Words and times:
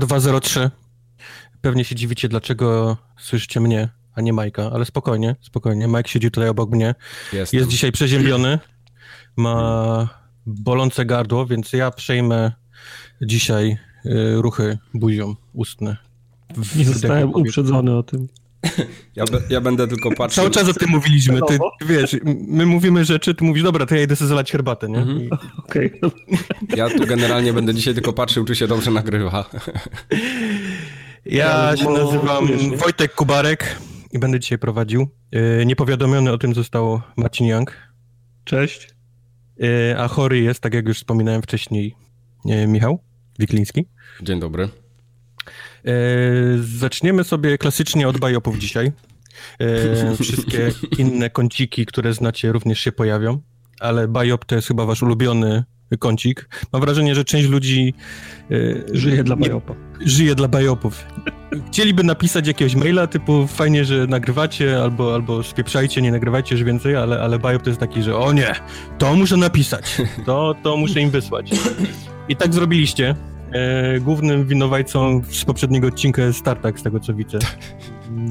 Mogatka 0.00 0.20
203. 0.20 0.70
Pewnie 1.60 1.84
się 1.84 1.94
dziwicie, 1.94 2.28
dlaczego 2.28 2.96
słyszycie 3.18 3.60
mnie, 3.60 3.88
a 4.14 4.20
nie 4.20 4.32
Majka, 4.32 4.70
ale 4.72 4.84
spokojnie, 4.84 5.36
spokojnie. 5.40 5.86
Mike 5.86 6.08
siedzi 6.08 6.30
tutaj 6.30 6.48
obok 6.48 6.70
mnie. 6.70 6.94
Jestem. 7.32 7.58
Jest 7.58 7.70
dzisiaj 7.70 7.92
przeziębiony. 7.92 8.58
Ma 9.36 10.08
bolące 10.46 11.04
gardło, 11.06 11.46
więc 11.46 11.72
ja 11.72 11.90
przejmę 11.90 12.52
dzisiaj 13.22 13.78
y, 14.06 14.42
ruchy 14.42 14.78
buzią 14.94 15.34
ustne. 15.52 15.96
W- 16.56 16.76
Nie 16.76 16.84
zostałem 16.84 17.34
uprzedzony 17.34 17.96
o 17.96 18.02
tym. 18.02 18.28
Ja, 19.16 19.24
be, 19.24 19.40
ja 19.50 19.60
będę 19.60 19.88
tylko 19.88 20.10
patrzył. 20.10 20.42
Cały 20.42 20.54
czas 20.54 20.68
o 20.68 20.80
tym 20.80 20.90
mówiliśmy. 20.90 21.40
Ty, 21.48 21.58
wiesz, 21.86 22.16
my 22.48 22.66
mówimy 22.66 23.04
rzeczy, 23.04 23.34
ty 23.34 23.44
mówisz, 23.44 23.62
dobra, 23.62 23.86
to 23.86 23.94
ja 23.94 24.02
idę 24.02 24.16
sobie 24.16 24.28
zalać 24.28 24.52
herbatę, 24.52 24.88
nie? 24.88 24.98
Mhm. 24.98 25.20
I, 25.20 25.28
Okej. 25.64 26.00
Ja 26.76 26.90
tu 26.90 27.06
generalnie 27.06 27.52
będę 27.52 27.74
dzisiaj 27.74 27.94
tylko 27.94 28.12
patrzył, 28.12 28.44
czy 28.44 28.56
się 28.56 28.66
dobrze 28.66 28.90
nagrywa. 28.90 29.50
Ja 31.26 31.76
się 31.76 31.90
nazywam? 31.90 32.48
Wojtek 32.76 33.14
Kubarek 33.14 33.76
i 34.12 34.18
będę 34.18 34.40
dzisiaj 34.40 34.58
prowadził. 34.58 35.08
Y, 35.60 35.66
Niepowiadomiony 35.66 36.32
o 36.32 36.38
tym 36.38 36.54
został 36.54 37.00
Marcin 37.16 37.46
Young, 37.46 37.72
Cześć. 38.44 38.88
y, 39.62 39.98
a 39.98 40.08
chory 40.08 40.38
jest, 40.40 40.60
tak 40.60 40.74
jak 40.74 40.88
już 40.88 40.96
wspominałem 40.98 41.42
wcześniej, 41.42 41.94
y, 42.50 42.66
Michał 42.66 42.98
Wikliński. 43.38 43.84
Dzień 44.22 44.40
dobry. 44.40 44.68
E, 45.88 45.92
Zaczniemy 46.78 47.24
sobie 47.24 47.58
klasycznie 47.58 48.08
od 48.08 48.18
bajopów 48.18 48.58
dzisiaj. 48.58 48.92
E, 49.60 50.16
Wszystkie 50.22 50.72
inne 50.98 51.30
kąciki, 51.30 51.86
które 51.86 52.12
znacie, 52.12 52.52
również 52.52 52.80
się 52.80 52.92
pojawią, 52.92 53.40
ale 53.80 54.08
bajop 54.08 54.44
to 54.44 54.54
jest 54.54 54.68
chyba 54.68 54.86
wasz 54.86 55.02
ulubiony 55.02 55.64
kącik. 55.98 56.48
Mam 56.72 56.82
wrażenie, 56.82 57.14
że 57.14 57.24
część 57.24 57.48
ludzi 57.48 57.94
e, 58.50 58.54
Żyję 58.92 59.24
dla 59.24 59.34
nie- 59.34 59.40
Bajopa. 59.40 59.74
żyje 60.06 60.34
dla 60.34 60.48
bajopów. 60.48 61.04
Chcieliby 61.66 62.04
napisać 62.04 62.46
jakiegoś 62.46 62.74
maila 62.74 63.06
typu 63.06 63.46
fajnie, 63.46 63.84
że 63.84 64.06
nagrywacie, 64.06 64.82
albo, 64.82 65.14
albo 65.14 65.42
spieprzajcie, 65.42 66.02
nie 66.02 66.10
nagrywajcie 66.12 66.54
już 66.54 66.64
więcej, 66.64 66.96
ale, 66.96 67.20
ale 67.20 67.38
bajop 67.38 67.62
to 67.62 67.70
jest 67.70 67.80
taki, 67.80 68.02
że 68.02 68.16
o 68.16 68.32
nie, 68.32 68.54
to 68.98 69.14
muszę 69.14 69.36
napisać, 69.36 69.96
to, 70.26 70.54
to 70.62 70.76
muszę 70.76 71.00
im 71.00 71.10
wysłać. 71.10 71.50
I 72.28 72.36
tak 72.36 72.54
zrobiliście. 72.54 73.14
E, 73.52 74.00
głównym 74.00 74.46
winowajcą 74.46 75.20
z 75.30 75.44
poprzedniego 75.44 75.88
odcinka 75.88 76.22
jest 76.22 76.38
Startak, 76.38 76.80
z 76.80 76.82
tego 76.82 77.00
co 77.00 77.14
widzę. 77.14 77.38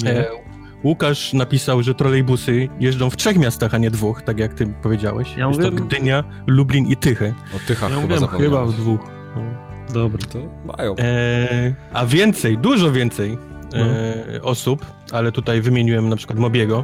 E, 0.06 0.26
Łukasz 0.84 1.34
napisał, 1.34 1.84
że 1.84 1.96
trolejbusy 1.96 2.70
jeżdżą 2.80 3.10
w 3.10 3.18
trzech 3.18 3.38
miastach, 3.38 3.74
a 3.74 3.78
nie 3.78 3.92
dwóch, 3.92 4.22
tak 4.22 4.40
jak 4.40 4.54
ty 4.54 4.68
powiedziałeś. 4.84 5.38
Ja 5.38 5.48
jest 5.48 5.62
to 5.62 5.72
mówię- 5.72 5.84
Gdynia, 5.86 6.24
Lublin 6.48 6.86
i 6.88 6.96
Tychy. 6.98 7.34
O 7.56 7.60
Tychach 7.68 7.92
Ja 7.92 8.02
chyba 8.02 8.16
mówiłem 8.20 8.42
chyba 8.42 8.66
w 8.66 8.74
dwóch. 8.74 9.02
No, 9.36 9.42
dobra. 9.94 10.20
To 10.34 10.40
mają. 10.78 10.96
E, 11.00 11.74
a 11.94 12.06
więcej, 12.06 12.58
dużo 12.58 12.92
więcej 12.92 13.38
e, 14.36 14.42
osób, 14.42 14.86
ale 15.12 15.32
tutaj 15.32 15.62
wymieniłem 15.62 16.10
na 16.10 16.16
przykład 16.16 16.40
Mobiego, 16.40 16.84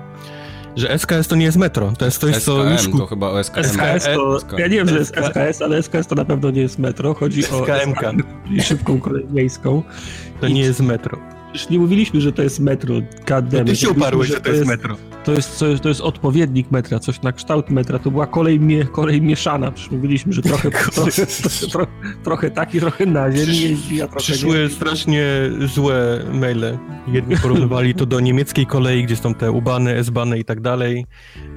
że 0.75 0.99
SKS 0.99 1.27
to 1.27 1.35
nie 1.35 1.45
jest 1.45 1.57
metro, 1.57 1.93
to 1.97 2.05
jest 2.05 2.17
coś, 2.17 2.38
co 2.38 2.63
już... 2.63 2.81
SKM 2.81 2.97
to 2.97 3.05
chyba 3.05 3.29
o 3.29 3.43
SKM. 3.43 3.63
SKS 3.63 4.05
to, 4.05 4.39
SKM. 4.39 4.57
ja 4.57 4.67
nie 4.67 4.77
wiem, 4.77 4.89
że 4.89 4.97
jest 4.97 5.11
SK 5.16 5.19
SKS, 5.19 5.61
ale 5.61 5.83
SKS 5.83 6.07
to 6.07 6.16
na 6.16 6.25
pewno 6.25 6.52
nie 6.52 6.61
jest 6.61 6.79
metro. 6.79 7.13
Chodzi 7.13 7.41
o 7.45 7.66
SKMK. 7.66 8.02
i 8.51 8.61
szybką 8.61 9.00
kolej 9.00 9.25
miejską. 9.31 9.83
To 10.41 10.47
nie 10.47 10.62
jest 10.62 10.79
metro. 10.79 11.32
Przecież 11.53 11.69
nie 11.69 11.80
mówiliśmy, 11.80 12.22
że 12.22 12.31
to 12.31 12.44
jest 12.44 12.59
metro. 12.59 12.96
Goddammit. 13.28 13.68
Ty 13.69 13.75
się 13.75 13.90
uparłeś, 13.90 14.30
że 14.30 14.41
to 14.41 14.52
jest 14.52 14.66
metro. 14.66 14.97
To 15.24 15.31
jest, 15.31 15.58
coś, 15.58 15.80
to 15.80 15.90
jest 15.90 16.02
odpowiednik 16.02 16.72
metra, 16.72 17.00
coś 17.00 17.22
na 17.22 17.31
kształt 17.31 17.69
metra. 17.69 18.00
To 18.00 18.12
była 18.12 18.28
kolej, 18.28 18.59
mie, 18.59 18.86
kolej 18.86 19.22
mieszana. 19.22 19.72
Przecież 19.72 19.92
mówiliśmy, 19.92 20.34
że 20.34 20.42
trochę, 20.42 20.72
trochę, 20.96 21.25
trochę, 21.72 21.88
trochę 22.24 22.52
tak 22.52 22.75
i 22.75 22.80
trochę 22.80 23.06
na 23.06 23.31
ziemi 23.31 23.62
jeździ, 23.62 24.02
a 24.02 24.08
trochę 24.08 24.19
Przyszły 24.19 24.69
strasznie 24.69 25.25
złe 25.74 26.19
maile. 26.34 26.78
Jedni 27.08 27.38
porównywali 27.38 27.94
to 27.96 28.06
do 28.06 28.19
niemieckiej 28.19 28.66
kolei, 28.66 29.03
gdzie 29.03 29.16
są 29.16 29.34
te 29.34 29.52
ubany, 29.52 29.96
S-bany 29.96 30.40
i 30.40 30.46
tak 30.46 30.62
dalej. 30.62 31.06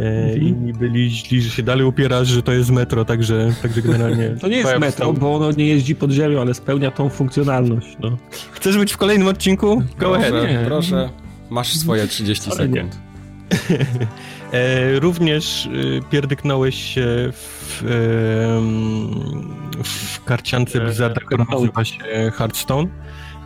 E, 0.00 0.26
Mhm. 0.26 0.42
Inni 0.42 0.72
byli 0.72 1.10
źli, 1.10 1.42
że 1.42 1.50
się 1.50 1.62
dalej 1.62 1.86
upierasz, 1.86 2.28
że 2.28 2.42
to 2.42 2.52
jest 2.52 2.70
metro, 2.70 3.04
także, 3.04 3.52
także 3.62 3.82
generalnie... 3.82 4.34
To 4.40 4.48
nie 4.48 4.56
jest 4.56 4.78
metro, 4.78 5.12
bo 5.12 5.34
ono 5.34 5.50
nie 5.52 5.66
jeździ 5.66 5.94
pod 5.94 6.10
ziemią, 6.10 6.40
ale 6.40 6.54
spełnia 6.54 6.90
tą 6.90 7.08
funkcjonalność. 7.08 7.96
No. 8.00 8.16
Chcesz 8.52 8.78
być 8.78 8.92
w 8.92 8.96
kolejnym 8.96 9.28
odcinku? 9.28 9.82
Go 9.98 10.14
ahead. 10.16 10.30
Proszę, 10.30 10.52
Nie. 10.52 10.64
proszę. 10.66 11.10
Masz 11.50 11.76
swoje 11.76 12.06
30 12.06 12.50
Ale 12.50 12.56
sekund. 12.56 12.98
E, 14.52 15.00
również 15.00 15.66
e, 15.66 15.70
pierdyknąłeś 16.10 16.94
się 16.94 17.06
w, 17.32 17.82
em, 17.82 19.54
w 19.84 20.24
karciance 20.24 20.78
E, 20.78 20.84
Blizzarda, 20.84 21.20
która 21.20 21.44
nazywa 21.52 21.84
się 21.84 21.98
Hearthstone. 22.34 22.88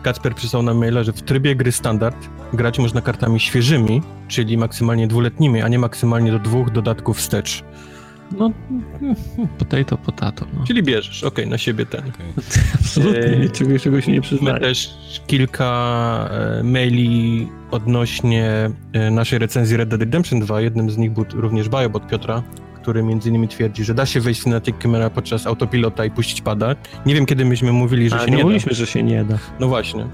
Kacper 0.03 0.35
przysłał 0.35 0.63
nam 0.63 0.77
maila, 0.77 1.03
że 1.03 1.13
w 1.13 1.21
trybie 1.21 1.55
gry 1.55 1.71
standard 1.71 2.15
grać 2.53 2.79
można 2.79 3.01
kartami 3.01 3.39
świeżymi, 3.39 4.01
czyli 4.27 4.57
maksymalnie 4.57 5.07
dwuletnimi, 5.07 5.61
a 5.61 5.67
nie 5.67 5.79
maksymalnie 5.79 6.31
do 6.31 6.39
dwóch 6.39 6.71
dodatków 6.71 7.17
wstecz. 7.17 7.63
No, 8.37 8.51
potato, 9.57 9.97
potato. 9.97 10.45
No. 10.53 10.65
Czyli 10.67 10.83
bierzesz, 10.83 11.23
okej, 11.23 11.47
na 11.47 11.57
siebie 11.57 11.85
ten. 11.85 12.01
Absolutnie, 12.75 13.21
E, 13.21 13.37
niczego 13.39 13.79
czego 13.79 14.01
się 14.01 14.11
nie 14.11 14.17
Mamy 14.17 14.21
przyznaję. 14.27 14.59
też 14.59 14.93
kilka 15.27 16.29
e, 16.59 16.63
maili 16.63 17.47
odnośnie 17.71 18.69
e, 18.93 19.11
naszej 19.11 19.39
recenzji 19.39 19.77
Red 19.77 19.89
Dead 19.89 19.99
Redemption 20.01 20.39
2. 20.39 20.61
Jednym 20.61 20.89
z 20.89 20.97
nich 20.97 21.11
był 21.11 21.25
również 21.33 21.69
Biobot 21.69 22.07
Piotra, 22.07 22.43
który 22.81 23.03
między 23.03 23.29
innymi 23.29 23.47
twierdzi, 23.47 23.83
że 23.83 23.93
da 23.93 24.05
się 24.05 24.19
wejść 24.21 24.39
w 24.41 24.43
Cinematic 24.43 24.75
Camera 24.79 25.09
podczas 25.09 25.47
autopilota 25.47 26.05
i 26.05 26.11
puścić 26.11 26.41
pada. 26.41 26.75
Nie 27.05 27.15
wiem, 27.15 27.25
kiedy 27.25 27.45
myśmy 27.45 27.71
mówili, 27.71 28.09
że 28.09 28.15
A, 28.15 28.19
się 28.25 28.31
nie 28.31 28.37
nie 28.37 28.43
mówiliśmy, 28.43 28.73
że 28.73 28.87
się 28.87 29.03
nie 29.03 29.23
da. 29.23 29.33
da. 29.33 29.39
No 29.59 29.67
właśnie. 29.67 30.07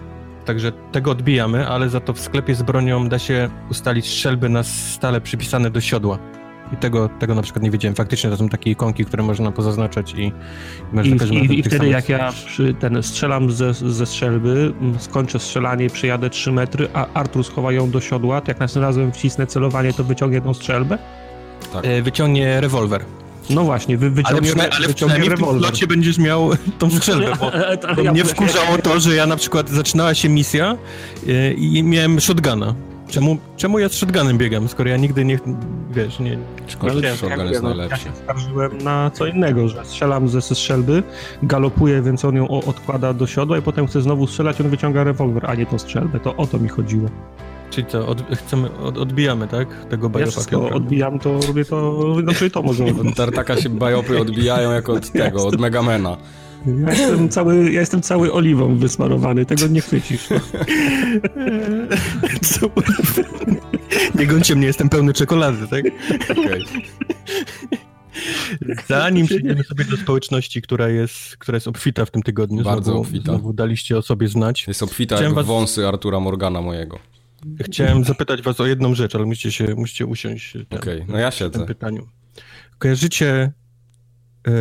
Także 0.45 0.72
tego 0.91 1.11
odbijamy, 1.11 1.67
ale 1.67 1.89
za 1.89 1.99
to 1.99 2.13
w 2.13 2.19
sklepie 2.19 2.55
z 2.55 2.61
bronią 2.63 3.09
da 3.09 3.19
się 3.19 3.49
ustalić 3.72 4.05
strzelby 4.07 4.49
na 4.49 4.63
stale 4.63 5.22
przypisane 5.22 5.69
do 5.69 5.81
siodła. 5.81 6.19
I 6.73 6.78
tego, 6.78 7.09
tego 7.19 7.35
na 7.35 7.41
przykład 7.41 7.63
nie 7.63 7.72
wiedziałem. 7.72 7.95
Faktycznie 7.95 8.29
to 8.29 8.38
są 8.38 8.50
takie 8.50 8.72
ikonki, 8.72 9.05
które 9.05 9.23
można 9.23 9.51
pozaznaczać 9.51 10.13
i 10.13 10.17
I, 11.03 11.09
i, 11.35 11.59
i 11.59 11.63
wtedy 11.63 11.78
samych- 11.78 11.91
jak 11.91 12.09
ja 12.09 12.31
przy 12.45 12.73
ten 12.73 13.03
strzelam 13.03 13.51
ze, 13.51 13.73
ze 13.73 14.05
strzelby, 14.05 14.73
skończę 15.00 15.39
strzelanie, 15.39 15.89
przejadę 15.89 16.29
3 16.29 16.51
metry, 16.51 16.88
a 16.94 17.07
Artur 17.13 17.44
schowa 17.44 17.72
ją 17.72 17.89
do 17.91 18.01
siodła, 18.01 18.41
to 18.41 18.51
jak 18.51 18.59
następnym 18.59 18.83
razem 18.89 19.11
wcisnę 19.11 19.47
celowanie, 19.47 19.94
to 19.94 20.03
wyciągnie 20.03 20.41
tą 20.41 20.53
strzelbę? 20.53 20.97
E, 21.83 22.01
Wyciągnie 22.01 22.61
rewolwer. 22.61 23.01
No 23.49 23.63
właśnie, 23.63 23.97
wy, 23.97 24.05
Ale, 24.05 24.41
wyciągnie, 24.41 24.73
ale 24.73 24.88
wyciągnie 24.88 24.94
przynajmniej 25.19 25.29
w 25.29 25.49
tym 25.51 25.59
slocie 25.59 25.88
będziesz 25.88 26.17
miał 26.17 26.49
tą 26.79 26.89
strzelbę, 26.97 27.31
bo, 27.39 27.51
bo 27.95 28.01
Ja- 28.01 28.11
mnie 28.11 28.23
wkurzało 28.25 28.78
to, 28.78 28.99
że 28.99 29.16
ja 29.16 29.28
na 29.28 29.35
przykład 29.35 29.69
zaczynała 29.69 30.13
się 30.13 30.29
misja 30.29 30.78
y, 31.28 31.53
i 31.57 31.84
miałem 31.84 32.19
shotguna. 32.22 32.75
Czemu, 33.07 33.38
czemu 33.57 33.79
ja 33.79 33.90
z 33.90 33.94
shotgunem 33.94 34.38
biegam, 34.38 34.68
skoro 34.68 34.90
ja 34.90 34.97
nigdy 34.97 35.25
nie, 35.25 35.40
wiesz, 35.91 36.19
nie... 36.19 36.38
Szkoda, 36.68 37.07
jak 37.07 37.18
shotgun 37.18 37.47
jest 37.47 37.63
no, 37.63 37.69
Ja 37.69 37.75
najlepszy. 37.75 38.03
się 38.06 38.12
skarżyłem 38.23 38.78
na 38.78 39.12
co 39.13 39.25
innego, 39.28 39.68
że 39.68 39.85
strzelam 39.85 40.29
ze, 40.29 40.41
ze 40.41 40.56
strzelby, 40.56 41.03
galopuję, 41.44 42.01
więc 42.01 42.25
on 42.25 42.35
ją 42.35 42.47
o- 42.47 42.63
odkłada 42.63 43.13
do 43.13 43.28
siodła 43.28 43.57
i 43.57 43.62
potem 43.62 43.88
chce 43.88 44.01
znowu 44.01 44.28
strzelać, 44.28 44.62
on 44.62 44.69
wyciąga 44.69 45.03
rewolwer, 45.03 45.46
a 45.50 45.56
nie 45.56 45.66
tą 45.66 45.79
strzelbę. 45.79 46.19
To 46.19 46.35
o 46.35 46.47
to 46.47 46.59
mi 46.59 46.69
chodziło. 46.69 47.09
Czyli 47.69 47.88
co, 47.88 48.07
od, 48.07 48.23
chcemy, 48.35 48.69
od, 48.78 48.97
odbijamy, 48.97 49.47
tak? 49.47 49.85
Tego 49.90 50.06
Ja 50.07 50.09
bajopa 50.09 50.31
wszystko 50.31 50.59
Piotra. 50.59 50.75
odbijam, 50.75 51.20
to 51.20 51.40
robię 51.47 51.66
to, 51.66 52.16
znaczy 52.23 52.49
to 52.52 52.61
może 52.61 52.85
Tartaka 53.16 53.58
się 53.58 53.70
bajopy 53.70 54.20
odbijają 54.20 54.72
jak 54.72 54.90
od 54.90 55.11
tego, 55.11 55.47
od 55.47 55.59
Megamena. 55.59 56.17
Ja 56.66 56.92
jestem 56.94 57.30
cały, 57.30 57.72
ja 57.72 57.80
jestem 57.80 58.02
cały 58.02 58.34
oliwą 58.34 58.78
wysmarowany, 58.78 59.46
tego 59.46 59.68
nie 59.68 59.82
chwycisz. 59.82 60.30
No. 60.30 60.40
Co? 62.59 62.70
nie 64.20 64.28
gońcie 64.28 64.56
mnie, 64.56 64.68
jestem 64.68 64.90
pełny 64.90 65.14
czekolady, 65.14 65.68
tak? 65.68 65.86
Okej. 66.32 66.64
Zanim 68.88 69.26
przejdziemy 69.28 69.64
sobie 69.64 69.86
do 69.86 69.98
społeczności, 69.98 70.62
która 70.62 70.90
jest, 70.90 71.38
która 71.38 71.56
jest 71.56 71.68
obfita 71.68 72.06
w 72.06 72.12
tym 72.12 72.24
tygodniu, 72.24 72.64
Bardzo 72.64 72.84
znowu, 72.84 73.00
obfita. 73.02 73.24
znowu 73.32 73.54
daliście 73.54 73.98
o 73.98 74.02
sobie 74.02 74.28
znać. 74.28 74.68
Jest 74.68 74.84
obfita 74.84 75.16
Chciałem 75.16 75.32
jak 75.32 75.36
was- 75.36 75.46
wąsy 75.46 75.88
Artura 75.88 76.20
Morgana 76.20 76.62
mojego. 76.62 77.00
Chciałem 77.66 78.04
zapytać 78.04 78.42
was 78.42 78.59
o 78.59 78.66
jedną 78.66 78.96
rzecz, 78.96 79.16
ale 79.16 79.26
musicie 79.26 79.52
się, 79.52 79.76
musicie 79.76 80.06
usiąść 80.06 80.58
Okej, 80.70 81.06
no 81.08 81.18
ja 81.18 81.32
w 81.32 81.38
tym 81.38 81.52
siedzę. 81.52 81.66
pytaniu. 81.66 82.08
Kojarzycie 82.80 83.52
e, 84.47 84.52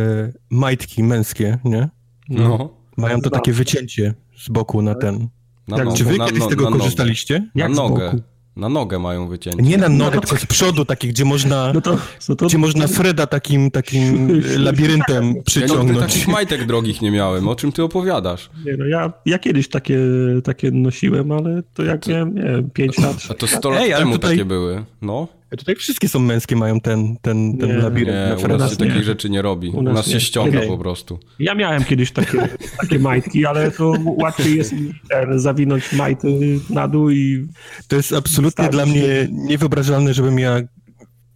majtki 0.49 1.03
męskie, 1.03 1.57
nie? 1.63 1.89
No, 2.29 2.69
Mają 2.97 3.21
to 3.21 3.29
takie 3.29 3.53
wycięcie 3.53 4.13
z 4.37 4.49
boku 4.49 4.81
na 4.81 4.95
ten. 4.95 5.27
na 5.67 5.77
nogę. 5.77 5.97
Czy 5.97 6.03
wy 6.03 6.17
na, 6.17 6.25
kiedyś 6.25 6.39
z 6.39 6.43
no- 6.43 6.49
tego 6.49 6.69
na 6.69 6.77
korzystaliście? 6.77 7.39
Na 7.39 7.63
Jak 7.63 7.73
z 7.73 7.77
nogę. 7.77 8.05
boku? 8.11 8.21
Na 8.55 8.69
nogę 8.69 8.99
mają 8.99 9.27
wycięcie. 9.27 9.63
Nie 9.63 9.77
na 9.77 9.89
nogę, 9.89 10.15
No. 10.15 10.21
tylko 10.21 10.37
z 10.37 10.45
przodu, 10.45 10.85
takie, 10.85 11.07
gdzie 11.07 11.25
można, 11.25 11.71
No 11.73 11.81
to, 11.81 11.97
no 12.29 12.35
to 12.35 12.45
gdzie 12.47 12.57
można 12.57 12.87
Freda 12.87 13.27
takim, 13.27 13.71
takim 13.71 14.27
labiryntem 14.65 15.15
Ja 15.23 15.29
nigdy 15.29 15.43
przyciągnąć. 15.43 15.99
takich 15.99 16.27
majtek 16.27 16.65
drogich 16.65 17.01
nie 17.01 17.11
miałem. 17.11 17.47
O 17.47 17.55
czym 17.55 17.71
ty 17.71 17.83
opowiadasz? 17.83 18.49
nie, 18.65 18.77
no 18.77 18.85
ja, 18.85 19.13
ja 19.25 19.39
kiedyś 19.39 19.69
takie, 19.69 19.99
takie 20.43 20.71
nosiłem, 20.71 21.31
ale 21.31 21.63
to 21.73 21.83
jak 21.83 22.07
miałem, 22.07 22.35
nie 22.35 22.41
wiem, 22.43 22.69
5 22.69 22.97
lat. 22.97 23.17
A 23.29 23.33
to 23.33 23.47
100 23.47 23.69
lat 23.69 23.81
Ej, 23.81 23.93
ale 23.93 24.01
temu 24.03 24.13
tutaj- 24.13 24.31
takie 24.31 24.45
były. 24.45 24.85
No. 25.01 25.27
Tutaj 25.57 25.75
wszystkie 25.75 26.09
są 26.09 26.19
męskie, 26.19 26.55
mają 26.55 26.79
ten, 26.79 27.17
ten, 27.21 27.57
ten 27.57 27.69
Nie, 27.69 27.77
labirynt 27.77 28.41
Nie, 28.41 28.47
na 28.47 28.55
u 28.55 28.57
nas 28.57 28.71
się 28.71 28.77
nie. 28.85 28.89
takich 28.89 29.03
rzeczy 29.03 29.29
nie 29.29 29.41
robi. 29.41 29.69
U 29.69 29.77
U 29.77 29.81
nas 29.81 29.95
nas 29.95 30.07
się 30.07 30.19
ściąga 30.19 30.61
po 30.67 30.77
prostu. 30.77 31.19
Ja 31.39 31.55
miałem 31.55 31.83
kiedyś 31.83 32.11
takie, 32.11 32.49
takie 32.81 32.99
majtki, 32.99 33.45
ale 33.45 33.71
to 33.71 33.93
łatwiej 34.05 34.57
jest 34.57 34.73
ten, 35.09 35.39
zawinąć 35.39 35.93
majty 35.93 36.59
na 36.69 36.87
dół 36.87 37.09
i 37.09 37.47
To 37.87 37.95
jest 37.95 38.13
absolutnie 38.13 38.69
dla 38.69 38.85
mnie 38.85 39.27
niewyobrażalne, 39.31 40.13
żebym 40.13 40.39
ja, 40.39 40.59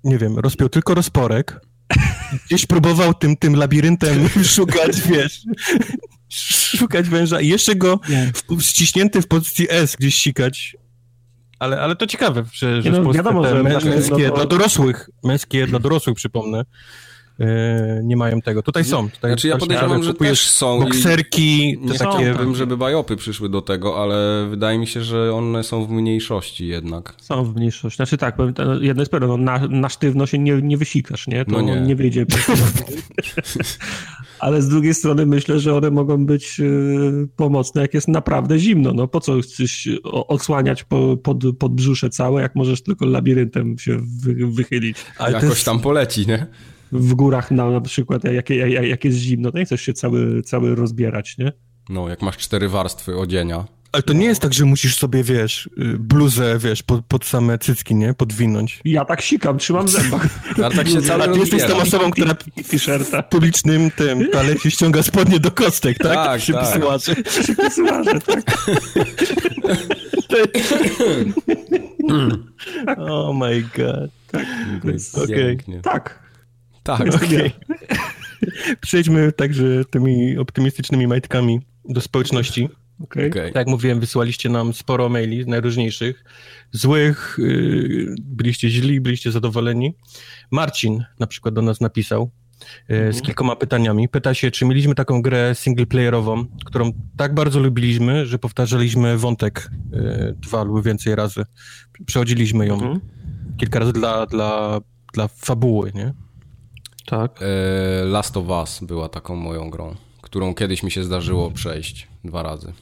nie 0.04 0.18
wiem, 0.18 0.40
rozpiął 0.40 0.70
tylko 0.70 0.94
rozporek, 0.96 1.62
gdzieś 2.46 2.66
próbował 2.66 3.14
tym, 3.14 3.38
tym 3.38 3.56
labiryntem 3.56 4.30
szukać, 4.56 5.02
wiesz, 5.02 5.42
szukać 6.78 7.10
węża 7.10 7.42
i 7.42 7.48
jeszcze 7.48 7.76
go 7.76 8.00
w, 8.34 8.62
ściśnięty 8.62 9.22
w 9.22 9.28
pozycji 9.28 9.68
S 9.70 9.96
gdzieś 10.00 10.16
sikać. 10.16 10.76
Ale, 11.62 11.82
ale 11.82 11.96
to 11.96 12.08
ciekawe, 12.08 12.44
że, 12.54 12.82
że 12.82 12.90
no, 12.92 13.02
w 13.02 13.04
Polsce 13.04 13.24
wiadomo, 13.24 13.48
że 13.48 13.64
mę- 13.64 13.72
znaczy, 13.72 13.86
no 13.86 13.92
męskie 13.96 14.30
to- 14.30 14.36
dla 14.36 14.46
dorosłych, 14.46 15.10
męskie 15.24 15.68
dla 15.68 15.80
dorosłych, 15.80 16.16
przypomnę, 16.16 16.66
nie 18.04 18.18
mają 18.18 18.42
tego. 18.42 18.64
Tutaj 18.64 18.84
są. 18.84 19.10
Tutaj 19.10 19.32
Znaczy 19.32 19.48
ja 19.48 19.58
podejrzewam, 19.58 20.04
że 20.04 20.14
też 20.14 20.50
są 20.50 20.80
Bokserki, 20.80 21.78
te 21.78 21.86
nie 21.94 22.00
takie... 22.00 22.32
chciałbym, 22.32 22.56
żeby 22.56 22.78
bajopy 22.78 23.16
przyszły 23.16 23.50
do 23.50 23.62
tego, 23.62 24.04
ale 24.04 24.48
wydaje 24.50 24.80
mi 24.80 24.88
się, 24.88 25.02
że 25.04 25.34
one 25.34 25.64
są 25.64 25.86
w 25.86 25.90
mniejszości 25.92 26.68
jednak. 26.68 27.16
są 27.22 27.44
w 27.44 27.56
mniejszości. 27.56 27.96
Znaczy 27.96 28.18
tak, 28.18 28.38
jedno 28.82 29.02
jest 29.02 29.12
pewne, 29.12 29.28
no, 29.28 29.38
na, 29.38 29.68
na 29.68 29.90
sztywno 29.90 30.26
się 30.26 30.40
nie, 30.40 30.62
nie 30.62 30.78
wysikasz, 30.78 31.28
nie? 31.28 31.46
To 31.46 31.52
No 31.52 31.62
nie. 31.62 31.82
nie 31.82 31.96
wyjdzie. 31.96 32.26
Ale 34.40 34.62
z 34.62 34.70
drugiej 34.70 34.94
strony 34.94 35.26
myślę, 35.26 35.60
że 35.60 35.76
one 35.76 35.92
mogą 35.92 36.26
być 36.26 36.60
y, 36.60 37.28
pomocne, 37.36 37.82
jak 37.82 37.94
jest 37.94 38.08
naprawdę 38.08 38.60
zimno. 38.60 38.94
No 38.94 39.08
po 39.08 39.20
co 39.20 39.42
chcesz 39.42 39.90
odsłaniać 40.04 40.84
po, 40.84 41.18
pod, 41.18 41.38
pod 41.60 41.76
brzusze 41.76 42.10
całe, 42.10 42.42
jak 42.42 42.56
możesz 42.56 42.82
tylko 42.84 43.06
labiryntem 43.06 43.78
się 43.78 43.98
wy, 44.24 44.36
wychylić. 44.48 44.98
Ale 45.18 45.34
Jakoś 45.34 45.50
jest- 45.50 45.66
tam 45.66 45.80
poleci, 45.80 46.28
nie? 46.28 46.48
W 46.92 47.14
górach 47.14 47.52
na, 47.52 47.72
na 47.72 47.82
przykład, 47.82 48.24
jak, 48.24 48.50
jak, 48.50 48.70
jak, 48.72 49.06
jest 49.06 49.18
zimno, 49.18 49.52
to 49.52 49.58
nie 49.58 49.66
chcesz 49.66 49.82
się 49.82 49.94
cały, 49.94 50.42
cały 50.42 50.76
rozbierać, 50.76 51.38
nie? 51.38 51.52
No, 51.90 52.10
jak 52.10 52.22
masz 52.22 52.38
cztery 52.38 52.70
warstwy 52.70 53.18
odzienia. 53.18 53.66
Ale 53.92 54.04
to 54.04 54.14
nie 54.14 54.26
jest 54.26 54.42
tak, 54.42 54.54
że 54.54 54.66
musisz 54.66 54.98
sobie, 54.98 55.24
wiesz, 55.24 55.70
y, 55.78 55.98
bluzę, 56.00 56.58
wiesz, 56.60 56.84
pod, 56.84 57.06
pod 57.06 57.26
same 57.26 57.58
cycki, 57.58 57.96
nie? 57.96 58.14
Podwinąć. 58.14 58.80
Ja 58.86 59.06
tak 59.06 59.22
sikam, 59.22 59.58
trzymam 59.58 59.86
w 59.86 59.90
zębach. 59.90 60.28
Ale 60.64 60.76
tak 60.76 60.88
się 60.90 61.02
cały 61.02 61.24
A 61.24 61.28
ty 61.28 61.40
jesteś 61.40 61.64
tą 61.64 61.78
osobą, 61.78 62.12
która 62.12 62.34
t-shirta. 62.72 63.22
w 63.22 63.30
publicznym 63.30 63.92
tym 63.92 64.32
toalecie 64.32 64.72
ściąga 64.72 65.04
spodnie 65.04 65.40
do 65.40 65.52
kostek, 65.52 65.98
tak? 65.98 66.14
Tak, 66.14 66.42
Przy 66.42 66.54
tak. 66.54 66.74
pisuarze. 66.74 67.16
Pisuarze, 67.70 68.20
tak. 68.22 68.42
Oh 72.98 73.34
my 73.34 73.62
god. 73.62 74.12
To 74.82 74.90
jest 74.90 75.18
Okej. 75.18 75.36
pięknie. 75.36 75.80
Tak. 75.82 76.20
Tak. 76.84 77.16
Okej. 77.16 77.52
Przejdźmy 78.82 79.32
także 79.32 79.86
tymi 79.86 80.38
optymistycznymi 80.38 81.08
majtkami 81.08 81.60
do 81.90 82.02
społeczności. 82.02 82.70
Okej. 83.04 83.30
Okej. 83.30 83.48
Tak 83.54 83.56
jak 83.56 83.68
mówiłem, 83.68 84.00
wysłaliście 84.00 84.50
nam 84.50 84.74
sporo 84.74 85.10
maili, 85.10 85.46
najróżniejszych. 85.46 86.24
Złych, 86.72 87.36
yy, 87.40 88.16
byliście 88.22 88.70
źli, 88.70 89.02
byliście 89.02 89.32
zadowoleni. 89.32 89.94
Marcin 90.52 91.04
na 91.20 91.28
przykład 91.28 91.54
do 91.54 91.62
nas 91.62 91.82
napisał 91.82 92.32
yy, 92.90 93.14
z 93.14 93.22
kilkoma 93.22 93.56
pytaniami. 93.56 94.10
Pyta 94.10 94.34
się, 94.34 94.52
czy 94.52 94.66
mieliśmy 94.66 94.96
taką 94.96 95.22
grę 95.22 95.56
singleplayerową, 95.56 96.46
którą 96.66 96.92
tak 97.18 97.34
bardzo 97.34 97.60
lubiliśmy, 97.60 98.26
że 98.26 98.40
powtarzaliśmy 98.40 99.18
wątek 99.18 99.70
yy, 99.92 100.36
dwa 100.38 100.64
lub 100.64 100.86
więcej 100.86 101.16
razy. 101.16 101.46
Przechodziliśmy 102.06 102.68
ją 102.68 102.74
Mhm. 102.74 103.00
kilka 103.58 103.80
razy 103.80 103.94
dla, 103.94 104.26
dla, 104.26 104.80
dla 105.14 105.28
fabuły, 105.28 105.92
nie? 105.96 106.14
Tak. 107.12 107.40
E, 107.42 108.06
Last 108.06 108.38
of 108.38 108.48
Us 108.50 108.80
była 108.82 109.10
taką 109.10 109.36
moją 109.36 109.70
grą, 109.70 109.96
którą 110.22 110.54
kiedyś 110.56 110.84
mi 110.84 110.92
się 110.92 111.04
zdarzyło 111.04 111.52
przejść 111.52 112.08
dwa 112.24 112.44
razy. 112.44 112.74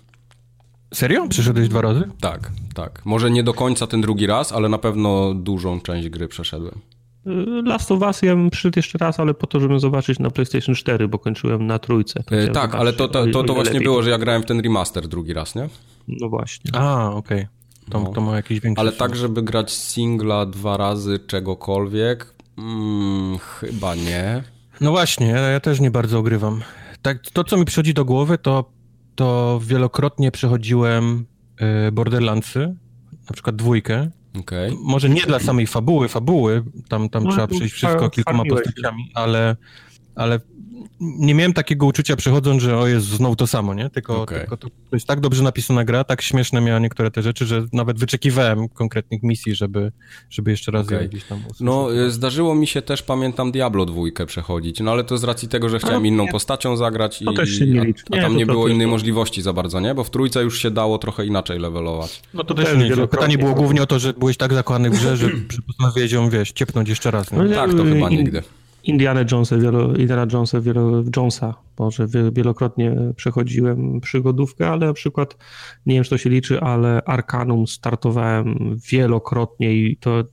Serio? 0.94 1.28
Przeszedłeś 1.28 1.70
dwa 1.70 1.82
razy? 1.82 2.02
Tak, 2.22 2.52
tak. 2.76 3.02
Może 3.06 3.32
nie 3.32 3.44
do 3.44 3.54
końca 3.54 3.88
ten 3.88 4.02
drugi 4.02 4.28
raz, 4.28 4.52
ale 4.52 4.70
na 4.70 4.78
pewno 4.78 5.34
dużą 5.34 5.82
część 5.82 6.10
gry 6.10 6.28
przeszedłem. 6.28 6.76
Y, 7.28 7.62
Last 7.66 7.92
of 7.92 8.02
Us 8.02 8.22
ja 8.22 8.36
bym 8.36 8.50
przyszedł 8.50 8.80
jeszcze 8.80 8.98
raz, 8.98 9.20
ale 9.20 9.34
po 9.34 9.48
to, 9.48 9.60
żeby 9.60 9.80
zobaczyć 9.80 10.20
na 10.20 10.30
PlayStation 10.30 10.76
4, 10.76 11.08
bo 11.08 11.20
kończyłem 11.20 11.68
na 11.68 11.80
trójce. 11.80 12.24
To 12.24 12.36
E, 12.36 12.48
tak, 12.48 12.54
zobaczyć, 12.56 12.76
ale 12.76 12.94
to, 12.94 13.08
to, 13.08 13.28
to, 13.28 13.44
to 13.44 13.54
właśnie 13.54 13.74
lepiej. 13.74 13.84
było, 13.86 14.04
że 14.04 14.10
ja 14.10 14.18
grałem 14.18 14.42
w 14.44 14.46
ten 14.46 14.60
remaster 14.60 15.08
drugi 15.08 15.34
raz, 15.34 15.56
nie? 15.56 15.70
No 16.08 16.30
właśnie. 16.30 16.72
A, 16.76 17.12
okej. 17.12 17.48
To, 17.90 18.00
No. 18.00 18.12
to 18.14 18.22
ma 18.22 18.36
jakieś 18.36 18.60
większe... 18.60 18.82
Ale 18.82 18.92
tak, 18.92 19.16
żeby 19.16 19.42
grać 19.42 19.72
singla 19.72 20.46
dwa 20.46 20.78
razy 20.78 21.20
czegokolwiek, 21.28 22.34
mm, 22.60 23.38
chyba 23.38 23.96
nie. 23.96 24.44
No 24.82 24.92
właśnie, 24.92 25.28
ja, 25.28 25.40
ja 25.40 25.60
też 25.60 25.80
nie 25.80 25.92
bardzo 25.92 26.20
ogrywam. 26.20 26.62
Tak, 27.02 27.22
to, 27.34 27.44
co 27.44 27.58
mi 27.58 27.66
przychodzi 27.66 27.94
do 27.94 28.06
głowy, 28.06 28.38
to, 28.38 28.72
to 29.16 29.60
wielokrotnie 29.64 30.32
przechodziłem 30.32 31.26
y, 31.88 31.92
Borderlandsy, 31.92 32.76
na 33.30 33.34
przykład 33.34 33.56
dwójkę. 33.56 34.10
Okej. 34.40 34.78
Może 34.82 35.10
nie 35.10 35.22
dla 35.22 35.40
samej 35.40 35.68
fabuły, 35.68 36.08
fabuły, 36.08 36.64
tam, 36.90 37.10
tam 37.10 37.24
No, 37.24 37.32
trzeba 37.32 37.48
przejść 37.48 37.74
wszystko 37.74 38.10
kilkoma 38.10 38.44
postaciami, 38.50 39.12
ale, 39.14 39.56
ale 40.20 40.40
nie 41.00 41.34
miałem 41.36 41.54
takiego 41.54 41.86
uczucia 41.86 42.16
przechodząc, 42.16 42.62
że 42.64 42.78
o 42.78 42.88
jest 42.88 43.06
znowu 43.06 43.36
to 43.36 43.48
samo, 43.48 43.74
nie? 43.74 43.90
Tylko, 43.90 44.22
Okej. 44.22 44.40
tylko 44.40 44.58
to, 44.58 44.68
to 44.70 44.96
jest 44.96 45.08
tak 45.08 45.20
dobrze 45.20 45.44
napisana 45.44 45.84
gra, 45.84 46.04
tak 46.04 46.22
śmieszne 46.22 46.62
miała 46.62 46.80
niektóre 46.80 47.12
te 47.12 47.22
rzeczy, 47.22 47.46
że 47.46 47.66
nawet 47.74 48.00
wyczekiwałem 48.00 48.70
konkretnych 48.70 49.24
misji, 49.24 49.56
żeby, 49.56 49.92
żeby 50.30 50.52
jeszcze 50.52 50.72
raz 50.72 50.86
Okej. 50.86 51.02
je 51.02 51.10
gdzieś 51.10 51.24
tam 51.24 51.38
usłyszeć. 51.40 51.62
No, 51.62 51.94
y, 51.96 52.12
zdarzyło 52.12 52.56
mi 52.56 52.68
się 52.68 52.82
też, 52.82 53.04
pamiętam, 53.04 53.52
Diablo 53.52 53.86
dwójkę 53.86 54.26
przechodzić, 54.26 54.80
no 54.80 54.92
ale 54.92 55.04
to 55.04 55.18
z 55.18 55.24
racji 55.24 55.48
tego, 55.48 55.70
że 55.70 55.80
chciałem 55.80 56.02
No, 56.02 56.08
inną 56.08 56.24
nie. 56.24 56.32
postacią 56.32 56.78
zagrać 56.78 57.22
i, 57.22 57.26
To 57.26 57.34
też 57.34 57.50
się 57.60 57.68
nie 57.68 57.86
liczy. 57.86 58.04
a, 58.12 58.14
a 58.14 58.16
Nie, 58.16 58.22
tam 58.22 58.32
to- 58.32 58.38
nie 58.38 58.46
to 58.46 58.52
było 58.52 58.68
innej 58.68 58.88
możliwości 58.88 59.42
za 59.42 59.54
bardzo, 59.54 59.80
nie? 59.80 59.96
Bo 59.96 60.04
w 60.04 60.10
trójce 60.10 60.44
już 60.44 60.60
się 60.62 60.72
dało 60.72 60.98
trochę 60.98 61.26
inaczej 61.26 61.60
levelować. 61.60 62.22
No 62.34 62.44
to 62.44 62.54
też 62.54 62.66
też 62.66 62.78
nie. 62.98 63.08
Pytanie 63.08 63.38
było 63.38 63.54
głównie 63.54 63.82
o 63.84 63.86
to, 63.86 64.00
że 64.00 64.14
byłeś 64.14 64.38
tak 64.38 64.54
zakochany 64.54 64.90
w 64.90 64.94
grze, 64.94 65.18
że 65.18 65.30
postanowiłeś 65.68 66.12
ją, 66.12 66.30
wiesz, 66.30 66.52
ciepnąć 66.52 66.90
jeszcze 66.90 67.12
raz. 67.12 67.32
No 67.32 67.44
Nie? 67.44 67.50
nie, 67.50 67.56
Tak, 67.56 67.72
to 67.72 67.84
chyba 67.84 68.10
in- 68.10 68.18
nigdy. 68.18 68.44
Indiana 68.84 69.26
Jonesa, 69.32 69.58
wielo, 69.58 69.96
Indiana 69.96 70.28
Jonesa, 70.34 70.62
wielo, 70.62 71.04
Jonesa, 71.18 71.54
może 71.80 72.08
wie- 72.08 72.32
wielokrotnie 72.32 72.96
przechodziłem 73.16 74.02
przygodówkę, 74.02 74.70
ale 74.70 74.88
na 74.88 74.94
przykład, 74.94 75.38
nie 75.86 75.96
wiem 75.96 76.04
czy 76.04 76.10
to 76.10 76.18
się 76.18 76.30
liczy, 76.30 76.62
ale 76.62 77.02
Arcanum 77.06 77.68
startowałem 77.68 78.78
wielokrotnie 78.92 79.74
i 79.74 79.98
to 79.98 80.24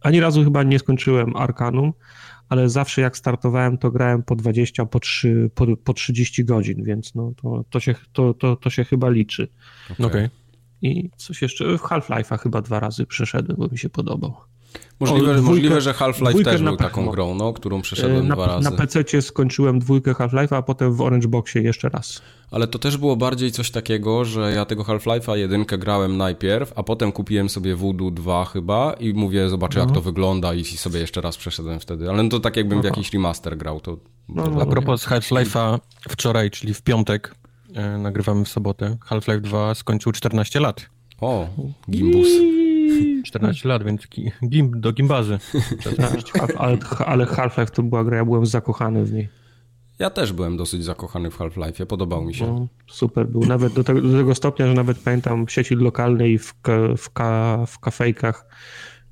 ani 0.00 0.20
razu 0.20 0.44
chyba 0.44 0.62
nie 0.62 0.78
skończyłem 0.78 1.36
Arcanum, 1.36 1.92
ale 2.48 2.68
zawsze 2.68 3.00
jak 3.00 3.16
startowałem, 3.16 3.78
to 3.78 3.90
grałem 3.90 4.22
po 4.22 4.36
20, 4.36 4.86
po, 4.86 5.00
3, 5.00 5.50
po, 5.54 5.76
po 5.76 5.94
30 5.94 6.44
godzin, 6.44 6.84
więc 6.84 7.14
no, 7.14 7.32
to, 7.42 7.64
to, 7.70 7.80
się, 7.80 7.94
to, 8.12 8.34
to, 8.34 8.56
to 8.56 8.70
się 8.70 8.84
chyba 8.84 9.10
liczy. 9.10 9.48
Okej. 10.06 10.28
I 10.82 11.10
coś 11.16 11.42
jeszcze, 11.42 11.78
w 11.78 11.82
Half-Life'a 11.82 12.38
chyba 12.38 12.62
dwa 12.62 12.80
razy 12.80 13.06
przeszedłem, 13.06 13.56
bo 13.58 13.68
mi 13.68 13.78
się 13.78 13.88
podobał. 13.88 14.34
Możliwe, 15.00 15.30
O, 15.30 15.34
dwójkę- 15.34 15.42
możliwe 15.42 15.80
że 15.80 15.92
Half-Life 15.92 16.44
też 16.44 16.62
był 16.62 16.76
taką 16.76 16.94
pewno. 16.96 17.12
grą, 17.12 17.34
no, 17.34 17.52
którą 17.52 17.82
przeszedłem 17.82 18.28
na, 18.28 18.34
dwa 18.34 18.46
razy. 18.46 18.70
na 18.70 18.76
PC 18.76 19.22
skończyłem 19.22 19.78
dwójkę 19.78 20.12
Half-Life'a, 20.12 20.56
a 20.56 20.62
potem 20.62 20.94
w 20.94 21.00
Orange 21.00 21.28
Boxie 21.28 21.62
jeszcze 21.62 21.88
raz. 21.88 22.22
Ale 22.50 22.66
to 22.66 22.78
też 22.78 22.96
było 22.96 23.16
bardziej 23.16 23.52
coś 23.52 23.70
takiego, 23.70 24.24
że 24.24 24.52
ja 24.52 24.64
tego 24.64 24.82
Half-Life'a 24.82 25.34
jedynkę 25.36 25.78
grałem 25.78 26.16
najpierw, 26.16 26.72
a 26.76 26.82
potem 26.82 27.12
kupiłem 27.12 27.48
sobie 27.48 27.76
Voodoo 27.76 28.10
2 28.10 28.44
chyba 28.44 28.92
i 28.92 29.14
mówię, 29.14 29.48
zobaczę 29.48 29.78
No. 29.78 29.84
jak 29.84 29.94
to 29.94 30.00
wygląda 30.00 30.54
i 30.54 30.64
sobie 30.64 31.00
jeszcze 31.00 31.20
raz 31.20 31.36
przeszedłem 31.36 31.80
wtedy. 31.80 32.10
Ale 32.10 32.22
no 32.22 32.28
to 32.28 32.40
tak 32.40 32.56
jakbym 32.56 32.78
w 32.78 32.86
Aha. 32.86 32.88
jakiś 32.96 33.12
remaster 33.12 33.56
grał, 33.56 33.80
to... 33.80 33.96
No, 34.28 34.44
to 34.44 34.50
no, 34.50 34.62
A 34.62 34.66
propos 34.66 35.06
Half-Life'a 35.06 35.78
wczoraj, 36.08 36.50
czyli 36.50 36.74
w 36.74 36.82
piątek, 36.82 37.34
e, 37.74 37.98
nagrywamy 37.98 38.44
w 38.44 38.48
sobotę, 38.48 38.96
Half-Life 39.06 39.40
2 39.40 39.74
skończył 39.74 40.12
14 40.12 40.60
lat. 40.60 40.86
O, 41.20 41.48
Gimbus. 41.90 42.28
14 43.24 43.68
lat, 43.68 43.82
więc 43.84 44.02
gim, 44.48 44.80
do 44.80 44.92
gimbazy. 44.92 45.38
Ale, 46.58 46.78
ale 47.06 47.26
Half-Life 47.26 47.72
to 47.72 47.82
była 47.82 48.04
gra, 48.04 48.16
ja 48.16 48.24
byłem 48.24 48.46
zakochany 48.46 49.04
w 49.04 49.12
niej. 49.12 49.28
Ja 49.98 50.10
też 50.10 50.32
byłem 50.32 50.56
dosyć 50.56 50.84
zakochany 50.84 51.30
w 51.30 51.38
Half-Life'ie, 51.38 51.86
podobał 51.86 52.24
mi 52.24 52.34
się. 52.34 52.46
No, 52.46 52.66
super 52.90 53.26
był. 53.28 53.40
Nawet 53.46 53.72
do 53.72 53.84
tego, 53.84 54.00
do 54.00 54.18
tego 54.18 54.34
stopnia, 54.34 54.66
że 54.66 54.74
nawet 54.74 54.98
pamiętam 54.98 55.46
w 55.46 55.52
sieci 55.52 55.74
lokalnej 55.74 56.38
w, 56.38 56.60
ka, 56.60 56.72
w, 56.96 57.10
ka, 57.10 57.58
w 57.66 57.78
kafejkach 57.78 58.46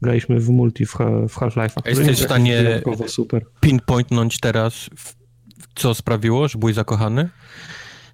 graliśmy 0.02 0.40
w 0.40 0.48
multi 0.50 0.86
w, 0.86 0.94
w 1.28 1.34
Half-Life'a. 1.36 1.80
A 1.84 1.88
jesteś 1.88 2.20
w 2.20 2.24
stanie- 2.24 2.82
super. 3.06 3.44
Pinpointnąć 3.60 4.40
teraz, 4.40 4.74
w- 4.96 5.14
co 5.74 5.94
sprawiło, 5.94 6.48
że 6.48 6.58
byłeś 6.58 6.74
zakochany? 6.74 7.28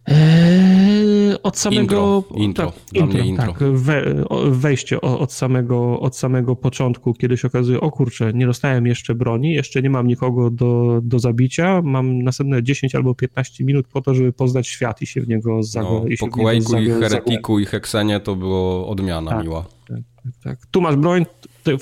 Eee, 0.06 1.42
od 1.42 1.58
samego. 1.58 2.24
Intro, 2.34 2.34
intro. 2.36 2.72
Dla 2.92 3.06
mnie 3.06 3.20
intro. 3.26 3.46
Tak, 3.46 3.58
we, 3.62 4.24
wejście 4.50 5.00
od 5.00 5.32
samego, 5.32 6.00
od 6.00 6.16
samego 6.16 6.56
początku, 6.56 7.14
kiedy 7.14 7.36
się 7.36 7.48
okazuje, 7.48 7.80
o 7.80 7.90
kurczę, 7.90 8.32
nie 8.34 8.46
dostałem 8.46 8.86
jeszcze 8.86 9.14
broni, 9.14 9.52
jeszcze 9.52 9.82
nie 9.82 9.90
mam 9.90 10.06
nikogo 10.06 10.50
do, 10.50 11.00
do 11.02 11.18
zabicia, 11.18 11.82
mam 11.84 12.22
następne 12.22 12.62
10 12.62 12.94
albo 12.94 13.14
15 13.14 13.64
minut 13.64 13.86
po 13.86 14.00
to, 14.00 14.14
żeby 14.14 14.32
poznać 14.32 14.68
świat 14.68 15.02
i 15.02 15.06
się 15.06 15.20
w 15.20 15.28
niego 15.28 15.60
No, 15.74 16.06
i 16.06 16.16
się 16.16 16.26
po 16.30 16.36
Quake'u 16.36 16.82
i 16.82 16.90
Heretiku 16.90 17.58
i 17.58 17.66
Heksenie 17.66 18.20
to 18.20 18.36
było 18.36 18.88
odmiana 18.88 19.30
Tak. 19.30 19.42
miła. 19.44 19.64
tak, 19.88 19.98
tak, 20.24 20.32
tak. 20.44 20.66
Tu 20.70 20.80
masz 20.80 20.96
broń, 20.96 21.26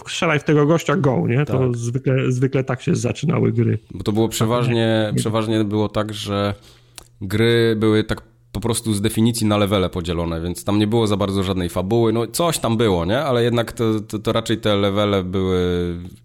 strzelaj 0.08 0.38
w 0.38 0.44
tego 0.44 0.66
gościa, 0.66 0.96
go, 0.96 1.28
nie? 1.28 1.44
To 1.44 1.58
tak. 1.58 1.76
zwykle, 1.76 2.32
zwykle 2.32 2.64
tak 2.64 2.82
się 2.82 2.96
zaczynały 2.96 3.52
gry. 3.52 3.78
Bo 3.94 4.04
to 4.04 4.12
było 4.12 4.28
przeważnie, 4.28 5.12
przeważnie 5.16 5.64
było 5.64 5.88
tak, 5.88 6.14
że 6.14 6.54
gry 7.22 7.76
były 7.76 8.04
tak 8.04 8.22
po 8.52 8.60
prostu 8.60 8.94
z 8.94 9.00
definicji 9.00 9.46
na 9.46 9.56
levele 9.56 9.88
podzielone, 9.90 10.40
więc 10.40 10.64
tam 10.64 10.78
nie 10.78 10.86
było 10.86 11.06
za 11.06 11.16
bardzo 11.16 11.42
żadnej 11.42 11.68
fabuły, 11.68 12.12
no 12.12 12.26
coś 12.26 12.58
tam 12.58 12.76
było, 12.76 13.04
nie? 13.04 13.20
Ale 13.20 13.44
jednak 13.44 13.72
to, 13.72 14.00
to, 14.00 14.18
to 14.18 14.32
raczej 14.32 14.58
te 14.58 14.76
levele 14.76 15.24
były, 15.24 15.58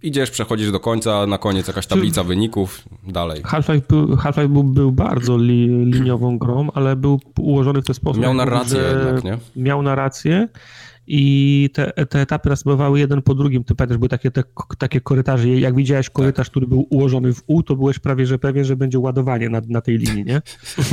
idziesz, 0.03 0.31
przechodzisz 0.31 0.71
do 0.71 0.79
końca, 0.79 1.27
na 1.27 1.37
koniec 1.37 1.67
jakaś 1.67 1.87
tablica 1.87 2.23
wyników, 2.23 2.83
dalej. 3.07 3.41
Half-Life 3.43 3.87
był, 3.89 4.15
Half 4.15 4.35
był, 4.47 4.63
był 4.63 4.91
bardzo 4.91 5.37
li, 5.37 5.67
liniową 5.85 6.37
grą, 6.37 6.67
ale 6.73 6.95
był 6.95 7.19
ułożony 7.39 7.81
w 7.81 7.85
ten 7.85 7.95
sposób. 7.95 8.21
Miał 8.21 8.33
narrację 8.33 8.79
jednak, 8.79 9.23
nie? 9.23 9.37
Miał 9.55 9.81
narrację 9.81 10.47
i 11.07 11.69
te, 11.73 11.91
te 12.09 12.21
etapy 12.21 12.49
następowały 12.49 12.99
jeden 12.99 13.21
po 13.21 13.35
drugim. 13.35 13.63
Ty 13.63 13.75
pamiętasz, 13.75 13.97
były 13.97 14.09
takie, 14.09 14.31
te, 14.31 14.43
takie 14.77 15.01
korytarze. 15.01 15.49
Jak 15.49 15.75
widziałeś 15.75 16.09
korytarz, 16.09 16.49
który 16.49 16.67
był 16.67 16.87
ułożony 16.89 17.33
w 17.33 17.43
U, 17.47 17.63
to 17.63 17.75
byłeś 17.75 17.99
prawie 17.99 18.25
że 18.25 18.39
pewien, 18.39 18.65
że 18.65 18.75
będzie 18.75 18.99
ładowanie 18.99 19.49
na, 19.49 19.61
na 19.67 19.81
tej 19.81 19.97
linii, 19.97 20.25
nie? 20.25 20.41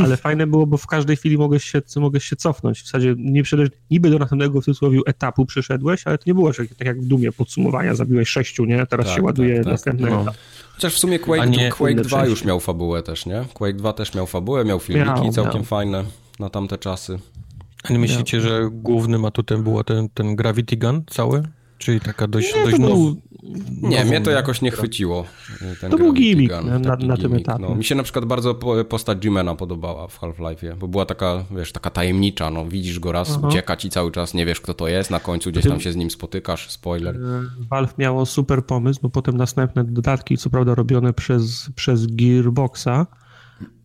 Ale 0.05 0.17
fajne 0.17 0.47
było, 0.47 0.67
bo 0.67 0.77
w 0.77 0.87
każdej 0.87 1.17
chwili 1.17 1.39
mogłeś 1.39 1.65
się, 1.65 1.83
mogłeś 1.97 2.25
się 2.25 2.37
cofnąć. 2.37 2.83
W 2.83 2.85
zasadzie 2.85 3.15
nie 3.19 3.43
przeszedłeś, 3.43 3.69
niby 3.91 4.11
do 4.11 4.19
następnego 4.19 4.61
w 4.61 4.65
cudzysłowie 4.65 5.01
etapu 5.07 5.47
przyszedłeś, 5.47 6.07
ale 6.07 6.19
to 6.19 6.25
nie 6.27 6.35
było 6.35 6.53
że, 6.53 6.67
tak 6.67 6.87
jak 6.87 7.01
w 7.01 7.07
Dumie 7.07 7.33
podsumowania, 7.33 7.95
zabiłeś 7.95 8.29
sześciu, 8.29 8.65
nie? 8.65 8.87
Teraz 8.87 9.07
tak, 9.07 9.17
się 9.17 9.23
ładuje 9.23 9.55
tak, 9.55 9.65
tak. 9.65 9.73
następny 9.73 10.11
no. 10.11 10.23
etap. 10.23 10.35
Chociaż 10.75 10.95
w 10.95 10.99
sumie 10.99 11.19
Quake, 11.19 11.51
nie, 11.51 11.71
Quake 11.71 12.03
2 12.03 12.27
już 12.27 12.45
miał 12.45 12.61
fabułę 12.61 13.03
też, 13.03 13.27
nie? 13.27 13.45
Quake 13.55 13.77
2 13.77 13.93
też 13.93 14.15
miał 14.15 14.27
fabułę, 14.27 14.65
miał 14.65 14.81
filmiki 14.81 15.21
miał, 15.23 15.33
całkiem 15.33 15.55
miał. 15.55 15.65
fajne 15.65 16.05
na 16.39 16.51
tamte 16.51 16.79
czasy. 16.79 17.19
A 17.85 17.93
nie 17.93 17.99
myślicie, 17.99 18.41
że 18.41 18.69
głównym 18.73 19.25
atutem 19.25 19.63
było 19.63 19.85
ten, 19.85 20.09
ten 20.09 20.37
Gravity 20.37 20.77
Gun 20.77 21.03
cały? 21.07 21.43
Czyli 21.79 22.01
taka 22.01 22.27
dość, 22.27 22.55
nie, 22.55 22.65
dość 22.65 22.79
był... 22.79 23.17
Nie, 23.83 24.05
mnie 24.05 24.21
to 24.21 24.31
jakoś 24.31 24.63
nie 24.63 24.71
chwyciło. 24.71 25.25
to 25.91 25.97
był 25.97 26.13
gimmick 26.13 26.55
gun, 26.55 26.67
na, 26.67 26.79
na, 26.79 26.97
na 26.97 27.17
tym 27.17 27.35
etapie. 27.35 27.63
No, 27.63 27.75
mi 27.75 27.85
się 27.85 27.95
na 27.95 28.03
przykład 28.03 28.25
bardzo 28.25 28.55
postać 28.89 29.25
Jimena 29.25 29.55
podobała 29.55 30.09
w 30.09 30.21
Half-Life'ie, 30.21 30.77
bo 30.77 30.89
była 30.89 31.07
taka, 31.07 31.45
wiesz, 31.57 31.73
taka 31.73 31.91
tajemnicza, 31.91 32.51
no 32.51 32.65
widzisz 32.65 33.01
go 33.01 33.13
raz, 33.13 33.31
Aha. 33.39 33.49
ucieka 33.49 33.77
ci 33.77 33.91
cały 33.91 34.13
czas, 34.13 34.35
nie 34.35 34.47
wiesz 34.47 34.61
kto 34.61 34.75
to 34.75 34.89
jest, 34.89 35.11
na 35.11 35.21
końcu 35.21 35.51
gdzieś 35.51 35.65
tam 35.65 35.81
się 35.81 35.93
z 35.93 35.97
nim 35.97 36.11
spotykasz, 36.11 36.71
spoiler. 36.71 37.17
E, 37.17 37.21
Valve 37.71 37.99
miało 37.99 38.27
super 38.27 38.67
pomysł, 38.67 39.01
bo 39.03 39.11
potem 39.11 39.37
następne 39.37 39.85
dodatki, 39.85 40.39
co 40.39 40.51
prawda 40.51 40.75
robione 40.75 41.13
przez, 41.13 41.71
przez 41.75 42.07
Gearboxa, 42.07 43.07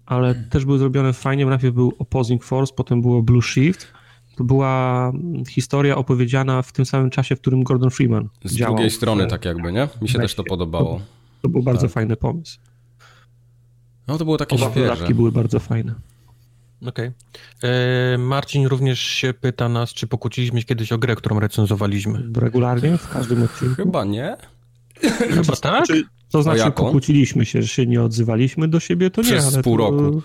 ale 0.10 0.36
też 0.36 0.66
były 0.66 0.80
zrobione 0.80 1.14
fajnie. 1.14 1.46
Najpierw 1.46 1.76
był 1.76 1.94
Opposing 2.00 2.44
Force, 2.44 2.74
potem 2.76 3.02
było 3.02 3.24
Blue 3.24 3.42
Shift. 3.42 3.88
To 4.36 4.44
była 4.44 5.12
historia 5.50 5.96
opowiedziana 5.96 6.62
w 6.62 6.72
tym 6.72 6.86
samym 6.86 7.10
czasie, 7.10 7.36
w 7.36 7.42
którym 7.42 7.64
Gordon 7.64 7.90
Freeman 7.90 8.30
Z 8.44 8.56
działał. 8.56 8.76
drugiej 8.76 8.92
strony, 8.92 9.28
tak 9.28 9.46
jakby, 9.46 9.72
nie? 9.72 9.88
Mi 10.02 10.10
się 10.10 10.20
też 10.20 10.36
to 10.36 10.44
podobało. 10.44 10.96
To, 10.96 11.02
to 11.42 11.50
był 11.50 11.64
bardzo 11.64 11.82
tak. 11.82 11.92
fajny 11.92 12.16
pomysł. 12.16 12.60
No 14.08 14.18
to 14.18 14.26
było 14.26 14.38
takie 14.38 14.56
Oba 14.56 14.72
świeże. 14.72 15.14
były 15.14 15.32
bardzo 15.32 15.60
fajne. 15.60 15.96
Okej. 16.82 17.12
Okay. 17.60 17.70
E, 17.70 18.18
Marcin 18.18 18.68
również 18.68 19.00
się 19.00 19.34
pyta 19.34 19.70
nas, 19.70 19.94
czy 19.94 20.08
pokłóciliśmy 20.08 20.60
się 20.60 20.66
kiedyś 20.66 20.92
o 20.92 20.98
grę, 20.98 21.16
którą 21.16 21.40
recenzowaliśmy. 21.40 22.24
Regularnie, 22.36 22.98
w 22.98 23.10
każdym 23.10 23.44
odcinku? 23.44 23.76
Chyba 23.76 24.06
nie. 24.06 24.38
Chyba 25.36 25.56
tak? 25.56 25.86
Czy, 25.86 26.04
to 26.32 26.44
znaczy 26.44 26.72
pokłóciliśmy 26.72 27.46
się, 27.46 27.62
że 27.62 27.68
się 27.68 27.86
nie 27.86 28.04
odzywaliśmy 28.04 28.68
do 28.68 28.80
siebie, 28.80 29.10
to 29.10 29.22
Przez 29.22 29.46
nie. 29.46 29.52
Przez 29.52 29.64
pół 29.64 29.78
to, 29.78 29.84
roku. 29.84 30.22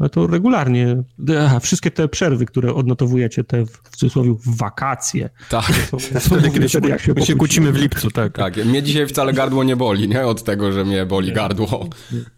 No 0.00 0.08
to 0.08 0.26
regularnie. 0.26 1.02
Aha, 1.40 1.60
wszystkie 1.60 1.90
te 1.90 2.08
przerwy, 2.08 2.46
które 2.46 2.74
odnotowujecie, 2.74 3.44
te 3.44 3.66
w 3.66 3.90
cudzysłowie 3.90 4.34
wakacje. 4.46 5.30
Tak. 5.48 5.72
To 5.90 6.00
są, 6.20 6.42
kiedy 6.54 6.68
się, 6.68 6.80
jak 6.88 7.00
się, 7.00 7.12
my 7.16 7.26
się 7.26 7.34
kłócimy 7.34 7.72
w 7.72 7.76
lipcu, 7.76 8.10
tak. 8.10 8.32
Tak, 8.32 8.56
mnie 8.56 8.82
dzisiaj 8.82 9.06
wcale 9.06 9.32
gardło 9.32 9.64
nie 9.64 9.76
boli, 9.76 10.08
nie? 10.08 10.26
Od 10.26 10.42
tego, 10.42 10.72
że 10.72 10.84
mnie 10.84 11.06
boli 11.06 11.32
gardło. 11.32 11.88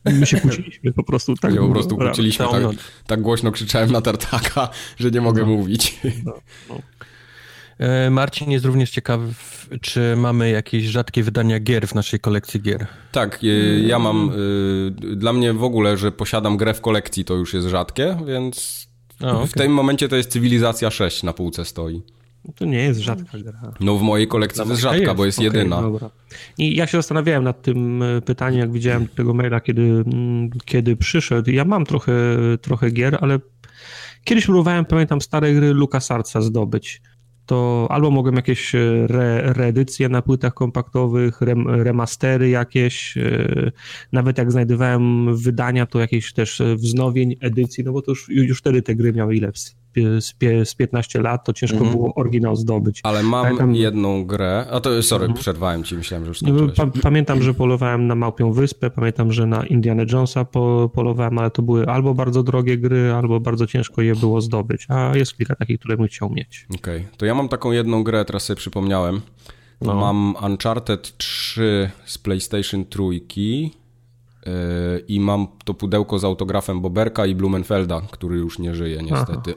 My 0.05 0.27
się 0.27 0.41
kłóciliśmy 0.41 0.93
po 0.93 1.05
prostu. 1.05 1.35
Tak 1.35 1.53
nie, 1.53 1.59
po 1.59 1.69
prostu 1.69 1.97
kłóciliśmy. 1.97 2.47
Tak, 2.47 2.63
tak, 3.07 3.21
głośno 3.21 3.53
krzyczałem 3.53 3.93
na 3.93 4.01
tartaka, 4.01 4.69
że 4.97 5.11
nie 5.11 5.21
mogę 5.21 5.43
no. 5.43 5.49
mówić. 5.49 6.01
No, 6.25 6.33
no. 6.69 6.79
E, 7.79 8.11
Marcin 8.11 8.51
jest 8.51 8.65
również 8.65 8.91
ciekawy, 8.91 9.33
czy 9.81 10.17
mamy 10.17 10.51
jakieś 10.51 10.85
rzadkie 10.85 11.23
wydania 11.23 11.61
gier 11.61 11.89
w 11.89 11.95
naszej 11.95 12.21
kolekcji 12.21 12.61
gier. 12.63 12.87
Tak, 13.13 13.41
e, 13.43 13.47
ja 13.81 13.99
mam. 13.99 14.31
E, 14.31 15.17
dla 15.17 15.33
mnie 15.33 15.53
w 15.53 15.65
ogóle, 15.65 15.97
że 15.97 16.13
posiadam 16.13 16.57
grę 16.57 16.75
w 16.75 16.81
kolekcji, 16.81 17.25
to 17.25 17.35
już 17.35 17.55
jest 17.55 17.67
rzadkie, 17.67 18.17
więc 18.27 18.87
okay. 19.21 19.47
w 19.47 19.53
tym 19.53 19.73
momencie 19.73 20.09
to 20.09 20.17
jest 20.17 20.31
Cywilizacja 20.31 20.91
6 20.91 21.23
na 21.23 21.33
półce 21.33 21.65
stoi. 21.65 22.03
To 22.55 22.65
nie 22.65 22.79
jest 22.79 23.01
rzadka 23.01 23.39
gra. 23.39 23.73
No 23.81 23.97
w 23.97 24.03
mojej 24.03 24.29
kolekcji 24.29 24.65
to 24.65 24.71
jest 24.71 24.83
rzadka, 24.83 24.99
jest. 24.99 25.15
bo 25.17 25.27
jest 25.27 25.39
okay, 25.39 25.45
jedyna. 25.45 25.83
Dobra. 25.83 26.11
I 26.59 26.77
ja 26.77 26.87
się 26.87 26.99
zastanawiałem 26.99 27.45
nad 27.45 27.63
tym 27.63 28.05
pytaniem, 28.25 28.61
jak 28.61 28.73
widziałem 28.73 29.09
tego 29.09 29.35
maila, 29.35 29.61
kiedy, 29.61 29.83
mm, 29.83 30.51
kiedy 30.65 30.97
przyszedł. 30.97 31.51
Ja 31.51 31.65
mam 31.65 31.85
trochę, 31.85 32.13
trochę 32.61 32.91
gier, 32.91 33.19
ale 33.21 33.39
kiedyś 34.25 34.45
próbowałem, 34.45 34.85
pamiętam, 34.85 35.21
stare 35.21 35.55
gry 35.55 35.73
LucasArtsa 35.75 36.41
zdobyć 36.41 37.03
to 37.47 37.87
albo 37.91 38.11
mogłem 38.11 38.37
jakieś 38.37 38.75
e, 38.75 39.07
re, 39.07 39.53
reedycje 39.53 40.09
na 40.09 40.23
płytach 40.23 40.55
kompaktowych, 40.55 41.41
rem, 41.41 41.69
remastery 41.69 42.49
jakieś, 42.49 43.17
e, 43.17 43.73
nawet 44.13 44.39
jak 44.39 44.53
znajdowałem 44.53 45.37
wydania, 45.37 45.87
to 45.87 46.01
jakieś 46.01 46.33
też 46.33 46.63
wznowień, 46.77 47.37
edycji, 47.41 47.85
no 47.85 47.93
bo 47.93 48.03
to 48.03 48.11
już, 48.11 48.29
już 48.29 48.59
wtedy 48.59 48.83
te 48.83 48.95
gry 48.95 49.13
miały 49.13 49.37
ile? 49.37 49.53
Z, 50.19 50.35
z 50.65 50.75
15 50.75 51.21
lat, 51.21 51.45
to 51.45 51.53
ciężko 51.53 51.79
mm. 51.79 51.91
było 51.91 52.15
oryginał 52.15 52.57
zdobyć. 52.57 53.01
Ale 53.03 53.23
mam 53.23 53.45
Pamiętam... 53.45 53.75
jedną 53.75 54.25
grę, 54.25 54.67
a 54.71 54.81
to 54.81 55.03
sorry, 55.03 55.25
mm. 55.25 55.37
przerwałem 55.37 55.85
ci, 55.85 55.95
myślałem, 55.95 56.25
że 56.25 56.29
już 56.29 56.39
skończyłeś. 56.39 56.77
Pa 56.77 56.87
pamiętam, 57.03 57.43
że 57.43 57.55
polowałem 57.55 58.07
na 58.07 58.15
Małpią 58.15 58.53
Wyspę, 58.53 58.91
pamiętam, 58.91 59.33
że 59.33 59.47
na 59.47 59.67
Indiana 59.67 60.03
Jonesa 60.13 60.45
po 60.45 60.91
polowałem, 60.95 61.39
ale 61.39 61.51
to 61.51 61.63
były 61.63 61.87
albo 61.87 62.15
bardzo 62.15 62.43
drogie 62.43 62.79
gry, 62.79 63.13
albo 63.13 63.41
bardzo 63.41 63.67
ciężko 63.67 64.03
je 64.03 64.17
było 64.17 64.41
zdobyć, 64.41 64.87
a 64.89 65.17
jest 65.17 65.37
kilka 65.37 65.55
takich, 65.55 65.79
które 65.79 65.97
bym 65.97 66.07
chciał 66.07 66.31
mieć. 66.31 66.67
Okej, 66.75 67.01
okay. 67.01 67.17
to 67.17 67.27
ja 67.27 67.35
mam 67.35 67.49
taką 67.49 67.73
jedną 67.73 68.05
grę, 68.05 68.25
teraz 68.25 68.45
sobie 68.45 68.57
przypomniałem. 68.57 69.21
No. 69.81 69.95
Mam 69.95 70.35
Uncharted 70.45 71.17
3 71.17 71.91
z 72.05 72.19
PlayStation 72.19 72.85
3 72.85 73.03
Yy, 73.03 73.71
i 75.09 75.21
mam 75.21 75.47
to 75.65 75.75
pudełko 75.75 76.19
z 76.19 76.25
autografem 76.25 76.81
Boberka 76.81 77.27
i 77.27 77.35
Blumenfelda, 77.35 78.01
który 78.11 78.37
już 78.37 78.59
nie 78.59 78.75
żyje 78.75 79.03
niestety. 79.03 79.55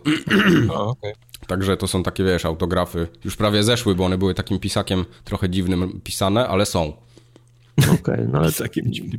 okay. 0.69 1.13
Także 1.47 1.77
to 1.77 1.87
są 1.87 2.03
takie, 2.03 2.23
wiesz, 2.23 2.45
autografy. 2.45 3.07
Już 3.25 3.35
prawie 3.35 3.63
zeszły, 3.63 3.95
bo 3.95 4.05
one 4.05 4.17
były 4.17 4.33
takim 4.33 4.59
pisakiem 4.59 5.05
trochę 5.23 5.49
dziwnym 5.49 6.01
pisane, 6.03 6.47
ale 6.47 6.65
są. 6.65 6.93
Okej, 7.77 7.95
okay, 7.99 8.29
no 8.31 8.39
ale 8.39 8.51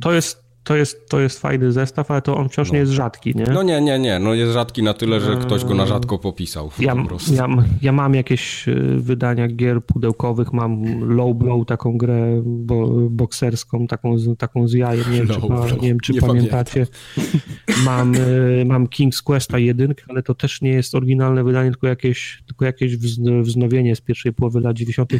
to 0.01 0.11
jest, 0.11 0.48
to 0.63 0.75
jest, 0.75 1.09
to 1.09 1.19
jest 1.19 1.39
fajny 1.39 1.71
zestaw, 1.71 2.11
ale 2.11 2.21
to 2.21 2.37
on 2.37 2.49
wciąż 2.49 2.67
no. 2.67 2.73
nie 2.73 2.79
jest 2.79 2.91
rzadki, 2.91 3.35
nie? 3.35 3.45
No 3.53 3.63
nie, 3.63 3.81
nie, 3.81 3.99
nie. 3.99 4.19
No 4.19 4.33
jest 4.33 4.53
rzadki 4.53 4.83
na 4.83 4.93
tyle, 4.93 5.19
że 5.19 5.35
ktoś 5.35 5.65
go 5.65 5.73
na 5.73 5.85
rzadko 5.85 6.19
popisał. 6.19 6.71
Ja, 6.79 6.95
ja, 7.31 7.47
ja 7.81 7.91
mam 7.91 8.15
jakieś 8.15 8.67
e, 8.67 8.75
wydania 8.97 9.47
gier 9.47 9.85
pudełkowych, 9.85 10.53
mam 10.53 11.03
Low 11.15 11.37
Blow, 11.37 11.65
taką 11.65 11.97
grę 11.97 12.41
bo, 12.45 12.87
bokserską, 13.09 13.87
taką, 13.87 14.15
taką 14.37 14.67
z 14.67 14.73
jajem, 14.73 15.11
nie 15.11 15.17
wiem, 15.17 15.27
czy, 15.27 15.41
nie 15.81 15.87
wiem, 15.87 15.99
czy 15.99 16.13
nie 16.13 16.21
pamiętacie. 16.21 16.87
mam, 17.85 18.15
e, 18.15 18.65
mam 18.65 18.87
King's 18.87 19.23
Questa 19.23 19.59
1, 19.59 19.93
ale 20.09 20.23
to 20.23 20.35
też 20.35 20.61
nie 20.61 20.71
jest 20.71 20.95
oryginalne 20.95 21.43
wydanie, 21.43 21.69
tylko 21.69 21.87
jakieś, 21.87 22.43
tylko 22.47 22.65
jakieś 22.65 22.97
wznowienie 23.41 23.95
z 23.95 24.01
pierwszej 24.01 24.33
połowy 24.33 24.61
lat 24.61 24.77
90. 24.77 25.11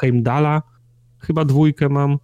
Heimdala. 0.00 0.62
Chyba 1.18 1.44
dwójkę 1.44 1.88
mam. 1.88 2.18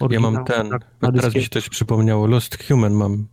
Okay. 0.00 0.14
Ja 0.14 0.20
mam 0.20 0.44
ten, 0.44 0.70
teraz 1.00 1.34
mi 1.34 1.42
się 1.42 1.48
też 1.48 1.68
przypomniało, 1.68 2.26
Lost 2.26 2.64
Human 2.68 2.92
mam, 2.92 3.26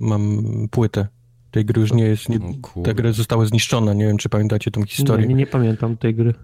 mam 0.00 0.42
płytę. 0.70 1.08
Tej 1.50 1.64
gry 1.64 1.80
już 1.80 1.92
nie 1.92 2.04
jest, 2.04 2.28
nie, 2.28 2.38
ta 2.84 2.94
gra 2.94 3.12
została 3.12 3.46
zniszczona, 3.46 3.94
nie 3.94 4.06
wiem 4.06 4.16
czy 4.16 4.28
pamiętacie 4.28 4.70
tą 4.70 4.84
historię. 4.84 5.26
Nie, 5.26 5.34
nie, 5.34 5.40
nie 5.40 5.46
pamiętam 5.46 5.96
tej 5.96 6.14
gry. 6.14 6.34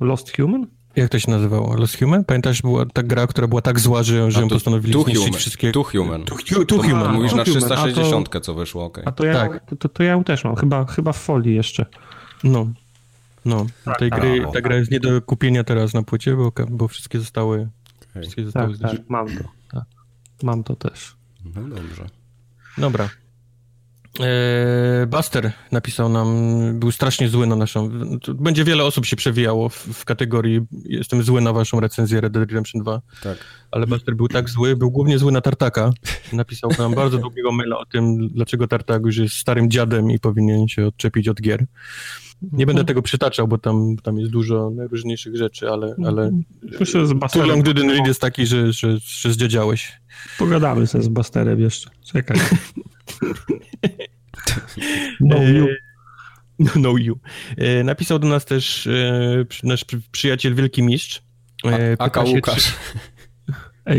Lost 0.00 0.36
Human? 0.36 0.66
Jak 0.96 1.08
to 1.10 1.18
się 1.18 1.30
nazywało? 1.30 1.76
Lost 1.76 1.98
Human? 1.98 2.24
Pamiętasz, 2.24 2.62
była 2.62 2.86
ta 2.86 3.02
gra, 3.02 3.26
która 3.26 3.48
była 3.48 3.62
tak 3.62 3.80
zła, 3.80 4.02
że, 4.02 4.30
że 4.30 4.40
ją 4.40 4.48
postanowili 4.48 4.92
two 4.92 5.02
zniszczyć 5.02 5.24
human. 5.24 5.38
wszystkie... 5.38 5.72
Two 5.72 5.84
Human. 5.84 6.24
Two, 6.24 6.36
two, 6.48 6.64
two 6.64 6.82
Human. 6.82 7.14
Mówisz 7.14 7.34
na 7.34 7.44
360, 7.44 8.30
to... 8.30 8.40
co 8.40 8.54
wyszło, 8.54 8.84
okej. 8.84 9.04
Okay. 9.04 9.12
A 9.12 9.16
to 9.16 9.24
ja, 9.24 9.34
tak. 9.34 9.76
to, 9.78 9.88
to, 9.88 10.02
ja 10.02 10.10
ją 10.12 10.24
też 10.24 10.44
mam, 10.44 10.56
chyba, 10.56 10.84
chyba 10.84 11.12
w 11.12 11.16
folii 11.16 11.54
jeszcze. 11.54 11.86
No. 12.44 12.68
No, 13.44 13.66
tak, 13.84 13.98
tej 13.98 14.10
gry, 14.10 14.46
ta 14.52 14.60
gra 14.60 14.76
jest 14.76 14.90
nie 14.90 15.00
do 15.00 15.22
kupienia 15.22 15.64
teraz 15.64 15.94
na 15.94 16.02
płycie, 16.02 16.36
bo, 16.36 16.52
bo 16.70 16.88
wszystkie 16.88 17.18
zostały 17.18 17.68
Wszystkie 18.20 18.44
zostały 18.44 18.78
tak, 18.78 18.90
tak, 18.90 19.10
mam 19.10 19.26
to. 19.26 19.44
Tak. 19.72 19.84
Mam 20.42 20.64
to 20.64 20.76
też. 20.76 21.16
No 21.44 21.62
dobrze. 21.62 22.06
Dobra. 22.78 23.08
E, 24.20 25.06
Buster 25.06 25.52
napisał 25.72 26.08
nam, 26.08 26.28
był 26.78 26.92
strasznie 26.92 27.28
zły 27.28 27.46
na 27.46 27.56
naszą. 27.56 27.90
Będzie 28.34 28.64
wiele 28.64 28.84
osób 28.84 29.06
się 29.06 29.16
przewijało 29.16 29.68
w, 29.68 29.74
w, 29.74 30.04
kategorii 30.04 30.60
jestem 30.84 31.22
zły 31.22 31.40
na 31.40 31.52
waszą 31.52 31.80
recenzję 31.80 32.20
Red 32.20 32.32
Dead 32.32 32.48
Redemption 32.50 32.82
2. 32.82 33.00
Tak. 33.22 33.38
Ale 33.70 33.86
Buster 33.86 34.16
był 34.16 34.28
tak 34.28 34.50
zły, 34.50 34.76
był 34.76 34.90
głównie 34.90 35.18
zły 35.18 35.32
na 35.32 35.40
Tartaka. 35.40 35.90
Napisał 36.32 36.70
nam 36.78 36.94
bardzo 37.00 37.18
długiego 37.18 37.52
maila 37.52 37.78
o 37.78 37.86
tym, 37.86 38.28
dlaczego 38.28 38.68
Tartak 38.68 39.02
już 39.04 39.16
jest 39.16 39.34
starym 39.34 39.70
dziadem 39.70 40.10
i 40.10 40.18
powinien 40.18 40.68
się 40.68 40.86
odczepić 40.86 41.28
od 41.28 41.40
gier. 41.40 41.66
Nie 42.52 42.66
będę 42.66 42.84
tego 42.84 43.02
przytaczał, 43.02 43.48
bo 43.48 43.58
tam, 43.58 43.96
tam 44.02 44.18
jest 44.18 44.32
dużo 44.32 44.70
najróżniejszych 44.70 45.36
rzeczy, 45.36 45.70
ale, 45.70 45.94
ale 46.06 46.30
Myślę, 46.80 47.00
że 47.00 47.06
z 47.06 47.14
Too 47.32 47.46
long 47.46 47.66
didn't 47.66 47.90
read 47.90 48.06
jest 48.06 48.20
taki, 48.20 48.46
że, 48.46 48.72
że, 48.72 48.98
że 49.00 49.32
zdziedziałeś. 49.32 49.92
Pogadamy 50.38 50.86
sobie 50.86 51.04
z 51.04 51.08
Basterem 51.08 51.60
jeszcze. 51.60 51.90
Czekaj. 52.04 52.38
no 55.20 55.42
you. 55.42 55.66
No 56.76 56.98
you. 56.98 57.18
E, 57.56 57.84
napisał 57.84 58.18
do 58.18 58.28
nas 58.28 58.44
też 58.44 58.86
e, 58.86 59.44
nasz 59.62 59.84
przyjaciel 60.12 60.54
Wielki 60.54 60.82
Mistrz. 60.82 61.22
E, 61.64 61.96
Aka 61.98 62.22
Łukasz. 62.22 62.74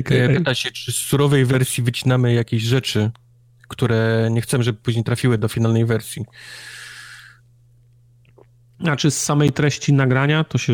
Czy, 0.07 0.33
pyta 0.37 0.55
się, 0.55 0.71
czy 0.71 0.91
z 0.91 0.95
surowej 0.95 1.45
wersji 1.45 1.83
wycinamy 1.83 2.33
jakieś 2.33 2.63
rzeczy, 2.63 3.11
które 3.67 4.29
nie 4.31 4.41
chcemy, 4.41 4.63
żeby 4.63 4.79
później 4.81 5.03
trafiły 5.03 5.37
do 5.37 5.47
finalnej 5.47 5.85
wersji. 5.85 6.25
Znaczy 8.79 9.11
z 9.11 9.23
samej 9.23 9.51
treści 9.51 9.93
nagrania 9.93 10.43
to 10.43 10.57
się 10.57 10.73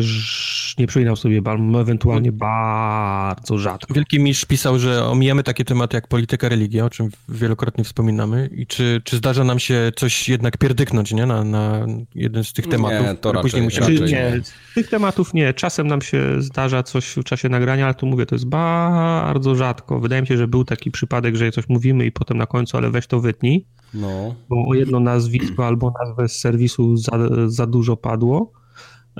nie 0.78 0.86
przypominał 0.86 1.16
sobie, 1.16 1.42
ewentualnie 1.80 2.32
bardzo 2.32 3.58
rzadko. 3.58 3.94
Wielki 3.94 4.20
Misz 4.20 4.44
pisał, 4.44 4.78
że 4.78 5.04
omijamy 5.04 5.42
takie 5.42 5.64
tematy 5.64 5.96
jak 5.96 6.08
polityka, 6.08 6.48
religia, 6.48 6.84
o 6.84 6.90
czym 6.90 7.10
wielokrotnie 7.28 7.84
wspominamy 7.84 8.50
i 8.52 8.66
czy, 8.66 9.02
czy 9.04 9.16
zdarza 9.16 9.44
nam 9.44 9.58
się 9.58 9.92
coś 9.96 10.28
jednak 10.28 10.58
pierdyknąć, 10.58 11.12
nie? 11.12 11.26
Na, 11.26 11.44
na 11.44 11.86
jeden 12.14 12.44
z 12.44 12.52
tych 12.52 12.66
tematów, 12.66 13.06
nie, 13.06 13.14
to 13.14 13.32
raczej, 13.32 13.42
później 13.42 13.62
musimy... 13.62 13.86
Raczej 13.86 14.12
nie, 14.12 14.40
tych 14.74 14.88
tematów 14.88 15.34
nie. 15.34 15.54
Czasem 15.54 15.86
nam 15.86 16.02
się 16.02 16.42
zdarza 16.42 16.82
coś 16.82 17.06
w 17.16 17.24
czasie 17.24 17.48
nagrania, 17.48 17.84
ale 17.84 17.94
tu 17.94 18.06
mówię, 18.06 18.26
to 18.26 18.34
jest 18.34 18.46
bardzo 18.46 19.54
rzadko. 19.54 20.00
Wydaje 20.00 20.22
mi 20.22 20.28
się, 20.28 20.36
że 20.36 20.48
był 20.48 20.64
taki 20.64 20.90
przypadek, 20.90 21.36
że 21.36 21.50
coś 21.50 21.68
mówimy 21.68 22.06
i 22.06 22.12
potem 22.12 22.38
na 22.38 22.46
końcu, 22.46 22.76
ale 22.76 22.90
weź 22.90 23.06
to 23.06 23.20
wytnij. 23.20 23.66
No. 23.94 24.34
Bo 24.48 24.68
o 24.68 24.74
jedno 24.74 25.00
nazwisko 25.00 25.66
albo 25.66 25.92
nazwę 26.04 26.28
z 26.28 26.38
serwisu 26.38 26.96
za, 26.96 27.12
za 27.46 27.66
dużo 27.66 27.96
padło. 27.96 28.52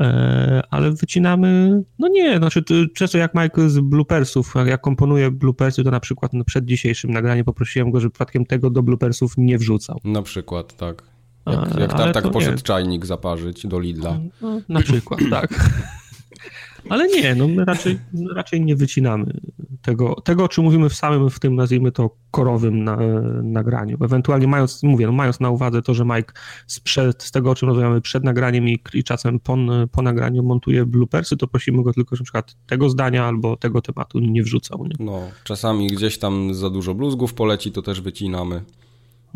E, 0.01 0.63
ale 0.71 0.93
wycinamy, 0.93 1.83
no 1.99 2.09
nie, 2.09 2.39
znaczy 2.39 2.65
często 2.95 3.19
jak 3.19 3.35
Mike 3.35 3.69
z 3.69 3.81
bloopersów, 3.81 4.55
jak 4.67 4.81
komponuje 4.81 5.31
bloopersy, 5.31 5.85
to 5.85 5.91
na 5.91 6.01
przykład 6.01 6.33
przed 6.47 6.65
dzisiejszym 6.65 7.11
nagraniem 7.11 7.45
poprosiłem 7.45 7.91
go, 7.91 8.01
żeby 8.01 8.13
przypadkiem 8.13 8.47
tego 8.47 8.71
do 8.71 8.83
bloopersów 8.83 9.35
nie 9.37 9.59
wrzucał. 9.59 9.99
Na 10.05 10.23
przykład, 10.23 10.77
tak. 10.77 11.03
Jak, 11.47 11.79
jak 11.79 11.93
tartak 11.93 12.31
poszedł 12.31 12.57
nie. 12.57 12.63
czajnik 12.63 13.07
zaparzyć 13.07 13.67
do 13.67 13.81
Lidla. 13.81 14.19
No, 14.43 14.61
na 14.69 14.81
przykład, 14.81 15.21
tak. 15.31 15.51
Ale 16.89 17.09
nie, 17.09 17.35
no 17.35 17.49
my 17.49 17.65
raczej, 17.65 17.99
raczej 18.35 18.61
nie 18.61 18.77
wycinamy 18.77 19.41
tego, 19.83 20.15
tego, 20.15 20.45
o 20.45 20.49
czym 20.49 20.65
mówimy 20.65 20.89
w 20.89 20.95
samym, 20.95 21.31
w 21.31 21.41
tym 21.41 21.55
nazwijmy 21.55 21.93
to 21.93 22.11
korowym 22.31 22.85
na, 22.85 22.97
nagraniu. 23.43 23.99
Ewentualnie 24.05 24.47
mając, 24.47 24.83
mówię, 24.83 25.07
no 25.07 25.13
mając 25.13 25.41
na 25.41 25.51
uwadze 25.51 25.83
to, 25.83 25.95
że 25.95 26.05
Mike 26.05 26.33
sprzed, 26.67 27.23
z 27.23 27.31
tego, 27.31 27.51
o 27.51 27.55
czym 27.55 27.69
rozmawiamy 27.69 28.01
przed 28.01 28.25
nagraniem 28.25 28.69
i, 28.69 28.79
i 28.95 29.05
czasem 29.05 29.41
po, 29.41 29.57
po 29.93 30.03
nagraniu 30.03 30.43
montuje 30.43 30.87
bloopersy, 30.87 31.37
to 31.37 31.47
prosimy 31.47 31.83
go 31.83 31.93
tylko, 31.93 32.17
że 32.17 32.21
na 32.21 32.25
przykład 32.25 32.57
tego 32.67 32.89
zdania 32.89 33.25
albo 33.25 33.57
tego 33.57 33.83
tematu 33.83 34.21
nie 34.21 34.43
wrzucał. 34.43 34.87
Nie? 34.87 35.07
No, 35.07 35.21
czasami 35.45 35.87
gdzieś 35.87 36.19
tam 36.19 36.55
za 36.55 36.71
dużo 36.71 36.95
bluzgów 36.95 37.35
poleci, 37.35 37.73
to 37.73 37.83
też 37.83 38.01
wycinamy. 38.01 38.63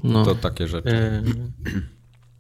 No. 0.03 0.25
To 0.25 0.35
takie 0.35 0.69
rzeczy. 0.69 0.97
E, 0.97 1.23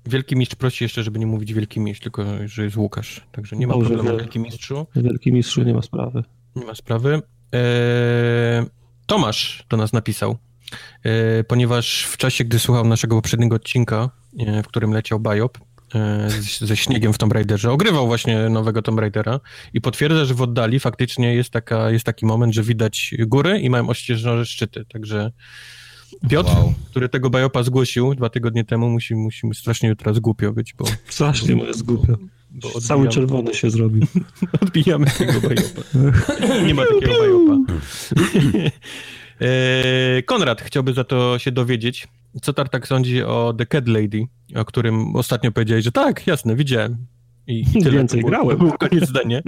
Wielki 0.06 0.36
Mistrz 0.36 0.54
prosi 0.54 0.84
jeszcze, 0.84 1.02
żeby 1.02 1.18
nie 1.18 1.26
mówić 1.26 1.54
Wielki 1.54 1.80
Mistrz, 1.80 2.02
tylko 2.02 2.24
że 2.44 2.64
jest 2.64 2.76
Łukasz. 2.76 3.26
Także 3.32 3.56
nie 3.56 3.66
ma 3.66 3.74
Dobrze, 3.74 3.94
problemu, 3.94 4.18
Wielki 4.18 4.38
Mistrzu. 4.38 4.86
Wielki 4.96 5.32
Mistrzu, 5.32 5.62
nie 5.62 5.74
ma 5.74 5.82
sprawy. 5.82 6.24
Nie 6.56 6.64
ma 6.64 6.74
sprawy. 6.74 7.22
Eee, 7.56 8.66
Tomasz 9.06 9.64
do 9.70 9.76
nas 9.76 9.92
napisał, 9.92 10.36
eee, 11.04 11.44
ponieważ 11.44 12.04
w 12.04 12.16
czasie, 12.16 12.44
gdy 12.44 12.58
słuchał 12.58 12.88
naszego 12.88 13.16
poprzedniego 13.16 13.56
odcinka, 13.56 14.10
e, 14.38 14.62
w 14.62 14.66
którym 14.66 14.92
leciał 14.92 15.20
Biop, 15.20 15.58
ze 16.60 16.76
śniegiem 16.76 17.12
w 17.12 17.18
Tomb 17.18 17.32
Raiderze. 17.32 17.70
Ogrywał 17.70 18.06
właśnie 18.06 18.48
nowego 18.48 18.82
Tomb 18.82 18.98
Raidera 18.98 19.40
i 19.74 19.80
potwierdza, 19.80 20.24
że 20.24 20.34
w 20.34 20.42
oddali 20.42 20.80
faktycznie 20.80 21.34
jest, 21.34 21.50
taka, 21.50 21.90
jest 21.90 22.04
taki 22.04 22.26
moment, 22.26 22.54
że 22.54 22.62
widać 22.62 23.14
góry 23.18 23.60
i 23.60 23.70
mają 23.70 23.88
ościeżone 23.88 24.44
szczyty, 24.44 24.84
także 24.84 25.32
Piotr, 26.28 26.50
wow. 26.50 26.74
który 26.90 27.08
tego 27.08 27.30
bajopa 27.30 27.62
zgłosił 27.62 28.14
dwa 28.14 28.30
tygodnie 28.30 28.64
temu, 28.64 28.90
musi, 28.90 29.14
musi 29.14 29.48
strasznie 29.54 29.88
jutro 29.88 30.14
zgłupio 30.14 30.52
być, 30.52 30.74
bo... 30.74 30.84
Strasznie 31.08 31.56
mu 31.56 31.64
jest 31.64 31.82
głupio. 31.82 32.16
Bo 32.56 32.80
Cały 32.80 33.08
czerwony 33.08 33.54
się 33.54 33.70
zrobił. 33.70 34.02
odbijamy 34.62 35.06
tego 35.06 35.40
bajopa. 35.40 35.82
Nie 36.66 36.74
ma 36.74 36.82
takiego 36.86 37.12
bajopa. 37.18 37.56
E, 39.40 40.22
Konrad 40.22 40.62
chciałby 40.62 40.92
za 40.92 41.04
to 41.04 41.38
się 41.38 41.52
dowiedzieć, 41.52 42.08
co 42.42 42.52
Tartak 42.52 42.88
sądzi 42.88 43.22
o 43.22 43.54
The 43.58 43.66
Cat 43.66 43.88
Lady, 43.88 44.26
o 44.54 44.64
którym 44.64 45.16
ostatnio 45.16 45.52
powiedziałeś, 45.52 45.84
że 45.84 45.92
tak, 45.92 46.26
jasne, 46.26 46.56
widziałem. 46.56 47.06
I, 47.46 47.60
i 47.60 47.82
tyle. 47.82 47.90
Więcej 47.90 48.20
było, 48.20 48.30
grałem. 48.30 48.58
Był 48.58 48.72
koniec 48.72 49.08
zdania. 49.08 49.40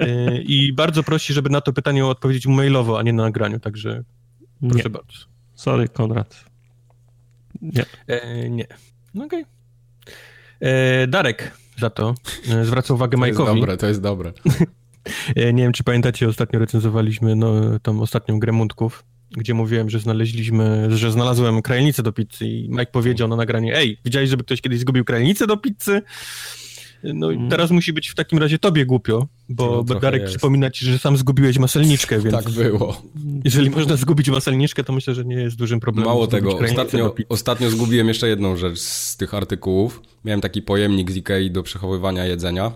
E, 0.00 0.38
I 0.42 0.72
bardzo 0.72 1.02
prosi, 1.02 1.32
żeby 1.32 1.50
na 1.50 1.60
to 1.60 1.72
pytanie 1.72 2.06
odpowiedzieć 2.06 2.46
mailowo, 2.46 2.98
a 2.98 3.02
nie 3.02 3.12
na 3.12 3.22
nagraniu, 3.22 3.60
także 3.60 4.04
proszę 4.60 4.84
nie. 4.84 4.90
bardzo. 4.90 5.18
Sorry, 5.54 5.88
Konrad. 5.88 6.44
Nie. 7.62 7.84
E, 8.06 8.50
nie. 8.50 8.66
No 9.14 9.24
okej. 9.24 9.42
Okay. 9.42 9.52
E, 10.60 11.06
Darek 11.06 11.61
za 11.82 11.90
to 11.90 12.14
e, 12.48 12.64
zwraca 12.64 12.94
uwagę 12.94 13.16
Majkowi. 13.16 13.46
To 13.46 13.52
jest 13.52 13.60
dobre, 13.60 13.76
to 13.76 13.86
jest 13.86 14.00
dobre. 14.00 14.32
E, 15.36 15.52
nie 15.52 15.62
wiem, 15.62 15.72
czy 15.72 15.84
pamiętacie, 15.84 16.28
ostatnio 16.28 16.58
recenzowaliśmy 16.58 17.36
no, 17.36 17.78
tą 17.82 18.00
ostatnią 18.00 18.38
grę 18.38 18.52
Mundków, 18.52 19.04
gdzie 19.30 19.54
mówiłem, 19.54 19.90
że 19.90 19.98
znaleźliśmy, 19.98 20.88
że 20.96 21.12
znalazłem 21.12 21.62
krajnicę 21.62 22.02
do 22.02 22.12
pizzy 22.12 22.46
i 22.46 22.68
Mike 22.70 22.86
powiedział 22.86 23.28
na 23.28 23.36
nagranie, 23.36 23.76
ej, 23.76 23.98
widziałeś, 24.04 24.30
żeby 24.30 24.44
ktoś 24.44 24.60
kiedyś 24.60 24.80
zgubił 24.80 25.04
krajnicę 25.04 25.46
do 25.46 25.56
pizzy? 25.56 26.02
No 27.04 27.30
i 27.30 27.36
mm. 27.36 27.50
teraz 27.50 27.70
musi 27.70 27.92
być 27.92 28.08
w 28.08 28.14
takim 28.14 28.38
razie 28.38 28.58
tobie 28.58 28.86
głupio, 28.86 29.26
bo, 29.48 29.84
no, 29.88 30.00
Darek 30.00 30.22
jest. 30.22 30.32
przypomina 30.32 30.70
ci, 30.70 30.86
że 30.86 30.98
sam 30.98 31.16
zgubiłeś 31.16 31.58
maselniczkę, 31.58 32.20
więc... 32.22 32.44
tak 32.44 32.50
było. 32.50 33.02
Jeżeli 33.44 33.70
można 33.70 33.96
zgubić 33.96 34.30
maselniczkę, 34.30 34.84
to 34.84 34.92
myślę, 34.92 35.14
że 35.14 35.24
nie 35.24 35.36
jest 35.36 35.56
dużym 35.56 35.80
problemem. 35.80 36.08
Mało 36.08 36.26
tego, 36.26 36.58
ostatnio, 36.58 37.14
ostatnio 37.28 37.70
zgubiłem 37.70 38.08
jeszcze 38.08 38.28
jedną 38.28 38.56
rzecz 38.56 38.78
z 38.78 39.16
tych 39.16 39.34
artykułów. 39.34 40.02
Miałem 40.24 40.40
taki 40.40 40.62
pojemnik 40.62 41.10
z 41.10 41.16
Ikei 41.16 41.50
do 41.50 41.62
przechowywania 41.62 42.26
jedzenia 42.26 42.72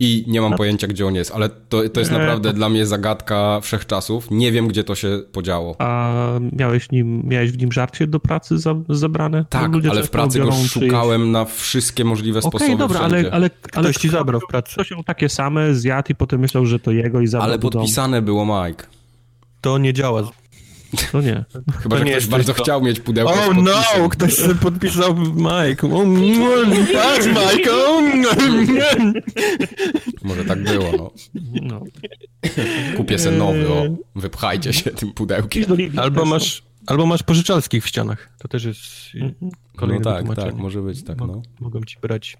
i 0.00 0.24
nie 0.26 0.40
mam 0.40 0.54
pojęcia, 0.54 0.86
gdzie 0.86 1.06
on 1.06 1.14
jest, 1.14 1.30
ale 1.30 1.48
to, 1.48 1.88
to 1.88 2.00
jest 2.00 2.12
naprawdę 2.12 2.52
dla 2.52 2.68
mnie 2.68 2.86
zagadka 2.86 3.60
wszechczasów. 3.60 4.30
Nie 4.30 4.52
wiem, 4.52 4.68
gdzie 4.68 4.84
to 4.84 4.94
się 4.94 5.20
podziało. 5.32 5.76
A 5.78 6.12
miałeś, 6.52 6.90
nim, 6.90 7.22
miałeś 7.24 7.52
w 7.52 7.58
nim 7.58 7.72
żarcie 7.72 8.06
do 8.06 8.20
pracy 8.20 8.58
za, 8.58 8.74
zabrane? 8.88 9.44
Tak, 9.50 9.72
Ludzie 9.72 9.90
ale 9.90 10.02
w 10.02 10.10
pracy 10.10 10.38
go 10.38 10.52
szukałem 10.52 11.32
na 11.32 11.44
wszystkie 11.44 12.04
możliwe 12.04 12.38
okay, 12.38 12.50
sposoby. 12.50 12.76
dobra, 12.76 13.00
ale, 13.00 13.18
ale, 13.18 13.30
ale 13.32 13.50
ktoś 13.50 13.96
ci 13.96 14.08
zabrał 14.08 14.40
w 14.40 14.46
pracy. 14.46 14.72
Ktoś 14.72 14.90
ją 14.90 15.04
takie 15.04 15.28
same 15.28 15.74
zjadł 15.74 16.12
i 16.12 16.14
potem 16.14 16.40
myślał, 16.40 16.66
że 16.66 16.78
to 16.78 16.90
jego 16.90 17.20
i 17.20 17.26
zabrał 17.26 17.48
Ale 17.48 17.58
podpisane 17.58 18.22
było 18.22 18.66
Mike. 18.66 18.86
To 19.60 19.78
nie 19.78 19.92
działa. 19.92 20.22
To 21.12 21.20
nie. 21.20 21.44
Chyba, 21.82 21.96
to 21.96 21.98
że 21.98 22.04
nie 22.04 22.12
ktoś 22.12 22.26
bardzo 22.26 22.54
to... 22.54 22.62
chciał 22.62 22.82
mieć 22.82 23.00
pudełko 23.00 23.32
Oh 23.32 23.54
no, 23.54 24.08
ktoś 24.08 24.34
sobie 24.34 24.54
podpisał 24.54 25.16
Mike. 25.16 25.86
Oh, 25.86 26.04
patrz 26.92 27.26
Mike, 27.26 27.70
oh, 27.72 28.02
Może 30.22 30.44
tak 30.44 30.62
było, 30.62 30.92
no. 30.98 31.10
no. 31.62 31.82
Kupię 32.96 33.18
sobie 33.18 33.36
nowy, 33.36 33.68
o, 33.68 33.84
wypchajcie 34.16 34.72
się 34.72 34.90
tym 34.90 35.12
pudełkiem. 35.12 35.64
Albo 35.96 36.24
masz, 36.24 36.62
albo 36.86 37.06
masz 37.06 37.22
pożyczalskich 37.22 37.84
w 37.84 37.88
ścianach. 37.88 38.28
To 38.38 38.48
też 38.48 38.64
jest 38.64 38.82
kolejne 39.76 40.04
No 40.04 40.34
tak, 40.34 40.36
tak, 40.36 40.56
może 40.56 40.82
być 40.82 41.04
tak, 41.04 41.18
no. 41.18 41.42
Mogą 41.60 41.80
ci 41.80 41.96
brać. 42.02 42.36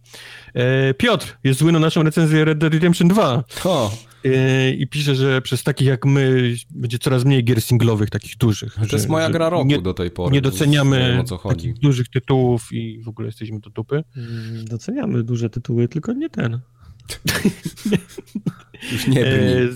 E, 0.54 0.94
Piotr 0.94 1.38
jest 1.44 1.60
zły 1.60 1.72
na 1.72 1.78
naszą 1.78 2.02
recenzję 2.02 2.44
Red 2.44 2.58
Dead 2.58 2.72
Redemption 2.72 3.08
2. 3.08 3.44
O. 3.64 3.90
E, 4.24 4.70
I 4.70 4.86
pisze, 4.86 5.14
że 5.14 5.42
przez 5.42 5.62
takich 5.62 5.88
jak 5.88 6.04
my 6.04 6.54
będzie 6.70 6.98
coraz 6.98 7.24
mniej 7.24 7.44
gier 7.44 7.62
singlowych, 7.62 8.10
takich 8.10 8.36
dużych. 8.36 8.74
To 8.90 8.96
jest 8.96 9.08
moja 9.08 9.30
gra 9.30 9.48
roku 9.48 9.66
nie, 9.66 9.82
do 9.82 9.94
tej 9.94 10.10
pory. 10.10 10.34
Nie 10.34 10.40
doceniamy 10.40 11.24
takich 11.48 11.74
dużych 11.74 12.08
tytułów 12.08 12.72
i 12.72 13.02
w 13.02 13.08
ogóle 13.08 13.28
jesteśmy 13.28 13.60
do 13.60 13.70
dupy. 13.70 14.04
Mm, 14.16 14.64
doceniamy 14.64 15.22
duże 15.22 15.50
tytuły, 15.50 15.88
tylko 15.88 16.12
nie 16.12 16.30
ten. 16.30 16.60
Już 18.92 19.06
nie 19.06 19.20
brni. 19.20 19.52
E, 19.52 19.68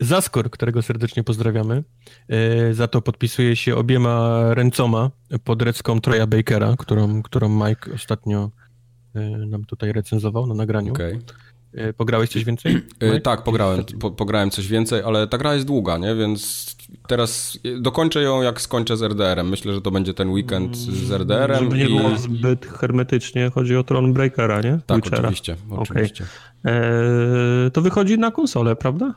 Zaskor, 0.00 0.50
którego 0.50 0.82
serdecznie 0.82 1.24
pozdrawiamy, 1.24 1.84
e, 2.28 2.74
za 2.74 2.88
to 2.88 3.02
podpisuje 3.02 3.56
się 3.56 3.76
obiema 3.76 4.44
ręcoma 4.54 5.10
pod 5.44 5.62
recką 5.62 6.00
Troja 6.00 6.26
Bakera, 6.26 6.74
którą, 6.78 7.22
którą 7.22 7.66
Mike 7.66 7.94
ostatnio 7.94 8.50
e, 9.14 9.20
nam 9.30 9.64
tutaj 9.64 9.92
recenzował 9.92 10.46
na 10.46 10.54
nagraniu. 10.54 10.92
Okay. 10.92 11.20
Pograłeś 11.96 12.30
coś 12.30 12.44
więcej? 12.44 12.82
tak, 13.22 13.42
pograłem, 13.42 13.84
po, 14.00 14.10
pograłem 14.10 14.50
coś 14.50 14.68
więcej, 14.68 15.02
ale 15.02 15.26
ta 15.26 15.38
gra 15.38 15.54
jest 15.54 15.66
długa, 15.66 15.98
nie? 15.98 16.14
Więc 16.14 16.66
teraz 17.08 17.58
dokończę 17.80 18.22
ją 18.22 18.42
jak 18.42 18.60
skończę 18.60 18.96
z 18.96 19.02
RDR-em. 19.02 19.48
Myślę, 19.48 19.74
że 19.74 19.80
to 19.80 19.90
będzie 19.90 20.14
ten 20.14 20.30
weekend 20.30 20.76
z 20.76 21.10
RDR-em. 21.12 21.64
Żeby 21.64 21.78
nie 21.78 21.84
i... 21.84 21.96
było 21.96 22.16
zbyt 22.16 22.66
hermetycznie, 22.66 23.50
chodzi 23.54 23.76
o 23.76 23.84
Tron 23.84 24.12
Breakera, 24.12 24.60
nie? 24.60 24.78
Tak, 24.86 24.96
Witchera. 24.96 25.22
oczywiście. 25.22 25.56
oczywiście. 25.70 26.24
Okay. 26.60 26.74
Eee, 26.74 27.70
to 27.70 27.82
wychodzi 27.82 28.18
na 28.18 28.30
konsolę, 28.30 28.76
prawda? 28.76 29.14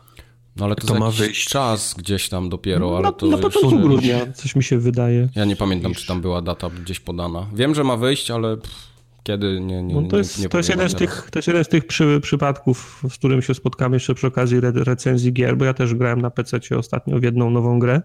No 0.55 0.65
ale 0.65 0.75
to, 0.75 0.87
to 0.87 0.95
ma 0.95 1.11
wyjść 1.11 1.49
czas 1.49 1.95
gdzieś 1.97 2.29
tam 2.29 2.49
dopiero, 2.49 2.97
ale 2.97 3.03
na, 3.03 3.11
to... 3.11 3.25
Na 3.25 3.37
początku 3.37 3.79
grudnia, 3.79 4.33
coś 4.33 4.55
mi 4.55 4.63
się 4.63 4.77
wydaje. 4.77 5.29
Ja 5.35 5.45
nie 5.45 5.55
pamiętam, 5.55 5.93
czy 5.93 6.07
tam 6.07 6.21
była 6.21 6.41
data 6.41 6.69
gdzieś 6.69 6.99
podana. 6.99 7.47
Wiem, 7.53 7.75
że 7.75 7.83
ma 7.83 7.97
wyjść, 7.97 8.31
ale 8.31 8.57
pff, 8.57 8.89
kiedy 9.29 9.59
nie, 9.59 9.83
nie, 9.83 10.01
no 10.01 10.07
to 10.07 10.17
jest, 10.17 10.39
nie, 10.39 10.49
to 10.49 10.57
jest 10.57 10.69
jeden 10.69 10.89
z 10.89 10.95
tych, 10.95 11.29
To 11.31 11.39
jest 11.39 11.47
jeden 11.47 11.63
z 11.63 11.67
tych 11.67 11.87
przy, 11.87 12.19
przypadków, 12.21 13.03
z 13.09 13.13
którym 13.13 13.41
się 13.41 13.53
spotkamy 13.53 13.95
jeszcze 13.95 14.15
przy 14.15 14.27
okazji 14.27 14.57
re, 14.57 14.71
recenzji 14.71 15.33
gier, 15.33 15.57
bo 15.57 15.65
ja 15.65 15.73
też 15.73 15.95
grałem 15.95 16.21
na 16.21 16.29
PC 16.29 16.59
ostatnio 16.77 17.19
w 17.19 17.23
jedną 17.23 17.49
nową 17.49 17.79
grę. 17.79 18.01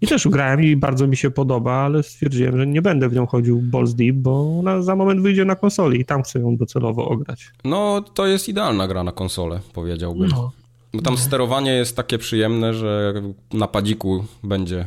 I 0.00 0.06
też 0.06 0.28
grałem 0.28 0.62
i 0.62 0.76
bardzo 0.76 1.06
mi 1.06 1.16
się 1.16 1.30
podoba, 1.30 1.72
ale 1.72 2.02
stwierdziłem, 2.02 2.56
że 2.56 2.66
nie 2.66 2.82
będę 2.82 3.08
w 3.08 3.12
nią 3.12 3.26
chodził 3.26 3.60
balls 3.62 3.94
deep, 3.94 4.16
bo 4.16 4.58
ona 4.58 4.82
za 4.82 4.96
moment 4.96 5.20
wyjdzie 5.20 5.44
na 5.44 5.56
konsoli 5.56 6.00
i 6.00 6.04
tam 6.04 6.22
chcę 6.22 6.38
ją 6.38 6.56
docelowo 6.56 7.08
ograć. 7.08 7.50
No, 7.64 8.04
to 8.14 8.26
jest 8.26 8.48
idealna 8.48 8.88
gra 8.88 9.04
na 9.04 9.12
konsolę, 9.12 9.60
powiedziałbym. 9.72 10.28
No. 10.28 10.52
Bo 10.94 11.02
tam 11.02 11.14
no. 11.14 11.20
sterowanie 11.20 11.72
jest 11.72 11.96
takie 11.96 12.18
przyjemne, 12.18 12.74
że 12.74 13.14
na 13.52 13.66
padziku 13.66 14.24
będzie 14.42 14.86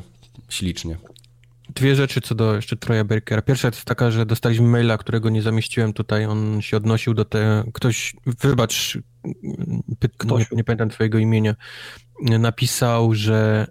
ślicznie. 0.49 0.97
Dwie 1.75 1.95
rzeczy 1.95 2.21
co 2.21 2.35
do 2.35 2.55
jeszcze 2.55 2.75
Troja 2.75 3.03
Berkera. 3.03 3.41
Pierwsza 3.41 3.67
jest 3.67 3.85
taka, 3.85 4.11
że 4.11 4.25
dostaliśmy 4.25 4.67
maila, 4.67 4.97
którego 4.97 5.29
nie 5.29 5.41
zamieściłem 5.41 5.93
tutaj. 5.93 6.25
On 6.25 6.61
się 6.61 6.77
odnosił 6.77 7.13
do 7.13 7.25
te... 7.25 7.63
Ktoś, 7.73 8.15
wybacz, 8.25 8.97
ktoś, 10.17 10.51
nie, 10.51 10.57
nie 10.57 10.63
pamiętam 10.63 10.89
twojego 10.89 11.17
imienia, 11.17 11.55
napisał, 12.21 13.13
że 13.13 13.67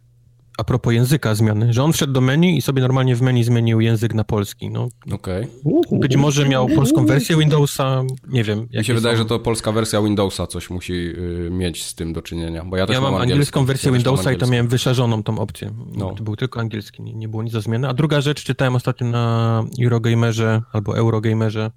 a 0.58 0.64
propos 0.64 0.94
języka 0.94 1.34
zmiany, 1.34 1.72
że 1.72 1.82
on 1.82 1.92
wszedł 1.92 2.12
do 2.12 2.20
menu 2.20 2.56
i 2.56 2.62
sobie 2.62 2.82
normalnie 2.82 3.16
w 3.16 3.22
menu 3.22 3.44
zmienił 3.44 3.80
język 3.80 4.14
na 4.14 4.24
polski. 4.24 4.70
No, 4.70 4.88
okay. 5.12 5.48
Być 5.92 6.16
może 6.16 6.48
miał 6.48 6.68
polską 6.68 7.06
wersję 7.06 7.36
Windowsa, 7.36 8.02
nie 8.28 8.44
wiem. 8.44 8.68
Mi 8.74 8.84
się 8.84 8.94
wydaje, 8.94 9.16
są... 9.16 9.22
że 9.22 9.28
to 9.28 9.38
polska 9.38 9.72
wersja 9.72 10.02
Windowsa 10.02 10.46
coś 10.46 10.70
musi 10.70 10.92
y, 10.92 11.48
mieć 11.50 11.84
z 11.84 11.94
tym 11.94 12.12
do 12.12 12.22
czynienia, 12.22 12.64
bo 12.64 12.76
ja 12.76 12.86
też 12.86 12.94
ja 12.94 13.00
mam, 13.00 13.12
mam 13.12 13.22
angielską 13.22 13.64
wersję 13.64 13.90
ja 13.90 13.96
Windowsa 13.96 14.32
i 14.32 14.36
tam 14.36 14.50
miałem 14.50 14.68
wyszarzoną 14.68 15.22
tą 15.22 15.38
opcję. 15.38 15.70
No. 15.94 16.14
To 16.14 16.24
był 16.24 16.36
tylko 16.36 16.60
angielski, 16.60 17.02
nie, 17.02 17.14
nie 17.14 17.28
było 17.28 17.42
nic 17.42 17.52
do 17.52 17.60
zmiany. 17.60 17.88
A 17.88 17.94
druga 17.94 18.20
rzecz, 18.20 18.44
czytałem 18.44 18.74
ostatnio 18.74 19.06
na 19.06 19.64
Eurogamerze 19.82 20.62
albo 20.72 20.96
Eurogamerze, 20.96 21.70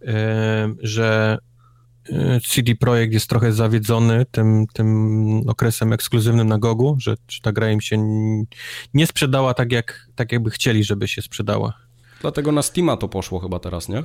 yy, 0.00 0.10
że 0.82 1.38
CD 2.48 2.74
Projekt 2.74 3.12
jest 3.12 3.28
trochę 3.28 3.52
zawiedzony 3.52 4.26
tym, 4.30 4.66
tym 4.72 5.42
okresem 5.48 5.92
ekskluzywnym 5.92 6.48
na 6.48 6.58
Gogu, 6.58 6.96
że, 7.00 7.16
że 7.28 7.40
ta 7.40 7.52
gra 7.52 7.70
im 7.70 7.80
się 7.80 7.96
nie 8.94 9.06
sprzedała 9.06 9.54
tak, 9.54 9.72
jak, 9.72 10.06
tak 10.14 10.32
jakby 10.32 10.50
chcieli, 10.50 10.84
żeby 10.84 11.08
się 11.08 11.22
sprzedała. 11.22 11.72
Dlatego 12.20 12.52
na 12.52 12.62
Steama 12.62 12.96
to 12.96 13.08
poszło 13.08 13.40
chyba 13.40 13.58
teraz, 13.58 13.88
nie? 13.88 14.04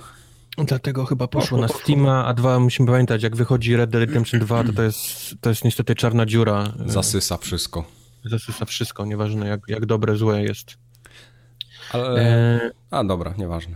Dlatego 0.58 1.06
chyba 1.06 1.28
poszło 1.28 1.58
na 1.58 1.68
Steama, 1.68 2.26
a 2.26 2.34
dwa 2.34 2.60
musimy 2.60 2.88
pamiętać, 2.92 3.24
jak 3.24 3.36
wychodzi 3.36 3.76
Red 3.76 3.90
Dead 3.90 4.00
Redemption 4.00 4.40
2, 4.40 4.64
to 4.64 4.74
to 4.74 4.84
jest, 4.84 5.36
to 5.42 5.50
jest 5.50 5.64
niestety 5.64 5.96
czarna 5.96 6.26
dziura. 6.26 6.74
Zasysa 6.86 7.38
wszystko. 7.38 7.86
Zasysa 8.26 8.66
wszystko, 8.66 9.06
nieważne 9.06 9.48
jak, 9.48 9.62
jak 9.68 9.86
dobre, 9.86 10.16
złe 10.16 10.44
jest. 10.44 10.78
Ale... 11.92 12.22
E... 12.22 12.72
A 12.92 13.04
dobra, 13.04 13.34
nieważne. 13.38 13.76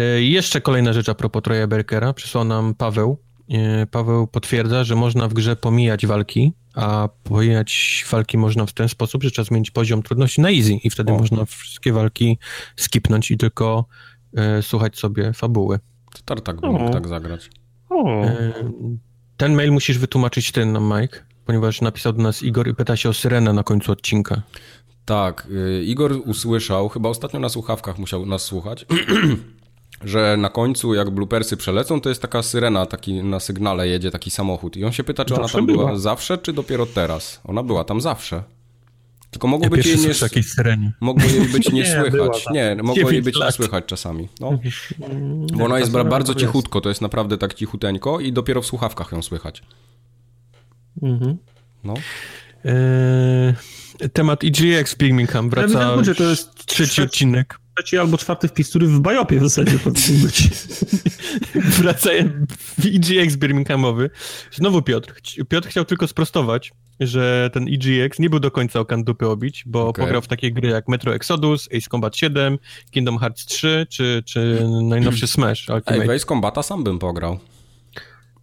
E, 0.00 0.22
jeszcze 0.22 0.60
kolejna 0.60 0.92
rzecz 0.92 1.08
a 1.08 1.14
propos 1.14 1.42
Troja 1.42 1.66
Berkera. 1.66 2.12
Przysłał 2.12 2.44
nam 2.44 2.74
Paweł. 2.74 3.18
E, 3.50 3.86
Paweł 3.86 4.26
potwierdza, 4.26 4.84
że 4.84 4.96
można 4.96 5.28
w 5.28 5.34
grze 5.34 5.56
pomijać 5.56 6.06
walki, 6.06 6.52
a 6.74 7.08
pomijać 7.24 8.04
walki 8.10 8.38
można 8.38 8.66
w 8.66 8.72
ten 8.72 8.88
sposób, 8.88 9.22
że 9.22 9.30
trzeba 9.30 9.46
zmienić 9.46 9.70
poziom 9.70 10.02
trudności 10.02 10.40
na 10.40 10.50
easy 10.50 10.72
i 10.72 10.90
wtedy 10.90 11.12
o. 11.12 11.18
można 11.18 11.44
wszystkie 11.44 11.92
walki 11.92 12.38
skipnąć 12.76 13.30
i 13.30 13.36
tylko 13.36 13.84
e, 14.36 14.62
słuchać 14.62 14.98
sobie 14.98 15.32
fabuły. 15.32 15.78
To 16.12 16.22
Tartak 16.24 16.62
mógł 16.62 16.90
tak 16.90 17.08
zagrać. 17.08 17.50
E, 17.90 18.52
ten 19.36 19.54
mail 19.54 19.72
musisz 19.72 19.98
wytłumaczyć 19.98 20.52
ty 20.52 20.66
nam, 20.66 21.00
Mike, 21.00 21.24
ponieważ 21.44 21.80
napisał 21.80 22.12
do 22.12 22.22
nas 22.22 22.42
Igor 22.42 22.68
i 22.68 22.74
pyta 22.74 22.96
się 22.96 23.08
o 23.08 23.12
syrenę 23.12 23.52
na 23.52 23.62
końcu 23.62 23.92
odcinka. 23.92 24.42
Tak, 25.04 25.46
y, 25.50 25.84
Igor 25.84 26.12
usłyszał, 26.26 26.88
chyba 26.88 27.08
ostatnio 27.08 27.40
na 27.40 27.48
słuchawkach 27.48 27.98
musiał 27.98 28.26
nas 28.26 28.42
słuchać, 28.42 28.86
że 30.04 30.36
na 30.36 30.48
końcu 30.48 30.94
jak 30.94 31.10
bloopersy 31.10 31.56
przelecą, 31.56 32.00
to 32.00 32.08
jest 32.08 32.22
taka 32.22 32.42
syrena, 32.42 32.86
taki 32.86 33.22
na 33.22 33.40
sygnale 33.40 33.88
jedzie 33.88 34.10
taki 34.10 34.30
samochód. 34.30 34.76
I 34.76 34.84
on 34.84 34.92
się 34.92 35.04
pyta, 35.04 35.24
czy 35.24 35.34
ona 35.34 35.48
tam 35.48 35.66
była. 35.66 35.84
była 35.84 35.98
zawsze, 35.98 36.38
czy 36.38 36.52
dopiero 36.52 36.86
teraz? 36.86 37.40
Ona 37.44 37.62
była 37.62 37.84
tam 37.84 38.00
zawsze. 38.00 38.42
Tylko 39.30 39.48
mogło 39.48 39.64
ja 39.66 39.70
być 39.70 39.86
jej 39.86 39.98
nie 39.98 40.12
jakiejś 40.22 40.52
syrenie. 40.52 40.92
Mogło 41.00 41.28
jej 41.30 41.48
być 41.48 41.72
nie, 41.72 41.86
słychać. 41.86 42.44
Nie, 42.52 42.76
mogło 42.82 43.10
jej 43.10 43.22
być 43.22 43.36
lat. 43.36 43.48
nie 43.48 43.52
słychać 43.52 43.84
czasami. 43.86 44.28
No. 44.40 44.58
Bo 45.56 45.64
ona 45.64 45.78
jest 45.78 45.92
bardzo 45.92 46.34
cichutko, 46.34 46.80
to 46.80 46.88
jest 46.88 47.00
naprawdę 47.00 47.38
tak 47.38 47.54
cichuteńko 47.54 48.20
i 48.20 48.32
dopiero 48.32 48.62
w 48.62 48.66
słuchawkach 48.66 49.12
ją 49.12 49.22
słychać. 49.22 49.62
Mhm. 51.02 51.36
No. 51.84 51.94
Eee, 52.64 53.54
temat 54.12 54.44
EGX 54.44 54.94
Birmingham 54.94 55.50
wraca 55.50 55.96
ja 56.06 56.14
to 56.14 56.24
jest 56.24 56.66
trzeci 56.66 57.02
odcinek. 57.02 57.59
Trzeci 57.82 57.98
albo 57.98 58.18
czwarty 58.18 58.48
wpis, 58.48 58.68
który 58.70 58.86
w 58.86 59.00
Bajopie 59.00 59.38
w 59.38 59.42
zasadzie 59.42 59.78
powinien 59.84 60.22
być. 60.22 60.48
wraca 61.54 62.10
EGX 62.84 63.36
Birminghamowy. 63.36 64.10
Znowu 64.52 64.82
Piotr. 64.82 65.14
Piotr 65.48 65.68
chciał 65.68 65.84
tylko 65.84 66.06
sprostować, 66.06 66.72
że 67.00 67.50
ten 67.52 67.66
EGX 67.68 68.18
nie 68.18 68.30
był 68.30 68.40
do 68.40 68.50
końca 68.50 68.80
o 68.80 68.84
kandupy 68.84 69.26
obić, 69.26 69.64
bo 69.66 69.88
okay. 69.88 70.04
pograł 70.04 70.22
w 70.22 70.26
takie 70.26 70.52
gry 70.52 70.68
jak 70.68 70.88
Metro 70.88 71.14
Exodus, 71.14 71.68
Ace 71.76 71.90
Combat 71.90 72.16
7, 72.16 72.58
Kingdom 72.90 73.18
Hearts 73.18 73.46
3 73.46 73.86
czy, 73.90 74.22
czy 74.26 74.66
najnowszy 74.82 75.26
Smash 75.26 75.68
Ultimate. 75.68 76.02
Ej, 76.02 76.06
w 76.06 76.10
Ace 76.10 76.26
Combata 76.26 76.62
sam 76.62 76.84
bym 76.84 76.98
pograł 76.98 77.38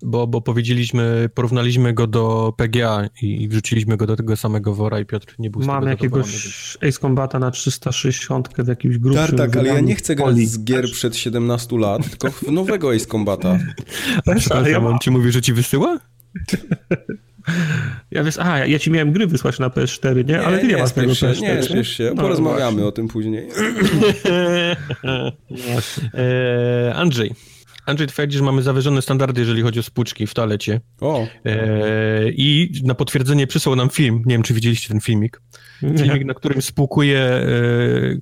bo, 0.01 0.27
bo 0.27 0.41
powiedzieliśmy, 0.41 1.29
porównaliśmy 1.33 1.93
go 1.93 2.07
do 2.07 2.53
PGA 2.57 3.09
i 3.21 3.47
wrzuciliśmy 3.47 3.97
go 3.97 4.07
do 4.07 4.15
tego 4.15 4.35
samego 4.35 4.73
wora 4.73 4.99
i 4.99 5.05
Piotr 5.05 5.35
nie 5.39 5.49
był 5.49 5.61
Mam 5.61 5.87
jakiegoś 5.87 6.77
Ace 6.77 6.99
Combata 6.99 7.39
na 7.39 7.51
360 7.51 8.49
w 8.57 8.67
jakimś 8.67 8.97
grubszym 8.97 9.37
Tak, 9.37 9.51
tak, 9.51 9.57
ale 9.57 9.67
ja 9.67 9.79
nie 9.79 9.95
chcę 9.95 10.15
grać 10.15 10.37
z 10.37 10.63
gier 10.63 10.91
przed 10.91 11.15
17 11.15 11.77
lat, 11.77 12.09
tylko 12.09 12.31
w 12.31 12.51
nowego 12.51 12.93
Ace 12.93 13.05
Combata. 13.05 13.59
Ale 14.49 14.71
ja 14.71 14.79
on 14.79 14.99
ci 14.99 15.11
mówi, 15.11 15.31
że 15.31 15.41
ci 15.41 15.53
wysyła? 15.53 15.99
Ja 18.11 18.23
wiesz, 18.23 18.37
aha, 18.39 18.65
ja 18.65 18.79
ci 18.79 18.91
miałem 18.91 19.11
gry 19.11 19.27
wysłać 19.27 19.59
na 19.59 19.69
PS4, 19.69 20.15
nie? 20.15 20.23
nie 20.23 20.41
Ale 20.41 20.59
ty 20.59 20.67
nie, 20.67 20.73
nie 20.73 20.81
masz 20.81 20.91
tego 20.91 21.11
PS4. 21.11 21.41
Nie, 21.41 21.63
spiesz 21.63 21.97
się, 21.97 22.11
no, 22.15 22.21
porozmawiamy 22.21 22.71
właśnie. 22.71 22.85
o 22.85 22.91
tym 22.91 23.07
później. 23.07 23.47
e, 26.13 26.93
Andrzej, 26.95 27.33
Andrzej 27.87 28.07
twierdzi, 28.07 28.37
że 28.37 28.43
mamy 28.43 28.61
zawyżone 28.61 29.01
standardy, 29.01 29.41
jeżeli 29.41 29.61
chodzi 29.61 29.79
o 29.79 29.83
spłuczki 29.83 30.27
w 30.27 30.33
toalecie. 30.33 30.81
O. 31.01 31.27
E, 31.45 32.29
I 32.29 32.71
na 32.83 32.95
potwierdzenie 32.95 33.47
przysłał 33.47 33.75
nam 33.75 33.89
film. 33.89 34.23
Nie 34.25 34.35
wiem, 34.35 34.43
czy 34.43 34.53
widzieliście 34.53 34.87
ten 34.87 35.01
filmik. 35.01 35.41
Filmik, 35.79 36.25
na 36.25 36.33
którym 36.33 36.61
spłukuje 36.61 37.19
e, 37.19 37.43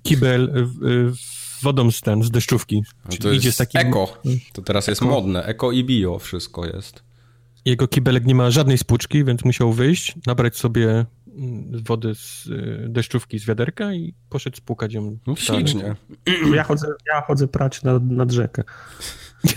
kibel 0.03 0.51
w, 0.53 1.61
wodą 1.63 1.91
z, 1.91 2.01
ten, 2.01 2.23
z 2.23 2.31
deszczówki. 2.31 2.83
No 3.11 3.17
to 3.21 3.31
jest 3.31 3.57
takim... 3.57 3.81
eko. 3.81 4.21
To 4.53 4.61
teraz 4.61 4.83
eko. 4.83 4.91
jest 4.91 5.01
modne. 5.01 5.43
Eko 5.43 5.71
i 5.71 5.83
bio 5.83 6.19
wszystko 6.19 6.65
jest. 6.65 7.03
Jego 7.65 7.87
kibelek 7.87 8.25
nie 8.25 8.35
ma 8.35 8.51
żadnej 8.51 8.77
spłuczki, 8.77 9.23
więc 9.23 9.45
musiał 9.45 9.73
wyjść, 9.73 10.15
nabrać 10.27 10.57
sobie 10.57 11.05
mm, 11.27 11.83
wody 11.83 12.15
z 12.15 12.49
e, 12.85 12.89
deszczówki 12.89 13.39
z 13.39 13.45
wiaderka 13.45 13.93
i 13.93 14.13
poszedł 14.29 14.57
spłukać 14.57 14.93
ją. 14.93 15.17
No, 15.27 15.35
ślicznie. 15.35 15.95
Ja 16.53 16.63
chodzę, 16.63 16.87
ja 17.13 17.21
chodzę 17.21 17.47
prać 17.47 17.83
nad, 17.83 18.03
nad 18.03 18.31
rzekę. 18.31 18.63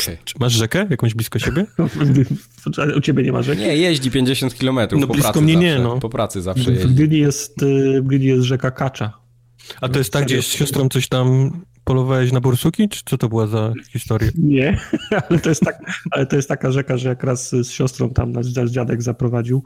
Okay. 0.00 0.18
Czy 0.24 0.34
masz 0.40 0.52
rzekę 0.52 0.86
jakąś 0.90 1.14
blisko 1.14 1.38
siebie? 1.38 1.66
U 2.96 3.00
ciebie 3.00 3.22
nie 3.22 3.32
ma 3.32 3.42
rzeki? 3.42 3.62
Nie, 3.62 3.76
jeździ 3.76 4.10
50 4.10 4.54
kilometrów 4.54 5.00
no, 5.00 5.06
po 5.06 5.12
blisko 5.12 5.32
pracy 5.32 5.44
mnie 5.44 5.54
zawsze. 5.54 5.78
nie, 5.78 5.78
no. 5.78 5.98
Po 5.98 6.08
pracy 6.08 6.42
zawsze 6.42 6.70
jeździ. 6.70 6.88
W 6.88 6.92
Gdyni 6.92 7.18
jest, 7.18 7.62
y, 7.62 8.02
w 8.02 8.06
Gdyni 8.06 8.26
jest 8.26 8.42
rzeka 8.42 8.70
Kacza. 8.70 9.12
A 9.80 9.88
to 9.88 9.98
jest 9.98 10.12
tak, 10.12 10.24
gdzie 10.24 10.42
z 10.42 10.46
siostrą 10.46 10.88
coś 10.88 11.08
tam 11.08 11.50
polowałeś 11.84 12.32
na 12.32 12.40
borsuki, 12.40 12.88
czy 12.88 13.02
co 13.06 13.18
to 13.18 13.28
była 13.28 13.46
za 13.46 13.72
historia? 13.92 14.30
Nie, 14.34 14.78
ale 15.28 15.38
to 15.38 15.48
jest, 15.48 15.62
tak, 15.62 15.78
ale 16.10 16.26
to 16.26 16.36
jest 16.36 16.48
taka 16.48 16.72
rzeka, 16.72 16.96
że 16.96 17.08
jak 17.08 17.24
raz 17.24 17.50
z 17.50 17.70
siostrą 17.70 18.10
tam 18.10 18.32
nas 18.32 18.46
dziadek 18.46 19.02
zaprowadził, 19.02 19.64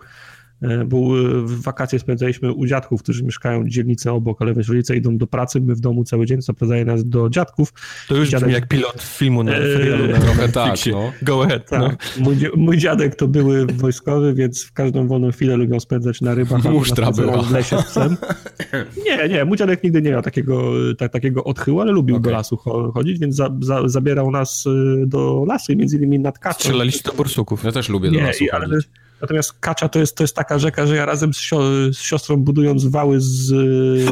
był, 0.87 1.09
w 1.47 1.63
wakacje 1.63 1.99
spędzaliśmy 1.99 2.53
u 2.53 2.67
dziadków, 2.67 3.03
którzy 3.03 3.25
mieszkają 3.25 3.69
dzielnicę 3.69 4.13
obok, 4.13 4.43
ale 4.43 4.55
wiesz, 4.55 4.69
rodzice 4.69 4.97
idą 4.97 5.19
do 5.19 5.27
pracy, 5.27 5.61
my 5.61 5.75
w 5.75 5.81
domu 5.81 6.05
cały 6.05 6.27
dzień, 6.27 6.43
zaprowadzają 6.43 6.85
nas 6.85 7.09
do 7.09 7.31
dziadków. 7.31 7.73
To 8.09 8.17
już 8.17 8.29
Dziadek... 8.29 8.49
brzmi 8.49 8.55
jak 8.55 8.69
pilot 8.69 9.03
filmu 9.03 9.43
na 9.43 9.53
serialu 9.53 10.07
na 10.07 10.21
Trochę 10.21 10.49
tak, 10.49 10.79
no. 10.93 11.13
Go 11.23 11.45
ahead. 11.45 11.69
Tak. 11.71 11.81
No. 11.81 11.91
Mój, 12.25 12.37
mój, 12.57 12.79
dziadek 12.79 13.15
to 13.15 13.29
były 13.29 13.67
wojskowy, 13.67 14.35
więc 14.35 14.65
w 14.65 14.73
każdą 14.73 15.07
wolną 15.07 15.33
chwilę 15.33 15.57
lubią 15.57 15.81
spędzać 15.81 16.21
na 16.21 16.35
rybach. 16.35 16.65
Musztra 16.65 17.13
była. 17.13 17.43
W 17.43 17.53
lesie 17.53 17.79
z 17.79 17.85
psem. 17.85 18.17
Nie, 19.05 19.29
nie, 19.29 19.45
mój 19.45 19.57
dziadek 19.57 19.83
nigdy 19.83 20.03
nie 20.03 20.11
miał 20.11 20.23
takiego, 20.23 20.73
tak, 20.99 21.13
takiego 21.13 21.45
odchyłu, 21.45 21.81
ale 21.81 21.93
lubił 21.93 22.17
okay. 22.17 22.25
do 22.25 22.31
lasu 22.31 22.57
chodzić, 22.95 23.19
więc 23.19 23.37
za, 23.37 23.51
za, 23.61 23.89
zabierał 23.89 24.31
nas 24.31 24.65
do 25.07 25.45
lasu 25.49 25.73
i 25.73 25.77
między 25.77 25.97
innymi 25.97 26.19
nad 26.19 26.39
kaczą. 26.39 26.59
Strzelaliście 26.59 27.11
do 27.11 27.17
borsuków. 27.17 27.65
Ja 27.65 27.73
też 27.73 27.89
lubię 27.89 28.11
nie, 28.11 28.19
do 28.19 28.27
lasu 28.27 28.45
ale, 28.53 28.67
chodzić. 28.67 28.89
Natomiast 29.21 29.53
Kacza 29.61 29.89
to 29.89 29.99
jest, 29.99 30.17
to 30.17 30.25
jest 30.25 30.37
taka 30.37 30.59
rzeka, 30.59 30.87
że 30.87 30.97
ja 30.97 31.07
razem 31.07 31.35
z, 31.35 31.39
sio, 31.39 31.61
z 31.93 31.99
siostrą 31.99 32.37
budując 32.37 32.87
wały 32.87 33.21
z... 33.21 33.53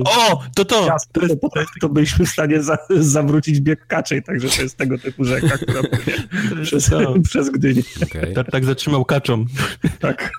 O, 0.04 0.42
to 0.54 0.64
to! 0.64 0.86
Ciast, 0.86 1.12
to, 1.12 1.20
to, 1.20 1.48
to, 1.80 1.88
byliśmy 1.88 2.26
w 2.26 2.28
stanie 2.28 2.62
za, 2.62 2.78
zawrócić 2.90 3.60
bieg 3.60 3.86
Kaczej, 3.86 4.22
także 4.22 4.48
to 4.48 4.62
jest 4.62 4.76
tego 4.76 4.98
typu 4.98 5.24
rzeka, 5.24 5.58
która 5.58 5.82
płynie 5.90 6.18
przez, 6.64 6.90
przez 7.28 7.50
Gdynię. 7.50 7.82
Okay. 8.02 8.32
Tak, 8.32 8.50
tak 8.50 8.64
zatrzymał 8.64 9.04
Kaczą. 9.04 9.44
Tak. 10.00 10.30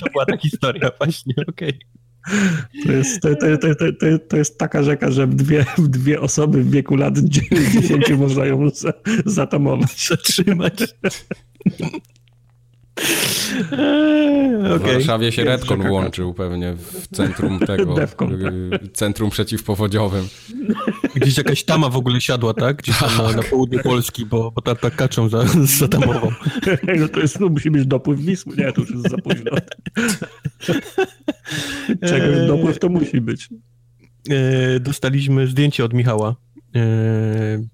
To 0.00 0.10
była 0.10 0.26
ta 0.26 0.36
historia 0.36 0.90
właśnie, 0.98 1.34
okej. 1.48 1.68
Okay. 1.68 2.02
To 2.86 2.92
jest, 2.92 3.20
to, 3.20 3.28
to, 3.36 3.74
to, 3.74 4.18
to, 4.28 4.36
jest 4.36 4.58
taka 4.58 4.82
rzeka, 4.82 5.10
że 5.10 5.26
dwie, 5.26 5.64
dwie 5.78 6.20
osoby 6.20 6.62
w 6.64 6.70
wieku 6.70 6.96
lat 6.96 7.18
10 7.18 8.10
można 8.18 8.46
ją 8.46 8.68
zatamować. 9.26 10.08
Zatrzymać. 10.08 10.94
Okay. 14.76 14.78
W 14.78 14.82
Warszawie 14.82 15.32
się 15.32 15.44
Redcon 15.44 15.82
włączył 15.82 16.34
pewnie 16.34 16.74
w 16.74 17.16
centrum 17.16 17.58
tego, 17.58 17.94
centrum 18.92 19.30
przeciwpowodziowym. 19.30 20.28
Gdzieś 21.14 21.38
jakaś 21.38 21.64
tama 21.64 21.88
w 21.88 21.96
ogóle 21.96 22.20
siadła, 22.20 22.54
tak? 22.54 22.76
Gdzieś 22.76 22.98
tam 22.98 23.10
na, 23.18 23.32
na 23.32 23.42
południu 23.42 23.78
Polski, 23.82 24.26
bo, 24.26 24.50
bo 24.50 24.62
ta, 24.62 24.74
ta 24.74 24.90
kaczą 24.90 25.28
za, 25.28 25.44
zatamową. 25.78 26.28
No 27.00 27.08
to 27.08 27.20
jest, 27.20 27.40
no 27.40 27.48
musi 27.48 27.70
być 27.70 27.86
dopływ 27.86 28.20
Wisły. 28.20 28.56
Nie, 28.56 28.72
to 28.72 28.80
już 28.80 28.90
jest 28.90 29.10
za 29.10 29.16
późno. 29.16 29.50
Czegoś 32.00 32.36
eee. 32.36 32.46
dopływ 32.46 32.78
to 32.78 32.88
musi 32.88 33.20
być. 33.20 33.48
Eee, 34.30 34.80
dostaliśmy 34.80 35.46
zdjęcie 35.46 35.84
od 35.84 35.94
Michała 35.94 36.36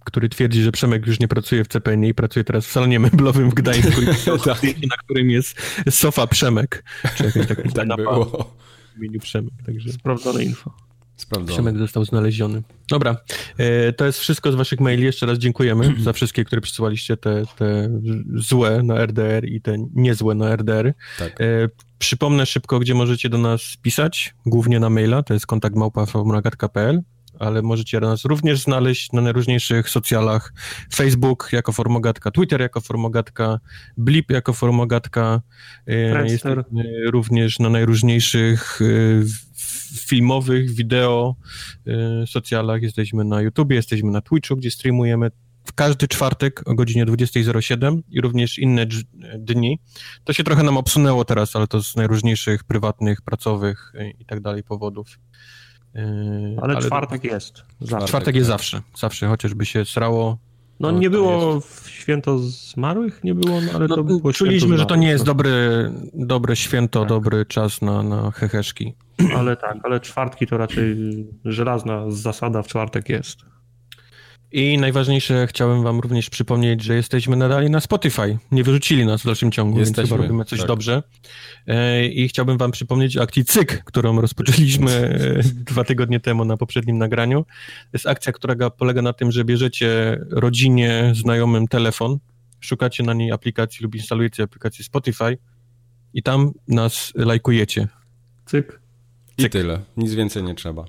który 0.05 0.29
twierdzi, 0.29 0.63
że 0.63 0.73
Przemek 0.73 1.07
już 1.07 1.21
nie 1.21 1.29
pracuje 1.29 1.65
w 1.65 1.69
CPN 1.69 2.05
i 2.05 2.15
pracuje 2.15 2.45
teraz 2.45 2.67
w 2.67 2.73
salonie 2.73 3.01
meblowym 3.01 3.51
w 3.51 3.55
Gdańsku, 3.55 4.03
tak. 4.45 4.63
na 4.63 4.97
którym 5.05 5.31
jest 5.31 5.63
sofa 5.91 6.27
Przemek. 6.27 6.85
Czy 7.17 7.25
jakaś 7.25 7.47
taka 7.47 7.71
tak 7.71 7.97
było. 7.97 8.55
w 8.95 8.99
imieniu 8.99 9.21
Przemek. 9.21 9.53
Także... 9.67 9.93
Sprawdzone 9.93 10.45
info. 10.45 10.89
Sprawdzone. 11.17 11.53
Przemek 11.53 11.79
został 11.79 12.05
znaleziony. 12.05 12.63
Dobra, 12.91 13.17
e, 13.59 13.93
to 13.93 14.07
jest 14.07 14.19
wszystko 14.19 14.53
z 14.53 14.55
waszych 14.55 14.81
maili. 14.81 15.05
Jeszcze 15.05 15.27
raz 15.27 15.39
dziękujemy 15.39 15.95
za 16.05 16.13
wszystkie, 16.13 16.45
które 16.45 16.61
przysyłaliście, 16.61 17.17
te, 17.17 17.43
te 17.57 18.01
złe 18.35 18.83
na 18.83 19.07
RDR 19.07 19.49
i 19.49 19.61
te 19.61 19.77
niezłe 19.95 20.35
na 20.35 20.57
RDR. 20.57 20.95
Tak. 21.19 21.41
E, 21.41 21.69
przypomnę 21.99 22.47
szybko, 22.47 22.79
gdzie 22.79 22.95
możecie 22.95 23.29
do 23.29 23.39
nas 23.39 23.77
pisać, 23.83 24.35
głównie 24.47 24.81
na 24.81 24.91
maila, 24.91 25.23
to 25.23 25.35
jest 25.35 25.47
kontakt 25.47 25.77
małpa.pl 25.77 27.03
ale 27.39 27.63
możecie 27.63 28.01
nas 28.01 28.25
również 28.25 28.61
znaleźć 28.61 29.13
na 29.13 29.21
najróżniejszych 29.21 29.89
socjalach. 29.89 30.53
Facebook 30.95 31.49
jako 31.53 31.73
formogatka, 31.73 32.31
Twitter 32.31 32.61
jako 32.61 32.81
formogatka, 32.81 33.61
Blip 33.97 34.31
jako 34.31 34.53
formogatka. 34.53 35.43
E, 35.87 36.27
Jesteśmy 36.29 36.65
również 37.11 37.59
na 37.59 37.71
najróżniejszych 37.71 38.81
e, 38.83 38.85
filmowych, 40.01 40.71
wideo 40.71 41.37
e, 41.87 42.27
socjalach. 42.27 42.83
Jesteśmy 42.83 43.25
na 43.25 43.43
YouTube, 43.43 43.73
jesteśmy 43.73 44.11
na 44.11 44.21
Twitchu, 44.21 44.57
gdzie 44.57 44.71
streamujemy 44.71 45.31
w 45.65 45.73
każdy 45.73 46.09
czwartek 46.09 46.69
o 46.69 46.75
godzinie 46.75 47.07
20.07 47.07 48.01
i 48.11 48.21
również 48.21 48.59
inne 48.59 48.87
dni. 49.39 49.79
To 50.25 50.33
się 50.33 50.45
trochę 50.45 50.63
nam 50.63 50.77
obsunęło 50.77 51.25
teraz, 51.25 51.57
ale 51.57 51.67
to 51.67 51.83
z 51.83 51.97
najróżniejszych 51.97 52.65
prywatnych, 52.65 53.23
pracowych 53.23 53.93
i 54.19 54.25
tak 54.25 54.41
dalej 54.41 54.63
powodów. 54.63 55.19
Yy, 55.99 56.57
ale, 56.63 56.77
ale 56.77 56.87
czwartek 56.87 57.23
do... 57.23 57.29
jest. 57.29 57.63
Zawsze. 57.81 58.09
Czwartek 58.09 58.35
jest 58.35 58.49
zawsze. 58.49 58.83
Zawsze, 58.97 59.29
chociażby 59.29 59.67
się 59.67 59.85
srało. 59.85 60.39
No 60.81 60.91
nie 60.91 61.11
było 61.11 61.55
jest... 61.55 61.89
święto 61.89 62.39
zmarłych, 62.39 63.25
nie 63.25 63.35
było, 63.35 63.61
no, 63.61 63.73
ale 63.75 63.89
no, 63.89 63.97
to 63.97 64.05
było 64.05 64.33
Czuliśmy, 64.33 64.79
że 64.79 64.87
to 64.87 64.97
nie 64.97 65.09
jest 65.09 65.25
dobry, 65.25 65.51
dobre 66.15 66.57
święto, 66.57 67.01
tak. 67.01 67.09
dobry 67.09 67.47
czas 67.47 67.83
na, 67.83 68.03
na 68.03 68.31
heheszki. 68.31 68.95
Ale 69.37 69.57
tak, 69.57 69.77
ale 69.83 70.01
czwartki 70.01 70.47
to 70.47 70.57
raczej 70.57 70.97
żelazna 71.45 72.11
zasada 72.11 72.63
w 72.63 72.67
czwartek 72.67 73.09
jest. 73.09 73.39
I 74.53 74.79
najważniejsze, 74.79 75.47
chciałem 75.47 75.83
wam 75.83 76.01
również 76.01 76.31
przypomnieć, 76.31 76.83
że 76.83 76.95
jesteśmy 76.95 77.37
nadal 77.37 77.71
na 77.71 77.81
Spotify. 77.81 78.39
Nie 78.53 78.65
wyrzucili 78.65 79.07
nas 79.07 79.23
w 79.23 79.25
dalszym 79.25 79.53
ciągu, 79.53 79.79
jesteśmy, 79.79 80.03
więc 80.03 80.11
chyba 80.11 80.23
robimy 80.23 80.45
coś 80.45 80.59
tak. 80.59 80.69
dobrze. 80.69 81.03
E, 81.67 82.07
I 82.07 82.29
chciałbym 82.29 82.59
wam 82.59 82.71
przypomnieć 82.71 83.17
o 83.17 83.23
akcji 83.23 83.45
CYK, 83.45 83.85
którą 83.85 84.21
rozpoczęliśmy 84.21 84.91
e, 84.93 85.43
dwa 85.73 85.85
tygodnie 85.85 86.21
temu 86.21 86.45
na 86.45 86.57
poprzednim 86.57 86.99
nagraniu. 86.99 87.45
To 87.45 87.91
jest 87.93 88.07
akcja, 88.07 88.33
która 88.33 88.71
polega 88.71 89.03
na 89.03 89.13
tym, 89.13 89.33
że 89.33 89.45
bierzecie 89.45 90.19
rodzinie, 90.31 91.13
znajomym 91.15 91.69
telefon, 91.69 92.19
szukacie 92.61 93.03
na 93.03 93.15
niej 93.15 93.33
aplikacji 93.33 93.83
lub 93.83 93.95
instalujecie 93.95 94.43
aplikację 94.43 94.85
Spotify 94.85 95.39
i 96.15 96.23
tam 96.23 96.53
nas 96.69 97.13
lajkujecie. 97.15 97.89
Cyk. 98.47 98.81
I 99.39 99.43
Cyk. 99.43 99.53
tyle. 99.53 99.81
Nic 99.97 100.15
więcej 100.15 100.43
nie 100.43 100.55
trzeba. 100.55 100.85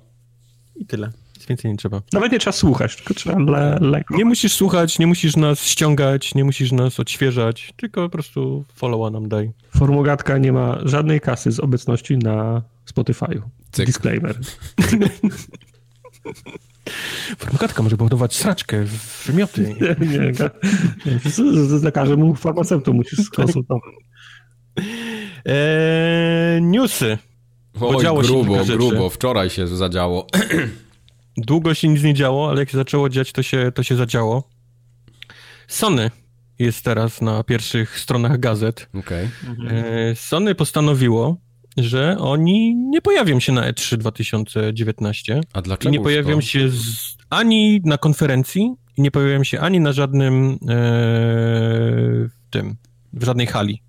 I 0.76 0.86
tyle 0.86 1.12
więcej 1.50 1.72
nie 1.72 1.78
trzeba. 1.78 2.02
Nawet 2.14 2.32
nie 2.32 2.40
trzeba 2.40 2.52
słuchać, 2.52 2.96
tylko 2.96 3.14
trzeba 3.14 3.40
le, 3.40 3.78
lekko. 3.82 4.16
Nie 4.16 4.26
musisz 4.26 4.54
słuchać, 4.54 5.00
nie 5.00 5.08
musisz 5.08 5.36
nas 5.36 5.64
ściągać, 5.64 6.36
nie 6.36 6.44
musisz 6.44 6.72
nas 6.72 7.00
odświeżać, 7.00 7.74
tylko 7.78 8.02
po 8.02 8.10
prostu 8.10 8.66
followa 8.76 9.10
nam 9.10 9.30
daj. 9.30 9.52
Formogatka 9.78 10.38
nie 10.38 10.52
ma 10.52 10.78
żadnej 10.84 11.22
kasy 11.22 11.52
z 11.52 11.60
obecności 11.60 12.18
na 12.18 12.62
Spotify'u. 12.94 13.42
Cyk. 13.72 13.86
Disclaimer. 13.86 14.40
Formogatka 17.38 17.84
może 17.84 17.98
budować 17.98 18.36
sraczkę, 18.36 18.86
wymioty. 19.26 19.62
Nie, 19.82 20.08
nie, 20.08 20.18
nie. 20.18 21.30
Z 21.32 21.84
lekarzem 21.84 22.20
mu 22.20 22.36
farmaceutu 22.36 22.94
musisz 22.94 23.20
skonsultować. 23.26 23.94
Eee, 25.46 26.62
newsy. 26.62 27.18
Oj, 27.82 28.06
grubo, 28.24 28.66
grubo. 28.66 29.10
Wczoraj 29.10 29.50
się 29.50 29.68
zadziało. 29.68 30.28
Długo 31.42 31.74
się 31.74 31.88
nic 31.88 32.04
nie 32.04 32.14
działo, 32.14 32.50
ale 32.50 32.60
jak 32.60 32.70
się 32.70 32.78
zaczęło 32.78 33.10
dziać, 33.10 33.32
to 33.32 33.44
się, 33.44 33.72
to 33.76 33.84
się 33.84 33.96
zadziało. 33.96 34.50
Sony 35.68 36.12
jest 36.60 36.86
teraz 36.86 37.22
na 37.22 37.44
pierwszych 37.44 38.00
stronach 38.00 38.40
gazet. 38.40 38.90
Okay. 38.94 39.30
Mhm. 39.48 40.16
Sony 40.16 40.56
postanowiło, 40.56 41.38
że 41.78 42.18
oni 42.18 42.76
nie 42.76 43.02
pojawią 43.02 43.40
się 43.40 43.54
na 43.54 43.72
E3 43.72 43.98
2019. 43.98 45.42
A 45.54 45.62
dlaczego? 45.62 45.90
I 45.90 45.98
nie 45.98 46.04
pojawią 46.04 46.36
to? 46.36 46.42
się 46.42 46.70
z, 46.70 47.18
ani 47.30 47.82
na 47.86 47.98
konferencji, 47.98 48.76
i 48.98 49.02
nie 49.02 49.12
pojawią 49.12 49.44
się 49.44 49.60
ani 49.60 49.80
na 49.80 49.94
żadnym 49.94 50.60
e, 50.70 52.30
tym, 52.50 52.76
w 53.14 53.24
żadnej 53.24 53.48
hali 53.48 53.84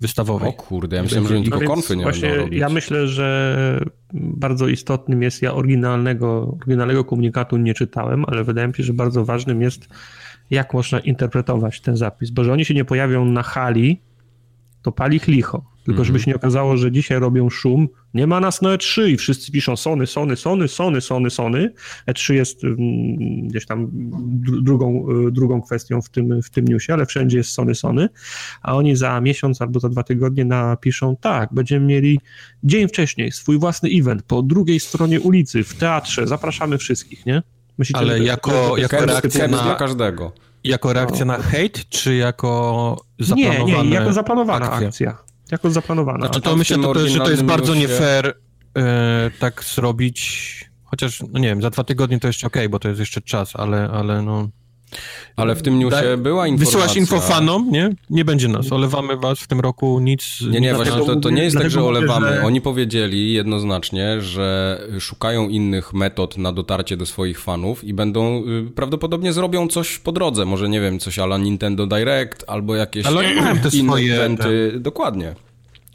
wystawowej. 0.00 0.48
O 0.48 0.52
kurde, 0.52 0.96
ja 0.96 1.02
myślałem, 1.02 1.28
że 1.28 1.34
oni 1.34 1.44
tylko 1.44 1.60
no 1.60 1.66
konfy 1.66 1.96
nie 1.96 2.02
właśnie 2.02 2.34
robić. 2.34 2.60
Ja 2.60 2.68
myślę, 2.68 3.08
że 3.08 3.80
bardzo 4.12 4.68
istotnym 4.68 5.22
jest, 5.22 5.42
ja 5.42 5.54
oryginalnego, 5.54 6.56
oryginalnego 6.60 7.04
komunikatu 7.04 7.56
nie 7.56 7.74
czytałem, 7.74 8.24
ale 8.26 8.44
wydaje 8.44 8.68
mi 8.68 8.74
się, 8.74 8.82
że 8.82 8.92
bardzo 8.92 9.24
ważnym 9.24 9.62
jest, 9.62 9.88
jak 10.50 10.74
można 10.74 11.00
interpretować 11.00 11.80
ten 11.80 11.96
zapis, 11.96 12.30
bo 12.30 12.44
że 12.44 12.52
oni 12.52 12.64
się 12.64 12.74
nie 12.74 12.84
pojawią 12.84 13.24
na 13.24 13.42
hali, 13.42 14.00
to 14.82 14.92
pali 14.92 15.20
licho. 15.28 15.71
Tylko 15.84 16.04
żeby 16.04 16.16
mhm. 16.16 16.24
się 16.24 16.30
nie 16.30 16.36
okazało, 16.36 16.76
że 16.76 16.92
dzisiaj 16.92 17.18
robią 17.18 17.50
szum, 17.50 17.88
nie 18.14 18.26
ma 18.26 18.40
nas 18.40 18.62
na 18.62 18.68
E3 18.76 19.08
i 19.08 19.16
wszyscy 19.16 19.52
piszą 19.52 19.76
Sony, 19.76 20.06
Sony, 20.06 20.36
Sony, 20.36 20.68
Sony, 20.68 21.00
Sony, 21.00 21.30
Sony. 21.30 21.72
E3 22.10 22.32
jest 22.32 22.64
mm, 22.64 22.78
gdzieś 23.48 23.66
tam 23.66 23.88
drugą, 24.62 25.06
y, 25.28 25.32
drugą 25.32 25.62
kwestią 25.62 26.02
w 26.02 26.08
tym, 26.08 26.42
w 26.42 26.50
tym 26.50 26.68
newsie, 26.68 26.92
ale 26.92 27.06
wszędzie 27.06 27.38
jest 27.38 27.50
Sony, 27.50 27.74
Sony, 27.74 28.08
a 28.62 28.76
oni 28.76 28.96
za 28.96 29.20
miesiąc 29.20 29.62
albo 29.62 29.80
za 29.80 29.88
dwa 29.88 30.02
tygodnie 30.02 30.44
napiszą 30.44 31.16
tak, 31.16 31.48
będziemy 31.52 31.86
mieli 31.86 32.20
dzień 32.64 32.88
wcześniej 32.88 33.32
swój 33.32 33.58
własny 33.58 33.90
event 33.92 34.22
po 34.22 34.42
drugiej 34.42 34.80
stronie 34.80 35.20
ulicy, 35.20 35.64
w 35.64 35.74
teatrze, 35.74 36.26
zapraszamy 36.26 36.78
wszystkich, 36.78 37.26
nie? 37.26 37.42
Myślicie, 37.78 38.00
ale 38.00 38.18
jako, 38.18 38.76
jako 38.76 39.06
reakcja 39.06 39.48
na... 39.48 39.62
dla 39.62 39.74
każdego. 39.74 40.32
Jako 40.64 40.92
reakcja 40.92 41.24
no. 41.24 41.36
na 41.36 41.42
hejt, 41.42 41.88
czy 41.88 42.14
jako 42.14 42.96
zaplanowana 43.18 43.64
Nie, 43.64 43.88
nie, 43.88 43.94
jako 43.94 44.12
zaplanowana 44.12 44.70
akcja. 44.70 44.88
akcja 44.88 45.31
jako 45.52 45.70
zaplanowana. 45.70 46.18
Znaczy 46.18 46.40
to 46.40 46.56
myślę, 46.56 46.78
to, 46.78 47.08
że 47.08 47.18
to 47.18 47.30
jest 47.30 47.44
bardzo 47.44 47.74
nie 47.74 47.88
fair 47.88 48.34
e, 48.78 49.30
tak 49.38 49.64
zrobić, 49.64 50.70
chociaż, 50.84 51.22
no 51.32 51.38
nie 51.38 51.48
wiem, 51.48 51.62
za 51.62 51.70
dwa 51.70 51.84
tygodnie 51.84 52.20
to 52.20 52.26
jeszcze 52.26 52.46
okej, 52.46 52.62
okay, 52.62 52.68
bo 52.68 52.78
to 52.78 52.88
jest 52.88 53.00
jeszcze 53.00 53.20
czas, 53.20 53.56
ale, 53.56 53.90
ale 53.92 54.22
no... 54.22 54.48
Ale 55.36 55.54
w 55.54 55.62
tym 55.62 55.78
newsie 55.78 56.16
była 56.18 56.46
informacja. 56.46 56.80
Wysyłasz 56.80 56.96
info 56.96 57.20
fanom, 57.20 57.70
nie? 57.70 57.90
Nie 58.10 58.24
będzie 58.24 58.48
nas. 58.48 58.72
Olewamy 58.72 59.16
was 59.16 59.40
w 59.40 59.46
tym 59.46 59.60
roku, 59.60 60.00
nic... 60.00 60.40
Nie, 60.50 60.60
nie, 60.60 60.74
właśnie 60.74 61.06
to, 61.06 61.16
to 61.16 61.30
nie 61.30 61.44
jest 61.44 61.58
tak, 61.58 61.70
że 61.70 61.84
olewamy. 61.84 62.28
Że... 62.28 62.42
Oni 62.42 62.60
powiedzieli 62.60 63.32
jednoznacznie, 63.32 64.20
że 64.20 64.78
szukają 65.00 65.48
innych 65.48 65.92
metod 65.92 66.38
na 66.38 66.52
dotarcie 66.52 66.96
do 66.96 67.06
swoich 67.06 67.40
fanów 67.40 67.84
i 67.84 67.94
będą, 67.94 68.42
y, 68.46 68.70
prawdopodobnie 68.74 69.32
zrobią 69.32 69.68
coś 69.68 69.98
po 69.98 70.12
drodze. 70.12 70.44
Może, 70.44 70.68
nie 70.68 70.80
wiem, 70.80 70.98
coś 70.98 71.18
ala 71.18 71.38
Nintendo 71.38 71.86
Direct 71.86 72.44
albo 72.46 72.76
jakieś 72.76 73.06
Ale 73.06 73.24
inne 73.72 73.94
eventy. 73.94 74.70
Tak. 74.72 74.82
Dokładnie. 74.82 75.34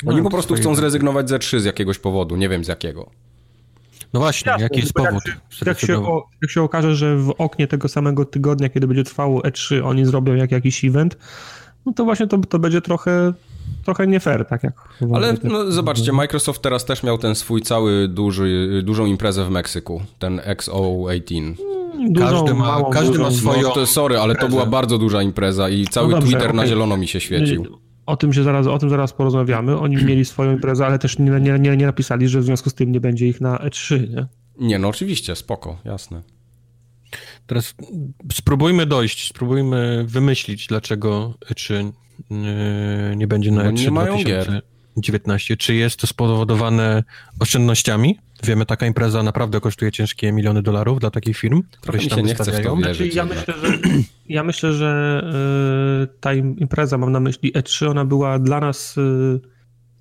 Oni 0.05 0.21
po 0.21 0.29
prostu 0.29 0.53
chcą 0.53 0.75
zrezygnować 0.75 1.29
ze 1.29 1.39
3 1.39 1.59
z 1.59 1.65
jakiegoś 1.65 1.99
powodu, 1.99 2.35
nie 2.35 2.49
wiem 2.49 2.63
z 2.63 2.67
jakiego. 2.67 3.09
No 4.13 4.19
właśnie, 4.19 4.51
Jasne, 4.51 4.63
jaki 4.63 4.79
jest 4.79 4.93
powód? 4.93 5.23
Jak, 5.25 5.67
jak, 5.67 5.79
się, 5.79 6.03
jak 6.41 6.51
się 6.51 6.61
okaże, 6.61 6.95
że 6.95 7.17
w 7.17 7.33
oknie 7.37 7.67
tego 7.67 7.87
samego 7.87 8.25
tygodnia, 8.25 8.69
kiedy 8.69 8.87
będzie 8.87 9.03
trwało 9.03 9.41
E3, 9.41 9.85
oni 9.85 10.05
zrobią 10.05 10.35
jak 10.35 10.51
jakiś 10.51 10.85
event, 10.85 11.17
no 11.85 11.93
to 11.93 12.05
właśnie 12.05 12.27
to, 12.27 12.37
to 12.37 12.59
będzie 12.59 12.81
trochę, 12.81 13.33
trochę 13.85 14.07
nie 14.07 14.19
fair, 14.19 14.45
tak 14.45 14.63
jak... 14.63 14.73
Ale 15.13 15.35
no, 15.43 15.71
zobaczcie, 15.71 16.11
Microsoft 16.11 16.61
teraz 16.61 16.85
też 16.85 17.03
miał 17.03 17.17
ten 17.17 17.35
swój 17.35 17.61
cały 17.61 18.07
duży, 18.07 18.81
dużą 18.85 19.05
imprezę 19.05 19.45
w 19.45 19.49
Meksyku, 19.49 20.01
ten 20.19 20.39
XO18. 20.39 21.55
Dużą, 22.09 22.27
każdy 22.29 22.53
ma, 22.53 22.65
małą, 22.65 22.89
każdy 22.89 23.11
dużą, 23.11 23.23
ma 23.23 23.31
swoją... 23.31 23.61
No, 23.61 23.69
to, 23.69 23.85
sorry, 23.85 24.19
ale 24.19 24.35
to 24.35 24.49
była 24.49 24.65
bardzo 24.65 24.97
duża 24.97 25.21
impreza 25.21 25.69
i 25.69 25.85
cały 25.85 26.07
no 26.07 26.13
dobrze, 26.13 26.27
Twitter 26.27 26.47
okay. 26.47 26.57
na 26.57 26.67
zielono 26.67 26.97
mi 26.97 27.07
się 27.07 27.19
świecił. 27.19 27.79
O 28.07 28.17
tym, 28.17 28.33
się 28.33 28.43
zaraz, 28.43 28.67
o 28.67 28.77
tym 28.77 28.89
zaraz 28.89 29.13
porozmawiamy. 29.13 29.79
Oni 29.79 29.95
mieli 30.05 30.25
swoją 30.25 30.51
imprezę, 30.51 30.85
ale 30.85 30.99
też 30.99 31.19
nie, 31.19 31.31
nie, 31.31 31.59
nie, 31.59 31.77
nie 31.77 31.85
napisali, 31.85 32.27
że 32.27 32.39
w 32.39 32.43
związku 32.43 32.69
z 32.69 32.73
tym 32.73 32.91
nie 32.91 33.01
będzie 33.01 33.27
ich 33.27 33.41
na 33.41 33.57
E3, 33.57 34.09
nie? 34.09 34.27
Nie, 34.59 34.79
no 34.79 34.87
oczywiście, 34.87 35.35
spoko, 35.35 35.77
jasne. 35.85 36.21
Teraz 37.47 37.75
spróbujmy 38.33 38.85
dojść, 38.85 39.29
spróbujmy 39.29 40.05
wymyślić, 40.07 40.67
dlaczego 40.67 41.33
E3 41.51 41.91
nie, 42.29 43.13
nie 43.15 43.27
będzie 43.27 43.51
na 43.51 43.71
E3 43.71 43.81
nie 43.81 43.91
mają 43.91 44.17
2019. 45.01 45.57
Czy 45.57 45.75
jest 45.75 45.99
to 45.99 46.07
spowodowane 46.07 47.03
oszczędnościami? 47.39 48.19
Wiemy, 48.43 48.65
taka 48.65 48.85
impreza 48.85 49.23
naprawdę 49.23 49.59
kosztuje 49.59 49.91
ciężkie 49.91 50.31
miliony 50.31 50.61
dolarów 50.61 50.99
dla 50.99 51.11
takich 51.11 51.37
firm, 51.37 51.63
które 51.81 51.99
się 51.99 52.09
tam 52.09 52.25
nie 52.25 52.35
chce 52.35 52.51
w 52.51 52.63
to 52.63 52.75
wierzyć, 52.75 53.13
znaczy, 53.13 53.17
ja, 53.17 53.25
myślę, 53.25 53.53
że, 53.61 53.79
ja 54.29 54.43
myślę, 54.43 54.73
że 54.73 55.21
y, 56.03 56.19
ta 56.19 56.33
impreza, 56.33 56.97
mam 56.97 57.11
na 57.11 57.19
myśli 57.19 57.53
E3, 57.53 57.89
ona 57.89 58.05
była 58.05 58.39
dla 58.39 58.59
nas, 58.59 58.97
y, 58.97 59.39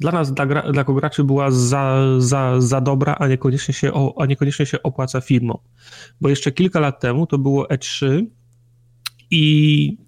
dla 0.00 0.12
nas, 0.12 0.32
dla, 0.32 0.46
gra, 0.46 0.72
dla 0.72 0.84
graczy 0.84 1.24
była 1.24 1.50
za, 1.50 1.98
za, 2.18 2.60
za 2.60 2.80
dobra, 2.80 3.16
a 3.18 3.28
niekoniecznie, 3.28 3.74
się, 3.74 3.92
a 4.18 4.26
niekoniecznie 4.26 4.66
się 4.66 4.82
opłaca 4.82 5.20
firmom. 5.20 5.58
Bo 6.20 6.28
jeszcze 6.28 6.52
kilka 6.52 6.80
lat 6.80 7.00
temu 7.00 7.26
to 7.26 7.38
było 7.38 7.64
E3 7.64 8.24
i 9.30 10.05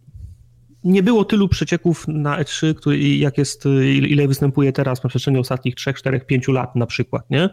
nie 0.84 1.02
było 1.02 1.24
tylu 1.24 1.48
przecieków 1.48 2.08
na 2.08 2.42
E3, 2.42 2.74
który, 2.74 3.16
jak 3.16 3.38
jest, 3.38 3.64
ile 4.08 4.28
występuje 4.28 4.72
teraz 4.72 5.02
na 5.02 5.08
przestrzeni 5.08 5.38
ostatnich 5.38 5.74
3, 5.74 5.94
4, 5.94 6.20
5 6.20 6.48
lat 6.48 6.76
na 6.76 6.86
przykład, 6.86 7.30
nie? 7.30 7.50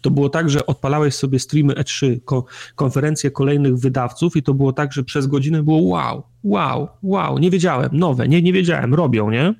To 0.00 0.10
było 0.10 0.28
tak, 0.28 0.50
że 0.50 0.66
odpalałeś 0.66 1.14
sobie 1.14 1.38
streamy 1.38 1.74
E3, 1.74 2.20
ko, 2.24 2.44
konferencje 2.74 3.30
kolejnych 3.30 3.76
wydawców 3.76 4.36
i 4.36 4.42
to 4.42 4.54
było 4.54 4.72
tak, 4.72 4.92
że 4.92 5.04
przez 5.04 5.26
godzinę 5.26 5.62
było 5.62 5.82
wow, 5.82 6.22
wow, 6.44 6.88
wow, 7.02 7.38
nie 7.38 7.50
wiedziałem, 7.50 7.90
nowe, 7.92 8.28
nie, 8.28 8.42
nie 8.42 8.52
wiedziałem, 8.52 8.94
robią, 8.94 9.30
nie? 9.30 9.54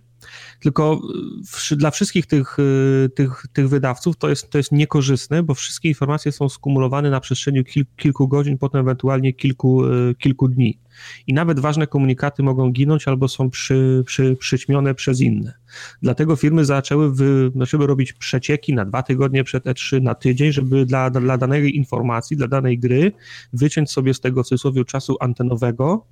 Tylko 0.65 1.01
w, 1.47 1.77
dla 1.77 1.91
wszystkich 1.91 2.27
tych, 2.27 2.59
y, 2.59 3.11
tych, 3.15 3.47
tych 3.53 3.69
wydawców 3.69 4.17
to 4.17 4.29
jest, 4.29 4.51
to 4.51 4.59
jest 4.59 4.73
niekorzystne, 4.73 5.43
bo 5.43 5.55
wszystkie 5.55 5.89
informacje 5.89 6.33
są 6.33 6.49
skumulowane 6.49 7.11
na 7.11 7.21
przestrzeni 7.21 7.65
kil, 7.65 7.85
kilku 7.97 8.29
godzin, 8.29 8.59
potem 8.59 8.81
ewentualnie 8.81 9.33
kilku, 9.33 9.85
y, 9.87 10.15
kilku 10.19 10.49
dni. 10.49 10.79
I 11.27 11.35
nawet 11.35 11.61
ważne 11.61 11.87
komunikaty 11.87 12.43
mogą 12.43 12.71
ginąć 12.71 13.09
albo 13.09 13.29
są 13.29 13.51
przy, 13.51 14.03
przy, 14.07 14.37
przyćmione 14.37 14.95
przez 14.95 15.21
inne. 15.21 15.55
Dlatego 16.03 16.37
firmy 16.37 16.65
zaczęły, 16.65 17.15
wy, 17.15 17.51
zaczęły 17.57 17.87
robić 17.87 18.13
przecieki 18.13 18.75
na 18.75 18.85
dwa 18.85 19.03
tygodnie 19.03 19.45
przed 19.45 19.65
E3, 19.65 20.03
na 20.03 20.15
tydzień, 20.15 20.53
żeby 20.53 20.87
dla, 20.87 21.11
dla 21.11 21.39
danej 21.39 21.77
informacji, 21.77 22.37
dla 22.37 22.49
danej 22.49 22.79
gry 22.79 23.13
wyciąć 23.53 23.91
sobie 23.91 24.15
z 24.15 24.21
tego 24.21 24.43
w 24.43 24.47
cudzysłowie 24.47 24.85
czasu 24.85 25.17
antenowego 25.21 26.07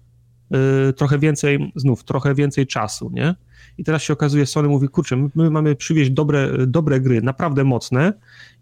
trochę 0.96 1.18
więcej, 1.18 1.72
znów, 1.76 2.04
trochę 2.04 2.34
więcej 2.34 2.66
czasu, 2.66 3.10
nie? 3.14 3.34
I 3.78 3.84
teraz 3.84 4.02
się 4.02 4.12
okazuje, 4.12 4.46
Sony 4.46 4.68
mówi, 4.68 4.88
kurczę, 4.88 5.16
my, 5.16 5.30
my 5.34 5.50
mamy 5.50 5.76
przywieźć 5.76 6.10
dobre, 6.10 6.66
dobre 6.66 7.00
gry, 7.00 7.22
naprawdę 7.22 7.64
mocne 7.64 8.12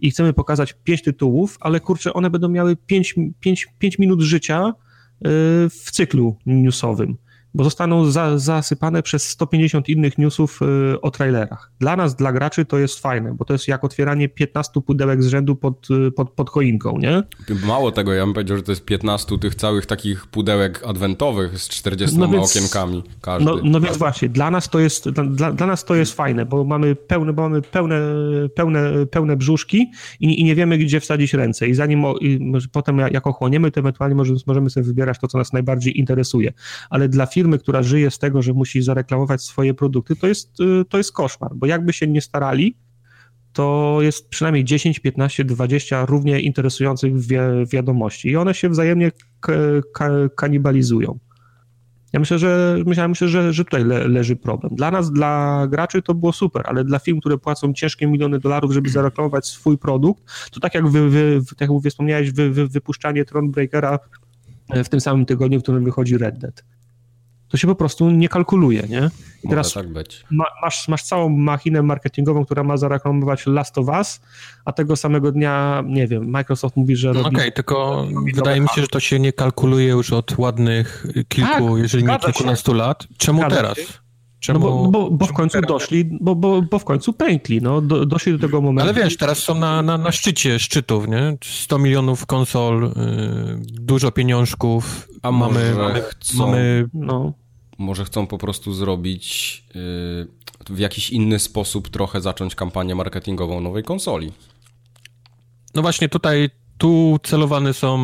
i 0.01 0.11
chcemy 0.11 0.33
pokazać 0.33 0.73
pięć 0.85 1.03
tytułów, 1.03 1.57
ale 1.61 1.81
kurczę, 1.81 2.13
one 2.13 2.31
będą 2.31 2.49
miały 2.49 2.77
pięć, 2.77 3.15
pięć, 3.41 3.69
pięć 3.79 3.99
minut 3.99 4.21
życia 4.21 4.73
yy, 5.21 5.31
w 5.71 5.91
cyklu 5.91 6.37
newsowym 6.47 7.17
bo 7.55 7.65
zostaną 7.65 8.05
za, 8.05 8.39
zasypane 8.39 9.03
przez 9.03 9.29
150 9.29 9.89
innych 9.89 10.19
newsów 10.19 10.61
y, 10.63 11.01
o 11.01 11.11
trailerach. 11.11 11.71
Dla 11.79 11.97
nas, 11.97 12.15
dla 12.15 12.33
graczy 12.33 12.65
to 12.65 12.79
jest 12.79 13.01
fajne, 13.01 13.35
bo 13.35 13.45
to 13.45 13.53
jest 13.53 13.69
jak 13.69 13.85
otwieranie 13.85 14.29
15 14.29 14.81
pudełek 14.81 15.23
z 15.23 15.27
rzędu 15.27 15.57
pod, 15.57 15.89
y, 15.91 16.13
pod, 16.13 16.31
pod 16.31 16.51
choinką, 16.51 16.99
nie? 16.99 17.23
Mało 17.67 17.93
tego, 17.93 18.13
ja 18.13 18.25
bym 18.25 18.35
powiedział, 18.35 18.57
że 18.57 18.63
to 18.63 18.73
jest 18.73 18.85
15 18.85 19.39
tych 19.39 19.55
całych 19.55 19.87
takich 19.87 20.27
pudełek 20.27 20.83
adwentowych 20.87 21.59
z 21.59 21.69
40 21.69 22.19
no 22.19 22.29
więc, 22.29 22.57
okienkami 22.57 23.03
każdy. 23.21 23.45
No, 23.45 23.59
no, 23.65 23.81
więc 23.81 23.97
właśnie, 23.97 24.29
dla 24.29 24.51
nas 24.51 24.69
to 24.69 24.79
jest, 24.79 25.11
dla, 25.11 25.53
dla 25.53 25.67
nas 25.67 25.85
to 25.85 25.95
jest 25.95 26.13
fajne, 26.13 26.47
bo 26.47 26.65
mamy 26.65 26.95
pełne, 26.95 27.33
bo 27.33 27.43
mamy 27.43 27.63
pełne, 27.63 28.01
pełne, 28.55 29.07
pełne 29.11 29.37
brzuszki 29.37 29.91
i, 30.21 30.41
i 30.41 30.45
nie 30.45 30.55
wiemy, 30.55 30.79
gdzie 30.79 31.01
wsadzić 31.01 31.35
ręce 31.35 31.69
i 31.69 31.75
zanim 31.75 32.05
i 32.21 32.53
potem 32.73 32.99
jak 32.99 33.27
ochłoniemy, 33.27 33.71
to 33.71 33.81
ewentualnie 33.81 34.17
możemy, 34.17 34.39
możemy 34.47 34.71
sobie 34.71 34.87
wybierać 34.87 35.19
to, 35.19 35.29
co 35.29 35.39
nas 35.39 35.53
najbardziej 35.53 35.99
interesuje. 35.99 36.53
Ale 36.91 37.09
dla 37.09 37.27
firm 37.27 37.40
firmy, 37.41 37.59
która 37.59 37.83
żyje 37.83 38.11
z 38.11 38.19
tego, 38.19 38.43
że 38.43 38.53
musi 38.53 38.83
zareklamować 38.83 39.43
swoje 39.43 39.75
produkty, 39.75 40.17
to 40.17 40.27
jest, 40.27 40.61
y, 40.61 40.85
to 40.89 40.99
jest 40.99 41.13
koszmar, 41.13 41.51
bo 41.55 41.67
jakby 41.67 41.93
się 41.93 42.07
nie 42.07 42.21
starali, 42.21 42.77
to 43.53 43.99
jest 44.01 44.29
przynajmniej 44.29 44.65
10, 44.65 44.99
15, 44.99 45.45
20 45.45 46.07
równie 46.07 46.41
interesujących 46.41 47.19
wi 47.19 47.37
wiadomości 47.73 48.29
i 48.29 48.37
one 48.37 48.55
się 48.55 48.69
wzajemnie 48.69 49.13
kanibalizują. 50.37 51.19
Ja 52.13 52.21
myślę, 52.21 52.39
że 52.39 52.79
myślę, 52.87 53.09
myślę, 53.09 53.29
że, 53.29 53.53
że 53.53 53.65
tutaj 53.65 53.85
le, 53.85 54.09
leży 54.09 54.37
problem. 54.37 54.75
Dla 54.75 54.91
nas, 54.91 55.13
dla 55.13 55.67
graczy 55.71 56.03
to 56.03 56.15
było 56.15 56.33
super, 56.33 56.63
ale 56.67 56.85
dla 56.85 56.99
firm, 56.99 57.21
które 57.21 57.39
płacą 57.39 57.73
ciężkie 57.73 58.07
miliony 58.07 58.39
dolarów, 58.39 58.73
żeby 58.73 58.91
zareklamować 58.91 59.47
swój 59.47 59.79
produkt, 59.79 60.23
to 60.53 60.61
tak 60.61 60.75
jak 60.75 60.89
wy, 60.89 61.11
wy, 61.11 61.41
tak 61.59 61.71
jak 61.71 61.71
wspomniałeś, 61.91 62.33
wy, 62.33 62.51
wy, 62.51 62.69
wypuszczanie 62.69 63.25
Thronebreakera 63.25 63.99
w 64.85 64.89
tym 64.89 65.01
samym 65.01 65.27
tygodniu, 65.27 65.61
w 65.61 65.63
którym 65.63 65.85
wychodzi 65.85 66.19
Red 66.19 66.39
Dead 66.39 66.65
to 67.51 67.57
się 67.57 67.67
po 67.67 67.75
prostu 67.75 68.11
nie 68.11 68.29
kalkuluje, 68.29 68.83
nie? 68.89 69.11
I 69.45 69.49
teraz 69.49 69.73
tak 69.73 69.93
być. 69.93 70.25
Ma, 70.31 70.45
masz, 70.63 70.89
masz 70.89 71.03
całą 71.03 71.29
machinę 71.29 71.83
marketingową, 71.83 72.45
która 72.45 72.65
ma 72.65 72.77
zareklamować 72.77 73.47
Last 73.47 73.79
of 73.79 73.89
Us, 73.89 74.21
a 74.65 74.73
tego 74.73 74.97
samego 74.97 75.33
dnia, 75.33 75.85
nie 75.87 76.07
wiem, 76.07 76.31
Microsoft 76.31 76.77
mówi, 76.77 76.97
że 76.97 77.13
no 77.13 77.21
Okej, 77.21 77.33
okay, 77.33 77.53
tylko 77.53 78.07
wydaje 78.35 78.61
mi 78.61 78.69
się, 78.69 78.81
że 78.81 78.89
to 78.89 79.01
się 79.01 79.21
nie 79.21 79.33
kalkuluje 79.33 79.89
już 79.89 80.13
od 80.13 80.39
ładnych 80.39 81.07
kilku, 81.29 81.51
tak, 81.51 81.79
jeżeli 81.79 82.05
nie 82.05 82.19
kilkunastu 82.19 82.71
się. 82.71 82.77
lat. 82.77 83.07
Czemu 83.19 83.39
Zgadza 83.39 83.57
teraz? 83.57 83.79
Się. 83.79 83.85
Czemu, 84.41 84.59
no 84.59 84.67
bo, 84.67 84.91
bo, 84.91 85.11
bo 85.11 85.27
w 85.27 85.33
końcu 85.33 85.53
teraz? 85.53 85.69
doszli, 85.69 86.19
bo, 86.21 86.35
bo, 86.35 86.63
bo 86.63 86.79
w 86.79 86.85
końcu 86.85 87.13
pękli, 87.13 87.63
no, 87.63 87.81
do, 87.81 88.07
doszli 88.07 88.33
do 88.33 88.39
tego 88.39 88.61
momentu. 88.61 88.91
Ale 88.91 89.03
wiesz, 89.03 89.17
teraz 89.17 89.39
są 89.39 89.55
na, 89.55 89.83
na, 89.83 89.99
na 89.99 90.13
szczycie 90.13 90.59
szczytów, 90.59 91.09
nie? 91.09 91.37
100 91.45 91.79
milionów 91.79 92.27
konsol, 92.27 92.83
yy, 92.83 92.93
dużo 93.61 94.13
pieniążków, 94.13 95.09
a 95.23 95.33
mamy, 95.33 95.75
mamy, 95.75 96.03
chcą... 96.03 96.47
mamy 96.47 96.89
no 96.95 97.33
może 97.81 98.05
chcą 98.05 98.27
po 98.27 98.39
prostu 98.39 98.75
zrobić 98.75 99.65
yy, 99.75 100.75
w 100.75 100.79
jakiś 100.79 101.11
inny 101.11 101.39
sposób 101.39 101.89
trochę 101.89 102.21
zacząć 102.21 102.55
kampanię 102.55 102.95
marketingową 102.95 103.61
nowej 103.61 103.83
konsoli. 103.83 104.33
No 105.75 105.83
właśnie 105.83 106.09
tutaj 106.09 106.51
tu 106.79 107.19
celowane 107.23 107.75
są 107.75 107.99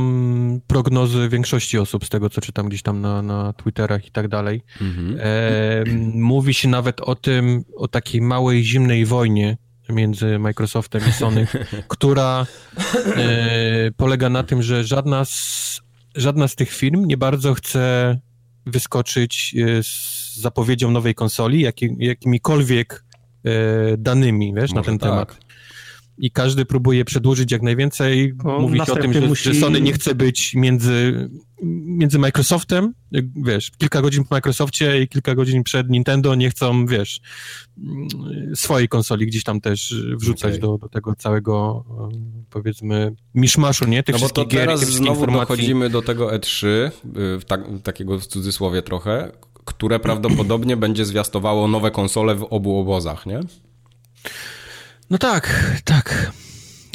prognozy 0.67 1.29
większości 1.29 1.79
osób 1.79 2.05
z 2.05 2.09
tego, 2.09 2.31
co 2.31 2.41
czytam 2.41 2.69
gdzieś 2.69 2.83
tam 2.83 3.01
na, 3.01 3.23
na 3.23 3.53
Twitterach 3.53 4.07
i 4.07 4.11
tak 4.11 4.29
dalej. 4.29 4.63
Mhm. 4.81 5.19
E, 5.21 5.85
mówi 6.15 6.55
się 6.55 6.69
nawet 6.69 7.01
o 7.01 7.15
tym, 7.15 7.65
o 7.77 7.89
takiej 7.89 8.21
małej 8.21 8.65
zimnej 8.65 9.07
wojnie 9.07 9.57
między 9.89 10.39
Microsoftem 10.39 11.03
i 11.09 11.13
Sony, 11.13 11.47
która 11.89 12.47
e, 13.17 13.91
polega 13.97 14.29
na 14.29 14.43
tym, 14.43 14.63
że 14.63 14.85
żadna 14.85 15.25
z, 15.25 15.81
żadna 16.15 16.49
z 16.49 16.57
tych 16.57 16.71
firm 16.71 17.05
nie 17.05 17.17
bardzo 17.17 17.55
chce 17.55 18.19
wyskoczyć 18.67 19.55
e, 19.59 19.83
z 19.83 20.37
zapowiedzią 20.37 20.91
nowej 20.91 21.15
konsoli, 21.15 21.61
jakim, 21.61 21.97
jakimikolwiek 21.99 23.05
e, 23.45 23.97
danymi, 23.97 24.55
wiesz, 24.55 24.71
Może 24.71 24.75
na 24.75 24.83
ten 24.83 24.99
tak. 24.99 25.11
temat. 25.11 25.46
I 26.19 26.31
każdy 26.31 26.65
próbuje 26.65 27.05
przedłużyć 27.05 27.53
jak 27.53 27.63
najwięcej. 27.63 28.35
No, 28.45 28.59
Mówi 28.59 28.79
się 28.79 28.93
o 28.93 28.97
tym, 28.97 29.13
że, 29.13 29.21
musi... 29.21 29.45
że 29.45 29.55
Sony 29.55 29.81
nie 29.81 29.93
chce 29.93 30.15
być 30.15 30.55
między, 30.55 31.29
między 31.87 32.19
Microsoftem, 32.19 32.95
wiesz, 33.37 33.71
kilka 33.79 34.03
godzin 34.03 34.25
po 34.25 34.35
Microsoftie 34.35 35.03
i 35.03 35.09
kilka 35.09 35.35
godzin 35.35 35.63
przed 35.63 35.91
Nintendo 35.91 36.35
nie 36.35 36.51
chcą, 36.51 36.87
wiesz, 36.87 37.21
swojej 38.55 38.89
konsoli 38.89 39.27
gdzieś 39.27 39.45
tam 39.45 39.61
też 39.61 39.95
wrzucać 40.21 40.51
okay. 40.51 40.61
do, 40.61 40.79
do 40.79 40.89
tego 40.89 41.15
całego 41.15 41.85
powiedzmy 42.51 43.15
miszmaszu, 43.35 43.89
nie? 43.89 44.03
Tych 44.03 44.15
no 44.15 44.21
bo 44.21 44.29
to 44.29 44.45
teraz 44.45 44.81
gier, 44.81 44.91
znowu 44.91 45.21
informacji. 45.21 45.57
dochodzimy 45.57 45.91
do 45.91 46.03
tego 46.03 46.29
E3, 46.29 46.67
y, 46.67 46.91
tak, 47.47 47.61
takiego 47.83 48.19
w 48.19 48.27
cudzysłowie 48.27 48.83
trochę, 48.83 49.33
które 49.65 50.01
prawdopodobnie 50.01 50.77
będzie 50.77 51.05
zwiastowało 51.05 51.69
nowe 51.69 51.91
konsole 51.91 52.35
w 52.35 52.47
obu 52.51 52.79
obozach, 52.79 53.27
nie? 53.27 53.41
No 55.11 55.19
tak, 55.19 55.47
tak. 55.85 56.46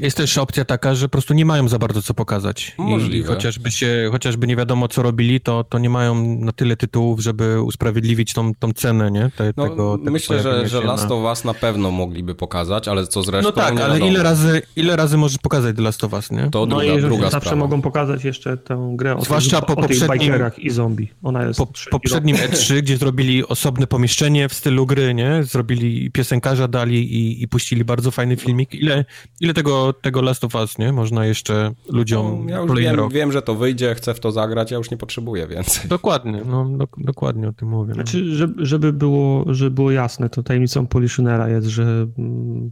Jest 0.02 0.18
też 0.18 0.38
opcja 0.38 0.66
taka, 0.66 0.96
że 0.96 1.06
po 1.06 1.12
prostu 1.12 1.34
nie 1.34 1.46
mają 1.46 1.68
za 1.68 1.80
bardzo 1.80 2.02
co 2.02 2.14
pokazać. 2.14 2.76
Możliwe. 2.78 3.18
I 3.18 3.24
chociażby, 3.24 3.72
się, 3.72 4.10
chociażby 4.12 4.48
nie 4.48 4.56
wiadomo, 4.56 4.88
co 4.88 5.02
robili, 5.02 5.42
to, 5.42 5.64
to 5.64 5.80
nie 5.80 5.90
mają 5.90 6.16
na 6.26 6.52
tyle 6.52 6.78
tytułów, 6.78 7.20
żeby 7.20 7.62
usprawiedliwić 7.62 8.34
tą, 8.34 8.56
tą 8.56 8.74
cenę, 8.74 9.12
nie? 9.12 9.32
Te, 9.36 9.54
no, 9.58 9.70
tego, 9.70 9.98
tego 9.98 10.12
myślę, 10.12 10.42
że, 10.44 10.68
że 10.68 10.82
Last 10.82 11.10
na... 11.10 11.16
of 11.16 11.24
Us 11.24 11.44
na 11.44 11.54
pewno 11.54 11.92
mogliby 11.92 12.36
pokazać, 12.36 12.88
ale 12.88 13.08
co 13.08 13.24
zresztą 13.24 13.50
No 13.50 13.56
tak, 13.56 13.80
ale 13.80 14.00
ile 14.00 14.24
razy, 14.24 14.62
ile 14.76 14.96
razy 14.96 15.18
możesz 15.18 15.38
pokazać 15.38 15.76
The 15.76 15.82
Last 15.82 16.04
of 16.04 16.14
Us, 16.14 16.32
nie? 16.32 16.50
To 16.52 16.66
druga, 16.66 16.86
no 16.86 17.02
druga 17.02 17.30
zawsze 17.30 17.40
sprawa. 17.40 17.56
mogą 17.56 17.82
pokazać 17.82 18.24
jeszcze 18.24 18.58
tę 18.58 18.92
grę 18.96 19.16
o, 19.16 19.22
Zwłaszcza 19.22 19.58
tych, 19.58 19.68
po 19.68 19.74
o 19.74 19.76
poprzednim, 19.76 20.34
i 20.58 20.70
zombie. 20.70 21.08
Ona 21.24 21.44
jest 21.44 21.60
po 21.60 21.68
poprzednim 21.92 22.36
E3, 22.36 22.82
gdzie 22.82 22.98
zrobili 22.98 23.48
osobne 23.48 23.88
pomieszczenie 23.88 24.50
w 24.50 24.54
stylu 24.54 24.86
gry, 24.86 25.14
nie? 25.14 25.44
Zrobili 25.44 26.12
piosenkarza, 26.12 26.68
dali 26.68 27.14
i, 27.14 27.44
i 27.44 27.48
puścili 27.48 27.86
bardzo 27.86 28.12
fajny 28.12 28.38
filmik. 28.38 28.74
Ile, 28.74 29.06
ile 29.42 29.54
tego, 29.54 29.91
tego 29.94 30.22
Last 30.22 30.44
of 30.44 30.56
Us 30.56 30.78
nie? 30.78 30.94
Można 30.94 31.26
jeszcze 31.26 31.72
ludziom 31.90 32.46
no, 32.46 32.52
ja 32.52 32.58
już 32.58 32.80
wiem, 32.80 33.10
wiem, 33.10 33.32
że 33.32 33.42
to 33.42 33.56
wyjdzie, 33.56 33.96
chcę 33.96 34.14
w 34.14 34.20
to 34.20 34.32
zagrać, 34.32 34.72
ja 34.72 34.78
już 34.78 34.92
nie 34.92 34.98
potrzebuję 34.98 35.48
więcej. 35.48 35.90
Dokładnie, 35.90 36.42
no 36.46 36.70
do, 36.78 36.88
dokładnie 36.98 37.48
o 37.48 37.54
tym 37.54 37.68
mówię. 37.68 37.90
No. 37.90 37.94
Znaczy, 37.94 38.36
żeby, 38.36 38.66
żeby, 38.66 38.94
było, 38.94 39.46
żeby 39.48 39.72
było 39.72 39.92
jasne, 39.92 40.30
to 40.30 40.44
tajemnicą 40.44 40.88
Poliszynera 40.88 41.50
jest, 41.50 41.68
że 41.68 42.08
mm, 42.18 42.72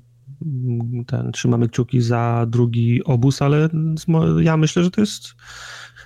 ten, 1.08 1.32
trzymamy 1.32 1.70
kciuki 1.70 2.02
za 2.02 2.46
drugi 2.50 3.04
obóz, 3.04 3.42
ale 3.42 3.70
ja 4.40 4.58
myślę, 4.58 4.84
że 4.84 4.92
to 4.92 5.02
jest 5.02 5.36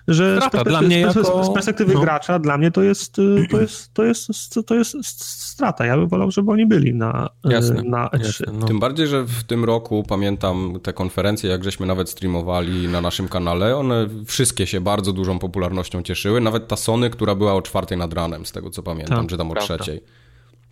że 0.08 0.38
Strata, 0.38 0.50
z 0.50 0.52
perspektywy, 0.52 0.70
dla 0.70 0.82
mnie 0.82 1.00
jako... 1.00 1.44
z 1.44 1.54
perspektywy 1.54 1.94
no. 1.94 2.02
gracza 2.02 2.40
dla 2.40 2.58
mnie 2.58 2.72
to 2.72 2.84
jest, 2.84 3.20
y, 3.20 3.48
to, 3.52 3.62
jest, 3.62 3.94
to, 3.94 4.04
jest, 4.04 4.28
to 4.66 4.76
jest 4.76 5.24
strata. 5.26 5.86
Ja 5.86 5.98
bym 5.98 6.08
wolał, 6.08 6.32
żeby 6.32 6.52
oni 6.52 6.66
byli 6.66 6.96
na, 6.96 7.30
y, 7.46 7.54
jasne, 7.54 7.84
na 7.84 8.08
E3. 8.08 8.26
Jasne, 8.26 8.54
no. 8.54 8.68
Tym 8.68 8.80
bardziej, 8.80 9.08
że 9.08 9.24
w 9.24 9.44
tym 9.44 9.66
roku 9.66 10.04
pamiętam 10.08 10.80
te 10.84 10.94
konferencje, 10.94 11.50
jak 11.50 11.64
żeśmy 11.64 11.86
nawet 11.86 12.10
streamowali 12.10 12.88
na 12.88 13.02
naszym 13.02 13.28
kanale, 13.28 13.78
one 13.78 14.08
wszystkie 14.26 14.68
się 14.68 14.82
bardzo 14.82 15.14
dużą 15.14 15.40
popularnością 15.40 16.04
cieszyły. 16.04 16.42
Nawet 16.42 16.68
ta 16.68 16.76
Sony, 16.76 17.10
która 17.10 17.36
była 17.36 17.54
o 17.54 17.62
czwartej 17.62 17.98
nad 17.98 18.14
ranem, 18.14 18.46
z 18.46 18.52
tego 18.52 18.70
co 18.70 18.84
pamiętam, 18.84 19.20
tak, 19.20 19.28
czy 19.28 19.38
tam 19.38 19.52
o 19.52 19.54
prawda. 19.54 19.78
trzeciej. 19.78 20.04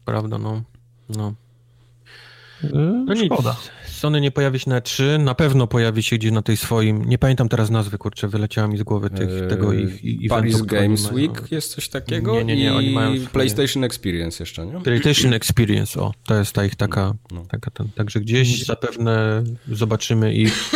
Prawda, 0.06 0.38
no. 0.38 0.62
no. 1.10 1.34
No 3.06 3.14
nic. 3.14 3.34
Szkoda. 3.34 3.56
Sony 4.02 4.22
nie 4.22 4.32
pojawi 4.32 4.60
się 4.60 4.70
na 4.70 4.82
3, 4.82 5.18
na 5.20 5.36
pewno 5.36 5.68
pojawi 5.68 6.04
się 6.04 6.18
gdzieś 6.18 6.32
na 6.32 6.42
tej 6.42 6.58
swoim, 6.58 7.06
nie 7.06 7.18
pamiętam 7.18 7.50
teraz 7.50 7.70
nazwy, 7.70 7.98
kurczę, 7.98 8.28
wyleciała 8.28 8.68
mi 8.68 8.78
z 8.78 8.84
głowy 8.84 9.10
tych, 9.10 9.30
eee, 9.30 9.50
tego 9.50 9.74
ich 9.74 10.04
i, 10.04 10.28
Paris 10.28 10.62
Games 10.62 11.12
Week 11.12 11.52
jest 11.52 11.76
coś 11.76 11.90
takiego 11.90 12.34
nie, 12.34 12.44
nie, 12.44 12.56
nie, 12.56 12.74
oni 12.74 12.92
mają 12.92 13.14
i 13.14 13.20
PlayStation 13.20 13.84
Experience 13.84 14.44
jeszcze, 14.44 14.66
nie? 14.66 14.82
PlayStation 14.82 15.34
Experience, 15.34 16.02
o, 16.02 16.14
to 16.26 16.36
jest 16.36 16.54
ta 16.54 16.66
ich 16.66 16.76
taka, 16.76 17.14
no. 17.32 17.46
taka 17.46 17.72
ten, 17.72 17.90
także 17.96 18.20
gdzieś 18.20 18.66
zapewne 18.66 19.44
zobaczymy 19.72 20.34
ich 20.34 20.72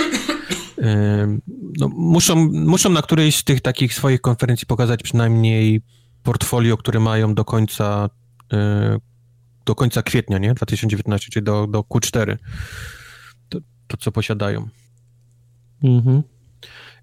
no, 1.80 1.88
muszą, 1.88 2.36
muszą 2.51 2.89
na 2.89 3.01
którejś 3.01 3.36
z 3.36 3.43
tych 3.43 3.61
takich 3.61 3.93
swoich 3.93 4.21
konferencji 4.21 4.67
pokazać 4.67 5.03
przynajmniej 5.03 5.82
portfolio, 6.23 6.78
które 6.78 6.99
mają 6.99 7.34
do 7.34 7.45
końca 7.45 8.09
e, 8.53 8.99
do 9.65 9.76
końca 9.76 10.01
kwietnia, 10.03 10.38
nie? 10.38 10.53
2019, 10.53 11.30
czyli 11.32 11.43
do, 11.43 11.67
do 11.67 11.80
Q4. 11.80 12.38
To, 13.88 13.97
co 13.97 14.11
posiadają. 14.11 14.67
Mhm. 15.83 16.23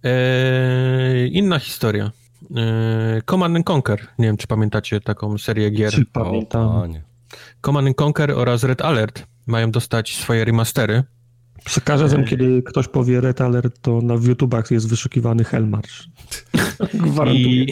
E, 0.04 1.26
inna 1.26 1.58
historia. 1.58 2.10
E, 2.56 3.22
Command 3.30 3.70
Conquer. 3.70 4.06
Nie 4.18 4.26
wiem, 4.26 4.36
czy 4.36 4.46
pamiętacie 4.46 5.00
taką 5.00 5.38
serię 5.38 5.70
gier. 5.70 5.92
Czy 5.92 6.06
pamiętam. 6.06 6.66
O, 6.66 6.86
Command 7.66 8.00
Conquer 8.00 8.30
oraz 8.30 8.64
Red 8.64 8.82
Alert 8.82 9.26
mają 9.46 9.70
dostać 9.70 10.16
swoje 10.16 10.44
remastery. 10.44 11.04
Za 11.70 11.80
każdym 11.80 12.06
razem, 12.06 12.24
kiedy 12.24 12.62
ktoś 12.62 12.88
powie 12.88 13.20
Red 13.20 13.40
Alert, 13.40 13.78
to 13.82 14.00
na 14.00 14.14
YouTubach 14.14 14.70
jest 14.70 14.88
wyszukiwany 14.88 15.44
Hellmarch. 15.44 15.90
I, 17.34 17.66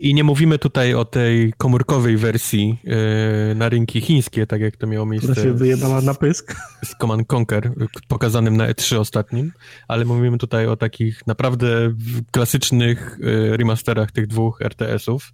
I 0.00 0.14
nie 0.14 0.24
mówimy 0.24 0.58
tutaj 0.58 0.94
o 0.94 1.04
tej 1.04 1.52
komórkowej 1.58 2.16
wersji 2.16 2.78
yy, 2.84 3.54
na 3.54 3.68
rynki 3.68 4.00
chińskie, 4.00 4.46
tak 4.46 4.60
jak 4.60 4.76
to 4.76 4.86
miało 4.86 5.06
miejsce. 5.06 5.32
Która 5.32 5.46
się 5.46 5.52
wyjebała 5.52 6.00
na 6.00 6.14
pysk. 6.14 6.56
Z 6.84 6.94
Command 7.00 7.32
Conquer, 7.32 7.72
pokazanym 8.08 8.56
na 8.56 8.68
E3 8.68 8.96
ostatnim, 8.96 9.52
ale 9.88 10.04
mówimy 10.04 10.38
tutaj 10.38 10.66
o 10.66 10.76
takich 10.76 11.26
naprawdę 11.26 11.94
klasycznych 12.30 13.18
yy, 13.20 13.56
remasterach 13.56 14.12
tych 14.12 14.26
dwóch 14.26 14.62
RTS-ów, 14.62 15.32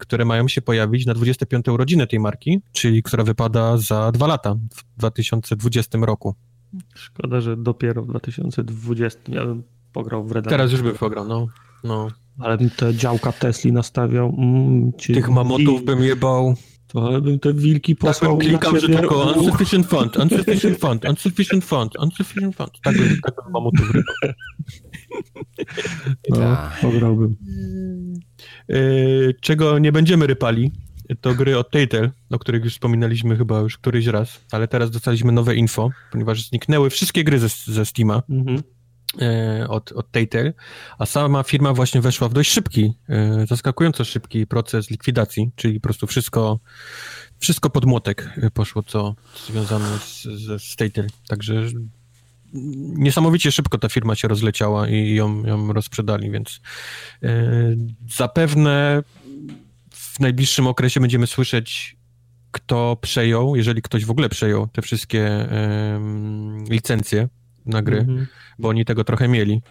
które 0.00 0.24
mają 0.24 0.48
się 0.48 0.62
pojawić 0.62 1.06
na 1.06 1.14
25. 1.14 1.68
urodziny 1.68 2.06
tej 2.06 2.20
marki, 2.20 2.60
czyli 2.72 3.02
która 3.02 3.24
wypada 3.24 3.76
za 3.76 4.12
dwa 4.12 4.26
lata, 4.26 4.54
w 4.54 4.98
2020 4.98 5.98
roku. 5.98 6.34
Szkoda, 6.94 7.40
że 7.40 7.56
dopiero 7.56 8.02
w 8.02 8.06
2020. 8.08 9.20
Ja 9.28 9.46
bym 9.46 9.62
pograł 9.92 10.24
w 10.24 10.32
Red 10.32 10.48
Teraz 10.48 10.72
już 10.72 10.82
bym 10.82 10.94
pograł, 10.94 11.28
no. 11.28 11.46
no. 11.84 12.08
Ale 12.38 12.58
bym 12.58 12.70
te 12.70 12.94
działka 12.94 13.32
Tesli 13.32 13.72
nastawiał. 13.72 14.34
Mm, 14.38 14.92
Tych 14.92 15.28
mamutów 15.28 15.84
bym 15.84 16.02
jebał. 16.02 16.54
To 16.86 17.20
bym 17.20 17.38
te 17.38 17.54
wilki 17.54 17.96
posłał 17.96 18.36
tak 18.36 18.46
klikał, 18.46 18.80
że 18.80 18.88
tylko 18.88 19.32
unsufficient 19.32 19.86
fund, 19.86 20.16
unsufficient 20.16 20.78
fund, 20.78 21.04
unsufficient 21.04 21.64
fund, 21.64 21.92
unsufficient 21.98 22.56
fund. 22.56 22.70
Tak 22.82 22.96
bym, 22.96 23.20
tak 23.22 23.34
bym 23.44 23.52
mamutów. 23.52 23.92
No, 26.30 26.36
tak. 26.36 26.80
pograłbym. 26.80 27.36
Yy, 28.68 29.34
czego 29.40 29.78
nie 29.78 29.92
będziemy 29.92 30.26
rypali, 30.26 30.72
to 31.20 31.34
gry 31.34 31.58
od 31.58 31.70
Telltale, 31.70 32.10
o 32.30 32.38
których 32.38 32.64
już 32.64 32.72
wspominaliśmy 32.72 33.36
chyba 33.36 33.60
już 33.60 33.78
któryś 33.78 34.06
raz, 34.06 34.44
ale 34.52 34.68
teraz 34.68 34.90
dostaliśmy 34.90 35.32
nowe 35.32 35.56
info, 35.56 35.90
ponieważ 36.12 36.48
zniknęły 36.48 36.90
wszystkie 36.90 37.24
gry 37.24 37.38
ze, 37.38 37.48
ze 37.48 37.86
Steama. 37.86 38.22
Mhm. 38.30 38.62
E, 39.20 39.68
od, 39.68 39.92
od 39.92 40.10
Telltale, 40.10 40.52
a 40.98 41.06
sama 41.06 41.42
firma 41.42 41.72
właśnie 41.72 42.00
weszła 42.00 42.28
w 42.28 42.32
dość 42.32 42.50
szybki, 42.50 42.92
e, 43.08 43.46
zaskakująco 43.46 44.04
szybki 44.04 44.46
proces 44.46 44.90
likwidacji, 44.90 45.50
czyli 45.56 45.80
po 45.80 45.82
prostu 45.82 46.06
wszystko, 46.06 46.60
wszystko 47.38 47.70
pod 47.70 47.84
młotek 47.84 48.30
poszło, 48.54 48.82
co 48.82 49.14
związane 49.46 49.98
z, 49.98 50.22
z, 50.22 50.62
z 50.62 50.76
Telltale. 50.76 51.08
Także 51.28 51.66
niesamowicie 52.96 53.52
szybko 53.52 53.78
ta 53.78 53.88
firma 53.88 54.14
się 54.14 54.28
rozleciała 54.28 54.88
i 54.88 55.14
ją, 55.14 55.44
ją 55.44 55.72
rozprzedali, 55.72 56.30
więc 56.30 56.60
e, 57.22 57.52
zapewne 58.16 59.02
w 59.90 60.20
najbliższym 60.20 60.66
okresie 60.66 61.00
będziemy 61.00 61.26
słyszeć, 61.26 61.96
kto 62.50 62.96
przejął, 63.00 63.56
jeżeli 63.56 63.82
ktoś 63.82 64.04
w 64.04 64.10
ogóle 64.10 64.28
przejął 64.28 64.66
te 64.66 64.82
wszystkie 64.82 65.48
licencje 66.70 67.28
na 67.66 67.82
gry, 67.82 67.98
mm 67.98 68.16
-hmm. 68.16 68.26
bo 68.58 68.68
oni 68.68 68.84
tego 68.84 69.04
trochę 69.04 69.28
mieli. 69.28 69.62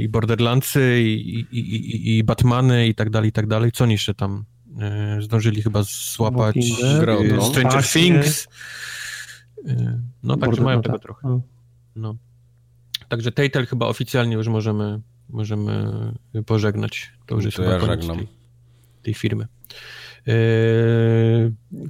I 0.00 0.08
Borderlandsy, 0.08 1.02
i, 1.02 1.46
i, 1.50 1.58
i, 1.58 2.18
i 2.18 2.24
Batmany, 2.24 2.86
i 2.86 2.94
tak 2.94 3.10
dalej, 3.10 3.28
i 3.28 3.32
tak 3.32 3.46
dalej. 3.46 3.72
Co 3.72 3.84
oni 3.84 3.92
jeszcze 3.92 4.14
tam 4.14 4.44
e, 4.80 5.22
zdążyli 5.22 5.62
chyba 5.62 5.82
złapać? 5.82 6.56
E, 6.56 7.42
Stranger 7.42 7.84
Things. 7.84 8.48
E, 9.68 10.02
no 10.22 10.36
tak, 10.36 10.54
że 10.54 10.62
mają 10.62 10.82
tego 10.82 10.98
trochę. 10.98 11.40
No. 11.96 12.16
Także 13.08 13.32
Telltale 13.32 13.66
chyba 13.66 13.86
oficjalnie 13.86 14.34
już 14.34 14.48
możemy, 14.48 15.00
możemy 15.28 15.92
pożegnać. 16.46 17.12
To 17.26 17.34
już 17.34 17.44
jest 17.44 17.56
to 17.56 17.62
ja 17.62 17.78
koniec 17.78 18.06
tej, 19.02 19.14
firmy. 19.14 19.46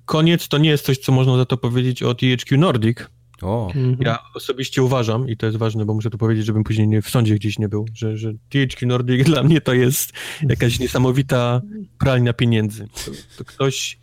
Koniec 0.04 0.48
to 0.48 0.58
nie 0.58 0.70
jest 0.70 0.84
coś, 0.84 0.98
co 0.98 1.12
można 1.12 1.36
za 1.36 1.46
to 1.46 1.56
powiedzieć 1.56 2.02
o 2.02 2.14
THQ 2.14 2.58
Nordic, 2.58 2.98
o. 3.42 3.66
Mhm. 3.66 3.96
Ja 4.00 4.18
osobiście 4.34 4.82
uważam, 4.82 5.28
i 5.28 5.36
to 5.36 5.46
jest 5.46 5.58
ważne, 5.58 5.84
bo 5.84 5.94
muszę 5.94 6.10
to 6.10 6.18
powiedzieć, 6.18 6.46
żebym 6.46 6.64
później 6.64 6.88
nie, 6.88 7.02
w 7.02 7.10
sądzie 7.10 7.34
gdzieś 7.34 7.58
nie 7.58 7.68
był, 7.68 7.86
że, 7.94 8.16
że 8.16 8.32
THQ 8.48 8.86
Nordic 8.86 9.26
dla 9.30 9.42
mnie 9.42 9.60
to 9.60 9.74
jest 9.74 10.12
jakaś 10.42 10.78
niesamowita 10.78 11.62
pralnia 11.98 12.32
pieniędzy. 12.32 12.88
To, 12.88 13.10
to 13.38 13.44
ktoś, 13.44 13.98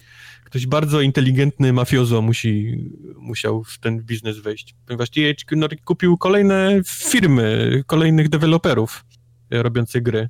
ktoś 0.50 0.68
bardzo 0.68 1.02
inteligentny 1.02 1.74
mafiozo 1.74 2.22
musi, 2.22 2.76
musiał 3.18 3.64
w 3.64 3.80
ten 3.80 4.04
biznes 4.04 4.38
wejść, 4.38 4.76
ponieważ 4.86 5.10
THQ 5.10 5.58
Nordic 5.58 5.82
kupił 5.84 6.18
kolejne 6.18 6.82
firmy, 6.86 7.84
kolejnych 7.88 8.30
deweloperów 8.30 9.06
robiących 9.52 10.04
gry. 10.04 10.30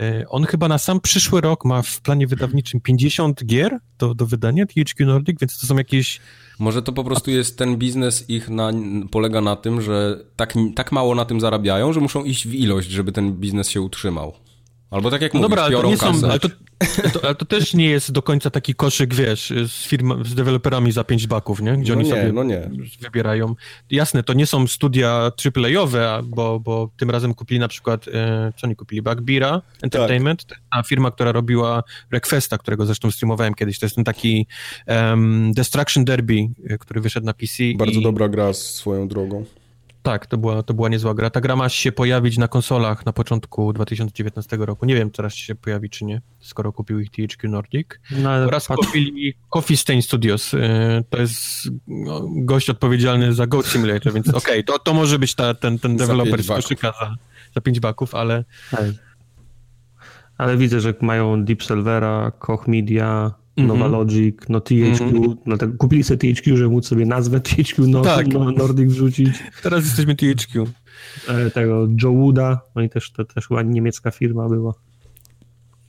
E, 0.00 0.28
on 0.28 0.44
chyba 0.44 0.68
na 0.68 0.78
sam 0.78 1.00
przyszły 1.00 1.40
rok 1.40 1.64
ma 1.64 1.82
w 1.82 2.00
planie 2.00 2.26
wydawniczym 2.26 2.80
50 2.80 3.44
gier 3.44 3.78
do, 3.98 4.14
do 4.14 4.26
wydania 4.26 4.66
THQ 4.66 5.06
Nordic, 5.06 5.40
więc 5.40 5.60
to 5.60 5.66
są 5.66 5.76
jakieś 5.76 6.20
może 6.58 6.82
to 6.82 6.92
po 6.92 7.04
prostu 7.04 7.30
jest 7.30 7.58
ten 7.58 7.76
biznes 7.76 8.30
ich 8.30 8.48
na, 8.48 8.72
polega 9.10 9.40
na 9.40 9.56
tym, 9.56 9.80
że 9.82 10.24
tak, 10.36 10.54
tak 10.74 10.92
mało 10.92 11.14
na 11.14 11.24
tym 11.24 11.40
zarabiają, 11.40 11.92
że 11.92 12.00
muszą 12.00 12.24
iść 12.24 12.48
w 12.48 12.54
ilość, 12.54 12.90
żeby 12.90 13.12
ten 13.12 13.32
biznes 13.32 13.68
się 13.68 13.80
utrzymał. 13.80 14.32
Albo 14.92 15.10
tak 15.10 15.22
jak 15.22 15.34
no 15.34 15.40
mówisz, 15.40 15.50
dobra, 15.50 15.62
ale 15.62 15.76
to 15.76 15.88
nie 15.88 15.96
są, 15.96 16.28
ale 16.28 16.40
to, 16.40 16.48
To, 17.12 17.24
ale 17.24 17.34
to 17.34 17.44
też 17.44 17.74
nie 17.74 17.90
jest 17.90 18.12
do 18.12 18.22
końca 18.22 18.50
taki 18.50 18.74
koszyk, 18.74 19.14
wiesz, 19.14 19.52
z 19.66 19.86
firm, 19.86 20.24
z 20.24 20.34
deweloperami 20.34 20.92
za 20.92 21.04
5 21.04 21.26
baków, 21.26 21.60
nie? 21.60 21.76
Gdzie 21.76 21.92
no 21.92 21.98
oni 21.98 22.08
nie, 22.08 22.14
sobie 22.14 22.32
no 22.32 22.44
nie. 22.44 22.70
wybierają. 23.00 23.54
Jasne, 23.90 24.22
to 24.22 24.32
nie 24.32 24.46
są 24.46 24.66
studia 24.66 25.30
AAA-owe, 25.56 26.20
bo, 26.24 26.60
bo 26.60 26.90
tym 26.96 27.10
razem 27.10 27.34
kupili 27.34 27.60
na 27.60 27.68
przykład, 27.68 28.08
e, 28.08 28.52
co 28.56 28.66
oni 28.66 28.76
kupili? 28.76 29.02
Backbeera 29.02 29.62
Entertainment, 29.82 30.44
tak. 30.44 30.58
ta 30.72 30.82
firma, 30.82 31.10
która 31.10 31.32
robiła 31.32 31.82
Requesta, 32.10 32.58
którego 32.58 32.86
zresztą 32.86 33.10
streamowałem 33.10 33.54
kiedyś. 33.54 33.78
To 33.78 33.86
jest 33.86 33.94
ten 33.94 34.04
taki 34.04 34.46
um, 34.86 35.52
Destruction 35.52 36.04
Derby, 36.04 36.48
e, 36.68 36.78
który 36.78 37.00
wyszedł 37.00 37.26
na 37.26 37.34
PC. 37.34 37.62
Bardzo 37.76 38.00
i... 38.00 38.02
dobra 38.02 38.28
gra 38.28 38.52
swoją 38.52 39.08
drogą. 39.08 39.44
Tak, 40.02 40.26
to 40.26 40.38
była, 40.38 40.62
to 40.62 40.74
była 40.74 40.88
niezła 40.88 41.14
gra. 41.14 41.30
Ta 41.30 41.40
gra 41.40 41.56
ma 41.56 41.68
się 41.68 41.92
pojawić 41.92 42.38
na 42.38 42.48
konsolach 42.48 43.06
na 43.06 43.12
początku 43.12 43.72
2019 43.72 44.56
roku. 44.56 44.86
Nie 44.86 44.94
wiem, 44.94 45.10
teraz 45.10 45.34
się 45.34 45.54
pojawi 45.54 45.90
czy 45.90 46.04
nie, 46.04 46.20
skoro 46.40 46.72
kupił 46.72 47.00
ich 47.00 47.10
THQ 47.10 47.48
Nordic. 47.48 47.88
No, 48.10 48.30
Oraz 48.30 48.66
kupili 48.66 49.34
Coffee 49.50 49.76
Stain 49.76 50.02
Studios. 50.02 50.54
Y, 50.54 50.58
to 51.10 51.20
jest 51.20 51.68
no, 51.86 52.26
gość 52.26 52.70
odpowiedzialny 52.70 53.34
za 53.34 53.46
Goat 53.46 53.66
Simulator, 53.66 54.12
więc 54.12 54.28
okej, 54.28 54.38
okay, 54.38 54.62
to, 54.62 54.78
to 54.78 54.94
może 54.94 55.18
być 55.18 55.34
ta, 55.34 55.54
ten, 55.54 55.78
ten 55.78 55.96
deweloper 55.96 56.42
z 56.42 56.48
koszyka 56.48 56.92
za, 57.00 57.16
za 57.54 57.60
5 57.60 57.80
baków, 57.80 58.14
ale... 58.14 58.44
Ale 60.38 60.56
widzę, 60.56 60.80
że 60.80 60.94
mają 61.00 61.44
Deep 61.44 61.62
Silvera, 61.62 62.32
Koch 62.38 62.68
Media, 62.68 63.34
mm 63.56 63.66
-hmm. 63.66 63.68
Nova 63.68 63.86
Logic, 63.86 64.36
no 64.48 64.60
THQ, 64.60 65.02
mm 65.02 65.22
-hmm. 65.22 65.36
no 65.46 65.56
tak 65.56 65.76
kupili 65.76 66.04
sobie 66.04 66.34
THQ, 66.34 66.56
żeby 66.56 66.70
móc 66.70 66.86
sobie 66.86 67.06
nazwę 67.06 67.40
THQ 67.40 67.86
no, 67.86 68.02
tak. 68.02 68.26
no, 68.28 68.50
Nordic 68.50 68.92
wrzucić. 68.92 69.42
Teraz 69.62 69.84
jesteśmy 69.84 70.16
THQ. 70.16 70.66
E, 71.28 71.50
tego 71.50 71.88
Joe 72.02 72.12
Wooda, 72.12 72.60
no 72.74 72.82
i 72.82 72.88
też, 72.88 73.12
to 73.12 73.24
też 73.24 73.48
chyba 73.48 73.62
niemiecka 73.62 74.10
firma 74.10 74.48
była. 74.48 74.74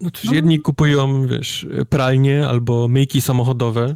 No 0.01 0.11
to 0.11 0.20
no. 0.26 0.34
jedni 0.34 0.59
kupują, 0.59 1.28
wiesz, 1.28 1.68
pralnie 1.89 2.47
albo 2.47 2.88
myjki 2.88 3.22
samochodowe. 3.22 3.95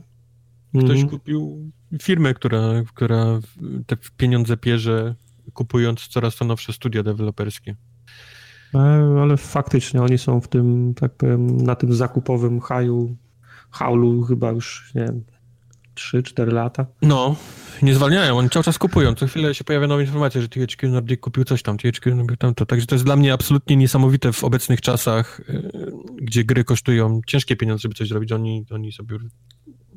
Ktoś 0.70 1.00
mm 1.00 1.08
-hmm. 1.08 1.10
kupił 1.10 1.72
firmę, 2.02 2.34
która, 2.34 2.84
która 2.94 3.40
te 3.86 3.98
pieniądze 4.18 4.58
pierze, 4.58 5.16
kupując 5.54 6.08
coraz 6.08 6.36
to 6.36 6.46
nowsze 6.46 6.74
studia 6.74 7.04
deweloperskie. 7.04 7.76
E, 8.76 8.80
ale 9.22 9.38
faktycznie 9.38 10.02
oni 10.02 10.18
są 10.18 10.42
w 10.42 10.48
tym, 10.48 10.94
tak 10.94 11.14
powiem, 11.14 11.58
na 11.58 11.76
tym 11.76 11.94
zakupowym 11.94 12.60
haju 12.60 13.16
Haulu 13.78 14.24
chyba 14.24 14.52
już, 14.52 14.92
nie 14.96 15.06
wiem, 15.06 15.24
3-4 15.96 16.54
lata. 16.54 16.86
No, 17.02 17.36
nie 17.82 17.96
zwalniają, 17.96 18.38
oni 18.38 18.50
cały 18.50 18.64
czas 18.64 18.78
kupują. 18.78 19.16
Co 19.16 19.28
chwilę 19.28 19.56
się 19.56 19.64
pojawia 19.64 19.88
nowa 19.88 20.02
informacja, 20.02 20.42
że 20.42 20.50
THQ 20.50 20.90
Nordic 20.90 21.20
kupił 21.20 21.44
coś 21.44 21.64
tam, 21.64 21.78
THQ 21.78 22.16
Nordic 22.16 22.40
tamto. 22.40 22.66
Także 22.66 22.88
to 22.88 22.96
jest 22.96 23.06
dla 23.06 23.16
mnie 23.16 23.34
absolutnie 23.34 23.76
niesamowite 23.76 24.34
w 24.34 24.44
obecnych 24.44 24.82
czasach, 24.82 25.42
yy, 25.50 25.92
gdzie 26.22 26.44
gry 26.44 26.64
kosztują 26.64 27.22
ciężkie 27.28 27.56
pieniądze, 27.56 27.82
żeby 27.82 27.96
coś 27.96 28.08
zrobić. 28.08 28.32
Oni, 28.32 28.66
oni 28.72 28.92
sobie 28.92 29.18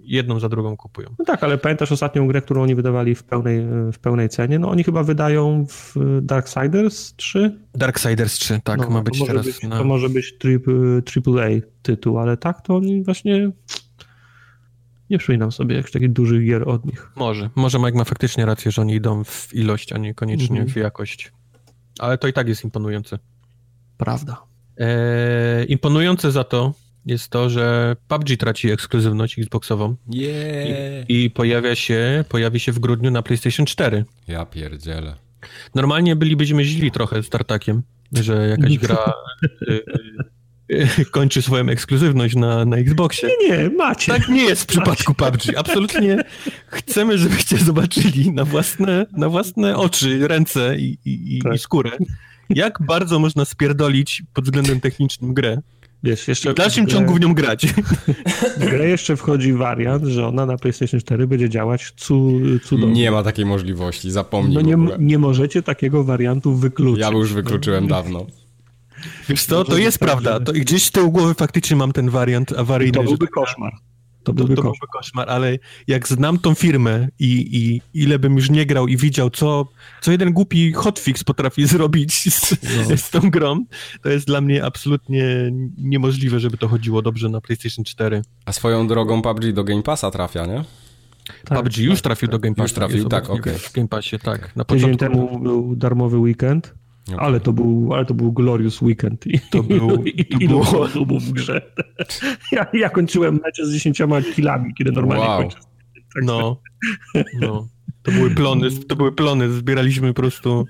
jedną 0.05 0.41
za 0.41 0.49
drugą 0.49 0.77
kupują. 0.77 1.09
No 1.19 1.25
tak, 1.25 1.45
ale 1.45 1.59
pamiętasz 1.59 1.93
ostatnią 1.93 2.27
grę, 2.27 2.43
którą 2.43 2.63
oni 2.63 2.75
wydawali 2.75 3.15
w 3.15 3.23
pełnej, 3.23 3.67
w 3.93 3.99
pełnej 3.99 4.29
cenie? 4.29 4.59
No 4.59 4.71
oni 4.71 4.85
chyba 4.85 5.03
wydają 5.03 5.67
w 5.69 5.95
Darksiders 6.23 7.15
3? 7.17 7.59
Darksiders 7.75 8.35
3, 8.35 8.61
tak, 8.65 8.81
no, 8.81 8.91
ma 8.91 9.03
być 9.03 9.27
teraz. 9.27 9.47
Być, 9.47 9.61
To 9.61 9.85
może 9.85 10.09
być 10.09 10.37
AAA 11.17 11.49
tytuł, 11.83 12.19
ale 12.19 12.37
tak 12.37 12.63
to 12.63 12.77
oni 12.77 13.05
właśnie 13.05 13.51
nie 15.11 15.19
przypominam 15.19 15.53
sobie 15.53 15.77
jakichś 15.77 15.93
takich 15.93 16.13
dużych 16.13 16.47
gier 16.47 16.69
od 16.69 16.85
nich. 16.85 17.13
Może. 17.17 17.51
Może 17.55 17.79
Mike 17.79 17.99
ma 17.99 18.05
faktycznie 18.05 18.47
rację, 18.47 18.71
że 18.71 18.83
oni 18.83 18.95
idą 18.95 19.25
w 19.25 19.55
ilość, 19.55 19.93
a 19.93 19.99
nie 19.99 20.15
koniecznie 20.15 20.61
mhm. 20.61 20.69
w 20.69 20.77
jakość. 20.77 21.33
Ale 21.99 22.19
to 22.19 22.29
i 22.29 22.33
tak 22.33 22.49
jest 22.49 22.65
imponujące. 22.65 23.19
Prawda. 23.97 24.43
Eee, 24.77 25.73
imponujące 25.73 26.33
za 26.33 26.45
to 26.45 26.75
jest 27.07 27.29
to, 27.29 27.51
że 27.51 27.97
PUBG 28.09 28.37
traci 28.37 28.71
ekskluzywność 28.71 29.39
Xboxową. 29.39 29.97
Yeah. 30.11 31.11
I, 31.11 31.25
I, 31.25 31.31
pojawia 31.31 31.75
się, 31.75 32.25
pojawi 32.29 32.61
się 32.61 32.73
w 32.73 32.79
grudniu 32.79 33.11
na 33.11 33.23
PlayStation 33.23 33.67
4. 33.67 34.05
Ja 34.29 34.47
pierdzielę. 34.47 35.15
Normalnie 35.75 36.17
bylibyśmy 36.17 36.65
źli 36.65 36.91
trochę 36.91 37.23
z 37.23 37.29
Tartakiem, 37.29 37.83
że 38.13 38.49
jakaś 38.49 38.79
gra 38.79 39.13
y, 39.69 39.83
y, 40.99 41.05
kończy 41.11 41.43
swoją 41.43 41.69
ekskluzywność 41.69 42.37
na, 42.37 42.65
na 42.65 42.77
Xboxie. 42.77 43.29
Nie, 43.41 43.49
nie, 43.49 43.71
macie. 43.71 44.13
Tak 44.13 44.29
nie 44.29 44.43
jest 44.43 44.63
w 44.63 44.67
przypadku 44.67 45.15
PUBG. 45.15 45.57
Absolutnie 45.57 46.25
chcemy, 46.67 47.19
żebyście 47.19 47.57
zobaczyli 47.59 48.33
na 48.33 48.45
własne, 48.45 49.07
na 49.13 49.29
własne 49.29 49.77
oczy, 49.77 50.29
ręce 50.29 50.77
i, 50.79 50.99
i, 51.05 51.43
tak. 51.43 51.55
i 51.55 51.59
skórę, 51.59 51.91
jak 52.51 52.83
bardzo 52.83 53.19
można 53.19 53.45
spierdolić 53.45 54.23
pod 54.35 54.45
względem 54.45 54.81
technicznym 54.81 55.35
grę. 55.35 55.59
Wiesz, 56.03 56.29
jeszcze 56.29 56.53
w 56.53 56.55
dalszym 56.55 56.85
grę, 56.85 56.95
ciągu 56.95 57.15
w 57.15 57.21
nią 57.21 57.35
grać. 57.35 57.67
W 58.61 58.65
grę 58.65 58.89
jeszcze 58.89 59.17
wchodzi 59.17 59.53
wariant, 59.53 60.05
że 60.05 60.27
ona 60.27 60.47
na 60.47 60.57
PlayStation 60.57 61.01
4 61.01 61.27
będzie 61.27 61.49
działać 61.49 61.93
cu, 61.97 62.41
cudownie. 62.65 62.95
Nie 62.95 63.11
ma 63.11 63.23
takiej 63.23 63.47
możliwości, 63.47 64.11
zapomnij 64.11 64.55
No 64.55 64.61
nie, 64.61 64.77
nie 64.99 65.19
możecie 65.19 65.63
takiego 65.63 66.05
wariantu 66.05 66.55
wykluczyć. 66.55 67.01
Ja 67.01 67.11
już 67.11 67.33
wykluczyłem 67.33 67.87
dawno. 67.87 68.27
Wiesz 69.29 69.45
co, 69.45 69.65
to 69.65 69.79
jest 69.79 69.99
prawda. 69.99 70.41
To 70.41 70.53
gdzieś 70.53 70.85
z 70.85 70.91
tyłu 70.91 71.11
głowy 71.11 71.35
faktycznie 71.35 71.77
mam 71.77 71.93
ten 71.93 72.11
wariant 72.11 72.53
awaryjny. 72.53 72.93
To 72.93 73.03
byłby 73.03 73.29
koszmar. 73.29 73.73
To 74.31 74.35
byłby, 74.35 74.57
to, 74.57 74.62
to 74.62 74.68
byłby 74.68 74.87
koszmar, 74.93 75.31
ale 75.31 75.59
jak 75.87 76.09
znam 76.09 76.39
tą 76.39 76.55
firmę 76.55 77.09
i, 77.18 77.59
i 77.59 77.83
ile 78.03 78.18
bym 78.18 78.37
już 78.37 78.51
nie 78.51 78.66
grał 78.66 78.89
i 78.89 78.97
widział, 78.97 79.31
co, 79.31 79.68
co 80.01 80.12
jeden 80.12 80.33
głupi 80.33 80.72
hotfix 80.72 81.24
potrafi 81.24 81.66
zrobić 81.76 82.35
z, 82.35 82.57
no. 82.91 82.97
z 82.97 83.11
tą 83.11 83.31
grą, 83.31 83.64
to 84.03 84.09
jest 84.09 84.26
dla 84.26 84.41
mnie 84.41 84.64
absolutnie 84.64 85.24
niemożliwe, 85.78 86.41
żeby 86.41 86.57
to 86.57 86.68
chodziło 86.68 87.03
dobrze 87.03 87.28
na 87.28 87.41
PlayStation 87.41 87.85
4. 87.85 88.22
A 88.45 88.53
swoją 88.53 88.87
drogą 88.87 89.22
PUBG 89.22 89.53
do 89.53 89.64
Game 89.64 89.83
Passa 89.83 90.11
trafia, 90.11 90.47
nie? 90.47 90.64
Tak, 91.45 91.59
PUBG 91.59 91.78
już 91.78 91.95
tak, 91.95 92.03
trafił 92.03 92.28
tak, 92.28 92.33
do 92.33 92.39
Game 92.39 92.55
Passa. 92.55 92.64
Już 92.64 92.72
trafił, 92.72 93.09
tak, 93.09 93.24
okej. 93.24 93.41
Okay. 93.41 93.59
W 93.59 93.72
Game 93.72 93.89
Passie, 93.89 94.18
tak. 94.18 94.57
Na 94.57 94.64
Tydzień 94.64 94.93
początku... 94.93 95.26
temu 95.26 95.41
był 95.41 95.76
darmowy 95.76 96.18
weekend. 96.18 96.80
Okay. 97.09 97.21
Ale 97.21 97.41
to 97.41 97.53
był, 97.53 97.95
ale 97.95 98.05
to 98.05 98.15
był 98.15 98.33
glorious 98.33 98.83
weekend. 98.83 99.27
I, 99.27 99.41
to 99.51 99.63
był, 99.63 100.05
i, 100.05 100.25
to 100.25 100.39
było... 100.39 100.89
było 101.07 101.21
w 101.21 101.31
grze. 101.31 101.63
Ja, 102.53 102.67
ja 102.73 102.89
kończyłem 102.89 103.41
mecze 103.45 103.67
z 103.67 103.73
dziesięcioma 103.73 104.23
kilami, 104.23 104.75
kiedy 104.75 104.93
normalnie 104.93 105.25
wow. 105.25 105.41
kończę. 105.41 105.57
Tak 106.15 106.25
no, 106.25 106.57
no. 107.41 107.69
To 108.03 108.13
były 108.13 108.31
plony, 108.31 108.71
to 108.89 108.97
były 108.97 109.13
plony, 109.13 109.53
zbieraliśmy 109.53 110.09
po 110.09 110.15
prostu... 110.15 110.67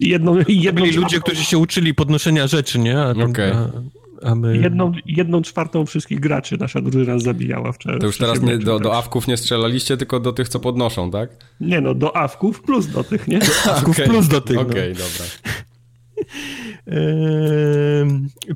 Jedną, 0.00 0.38
jedną 0.48 0.82
byli 0.82 0.96
ludzie, 0.96 1.20
którzy 1.20 1.44
się 1.44 1.58
uczyli 1.58 1.94
podnoszenia 1.94 2.46
rzeczy, 2.46 2.78
nie? 2.78 3.00
Okej. 3.02 3.24
Okay. 3.24 4.01
A 4.24 4.34
my... 4.34 4.56
jedną, 4.56 4.92
jedną 5.06 5.42
czwartą 5.42 5.86
wszystkich 5.86 6.20
graczy 6.20 6.56
nasza 6.58 6.80
drużyna 6.80 7.18
zabijała 7.18 7.72
wczoraj. 7.72 8.00
To 8.00 8.06
już 8.06 8.18
teraz 8.18 8.42
nie, 8.42 8.58
do, 8.58 8.78
do 8.78 8.96
awków 8.96 9.28
nie 9.28 9.36
strzelaliście, 9.36 9.96
tylko 9.96 10.20
do 10.20 10.32
tych, 10.32 10.48
co 10.48 10.60
podnoszą, 10.60 11.10
tak? 11.10 11.30
Nie 11.60 11.80
no, 11.80 11.94
do 11.94 12.16
awków 12.16 12.62
plus 12.62 12.86
do 12.86 13.04
tych, 13.04 13.28
nie? 13.28 13.40
awków 13.76 13.96
okay. 13.96 14.08
plus 14.08 14.28
do 14.28 14.40
tych. 14.40 14.56
No. 14.56 14.62
Okej, 14.62 14.92
okay, 14.92 15.04
no. 15.04 15.04
dobra. 15.04 15.26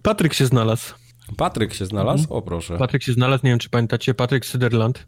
Patryk 0.03 0.35
się 0.35 0.47
znalazł. 0.47 0.95
Patryk 1.37 1.75
się 1.75 1.87
znalazł? 1.87 2.23
Mhm. 2.23 2.39
O 2.39 2.43
proszę. 2.43 2.77
Patryk 2.77 3.03
się 3.03 3.13
znalazł, 3.13 3.45
nie 3.45 3.51
wiem 3.51 3.59
czy 3.59 3.71
pamiętacie, 3.71 4.15
Patryk 4.15 4.47
Syderland 4.47 5.05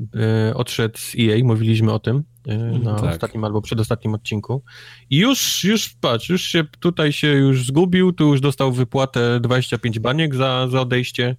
e, 0.50 0.54
odszedł 0.54 0.98
z 0.98 1.14
EA, 1.18 1.44
mówiliśmy 1.44 1.92
o 1.92 1.98
tym 1.98 2.24
na 2.56 2.94
tak. 2.94 3.14
ostatnim 3.14 3.44
albo 3.44 3.62
przedostatnim 3.62 4.14
odcinku. 4.14 4.62
I 5.10 5.16
już, 5.16 5.64
już 5.64 5.88
patrz, 5.88 6.28
już 6.28 6.42
się 6.42 6.64
tutaj 6.80 7.12
się 7.12 7.28
już 7.28 7.66
zgubił, 7.66 8.12
tu 8.12 8.28
już 8.28 8.40
dostał 8.40 8.72
wypłatę 8.72 9.40
25 9.40 9.98
baniek 9.98 10.34
za, 10.34 10.68
za 10.68 10.80
odejście. 10.80 11.36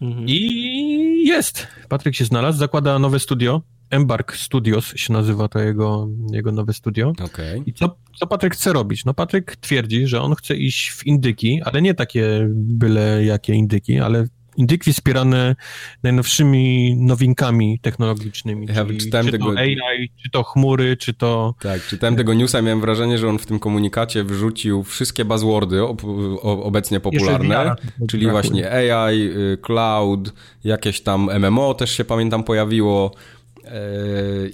Mhm. 0.00 0.26
I 0.28 1.24
jest. 1.26 1.66
Patryk 1.88 2.14
się 2.14 2.24
znalazł, 2.24 2.58
zakłada 2.58 2.98
nowe 2.98 3.18
studio. 3.18 3.62
Embark 3.90 4.36
Studios 4.36 4.92
się 4.96 5.12
nazywa 5.12 5.48
to 5.48 5.58
jego, 5.58 6.08
jego 6.32 6.52
nowe 6.52 6.72
studio. 6.72 7.12
Okay. 7.24 7.62
I 7.66 7.72
co, 7.72 7.96
co 8.18 8.26
Patryk 8.26 8.54
chce 8.54 8.72
robić? 8.72 9.04
No 9.04 9.14
Patryk 9.14 9.56
twierdzi, 9.56 10.06
że 10.06 10.22
on 10.22 10.34
chce 10.34 10.56
iść 10.56 10.90
w 10.90 11.06
indyki, 11.06 11.60
ale 11.64 11.82
nie 11.82 11.94
takie 11.94 12.48
byle 12.52 13.24
jakie 13.24 13.54
indyki, 13.54 13.98
ale 13.98 14.26
indyki 14.56 14.92
wspierane 14.92 15.56
najnowszymi 16.02 16.96
nowinkami 16.96 17.78
technologicznymi. 17.78 18.66
Ja 18.66 18.84
czyli, 18.84 18.98
czytałem 18.98 19.26
czy 19.26 19.32
tego... 19.32 19.52
to 19.52 19.58
AI, 19.58 20.10
czy 20.22 20.30
to 20.30 20.42
chmury, 20.42 20.96
czy 20.96 21.14
to... 21.14 21.54
Tak, 21.60 21.86
czytałem 21.86 22.16
tego 22.16 22.34
newsa 22.34 22.62
miałem 22.62 22.80
wrażenie, 22.80 23.18
że 23.18 23.28
on 23.28 23.38
w 23.38 23.46
tym 23.46 23.58
komunikacie 23.58 24.24
wrzucił 24.24 24.82
wszystkie 24.82 25.24
buzzwordy 25.24 25.82
ob, 25.82 26.02
obecnie 26.42 27.00
popularne, 27.00 27.74
czyli 28.08 28.30
właśnie 28.30 28.72
AI, 28.72 29.20
y, 29.20 29.58
cloud, 29.62 30.32
jakieś 30.64 31.00
tam 31.00 31.30
MMO 31.38 31.74
też 31.74 31.90
się 31.96 32.04
pamiętam 32.04 32.44
pojawiło, 32.44 33.12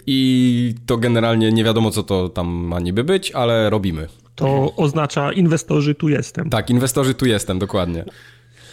i 0.07 0.75
to 0.87 0.97
generalnie 0.97 1.53
nie 1.53 1.65
wiadomo, 1.65 1.91
co 1.91 2.03
to 2.03 2.29
tam 2.29 2.49
ma 2.49 2.81
niby 2.81 3.05
być, 3.05 3.33
ale 3.33 3.71
robimy. 3.71 4.07
To 4.35 4.75
oznacza 4.77 5.33
inwestorzy 5.33 5.95
tu 5.95 6.09
jestem. 6.09 6.51
Tak, 6.51 6.71
inwestorzy 6.71 7.15
tu 7.15 7.27
jestem, 7.27 7.59
dokładnie. 7.59 8.05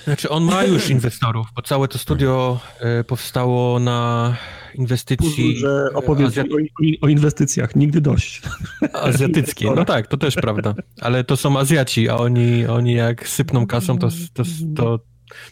Znaczy, 0.05 0.29
on 0.29 0.43
ma 0.43 0.63
już 0.63 0.89
inwestorów, 0.89 1.47
bo 1.55 1.61
całe 1.61 1.87
to 1.87 1.97
studio 1.97 2.59
e, 2.79 3.03
powstało 3.03 3.79
na 3.79 4.35
inwestycji. 4.75 5.57
Że 5.57 5.89
opowiedz 5.93 6.27
Azjat... 6.27 6.47
o, 6.47 7.05
o, 7.05 7.07
inwestycjach, 7.07 7.75
nigdy 7.75 8.01
dość. 8.01 8.41
Azjatyckie, 8.93 9.71
no 9.75 9.85
tak, 9.85 10.07
to 10.07 10.17
też 10.17 10.35
prawda. 10.35 10.75
Ale 11.01 11.23
to 11.23 11.37
są 11.37 11.59
Azjaci, 11.59 12.09
a 12.09 12.15
oni, 12.15 12.65
oni 12.65 12.93
jak 12.93 13.27
sypną 13.27 13.67
kasą, 13.67 13.97
to, 13.97 14.09
to, 14.33 14.43
to 14.75 14.99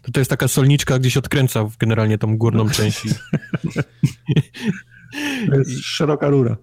To, 0.02 0.12
to 0.12 0.20
jest 0.20 0.30
taka 0.30 0.48
solniczka, 0.48 1.00
gdzieś 1.00 1.18
odkręca 1.18 1.70
generalnie 1.80 2.18
tą 2.18 2.38
górną 2.38 2.70
część. 2.70 3.02
to 5.50 5.56
jest 5.56 5.80
szeroka 5.84 6.30
rura. 6.30 6.58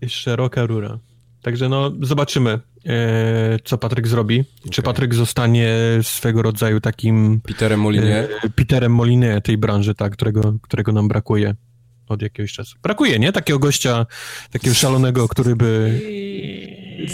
Jest 0.00 0.14
szeroka 0.14 0.66
rura. 0.66 0.98
Także 1.42 1.68
no, 1.68 1.92
zobaczymy, 2.02 2.60
e, 2.86 3.58
co 3.64 3.78
Patryk 3.78 4.08
zrobi. 4.08 4.44
Okay. 4.60 4.70
Czy 4.70 4.82
Patryk 4.82 5.14
zostanie 5.14 5.76
swego 6.02 6.42
rodzaju 6.42 6.80
takim... 6.80 7.40
Peterem 7.40 7.80
Molinie? 7.80 8.28
E, 8.44 8.50
Peterem 8.50 8.94
Molinie 8.94 9.40
tej 9.40 9.58
branży, 9.58 9.94
tak, 9.94 10.12
którego, 10.12 10.54
którego 10.62 10.92
nam 10.92 11.08
brakuje 11.08 11.54
od 12.08 12.22
jakiegoś 12.22 12.52
czasu. 12.52 12.76
Brakuje, 12.82 13.18
nie? 13.18 13.32
Takiego 13.32 13.58
gościa, 13.58 14.06
takiego 14.50 14.74
szalonego, 14.74 15.28
który 15.28 15.56
by 15.56 16.00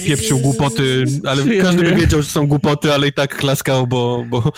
pieprzył 0.07 0.39
głupoty, 0.39 1.05
ale 1.25 1.57
każdy 1.63 1.83
by 1.83 1.95
wiedział, 1.95 2.23
że 2.23 2.29
są 2.29 2.47
głupoty, 2.47 2.93
ale 2.93 3.09
i 3.09 3.13
tak 3.13 3.37
klaskał, 3.37 3.87
bo, 3.87 4.25
bo 4.31 4.53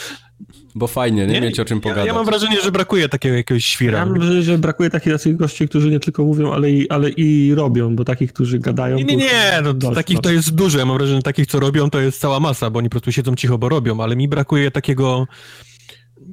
bo 0.74 0.86
fajnie, 0.86 1.26
nie, 1.26 1.32
nie? 1.32 1.40
mieć 1.40 1.60
o 1.60 1.64
czym 1.64 1.80
pogadać. 1.80 2.06
Ja, 2.06 2.12
ja, 2.12 2.14
mam 2.14 2.26
wrażenie, 2.26 2.60
że 2.60 2.72
brakuje 2.72 3.08
takiego 3.08 3.36
jakiegoś 3.36 3.64
świra. 3.64 3.98
Ja 3.98 4.06
mam 4.06 4.14
wrażenie, 4.14 4.42
że 4.42 4.58
brakuje 4.58 4.90
takich, 4.90 5.12
takich 5.12 5.36
gości, 5.36 5.68
którzy 5.68 5.90
nie 5.90 6.00
tylko 6.00 6.24
mówią, 6.24 6.52
ale 6.52 6.70
i, 6.70 6.90
ale 6.90 7.10
i 7.10 7.54
robią, 7.54 7.96
bo 7.96 8.04
takich, 8.04 8.32
którzy 8.32 8.58
gadają... 8.58 8.96
Nie, 8.96 9.04
nie, 9.04 9.16
nie, 9.16 9.62
no, 9.62 9.94
takich 9.94 10.20
to 10.20 10.30
jest 10.30 10.54
dużo. 10.54 10.78
Ja 10.78 10.84
mam 10.84 10.96
wrażenie, 10.96 11.18
że 11.18 11.22
takich, 11.22 11.46
co 11.46 11.60
robią, 11.60 11.90
to 11.90 12.00
jest 12.00 12.20
cała 12.20 12.40
masa, 12.40 12.70
bo 12.70 12.78
oni 12.78 12.88
po 12.88 12.90
prostu 12.90 13.12
siedzą 13.12 13.34
cicho, 13.34 13.58
bo 13.58 13.68
robią, 13.68 14.00
ale 14.00 14.16
mi 14.16 14.28
brakuje 14.28 14.70
takiego 14.70 15.26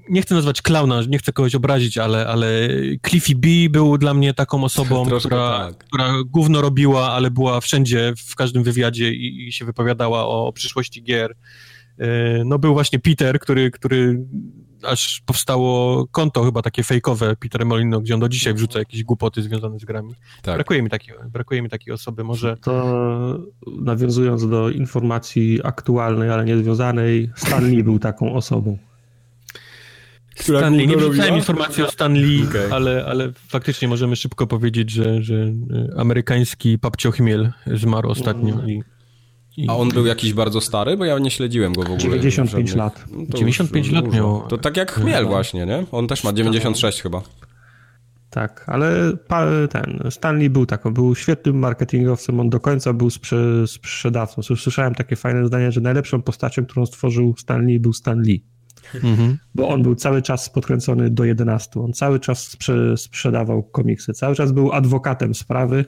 nie 0.10 0.22
chcę 0.22 0.36
nazwać 0.36 0.62
klauna, 0.62 1.02
nie 1.08 1.18
chcę 1.18 1.34
kogoś 1.34 1.56
obrazić, 1.56 1.98
ale, 1.98 2.28
ale 2.28 2.70
Cliffy 3.08 3.36
B 3.36 3.48
był 3.70 3.98
dla 3.98 4.14
mnie 4.14 4.34
taką 4.34 4.64
osobą, 4.64 5.06
która, 5.20 5.68
tak. 5.68 5.78
która 5.78 6.14
gówno 6.26 6.62
robiła, 6.62 7.12
ale 7.12 7.32
była 7.32 7.62
wszędzie, 7.62 8.14
w 8.28 8.36
każdym 8.36 8.64
wywiadzie 8.64 9.12
i, 9.14 9.48
i 9.48 9.54
się 9.54 9.66
wypowiadała 9.66 10.28
o, 10.28 10.48
o 10.48 10.54
przyszłości 10.54 11.04
gier. 11.04 11.36
E, 11.98 12.43
no 12.46 12.60
był 12.60 12.74
właśnie 12.74 13.00
Peter, 13.00 13.39
który, 13.39 13.72
który 13.72 14.26
aż 14.84 15.22
powstało 15.26 16.08
konto 16.08 16.43
chyba 16.43 16.62
takie 16.62 16.84
fejkowe 16.84 17.36
Peter 17.36 17.66
Molino, 17.66 18.02
gdzie 18.02 18.14
on 18.14 18.20
do 18.20 18.30
dzisiaj 18.30 18.54
wrzuca 18.54 18.80
jakieś 18.80 19.04
głupoty 19.04 19.41
związane 19.41 19.80
z 19.80 19.86
grami. 19.86 20.16
Tak. 20.41 20.56
Brakuje, 20.56 20.82
mi 20.82 20.89
takiej, 20.89 21.16
brakuje 21.32 21.62
mi 21.62 21.70
takiej 21.70 21.93
osoby, 21.93 22.24
może... 22.24 22.58
To 22.58 23.39
nawiązując 23.82 24.50
do 24.50 24.70
informacji 24.70 25.60
aktualnej, 25.64 26.30
ale 26.30 26.46
niezwiązanej, 26.46 27.30
Stan 27.36 27.70
Lee 27.70 27.84
był 27.84 28.00
taką 28.00 28.34
osobą. 28.34 28.78
Stan 30.36 30.78
Lee, 30.78 30.88
nie 30.88 30.98
wrzucałem 30.98 31.36
informacji 31.36 31.84
o 31.84 31.91
Stan 31.91 32.14
Lee, 32.14 32.43
okay. 32.50 32.74
ale, 32.74 33.06
ale 33.08 33.32
faktycznie 33.48 33.88
możemy 33.88 34.16
szybko 34.16 34.48
powiedzieć, 34.48 34.89
że, 34.89 35.24
że 35.24 35.36
e, 35.36 35.54
amerykański 36.00 36.80
papcio 36.80 37.12
Chmiel 37.12 37.52
zmarł 37.68 38.10
ostatnio 38.10 38.54
mm. 38.54 38.70
i 38.70 38.84
a 39.68 39.76
on 39.76 39.89
był 39.89 40.06
jakiś 40.06 40.34
bardzo 40.34 40.62
stary? 40.62 40.97
Bo 40.97 41.06
ja 41.06 41.20
nie 41.20 41.32
śledziłem 41.32 41.74
go 41.74 41.82
w 41.82 41.86
ogóle. 41.86 41.99
95 41.99 42.70
żadnych... 42.70 42.78
lat. 42.78 43.06
No 43.12 43.38
95 43.38 43.91
lat 43.91 44.14
miał. 44.14 44.47
To 44.47 44.58
tak 44.58 44.78
jak 44.78 44.91
Chmiel 44.91 45.26
właśnie, 45.26 45.66
nie? 45.66 45.86
On 45.91 46.08
też 46.08 46.24
ma 46.24 46.34
96 46.34 47.01
chyba. 47.01 47.22
Tak, 48.30 48.64
ale 48.68 49.18
ten 49.70 49.99
Stanley 50.10 50.49
był 50.49 50.66
taką, 50.66 50.93
był 50.93 51.16
świetnym 51.16 51.60
marketingowcem, 51.60 52.39
on 52.39 52.49
do 52.49 52.60
końca 52.60 52.93
był 52.93 53.10
sprze 53.10 53.68
sprzedawcą. 53.68 54.41
Słyszałem 54.41 54.95
takie 54.95 55.16
fajne 55.16 55.47
zdanie, 55.47 55.72
że 55.72 55.82
najlepszą 55.82 56.22
postacią, 56.22 56.66
którą 56.66 56.86
stworzył 56.86 57.36
Stanley 57.38 57.80
był 57.80 57.93
Stanley. 57.93 58.43
Mhm. 58.93 59.38
Bo 59.56 59.70
on 59.70 59.84
był 59.84 59.95
cały 59.95 60.22
czas 60.22 60.49
podkręcony 60.49 61.10
do 61.10 61.24
11. 61.24 61.82
On 61.82 61.93
cały 61.93 62.20
czas 62.20 62.47
sprze 62.47 62.97
sprzedawał 62.97 63.64
komiksy, 63.64 64.14
cały 64.14 64.36
czas 64.36 64.51
był 64.51 64.72
adwokatem 64.72 65.36
sprawy 65.36 65.86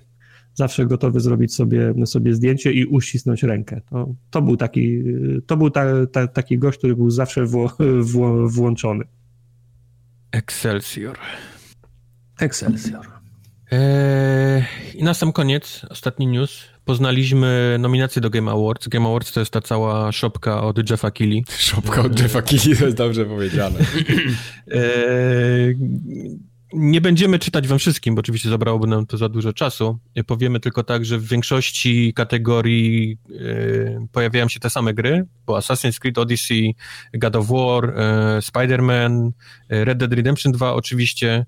zawsze 0.58 0.86
gotowy 0.86 1.20
zrobić 1.20 1.56
sobie, 1.56 1.94
sobie 2.06 2.34
zdjęcie 2.34 2.72
i 2.74 2.86
uścisnąć 2.86 3.44
rękę. 3.44 3.82
To, 3.90 4.16
to 4.30 4.42
był 4.42 4.58
taki, 4.58 5.04
to 5.48 5.58
był 5.58 5.70
ta, 5.70 5.86
ta, 6.12 6.28
taki 6.28 6.58
gość, 6.58 6.78
który 6.78 6.96
był 6.96 7.10
zawsze 7.10 7.46
wło, 7.46 7.78
wło, 8.02 8.50
włączony. 8.50 9.04
Excelsior. 10.32 11.18
Excelsior. 12.40 13.08
Eee, 13.72 14.64
I 14.96 15.04
na 15.04 15.14
sam 15.14 15.32
koniec, 15.32 15.86
ostatni 15.90 16.28
news. 16.28 16.64
Poznaliśmy 16.86 17.78
nominację 17.80 18.22
do 18.22 18.30
Game 18.30 18.52
Awards. 18.52 18.88
Game 18.88 19.08
Awards 19.08 19.34
to 19.34 19.40
jest 19.40 19.52
ta 19.52 19.62
cała 19.62 20.12
szopka 20.12 20.64
od 20.64 20.90
Jeffa 20.90 21.12
Keighley. 21.12 21.44
Szopka 21.58 22.02
od 22.02 22.20
Jeffa 22.20 22.42
Keighley, 22.42 22.78
to 22.78 22.86
jest 22.86 22.98
dobrze 22.98 23.26
powiedziane. 23.26 23.80
eee, 24.72 25.76
nie 26.74 27.02
będziemy 27.02 27.40
czytać 27.40 27.68
wam 27.68 27.80
wszystkim, 27.80 28.16
bo 28.16 28.20
oczywiście 28.20 28.50
zabrałoby 28.50 28.88
nam 28.88 29.06
to 29.06 29.18
za 29.18 29.30
dużo 29.30 29.54
czasu. 29.54 29.98
Powiemy 30.28 30.60
tylko 30.60 30.84
tak, 30.84 31.06
że 31.06 31.18
w 31.18 31.28
większości 31.28 32.14
kategorii 32.14 33.18
y, 33.30 34.08
pojawiają 34.12 34.48
się 34.48 34.60
te 34.60 34.70
same 34.70 34.94
gry, 34.94 35.26
bo 35.46 35.58
Assassin's 35.58 36.00
Creed 36.00 36.18
Odyssey, 36.18 36.76
God 37.14 37.36
of 37.36 37.48
War, 37.48 37.86
y, 37.86 37.94
Spider-Man, 38.42 39.28
y, 39.74 39.86
Red 39.86 39.98
Dead 39.98 40.14
Redemption 40.14 40.52
2 40.52 40.74
oczywiście, 40.74 41.46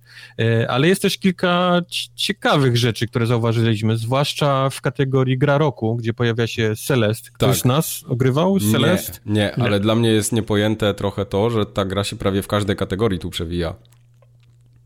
ale 0.68 0.88
jest 0.88 1.02
też 1.02 1.18
kilka 1.18 1.82
ciekawych 2.16 2.78
rzeczy, 2.78 3.08
które 3.08 3.26
zauważyliśmy, 3.26 3.98
zwłaszcza 3.98 4.70
w 4.70 4.82
kategorii 4.82 5.38
gra 5.38 5.58
roku, 5.58 5.96
gdzie 5.96 6.14
pojawia 6.14 6.48
się 6.48 6.76
Celest. 6.76 7.32
Ktoś 7.32 7.50
tak. 7.50 7.62
z 7.62 7.66
nas 7.66 8.04
ogrywał 8.08 8.60
Celest? 8.60 9.22
Nie, 9.26 9.34
nie, 9.34 9.56
ale 9.56 9.72
nie. 9.72 9.80
dla 9.80 9.96
mnie 9.96 10.10
jest 10.10 10.32
niepojęte 10.32 10.94
trochę 10.94 11.26
to, 11.26 11.50
że 11.50 11.66
ta 11.66 11.86
gra 11.86 12.04
się 12.04 12.16
prawie 12.16 12.42
w 12.42 12.48
każdej 12.48 12.76
kategorii 12.76 13.20
tu 13.20 13.30
przewija. 13.30 13.76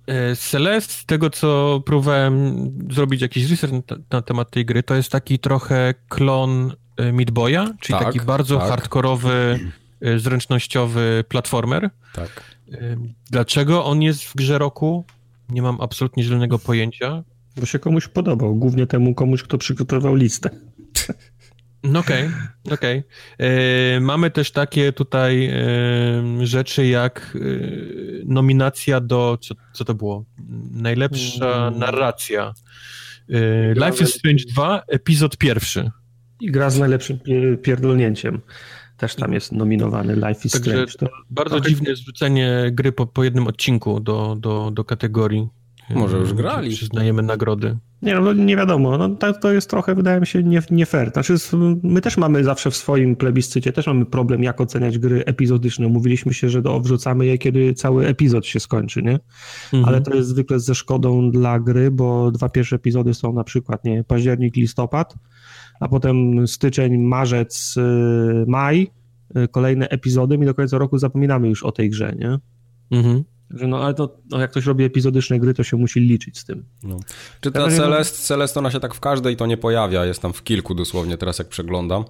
E, 0.07 0.35
Celeste, 0.35 0.93
z 0.93 1.05
tego 1.05 1.29
co 1.29 1.81
próbowałem 1.85 2.71
zrobić 2.91 3.21
jakiś 3.21 3.51
research 3.51 3.73
na, 3.73 3.97
na 4.11 4.21
temat 4.21 4.51
tej 4.51 4.65
gry, 4.65 4.83
to 4.83 4.95
jest 4.95 5.11
taki 5.11 5.39
trochę 5.39 5.93
klon 6.09 6.73
e, 6.97 7.13
Meat 7.13 7.31
Boya, 7.31 7.73
czyli 7.79 7.99
tak, 7.99 8.07
taki 8.07 8.19
bardzo 8.19 8.57
tak. 8.57 8.69
hardkorowy, 8.69 9.59
e, 10.01 10.19
zręcznościowy 10.19 11.23
platformer. 11.27 11.89
Tak. 12.13 12.53
Dlaczego 13.31 13.85
on 13.85 14.01
jest 14.01 14.23
w 14.23 14.35
grze 14.35 14.57
roku? 14.57 15.05
Nie 15.49 15.61
mam 15.61 15.81
absolutnie 15.81 16.23
zielonego 16.23 16.59
pojęcia. 16.59 17.23
Bo 17.57 17.65
się 17.65 17.79
komuś 17.79 18.07
podobał, 18.07 18.55
głównie 18.55 18.87
temu 18.87 19.15
komuś, 19.15 19.43
kto 19.43 19.57
przygotował 19.57 20.15
listę. 20.15 20.49
No 21.83 21.99
okej, 21.99 22.27
okay, 22.27 22.73
okej. 22.73 22.99
Okay. 22.99 23.47
E, 23.47 23.99
mamy 23.99 24.31
też 24.31 24.51
takie 24.51 24.93
tutaj 24.93 25.45
e, 25.45 26.45
rzeczy 26.45 26.87
jak 26.87 27.35
e, 27.35 27.39
nominacja 28.25 28.99
do, 28.99 29.37
co, 29.41 29.55
co 29.73 29.85
to 29.85 29.93
było? 29.93 30.25
Najlepsza 30.71 31.67
mm. 31.67 31.79
narracja. 31.79 32.53
Life 33.75 34.03
is 34.03 34.13
Strange 34.13 34.43
2, 34.53 34.83
epizod 34.87 35.37
pierwszy. 35.37 35.91
I 36.41 36.51
gra 36.51 36.69
z 36.69 36.79
najlepszym 36.79 37.19
pierdolnięciem. 37.61 38.41
Też 38.97 39.15
tam 39.15 39.33
jest 39.33 39.51
nominowany 39.51 40.15
Life 40.15 40.41
is 40.45 40.51
Także 40.51 40.71
Strange. 40.71 40.93
To... 40.99 41.07
Bardzo 41.29 41.59
dziwne 41.59 41.95
zrzucenie 41.95 42.69
gry 42.71 42.91
po, 42.91 43.07
po 43.07 43.23
jednym 43.23 43.47
odcinku 43.47 43.99
do, 43.99 44.35
do, 44.39 44.71
do 44.71 44.83
kategorii. 44.83 45.47
Może 45.89 46.17
już 46.17 46.33
grali. 46.33 46.69
Przyznajemy 46.69 47.21
nagrody. 47.21 47.77
Nie, 48.01 48.19
no 48.19 48.33
nie 48.33 48.57
wiadomo, 48.57 48.97
no, 48.97 49.09
to, 49.09 49.33
to 49.33 49.51
jest 49.51 49.69
trochę, 49.69 49.95
wydaje 49.95 50.19
mi 50.19 50.27
się, 50.27 50.43
nie, 50.43 50.61
nie 50.71 50.85
fair. 50.85 51.11
Znaczy, 51.11 51.35
my 51.83 52.01
też 52.01 52.17
mamy 52.17 52.43
zawsze 52.43 52.71
w 52.71 52.75
swoim 52.75 53.15
plebiscycie, 53.15 53.73
też 53.73 53.87
mamy 53.87 54.05
problem, 54.05 54.43
jak 54.43 54.61
oceniać 54.61 54.99
gry 54.99 55.25
epizodyczne. 55.25 55.87
Mówiliśmy 55.87 56.33
się, 56.33 56.49
że 56.49 56.61
do, 56.61 56.79
wrzucamy 56.79 57.25
je, 57.25 57.37
kiedy 57.37 57.73
cały 57.73 58.07
epizod 58.07 58.45
się 58.45 58.59
skończy, 58.59 59.01
nie? 59.01 59.19
Mhm. 59.73 59.85
Ale 59.85 60.01
to 60.01 60.15
jest 60.15 60.29
zwykle 60.29 60.59
ze 60.59 60.75
szkodą 60.75 61.31
dla 61.31 61.59
gry, 61.59 61.91
bo 61.91 62.31
dwa 62.31 62.49
pierwsze 62.49 62.75
epizody 62.75 63.13
są 63.13 63.33
na 63.33 63.43
przykład, 63.43 63.85
nie, 63.85 64.03
październik, 64.03 64.55
listopad, 64.55 65.15
a 65.79 65.87
potem 65.87 66.47
styczeń, 66.47 66.97
marzec, 66.97 67.75
y, 67.77 68.45
maj, 68.47 68.87
y, 69.37 69.47
kolejne 69.47 69.89
epizody 69.89 70.35
i 70.35 70.45
do 70.45 70.53
końca 70.53 70.77
roku 70.77 70.97
zapominamy 70.97 71.49
już 71.49 71.63
o 71.63 71.71
tej 71.71 71.89
grze, 71.89 72.15
nie? 72.19 72.39
Mhm. 72.91 73.23
Że 73.53 73.67
no 73.67 73.83
ale 73.83 73.93
to, 73.93 74.17
no 74.29 74.39
jak 74.39 74.51
ktoś 74.51 74.65
robi 74.65 74.83
epizodyczne 74.83 75.39
gry, 75.39 75.53
to 75.53 75.63
się 75.63 75.77
musi 75.77 75.99
liczyć 75.99 76.37
z 76.39 76.45
tym. 76.45 76.65
No. 76.83 76.99
Czy 77.41 77.51
ta 77.51 77.69
Celest, 77.69 78.25
Celest, 78.25 78.57
ona 78.57 78.71
się 78.71 78.79
tak 78.79 78.93
w 78.93 78.99
każdej 78.99 79.37
to 79.37 79.45
nie 79.45 79.57
pojawia, 79.57 80.05
jest 80.05 80.21
tam 80.21 80.33
w 80.33 80.43
kilku 80.43 80.75
dosłownie 80.75 81.17
teraz 81.17 81.39
jak 81.39 81.47
przeglądam, 81.47 82.05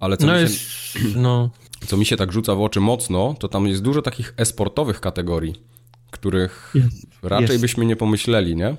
ale 0.00 0.16
co, 0.16 0.26
no 0.26 0.34
mi, 0.34 0.40
jest, 0.40 0.58
się, 0.58 0.98
no. 1.16 1.50
co 1.86 1.96
mi 1.96 2.06
się 2.06 2.16
tak 2.16 2.32
rzuca 2.32 2.54
w 2.54 2.60
oczy 2.60 2.80
mocno, 2.80 3.34
to 3.38 3.48
tam 3.48 3.66
jest 3.66 3.82
dużo 3.82 4.02
takich 4.02 4.34
esportowych 4.36 5.00
kategorii, 5.00 5.54
których 6.10 6.72
jest, 6.74 7.06
raczej 7.22 7.48
jest. 7.48 7.60
byśmy 7.60 7.86
nie 7.86 7.96
pomyśleli, 7.96 8.56
nie? 8.56 8.76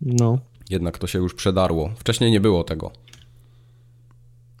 No. 0.00 0.38
Jednak 0.70 0.98
to 0.98 1.06
się 1.06 1.18
już 1.18 1.34
przedarło. 1.34 1.90
Wcześniej 1.98 2.30
nie 2.30 2.40
było 2.40 2.64
tego. 2.64 2.92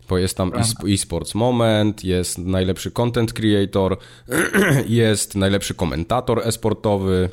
Bo 0.08 0.18
jest 0.18 0.36
tam 0.36 0.52
eSports 0.94 1.34
Moment, 1.34 2.04
jest 2.04 2.38
najlepszy 2.38 2.90
content 2.90 3.32
creator, 3.32 3.96
jest 4.86 5.36
najlepszy 5.36 5.74
komentator 5.74 6.40
esportowy, 6.44 7.28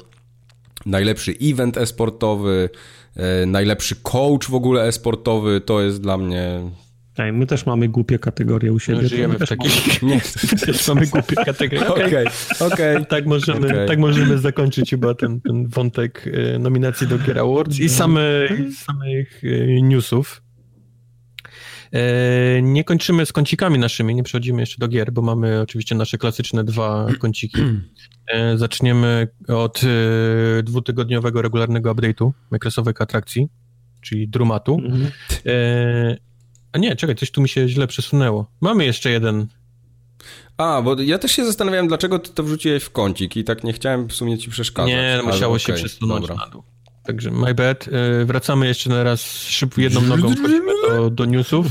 najlepszy 0.85 1.35
event 1.41 1.77
esportowy, 1.77 2.69
e, 3.15 3.45
najlepszy 3.45 3.95
coach 3.95 4.47
w 4.49 4.55
ogóle 4.55 4.83
esportowy, 4.83 5.61
to 5.61 5.81
jest 5.81 6.01
dla 6.01 6.17
mnie... 6.17 6.61
Okay, 7.13 7.33
my 7.33 7.45
też 7.45 7.65
mamy 7.65 7.87
głupie 7.89 8.19
kategorie 8.19 8.73
u 8.73 8.79
siebie. 8.79 9.01
My 9.01 9.07
żyjemy 9.07 9.39
w 9.39 9.49
takich... 9.49 10.01
Nie, 10.03 10.21
też 10.65 10.87
mamy 10.87 11.07
głupie 11.07 11.35
kategorie. 11.35 11.87
Okej, 11.93 12.05
okej. 12.05 12.27
Okay, 12.59 12.67
okay. 12.67 13.05
tak, 13.05 13.25
możemy, 13.25 13.67
okay. 13.67 13.87
tak 13.87 13.99
możemy 13.99 14.37
zakończyć 14.37 14.89
chyba 14.89 15.13
ten, 15.13 15.41
ten 15.41 15.67
wątek 15.67 16.29
e, 16.55 16.59
nominacji 16.59 17.07
do 17.07 17.17
Gear 17.17 17.39
Awards 17.39 17.79
i 17.79 17.89
same, 17.89 18.21
samych 18.85 19.41
e, 19.43 19.81
newsów. 19.81 20.44
E, 21.95 22.61
nie 22.61 22.83
kończymy 22.83 23.25
z 23.25 23.33
kącikami 23.33 23.79
naszymi, 23.79 24.15
nie 24.15 24.23
przechodzimy 24.23 24.61
jeszcze 24.61 24.77
do 24.79 24.87
gier, 24.87 25.11
bo 25.11 25.21
mamy 25.21 25.61
oczywiście 25.61 25.95
nasze 25.95 26.17
klasyczne 26.17 26.63
dwa 26.63 27.07
kąciki. 27.21 27.61
E, 28.27 28.57
zaczniemy 28.57 29.27
od 29.47 29.81
e, 29.83 30.63
dwutygodniowego 30.63 31.41
regularnego 31.41 31.93
update'u 31.93 32.31
Microsoftowych 32.51 33.01
atrakcji, 33.01 33.47
czyli 34.01 34.27
Drumatu. 34.27 34.81
Mhm. 34.83 35.11
A 36.71 36.77
nie, 36.77 36.95
czekaj, 36.95 37.15
coś 37.15 37.31
tu 37.31 37.41
mi 37.41 37.49
się 37.49 37.67
źle 37.67 37.87
przesunęło. 37.87 38.51
Mamy 38.61 38.85
jeszcze 38.85 39.09
jeden 39.09 39.47
a, 40.57 40.81
bo 40.81 41.01
ja 41.01 41.17
też 41.17 41.31
się 41.31 41.45
zastanawiałem, 41.45 41.87
dlaczego 41.87 42.19
ty 42.19 42.33
to 42.33 42.43
wrzuciłeś 42.43 42.83
w 42.83 42.91
kącik 42.91 43.37
i 43.37 43.43
tak 43.43 43.63
nie 43.63 43.73
chciałem 43.73 44.07
w 44.07 44.13
sumie 44.13 44.37
ci 44.37 44.49
przeszkadzać. 44.49 44.91
Nie, 44.91 45.19
musiało 45.23 45.59
się 45.59 45.73
przesunąć 45.73 46.21
dobra. 46.27 46.35
na 46.45 46.51
dół. 46.51 46.63
Także 47.05 47.31
my 47.31 47.53
bad. 47.53 47.87
Y, 48.21 48.25
wracamy 48.25 48.67
jeszcze 48.67 48.89
na 48.89 49.03
raz 49.03 49.21
szybko 49.41 49.81
jedną 49.81 50.01
nogą 50.01 50.33
do, 50.89 51.09
do 51.09 51.25
newsów, 51.25 51.67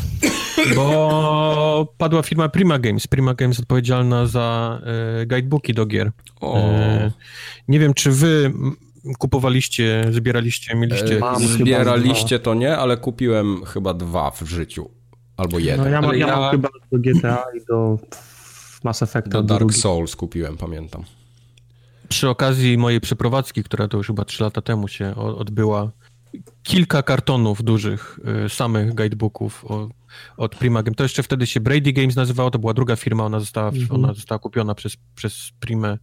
bo 0.77 1.95
padła 1.99 2.23
firma 2.23 2.49
Prima 2.49 2.79
Games. 2.79 3.07
Prima 3.07 3.35
Games 3.35 3.61
odpowiedzialna 3.61 4.27
za 4.27 4.81
y, 5.23 5.27
guidebooki 5.27 5.75
do 5.75 5.87
gier. 5.87 6.13
O. 6.41 6.71
Y, 6.71 7.13
nie 7.69 7.79
wiem, 7.79 7.95
czy 7.95 8.11
wy 8.11 8.53
kupowaliście, 9.19 10.09
zbieraliście, 10.11 10.75
mieliście... 10.75 11.19
Mam 11.19 11.43
zbieraliście 11.43 12.39
to 12.39 12.55
nie, 12.55 12.77
ale 12.77 12.97
kupiłem 12.97 13.65
chyba 13.65 13.95
dwa 13.95 14.31
w 14.31 14.43
życiu. 14.43 14.91
Albo 15.37 15.59
jeden. 15.59 15.85
No 15.85 15.89
ja, 15.91 16.01
mam, 16.01 16.11
ja, 16.11 16.27
ja 16.27 16.37
mam 16.37 16.51
chyba 16.51 16.69
do 16.93 16.99
GTA 16.99 17.45
i 17.57 17.67
do 17.69 17.99
Mass 18.85 19.03
Effecta. 19.03 19.31
Do 19.31 19.43
Dark 19.43 19.59
drugi. 19.61 19.81
Souls 19.81 20.17
kupiłem, 20.17 20.57
pamiętam. 20.57 21.05
Przy 22.09 22.29
okazji 22.29 22.79
mojej 22.79 23.01
przeprowadzki, 23.01 23.65
która 23.65 23.89
to 23.89 23.97
już 23.97 24.07
chyba 24.07 24.25
3 24.25 24.43
lata 24.43 24.63
temu 24.63 24.89
się 24.89 25.15
odbyła, 25.15 25.91
kilka 26.63 27.03
kartonów 27.03 27.63
dużych 27.63 28.21
y, 28.47 28.49
samych 28.49 28.95
guidebooków 28.95 29.65
od 30.37 30.57
Prima 30.57 30.83
Games. 30.83 30.97
To 30.97 31.03
jeszcze 31.03 31.23
wtedy 31.23 31.47
się 31.47 31.61
Brady 31.61 31.93
Games 31.93 32.17
nazywało, 32.17 32.51
to 32.51 32.59
była 32.59 32.75
druga 32.75 32.97
firma, 32.97 33.25
ona 33.25 33.41
została, 33.41 33.69
mm 33.69 33.81
-hmm. 33.81 33.95
ona 33.95 34.15
została 34.15 34.39
kupiona 34.39 34.75
przez, 34.75 34.97
przez 35.15 35.51
Primę. 35.61 35.99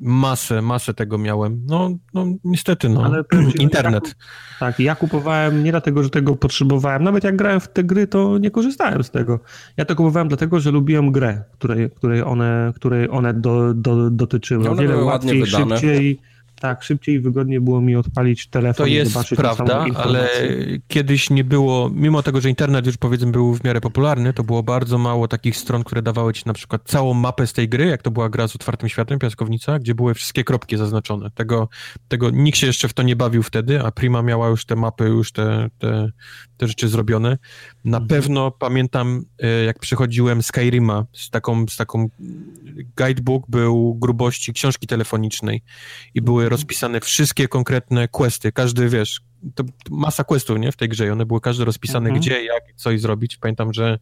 Masę, 0.00 0.62
masę 0.62 0.94
tego 0.94 1.18
miałem. 1.18 1.62
No, 1.66 1.90
no 2.14 2.26
niestety, 2.44 2.88
no. 2.88 3.04
Ale 3.04 3.24
internet. 3.58 4.08
Ja, 4.08 4.14
tak, 4.60 4.80
ja 4.80 4.94
kupowałem 4.94 5.64
nie 5.64 5.70
dlatego, 5.70 6.02
że 6.02 6.10
tego 6.10 6.36
potrzebowałem. 6.36 7.04
Nawet 7.04 7.24
jak 7.24 7.36
grałem 7.36 7.60
w 7.60 7.68
te 7.68 7.84
gry, 7.84 8.06
to 8.06 8.38
nie 8.38 8.50
korzystałem 8.50 9.04
z 9.04 9.10
tego. 9.10 9.40
Ja 9.76 9.84
to 9.84 9.96
kupowałem 9.96 10.28
dlatego, 10.28 10.60
że 10.60 10.70
lubiłem 10.70 11.12
grę, 11.12 11.44
której, 11.52 11.90
której 11.90 12.22
one, 12.22 12.72
której 12.76 13.10
one 13.10 13.34
do, 13.34 13.74
do, 13.74 14.10
dotyczyły. 14.10 14.64
No, 14.64 14.70
o 14.70 14.76
wiele 14.76 14.96
łatwiej, 14.96 15.46
szybciej 15.46 16.20
tak, 16.60 16.82
szybciej 16.82 17.14
i 17.14 17.20
wygodniej 17.20 17.60
było 17.60 17.80
mi 17.80 17.96
odpalić 17.96 18.46
telefon 18.46 18.86
to 18.86 18.92
jest 18.92 19.12
zobaczyć 19.12 19.38
prawda, 19.38 19.86
ale 19.94 20.28
kiedyś 20.88 21.30
nie 21.30 21.44
było, 21.44 21.90
mimo 21.94 22.22
tego, 22.22 22.40
że 22.40 22.48
internet 22.48 22.86
już 22.86 22.96
powiedzmy 22.96 23.32
był 23.32 23.54
w 23.54 23.64
miarę 23.64 23.80
popularny, 23.80 24.32
to 24.32 24.44
było 24.44 24.62
bardzo 24.62 24.98
mało 24.98 25.28
takich 25.28 25.56
stron, 25.56 25.84
które 25.84 26.02
dawały 26.02 26.32
ci 26.32 26.42
na 26.46 26.52
przykład 26.52 26.82
całą 26.84 27.14
mapę 27.14 27.46
z 27.46 27.52
tej 27.52 27.68
gry, 27.68 27.86
jak 27.86 28.02
to 28.02 28.10
była 28.10 28.28
gra 28.28 28.48
z 28.48 28.56
otwartym 28.56 28.88
światem, 28.88 29.18
piaskownica, 29.18 29.78
gdzie 29.78 29.94
były 29.94 30.14
wszystkie 30.14 30.44
kropki 30.44 30.76
zaznaczone. 30.76 31.30
Tego, 31.30 31.68
tego 32.08 32.30
nikt 32.30 32.58
się 32.58 32.66
jeszcze 32.66 32.88
w 32.88 32.92
to 32.92 33.02
nie 33.02 33.16
bawił 33.16 33.42
wtedy, 33.42 33.82
a 33.84 33.90
Prima 33.90 34.22
miała 34.22 34.48
już 34.48 34.64
te 34.64 34.76
mapy, 34.76 35.04
już 35.04 35.32
te, 35.32 35.68
te, 35.78 36.10
te 36.60 36.68
rzeczy 36.68 36.88
zrobione. 36.88 37.38
Na 37.84 37.98
mhm. 37.98 38.08
pewno 38.08 38.50
pamiętam, 38.50 39.24
e, 39.38 39.64
jak 39.64 39.78
przychodziłem 39.78 40.42
Skyrima 40.42 41.06
z 41.12 41.30
taką, 41.30 41.66
z 41.66 41.76
taką 41.76 42.08
guidebook 42.96 43.44
był 43.48 43.94
grubości 43.94 44.52
książki 44.52 44.86
telefonicznej 44.86 45.62
i 46.14 46.22
były 46.22 46.42
mhm. 46.42 46.50
rozpisane 46.50 47.00
wszystkie 47.00 47.48
konkretne 47.48 48.08
questy, 48.08 48.52
każdy, 48.52 48.88
wiesz, 48.88 49.20
to 49.54 49.64
masa 49.90 50.24
questów, 50.24 50.58
nie, 50.58 50.72
w 50.72 50.76
tej 50.76 50.88
grze 50.88 51.12
one 51.12 51.26
były 51.26 51.40
każdy 51.40 51.64
rozpisane 51.64 52.08
mhm. 52.08 52.20
gdzie, 52.20 52.44
jak, 52.44 52.62
coś 52.76 53.00
zrobić. 53.00 53.36
Pamiętam, 53.36 53.72
że, 53.72 53.98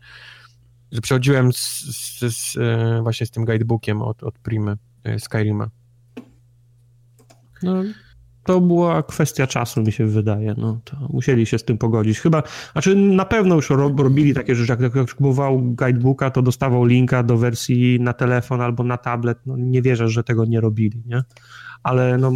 że 0.92 1.00
przechodziłem 1.00 1.52
z, 1.52 1.58
z, 1.58 2.36
z, 2.36 2.56
e, 2.56 3.00
właśnie 3.02 3.26
z 3.26 3.30
tym 3.30 3.44
guidebookiem 3.44 4.02
od, 4.02 4.22
od 4.22 4.38
Primy, 4.38 4.76
e, 5.04 5.18
Skyrima. 5.18 5.70
No, 7.62 7.82
to 8.48 8.60
była 8.60 9.02
kwestia 9.02 9.46
czasu, 9.46 9.82
mi 9.82 9.92
się 9.92 10.06
wydaje. 10.06 10.54
No, 10.58 10.80
to 10.84 10.96
musieli 11.10 11.46
się 11.46 11.58
z 11.58 11.64
tym 11.64 11.78
pogodzić. 11.78 12.20
Chyba, 12.20 12.42
znaczy 12.72 12.96
na 12.96 13.24
pewno 13.24 13.54
już 13.54 13.70
robili 13.70 14.34
takie 14.34 14.54
rzeczy, 14.54 14.76
jak 14.80 14.90
ktoś 14.90 15.14
kupował 15.14 15.62
guidebooka, 15.62 16.30
to 16.30 16.42
dostawał 16.42 16.84
linka 16.84 17.22
do 17.22 17.36
wersji 17.36 18.00
na 18.00 18.12
telefon 18.12 18.60
albo 18.60 18.84
na 18.84 18.96
tablet. 18.96 19.38
No, 19.46 19.56
nie 19.56 19.82
wierzę, 19.82 20.08
że 20.08 20.24
tego 20.24 20.44
nie 20.44 20.60
robili, 20.60 21.02
nie? 21.06 21.22
Ale 21.82 22.18
no, 22.18 22.32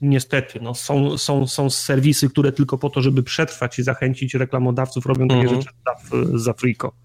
niestety, 0.00 0.60
no, 0.60 0.74
są, 0.74 1.18
są, 1.18 1.46
są 1.46 1.70
serwisy, 1.70 2.30
które 2.30 2.52
tylko 2.52 2.78
po 2.78 2.90
to, 2.90 3.02
żeby 3.02 3.22
przetrwać 3.22 3.78
i 3.78 3.82
zachęcić 3.82 4.34
reklamodawców, 4.34 5.06
robią 5.06 5.28
takie 5.28 5.40
mhm. 5.40 5.60
rzeczy 5.60 5.74
za, 5.86 6.38
za 6.38 6.52
friko 6.52 6.96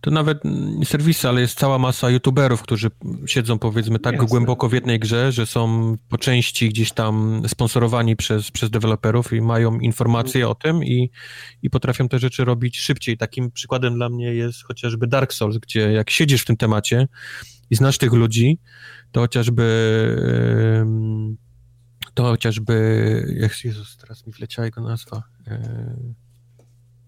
to 0.00 0.10
nawet 0.10 0.42
serwisy, 0.84 1.28
ale 1.28 1.40
jest 1.40 1.58
cała 1.58 1.78
masa 1.78 2.10
youtuberów, 2.10 2.62
którzy 2.62 2.90
siedzą 3.26 3.58
powiedzmy 3.58 3.98
tak 3.98 4.12
Jasne. 4.12 4.28
głęboko 4.28 4.68
w 4.68 4.72
jednej 4.72 4.98
grze, 4.98 5.32
że 5.32 5.46
są 5.46 5.96
po 6.08 6.18
części 6.18 6.68
gdzieś 6.68 6.92
tam 6.92 7.42
sponsorowani 7.48 8.16
przez, 8.16 8.50
przez 8.50 8.70
deweloperów 8.70 9.32
i 9.32 9.40
mają 9.40 9.78
informacje 9.78 10.48
o 10.48 10.54
tym 10.54 10.84
i, 10.84 11.10
i 11.62 11.70
potrafią 11.70 12.08
te 12.08 12.18
rzeczy 12.18 12.44
robić 12.44 12.78
szybciej. 12.78 13.16
Takim 13.16 13.50
przykładem 13.50 13.94
dla 13.94 14.08
mnie 14.08 14.34
jest 14.34 14.64
chociażby 14.64 15.06
Dark 15.06 15.32
Souls, 15.32 15.58
gdzie 15.58 15.92
jak 15.92 16.10
siedzisz 16.10 16.42
w 16.42 16.46
tym 16.46 16.56
temacie 16.56 17.08
i 17.70 17.76
znasz 17.76 17.98
tych 17.98 18.12
ludzi, 18.12 18.58
to 19.12 19.20
chociażby 19.20 19.64
to 22.14 22.22
chociażby, 22.22 23.50
Jezus, 23.64 23.96
teraz 23.96 24.26
mi 24.26 24.32
wleciała 24.32 24.66
jego 24.66 24.80
nazwa. 24.80 25.22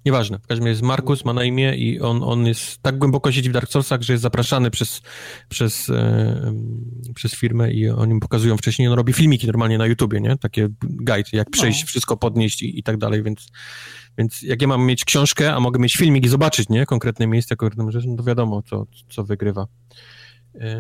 Nieważne, 0.06 0.38
w 0.38 0.46
każdym 0.46 0.64
razie 0.64 0.70
jest 0.70 0.82
Markus, 0.82 1.24
ma 1.24 1.32
na 1.32 1.44
imię 1.44 1.74
i 1.76 2.00
on, 2.00 2.22
on 2.22 2.46
jest 2.46 2.82
tak 2.82 2.98
głęboko 2.98 3.32
siedzi 3.32 3.50
w 3.50 3.52
Dark 3.52 3.70
Soulsach, 3.70 4.02
że 4.02 4.12
jest 4.12 4.22
zapraszany 4.22 4.70
przez, 4.70 5.02
przez, 5.48 5.90
e, 5.90 6.54
przez 7.14 7.34
firmę 7.34 7.72
i 7.72 7.88
oni 7.88 8.14
mu 8.14 8.20
pokazują 8.20 8.56
wcześniej, 8.56 8.88
on 8.88 8.94
robi 8.94 9.12
filmiki 9.12 9.46
normalnie 9.46 9.78
na 9.78 9.86
YouTubie, 9.86 10.20
nie? 10.20 10.36
Takie 10.36 10.68
guide, 10.82 11.30
jak 11.32 11.50
przejść, 11.50 11.80
no. 11.80 11.86
wszystko 11.86 12.16
podnieść 12.16 12.62
i, 12.62 12.78
i 12.78 12.82
tak 12.82 12.96
dalej, 12.96 13.22
więc, 13.22 13.46
więc 14.18 14.42
jak 14.42 14.62
ja 14.62 14.68
mam 14.68 14.86
mieć 14.86 15.04
książkę, 15.04 15.54
a 15.54 15.60
mogę 15.60 15.80
mieć 15.80 15.96
filmik 15.96 16.26
i 16.26 16.28
zobaczyć, 16.28 16.68
nie? 16.68 16.86
Konkretne 16.86 17.26
miejsce, 17.26 17.56
konkretne 17.56 17.92
rzeczy, 17.92 18.08
no 18.08 18.16
to 18.16 18.22
wiadomo, 18.22 18.62
co, 18.62 18.86
co 19.10 19.24
wygrywa. 19.24 19.66
E, 20.60 20.78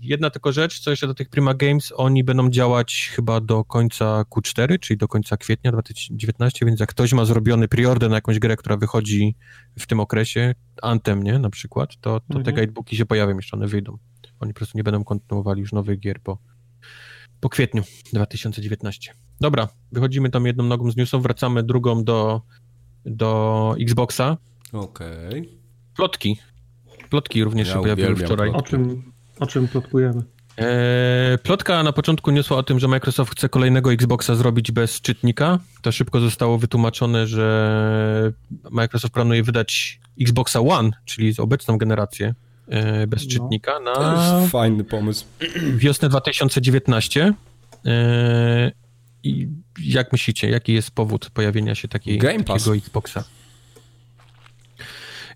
jedna 0.00 0.30
tylko 0.30 0.52
rzecz, 0.52 0.80
co 0.80 0.90
jeszcze 0.90 1.06
do 1.06 1.14
tych 1.14 1.28
Prima 1.28 1.54
Games, 1.54 1.92
oni 1.96 2.24
będą 2.24 2.50
działać 2.50 3.10
chyba 3.14 3.40
do 3.40 3.64
końca 3.64 4.24
Q4, 4.30 4.78
czyli 4.78 4.98
do 4.98 5.08
końca 5.08 5.36
kwietnia 5.36 5.72
2019, 5.72 6.66
więc 6.66 6.80
jak 6.80 6.88
ktoś 6.88 7.12
ma 7.12 7.24
zrobiony 7.24 7.68
preorder 7.68 8.10
na 8.10 8.16
jakąś 8.16 8.38
grę, 8.38 8.56
która 8.56 8.76
wychodzi 8.76 9.36
w 9.78 9.86
tym 9.86 10.00
okresie, 10.00 10.54
Anthem, 10.82 11.22
nie, 11.22 11.38
na 11.38 11.50
przykład, 11.50 11.90
to, 12.00 12.20
to 12.20 12.26
mhm. 12.26 12.44
te 12.44 12.52
guidebooki 12.52 12.96
się 12.96 13.06
pojawią, 13.06 13.36
jeszcze 13.36 13.56
one 13.56 13.66
wyjdą. 13.66 13.98
Oni 14.40 14.52
po 14.52 14.58
prostu 14.58 14.78
nie 14.78 14.84
będą 14.84 15.04
kontynuowali 15.04 15.60
już 15.60 15.72
nowych 15.72 16.00
gier 16.00 16.20
po, 16.20 16.38
po 17.40 17.48
kwietniu 17.48 17.82
2019. 18.12 19.14
Dobra, 19.40 19.68
wychodzimy 19.92 20.30
tam 20.30 20.46
jedną 20.46 20.64
nogą 20.64 20.90
z 20.90 20.96
newsów, 20.96 21.22
wracamy 21.22 21.62
drugą 21.62 22.04
do, 22.04 22.42
do 23.04 23.74
Xboxa. 23.80 24.36
Okej. 24.72 25.28
Okay. 25.28 25.48
Plotki. 25.96 26.38
Plotki 27.10 27.44
również 27.44 27.68
ja 27.68 27.74
się 27.74 27.80
pojawiły 27.80 28.16
wczoraj. 28.16 28.50
O 28.50 28.62
czym, 28.62 29.13
o 29.44 29.46
czym 29.46 29.68
plotkujemy? 29.68 30.22
Eee, 30.56 31.38
plotka 31.38 31.82
na 31.82 31.92
początku 31.92 32.30
niosła 32.30 32.56
o 32.56 32.62
tym, 32.62 32.78
że 32.78 32.88
Microsoft 32.88 33.32
chce 33.32 33.48
kolejnego 33.48 33.92
Xboxa 33.92 34.34
zrobić 34.34 34.72
bez 34.72 35.00
czytnika. 35.00 35.58
To 35.82 35.92
szybko 35.92 36.20
zostało 36.20 36.58
wytłumaczone, 36.58 37.26
że 37.26 38.32
Microsoft 38.70 39.14
planuje 39.14 39.42
wydać 39.42 40.00
Xboxa 40.20 40.60
One, 40.60 40.90
czyli 41.04 41.34
obecną 41.38 41.78
generację, 41.78 42.34
e, 42.68 43.06
bez 43.06 43.24
no. 43.24 43.30
czytnika 43.30 43.80
na... 43.80 43.94
To 43.94 44.40
jest 44.40 44.52
fajny 44.52 44.84
pomysł. 44.84 45.24
Wiosnę 45.76 46.08
2019. 46.08 47.34
E, 47.86 48.72
I 49.22 49.48
jak 49.84 50.12
myślicie, 50.12 50.50
jaki 50.50 50.72
jest 50.72 50.90
powód 50.90 51.30
pojawienia 51.30 51.74
się 51.74 51.88
takiej, 51.88 52.18
takiego 52.18 52.76
Xboxa? 52.76 53.24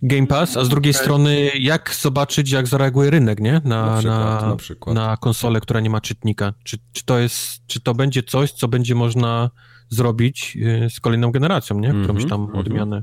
Game 0.03 0.27
Pass, 0.27 0.57
a 0.57 0.65
z 0.65 0.69
drugiej 0.69 0.95
strony 0.95 1.51
jak 1.61 1.95
zobaczyć, 1.95 2.51
jak 2.51 2.67
zareaguje 2.67 3.11
rynek, 3.11 3.41
nie? 3.41 3.61
Na, 3.65 3.87
na, 3.87 4.57
przykład, 4.57 4.87
na, 4.87 4.95
na, 4.95 5.17
konsolę, 5.17 5.61
która 5.61 5.81
nie 5.81 5.91
ma 5.91 6.01
czytnika. 6.01 6.55
Czy, 6.65 6.79
czy, 6.93 7.05
to 7.05 7.19
jest, 7.19 7.67
czy 7.67 7.81
to 7.81 7.95
będzie 7.95 8.23
coś, 8.23 8.53
co 8.53 8.69
będzie 8.69 8.95
można 8.95 9.51
zrobić 9.89 10.59
y, 10.87 10.91
z 10.91 11.01
kolejną 11.01 11.31
generacją, 11.31 11.81
nie? 11.81 11.89
Którąś 11.89 12.23
mhm, 12.23 12.29
tam 12.29 12.47
-hmm, 12.47 12.59
odmianę. 12.59 13.03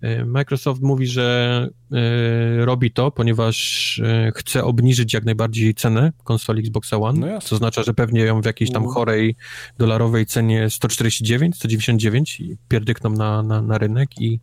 E, 0.00 0.24
Microsoft 0.24 0.82
mówi, 0.82 1.06
że 1.06 1.68
e, 1.92 2.64
robi 2.64 2.90
to, 2.90 3.10
ponieważ 3.10 3.98
e, 4.04 4.32
chce 4.34 4.64
obniżyć 4.64 5.14
jak 5.14 5.24
najbardziej 5.24 5.74
cenę 5.74 6.12
konsoli 6.24 6.60
Xbox 6.60 6.92
One, 6.92 7.32
no 7.32 7.40
co 7.40 7.56
oznacza, 7.56 7.82
że 7.82 7.94
pewnie 7.94 8.20
ją 8.20 8.40
w 8.42 8.44
jakiejś 8.44 8.72
tam 8.72 8.86
chorej 8.86 9.36
dolarowej 9.78 10.26
cenie 10.26 10.70
149, 10.70 11.56
199 11.56 12.40
i 12.40 12.56
pierdykną 12.68 13.10
na, 13.10 13.42
na, 13.42 13.62
na 13.62 13.78
rynek 13.78 14.20
i, 14.20 14.40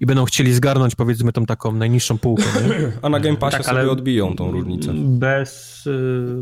i 0.00 0.06
będą 0.06 0.24
chcieli 0.24 0.54
zgarnąć 0.54 0.94
powiedzmy 0.94 1.32
tą 1.32 1.46
taką 1.46 1.72
najniższą 1.72 2.18
półkę. 2.18 2.44
Nie? 2.68 2.92
A 3.02 3.08
na 3.08 3.20
Game 3.20 3.36
Passie 3.36 3.56
tak, 3.56 3.66
sobie 3.66 3.90
odbiją 3.90 4.36
tą 4.36 4.50
różnicę. 4.50 4.92
Bez, 4.94 5.84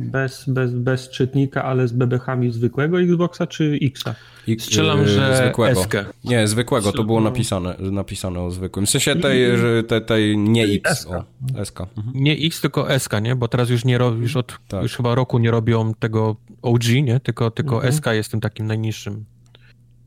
bez, 0.00 0.44
bez, 0.48 0.74
bez 0.74 1.08
czytnika, 1.08 1.64
ale 1.64 1.88
z 1.88 1.92
bebechami 1.92 2.52
zwykłego 2.52 3.00
Xboxa 3.00 3.46
czy 3.46 3.78
Xa? 3.82 4.14
I, 4.46 4.60
Strzelam, 4.60 5.08
że 5.08 5.36
zwykłego. 5.36 5.80
Eskę. 5.80 6.04
Nie, 6.24 6.48
zwykłego, 6.48 6.92
to 6.92 7.04
było 7.04 7.20
napisane, 7.20 7.76
napisane 7.78 8.40
o 8.40 8.50
zwykłym. 8.50 8.86
W 8.86 8.90
sensie 8.90 9.16
tej, 9.16 9.58
że 9.58 9.82
tej, 9.82 10.04
tej 10.04 10.38
nie 10.38 10.64
X, 10.64 11.06
o, 11.06 11.24
SK. 11.64 11.80
Mhm. 11.80 12.12
Nie 12.14 12.32
X, 12.32 12.60
tylko 12.60 12.98
SK, 12.98 13.12
nie? 13.22 13.36
Bo 13.36 13.48
teraz 13.48 13.70
już 13.70 13.84
nie 13.84 13.98
już 14.20 14.36
od 14.36 14.58
tak. 14.68 14.82
już 14.82 14.96
chyba 14.96 15.14
roku 15.14 15.38
nie 15.38 15.50
robią 15.50 15.94
tego 15.94 16.36
OG, 16.62 16.84
nie? 17.02 17.20
Tylko, 17.20 17.50
tylko 17.50 17.74
mhm. 17.74 17.92
SK 17.92 18.06
jest 18.06 18.30
tym 18.30 18.40
takim 18.40 18.66
najniższym. 18.66 19.24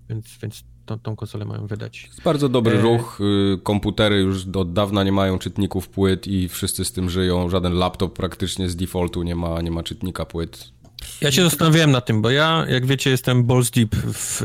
Więc, 0.09 0.37
więc 0.41 0.63
tą, 0.85 0.99
tą 0.99 1.15
konsolę 1.15 1.45
mają 1.45 1.67
wydać. 1.67 2.03
Jest 2.03 2.21
bardzo 2.21 2.49
dobry 2.49 2.77
e... 2.77 2.81
ruch. 2.81 3.19
Y, 3.55 3.59
komputery 3.63 4.19
już 4.19 4.47
od 4.55 4.73
dawna 4.73 5.03
nie 5.03 5.11
mają 5.11 5.39
czytników 5.39 5.89
płyt 5.89 6.27
i 6.27 6.49
wszyscy 6.49 6.85
z 6.85 6.91
tym 6.91 7.09
żyją. 7.09 7.49
Żaden 7.49 7.73
laptop 7.73 8.13
praktycznie 8.13 8.69
z 8.69 8.75
defaultu 8.75 9.23
nie 9.23 9.35
ma, 9.35 9.61
nie 9.61 9.71
ma 9.71 9.83
czytnika 9.83 10.25
płyt. 10.25 10.74
Ja 11.21 11.31
się 11.31 11.43
zastanawiałem 11.43 11.91
na 11.91 12.01
tym, 12.01 12.21
bo 12.21 12.29
ja, 12.29 12.65
jak 12.69 12.85
wiecie, 12.85 13.09
jestem 13.09 13.43
balls 13.43 13.71
deep 13.71 13.95
w, 13.95 14.41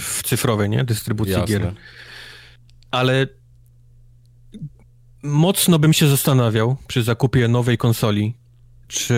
w 0.00 0.22
cyfrowej, 0.22 0.70
nie? 0.70 0.84
Dystrybucji 0.84 1.32
Jasne. 1.32 1.46
gier. 1.46 1.74
Ale 2.90 3.26
mocno 5.22 5.78
bym 5.78 5.92
się 5.92 6.08
zastanawiał 6.08 6.76
przy 6.86 7.02
zakupie 7.02 7.48
nowej 7.48 7.78
konsoli, 7.78 8.34
czy 8.88 9.14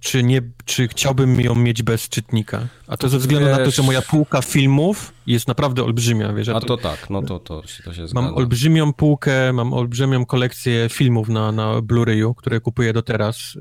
czy, 0.00 0.22
nie, 0.22 0.42
czy 0.64 0.88
chciałbym 0.88 1.40
ją 1.40 1.54
mieć 1.54 1.82
bez 1.82 2.08
czytnika. 2.08 2.66
A 2.86 2.96
to 2.96 3.08
ze 3.08 3.18
względu 3.18 3.48
wiesz... 3.48 3.58
na 3.58 3.64
to, 3.64 3.70
że 3.70 3.82
moja 3.82 4.02
półka 4.02 4.42
filmów 4.42 5.12
jest 5.26 5.48
naprawdę 5.48 5.84
olbrzymia. 5.84 6.32
Wiesz, 6.32 6.48
A 6.48 6.60
to, 6.60 6.66
to 6.66 6.76
tak, 6.76 7.10
no 7.10 7.22
to, 7.22 7.38
to, 7.38 7.62
to 7.84 7.94
się 7.94 8.08
zgadza. 8.08 8.14
Mam 8.14 8.34
olbrzymią 8.34 8.92
półkę, 8.92 9.52
mam 9.52 9.72
olbrzymią 9.72 10.26
kolekcję 10.26 10.88
filmów 10.88 11.28
na, 11.28 11.52
na 11.52 11.72
Blu-rayu, 11.72 12.34
które 12.34 12.60
kupuję 12.60 12.92
do 12.92 13.02
teraz. 13.02 13.58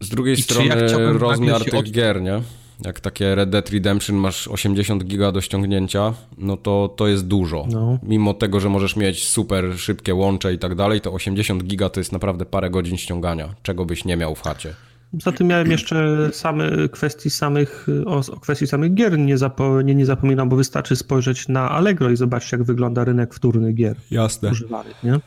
Z 0.00 0.08
drugiej 0.08 0.34
I 0.34 0.42
strony 0.42 0.68
ja 0.68 1.12
rozmiar 1.12 1.64
tych 1.64 1.74
od... 1.74 1.90
gier, 1.90 2.22
nie? 2.22 2.42
Jak 2.84 3.00
takie 3.00 3.34
Red 3.34 3.50
Dead 3.50 3.70
Redemption 3.70 4.16
masz 4.16 4.48
80 4.48 5.04
giga 5.04 5.32
do 5.32 5.40
ściągnięcia, 5.40 6.14
no 6.38 6.56
to 6.56 6.94
to 6.96 7.08
jest 7.08 7.26
dużo. 7.26 7.66
No. 7.70 7.98
Mimo 8.02 8.34
tego, 8.34 8.60
że 8.60 8.68
możesz 8.68 8.96
mieć 8.96 9.28
super 9.28 9.78
szybkie 9.78 10.14
łącze 10.14 10.54
i 10.54 10.58
tak 10.58 10.74
dalej, 10.74 11.00
to 11.00 11.12
80 11.12 11.64
giga 11.64 11.88
to 11.88 12.00
jest 12.00 12.12
naprawdę 12.12 12.44
parę 12.44 12.70
godzin 12.70 12.96
ściągania, 12.96 13.54
czego 13.62 13.84
byś 13.84 14.04
nie 14.04 14.16
miał 14.16 14.34
w 14.34 14.42
chacie. 14.42 14.74
Poza 15.12 15.32
tym 15.32 15.46
miałem 15.46 15.70
jeszcze 15.70 16.28
same 16.32 16.88
kwestii 16.88 17.30
samych, 17.30 17.86
o, 18.06 18.16
o 18.16 18.40
kwestii 18.40 18.66
samych 18.66 18.94
gier 18.94 19.18
nie, 19.18 19.38
zapo, 19.38 19.82
nie, 19.82 19.94
nie 19.94 20.06
zapominam, 20.06 20.48
bo 20.48 20.56
wystarczy 20.56 20.96
spojrzeć 20.96 21.48
na 21.48 21.70
Allegro 21.70 22.10
i 22.10 22.16
zobaczyć, 22.16 22.52
jak 22.52 22.62
wygląda 22.62 23.04
rynek 23.04 23.34
wtórny 23.34 23.72
gier. 23.72 23.96
Jasne. 24.10 24.50
Używanych, 24.50 25.02
nie? 25.04 25.20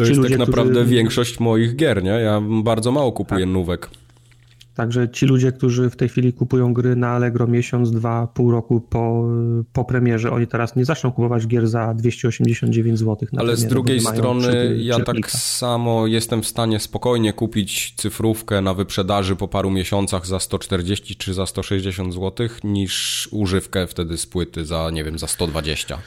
To 0.00 0.06
Ci 0.06 0.10
jest 0.10 0.22
tak 0.22 0.30
ludzie, 0.30 0.38
tak 0.38 0.48
naprawdę 0.48 0.72
którzy... 0.80 0.94
większość 0.94 1.40
moich 1.40 1.76
gier, 1.76 2.02
nie? 2.02 2.10
Ja 2.10 2.42
bardzo 2.62 2.92
mało 2.92 3.12
kupuję 3.12 3.44
tak. 3.44 3.52
nówek. 3.52 3.90
Także 4.74 5.08
ci 5.08 5.26
ludzie, 5.26 5.52
którzy 5.52 5.90
w 5.90 5.96
tej 5.96 6.08
chwili 6.08 6.32
kupują 6.32 6.74
gry 6.74 6.96
na 6.96 7.08
Allegro 7.08 7.46
miesiąc, 7.46 7.90
dwa, 7.90 8.26
pół 8.26 8.50
roku 8.50 8.80
po, 8.80 9.28
po 9.72 9.84
premierze, 9.84 10.30
oni 10.30 10.46
teraz 10.46 10.76
nie 10.76 10.84
zaczną 10.84 11.12
kupować 11.12 11.46
gier 11.46 11.68
za 11.68 11.94
289 11.94 12.98
zł. 12.98 13.28
Na 13.32 13.40
Ale 13.40 13.56
z 13.56 13.66
drugiej 13.66 14.00
strony 14.00 14.76
ja 14.78 15.00
tak 15.00 15.30
samo 15.30 16.06
jestem 16.06 16.42
w 16.42 16.46
stanie 16.46 16.80
spokojnie 16.80 17.32
kupić 17.32 17.94
cyfrówkę 17.96 18.60
na 18.60 18.74
wyprzedaży 18.74 19.36
po 19.36 19.48
paru 19.48 19.70
miesiącach 19.70 20.26
za 20.26 20.40
140 20.40 21.16
czy 21.16 21.34
za 21.34 21.46
160 21.46 22.14
zł 22.14 22.48
niż 22.64 23.28
używkę 23.32 23.86
wtedy 23.86 24.18
z 24.18 24.26
płyty 24.26 24.64
za, 24.64 24.90
nie 24.90 25.04
wiem, 25.04 25.18
za 25.18 25.26
120. 25.26 25.98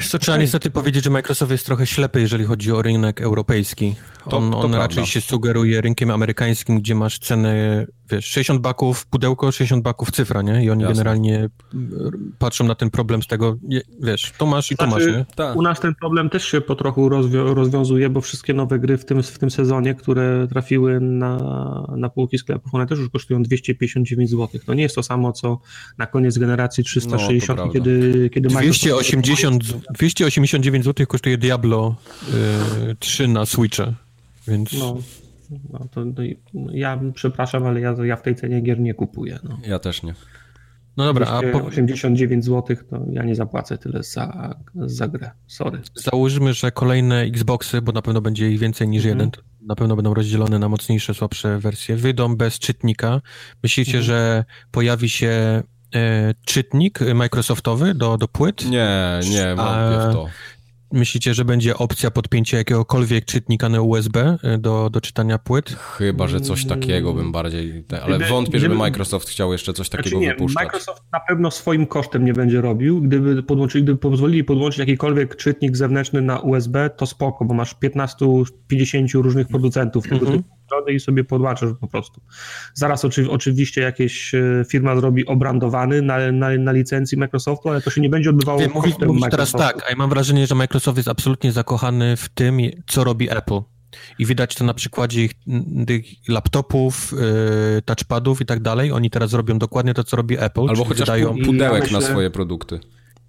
Co 0.00 0.18
trzeba 0.18 0.38
niestety 0.38 0.70
powiedzieć, 0.70 1.04
że 1.04 1.10
Microsoft 1.10 1.52
jest 1.52 1.66
trochę 1.66 1.86
ślepy, 1.86 2.20
jeżeli 2.20 2.44
chodzi 2.44 2.72
o 2.72 2.82
rynek 2.82 3.20
europejski. 3.20 3.94
On, 4.24 4.50
to, 4.50 4.60
to 4.60 4.60
on 4.60 4.74
raczej 4.74 5.06
się 5.06 5.20
sugeruje 5.20 5.80
rynkiem 5.80 6.10
amerykańskim, 6.10 6.80
gdzie 6.80 6.94
masz 6.94 7.18
ceny, 7.18 7.86
wiesz, 8.10 8.26
60 8.26 8.60
baków 8.60 9.06
pudełko, 9.06 9.52
60 9.52 9.82
baków 9.82 10.10
cyfra, 10.10 10.42
nie? 10.42 10.64
I 10.64 10.70
oni 10.70 10.82
Jasne. 10.82 10.94
generalnie 10.94 11.48
patrzą 12.38 12.64
na 12.64 12.74
ten 12.74 12.90
problem 12.90 13.22
z 13.22 13.26
tego, 13.26 13.56
wiesz, 14.02 14.32
to 14.38 14.46
masz 14.46 14.72
i 14.72 14.76
to 14.76 14.86
znaczy, 14.86 15.06
masz, 15.06 15.16
nie? 15.16 15.24
Tak. 15.34 15.56
U 15.56 15.62
nas 15.62 15.80
ten 15.80 15.94
problem 15.94 16.30
też 16.30 16.44
się 16.44 16.60
po 16.60 16.74
trochu 16.74 17.08
rozwią 17.08 17.54
rozwiązuje, 17.54 18.10
bo 18.10 18.20
wszystkie 18.20 18.54
nowe 18.54 18.78
gry 18.78 18.98
w 18.98 19.04
tym, 19.04 19.22
w 19.22 19.38
tym 19.38 19.50
sezonie, 19.50 19.94
które 19.94 20.46
trafiły 20.50 21.00
na, 21.00 21.36
na 21.96 22.08
półki 22.08 22.38
sklepów, 22.38 22.74
one 22.74 22.86
też 22.86 22.98
już 22.98 23.10
kosztują 23.10 23.42
259 23.42 24.30
zł. 24.30 24.60
To 24.66 24.74
nie 24.74 24.82
jest 24.82 24.94
to 24.94 25.02
samo, 25.02 25.32
co 25.32 25.60
na 25.98 26.06
koniec 26.06 26.38
generacji 26.38 26.84
360, 26.84 27.58
no, 27.58 27.68
kiedy, 27.68 28.30
kiedy 28.34 28.48
280, 28.48 29.64
289 29.90 30.84
zł 30.84 31.06
kosztuje 31.06 31.38
Diablo 31.38 31.96
y, 32.90 32.96
3 32.98 33.28
na 33.28 33.46
Switcha. 33.46 33.92
Więc... 34.48 34.72
No, 34.72 34.98
no 35.72 35.78
to, 35.90 36.04
to, 36.04 36.22
ja 36.72 37.00
przepraszam, 37.14 37.66
ale 37.66 37.80
ja, 37.80 37.96
ja 38.04 38.16
w 38.16 38.22
tej 38.22 38.34
cenie 38.34 38.60
gier 38.60 38.80
nie 38.80 38.94
kupuję. 38.94 39.38
No. 39.44 39.58
Ja 39.66 39.78
też 39.78 40.02
nie. 40.02 40.14
No 40.96 41.04
dobra, 41.04 41.26
a 41.26 41.42
po... 41.52 41.64
89 41.64 42.44
zł 42.44 42.76
to 42.90 43.06
ja 43.12 43.22
nie 43.22 43.34
zapłacę 43.34 43.78
tyle 43.78 44.02
za, 44.02 44.54
za 44.74 45.08
grę. 45.08 45.30
Sorry. 45.46 45.80
Załóżmy, 45.94 46.54
że 46.54 46.72
kolejne 46.72 47.20
Xboxy, 47.20 47.82
bo 47.82 47.92
na 47.92 48.02
pewno 48.02 48.20
będzie 48.20 48.50
ich 48.50 48.58
więcej 48.58 48.88
niż 48.88 49.04
mm. 49.04 49.18
jeden, 49.18 49.30
na 49.66 49.74
pewno 49.74 49.96
będą 49.96 50.14
rozdzielone 50.14 50.58
na 50.58 50.68
mocniejsze, 50.68 51.14
słabsze 51.14 51.58
wersje, 51.58 51.96
wyjdą 51.96 52.36
bez 52.36 52.58
czytnika. 52.58 53.20
Myślicie, 53.62 53.92
mm. 53.92 54.02
że 54.02 54.44
pojawi 54.70 55.08
się 55.08 55.62
czytnik 56.44 57.00
Microsoftowy 57.14 57.94
do, 57.94 58.18
do 58.18 58.28
płyt? 58.28 58.64
Nie, 58.70 59.20
nie, 59.30 59.54
wątpię 59.54 60.10
w 60.10 60.12
to. 60.12 60.28
Myślicie, 60.92 61.34
że 61.34 61.44
będzie 61.44 61.76
opcja 61.76 62.10
podpięcia 62.10 62.58
jakiegokolwiek 62.58 63.24
czytnika 63.24 63.68
na 63.68 63.80
USB 63.80 64.38
y, 64.54 64.58
do, 64.58 64.90
do 64.90 65.00
czytania 65.00 65.38
płyt? 65.38 65.70
Chyba, 65.70 66.28
że 66.28 66.40
coś 66.40 66.66
takiego 66.66 67.14
bym 67.14 67.32
bardziej... 67.32 67.84
Ale 68.02 68.16
gdyby, 68.16 68.30
wątpię, 68.30 68.58
żeby 68.58 68.74
Microsoft 68.74 69.28
chciał 69.28 69.52
jeszcze 69.52 69.72
coś 69.72 69.88
takiego 69.88 70.08
znaczy 70.08 70.26
nie, 70.26 70.32
wypuszczać. 70.32 70.64
Microsoft 70.64 71.02
na 71.12 71.20
pewno 71.20 71.50
swoim 71.50 71.86
kosztem 71.86 72.24
nie 72.24 72.32
będzie 72.32 72.60
robił. 72.60 73.00
Gdyby, 73.00 73.42
podłączyli, 73.42 73.84
gdyby 73.84 73.98
pozwolili 73.98 74.44
podłączyć 74.44 74.78
jakikolwiek 74.78 75.36
czytnik 75.36 75.76
zewnętrzny 75.76 76.22
na 76.22 76.40
USB, 76.40 76.90
to 76.96 77.06
spoko, 77.06 77.44
bo 77.44 77.54
masz 77.54 77.74
15-50 77.74 79.22
różnych 79.22 79.48
producentów 79.48 80.04
tego 80.04 80.26
mm 80.26 80.38
-hmm. 80.38 80.42
typu 80.42 80.61
i 80.92 81.00
sobie 81.00 81.24
podłączasz 81.24 81.70
po 81.80 81.88
prostu. 81.88 82.20
Zaraz 82.74 83.04
oczy, 83.04 83.30
oczywiście 83.30 83.80
jakieś 83.80 84.34
e, 84.34 84.64
firma 84.68 84.96
zrobi 84.96 85.26
obrandowany 85.26 86.02
na, 86.02 86.32
na, 86.32 86.56
na 86.58 86.72
licencji 86.72 87.18
Microsoftu, 87.18 87.68
ale 87.68 87.80
to 87.80 87.90
się 87.90 88.00
nie 88.00 88.08
będzie 88.08 88.30
odbywało 88.30 88.58
Wiem, 88.58 88.70
mówi, 88.74 88.94
mówisz 89.06 89.24
teraz 89.30 89.52
tak, 89.52 89.84
a 89.86 89.90
ja 89.90 89.96
mam 89.96 90.10
wrażenie, 90.10 90.46
że 90.46 90.54
Microsoft 90.54 90.96
jest 90.96 91.08
absolutnie 91.08 91.52
zakochany 91.52 92.16
w 92.16 92.28
tym, 92.28 92.58
co 92.86 93.04
robi 93.04 93.30
Apple. 93.30 93.60
I 94.18 94.26
widać 94.26 94.54
to 94.54 94.64
na 94.64 94.74
przykładzie 94.74 95.24
ich, 95.24 95.32
tych 95.86 96.04
laptopów, 96.28 97.12
yy, 97.74 97.82
touchpadów 97.82 98.40
i 98.40 98.46
tak 98.46 98.60
dalej. 98.60 98.92
Oni 98.92 99.10
teraz 99.10 99.32
robią 99.32 99.58
dokładnie 99.58 99.94
to, 99.94 100.04
co 100.04 100.16
robi 100.16 100.38
Apple. 100.38 100.68
Albo 100.68 100.84
chociaż 100.84 100.98
wydają... 100.98 101.34
pudełek 101.44 101.74
ja 101.74 101.80
myślę, 101.80 102.00
na 102.00 102.06
swoje 102.06 102.30
produkty. 102.30 102.80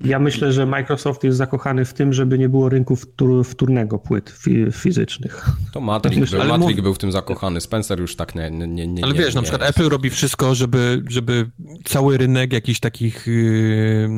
Ja 0.01 0.19
myślę, 0.19 0.53
że 0.53 0.65
Microsoft 0.65 1.23
jest 1.23 1.37
zakochany 1.37 1.85
w 1.85 1.93
tym, 1.93 2.13
żeby 2.13 2.39
nie 2.39 2.49
było 2.49 2.69
rynku 2.69 2.95
wtór, 2.95 3.45
wtórnego 3.45 3.99
płyt 3.99 4.35
fizycznych. 4.71 5.49
To 5.71 5.81
Matrix, 5.81 6.17
myślę, 6.17 6.39
był, 6.39 6.47
Matrix 6.47 6.75
mów... 6.75 6.83
był 6.83 6.93
w 6.93 6.97
tym 6.97 7.11
zakochany, 7.11 7.61
Spencer 7.61 7.99
już 7.99 8.15
tak 8.15 8.35
nie... 8.35 8.51
nie, 8.51 8.87
nie 8.87 9.03
ale 9.03 9.13
wiesz, 9.13 9.35
nie, 9.35 9.35
na 9.35 9.41
przykład 9.41 9.69
Apple 9.69 9.89
robi 9.89 10.09
wszystko, 10.09 10.55
żeby, 10.55 11.03
żeby 11.09 11.49
cały 11.83 12.17
rynek 12.17 12.53
jakichś 12.53 12.79
takich 12.79 13.27
yy, 13.27 14.09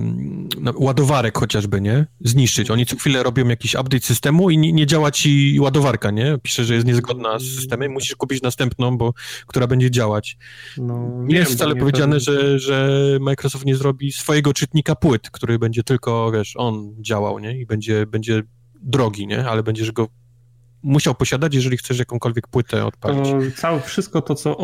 no, 0.62 0.74
ładowarek 0.76 1.38
chociażby, 1.38 1.82
nie? 1.82 2.08
Zniszczyć. 2.20 2.72
Oni 2.72 2.86
co 2.86 2.96
chwilę 2.96 3.24
robią 3.24 3.48
jakiś 3.48 3.76
update 3.76 4.06
systemu 4.06 4.50
i 4.50 4.58
nie, 4.58 4.74
nie 4.74 4.86
działa 4.86 5.12
ci 5.12 5.60
ładowarka, 5.60 6.12
nie? 6.12 6.38
Pisze, 6.44 6.66
że 6.66 6.74
jest 6.74 6.88
niezgodna 6.88 7.40
z 7.40 7.44
systemem 7.44 7.92
musisz 7.92 8.16
kupić 8.16 8.42
następną, 8.42 8.98
bo 8.98 9.14
która 9.48 9.68
będzie 9.68 9.92
działać. 9.92 10.38
No, 10.78 11.24
nie 11.24 11.36
jest 11.36 11.54
wcale 11.54 11.76
powiedziane, 11.76 12.20
że, 12.20 12.60
że 12.60 12.90
Microsoft 13.22 13.66
nie 13.66 13.76
zrobi 13.76 14.12
swojego 14.12 14.54
czytnika 14.54 14.96
płyt, 14.96 15.30
który 15.30 15.60
będzie 15.66 15.84
tylko, 15.84 16.32
wiesz, 16.32 16.54
on 16.58 16.96
działał, 17.02 17.40
nie? 17.40 17.60
I 17.60 17.66
będzie, 17.66 18.06
będzie 18.06 18.44
drogi, 18.82 19.28
nie? 19.28 19.48
Ale 19.50 19.64
będziesz 19.64 19.92
go 19.92 20.08
musiał 20.84 21.16
posiadać, 21.16 21.56
jeżeli 21.56 21.78
chcesz 21.78 22.00
jakąkolwiek 22.00 22.48
płytę 22.48 22.86
odpalić. 22.86 23.30
To 23.30 23.62
całe, 23.62 23.82
wszystko 23.82 24.22
to, 24.22 24.36
co 24.36 24.58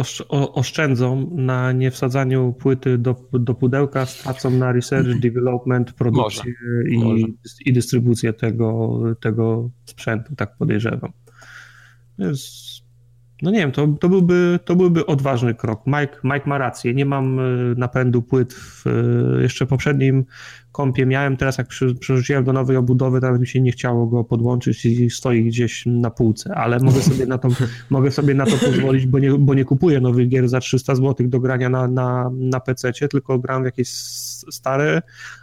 oszczędzą 0.54 1.30
na 1.32 1.72
niewsadzaniu 1.72 2.54
płyty 2.54 2.98
do, 2.98 3.16
do 3.34 3.54
pudełka, 3.54 4.06
stracą 4.06 4.50
na 4.50 4.72
research, 4.72 5.06
mhm. 5.06 5.22
development, 5.22 5.94
produkcję 5.94 6.44
może, 6.44 6.90
i, 6.90 6.98
może. 6.98 7.28
i 7.66 7.74
dystrybucję 7.74 8.34
tego, 8.34 9.00
tego 9.22 9.70
sprzętu, 9.86 10.36
tak 10.36 10.58
podejrzewam. 10.58 11.12
Jest 12.18 12.82
no 13.42 13.52
nie 13.52 13.58
wiem, 13.58 13.72
to, 13.72 13.88
to, 14.00 14.10
byłby, 14.10 14.60
to 14.66 14.76
byłby 14.76 15.06
odważny 15.06 15.54
krok. 15.56 15.82
Mike, 15.88 16.18
Mike 16.24 16.44
ma 16.46 16.58
rację, 16.58 16.94
nie 16.94 17.06
mam 17.06 17.40
e, 17.40 17.44
napędu 17.78 18.22
płyt 18.22 18.54
w 18.54 18.88
e, 18.88 19.42
jeszcze 19.42 19.66
poprzednim 19.66 20.26
kompie 20.72 21.06
miałem, 21.06 21.38
teraz 21.38 21.58
jak 21.58 21.68
przerzuciłem 22.00 22.44
do 22.44 22.54
nowej 22.54 22.78
obudowy, 22.78 23.22
nawet 23.22 23.42
mi 23.42 23.48
się 23.48 23.62
nie 23.62 23.72
chciało 23.72 24.08
go 24.08 24.24
podłączyć 24.24 24.86
i 24.86 25.10
stoi 25.10 25.44
gdzieś 25.44 25.86
na 25.86 26.10
półce, 26.10 26.56
ale 26.56 26.80
mogę 26.80 27.02
sobie 27.02 27.26
na 27.26 27.38
to, 27.38 27.50
mogę 27.90 28.12
sobie 28.12 28.34
na 28.34 28.46
to 28.46 28.58
pozwolić, 28.58 29.06
bo 29.06 29.20
nie, 29.20 29.32
bo 29.32 29.54
nie 29.54 29.66
kupuję 29.66 30.00
nowych 30.00 30.30
gier 30.30 30.50
za 30.50 30.60
300 30.60 30.96
zł 30.96 31.28
do 31.28 31.40
grania 31.40 31.70
na, 31.70 31.88
na, 31.88 32.32
na 32.34 32.60
PC, 32.60 32.92
tylko 32.94 33.40
gram 33.40 33.62
w 33.62 33.66
jakieś 33.66 33.90
stare 34.52 35.02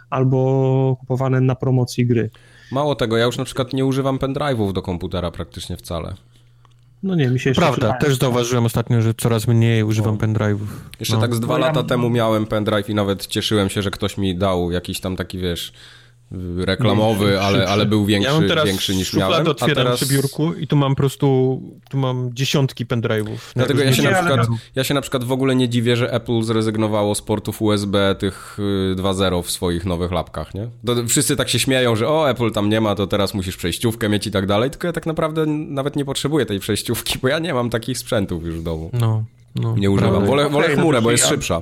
albo 0.09 0.97
kupowane 0.99 1.41
na 1.41 1.55
promocji 1.55 2.05
gry. 2.05 2.29
Mało 2.71 2.95
tego, 2.95 3.17
ja 3.17 3.25
już 3.25 3.37
na 3.37 3.45
przykład 3.45 3.73
nie 3.73 3.85
używam 3.85 4.17
pendrive'ów 4.17 4.73
do 4.73 4.81
komputera 4.81 5.31
praktycznie 5.31 5.77
wcale. 5.77 6.13
No 7.03 7.15
nie, 7.15 7.27
mi 7.27 7.39
się 7.39 7.49
jeszcze 7.49 7.61
Prawda, 7.61 7.93
też 7.93 8.17
zauważyłem 8.17 8.65
ostatnio, 8.65 9.01
że 9.01 9.13
coraz 9.13 9.47
mniej 9.47 9.83
używam 9.83 10.17
no. 10.21 10.27
pendrive'ów. 10.27 10.67
Jeszcze 10.99 11.15
no. 11.15 11.21
tak 11.21 11.35
z 11.35 11.39
dwa 11.39 11.53
no 11.53 11.59
lata 11.59 11.79
ja... 11.79 11.85
temu 11.85 12.09
miałem 12.09 12.45
pendrive 12.45 12.89
i 12.89 12.95
nawet 12.95 13.27
cieszyłem 13.27 13.69
się, 13.69 13.81
że 13.81 13.91
ktoś 13.91 14.17
mi 14.17 14.35
dał 14.35 14.71
jakiś 14.71 14.99
tam 14.99 15.15
taki, 15.15 15.37
wiesz, 15.37 15.73
reklamowy, 16.57 17.41
ale, 17.41 17.67
ale 17.67 17.85
był 17.85 18.05
większy, 18.05 18.31
ja 18.41 18.47
teraz 18.47 18.65
większy 18.65 18.95
niż 18.95 19.13
miałem. 19.13 19.47
otwieram 19.47 19.75
teraz... 19.75 20.03
przy 20.03 20.13
biurku 20.13 20.53
i 20.53 20.67
tu 20.67 20.75
mam 20.75 20.91
po 20.91 20.95
prostu, 20.95 21.61
tu 21.89 21.97
mam 21.97 22.29
dziesiątki 22.33 22.85
pendrive'ów. 22.85 23.37
Dlatego 23.55 23.83
ja 23.83 23.93
się, 23.93 24.03
na 24.03 24.13
przykład, 24.13 24.47
ja 24.75 24.83
się 24.83 24.93
na 24.93 25.01
przykład 25.01 25.23
w 25.23 25.31
ogóle 25.31 25.55
nie 25.55 25.69
dziwię, 25.69 25.95
że 25.95 26.13
Apple 26.13 26.41
zrezygnowało 26.41 27.15
z 27.15 27.21
portów 27.21 27.61
USB 27.61 28.15
tych 28.19 28.57
2.0 28.95 29.39
y, 29.39 29.43
w 29.43 29.51
swoich 29.51 29.85
nowych 29.85 30.11
lapkach, 30.11 30.53
nie? 30.53 30.67
To 30.85 30.95
wszyscy 31.07 31.35
tak 31.35 31.49
się 31.49 31.59
śmieją, 31.59 31.95
że 31.95 32.07
o, 32.07 32.29
Apple 32.29 32.51
tam 32.51 32.69
nie 32.69 32.81
ma, 32.81 32.95
to 32.95 33.07
teraz 33.07 33.33
musisz 33.33 33.57
przejściówkę 33.57 34.09
mieć 34.09 34.27
i 34.27 34.31
tak 34.31 34.45
dalej, 34.45 34.69
tylko 34.69 34.87
ja 34.87 34.93
tak 34.93 35.05
naprawdę 35.05 35.45
nawet 35.45 35.95
nie 35.95 36.05
potrzebuję 36.05 36.45
tej 36.45 36.59
przejściówki, 36.59 37.19
bo 37.21 37.27
ja 37.27 37.39
nie 37.39 37.53
mam 37.53 37.69
takich 37.69 37.97
sprzętów 37.97 38.45
już 38.45 38.55
w 38.55 38.63
domu. 38.63 38.89
No. 38.93 39.23
No, 39.55 39.75
nie 39.77 39.91
używam. 39.91 40.25
Wolę, 40.25 40.49
wolę 40.49 40.69
chmurę, 40.69 41.01
bo 41.01 41.11
jest 41.11 41.27
szybsza. 41.27 41.61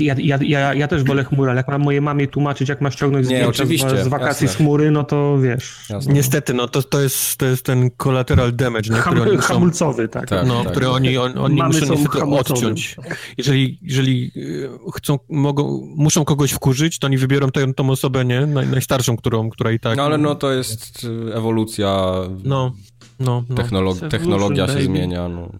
Ja, 0.00 0.14
ja, 0.18 0.38
ja, 0.42 0.74
ja 0.74 0.88
też 0.88 1.04
wolę 1.04 1.24
chmurę, 1.24 1.50
ale 1.50 1.58
jak 1.58 1.68
mam 1.68 1.82
mojej 1.82 2.00
mamie 2.00 2.26
tłumaczyć, 2.26 2.68
jak 2.68 2.80
ma 2.80 2.90
ściągnąć 2.90 3.28
nie, 3.28 3.48
oczywiście, 3.48 4.04
z 4.04 4.08
wakacji 4.08 4.44
jasne. 4.44 4.48
z 4.48 4.56
chmury, 4.56 4.90
no 4.90 5.04
to 5.04 5.38
wiesz. 5.38 5.76
Jasne. 5.90 6.14
Niestety, 6.14 6.54
no 6.54 6.68
to, 6.68 6.82
to, 6.82 7.00
jest, 7.00 7.36
to 7.36 7.46
jest 7.46 7.64
ten 7.64 7.90
collateral 8.02 8.56
damage, 8.56 8.94
nie? 8.94 9.00
Ham, 9.00 9.14
który 9.14 9.38
hamulcowy, 9.38 10.08
tak. 10.08 10.28
tak 10.28 10.46
no, 10.46 10.62
tak. 10.62 10.72
który 10.72 10.88
oni, 10.88 11.18
on, 11.18 11.38
oni 11.38 11.62
muszą 11.62 11.94
niestety 11.94 12.24
odciąć. 12.24 12.96
Jeżeli, 13.38 13.78
jeżeli 13.82 14.32
y, 14.36 14.68
chcą, 14.94 15.18
mogą, 15.28 15.92
muszą 15.96 16.24
kogoś 16.24 16.52
wkurzyć, 16.52 16.98
to 16.98 17.06
oni 17.06 17.18
wybiorą 17.18 17.50
tę, 17.50 17.74
tą 17.74 17.90
osobę, 17.90 18.24
nie? 18.24 18.46
Naj, 18.46 18.66
najstarszą, 18.66 19.16
którą, 19.16 19.50
która 19.50 19.72
i 19.72 19.80
tak... 19.80 19.96
No 19.96 20.02
ale 20.02 20.18
no 20.18 20.34
to 20.34 20.52
jest 20.52 21.04
y, 21.04 21.34
ewolucja... 21.34 22.12
No, 22.44 22.72
no. 23.20 23.44
no. 23.48 23.56
Technolog 23.56 23.98
technologia 24.10 24.68
się 24.68 24.82
zmienia, 24.82 25.28
no. 25.28 25.50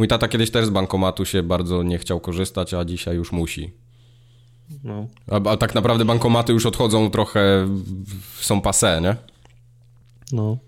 Mój 0.00 0.08
tata 0.08 0.28
kiedyś 0.28 0.50
też 0.50 0.66
z 0.66 0.70
bankomatu 0.70 1.24
się 1.24 1.42
bardzo 1.42 1.82
nie 1.82 1.98
chciał 1.98 2.20
korzystać, 2.20 2.74
a 2.74 2.84
dzisiaj 2.84 3.16
już 3.16 3.32
musi. 3.32 3.72
No. 4.84 5.06
A, 5.30 5.50
a 5.50 5.56
tak 5.56 5.74
naprawdę 5.74 6.04
bankomaty 6.04 6.52
już 6.52 6.66
odchodzą 6.66 7.10
trochę, 7.10 7.68
są 8.40 8.60
pase, 8.60 9.00
nie? 9.02 9.16
No. 10.32 10.58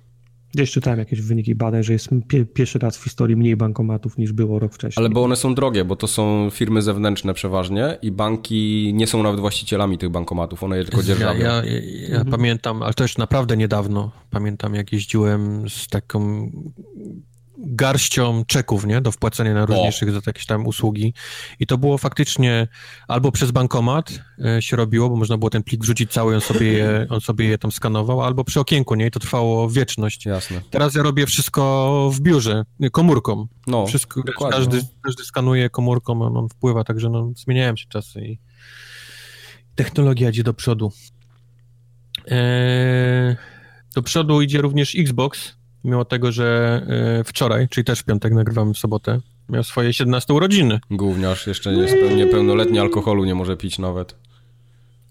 Gdzieś 0.55 0.70
czytałem 0.70 0.99
jakieś 0.99 1.20
wyniki 1.20 1.55
badań, 1.55 1.83
że 1.83 1.93
jest 1.93 2.09
pie 2.28 2.45
pierwszy 2.45 2.78
raz 2.78 2.99
w 2.99 3.05
historii 3.05 3.37
mniej 3.37 3.57
bankomatów 3.57 4.18
niż 4.18 4.33
było 4.33 4.59
rok 4.59 4.74
wcześniej. 4.74 5.05
Ale 5.05 5.14
bo 5.14 5.24
one 5.24 5.37
są 5.37 5.55
drogie, 5.55 5.85
bo 5.85 5.97
to 5.97 6.07
są 6.07 6.49
firmy 6.51 6.83
zewnętrzne 6.83 7.35
przeważnie 7.35 7.99
i 8.03 8.11
banki 8.11 8.91
nie 8.95 9.07
są 9.07 9.22
nawet 9.22 9.41
właścicielami 9.41 9.99
tych 9.99 10.11
bankomatów, 10.11 10.62
one 10.62 10.78
je 10.78 10.85
tylko 10.85 11.03
dzierżawią. 11.03 11.41
Ja, 11.41 11.64
ja, 11.64 11.80
ja 12.09 12.18
mhm. 12.18 12.30
pamiętam, 12.30 12.83
ale 12.83 12.95
też 12.95 13.18
naprawdę 13.18 13.57
niedawno, 13.57 14.11
pamiętam 14.30 14.74
jak 14.74 14.93
jeździłem 14.93 15.68
z 15.68 15.89
taką 15.89 16.51
garścią 17.59 18.44
czeków, 18.46 18.86
nie, 18.86 19.00
do 19.00 19.12
wpłacenia 19.12 19.55
na 19.55 19.66
różniejszych 19.66 20.12
za 20.12 20.20
jakieś 20.26 20.46
tam 20.46 20.66
usługi 20.66 21.14
i 21.61 21.66
to 21.66 21.78
było 21.78 21.98
faktycznie 21.98 22.68
albo 23.09 23.32
przez 23.32 23.50
bankomat 23.50 24.22
e, 24.44 24.62
się 24.62 24.76
robiło, 24.76 25.11
bo 25.11 25.16
można 25.16 25.38
było 25.38 25.50
ten 25.50 25.62
plik 25.62 25.82
wrzucić 25.82 26.12
cały, 26.12 26.34
on 26.34 26.40
sobie 26.40 26.72
je, 26.72 27.07
on 27.11 27.20
sobie 27.20 27.48
je 27.48 27.59
tam 27.59 27.72
skanował, 27.72 28.22
albo 28.22 28.44
przy 28.44 28.61
okienku, 28.61 28.94
nie, 28.94 29.07
i 29.07 29.11
to 29.11 29.20
trwało 29.20 29.70
wieczność. 29.70 30.26
Jasne. 30.26 30.61
Teraz 30.70 30.94
ja 30.94 31.03
robię 31.03 31.26
wszystko 31.26 32.11
w 32.14 32.20
biurze, 32.20 32.64
komórką. 32.92 33.46
No, 33.66 33.86
wszystko, 33.86 34.22
każdy, 34.50 34.76
no. 34.76 34.82
każdy 35.03 35.24
skanuje 35.24 35.70
komórką, 35.70 36.22
on, 36.22 36.36
on 36.36 36.48
wpływa, 36.48 36.84
także 36.84 37.09
no, 37.09 37.32
zmieniają 37.36 37.76
się 37.76 37.86
czasy 37.88 38.20
i 38.20 38.38
technologia 39.74 40.28
idzie 40.28 40.42
do 40.42 40.55
przodu. 40.55 40.92
Eee, 42.26 43.36
do 43.94 44.03
przodu 44.03 44.42
idzie 44.42 44.61
również 44.61 44.94
Xbox, 44.94 45.57
mimo 45.85 46.05
tego, 46.05 46.33
że 46.33 46.80
e, 47.20 47.24
wczoraj, 47.24 47.68
czyli 47.68 47.85
też 47.85 48.01
w 48.01 48.05
piątek 48.05 48.33
nagrywamy 48.33 48.74
w 48.74 48.78
sobotę, 48.78 49.20
miał 49.49 49.62
swoje 49.62 49.93
17 49.93 50.35
urodziny. 50.35 50.80
Gówniarz, 50.91 51.47
jeszcze 51.47 51.72
nie 51.72 51.89
spełnie 51.89 52.26
pełnoletni, 52.26 52.78
alkoholu 52.78 53.24
nie 53.24 53.35
może 53.35 53.57
pić 53.57 53.78
nawet. 53.78 54.14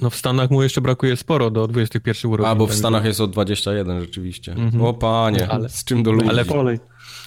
No 0.01 0.09
w 0.09 0.15
Stanach 0.15 0.51
mu 0.51 0.63
jeszcze 0.63 0.81
brakuje 0.81 1.17
sporo 1.17 1.49
do 1.49 1.67
21 1.67 2.31
urodzin. 2.31 2.51
A, 2.51 2.55
bo 2.55 2.67
w 2.67 2.73
Stanach 2.73 3.05
jest 3.05 3.21
od 3.21 3.31
21 3.31 4.01
rzeczywiście. 4.01 4.51
Mhm. 4.51 4.83
O 4.83 4.93
panie, 4.93 5.47
ale, 5.47 5.69
z 5.69 5.83
czym 5.83 6.03
do 6.03 6.11
ludzi. 6.11 6.29
Ale, 6.29 6.45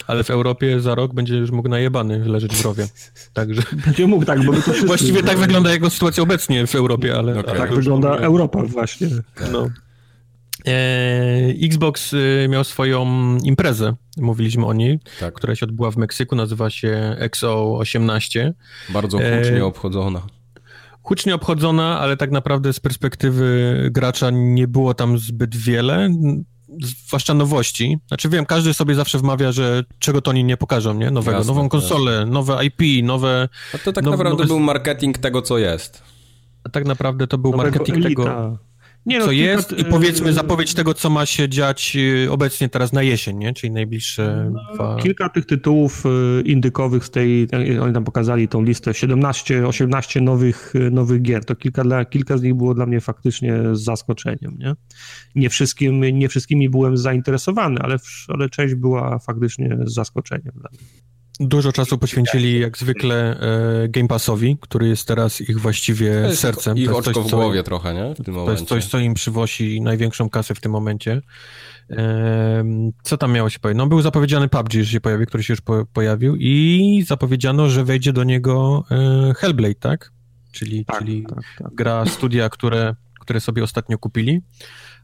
ale 0.06 0.24
w 0.24 0.30
Europie 0.30 0.80
za 0.80 0.94
rok 0.94 1.14
będzie 1.14 1.36
już 1.36 1.50
mógł 1.50 1.68
najebany 1.68 2.18
leżeć 2.28 2.56
w 2.56 2.64
rowie. 2.64 2.88
Także... 3.32 3.62
Będzie 3.86 4.06
mógł, 4.06 4.24
tak, 4.24 4.44
bo 4.44 4.52
to 4.52 4.72
Właściwie 4.86 5.22
tak 5.22 5.38
wygląda 5.38 5.72
jego 5.72 5.90
sytuacja 5.90 6.22
obecnie 6.22 6.66
w 6.66 6.74
Europie, 6.74 7.16
ale... 7.18 7.38
Okay. 7.38 7.56
Tak 7.56 7.74
wygląda 7.74 8.16
Europa 8.16 8.62
właśnie. 8.62 9.08
Tak. 9.34 9.52
No. 9.52 9.68
E, 10.66 11.66
Xbox 11.66 12.14
e, 12.14 12.48
miał 12.48 12.64
swoją 12.64 13.06
imprezę, 13.38 13.94
mówiliśmy 14.16 14.66
o 14.66 14.72
niej, 14.72 15.00
tak. 15.20 15.34
która 15.34 15.54
się 15.54 15.66
odbyła 15.66 15.90
w 15.90 15.96
Meksyku, 15.96 16.36
nazywa 16.36 16.70
się 16.70 17.16
XO18. 17.20 18.52
Bardzo 18.88 19.22
e, 19.22 19.38
hucznie 19.42 19.64
obchodzona. 19.64 20.22
Hucznie 21.02 21.34
obchodzona, 21.34 22.00
ale 22.00 22.16
tak 22.16 22.30
naprawdę 22.30 22.72
z 22.72 22.80
perspektywy 22.80 23.88
gracza 23.92 24.30
nie 24.32 24.68
było 24.68 24.94
tam 24.94 25.18
zbyt 25.18 25.56
wiele, 25.56 26.08
zwłaszcza 26.82 27.34
nowości. 27.34 27.98
Znaczy 28.08 28.28
wiem, 28.28 28.46
każdy 28.46 28.74
sobie 28.74 28.94
zawsze 28.94 29.18
wmawia, 29.18 29.52
że 29.52 29.84
czego 29.98 30.20
to 30.20 30.30
oni 30.30 30.44
nie 30.44 30.56
pokażą, 30.56 30.94
nie? 30.94 31.10
Nowego, 31.10 31.38
jasne, 31.38 31.54
nową 31.54 31.68
konsolę, 31.68 32.12
jasne. 32.12 32.32
nowe 32.32 32.64
IP, 32.64 33.04
nowe... 33.04 33.48
A 33.74 33.78
to 33.78 33.92
tak 33.92 34.04
now, 34.04 34.12
naprawdę 34.12 34.30
nowe... 34.42 34.46
był 34.46 34.60
marketing 34.60 35.18
tego, 35.18 35.42
co 35.42 35.58
jest. 35.58 36.02
A 36.64 36.68
tak 36.68 36.84
naprawdę 36.84 37.26
to 37.26 37.38
był 37.38 37.50
Nowego 37.50 37.70
marketing 37.70 38.06
elita. 38.06 38.22
tego 38.22 38.58
nie, 39.06 39.18
no, 39.18 39.24
co 39.24 39.30
kilka, 39.30 39.52
jest 39.52 39.72
i 39.78 39.84
powiedzmy 39.84 40.32
zapowiedź 40.32 40.74
tego, 40.74 40.94
co 40.94 41.10
ma 41.10 41.26
się 41.26 41.48
dziać 41.48 41.96
y, 41.96 42.30
obecnie 42.30 42.68
teraz 42.68 42.92
na 42.92 43.02
jesień, 43.02 43.36
nie? 43.36 43.52
czyli 43.52 43.72
najbliższe 43.72 44.52
no. 44.78 44.96
Kilka 44.96 45.28
tych 45.28 45.46
tytułów 45.46 46.02
y, 46.06 46.42
indykowych 46.42 47.04
z 47.04 47.10
tej, 47.10 47.48
oni 47.80 47.94
tam 47.94 48.04
pokazali 48.04 48.48
tą 48.48 48.62
listę, 48.62 48.94
17, 48.94 49.66
18 49.66 50.20
nowych, 50.20 50.74
y, 50.74 50.90
nowych 50.90 51.22
gier, 51.22 51.44
to 51.44 51.56
kilka, 51.56 51.84
dla, 51.84 52.04
kilka 52.04 52.36
z 52.36 52.42
nich 52.42 52.54
było 52.54 52.74
dla 52.74 52.86
mnie 52.86 53.00
faktycznie 53.00 53.60
z 53.72 53.84
zaskoczeniem, 53.84 54.56
nie? 54.58 54.74
Nie, 55.34 55.50
wszystkim, 55.50 56.00
nie 56.00 56.28
wszystkimi 56.28 56.70
byłem 56.70 56.96
zainteresowany, 56.96 57.80
ale, 57.80 57.96
ale 58.28 58.50
część 58.50 58.74
była 58.74 59.18
faktycznie 59.18 59.78
z 59.84 59.94
zaskoczeniem 59.94 60.52
dla 60.54 60.70
mnie. 60.72 61.04
Dużo 61.40 61.72
czasu 61.72 61.98
poświęcili 61.98 62.60
jak 62.60 62.78
zwykle 62.78 63.40
e, 63.40 63.88
Game 63.88 64.08
Passowi, 64.08 64.56
który 64.60 64.88
jest 64.88 65.08
teraz 65.08 65.40
ich 65.40 65.60
właściwie 65.60 66.36
sercem. 66.36 66.76
Ich 66.76 66.88
to 66.88 66.96
oczko 66.96 67.12
coś, 67.12 67.32
w 67.32 67.34
głowie 67.34 67.60
co, 67.60 67.64
trochę, 67.64 67.94
nie? 67.94 68.14
W 68.14 68.24
tym 68.24 68.34
to 68.34 68.50
jest 68.50 68.64
coś, 68.64 68.86
co 68.86 68.98
im 68.98 69.14
przywozi 69.14 69.80
największą 69.80 70.30
kasę 70.30 70.54
w 70.54 70.60
tym 70.60 70.72
momencie. 70.72 71.22
E, 71.90 72.64
co 73.02 73.18
tam 73.18 73.32
miało 73.32 73.50
się 73.50 73.58
pojawić? 73.58 73.78
No 73.78 73.86
był 73.86 74.02
zapowiedziany 74.02 74.48
PUBG, 74.48 74.72
że 74.72 74.86
się 74.86 75.00
pojawi, 75.00 75.26
który 75.26 75.42
się 75.42 75.52
już 75.52 75.60
po, 75.60 75.86
pojawił 75.92 76.36
i 76.36 77.04
zapowiedziano, 77.06 77.68
że 77.68 77.84
wejdzie 77.84 78.12
do 78.12 78.24
niego 78.24 78.84
e, 78.90 79.34
Hellblade, 79.34 79.74
tak? 79.74 80.12
Czyli, 80.52 80.84
tak, 80.84 80.98
czyli 80.98 81.26
tak, 81.28 81.44
tak. 81.58 81.74
gra 81.74 82.06
studia, 82.06 82.48
które, 82.48 82.94
które 83.20 83.40
sobie 83.40 83.64
ostatnio 83.64 83.98
kupili. 83.98 84.40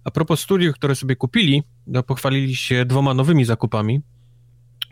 A 0.04 0.10
propos 0.10 0.40
studiów, 0.40 0.74
które 0.74 0.94
sobie 0.94 1.16
kupili, 1.16 1.62
no 1.86 2.02
pochwalili 2.02 2.56
się 2.56 2.84
dwoma 2.84 3.14
nowymi 3.14 3.44
zakupami. 3.44 4.00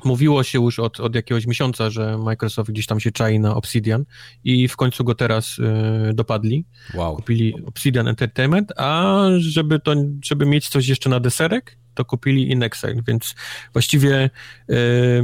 Mówiło 0.05 0.43
się 0.43 0.63
już 0.63 0.79
od, 0.79 1.01
od 1.01 1.15
jakiegoś 1.15 1.47
miesiąca, 1.47 1.91
że 1.91 2.19
Microsoft 2.19 2.71
gdzieś 2.71 2.87
tam 2.87 3.01
się 3.01 3.13
czai 3.13 3.41
na 3.41 3.55
Obsidian 3.55 4.05
i 4.45 4.69
w 4.69 4.77
końcu 4.77 5.05
go 5.05 5.15
teraz 5.15 5.59
y, 5.59 6.15
dopadli. 6.15 6.65
Wow. 6.95 7.17
Kupili 7.17 7.55
Obsidian 7.67 8.09
Entertainment, 8.09 8.73
a 8.77 9.25
żeby, 9.39 9.81
to, 9.81 9.95
żeby 10.25 10.47
mieć 10.47 10.69
coś 10.69 10.89
jeszcze 10.89 11.11
na 11.11 11.21
deserek, 11.21 11.79
to 11.95 12.05
kupili 12.05 12.51
InXile, 12.51 13.03
więc 13.07 13.35
właściwie 13.73 14.31
y, 14.71 15.23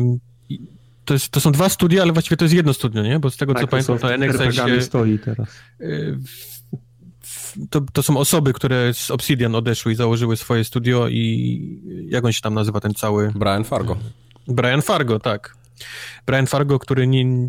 to, 1.05 1.15
jest, 1.15 1.29
to 1.29 1.41
są 1.41 1.53
dwa 1.53 1.69
studia, 1.69 2.03
ale 2.03 2.13
właściwie 2.13 2.37
to 2.37 2.45
jest 2.45 2.55
jedno 2.55 2.75
studio, 2.75 3.03
nie? 3.03 3.19
Bo 3.19 3.31
z 3.31 3.37
tego 3.37 3.55
co 3.55 3.67
pamiętam, 3.67 3.99
to 3.99 4.15
InXile 4.15 4.53
się... 4.53 4.83
stoi 4.83 5.19
teraz. 5.19 5.49
Y, 5.81 6.19
to, 7.71 7.81
to 7.93 8.03
są 8.03 8.17
osoby, 8.17 8.53
które 8.53 8.95
z 8.95 9.11
Obsidian 9.11 9.55
odeszły 9.55 9.93
i 9.93 9.95
założyły 9.95 10.37
swoje 10.37 10.65
studio 10.65 11.09
i 11.09 12.07
jak 12.09 12.25
on 12.25 12.33
się 12.33 12.41
tam 12.41 12.55
nazywa, 12.55 12.81
ten 12.81 12.95
cały... 12.95 13.33
Brian 13.35 13.65
Fargo. 13.65 13.97
Brian 14.47 14.83
Fargo, 14.83 15.19
tak. 15.19 15.57
Brian 16.27 16.47
Fargo, 16.47 16.79
który 16.79 17.07
nie, 17.07 17.47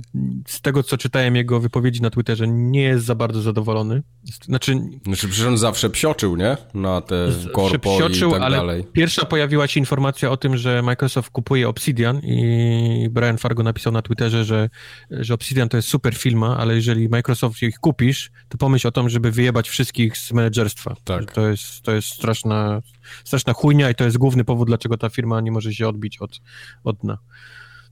z 0.48 0.62
tego, 0.62 0.84
co 0.84 0.98
czytałem 0.98 1.36
jego 1.36 1.60
wypowiedzi 1.60 2.02
na 2.02 2.10
Twitterze, 2.10 2.48
nie 2.48 2.82
jest 2.82 3.06
za 3.06 3.16
bardzo 3.16 3.42
zadowolony. 3.42 4.04
Znaczy, 4.46 4.80
znaczy 5.06 5.28
przecież 5.28 5.46
on 5.46 5.58
zawsze 5.58 5.90
psioczył, 5.90 6.36
nie? 6.36 6.58
Na 6.74 7.02
te 7.02 7.28
korpo 7.54 7.96
psioczył, 7.96 8.30
i 8.30 8.34
tak 8.34 8.42
ale 8.42 8.58
dalej. 8.58 8.84
pierwsza 8.94 9.26
pojawiła 9.26 9.68
się 9.68 9.80
informacja 9.80 10.32
o 10.32 10.38
tym, 10.38 10.58
że 10.58 10.82
Microsoft 10.82 11.30
kupuje 11.30 11.70
Obsidian 11.70 12.20
i 12.20 13.10
Brian 13.12 13.38
Fargo 13.38 13.64
napisał 13.64 13.94
na 13.94 14.02
Twitterze, 14.02 14.46
że, 14.46 14.70
że 15.12 15.34
Obsidian 15.34 15.70
to 15.70 15.78
jest 15.78 15.90
super 15.90 16.16
firma, 16.16 16.58
ale 16.58 16.76
jeżeli 16.76 17.10
Microsoft 17.10 17.62
ich 17.62 17.80
kupisz, 17.80 18.32
to 18.50 18.58
pomyśl 18.58 18.88
o 18.88 18.92
tym, 18.92 19.10
żeby 19.10 19.32
wyjebać 19.32 19.70
wszystkich 19.70 20.18
z 20.18 20.32
menedżerstwa. 20.32 20.96
Tak. 21.04 21.32
To 21.32 21.48
jest, 21.48 21.82
to 21.82 21.92
jest 21.92 22.08
straszna, 22.08 22.82
straszna 23.24 23.54
chujnia 23.54 23.90
i 23.90 23.96
to 23.96 24.04
jest 24.04 24.18
główny 24.18 24.44
powód, 24.44 24.68
dlaczego 24.68 24.98
ta 24.98 25.10
firma 25.10 25.42
nie 25.42 25.52
może 25.52 25.74
się 25.74 25.88
odbić 25.88 26.18
od, 26.18 26.42
od 26.84 26.98
dna. 26.98 27.18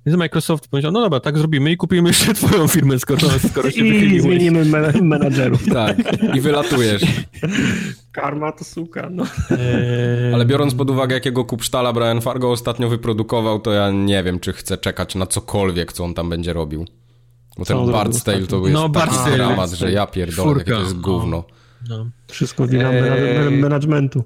Więc 0.06 0.18
Microsoft 0.18 0.68
powiedział, 0.68 0.92
no 0.92 1.02
dobra, 1.02 1.20
tak 1.20 1.38
zrobimy 1.38 1.72
i 1.72 1.78
kupimy 1.78 2.10
jeszcze 2.10 2.34
twoją 2.44 2.68
firmę, 2.68 3.00
skoro, 3.00 3.28
skoro 3.50 3.72
się 3.72 3.86
I 3.86 4.20
zmienimy 4.20 4.66
menadżerów. 5.02 5.64
Tak, 5.74 5.98
i 6.36 6.42
wylatujesz. 6.42 7.04
Karma 8.12 8.52
to 8.52 8.64
suka, 8.64 9.10
no. 9.12 9.24
Eee... 9.52 10.34
Ale 10.34 10.46
biorąc 10.46 10.76
pod 10.76 10.90
uwagę, 10.90 11.16
jakiego 11.16 11.46
kupsztala 11.46 11.94
Brian 11.94 12.22
Fargo 12.22 12.52
ostatnio 12.52 12.90
wyprodukował, 12.90 13.60
to 13.60 13.72
ja 13.72 13.92
nie 13.92 14.24
wiem, 14.24 14.40
czy 14.40 14.54
chcę 14.54 14.78
czekać 14.78 15.16
na 15.16 15.26
cokolwiek, 15.26 15.94
co 15.94 16.04
on 16.04 16.14
tam 16.14 16.30
będzie 16.30 16.54
robił. 16.54 16.86
Bo 17.58 17.66
ten 17.66 17.78
Bard's 17.78 18.24
Tale 18.26 18.48
to 18.48 18.60
jest 18.60 18.74
no, 18.74 18.90
taki 18.90 19.32
dramat, 19.36 19.72
że 19.72 19.92
ja 19.92 20.08
pierdolę, 20.08 20.58
jakie 20.58 20.72
to 20.72 20.80
jest 20.80 21.00
gówno. 21.00 21.44
No. 21.90 22.06
Wszystko 22.28 22.68
wina 22.68 22.92
eee... 22.92 23.58
managementu. 23.58 24.24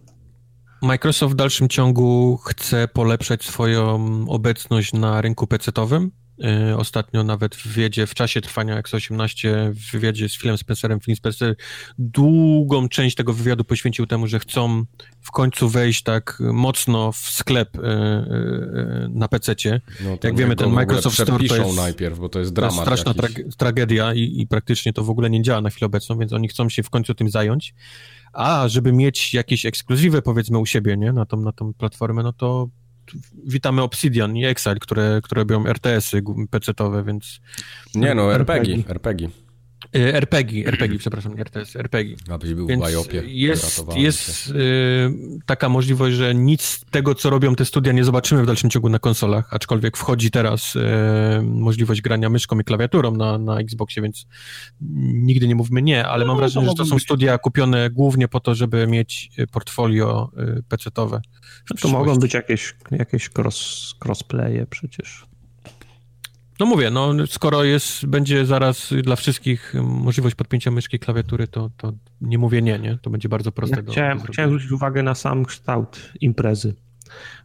Microsoft 0.82 1.34
w 1.34 1.36
dalszym 1.36 1.70
ciągu 1.70 2.38
chce 2.38 2.88
polepszać 2.88 3.46
swoją 3.46 4.26
obecność 4.28 4.94
na 4.94 5.22
rynku 5.22 5.48
PC-owym. 5.48 6.12
Y, 6.72 6.78
ostatnio 6.78 7.24
nawet 7.24 7.56
w 7.56 7.68
wywiadzie, 7.68 8.08
w 8.08 8.14
czasie 8.14 8.42
trwania 8.42 8.82
X18, 8.82 9.74
w 9.74 9.92
wywiadzie 9.92 10.30
z 10.30 10.38
Philem 10.38 10.58
Spencerem, 10.58 11.00
Phil 11.00 11.16
Spencer 11.16 11.56
długą 11.98 12.90
część 12.90 13.16
tego 13.16 13.34
wywiadu 13.34 13.64
poświęcił 13.64 14.08
temu, 14.08 14.28
że 14.28 14.40
chcą 14.40 14.84
w 15.22 15.32
końcu 15.32 15.70
wejść 15.70 16.04
tak 16.04 16.38
mocno 16.40 17.12
w 17.12 17.18
sklep 17.18 17.76
y, 17.76 17.80
y, 17.80 17.84
na 19.10 19.28
PC-cie. 19.28 19.82
No 20.04 20.18
Jak 20.24 20.36
wiemy, 20.36 20.56
ten 20.56 20.72
Microsoft 20.72 21.16
Store 21.20 21.48
to 21.48 21.56
jest, 21.56 21.76
najpierw, 21.76 22.20
bo 22.20 22.30
to 22.30 22.40
jest 22.40 22.54
dramat 22.54 22.82
straszna 22.82 23.14
tra 23.14 23.30
tragedia 23.58 24.14
i, 24.14 24.42
i 24.42 24.48
praktycznie 24.48 24.94
to 24.94 25.04
w 25.04 25.10
ogóle 25.10 25.30
nie 25.30 25.42
działa 25.42 25.62
na 25.62 25.70
chwilę 25.70 25.86
obecną, 25.86 26.18
więc 26.18 26.34
oni 26.34 26.48
chcą 26.48 26.70
się 26.70 26.84
w 26.84 26.90
końcu 26.90 27.16
tym 27.16 27.30
zająć. 27.30 27.74
A 28.34 28.68
żeby 28.68 28.94
mieć 28.94 29.34
jakieś 29.34 29.66
ekskluzywy, 29.66 30.22
powiedzmy, 30.22 30.58
u 30.58 30.66
siebie, 30.66 30.98
nie, 30.98 31.14
na 31.14 31.26
tą, 31.26 31.42
na 31.42 31.52
tą 31.52 31.74
platformę, 31.74 32.24
no 32.24 32.34
to 32.34 32.70
witamy 33.46 33.82
Obsidian 33.82 34.38
i 34.38 34.46
Exile, 34.46 34.76
które, 34.76 35.20
które 35.24 35.40
robią 35.40 35.66
RTS-y 35.66 36.24
PC-owe, 36.50 37.04
więc... 37.04 37.40
Nie 37.96 38.16
no, 38.16 38.34
RPG, 38.34 38.74
RPG. 38.74 38.90
RPG, 38.90 39.30
RPG, 39.94 40.64
przepraszam, 41.00 41.36
nie 41.36 41.42
RTS, 41.42 41.76
RPG. 41.76 42.16
Abyś 42.30 42.54
był 42.54 42.68
Więc 42.68 42.84
w 42.84 42.92
Biopie. 42.92 43.24
Jest, 43.26 43.84
jest 43.96 44.50
y, 44.50 44.54
taka 45.46 45.70
możliwość, 45.70 46.16
że 46.16 46.36
nic 46.36 46.62
z 46.62 46.86
tego, 46.86 47.16
co 47.16 47.30
robią 47.30 47.56
te 47.56 47.66
studia, 47.66 47.92
nie 47.92 48.04
zobaczymy 48.04 48.44
w 48.44 48.46
dalszym 48.46 48.70
ciągu 48.70 48.90
na 48.90 49.00
konsolach, 49.00 49.54
aczkolwiek 49.54 49.98
wchodzi 49.98 50.32
teraz 50.32 50.76
y, 50.76 50.80
możliwość 51.44 52.02
grania 52.02 52.30
myszką 52.30 52.60
i 52.60 52.64
klawiaturą 52.64 53.12
na, 53.12 53.38
na 53.38 53.60
Xboxie, 53.60 54.02
więc 54.02 54.26
nigdy 55.14 55.48
nie 55.48 55.56
mówmy 55.56 55.82
nie, 55.82 56.08
ale 56.08 56.26
no, 56.26 56.28
mam 56.28 56.38
wrażenie, 56.38 56.66
to 56.66 56.72
że 56.72 56.78
to 56.78 56.86
są 56.86 56.96
być. 56.96 57.04
studia 57.04 57.38
kupione 57.38 57.90
głównie 57.90 58.28
po 58.28 58.40
to, 58.40 58.56
żeby 58.56 58.88
mieć 58.88 59.30
portfolio 59.52 60.32
y, 60.60 60.64
PC-owe. 60.64 61.22
To 61.82 61.88
mogą 61.88 62.16
być 62.16 62.34
jakieś, 62.34 62.76
jakieś 62.92 63.30
cross, 63.38 63.96
crossplaye 64.06 64.66
przecież. 64.70 65.26
No 66.60 66.66
mówię, 66.66 66.92
no 66.92 67.14
skoro 67.28 67.64
jest, 67.64 68.06
będzie 68.06 68.46
zaraz 68.46 68.94
dla 69.04 69.16
wszystkich 69.16 69.74
możliwość 69.84 70.36
podpięcia 70.36 70.72
myszki 70.72 71.00
klawiatury, 71.00 71.48
to, 71.48 71.70
to 71.78 71.94
nie 72.22 72.38
mówię 72.38 72.62
nie, 72.62 72.80
nie? 72.80 72.98
To 73.02 73.10
będzie 73.10 73.30
bardzo 73.30 73.52
proste. 73.52 73.76
Ja 73.86 73.92
chciałem, 73.92 74.22
chciałem 74.22 74.50
zwrócić 74.52 74.72
uwagę 74.72 75.04
na 75.04 75.16
sam 75.16 75.46
kształt 75.46 76.12
imprezy. 76.22 76.76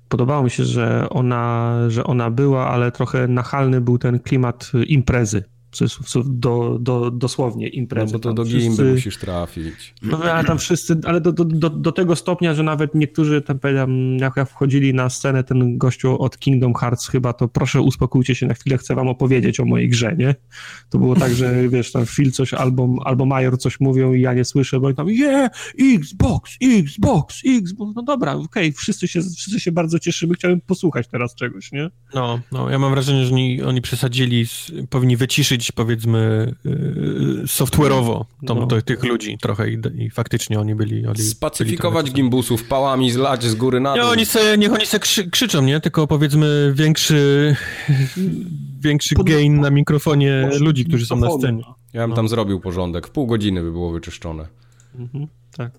Podobało 0.08 0.42
mi 0.42 0.50
się, 0.50 0.64
że 0.64 1.06
ona, 1.10 1.76
że 1.88 2.04
ona 2.04 2.30
była, 2.30 2.68
ale 2.68 2.92
trochę 2.92 3.28
nachalny 3.28 3.80
był 3.80 3.98
ten 3.98 4.20
klimat 4.20 4.72
imprezy 4.86 5.44
do, 6.24 6.78
do, 6.80 7.10
dosłownie 7.10 7.68
imprezy. 7.68 8.12
No 8.12 8.18
bo 8.18 8.22
to 8.22 8.32
do 8.32 8.44
wszyscy... 8.44 8.68
gimby 8.68 8.92
musisz 8.92 9.16
trafić. 9.18 9.94
No 10.02 10.18
ale 10.18 10.44
tam 10.44 10.58
wszyscy, 10.58 11.00
ale 11.04 11.20
do, 11.20 11.32
do, 11.32 11.44
do, 11.44 11.70
do 11.70 11.92
tego 11.92 12.16
stopnia, 12.16 12.54
że 12.54 12.62
nawet 12.62 12.94
niektórzy 12.94 13.42
tam, 13.42 13.58
jak 14.20 14.48
wchodzili 14.48 14.94
na 14.94 15.10
scenę, 15.10 15.44
ten 15.44 15.78
gościu 15.78 16.22
od 16.22 16.38
Kingdom 16.38 16.74
Hearts 16.74 17.08
chyba, 17.08 17.32
to 17.32 17.48
proszę 17.48 17.80
uspokójcie 17.80 18.34
się 18.34 18.46
na 18.46 18.54
chwilę, 18.54 18.78
chcę 18.78 18.94
wam 18.94 19.08
opowiedzieć 19.08 19.60
o 19.60 19.64
mojej 19.64 19.88
grze, 19.88 20.16
nie? 20.18 20.34
To 20.90 20.98
było 20.98 21.16
tak, 21.16 21.34
że 21.34 21.54
wiesz, 21.68 21.92
tam 21.92 22.06
Phil 22.06 22.32
coś 22.32 22.54
albo, 22.54 22.94
albo 23.04 23.26
Major 23.26 23.58
coś 23.58 23.80
mówią 23.80 24.12
i 24.12 24.20
ja 24.20 24.34
nie 24.34 24.44
słyszę, 24.44 24.80
bo 24.80 24.86
oni 24.86 24.96
tam 24.96 25.08
yeah, 25.08 25.50
Xbox, 25.94 26.56
Xbox, 26.62 27.40
Xbox, 27.46 27.92
no 27.96 28.02
dobra, 28.02 28.32
okej, 28.32 28.46
okay, 28.46 28.72
wszyscy, 28.72 29.08
się, 29.08 29.20
wszyscy 29.22 29.60
się 29.60 29.72
bardzo 29.72 29.98
cieszymy, 29.98 30.34
chciałem 30.34 30.60
posłuchać 30.60 31.08
teraz 31.08 31.34
czegoś, 31.34 31.72
nie? 31.72 31.90
No, 32.14 32.40
no, 32.52 32.70
ja 32.70 32.78
mam 32.78 32.90
wrażenie, 32.90 33.26
że 33.26 33.32
oni, 33.32 33.62
oni 33.62 33.82
przesadzili, 33.82 34.44
powinni 34.90 35.16
wyciszyć 35.16 35.61
powiedzmy 35.70 36.54
y, 36.66 37.46
software'owo 37.46 38.24
no. 38.42 38.66
to, 38.66 38.82
tych 38.82 39.04
ludzi 39.04 39.38
trochę 39.40 39.70
i, 39.70 39.78
i, 39.98 40.10
faktycznie 40.10 40.60
oni 40.60 40.74
byli... 40.74 41.06
Oni 41.06 41.18
Spacyfikować 41.18 42.04
byli 42.04 42.14
gimbusów 42.14 42.64
pałami, 42.64 43.10
zlać 43.10 43.44
z 43.44 43.54
góry 43.54 43.80
na 43.80 43.94
dół. 43.94 44.02
Nie, 44.02 44.08
oni 44.08 44.26
se, 44.26 44.58
niech 44.58 44.72
oni 44.72 44.86
se 44.86 44.98
krzy, 44.98 45.30
krzyczą, 45.30 45.62
nie? 45.62 45.80
Tylko 45.80 46.06
powiedzmy 46.06 46.72
większy 46.76 47.56
większy 48.80 49.14
Pod... 49.14 49.26
gain 49.26 49.60
na 49.60 49.70
mikrofonie 49.70 50.50
ludzi, 50.60 50.84
którzy 50.84 51.06
są 51.06 51.16
na 51.16 51.30
scenie. 51.30 51.62
Ja 51.92 52.00
bym 52.00 52.10
no. 52.10 52.16
tam 52.16 52.28
zrobił 52.28 52.60
porządek. 52.60 53.06
W 53.06 53.10
pół 53.10 53.26
godziny 53.26 53.62
by 53.62 53.72
było 53.72 53.92
wyczyszczone. 53.92 54.48
Mhm, 54.94 55.26
tak. 55.56 55.72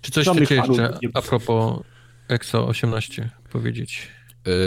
Czy 0.00 0.12
coś 0.12 0.28
chcecie 0.28 0.54
jeszcze 0.54 0.98
a 1.14 1.22
propos 1.22 1.80
EXO 2.28 2.66
18 2.66 3.30
powiedzieć? 3.52 4.08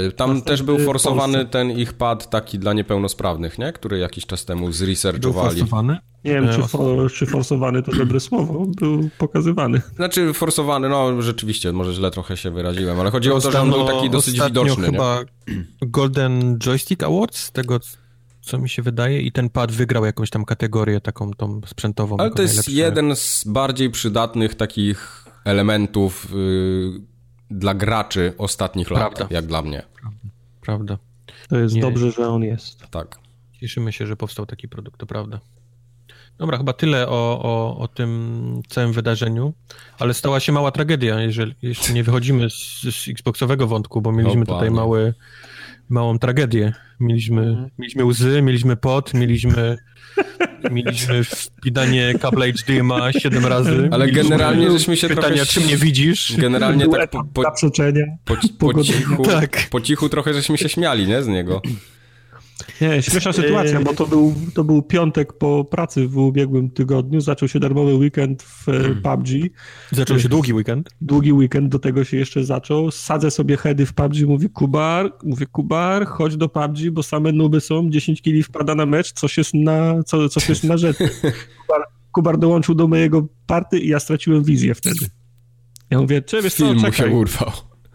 Y, 0.07 0.11
tam 0.11 0.41
też 0.41 0.63
był 0.63 0.79
forsowany 0.79 1.45
ten 1.45 1.71
ich 1.71 1.93
pad 1.93 2.29
taki 2.29 2.59
dla 2.59 2.73
niepełnosprawnych, 2.73 3.59
nie? 3.59 3.73
Który 3.73 3.97
jakiś 3.97 4.25
czas 4.25 4.45
temu 4.45 4.71
zresearchowali. 4.71 5.55
Był 5.55 5.65
forsowany? 5.65 5.97
Nie 6.25 6.31
wiem, 6.31 6.47
czy, 6.49 6.61
for, 6.61 7.11
czy 7.11 7.25
forsowany 7.25 7.83
to 7.83 7.91
dobre 7.91 8.19
słowo, 8.19 8.65
był 8.79 9.09
pokazywany. 9.17 9.81
Znaczy 9.95 10.33
forsowany, 10.33 10.89
no 10.89 11.21
rzeczywiście, 11.21 11.71
może 11.71 11.93
źle 11.93 12.11
trochę 12.11 12.37
się 12.37 12.51
wyraziłem, 12.51 12.99
ale 12.99 13.11
chodzi 13.11 13.31
o 13.31 13.39
to, 13.39 13.51
że 13.51 13.61
on 13.61 13.69
był 13.69 13.85
taki 13.85 14.09
dosyć 14.09 14.41
widoczny. 14.41 14.85
chyba 14.85 15.19
nie? 15.47 15.63
Golden 15.81 16.59
Joystick 16.59 17.03
Awards, 17.03 17.37
z 17.37 17.51
tego 17.51 17.79
co 18.41 18.57
mi 18.57 18.69
się 18.69 18.81
wydaje, 18.81 19.21
i 19.21 19.31
ten 19.31 19.49
pad 19.49 19.71
wygrał 19.71 20.05
jakąś 20.05 20.29
tam 20.29 20.45
kategorię 20.45 21.01
taką 21.01 21.33
tą 21.33 21.61
sprzętową. 21.65 22.17
Ale 22.17 22.31
to 22.31 22.41
jest 22.41 22.53
najlepsze. 22.53 22.71
jeden 22.71 23.15
z 23.15 23.43
bardziej 23.47 23.89
przydatnych 23.89 24.55
takich 24.55 25.25
elementów 25.45 26.27
yy, 26.33 27.10
dla 27.51 27.73
graczy 27.73 28.33
ostatnich 28.37 28.87
Prawda. 28.87 29.19
lat, 29.19 29.31
jak 29.31 29.45
dla 29.45 29.61
mnie. 29.61 29.81
Prawda. 30.01 30.19
Prawda. 30.61 30.97
To 31.49 31.59
jest 31.59 31.75
Nie. 31.75 31.81
dobrze, 31.81 32.11
że 32.11 32.27
on 32.27 32.43
jest. 32.43 32.87
Tak. 32.91 33.19
Cieszymy 33.59 33.91
się, 33.91 34.07
że 34.07 34.15
powstał 34.15 34.45
taki 34.45 34.67
produkt, 34.67 34.99
to 34.99 35.05
prawda. 35.05 35.39
Dobra, 36.37 36.57
chyba 36.57 36.73
tyle 36.73 37.07
o, 37.07 37.41
o, 37.43 37.77
o 37.77 37.87
tym 37.87 38.61
całym 38.67 38.93
wydarzeniu, 38.93 39.53
ale 39.99 40.13
stała 40.13 40.39
się 40.39 40.51
mała 40.51 40.71
tragedia, 40.71 41.21
jeżeli, 41.21 41.55
jeśli 41.61 41.93
nie 41.93 42.03
wychodzimy 42.03 42.49
z, 42.49 42.81
z 42.81 43.07
Xboxowego 43.07 43.67
wątku, 43.67 44.01
bo 44.01 44.11
mieliśmy 44.11 44.45
tutaj 44.45 44.71
mały, 44.71 45.13
małą 45.89 46.19
tragedię. 46.19 46.73
Mieliśmy, 46.99 47.41
mhm. 47.41 47.69
mieliśmy 47.79 48.05
łzy, 48.05 48.41
mieliśmy 48.41 48.75
pot, 48.75 49.13
mieliśmy 49.13 49.77
Mieliśmy 50.71 51.23
wpinanie 51.23 52.13
kabla 52.21 52.45
HDMI 52.45 53.19
7 53.21 53.45
razy. 53.45 53.89
Ale 53.91 54.11
generalnie 54.11 54.71
żeśmy 54.71 54.97
się 54.97 55.07
pytania, 55.07 55.35
trochę... 55.35 55.45
czy 55.45 55.61
mnie 55.61 55.77
widzisz? 55.77 56.37
Generalnie 56.37 56.87
tak 56.87 57.09
po, 57.09 57.23
po, 57.23 57.43
po, 58.25 58.73
po, 58.73 58.83
cichu, 58.83 59.23
tak. 59.23 59.67
po 59.69 59.81
cichu 59.81 60.09
trochę 60.09 60.33
żeśmy 60.33 60.57
się 60.57 60.69
śmiali, 60.69 61.07
nie, 61.07 61.23
z 61.23 61.27
niego. 61.27 61.61
Nie, 62.81 63.01
śmieszna 63.01 63.33
sytuacja, 63.33 63.81
bo 63.81 63.93
to 63.93 64.07
był, 64.07 64.35
to 64.53 64.63
był 64.63 64.81
piątek 64.81 65.33
po 65.33 65.65
pracy 65.65 66.07
w 66.07 66.17
ubiegłym 66.17 66.69
tygodniu, 66.69 67.21
zaczął 67.21 67.47
się 67.47 67.59
darmowy 67.59 67.93
weekend 67.93 68.43
w 68.43 68.69
e, 68.69 68.71
hmm. 68.71 69.01
PUBG. 69.01 69.27
Zaczął 69.91 70.19
się 70.19 70.29
długi 70.29 70.53
weekend? 70.53 70.89
Długi 71.01 71.33
weekend, 71.33 71.69
do 71.69 71.79
tego 71.79 72.03
się 72.03 72.17
jeszcze 72.17 72.43
zaczął. 72.43 72.91
Sadzę 72.91 73.31
sobie 73.31 73.57
heady 73.57 73.85
w 73.85 73.93
PUBG, 73.93 74.27
mówię 74.27 74.49
Kubar, 74.49 75.13
mówię 75.23 75.45
Kubar, 75.45 76.07
chodź 76.07 76.37
do 76.37 76.49
PUBG, 76.49 76.89
bo 76.91 77.03
same 77.03 77.31
nuby 77.31 77.61
są, 77.61 77.89
10 77.89 78.21
kili 78.21 78.43
wpada 78.43 78.75
na 78.75 78.85
mecz, 78.85 79.11
coś 79.11 79.37
jest 79.37 79.53
na, 79.53 80.03
co, 80.03 80.29
coś 80.29 80.49
jest 80.49 80.63
na 80.63 80.77
rzeczy. 80.77 81.09
Kubar, 81.67 81.81
Kubar 82.11 82.37
dołączył 82.37 82.75
do 82.75 82.87
mojego 82.87 83.27
party 83.47 83.79
i 83.79 83.87
ja 83.87 83.99
straciłem 83.99 84.43
wizję 84.43 84.75
wtedy. 84.75 85.05
Ja 85.89 86.01
mówię, 86.01 86.21
czy 86.21 86.41
wiesz 86.41 86.53
Film 86.53 86.79
co, 86.79 86.87
mu 86.87 86.93
się 86.93 87.07
urwał. 87.07 87.51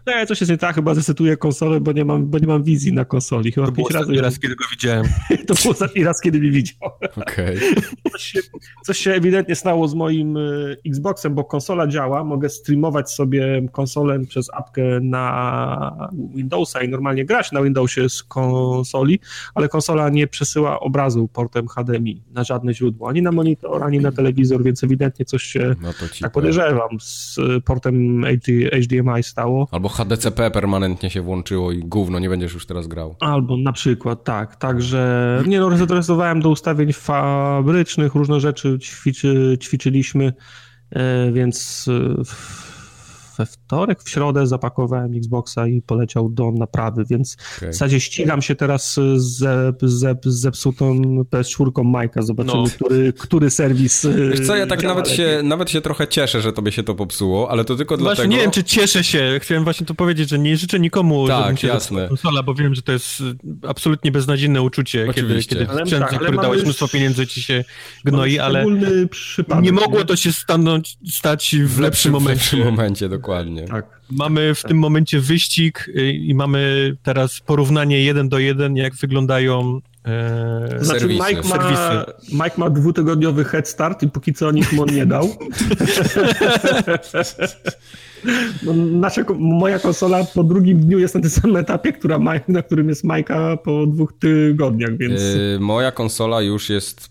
Nie, 0.06 0.26
coś 0.26 0.40
jest 0.40 0.50
nie 0.50 0.58
tak, 0.58 0.74
chyba 0.74 0.94
zesetuję 0.94 1.36
konsolę, 1.36 1.80
bo 1.80 1.92
nie 1.92 2.04
mam, 2.04 2.26
bo 2.26 2.38
nie 2.38 2.46
mam 2.46 2.62
wizji 2.62 2.92
na 2.92 3.04
konsoli. 3.04 3.52
Chyba 3.52 3.66
to 3.66 3.72
pięć 3.72 3.90
razy. 3.90 4.20
raz, 4.20 4.38
kiedy 4.38 4.54
go 4.54 4.64
widziałem. 4.70 5.06
to 5.46 5.54
był 5.62 5.70
ostatni 5.70 6.04
raz, 6.04 6.20
kiedy 6.20 6.38
mnie 6.40 6.50
widział. 6.50 6.76
Okej. 7.16 7.56
Okay. 7.56 7.82
Coś, 8.12 8.36
coś, 8.84 8.98
się 8.98 9.12
ewidentnie 9.12 9.54
stało 9.54 9.88
z 9.88 9.94
moim 9.94 10.36
y, 10.36 10.76
Xboxem, 10.86 11.34
bo 11.34 11.44
konsola 11.44 11.86
działa, 11.86 12.24
mogę 12.24 12.48
streamować 12.48 13.10
sobie 13.10 13.68
konsolę 13.72 14.20
przez 14.28 14.50
apkę 14.54 14.82
na 15.00 16.08
Windowsa 16.34 16.82
i 16.82 16.88
normalnie 16.88 17.24
grać 17.24 17.52
na 17.52 17.62
Windowsie 17.62 18.08
z 18.08 18.22
konsoli, 18.22 19.20
ale 19.54 19.68
konsola 19.68 20.08
nie 20.08 20.26
przesyła 20.26 20.80
obrazu 20.80 21.28
portem 21.28 21.68
HDMI 21.68 22.22
na 22.30 22.44
żadne 22.44 22.74
źródło, 22.74 23.08
ani 23.08 23.22
na 23.22 23.32
monitor, 23.32 23.82
ani 23.84 23.98
na 23.98 24.12
telewizor, 24.12 24.62
więc 24.62 24.84
ewidentnie 24.84 25.24
coś 25.24 25.42
się, 25.42 25.74
no 25.80 25.90
tak 26.20 26.32
podejrzewam, 26.32 27.00
z 27.00 27.38
portem 27.64 28.24
HDMI 28.82 29.22
stało. 29.22 29.68
Albo 29.70 29.88
HDCP 29.96 30.50
permanentnie 30.50 31.10
się 31.10 31.22
włączyło 31.22 31.72
i 31.72 31.78
gówno, 31.78 32.18
nie 32.18 32.28
będziesz 32.28 32.54
już 32.54 32.66
teraz 32.66 32.86
grał. 32.86 33.16
Albo 33.20 33.56
na 33.56 33.72
przykład, 33.72 34.24
tak. 34.24 34.56
Także, 34.56 35.42
nie 35.46 35.60
no, 35.60 35.68
rezerwowałem 35.68 36.40
do 36.40 36.50
ustawień 36.50 36.92
fabrycznych, 36.92 38.14
różne 38.14 38.40
rzeczy 38.40 38.78
ćwiczy, 38.78 39.58
ćwiczyliśmy, 39.62 40.32
e, 40.90 41.32
więc 41.32 41.88
we 43.38 43.46
wtorek, 43.46 44.02
w 44.02 44.10
środę 44.10 44.46
zapakowałem 44.46 45.14
Xboxa 45.14 45.66
i 45.66 45.82
poleciał 45.82 46.28
do 46.28 46.52
naprawy, 46.52 47.04
więc 47.10 47.36
okay. 47.56 47.70
w 47.70 47.72
zasadzie 47.72 48.00
ścigam 48.00 48.42
się 48.42 48.54
teraz 48.54 48.94
z, 48.94 49.22
z, 49.22 49.76
z 49.82 50.40
zepsutą 50.40 51.00
PS4 51.30 51.84
Majka, 51.84 52.22
zobaczymy, 52.22 52.62
no. 52.62 52.68
który, 52.68 53.12
który 53.12 53.50
serwis 53.50 54.06
Wiesz 54.30 54.46
co, 54.46 54.56
ja 54.56 54.66
tak 54.66 54.82
nawet 54.82 55.08
się, 55.08 55.40
nawet 55.44 55.70
się 55.70 55.80
trochę 55.80 56.08
cieszę, 56.08 56.40
że 56.40 56.52
tobie 56.52 56.72
się 56.72 56.82
to 56.82 56.94
popsuło, 56.94 57.50
ale 57.50 57.64
to 57.64 57.76
tylko 57.76 57.96
właśnie 57.96 58.14
dlatego... 58.14 58.34
nie 58.34 58.38
wiem, 58.38 58.50
czy 58.50 58.64
cieszę 58.64 59.04
się, 59.04 59.38
chciałem 59.42 59.64
właśnie 59.64 59.86
to 59.86 59.94
powiedzieć, 59.94 60.28
że 60.28 60.38
nie 60.38 60.56
życzę 60.56 60.80
nikomu, 60.80 61.28
tak, 61.28 61.46
żeby 61.46 61.56
się 61.56 61.68
jasne. 61.68 62.08
konsola, 62.08 62.42
bo 62.42 62.54
wiem, 62.54 62.74
że 62.74 62.82
to 62.82 62.92
jest 62.92 63.22
absolutnie 63.68 64.12
beznadziejne 64.12 64.62
uczucie, 64.62 65.06
Oczywiście. 65.10 65.56
kiedy, 65.56 65.66
kiedy 65.66 65.80
sprzęt, 65.84 66.06
tak, 66.08 66.14
który 66.14 66.36
dałeś 66.36 66.62
mnóstwo 66.62 66.88
pieniędzy, 66.88 67.26
ci 67.26 67.42
się 67.42 67.64
gnoi, 68.04 68.38
ale 68.38 68.66
nie 69.62 69.72
mogło 69.72 70.04
to 70.04 70.16
się 70.16 70.32
stanąć, 70.32 70.98
stać 71.10 71.56
w, 71.56 71.68
w 71.68 71.80
lepszym 71.80 72.12
momencie. 72.12 72.40
W 72.40 72.52
lepszym 72.52 72.64
momencie, 72.64 73.08
dokładnie. 73.08 73.25
Tak. 73.68 74.00
Mamy 74.10 74.54
w 74.54 74.62
tym 74.62 74.78
momencie 74.78 75.20
wyścig 75.20 75.88
y, 75.88 76.12
i 76.12 76.34
mamy 76.34 76.92
teraz 77.02 77.40
porównanie 77.40 78.04
jeden 78.04 78.28
do 78.28 78.38
jeden, 78.38 78.76
jak 78.76 78.94
wyglądają 78.94 79.80
e, 80.04 80.84
znaczy 80.84 81.06
Mike 81.06 81.42
ma, 81.48 82.04
Mike 82.32 82.54
ma 82.56 82.70
dwutygodniowy 82.70 83.44
head 83.44 83.68
start 83.68 84.02
i 84.02 84.10
póki 84.10 84.34
co 84.34 84.50
nic 84.50 84.72
mu 84.72 84.82
on 84.82 84.94
nie 84.94 85.06
dał. 85.06 85.28
no, 88.62 88.72
nasza, 88.74 89.24
moja 89.38 89.78
konsola 89.78 90.24
po 90.24 90.44
drugim 90.44 90.80
dniu 90.80 90.98
jest 90.98 91.14
na 91.14 91.20
tym 91.20 91.30
samym 91.30 91.56
etapie, 91.56 91.92
która 91.92 92.18
na 92.48 92.62
którym 92.62 92.88
jest 92.88 93.04
Majka 93.04 93.56
po 93.56 93.86
dwóch 93.86 94.12
tygodniach, 94.18 94.96
więc... 94.96 95.20
Yy, 95.20 95.58
moja 95.60 95.92
konsola 95.92 96.42
już 96.42 96.70
jest 96.70 97.10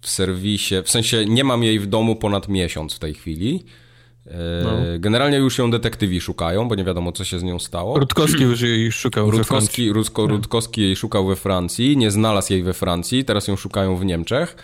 w 0.00 0.08
serwisie, 0.08 0.74
w 0.84 0.90
sensie 0.90 1.24
nie 1.24 1.44
mam 1.44 1.64
jej 1.64 1.80
w 1.80 1.86
domu 1.86 2.16
ponad 2.16 2.48
miesiąc 2.48 2.94
w 2.94 2.98
tej 2.98 3.14
chwili. 3.14 3.64
No. 4.64 4.70
Generalnie 4.98 5.36
już 5.36 5.58
ją 5.58 5.70
detektywi 5.70 6.20
szukają, 6.20 6.68
bo 6.68 6.74
nie 6.74 6.84
wiadomo, 6.84 7.12
co 7.12 7.24
się 7.24 7.38
z 7.38 7.42
nią 7.42 7.58
stało. 7.58 7.98
Rutkowski 7.98 8.42
już 8.42 8.60
jej 8.60 8.92
szukał 8.92 9.30
Rutkowski, 9.30 9.54
we 9.54 9.92
Francji. 9.92 9.92
Rutkowski 10.28 10.80
jej 10.80 10.96
szukał 10.96 11.26
we 11.26 11.36
Francji, 11.36 11.96
nie 11.96 12.10
znalazł 12.10 12.52
jej 12.52 12.62
we 12.62 12.74
Francji, 12.74 13.24
teraz 13.24 13.48
ją 13.48 13.56
szukają 13.56 13.96
w 13.96 14.04
Niemczech. 14.04 14.56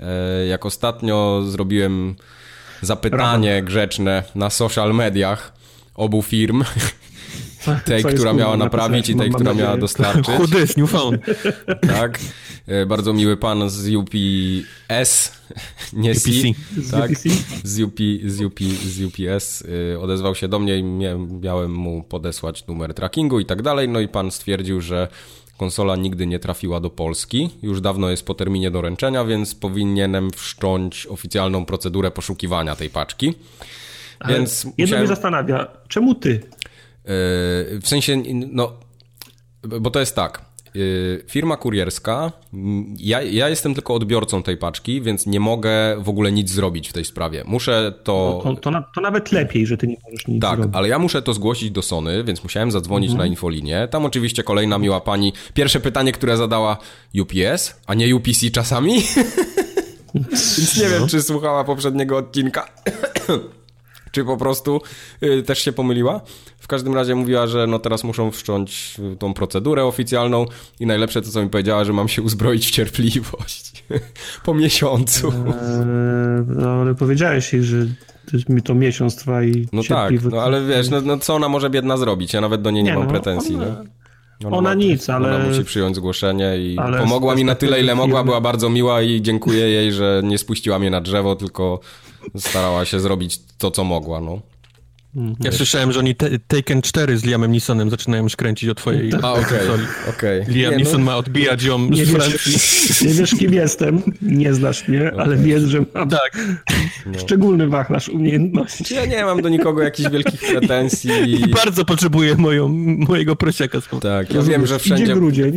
E, 0.00 0.46
jak 0.46 0.66
ostatnio 0.66 1.42
zrobiłem 1.46 2.14
zapytanie 2.80 3.62
grzeczne 3.62 4.22
na 4.34 4.50
social 4.50 4.94
mediach 4.94 5.52
obu 5.94 6.22
firm, 6.22 6.64
tej, 7.84 8.04
która 8.04 8.32
miała 8.32 8.56
naprawić 8.56 9.08
i 9.08 9.16
tej, 9.16 9.30
która 9.30 9.54
miała 9.54 9.76
dostarczyć. 9.76 10.36
Chudy, 10.36 10.66
Newfound. 10.76 11.22
Tak. 11.88 12.18
E, 12.66 12.86
bardzo 12.86 13.12
miły 13.12 13.36
pan 13.36 13.70
z 13.70 13.94
UPS, 13.94 15.32
nie 15.92 16.10
UPC. 16.10 16.22
C, 16.22 16.90
tak, 16.90 17.10
z, 17.64 17.80
UP, 17.80 17.98
z, 18.24 18.40
UP, 18.40 18.60
z 18.86 19.02
UPS 19.02 19.64
e, 19.94 20.00
odezwał 20.00 20.34
się 20.34 20.48
do 20.48 20.58
mnie 20.58 20.78
i 20.78 20.84
miałem 21.40 21.74
mu 21.74 22.02
podesłać 22.02 22.66
numer 22.66 22.94
trackingu 22.94 23.40
i 23.40 23.44
tak 23.44 23.62
dalej, 23.62 23.88
no 23.88 24.00
i 24.00 24.08
pan 24.08 24.30
stwierdził, 24.30 24.80
że 24.80 25.08
konsola 25.58 25.96
nigdy 25.96 26.26
nie 26.26 26.38
trafiła 26.38 26.80
do 26.80 26.90
Polski, 26.90 27.50
już 27.62 27.80
dawno 27.80 28.10
jest 28.10 28.26
po 28.26 28.34
terminie 28.34 28.70
doręczenia, 28.70 29.24
więc 29.24 29.54
powinienem 29.54 30.30
wszcząć 30.30 31.06
oficjalną 31.06 31.64
procedurę 31.64 32.10
poszukiwania 32.10 32.76
tej 32.76 32.90
paczki. 32.90 33.34
Więc 34.28 34.64
Jedno 34.64 34.74
musiałem... 34.78 35.04
mnie 35.04 35.08
zastanawia, 35.08 35.68
czemu 35.88 36.14
ty? 36.14 36.40
E, 37.08 37.80
w 37.80 37.88
sensie, 37.88 38.22
no, 38.52 38.72
bo 39.80 39.90
to 39.90 40.00
jest 40.00 40.16
tak. 40.16 40.48
Y, 40.76 41.24
firma 41.28 41.56
kurierska, 41.56 42.32
ja, 42.98 43.22
ja 43.22 43.48
jestem 43.48 43.74
tylko 43.74 43.94
odbiorcą 43.94 44.42
tej 44.42 44.56
paczki, 44.56 45.02
więc 45.02 45.26
nie 45.26 45.40
mogę 45.40 45.70
w 45.98 46.08
ogóle 46.08 46.32
nic 46.32 46.50
zrobić 46.50 46.88
w 46.88 46.92
tej 46.92 47.04
sprawie. 47.04 47.44
Muszę 47.46 47.92
to... 48.04 48.42
No 48.44 48.54
to, 48.54 48.60
to, 48.60 48.70
na, 48.70 48.84
to, 48.94 49.00
nawet 49.00 49.32
lepiej, 49.32 49.66
że 49.66 49.76
ty 49.76 49.86
nie 49.86 49.96
możesz 50.04 50.26
nic 50.26 50.42
tak, 50.42 50.50
zrobić. 50.50 50.72
Tak, 50.72 50.78
ale 50.78 50.88
ja 50.88 50.98
muszę 50.98 51.22
to 51.22 51.34
zgłosić 51.34 51.70
do 51.70 51.82
Sony, 51.82 52.24
więc 52.24 52.42
musiałem 52.42 52.70
zadzwonić 52.70 53.10
mhm. 53.10 53.18
na 53.18 53.30
infolinię. 53.30 53.88
Tam 53.90 54.04
oczywiście 54.04 54.42
kolejna 54.42 54.78
miła 54.78 55.00
pani. 55.00 55.32
Pierwsze 55.54 55.80
pytanie, 55.80 56.12
które 56.12 56.36
zadała 56.36 56.76
UPS, 57.20 57.80
a 57.86 57.94
nie 57.94 58.16
UPC 58.16 58.50
czasami? 58.52 58.92
więc 60.14 60.76
nie 60.80 60.88
wiem, 60.88 61.08
czy 61.08 61.22
słuchała 61.22 61.64
poprzedniego 61.64 62.16
odcinka. 62.16 62.68
Czy 64.12 64.24
po 64.24 64.36
prostu 64.36 64.80
y, 65.22 65.42
też 65.42 65.58
się 65.58 65.72
pomyliła. 65.72 66.20
W 66.58 66.66
każdym 66.68 66.94
razie 66.94 67.14
mówiła, 67.14 67.46
że 67.46 67.66
no 67.66 67.78
teraz 67.78 68.04
muszą 68.04 68.30
wszcząć 68.30 68.96
tą 69.18 69.34
procedurę 69.34 69.84
oficjalną 69.84 70.46
i 70.80 70.86
najlepsze 70.86 71.22
to, 71.22 71.30
co 71.30 71.42
mi 71.42 71.48
powiedziała, 71.48 71.84
że 71.84 71.92
mam 71.92 72.08
się 72.08 72.22
uzbroić 72.22 72.66
w 72.66 72.70
cierpliwość 72.70 73.84
po 74.44 74.54
miesiącu. 74.54 75.28
Eee, 75.28 76.44
no, 76.46 76.68
ale 76.70 76.94
powiedziałeś 76.94 77.52
jej, 77.52 77.62
że 77.62 77.86
mi 78.48 78.62
to 78.62 78.74
miesiąc 78.74 79.16
trwa 79.16 79.44
i 79.44 79.68
No 79.72 79.82
tak, 79.88 80.12
no 80.30 80.42
ale 80.42 80.66
wiesz, 80.66 80.90
no, 80.90 81.00
no, 81.00 81.18
co 81.18 81.34
ona 81.34 81.48
może 81.48 81.70
biedna 81.70 81.96
zrobić? 81.96 82.32
Ja 82.32 82.40
nawet 82.40 82.62
do 82.62 82.70
niej 82.70 82.84
nie, 82.84 82.90
nie 82.90 82.96
mam 82.96 83.06
no, 83.06 83.10
pretensji. 83.10 83.54
Ona... 83.56 83.84
Ona, 84.44 84.56
ona 84.56 84.74
nic, 84.74 85.10
ale... 85.10 85.36
Ona 85.36 85.44
musi 85.44 85.64
przyjąć 85.64 85.96
zgłoszenie 85.96 86.58
i 86.58 86.76
pomogła 86.98 87.34
mi 87.34 87.44
na 87.44 87.54
tyle, 87.54 87.80
ile 87.80 87.94
mogła, 87.94 88.24
była 88.24 88.40
bardzo 88.40 88.70
miła 88.70 89.02
i 89.02 89.22
dziękuję 89.22 89.68
jej, 89.68 89.92
że 89.92 90.20
nie 90.24 90.38
spuściła 90.38 90.78
mnie 90.78 90.90
na 90.90 91.00
drzewo, 91.00 91.36
tylko 91.36 91.80
starała 92.36 92.84
się 92.84 93.00
zrobić 93.00 93.40
to, 93.58 93.70
co 93.70 93.84
mogła, 93.84 94.20
no. 94.20 94.40
Mhm. 95.18 95.36
Ja 95.40 95.52
słyszałem, 95.52 95.92
że 95.92 95.98
oni 95.98 96.14
te, 96.14 96.30
Taken 96.38 96.82
4 96.82 97.18
z 97.18 97.24
Liamem 97.24 97.52
Neesonem 97.52 97.90
zaczynają 97.90 98.22
już 98.22 98.36
kręcić 98.36 98.68
o 98.70 98.74
twojej 98.74 99.12
A, 99.22 99.32
okej, 99.32 99.42
okay, 99.44 99.86
okay, 100.08 100.44
Liam 100.48 100.72
nie, 100.72 100.78
Neeson 100.78 101.00
no, 101.00 101.06
ma 101.06 101.16
odbijać 101.16 101.62
ją 101.62 101.78
nie 101.78 102.06
z 102.06 102.10
Francji. 102.10 102.52
Wiesz, 102.52 103.02
nie 103.02 103.14
wiesz, 103.14 103.30
kim 103.30 103.54
jestem, 103.54 104.02
nie 104.22 104.54
znasz 104.54 104.88
mnie, 104.88 105.12
okay. 105.12 105.24
ale 105.24 105.36
wiesz, 105.36 105.62
że 105.62 105.84
mam 105.94 106.08
tak. 106.08 106.38
No. 107.06 107.18
szczególny 107.18 107.68
wachlarz 107.68 108.08
umiejętności. 108.08 108.94
Ja 108.94 109.06
nie 109.06 109.24
mam 109.24 109.42
do 109.42 109.48
nikogo 109.48 109.82
jakichś 109.82 110.10
wielkich 110.10 110.40
pretensji. 110.40 111.10
I 111.32 111.48
bardzo 111.48 111.84
potrzebuję 111.84 112.34
moją, 112.34 112.68
mojego 113.08 113.36
prosiaka. 113.36 113.78
Tak, 114.00 114.34
ja 114.34 114.42
wiem, 114.42 114.66
że 114.66 114.78
wszędzie 114.78 115.14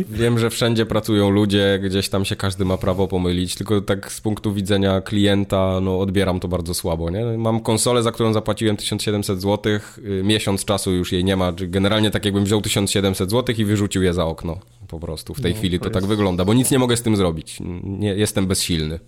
wiem, 0.08 0.38
że 0.38 0.50
wszędzie 0.50 0.86
pracują 0.86 1.30
ludzie, 1.30 1.80
gdzieś 1.84 2.08
tam 2.08 2.24
się 2.24 2.36
każdy 2.36 2.64
ma 2.64 2.78
prawo 2.78 3.08
pomylić, 3.08 3.54
tylko 3.54 3.80
tak 3.80 4.12
z 4.12 4.20
punktu 4.20 4.54
widzenia 4.54 5.00
klienta, 5.00 5.80
no 5.82 6.00
odbieram 6.00 6.40
to 6.40 6.48
bardzo 6.48 6.74
słabo, 6.74 7.10
nie? 7.10 7.24
Mam 7.24 7.60
konsolę, 7.60 8.02
za 8.02 8.12
którą 8.12 8.32
zapłaciłem 8.32 8.76
1700 8.76 9.42
zł, 9.42 9.51
zł, 9.52 9.72
y, 9.98 10.22
miesiąc 10.24 10.64
czasu 10.64 10.92
już 10.92 11.12
jej 11.12 11.24
nie 11.24 11.36
ma. 11.36 11.52
Generalnie 11.52 12.10
tak 12.10 12.24
jakbym 12.24 12.44
wziął 12.44 12.60
1700 12.62 13.30
zł 13.30 13.54
i 13.58 13.64
wyrzucił 13.64 14.02
je 14.02 14.14
za 14.14 14.24
okno. 14.24 14.58
Po 14.88 15.00
prostu 15.00 15.34
w 15.34 15.40
tej 15.40 15.52
no, 15.52 15.58
chwili 15.58 15.78
to, 15.78 15.84
to 15.84 15.90
tak 15.90 16.06
wygląda, 16.06 16.44
bo 16.44 16.54
nic 16.54 16.70
nie 16.70 16.78
mogę 16.78 16.96
z 16.96 17.02
tym 17.02 17.16
zrobić. 17.16 17.58
Nie, 17.84 18.14
jestem 18.14 18.46
bezsilny. 18.46 19.00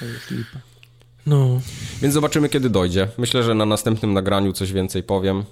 To 0.00 0.04
jest 0.04 0.30
lipa. 0.30 0.60
No. 1.26 1.60
Więc 2.02 2.14
zobaczymy, 2.14 2.48
kiedy 2.48 2.70
dojdzie. 2.70 3.08
Myślę, 3.18 3.42
że 3.42 3.54
na 3.54 3.66
następnym 3.66 4.12
nagraniu 4.12 4.52
coś 4.52 4.72
więcej 4.72 5.02
powiem. 5.02 5.44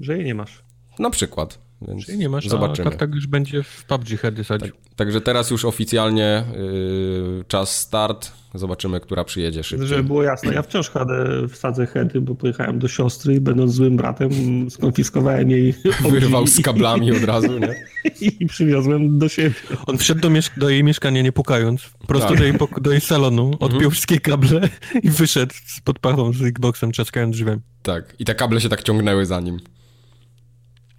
Że 0.00 0.16
jej 0.16 0.24
nie 0.24 0.34
masz. 0.34 0.62
Na 0.98 1.10
przykład. 1.10 1.67
Więc 1.82 2.06
Czyli 2.06 2.18
nie 2.18 2.28
masz, 2.28 2.48
zobaczymy. 2.48 2.88
a 2.88 2.96
tak 2.96 3.14
już 3.14 3.26
będzie 3.26 3.62
w 3.62 3.84
PUBG 3.84 4.08
Heady 4.20 4.44
sadził. 4.44 4.68
Tak, 4.68 4.94
także 4.96 5.20
teraz 5.20 5.50
już 5.50 5.64
oficjalnie 5.64 6.44
yy, 6.56 7.44
czas 7.48 7.76
start. 7.76 8.32
Zobaczymy, 8.54 9.00
która 9.00 9.24
przyjedzie 9.24 9.62
szybciej. 9.62 9.88
Żeby 9.88 10.02
było 10.02 10.22
jasne, 10.22 10.54
ja 10.54 10.62
wciąż 10.62 10.90
chadę 10.90 11.48
wsadzę 11.48 11.86
heady, 11.86 12.20
bo 12.20 12.34
pojechałem 12.34 12.78
do 12.78 12.88
siostry 12.88 13.34
i 13.34 13.40
będąc 13.40 13.72
złym 13.72 13.96
bratem 13.96 14.30
skonfiskowałem 14.70 15.50
jej 15.50 15.74
Wyrwał 16.10 16.46
z 16.46 16.62
kablami 16.62 17.12
od 17.12 17.24
razu, 17.24 17.58
nie? 17.58 17.74
I 18.40 18.46
przywiozłem 18.46 19.18
do 19.18 19.28
siebie. 19.28 19.54
On 19.86 19.98
wszedł 19.98 20.20
do, 20.20 20.30
do 20.56 20.70
jej 20.70 20.84
mieszkania 20.84 21.22
nie 21.22 21.32
pukając, 21.32 21.90
prosto 22.06 22.28
tak. 22.28 22.38
do, 22.38 22.44
jej 22.44 22.54
do 22.80 22.90
jej 22.90 23.00
salonu, 23.00 23.50
odpiął 23.50 23.68
mhm. 23.68 23.90
wszystkie 23.90 24.20
kable 24.20 24.68
i 25.02 25.10
wyszedł 25.10 25.54
z 25.66 25.80
podpachą 25.80 26.32
z 26.32 26.42
Xboxem, 26.42 26.92
trzaskając 26.92 27.36
drzwiami. 27.36 27.60
Tak, 27.82 28.14
i 28.18 28.24
te 28.24 28.34
kable 28.34 28.60
się 28.60 28.68
tak 28.68 28.82
ciągnęły 28.82 29.26
za 29.26 29.40
nim. 29.40 29.58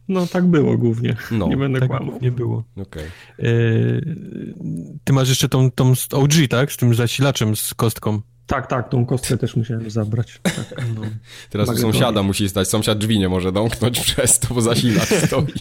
No 0.09 0.27
tak 0.27 0.45
było 0.45 0.77
głównie, 0.77 1.15
no, 1.31 1.47
nie 1.47 1.57
będę 1.57 1.79
tak 1.79 1.89
kłamał. 1.89 2.19
nie 2.21 2.31
było. 2.31 2.63
Okay. 2.81 3.03
E, 3.39 3.45
ty 5.03 5.13
masz 5.13 5.29
jeszcze 5.29 5.49
tą, 5.49 5.71
tą 5.71 5.93
OG, 6.11 6.33
tak? 6.49 6.71
Z 6.71 6.77
tym 6.77 6.95
zasilaczem, 6.95 7.55
z 7.55 7.73
kostką. 7.73 8.21
Tak, 8.49 8.67
tak, 8.67 8.89
tą 8.89 9.05
kostkę 9.05 9.37
też 9.37 9.55
musiałem 9.55 9.89
zabrać. 9.89 10.39
Tak, 10.43 10.53
no. 10.95 11.01
Teraz 11.49 11.69
u 11.69 11.77
sąsiada 11.77 12.23
musi 12.23 12.49
stać, 12.49 12.67
sąsiad 12.67 12.97
drzwi 12.97 13.19
nie 13.19 13.29
może 13.29 13.51
domknąć 13.51 13.99
przez 14.15 14.39
to, 14.39 14.53
bo 14.53 14.61
zasilacz 14.61 15.09
stoi. 15.25 15.53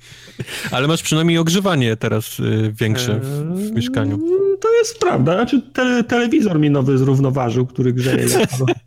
Ale 0.70 0.88
masz 0.88 1.02
przynajmniej 1.02 1.38
ogrzewanie 1.38 1.96
teraz 1.96 2.40
y, 2.40 2.72
większe 2.72 3.20
w, 3.20 3.24
w, 3.24 3.66
eee, 3.66 3.72
mieszkaniu. 3.72 4.18
To 4.60 4.72
jest 4.72 4.98
prawda, 4.98 5.34
znaczy 5.34 5.62
te, 5.72 6.04
telewizor 6.04 6.60
mi 6.60 6.70
nowy 6.70 6.98
zrównoważył, 6.98 7.66
który 7.66 7.92
grzeje 7.92 8.26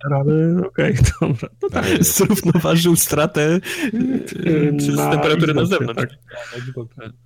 ale 0.01 0.23
okej, 0.67 0.93
okay, 0.93 1.11
dobra. 1.21 1.49
No 1.61 1.69
tak. 1.69 1.85
Zrównoważył 1.99 2.95
stratę 2.95 3.59
y, 4.33 4.73
przez 4.77 4.95
na 4.95 5.11
temperatury 5.11 5.53
na 5.53 5.65
zewnątrz. 5.65 6.01
Tak. 6.01 6.09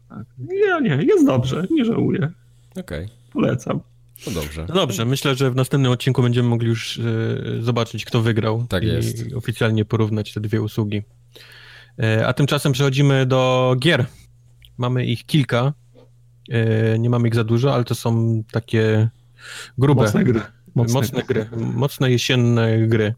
tak. 0.10 0.26
Nie, 0.38 0.90
nie, 0.90 1.04
jest 1.04 1.26
dobrze, 1.26 1.68
nie 1.72 1.86
żałuję. 1.86 2.32
Okej. 2.72 3.06
Okay. 3.06 3.10
Polecam. 3.34 3.80
No 4.28 4.32
dobrze. 4.34 4.66
No 4.70 4.76
dobrze, 4.76 5.06
myślę, 5.06 5.36
że 5.36 5.52
w 5.52 5.56
następnym 5.56 5.92
odcinku 5.92 6.22
będziemy 6.22 6.50
mogli 6.50 6.68
już 6.68 7.00
e, 7.00 7.04
zobaczyć, 7.62 8.06
kto 8.06 8.22
wygrał. 8.22 8.66
Tak 8.70 8.84
i 8.84 8.88
jest. 8.88 9.34
oficjalnie 9.36 9.86
porównać 9.86 10.34
te 10.34 10.42
dwie 10.42 10.62
usługi. 10.62 11.02
E, 12.00 12.28
a 12.28 12.34
tymczasem 12.34 12.72
przechodzimy 12.72 13.26
do 13.26 13.76
gier. 13.80 14.06
Mamy 14.78 15.06
ich 15.06 15.26
kilka. 15.26 15.74
E, 16.50 17.00
nie 17.00 17.10
mamy 17.10 17.28
ich 17.28 17.36
za 17.36 17.44
dużo, 17.44 17.74
ale 17.74 17.84
to 17.84 17.96
są 17.96 18.44
takie 18.52 19.10
grube. 19.78 20.04
Mocne 20.04 20.24
gry. 20.24 20.42
Mocne, 20.76 20.94
mocne 20.94 21.24
gry. 21.24 21.50
Mocne 21.58 22.12
jesienne 22.12 22.88
gry. 22.88 23.14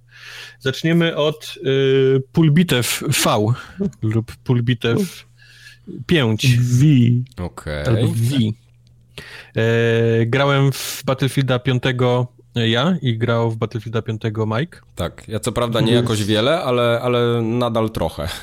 Zaczniemy 0.59 1.15
od 1.15 1.55
y, 1.65 2.23
Pulbitew 2.31 3.03
V 3.23 3.53
lub 4.01 4.35
Pulbitew 4.35 5.25
5. 6.05 6.57
V. 6.57 6.85
Okej. 7.37 7.83
Okay. 7.83 8.07
V. 8.07 8.37
E, 9.55 10.25
grałem 10.25 10.71
w 10.71 11.03
Battlefielda 11.05 11.59
5 11.59 11.83
ja 12.55 12.97
i 13.01 13.17
grał 13.17 13.51
w 13.51 13.57
Battlefielda 13.57 14.01
5 14.01 14.21
Mike. 14.57 14.79
Tak, 14.95 15.27
ja 15.27 15.39
co 15.39 15.51
prawda 15.51 15.81
nie 15.81 15.93
jakoś 15.93 16.23
wiele, 16.23 16.61
ale, 16.61 16.99
ale 17.01 17.41
nadal 17.41 17.89
trochę. 17.89 18.27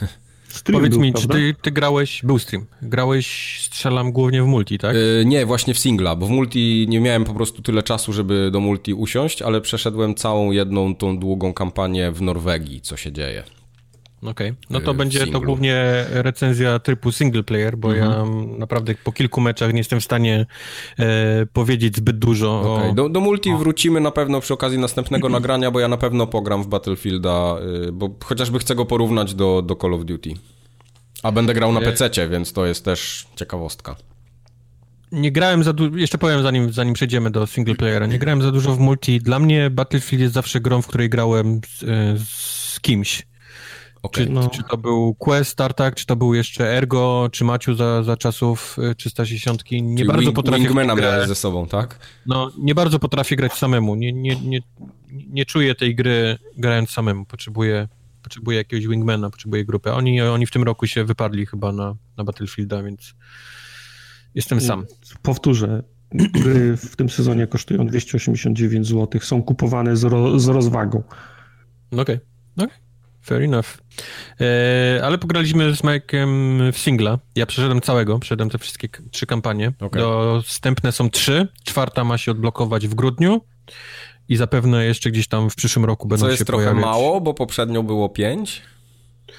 Stream 0.49 0.81
Powiedz 0.81 0.93
był, 0.93 1.03
mi, 1.03 1.13
prawda? 1.13 1.35
czy 1.35 1.41
ty, 1.41 1.55
ty, 1.63 1.71
grałeś, 1.71 2.21
był 2.25 2.39
stream, 2.39 2.67
grałeś, 2.83 3.59
strzelam 3.63 4.13
głównie 4.13 4.43
w 4.43 4.47
multi, 4.47 4.79
tak? 4.79 4.95
Yy, 4.95 5.25
nie, 5.27 5.47
właśnie 5.47 5.75
w 5.75 5.79
singla, 5.79 6.17
bo 6.17 6.27
w 6.27 6.31
multi 6.31 6.87
nie 6.89 7.01
miałem 7.01 7.25
po 7.25 7.35
prostu 7.35 7.63
tyle 7.63 7.83
czasu, 7.83 8.13
żeby 8.13 8.51
do 8.51 8.61
multi 8.61 8.95
usiąść, 8.95 9.43
ale 9.43 9.61
przeszedłem 9.61 10.15
całą 10.15 10.51
jedną 10.51 10.95
tą 10.95 11.19
długą 11.19 11.53
kampanię 11.53 12.13
w 12.13 12.23
Norwegii, 12.23 12.81
co 12.81 12.97
się 12.97 13.13
dzieje. 13.13 13.43
Okej, 14.23 14.51
okay. 14.51 14.57
no 14.71 14.81
to 14.81 14.95
będzie 14.95 15.19
singlu. 15.19 15.41
to 15.41 15.47
głównie 15.47 16.05
recenzja 16.11 16.79
typu 16.79 17.13
single 17.13 17.43
player, 17.43 17.77
bo 17.77 17.95
mhm. 17.95 18.11
ja 18.11 18.25
naprawdę 18.59 18.95
po 19.05 19.13
kilku 19.13 19.41
meczach 19.41 19.73
nie 19.73 19.79
jestem 19.79 20.01
w 20.01 20.05
stanie 20.05 20.47
e, 20.99 21.47
powiedzieć 21.53 21.97
zbyt 21.97 22.19
dużo. 22.19 22.61
Okay. 22.61 22.91
O... 22.91 22.95
Do, 22.95 23.09
do, 23.09 23.21
multi 23.21 23.51
o. 23.51 23.59
wrócimy 23.59 24.01
na 24.01 24.11
pewno 24.11 24.41
przy 24.41 24.55
okazji 24.55 24.79
następnego 24.79 25.29
nagrania, 25.39 25.71
bo 25.71 25.81
ja 25.81 25.89
na 25.89 25.97
pewno 25.97 26.27
pogram 26.27 26.63
w 26.63 26.69
Battlefielda, 26.69 27.57
y, 27.89 27.93
bo 27.93 28.11
chociażby 28.25 28.59
chcę 28.59 28.75
go 28.75 28.87
porównać 28.87 29.35
do, 29.35 29.63
do 29.63 29.77
Call 29.77 29.95
of 29.95 30.05
Duty. 30.05 30.31
A 31.23 31.33
będę 31.33 31.55
grał 31.55 31.73
na 31.73 31.81
PC, 31.81 32.29
więc 32.29 32.53
to 32.53 32.67
jest 32.67 32.85
też 32.85 33.27
ciekawostka. 33.37 33.97
Nie 35.13 35.33
grałem 35.33 35.65
za 35.65 35.73
dużo, 35.73 35.97
jeszcze 35.97 36.19
powiem 36.19 36.43
zanim, 36.43 36.73
zanim 36.73 36.95
przejdziemy 36.95 37.31
do 37.31 37.47
single 37.47 37.75
playera, 37.75 38.07
nie 38.07 38.19
grałem 38.19 38.43
za 38.43 38.53
dużo 38.53 38.77
w 38.77 38.79
multi. 38.79 39.21
Dla 39.21 39.39
mnie 39.39 39.71
Battlefield 39.71 40.23
jest 40.23 40.35
zawsze 40.35 40.61
grą, 40.61 40.83
w 40.83 40.87
której 40.87 41.09
grałem 41.09 41.61
z, 41.67 41.83
e, 41.83 41.87
z 42.27 42.81
kimś. 42.81 43.27
Okay. 44.03 44.27
Czy, 44.27 44.33
no. 44.33 44.49
czy, 44.49 44.63
to 44.71 44.77
był 44.77 45.15
Quest, 45.15 45.57
Tartak, 45.57 45.95
czy 45.95 46.07
to 46.07 46.17
był 46.17 46.35
jeszcze 46.35 46.77
Ergo, 46.77 47.29
czy 47.33 47.45
Maciu 47.45 47.75
za, 47.75 48.03
za 48.03 48.17
czasów 48.17 48.77
360. 48.97 49.63
E, 49.73 49.81
nie 49.81 49.97
Czyli 49.97 50.09
bardzo 50.09 50.23
wing, 50.23 50.37
potrafię. 50.37 50.97
Grać 50.97 51.29
ze 51.29 51.35
sobą, 51.35 51.67
tak? 51.67 51.99
No, 52.27 52.51
nie 52.59 52.75
bardzo 52.75 52.99
potrafię 52.99 53.37
grać 53.37 53.53
samemu. 53.53 53.95
Nie, 53.95 54.13
nie, 54.13 54.37
nie, 54.37 54.61
nie 55.11 55.45
czuję 55.45 55.75
tej 55.75 55.95
gry 55.95 56.39
grając 56.57 56.91
samemu. 56.91 57.25
Potrzebuję, 57.25 57.89
potrzebuję 58.23 58.59
jakiegoś 58.59 58.87
Wingmana, 58.87 59.31
potrzebuję 59.31 59.65
grupy. 59.65 59.93
Oni, 59.93 60.23
oni 60.23 60.47
w 60.47 60.51
tym 60.51 60.63
roku 60.63 60.87
się 60.87 61.05
wypadli 61.05 61.47
chyba 61.47 61.73
na, 61.73 61.95
na 62.17 62.25
Battlefielda, 62.25 62.83
więc 62.83 63.15
jestem 64.35 64.61
sam. 64.61 64.87
Powtórzę. 65.23 65.83
Gry 66.13 66.77
w 66.77 66.97
tym 66.97 67.09
sezonie 67.09 67.47
kosztują 67.47 67.87
289 67.87 68.87
zł. 68.87 69.21
Są 69.21 69.43
kupowane 69.43 69.97
z, 69.97 70.05
ro, 70.05 70.41
z 70.41 70.49
rozwagą. 70.49 71.03
Okej. 71.93 72.03
Okay. 72.03 72.21
Okay. 72.57 72.79
Fair 73.21 73.43
enough. 73.43 73.79
E, 74.41 75.01
ale 75.05 75.19
pograliśmy 75.19 75.75
z 75.75 75.83
Mike'em 75.83 76.29
w 76.73 76.79
singla. 76.79 77.19
Ja 77.37 77.47
przeszedłem 77.47 77.81
całego, 77.81 78.19
przeszedłem 78.19 78.51
te 78.51 78.59
wszystkie 78.59 78.89
trzy 79.11 79.27
kampanie. 79.27 79.73
Okay. 79.81 80.03
Dostępne 80.03 80.93
są 80.93 81.11
trzy. 81.11 81.49
Czwarta 81.65 82.05
ma 82.05 82.19
się 82.19 82.31
odblokować 82.31 82.89
w 82.89 82.95
grudniu 82.95 83.41
i 84.29 84.37
zapewne 84.37 84.85
jeszcze 84.85 85.11
gdzieś 85.11 85.29
tam 85.29 85.51
w 85.51 85.55
przyszłym 85.55 85.85
roku 85.85 86.09
będą 86.09 86.21
Co 86.21 86.29
się 86.29 86.33
jest 86.33 86.47
trochę 86.47 86.65
pojawiać. 86.65 86.85
mało, 86.85 87.21
bo 87.21 87.35
poprzednio 87.35 87.83
było 87.83 88.09
pięć. 88.09 88.63
To 89.27 89.35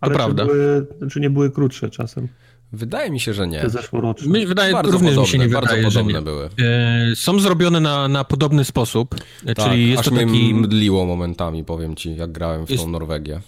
Ale 0.00 0.14
prawda. 0.14 0.46
Czy, 0.46 0.48
były, 0.48 0.86
czy 1.10 1.20
nie 1.20 1.30
były 1.30 1.50
krótsze 1.50 1.90
czasem? 1.90 2.28
Wydaje 2.72 3.10
mi 3.10 3.20
się, 3.20 3.34
że 3.34 3.48
nie. 3.48 3.60
Te 3.60 3.70
zeszłoroczne. 3.70 4.28
My, 4.28 4.46
wydaje, 4.46 4.72
bardzo 4.72 4.92
również 4.92 5.10
podobne, 5.14 5.22
mi 5.22 5.32
się 5.32 5.38
nie 5.38 5.54
bardzo 5.54 5.76
wydaje, 5.76 5.84
podobne 5.84 6.12
nie. 6.12 6.22
były. 6.22 6.44
E, 6.44 7.16
są 7.16 7.38
zrobione 7.38 7.80
na, 7.80 8.08
na 8.08 8.24
podobny 8.24 8.64
sposób, 8.64 9.14
tak, 9.46 9.56
czyli 9.56 9.90
jest 9.90 10.02
to 10.02 10.10
taki... 10.10 10.54
mdliło 10.54 11.06
momentami, 11.06 11.64
powiem 11.64 11.96
ci, 11.96 12.16
jak 12.16 12.32
grałem 12.32 12.66
w 12.66 12.70
jest, 12.70 12.84
tą 12.84 12.90
Norwegię. 12.90 13.40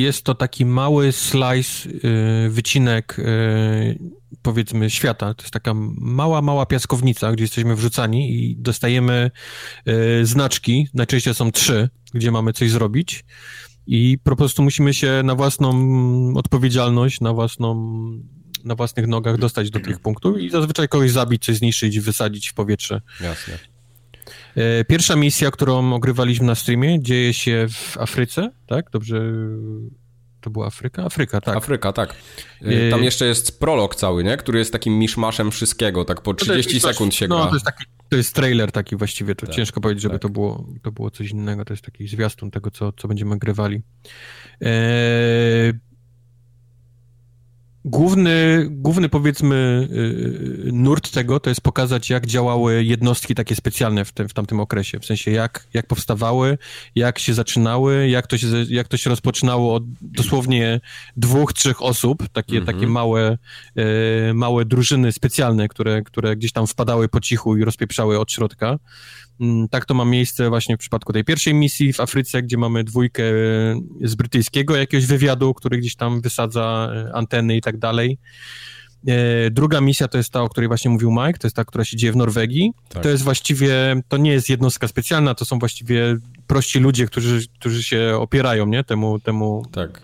Jest 0.00 0.24
to 0.24 0.34
taki 0.34 0.66
mały 0.66 1.12
slice, 1.12 1.88
y, 2.46 2.50
wycinek 2.50 3.18
y, 3.18 3.98
powiedzmy 4.42 4.90
świata. 4.90 5.34
To 5.34 5.42
jest 5.42 5.52
taka 5.52 5.72
mała, 5.98 6.42
mała 6.42 6.66
piaskownica, 6.66 7.32
gdzie 7.32 7.44
jesteśmy 7.44 7.76
wrzucani 7.76 8.32
i 8.34 8.56
dostajemy 8.56 9.30
y, 9.88 10.26
znaczki, 10.26 10.88
najczęściej 10.94 11.34
są 11.34 11.52
trzy, 11.52 11.88
gdzie 12.14 12.30
mamy 12.30 12.52
coś 12.52 12.70
zrobić 12.70 13.24
i 13.86 14.18
po 14.24 14.36
prostu 14.36 14.62
musimy 14.62 14.94
się 14.94 15.20
na 15.24 15.34
własną 15.34 15.72
odpowiedzialność, 16.36 17.20
na 17.20 17.32
własną 17.32 17.74
na 18.64 18.74
własnych 18.74 19.06
nogach 19.06 19.38
dostać 19.38 19.70
do 19.70 19.80
tych 19.80 20.00
punktów 20.00 20.38
i 20.40 20.50
zazwyczaj 20.50 20.88
kogoś 20.88 21.10
zabić, 21.10 21.44
coś 21.44 21.56
zniszczyć 21.56 22.00
wysadzić 22.00 22.48
w 22.48 22.54
powietrze. 22.54 23.00
Jasne. 23.20 23.58
E, 24.56 24.84
pierwsza 24.84 25.16
misja, 25.16 25.50
którą 25.50 25.92
ogrywaliśmy 25.92 26.46
na 26.46 26.54
streamie, 26.54 27.02
dzieje 27.02 27.34
się 27.34 27.66
w 27.70 27.98
Afryce, 27.98 28.50
tak? 28.66 28.90
Dobrze. 28.90 29.32
To 30.40 30.50
była 30.50 30.66
Afryka? 30.66 31.04
Afryka, 31.04 31.40
tak. 31.40 31.56
Afryka, 31.56 31.92
tak. 31.92 32.14
E, 32.62 32.90
tam 32.90 33.04
jeszcze 33.04 33.26
jest 33.26 33.60
prolog 33.60 33.96
cały, 33.96 34.24
nie? 34.24 34.36
Który 34.36 34.58
jest 34.58 34.72
takim 34.72 34.98
miszmaszem 34.98 35.50
wszystkiego, 35.50 36.04
tak 36.04 36.20
po 36.20 36.34
30 36.34 36.74
no 36.74 36.80
sekund 36.80 37.14
się 37.14 37.28
no, 37.28 37.36
gra. 37.36 37.44
No, 37.44 37.50
to 37.50 37.56
jest, 37.56 37.66
taki, 37.66 37.84
to 38.08 38.16
jest 38.16 38.34
trailer 38.34 38.72
taki 38.72 38.96
właściwie, 38.96 39.34
to 39.34 39.46
tak, 39.46 39.54
ciężko 39.54 39.80
powiedzieć, 39.80 40.02
żeby 40.02 40.14
tak. 40.14 40.22
to, 40.22 40.28
było, 40.28 40.66
to 40.82 40.92
było 40.92 41.10
coś 41.10 41.30
innego, 41.30 41.64
to 41.64 41.72
jest 41.72 41.84
taki 41.84 42.08
zwiastun 42.08 42.50
tego, 42.50 42.70
co, 42.70 42.92
co 42.92 43.08
będziemy 43.08 43.38
grywali. 43.38 43.82
Eee, 44.60 45.72
Główny, 47.84 48.66
główny 48.70 49.08
powiedzmy 49.08 49.88
y, 50.68 50.72
nurt 50.72 51.10
tego 51.10 51.40
to 51.40 51.50
jest 51.50 51.60
pokazać, 51.60 52.10
jak 52.10 52.26
działały 52.26 52.84
jednostki 52.84 53.34
takie 53.34 53.56
specjalne 53.56 54.04
w, 54.04 54.12
tym, 54.12 54.28
w 54.28 54.34
tamtym 54.34 54.60
okresie. 54.60 54.98
W 55.00 55.04
sensie, 55.06 55.30
jak, 55.30 55.66
jak 55.74 55.86
powstawały, 55.86 56.58
jak 56.94 57.18
się 57.18 57.34
zaczynały, 57.34 58.08
jak 58.08 58.26
to 58.26 58.38
się, 58.38 58.46
jak 58.68 58.88
to 58.88 58.96
się 58.96 59.10
rozpoczynało 59.10 59.74
od 59.74 59.82
dosłownie 60.00 60.80
dwóch, 61.16 61.52
trzech 61.52 61.82
osób, 61.82 62.28
takie, 62.32 62.60
-hmm. 62.60 62.66
takie 62.66 62.86
małe, 62.86 63.38
y, 63.78 64.34
małe 64.34 64.64
drużyny 64.64 65.12
specjalne, 65.12 65.68
które, 65.68 66.02
które 66.02 66.36
gdzieś 66.36 66.52
tam 66.52 66.66
wpadały 66.66 67.08
po 67.08 67.20
cichu 67.20 67.56
i 67.56 67.64
rozpieprzały 67.64 68.18
od 68.18 68.32
środka. 68.32 68.78
Mm, 69.40 69.68
tak 69.68 69.84
to 69.84 69.94
ma 69.94 70.04
miejsce 70.04 70.48
właśnie 70.48 70.76
w 70.76 70.78
przypadku 70.78 71.12
tej 71.12 71.24
pierwszej 71.24 71.54
misji 71.54 71.92
w 71.92 72.00
Afryce, 72.00 72.42
gdzie 72.42 72.56
mamy 72.56 72.84
dwójkę 72.84 73.22
e, 73.22 73.32
z 74.00 74.14
brytyjskiego 74.14 74.76
jakiegoś 74.76 75.06
wywiadu, 75.06 75.54
który 75.54 75.78
gdzieś 75.78 75.96
tam 75.96 76.20
wysadza 76.20 76.92
e, 76.94 77.14
anteny 77.14 77.56
i 77.56 77.60
tak 77.60 77.78
dalej. 77.78 78.18
E, 79.06 79.50
druga 79.50 79.80
misja 79.80 80.08
to 80.08 80.18
jest 80.18 80.30
ta, 80.30 80.42
o 80.42 80.48
której 80.48 80.68
właśnie 80.68 80.90
mówił 80.90 81.10
Mike, 81.10 81.38
to 81.38 81.46
jest 81.46 81.56
ta, 81.56 81.64
która 81.64 81.84
się 81.84 81.96
dzieje 81.96 82.12
w 82.12 82.16
Norwegii. 82.16 82.72
Tak. 82.88 83.02
To 83.02 83.08
jest 83.08 83.24
właściwie, 83.24 84.02
to 84.08 84.16
nie 84.16 84.32
jest 84.32 84.48
jednostka 84.48 84.88
specjalna, 84.88 85.34
to 85.34 85.44
są 85.44 85.58
właściwie 85.58 86.16
prości 86.46 86.78
ludzie, 86.78 87.06
którzy, 87.06 87.48
którzy 87.58 87.82
się 87.82 88.16
opierają, 88.20 88.66
nie, 88.66 88.84
temu, 88.84 89.18
temu... 89.18 89.62
Tak. 89.72 90.02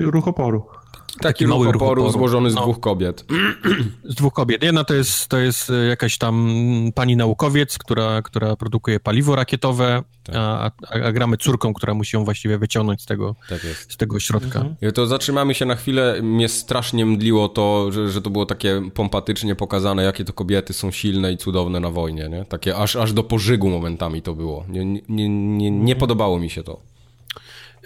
Ruch 0.00 0.28
oporu. 0.28 0.81
Taki, 1.12 1.22
taki 1.22 1.46
mały 1.46 1.66
ruch 1.72 1.82
oporu, 1.82 2.02
oporu 2.02 2.18
złożony 2.18 2.50
z 2.50 2.54
no. 2.54 2.62
dwóch 2.62 2.80
kobiet. 2.80 3.24
Z 4.04 4.14
dwóch 4.14 4.32
kobiet. 4.32 4.62
Jedna 4.62 4.84
to 4.84 4.94
jest, 4.94 5.28
to 5.28 5.38
jest 5.38 5.70
e, 5.70 5.74
jakaś 5.86 6.18
tam 6.18 6.54
pani 6.94 7.16
naukowiec, 7.16 7.78
która, 7.78 8.22
która 8.22 8.56
produkuje 8.56 9.00
paliwo 9.00 9.36
rakietowe, 9.36 10.02
tak. 10.22 10.36
a, 10.38 10.70
a, 10.90 11.12
gramy 11.12 11.36
córką, 11.36 11.74
która 11.74 11.94
musi 11.94 12.16
ją 12.16 12.24
właściwie 12.24 12.58
wyciągnąć 12.58 13.02
z 13.02 13.06
tego, 13.06 13.34
tak 13.48 13.60
z 13.88 13.96
tego 13.96 14.20
środka. 14.20 14.60
Mhm. 14.60 14.92
To 14.92 15.06
zatrzymamy 15.06 15.54
się 15.54 15.66
na 15.66 15.76
chwilę. 15.76 16.22
Mnie 16.22 16.48
strasznie 16.48 17.06
mdliło 17.06 17.48
to, 17.48 17.92
że, 17.92 18.10
że 18.10 18.22
to 18.22 18.30
było 18.30 18.46
takie 18.46 18.82
pompatycznie 18.94 19.54
pokazane, 19.54 20.02
jakie 20.02 20.24
to 20.24 20.32
kobiety 20.32 20.72
są 20.72 20.90
silne 20.90 21.32
i 21.32 21.36
cudowne 21.36 21.80
na 21.80 21.90
wojnie. 21.90 22.28
Nie? 22.28 22.44
Takie 22.44 22.76
aż, 22.76 22.96
aż 22.96 23.12
do 23.12 23.22
pożygu 23.22 23.70
momentami 23.70 24.22
to 24.22 24.34
było. 24.34 24.64
Nie, 24.68 24.84
nie, 24.84 25.00
nie, 25.08 25.28
nie, 25.28 25.70
nie 25.70 25.96
podobało 25.96 26.38
mi 26.38 26.50
się 26.50 26.62
to. 26.62 26.91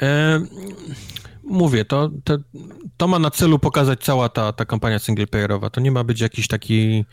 E 0.02 0.40
mówię, 1.46 1.84
to, 1.84 2.10
to, 2.24 2.38
to, 2.96 3.08
ma 3.08 3.18
na 3.18 3.30
celu 3.30 3.58
pokazać 3.58 4.04
cała 4.04 4.28
ta, 4.28 4.52
ta 4.52 4.64
kampania 4.64 4.98
singleplayerowa. 4.98 5.70
To 5.70 5.80
nie 5.80 5.90
ma 5.90 6.04
być 6.04 6.20
jakiś 6.20 6.48
taki. 6.48 7.04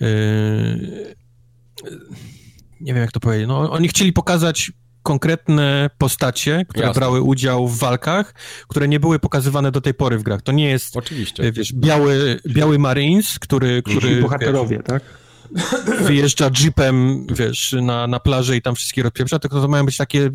Yy, 0.00 1.14
nie 2.80 2.94
wiem, 2.94 3.02
jak 3.02 3.12
to 3.12 3.20
powiedzieć. 3.20 3.48
No, 3.48 3.70
oni 3.70 3.88
chcieli 3.88 4.12
pokazać 4.12 4.72
konkretne 5.02 5.90
postacie, 5.98 6.64
które 6.68 6.86
Jasne. 6.86 7.00
brały 7.00 7.22
udział 7.22 7.68
w 7.68 7.78
walkach, 7.78 8.34
które 8.68 8.88
nie 8.88 9.00
były 9.00 9.18
pokazywane 9.18 9.72
do 9.72 9.80
tej 9.80 9.94
pory 9.94 10.18
w 10.18 10.22
grach. 10.22 10.42
To 10.42 10.52
nie 10.52 10.68
jest. 10.68 10.96
Oczywiście. 10.96 11.52
Wiesz, 11.52 11.72
biały, 11.72 12.40
biały 12.48 12.78
Marines, 12.78 13.38
który. 13.38 13.82
który 13.82 14.22
bohaterowie, 14.22 14.76
wiesz, 14.76 14.86
tak? 14.86 15.02
Wyjeżdża 16.00 16.50
jeepem, 16.60 17.26
wiesz, 17.26 17.74
na, 17.82 18.06
na 18.06 18.20
plażę 18.20 18.56
i 18.56 18.62
tam 18.62 18.74
wszystkie 18.74 19.02
rozpieprza, 19.02 19.38
tylko 19.38 19.60
to 19.60 19.68
mają 19.68 19.86
być 19.86 19.96
takie 19.96 20.30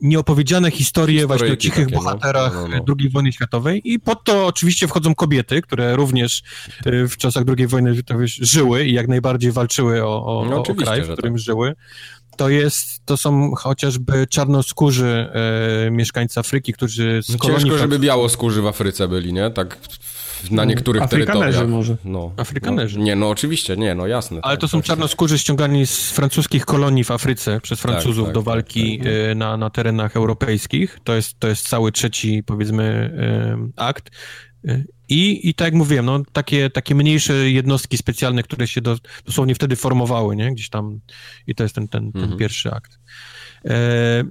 nieopowiedziane 0.00 0.70
historie 0.70 1.26
właśnie 1.26 1.52
o 1.52 1.56
cichych 1.56 1.84
takie, 1.84 1.96
no. 1.96 2.02
bohaterach 2.02 2.54
no, 2.54 2.68
no, 2.68 2.76
no. 2.88 2.94
II 2.98 3.10
wojny 3.10 3.32
światowej 3.32 3.80
i 3.84 4.00
pod 4.00 4.24
to 4.24 4.46
oczywiście 4.46 4.88
wchodzą 4.88 5.14
kobiety, 5.14 5.62
które 5.62 5.96
również 5.96 6.42
y, 6.86 7.08
w 7.08 7.16
czasach 7.16 7.44
II 7.58 7.66
wojny 7.66 8.02
wiesz, 8.20 8.34
żyły 8.34 8.84
i 8.84 8.92
jak 8.92 9.08
najbardziej 9.08 9.52
walczyły 9.52 10.04
o, 10.04 10.40
o, 10.40 10.44
no, 10.44 10.62
o 10.62 10.74
kraj, 10.74 11.02
w 11.02 11.12
którym 11.12 11.34
tak. 11.34 11.42
żyły 11.42 11.74
to 12.40 12.48
jest, 12.48 13.04
to 13.04 13.16
są 13.16 13.54
chociażby 13.54 14.26
czarnoskórzy 14.26 15.30
e, 15.86 15.90
mieszkańcy 15.90 16.40
Afryki, 16.40 16.72
którzy 16.72 17.22
z 17.22 17.28
no 17.28 17.38
kolonii... 17.38 17.64
Ciężko, 17.64 17.78
żeby 17.78 17.98
białoskórzy 17.98 18.62
w 18.62 18.66
Afryce 18.66 19.08
byli, 19.08 19.32
nie? 19.32 19.50
Tak 19.50 19.78
na 20.50 20.64
niektórych 20.64 21.02
Afrykanerzy 21.02 21.44
terytoriach. 21.44 21.70
może. 21.70 21.96
No, 22.04 22.32
Afrykanerzy. 22.36 22.98
No, 22.98 23.04
nie, 23.04 23.16
no 23.16 23.28
oczywiście, 23.28 23.76
nie, 23.76 23.94
no 23.94 24.06
jasne. 24.06 24.40
Ale 24.42 24.56
tak, 24.56 24.60
to 24.60 24.68
są 24.68 24.78
tak, 24.78 24.86
czarnoskórzy 24.86 25.38
ściągani 25.38 25.86
z 25.86 26.10
francuskich 26.10 26.64
kolonii 26.64 27.04
w 27.04 27.10
Afryce 27.10 27.60
przez 27.60 27.80
Francuzów 27.80 28.24
tak, 28.24 28.34
do 28.34 28.40
tak, 28.40 28.46
walki 28.46 28.98
tak, 28.98 29.06
tak. 29.06 29.14
e, 29.30 29.34
Na, 29.34 29.56
na 29.56 29.70
terenach 29.70 30.16
europejskich. 30.16 30.98
To 31.04 31.14
jest, 31.14 31.40
to 31.40 31.48
jest 31.48 31.68
cały 31.68 31.92
trzeci, 31.92 32.42
powiedzmy, 32.46 32.84
e, 33.18 33.82
akt. 33.84 34.10
I, 35.10 35.48
I 35.48 35.54
tak 35.54 35.64
jak 35.66 35.74
mówiłem, 35.74 36.06
no, 36.06 36.22
takie, 36.32 36.70
takie 36.70 36.94
mniejsze 36.94 37.50
jednostki 37.50 37.96
specjalne, 37.98 38.42
które 38.42 38.66
się 38.68 38.80
do, 38.80 38.96
dosłownie 39.26 39.54
wtedy 39.54 39.76
formowały, 39.76 40.36
nie? 40.36 40.52
Gdzieś 40.54 40.68
tam. 40.68 41.00
I 41.46 41.54
to 41.54 41.62
jest 41.62 41.74
ten, 41.74 41.88
ten, 41.88 42.12
ten 42.12 42.22
Mhm. 42.22 42.38
pierwszy 42.38 42.70
akt. 42.70 42.98
E, 43.64 44.24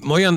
moja, 0.00 0.30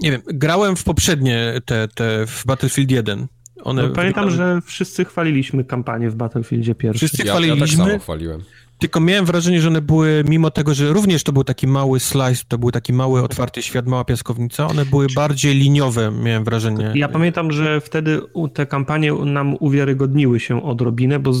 nie 0.00 0.10
wiem, 0.10 0.22
grałem 0.26 0.76
w 0.76 0.84
poprzednie 0.84 1.52
te, 1.64 1.88
te 1.88 2.26
w 2.26 2.42
Battlefield 2.46 2.90
1. 2.90 3.26
One 3.62 3.82
No, 3.82 3.90
pamiętam, 3.90 4.24
wyglądały- 4.28 4.60
że 4.60 4.66
wszyscy 4.66 5.04
chwaliliśmy 5.04 5.64
kampanię 5.64 6.10
w 6.10 6.14
Battlefieldzie 6.14 6.74
pierwszym. 6.74 7.08
Wszyscy 7.08 7.26
Ja, 7.26 7.26
ja 7.26 7.32
tak 7.40 7.42
chwaliliśmy. 7.44 7.84
samo 7.84 7.98
chwaliłem. 7.98 8.40
Tylko 8.82 9.00
miałem 9.00 9.24
wrażenie, 9.24 9.60
że 9.60 9.68
one 9.68 9.80
były, 9.80 10.24
mimo 10.28 10.50
tego, 10.50 10.74
że 10.74 10.92
również 10.92 11.24
to 11.24 11.32
był 11.32 11.44
taki 11.44 11.66
mały 11.66 12.00
slice, 12.00 12.44
to 12.48 12.58
był 12.58 12.70
taki 12.70 12.92
mały, 12.92 13.22
otwarty 13.22 13.62
świat, 13.62 13.86
mała 13.86 14.04
piaskownica, 14.04 14.66
one 14.66 14.84
były 14.84 15.06
bardziej 15.14 15.54
liniowe, 15.54 16.12
miałem 16.22 16.44
wrażenie. 16.44 16.92
Ja 16.94 17.08
pamiętam, 17.08 17.52
że 17.52 17.80
wtedy 17.80 18.20
te 18.54 18.66
kampanie 18.66 19.12
nam 19.12 19.56
uwiarygodniły 19.60 20.40
się 20.40 20.62
odrobinę, 20.62 21.18
bo 21.18 21.32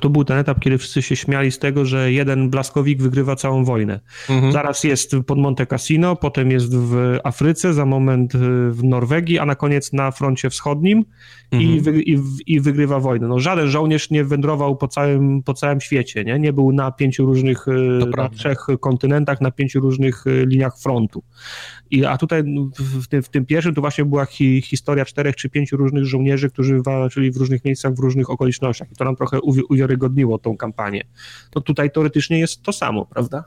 to 0.00 0.10
był 0.10 0.24
ten 0.24 0.38
etap, 0.38 0.60
kiedy 0.60 0.78
wszyscy 0.78 1.02
się 1.02 1.16
śmiali 1.16 1.50
z 1.50 1.58
tego, 1.58 1.84
że 1.84 2.12
jeden 2.12 2.50
blaskowik 2.50 3.02
wygrywa 3.02 3.36
całą 3.36 3.64
wojnę. 3.64 4.00
Mhm. 4.30 4.52
Zaraz 4.52 4.84
jest 4.84 5.16
pod 5.26 5.38
Monte 5.38 5.66
Cassino, 5.66 6.16
potem 6.16 6.50
jest 6.50 6.76
w 6.76 7.18
Afryce, 7.24 7.74
za 7.74 7.86
moment 7.86 8.34
y, 8.34 8.38
w 8.70 8.84
Norwegii, 8.84 9.38
a 9.38 9.46
na 9.46 9.54
koniec 9.54 9.92
na 9.92 10.10
froncie 10.10 10.50
wschodnim 10.50 11.04
i, 11.52 11.56
Mhm. 11.56 11.80
wy, 11.80 12.02
i, 12.02 12.18
i 12.46 12.60
wygrywa 12.60 13.00
wojnę. 13.00 13.28
No, 13.28 13.40
żaden 13.40 13.68
żołnierz 13.68 14.10
nie 14.10 14.24
wędrował 14.24 14.76
po 14.76 14.88
całym, 14.88 15.42
po 15.42 15.54
całym 15.54 15.80
świecie, 15.80 16.24
nie? 16.24 16.38
nie 16.38 16.52
był 16.52 16.61
na 16.72 16.90
pięciu 16.92 17.26
różnych, 17.26 17.68
y, 17.68 17.98
To 18.00 18.06
na 18.06 18.12
prawda. 18.12 18.36
trzech 18.38 18.66
kontynentach, 18.80 19.40
na 19.40 19.50
pięciu 19.50 19.80
różnych 19.80 20.26
y, 20.26 20.46
liniach 20.46 20.78
frontu. 20.78 21.22
I, 21.90 22.04
a 22.04 22.18
tutaj 22.18 22.42
w, 22.78 23.08
tym, 23.08 23.22
w 23.22 23.28
tym 23.28 23.46
pierwszym 23.46 23.74
to 23.74 23.80
właśnie 23.80 24.04
była 24.04 24.24
hi, 24.24 24.62
historia 24.62 25.04
czterech 25.04 25.36
czy 25.36 25.50
pięciu 25.50 25.76
różnych 25.76 26.04
żołnierzy, 26.04 26.50
którzy 26.50 26.82
walczyli 26.82 27.32
w 27.32 27.36
różnych 27.36 27.64
miejscach, 27.64 27.94
w 27.94 27.98
różnych 27.98 28.30
okolicznościach. 28.30 28.92
I 28.92 28.94
to 28.96 29.04
nam 29.04 29.16
trochę 29.16 29.38
uwi- 29.38 29.62
uwiarygodniło 29.70 30.38
tą 30.38 30.56
kampanię. 30.56 31.04
To 31.50 31.60
tutaj 31.60 31.90
teoretycznie 31.90 32.38
jest 32.38 32.62
to 32.62 32.72
samo, 32.72 33.06
prawda? 33.06 33.44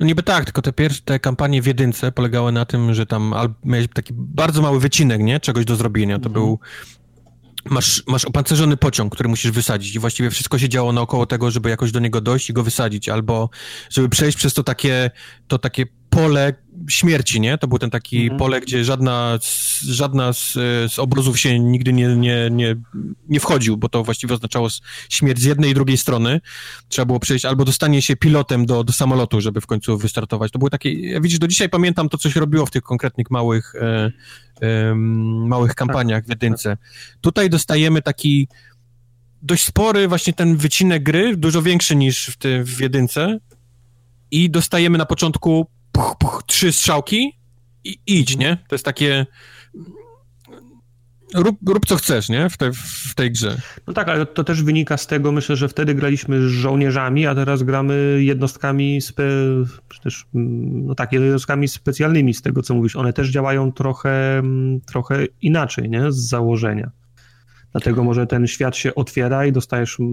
No 0.00 0.06
niby 0.06 0.22
tak, 0.22 0.44
tylko 0.44 0.62
te 0.62 0.72
pierwsze, 0.72 1.02
te 1.04 1.18
kampanie 1.20 1.62
w 1.62 1.66
jedynce 1.66 2.12
polegały 2.12 2.52
na 2.52 2.64
tym, 2.64 2.94
że 2.94 3.06
tam 3.06 3.34
miałeś 3.64 3.86
taki 3.94 4.12
bardzo 4.16 4.62
mały 4.62 4.80
wycinek, 4.80 5.20
nie? 5.22 5.40
Czegoś 5.40 5.64
do 5.64 5.76
zrobienia. 5.76 6.18
To 6.18 6.30
był... 6.30 6.58
Masz, 7.70 8.02
masz 8.06 8.24
opancerzony 8.24 8.76
pociąg, 8.76 9.14
który 9.14 9.28
musisz 9.28 9.50
wysadzić 9.50 9.94
i 9.94 9.98
właściwie 9.98 10.30
wszystko 10.30 10.58
się 10.58 10.68
działo 10.68 10.92
naokoło 10.92 11.26
tego, 11.26 11.50
żeby 11.50 11.70
jakoś 11.70 11.92
do 11.92 12.00
niego 12.00 12.20
dojść 12.20 12.50
i 12.50 12.52
go 12.52 12.62
wysadzić, 12.62 13.08
albo 13.08 13.50
żeby 13.90 14.08
przejść 14.08 14.38
przez 14.38 14.54
to 14.54 14.62
takie, 14.62 15.10
to 15.48 15.58
takie 15.58 15.86
pole 16.14 16.52
śmierci, 16.88 17.40
nie? 17.40 17.58
To 17.58 17.68
był 17.68 17.78
ten 17.78 17.90
taki 17.90 18.22
Mhm. 18.22 18.38
pole, 18.38 18.60
gdzie 18.60 18.84
żadna, 18.84 19.38
z, 19.42 19.82
żadna 19.82 20.32
z, 20.32 20.52
z 20.92 20.98
obozów 20.98 21.40
się 21.40 21.58
nigdy 21.58 21.92
nie, 21.92 22.16
nie, 22.16 22.48
nie, 22.50 22.76
nie 23.28 23.40
wchodził, 23.40 23.76
bo 23.76 23.88
to 23.88 24.04
właściwie 24.04 24.34
oznaczało 24.34 24.68
śmierć 25.08 25.40
z 25.40 25.44
jednej 25.44 25.70
i 25.70 25.74
drugiej 25.74 25.96
strony. 25.96 26.40
Trzeba 26.88 27.06
było 27.06 27.20
przejść 27.20 27.44
albo 27.44 27.64
dostanie 27.64 28.02
się 28.02 28.16
pilotem 28.16 28.66
do, 28.66 28.84
do 28.84 28.92
samolotu, 28.92 29.40
żeby 29.40 29.60
w 29.60 29.66
końcu 29.66 29.98
wystartować. 29.98 30.52
To 30.52 30.58
były 30.58 30.70
takie, 30.70 30.92
ja 30.92 31.20
widzisz, 31.20 31.38
do 31.38 31.48
dzisiaj 31.48 31.68
pamiętam 31.68 32.08
to, 32.08 32.18
co 32.18 32.30
się 32.30 32.40
robiło 32.40 32.66
w 32.66 32.70
tych 32.70 32.82
konkretnych 32.82 33.30
małych, 33.30 33.74
e, 33.74 34.10
em, 34.60 35.46
małych 35.46 35.74
kampaniach 35.74 36.24
w 36.24 36.28
jedynce. 36.28 36.76
Tutaj 37.20 37.50
dostajemy 37.50 38.02
taki 38.02 38.48
dość 39.42 39.64
spory 39.64 40.08
właśnie 40.08 40.32
ten 40.32 40.56
wycinek 40.56 41.02
gry, 41.02 41.36
dużo 41.36 41.62
większy 41.62 41.96
niż 41.96 42.26
w, 42.26 42.36
tym 42.36 42.64
w 42.64 42.80
jedynce 42.80 43.38
i 44.30 44.50
dostajemy 44.50 44.98
na 44.98 45.06
początku 45.06 45.66
puch, 45.94 46.16
puch, 46.18 46.42
trzy 46.46 46.72
strzałki 46.72 47.32
i 47.84 47.98
idź, 48.06 48.36
nie? 48.36 48.56
To 48.68 48.74
jest 48.74 48.84
takie 48.84 49.26
rób, 51.34 51.56
rób 51.68 51.86
co 51.86 51.96
chcesz, 51.96 52.28
nie? 52.28 52.50
W, 52.50 52.56
te, 52.56 52.72
w 52.72 53.14
tej 53.14 53.32
grze. 53.32 53.56
No 53.86 53.92
tak, 53.92 54.08
ale 54.08 54.26
to 54.26 54.44
też 54.44 54.62
wynika 54.62 54.96
z 54.96 55.06
tego, 55.06 55.32
myślę, 55.32 55.56
że 55.56 55.68
wtedy 55.68 55.94
graliśmy 55.94 56.48
z 56.48 56.52
żołnierzami, 56.52 57.26
a 57.26 57.34
teraz 57.34 57.62
gramy 57.62 58.18
jednostkami, 58.20 59.00
spe, 59.00 59.24
też, 60.02 60.26
mm, 60.34 60.86
no 60.86 60.94
tak, 60.94 61.12
jednostkami 61.12 61.68
specjalnymi 61.68 62.34
z 62.34 62.42
tego, 62.42 62.62
co 62.62 62.74
mówisz. 62.74 62.96
One 62.96 63.12
też 63.12 63.28
działają 63.28 63.72
trochę, 63.72 64.38
mm, 64.38 64.80
trochę 64.80 65.26
inaczej, 65.42 65.90
nie? 65.90 66.12
Z 66.12 66.28
założenia. 66.28 66.90
Dlatego 67.72 68.04
może 68.04 68.26
ten 68.26 68.46
świat 68.46 68.76
się 68.76 68.94
otwiera 68.94 69.46
i 69.46 69.52
dostajesz 69.52 70.00
mm, 70.00 70.12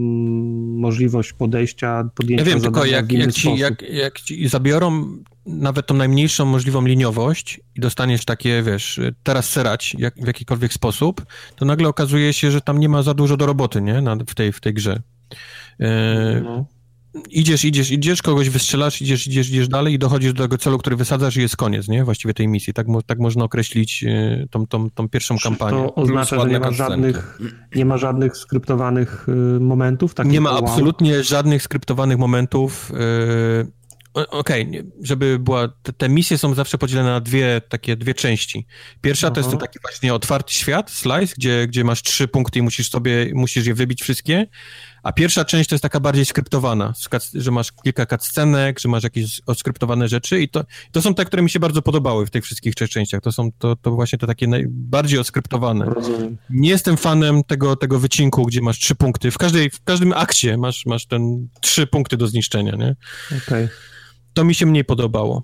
możliwość 0.80 1.34
podejścia, 1.34 2.10
podjęcia 2.16 2.44
Ja 2.46 2.50
wiem, 2.50 2.62
tylko 2.62 2.86
jak, 2.86 3.12
jak, 3.12 3.32
ci, 3.32 3.58
jak, 3.58 3.82
jak 3.82 4.22
ci 4.22 4.48
zabiorą 4.48 5.18
nawet 5.46 5.88
tą 5.88 5.94
najmniejszą 5.94 6.46
możliwą 6.46 6.86
liniowość 6.86 7.60
i 7.76 7.80
dostaniesz 7.80 8.26
takie, 8.26 8.64
wiesz, 8.64 9.00
teraz 9.24 9.50
serać 9.50 9.96
jak, 10.00 10.16
w 10.16 10.28
jakikolwiek 10.28 10.74
sposób, 10.74 11.26
to 11.56 11.66
nagle 11.66 11.88
okazuje 11.88 12.34
się, 12.34 12.52
że 12.52 12.62
tam 12.62 12.80
nie 12.80 12.90
ma 12.90 13.04
za 13.04 13.14
dużo 13.14 13.38
do 13.38 13.46
roboty, 13.46 13.82
nie? 13.82 14.02
Na, 14.02 14.16
w, 14.16 14.36
tej, 14.36 14.52
w 14.52 14.60
tej 14.60 14.74
grze. 14.74 15.02
E, 15.80 16.42
No. 16.44 16.66
idziesz, 17.30 17.66
idziesz, 17.66 17.92
idziesz, 17.92 18.22
kogoś 18.22 18.50
wystrzelasz, 18.50 19.02
idziesz, 19.02 19.28
idziesz, 19.28 19.50
idziesz 19.50 19.68
dalej 19.68 19.94
i 19.94 20.00
dochodzisz 20.00 20.34
do 20.34 20.44
tego 20.44 20.58
celu, 20.58 20.78
który 20.78 20.96
wysadzasz 20.96 21.38
i 21.38 21.42
jest 21.42 21.58
koniec, 21.58 21.88
nie? 21.88 22.04
Właściwie 22.04 22.34
tej 22.34 22.48
misji. 22.48 22.74
Tak, 22.74 22.88
tak 23.06 23.20
można 23.20 23.44
określić 23.44 24.04
e, 24.04 24.46
tą, 24.52 24.68
tą, 24.68 24.90
tą 24.90 25.10
pierwszą 25.10 25.38
kampanię. 25.44 25.78
To 25.78 25.96
oznacza, 25.96 26.40
że 26.42 26.48
nie 26.50 26.60
ma 26.60 26.72
żadnych, 26.72 27.40
nie 27.76 27.86
ma 27.86 27.98
żadnych 27.98 28.38
skryptowanych 28.38 29.30
y, 29.30 29.60
momentów? 29.60 30.14
takich 30.14 30.32
Nie 30.32 30.42
ma 30.42 30.52
wow. 30.52 30.60
absolutnie 30.60 31.24
żadnych 31.24 31.64
skryptowanych 31.64 32.18
momentów. 32.18 32.92
Yy, 32.94 33.68
o- 33.68 33.81
Okej, 34.14 34.68
nie- 34.68 34.84
żeby 35.04 35.40
była. 35.40 35.68
Te, 35.84 35.94
te 35.94 36.10
misje 36.10 36.38
są 36.38 36.54
zawsze 36.54 36.78
podzielone 36.78 37.10
na 37.10 37.20
dwie 37.20 37.62
takie 37.70 37.96
dwie 37.96 38.14
części. 38.14 38.66
Pierwsza 39.02 39.32
to 39.32 39.40
jest 39.40 39.48
Aha. 39.50 39.58
ten 39.58 39.68
taki 39.68 39.80
właśnie 39.82 40.14
otwarty 40.14 40.54
świat, 40.54 40.92
slice, 40.92 41.34
gdzie, 41.38 41.68
gdzie 41.68 41.84
masz 41.84 42.02
trzy 42.04 42.28
punkty 42.28 42.60
i 42.60 42.62
musisz 42.62 42.90
sobie 42.90 43.32
musisz 43.34 43.66
je 43.66 43.74
wybić 43.74 44.02
wszystkie. 44.02 44.48
A 45.04 45.12
pierwsza 45.12 45.46
część 45.46 45.70
to 45.70 45.76
jest 45.76 45.84
taka 45.84 46.00
bardziej 46.00 46.26
skryptowana, 46.26 46.94
że 47.34 47.52
masz 47.52 47.72
kilka 47.84 48.06
cutscenek, 48.06 48.80
że 48.80 48.90
masz 48.90 49.04
jakieś 49.04 49.42
oskryptowane 49.46 50.08
rzeczy 50.08 50.42
i 50.42 50.50
to, 50.50 50.66
to 50.92 51.02
są 51.02 51.14
te, 51.14 51.26
które 51.26 51.44
mi 51.44 51.50
się 51.50 51.60
bardzo 51.60 51.82
podobały 51.82 52.26
w 52.26 52.30
tych 52.30 52.44
wszystkich 52.44 52.76
trzech 52.76 52.90
częściach. 52.90 53.22
To 53.22 53.32
są 53.32 53.52
to, 53.60 53.76
to 53.76 53.92
właśnie 53.92 54.20
te 54.20 54.28
takie 54.28 54.48
najbardziej 54.48 55.20
oskryptowane. 55.20 55.86
Rozumiem. 55.86 56.38
Nie 56.50 56.70
jestem 56.70 56.98
fanem 56.98 57.44
tego, 57.44 57.76
tego 57.76 58.00
wycinku, 58.00 58.46
gdzie 58.46 58.62
masz 58.62 58.80
trzy 58.80 58.96
punkty. 58.96 59.32
W, 59.32 59.38
każdej, 59.38 59.70
w 59.70 59.84
każdym 59.84 60.14
akcie 60.14 60.58
masz, 60.58 60.86
masz 60.86 61.06
ten 61.06 61.48
trzy 61.62 61.88
punkty 61.88 62.18
do 62.18 62.28
zniszczenia, 62.28 62.76
nie? 62.76 62.96
Okej. 63.38 63.68
To 64.34 64.44
mi 64.44 64.56
się 64.56 64.66
mniej 64.66 64.86
podobało. 64.86 65.44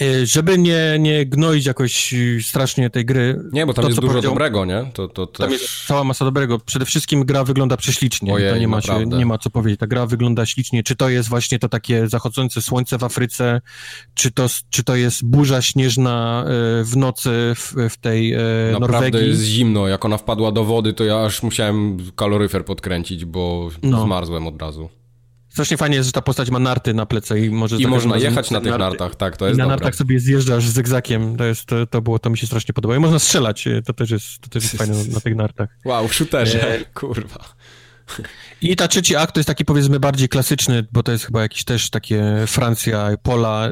E, 0.00 0.26
Żeby 0.26 0.58
nie, 0.58 0.96
nie 1.00 1.26
gnoić 1.26 1.66
jakoś 1.66 2.14
strasznie 2.42 2.90
tej 2.90 3.04
gry. 3.04 3.40
Nie, 3.52 3.66
bo 3.66 3.74
tam 3.74 3.82
to, 3.82 3.88
jest 3.88 4.00
dużo 4.00 4.22
dobrego, 4.22 4.64
nie? 4.64 4.84
To, 4.94 5.08
to 5.08 5.26
Tam 5.26 5.50
też... 5.50 5.62
jest 5.62 5.86
cała 5.86 6.04
masa 6.04 6.24
dobrego. 6.24 6.58
Przede 6.58 6.84
wszystkim 6.84 7.24
gra 7.24 7.44
wygląda 7.44 7.76
prześlicznie. 7.76 8.34
Ojej, 8.34 8.50
to 8.52 8.58
nie 8.58 8.68
ma, 8.68 8.80
się, 8.80 8.88
naprawdę. 8.92 9.16
nie 9.18 9.26
ma 9.26 9.38
co 9.38 9.50
powiedzieć. 9.50 9.80
Ta 9.80 9.86
gra 9.86 10.06
wygląda 10.06 10.46
ślicznie. 10.46 10.82
Czy 10.82 10.96
to 10.96 11.08
jest 11.08 11.28
właśnie 11.28 11.58
to 11.58 11.68
takie 11.68 12.08
zachodzące 12.08 12.62
słońce 12.62 12.98
w 12.98 13.04
Afryce, 13.04 13.60
czy 14.14 14.30
to, 14.30 14.46
czy 14.70 14.84
to 14.84 14.96
jest 14.96 15.24
burza 15.24 15.62
śnieżna 15.62 16.44
e, 16.46 16.84
w 16.84 16.96
nocy 16.96 17.30
w, 17.56 17.74
w 17.90 17.96
tej 17.96 18.32
e, 18.32 18.38
Naprawdę 18.72 18.92
Norwegii. 18.92 19.28
jest 19.28 19.42
zimno. 19.42 19.88
Jak 19.88 20.04
ona 20.04 20.16
wpadła 20.18 20.52
do 20.52 20.64
wody, 20.64 20.92
to 20.92 21.04
ja 21.04 21.24
aż 21.24 21.42
musiałem 21.42 21.96
kaloryfer 22.16 22.64
podkręcić, 22.64 23.24
bo 23.24 23.68
No. 23.82 24.04
zmarzłem 24.04 24.46
od 24.46 24.62
razu. 24.62 24.88
Strasznie 25.58 25.76
fajnie 25.76 25.96
jest, 25.96 26.06
że 26.08 26.12
ta 26.12 26.22
postać 26.22 26.50
ma 26.50 26.58
narty 26.58 26.94
na 26.94 27.06
plecy 27.06 27.40
i 27.40 27.50
może 27.50 27.76
I 27.76 27.86
można 27.86 28.16
jechać 28.16 28.50
na 28.50 28.60
tych 28.60 28.72
narty- 28.72 28.78
nartach, 28.78 29.14
tak, 29.16 29.36
to 29.36 29.44
I 29.46 29.48
jest 29.48 29.58
na 29.58 29.64
dobre. 29.64 29.76
nartach 29.76 29.94
sobie 29.94 30.20
zjeżdżasz 30.20 30.68
z 30.68 30.78
egzakiem, 30.78 31.36
to, 31.36 31.44
jest, 31.44 31.64
to, 31.66 31.86
to, 31.86 32.02
było, 32.02 32.18
to 32.18 32.30
mi 32.30 32.38
się 32.38 32.46
strasznie 32.46 32.74
podobało. 32.74 32.96
I 32.96 33.00
można 33.00 33.18
strzelać, 33.18 33.66
e, 33.66 33.82
to 33.82 33.92
też 33.92 34.10
jest, 34.10 34.40
to 34.40 34.48
też 34.48 34.62
jest 34.62 34.76
fajne 34.76 34.94
na, 34.94 35.14
na 35.14 35.20
tych 35.20 35.36
nartach. 35.36 35.68
Wow, 35.84 36.08
shooterze, 36.08 36.74
E, 36.74 36.84
kurwa. 37.00 37.44
I 38.62 38.76
ta 38.76 38.88
trzeci 38.88 39.16
akt 39.16 39.34
to 39.34 39.40
jest 39.40 39.46
taki 39.48 39.64
powiedzmy 39.64 40.00
bardziej 40.00 40.28
klasyczny, 40.28 40.86
bo 40.92 41.02
to 41.02 41.12
jest 41.12 41.24
chyba 41.24 41.42
jakiś 41.42 41.64
też 41.64 41.90
takie 41.90 42.24
Francja, 42.46 43.10
pola 43.22 43.68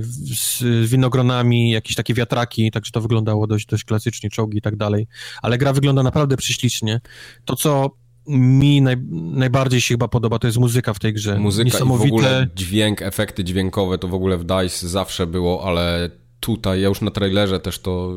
z, 0.00 0.58
z 0.58 0.90
winogronami, 0.90 1.70
jakieś 1.70 1.96
takie 1.96 2.14
wiatraki, 2.14 2.70
także 2.70 2.92
to 2.92 3.00
wyglądało 3.00 3.46
dość, 3.46 3.66
dość 3.66 3.84
klasycznie, 3.84 4.30
czołgi 4.30 4.58
i 4.58 4.62
tak 4.62 4.76
dalej. 4.76 5.06
Ale 5.42 5.58
gra 5.58 5.72
wygląda 5.72 6.02
naprawdę 6.02 6.36
prześlicznie. 6.36 7.00
To, 7.44 7.56
co 7.56 7.90
mi 8.38 8.82
naj, 8.82 8.96
najbardziej 9.10 9.80
się 9.80 9.94
chyba 9.94 10.08
podoba, 10.08 10.38
to 10.38 10.46
jest 10.46 10.58
muzyka 10.58 10.94
w 10.94 10.98
tej 10.98 11.12
grze. 11.12 11.38
Muzyka 11.38 11.68
i 11.68 11.70
w 11.70 11.74
Niesamowite... 11.74 12.14
ogóle 12.14 12.48
dźwięk, 12.54 13.02
efekty 13.02 13.44
dźwiękowe 13.44 13.98
to 13.98 14.08
w 14.08 14.14
ogóle 14.14 14.38
w 14.38 14.44
DICE 14.44 14.88
zawsze 14.88 15.26
było, 15.26 15.64
ale 15.64 16.10
tutaj, 16.40 16.80
ja 16.80 16.88
już 16.88 17.00
na 17.00 17.10
trailerze 17.10 17.60
też 17.60 17.78
to 17.78 18.14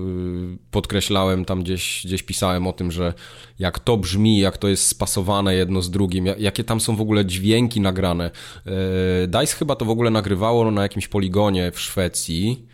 y, 0.53 0.57
podkreślałem, 0.72 1.45
tam 1.45 1.64
gdzieś, 1.64 2.02
gdzieś 2.06 2.23
pisałem 2.23 2.68
o 2.68 2.73
tym, 2.73 2.91
że 2.91 3.14
jak 3.60 3.80
to 3.80 3.98
brzmi, 3.98 4.40
jak 4.40 4.57
to 4.57 4.68
jest 4.68 4.88
spasowane 4.88 5.56
jedno 5.56 5.81
z 5.81 5.91
drugim, 5.91 6.26
jakie 6.38 6.64
tam 6.64 6.81
są 6.81 6.95
w 6.95 7.02
ogóle 7.02 7.26
dźwięki 7.26 7.81
nagrane. 7.81 8.31
E, 8.65 9.27
DICE 9.27 9.56
chyba 9.56 9.76
to 9.76 9.85
w 9.85 9.90
ogóle 9.90 10.10
nagrywało 10.10 10.72
na 10.72 10.81
jakimś 10.81 11.07
poligonie 11.07 11.72
w 11.72 11.80
Szwecji, 11.80 12.68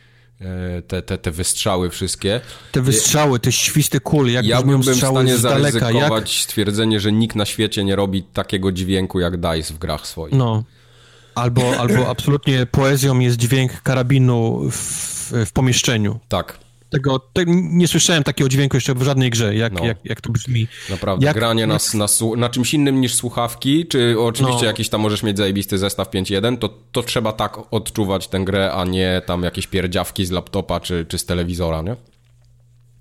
te, 0.87 1.01
te, 1.01 1.17
te 1.17 1.31
wystrzały 1.31 1.89
wszystkie. 1.89 2.41
Te 2.71 2.81
wystrzały, 2.81 3.39
te 3.39 3.51
świsty 3.51 3.99
kul, 3.99 4.31
jak 4.31 4.45
ja 4.45 4.61
byłbym 4.61 4.81
w 4.81 4.97
stanie 4.97 5.37
zaryzykować 5.37 6.35
jak... 6.35 6.43
stwierdzenie, 6.43 6.99
że 6.99 7.11
nikt 7.11 7.35
na 7.35 7.45
świecie 7.45 7.83
nie 7.83 7.95
robi 7.95 8.23
takiego 8.23 8.71
dźwięku 8.71 9.19
jak 9.19 9.37
DICE 9.37 9.73
w 9.73 9.77
grach 9.77 10.07
swoich. 10.07 10.33
No. 10.33 10.63
Albo, 11.35 11.77
albo 11.79 12.09
absolutnie 12.09 12.65
poezją 12.65 13.19
jest 13.19 13.37
dźwięk 13.37 13.81
karabinu 13.81 14.69
w, 14.71 15.31
w 15.45 15.51
pomieszczeniu. 15.51 16.19
Tak. 16.27 16.68
Tego, 16.89 17.19
te, 17.19 17.43
nie 17.47 17.87
słyszałem 17.87 18.23
takiego 18.23 18.49
dźwięku 18.49 18.77
jeszcze 18.77 18.95
w 18.95 19.03
żadnej 19.03 19.29
grze, 19.29 19.55
jak, 19.55 19.73
no. 19.73 19.85
jak, 19.85 19.97
jak 20.05 20.21
to 20.21 20.31
brzmi. 20.31 20.67
Naprawdę, 20.89 21.25
jak, 21.25 21.35
granie 21.35 21.61
jak... 21.61 21.69
Na, 21.69 21.99
na, 21.99 22.07
na, 22.37 22.49
czymś 22.49 22.73
innym 22.73 23.01
niż 23.01 23.15
słuchawki, 23.15 23.87
czy 23.87 24.15
oczywiście 24.19 24.61
no. 24.61 24.67
jakiś 24.67 24.89
tam 24.89 25.01
możesz 25.01 25.23
mieć 25.23 25.37
zajebisty 25.37 25.77
zestaw 25.77 26.09
5.1, 26.09 26.57
to, 26.57 26.69
to 26.91 27.03
trzeba 27.03 27.33
tak 27.33 27.57
odczuwać 27.71 28.27
tę 28.27 28.39
grę, 28.39 28.71
a 28.73 28.85
nie 28.85 29.21
tam 29.25 29.43
jakieś 29.43 29.67
pierdziawki 29.67 30.25
z 30.25 30.31
laptopa 30.31 30.79
czy, 30.79 31.05
czy 31.05 31.17
z 31.17 31.25
telewizora, 31.25 31.81
nie? 31.81 31.95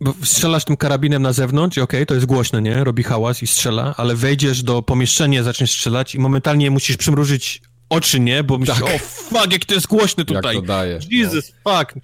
Bo 0.00 0.14
strzelasz 0.24 0.64
tym 0.64 0.76
karabinem 0.76 1.22
na 1.22 1.32
zewnątrz 1.32 1.76
i 1.76 1.80
okej, 1.80 1.98
okay, 1.98 2.06
to 2.06 2.14
jest 2.14 2.26
głośne, 2.26 2.62
nie? 2.62 2.84
Robi 2.84 3.02
hałas 3.02 3.42
i 3.42 3.46
strzela, 3.46 3.94
ale 3.96 4.16
wejdziesz 4.16 4.62
do 4.62 4.82
pomieszczenia, 4.82 5.42
zaczniesz 5.42 5.70
strzelać 5.70 6.14
i 6.14 6.18
momentalnie 6.18 6.70
musisz 6.70 6.96
przymrużyć 6.96 7.62
oczy, 7.88 8.20
nie? 8.20 8.44
Bo 8.44 8.58
myślisz, 8.58 8.78
tak. 8.80 8.94
o 8.94 8.98
fuck, 8.98 9.52
jak 9.52 9.64
to 9.64 9.74
jest 9.74 9.86
głośne 9.86 10.24
tutaj. 10.24 10.54
Jak 10.54 10.64
to 10.64 10.68
daje. 10.68 10.98
Jesus, 11.10 11.52
no. 11.66 11.78
fuck. 11.78 11.94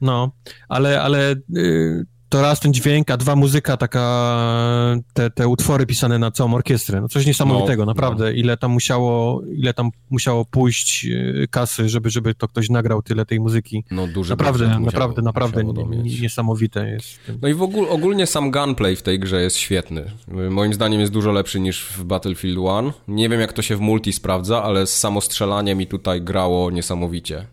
No, 0.00 0.32
ale, 0.68 1.02
ale 1.02 1.36
y, 1.56 2.06
to 2.34 2.42
raz 2.42 2.60
ten 2.60 2.74
dźwięk, 2.74 3.10
a 3.10 3.16
dwa 3.16 3.36
muzyka, 3.36 3.76
taka, 3.76 4.96
te, 5.12 5.30
te 5.30 5.48
utwory 5.48 5.86
pisane 5.86 6.18
na 6.18 6.30
całą 6.30 6.54
orkiestrę. 6.54 7.00
No 7.00 7.08
coś 7.08 7.26
niesamowitego, 7.26 7.82
no, 7.82 7.86
naprawdę. 7.86 8.24
No. 8.24 8.30
Ile 8.30 8.56
tam 8.56 8.70
musiało, 8.70 9.42
ile 9.56 9.74
tam 9.74 9.90
musiało 10.10 10.44
pójść 10.44 11.06
y, 11.06 11.48
kasy, 11.50 11.88
żeby, 11.88 12.10
żeby 12.10 12.34
to 12.34 12.48
ktoś 12.48 12.70
nagrał 12.70 13.02
tyle 13.02 13.26
tej 13.26 13.40
muzyki. 13.40 13.84
No 13.90 14.06
duży 14.06 14.30
Naprawdę, 14.30 14.64
musiało, 14.64 14.84
naprawdę, 14.84 15.22
naprawdę 15.22 15.64
niesamowite 16.04 16.88
jest. 16.88 17.20
No 17.42 17.48
i 17.48 17.54
w 17.54 17.62
ogóle, 17.62 17.88
ogólnie 17.88 18.26
sam 18.26 18.50
gunplay 18.50 18.96
w 18.96 19.02
tej 19.02 19.18
grze 19.18 19.42
jest 19.42 19.56
świetny. 19.56 20.04
Moim 20.50 20.74
zdaniem 20.74 21.00
jest 21.00 21.12
dużo 21.12 21.32
lepszy 21.32 21.60
niż 21.60 21.84
w 21.84 22.04
Battlefield 22.04 22.58
1. 22.58 22.92
Nie 23.08 23.28
wiem 23.28 23.40
jak 23.40 23.52
to 23.52 23.62
się 23.62 23.76
w 23.76 23.80
multi 23.80 24.12
sprawdza, 24.12 24.62
ale 24.62 24.86
z 24.86 24.98
samostrzelaniem 24.98 25.78
mi 25.78 25.86
tutaj 25.86 26.22
grało 26.22 26.70
niesamowicie. 26.70 27.46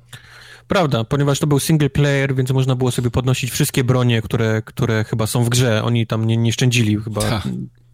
Prawda, 0.71 1.03
ponieważ 1.03 1.39
to 1.39 1.47
był 1.47 1.59
single 1.59 1.89
player, 1.89 2.35
więc 2.35 2.51
można 2.51 2.75
było 2.75 2.91
sobie 2.91 3.11
podnosić 3.11 3.51
wszystkie 3.51 3.83
bronie, 3.83 4.21
które, 4.21 4.61
które 4.65 5.03
chyba 5.03 5.27
są 5.27 5.43
w 5.43 5.49
grze. 5.49 5.83
Oni 5.83 6.07
tam 6.07 6.27
nie, 6.27 6.37
nie 6.37 6.53
szczędzili 6.53 6.97
chyba. 7.03 7.21
Ta. 7.21 7.43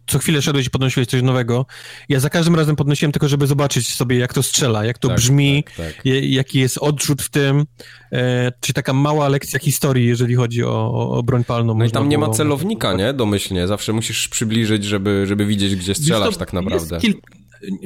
Co 0.06 0.18
chwilę 0.18 0.42
szedłeś 0.42 0.66
i 0.66 0.70
podnosiłeś 0.70 1.08
coś 1.08 1.22
nowego. 1.22 1.66
Ja 2.08 2.20
za 2.20 2.30
każdym 2.30 2.54
razem 2.54 2.76
podnosiłem 2.76 3.12
tylko, 3.12 3.28
żeby 3.28 3.46
zobaczyć 3.46 3.94
sobie, 3.94 4.18
jak 4.18 4.34
to 4.34 4.42
strzela, 4.42 4.84
jak 4.84 4.98
to 4.98 5.08
tak, 5.08 5.16
brzmi, 5.16 5.64
tak, 5.64 5.86
tak. 5.86 6.04
jaki 6.22 6.58
jest 6.58 6.78
odrzut 6.78 7.22
w 7.22 7.28
tym. 7.28 7.64
E, 8.12 8.52
czy 8.60 8.72
taka 8.72 8.92
mała 8.92 9.28
lekcja 9.28 9.58
historii, 9.58 10.06
jeżeli 10.06 10.34
chodzi 10.34 10.64
o, 10.64 11.10
o 11.10 11.22
broń 11.22 11.44
palną. 11.44 11.74
No 11.74 11.84
i 11.84 11.90
tam 11.90 12.08
nie 12.08 12.18
ma 12.18 12.30
celownika, 12.30 12.92
nie? 12.92 13.12
Domyślnie. 13.12 13.66
Zawsze 13.66 13.92
musisz 13.92 14.28
przybliżyć, 14.28 14.84
żeby, 14.84 15.26
żeby 15.26 15.46
widzieć, 15.46 15.76
gdzie 15.76 15.94
strzelasz 15.94 16.36
tak 16.36 16.52
naprawdę. 16.52 16.94
Jest 16.94 17.06
kil 17.06 17.14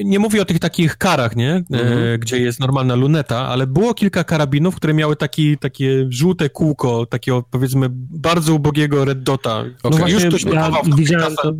nie 0.04 0.18
mówię 0.18 0.42
o 0.42 0.44
tych 0.44 0.58
takich 0.58 0.96
karach, 0.96 1.36
nie? 1.36 1.50
E, 1.50 1.62
mhm. 1.70 2.20
gdzie 2.20 2.38
jest 2.38 2.60
normalna 2.60 2.94
luneta, 2.94 3.48
ale 3.48 3.66
było 3.66 3.94
kilka 3.94 4.24
karabinów, 4.24 4.76
które 4.76 4.94
miały 4.94 5.16
taki, 5.16 5.58
takie 5.58 6.06
żółte 6.08 6.50
kółko, 6.50 7.06
takiego 7.06 7.42
powiedzmy 7.50 7.86
bardzo 8.10 8.54
ubogiego 8.54 9.04
red 9.04 9.22
dota. 9.22 9.58
Okay. 9.58 9.74
No 9.84 9.90
właśnie, 9.90 10.14
już 10.14 10.26
ktoś 10.26 10.44
ja 10.44 10.70
widziałem 10.96 11.34
to, 11.42 11.52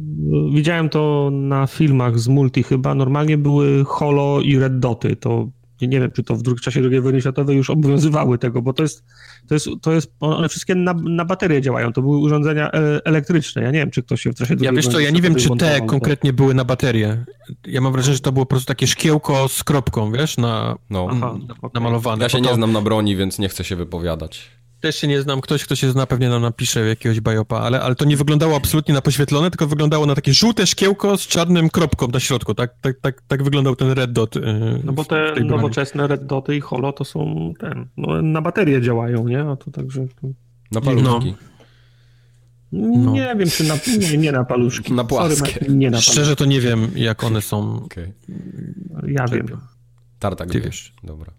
widziałem 0.55 0.89
to 0.89 1.30
na 1.32 1.66
filmach 1.66 2.18
z 2.18 2.28
multi 2.28 2.62
chyba. 2.62 2.94
Normalnie 2.94 3.39
były 3.39 3.84
holo 3.84 4.40
i 4.40 4.59
red 4.59 4.78
doty. 4.78 5.16
To 5.16 5.48
nie 5.88 6.00
wiem, 6.00 6.10
czy 6.10 6.22
to 6.22 6.36
w 6.36 6.60
czasie 6.60 6.80
II 6.90 7.00
wojny 7.00 7.20
światowej 7.20 7.56
już 7.56 7.70
obowiązywały 7.70 8.38
tego, 8.38 8.62
bo 8.62 8.72
to 8.72 8.82
jest, 8.82 9.04
to 9.48 9.54
jest, 9.54 9.68
to 9.82 9.92
jest 9.92 10.12
one 10.20 10.48
wszystkie 10.48 10.74
na, 10.74 10.94
na 10.94 11.24
baterie 11.24 11.60
działają, 11.60 11.92
to 11.92 12.02
były 12.02 12.18
urządzenia 12.18 12.72
e, 12.72 13.00
elektryczne, 13.04 13.62
ja 13.62 13.70
nie 13.70 13.78
wiem, 13.78 13.90
czy 13.90 14.02
ktoś 14.02 14.20
się 14.20 14.30
w 14.30 14.34
czasie 14.34 14.54
II 14.54 14.64
Ja 14.64 14.72
wiesz 14.72 14.88
co, 14.88 15.00
ja 15.00 15.10
nie 15.10 15.22
wiem, 15.22 15.34
czy 15.34 15.56
te 15.56 15.80
konkretnie 15.80 16.32
były 16.32 16.54
na 16.54 16.64
baterie. 16.64 17.24
Ja 17.66 17.80
mam 17.80 17.92
wrażenie, 17.92 18.14
że 18.14 18.20
to 18.20 18.32
było 18.32 18.46
po 18.46 18.50
prostu 18.50 18.66
takie 18.66 18.86
szkiełko 18.86 19.48
z 19.48 19.64
kropką, 19.64 20.12
wiesz, 20.12 20.36
na, 20.36 20.76
no. 20.90 21.09
Aha, 21.10 21.38
namalowane. 21.74 22.22
Ja 22.22 22.28
się 22.28 22.40
nie 22.40 22.54
znam 22.54 22.72
na 22.72 22.80
broni, 22.80 23.16
więc 23.16 23.38
nie 23.38 23.48
chcę 23.48 23.64
się 23.64 23.76
wypowiadać. 23.76 24.61
Też 24.82 24.96
się 24.96 25.09
nie 25.09 25.22
znam. 25.22 25.40
Ktoś, 25.40 25.64
kto 25.64 25.76
się 25.76 25.90
zna, 25.90 26.06
pewnie 26.06 26.28
nam 26.28 26.42
napisze 26.42 26.80
jakiegoś 26.80 27.20
bajopa, 27.20 27.59
ale, 27.59 27.80
ale 27.80 27.94
to 27.94 28.04
nie 28.04 28.16
wyglądało 28.16 28.56
absolutnie 28.56 28.94
na 28.94 29.00
poświetlone, 29.02 29.50
tylko 29.50 29.66
wyglądało 29.66 30.06
na 30.06 30.14
takie 30.14 30.34
żółte 30.34 30.66
szkiełko 30.66 31.16
z 31.16 31.26
czarnym 31.26 31.70
kropką 31.70 32.09
na 32.09 32.20
środku. 32.20 32.54
Tak, 32.54 32.74
tak, 32.80 33.00
tak, 33.00 33.22
tak 33.28 33.42
wyglądał 33.42 33.76
ten 33.76 33.90
red 33.90 34.12
dot. 34.12 34.36
Yy, 34.36 34.42
no 34.84 34.92
bo 34.92 35.04
te 35.04 35.34
nowoczesne 35.44 36.06
red 36.06 36.26
doty 36.26 36.56
i 36.56 36.60
holo 36.60 36.92
to 36.92 37.04
są 37.04 37.52
ten, 37.59 37.88
no, 37.96 38.22
na 38.22 38.42
baterie 38.42 38.80
działają, 38.80 39.28
nie? 39.28 39.40
A 39.40 39.56
to 39.56 39.70
także... 39.70 40.06
Na 40.72 40.80
paluszki. 40.80 41.34
No. 42.72 42.82
No. 42.88 43.12
Nie 43.12 43.34
wiem, 43.38 43.50
czy 43.50 43.64
na, 43.64 43.74
nie, 43.98 44.18
nie 44.18 44.32
na 44.32 44.44
paluszki. 44.44 44.92
Na 44.92 45.04
płaskie. 45.04 45.52
Sorry, 45.52 45.66
nie 45.68 45.90
na 45.90 45.96
paluszki. 45.96 46.12
Szczerze 46.12 46.36
to 46.36 46.44
nie 46.44 46.60
wiem, 46.60 46.90
jak 46.94 47.24
one 47.24 47.42
są. 47.42 47.84
Okay. 47.84 48.12
Ja 49.06 49.26
wiem. 49.26 49.46
Tartak 50.18 50.50
Ty 50.50 50.60
wiesz. 50.60 50.92
Dobra. 51.04 51.32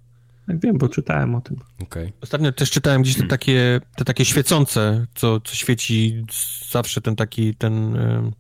Tak 0.48 0.60
wiem, 0.60 0.78
bo 0.78 0.90
czytałem 0.90 1.36
o 1.36 1.42
tym. 1.42 1.58
Okay. 1.82 2.14
Ostatnio 2.22 2.52
też 2.52 2.72
czytałem 2.72 3.02
gdzieś 3.02 3.18
te 3.18 3.28
takie, 3.28 3.82
te 3.96 4.06
takie 4.06 4.26
świecące, 4.26 5.08
co, 5.16 5.40
co 5.40 5.56
świeci 5.56 6.26
zawsze 6.70 7.02
ten 7.02 7.16
taki, 7.16 7.56
ten... 7.56 7.94
Yy, 7.94 8.32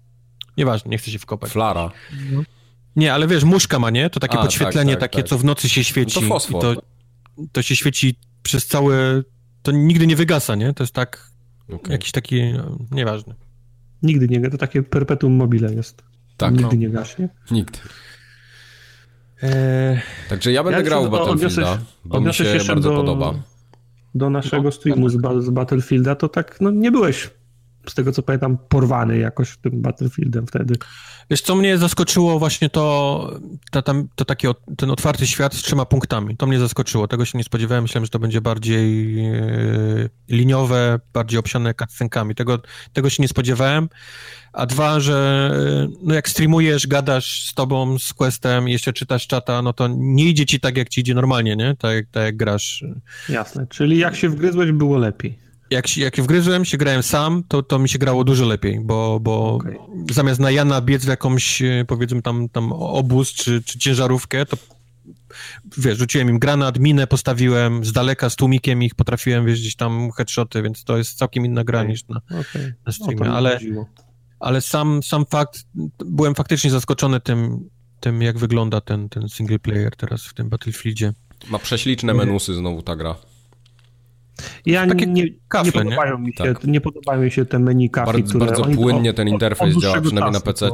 nieważne, 0.57 0.91
nie 0.91 0.97
chcę 0.97 1.11
się 1.11 1.19
wkopać. 1.19 1.51
Flara. 1.51 1.91
No. 2.31 2.43
Nie, 2.95 3.13
ale 3.13 3.27
wiesz, 3.27 3.43
muszka 3.43 3.79
ma, 3.79 3.89
nie? 3.89 4.09
To 4.09 4.19
takie 4.19 4.33
A, 4.33 4.37
tak, 4.37 4.45
podświetlenie, 4.45 4.93
tak, 4.93 5.01
tak, 5.01 5.11
takie, 5.11 5.23
tak. 5.23 5.29
co 5.29 5.37
w 5.37 5.45
nocy 5.45 5.69
się 5.69 5.83
świeci. 5.83 6.15
No 6.15 6.21
to 6.21 6.27
fosfor. 6.27 6.61
to, 6.61 6.81
to 7.51 7.61
się 7.61 7.75
świeci 7.75 8.15
przez 8.43 8.67
całe... 8.67 9.23
To 9.61 9.71
nigdy 9.71 10.07
nie 10.07 10.15
wygasa, 10.15 10.55
nie? 10.55 10.73
To 10.73 10.83
jest 10.83 10.93
tak... 10.93 11.31
Okay. 11.69 11.91
Jakiś 11.91 12.11
taki... 12.11 12.53
No, 12.53 12.77
nieważny. 12.91 13.35
Nigdy 14.03 14.27
nie... 14.27 14.49
To 14.49 14.57
takie 14.57 14.83
perpetuum 14.83 15.33
mobile 15.33 15.73
jest. 15.73 16.03
Tak. 16.37 16.51
Nigdy 16.51 16.75
no. 16.75 16.81
nie 16.81 16.89
gaśnie. 16.89 17.29
Nigdy. 17.51 17.79
Eee, 19.43 19.99
Także 20.29 20.51
ja 20.51 20.63
będę 20.63 20.77
ja 20.77 20.83
grał 20.83 21.05
w 21.05 21.09
Battlefielda, 21.09 21.77
bo 22.05 22.21
mi 22.21 22.33
się, 22.33 22.59
się 22.59 22.67
bardzo 22.67 22.89
do, 22.89 22.95
podoba. 22.95 23.33
Do 24.15 24.29
naszego 24.29 24.63
no, 24.63 24.71
streamu 24.71 25.09
z, 25.09 25.13
z, 25.39 25.49
Battlefielda, 25.49 26.15
to 26.15 26.29
tak, 26.29 26.61
no 26.61 26.71
nie 26.71 26.91
byłeś, 26.91 27.29
z 27.87 27.93
tego 27.93 28.11
co 28.11 28.23
pamiętam, 28.23 28.57
porwany 28.69 29.17
jakoś 29.17 29.57
tym 29.57 29.81
Battlefieldem 29.81 30.47
wtedy. 30.47 30.75
Wiesz, 31.29 31.41
co 31.41 31.55
mnie 31.55 31.77
zaskoczyło 31.77 32.39
właśnie 32.39 32.69
to, 32.69 33.39
to, 33.71 33.81
tam, 33.81 34.07
to 34.15 34.25
taki 34.25 34.47
ten 34.77 34.91
otwarty 34.91 35.27
świat 35.27 35.53
z 35.53 35.61
trzema 35.61 35.85
punktami. 35.85 36.37
To 36.37 36.47
mnie 36.47 36.59
zaskoczyło, 36.59 37.07
tego 37.07 37.25
się 37.25 37.37
nie 37.37 37.43
spodziewałem. 37.43 37.83
Myślałem, 37.83 38.05
że 38.05 38.09
to 38.09 38.19
będzie 38.19 38.41
bardziej 38.41 39.19
e, 39.19 39.33
liniowe, 40.29 40.99
bardziej 41.13 41.39
obsiane 41.39 41.73
cutscenkami. 41.73 42.35
Tego, 42.35 42.59
tego 42.93 43.09
się 43.09 43.23
nie 43.23 43.27
spodziewałem. 43.27 43.89
A 44.53 44.65
dwa, 44.65 44.99
że 44.99 45.51
e, 45.83 45.97
no 46.03 46.13
jak 46.13 46.29
streamujesz, 46.29 46.87
gadasz 46.87 47.49
z 47.49 47.53
tobą, 47.53 47.99
z 47.99 48.13
Questem, 48.13 48.67
jeszcze 48.67 48.93
czytasz 48.93 49.27
czata, 49.27 49.61
no 49.61 49.73
to 49.73 49.87
nie 49.97 50.25
idzie 50.25 50.45
ci 50.45 50.59
tak, 50.59 50.77
jak 50.77 50.89
ci 50.89 51.01
idzie 51.01 51.13
normalnie, 51.13 51.55
nie? 51.55 51.75
Tak, 51.75 52.05
tak 52.11 52.23
jak 52.23 52.37
grasz. 52.37 52.85
Jasne, 53.29 53.67
czyli 53.67 53.97
jak 53.97 54.15
się 54.15 54.29
wgryzłeś, 54.29 54.71
było 54.71 54.97
lepiej 54.97 55.42
jak, 55.73 55.97
jak 55.97 56.21
wgryzłem 56.21 56.65
się, 56.65 56.77
grałem 56.77 57.03
sam, 57.03 57.43
to, 57.47 57.63
to 57.63 57.79
mi 57.79 57.89
się 57.89 57.99
grało 57.99 58.23
dużo 58.23 58.45
lepiej, 58.45 58.79
bo, 58.79 59.19
bo 59.19 59.53
okay. 59.53 59.77
zamiast 60.11 60.39
na 60.39 60.51
Jana 60.51 60.81
biec 60.81 61.05
w 61.05 61.07
jakąś, 61.07 61.61
e, 61.61 61.85
powiedzmy 61.87 62.21
tam, 62.21 62.49
tam 62.49 62.71
obóz 62.71 63.33
czy, 63.33 63.63
czy 63.63 63.79
ciężarówkę, 63.79 64.45
to 64.45 64.57
wiesz, 65.77 65.97
rzuciłem 65.97 66.29
im 66.29 66.39
granat, 66.39 66.79
minę 66.79 67.07
postawiłem, 67.07 67.85
z 67.85 67.91
daleka 67.91 68.29
z 68.29 68.35
tłumikiem 68.35 68.83
ich 68.83 68.95
potrafiłem, 68.95 69.45
wiesz, 69.45 69.59
gdzieś 69.59 69.75
tam 69.75 70.11
headshoty, 70.11 70.61
więc 70.61 70.83
to 70.83 70.97
jest 70.97 71.17
całkiem 71.17 71.45
inna 71.45 71.63
gra 71.63 71.79
okay. 71.79 71.91
niż 71.91 72.07
na, 72.07 72.21
okay. 72.29 72.73
na 72.85 72.91
streamie, 72.91 73.31
ale, 73.31 73.59
ale 74.39 74.61
sam, 74.61 75.03
sam 75.03 75.25
fakt, 75.25 75.63
byłem 76.05 76.35
faktycznie 76.35 76.71
zaskoczony 76.71 77.19
tym, 77.19 77.69
tym 77.99 78.21
jak 78.21 78.37
wygląda 78.37 78.81
ten, 78.81 79.09
ten 79.09 79.29
single 79.29 79.59
player 79.59 79.95
teraz 79.95 80.25
w 80.25 80.33
tym 80.33 80.49
Battlefieldzie. 80.49 81.13
Ma 81.49 81.59
prześliczne 81.59 82.13
menusy 82.13 82.53
znowu 82.53 82.81
ta 82.81 82.95
gra. 82.95 83.15
Ja 84.65 84.85
nie, 84.85 85.05
nie, 85.05 85.23
nie, 85.63 85.71
podobają 85.71 86.17
mi 86.17 86.33
się, 86.33 86.43
tak. 86.43 86.63
nie 86.63 86.81
podobają 86.81 87.21
mi 87.21 87.31
się 87.31 87.45
te 87.45 87.59
menu 87.59 87.89
kafli, 87.89 88.23
bardzo, 88.23 88.39
które... 88.39 88.45
Bardzo 88.45 88.81
płynnie 88.81 89.13
ten 89.13 89.27
interfejs 89.27 89.77
działa, 89.77 90.01
przynajmniej 90.01 90.33
na 90.33 90.39
PC. 90.39 90.71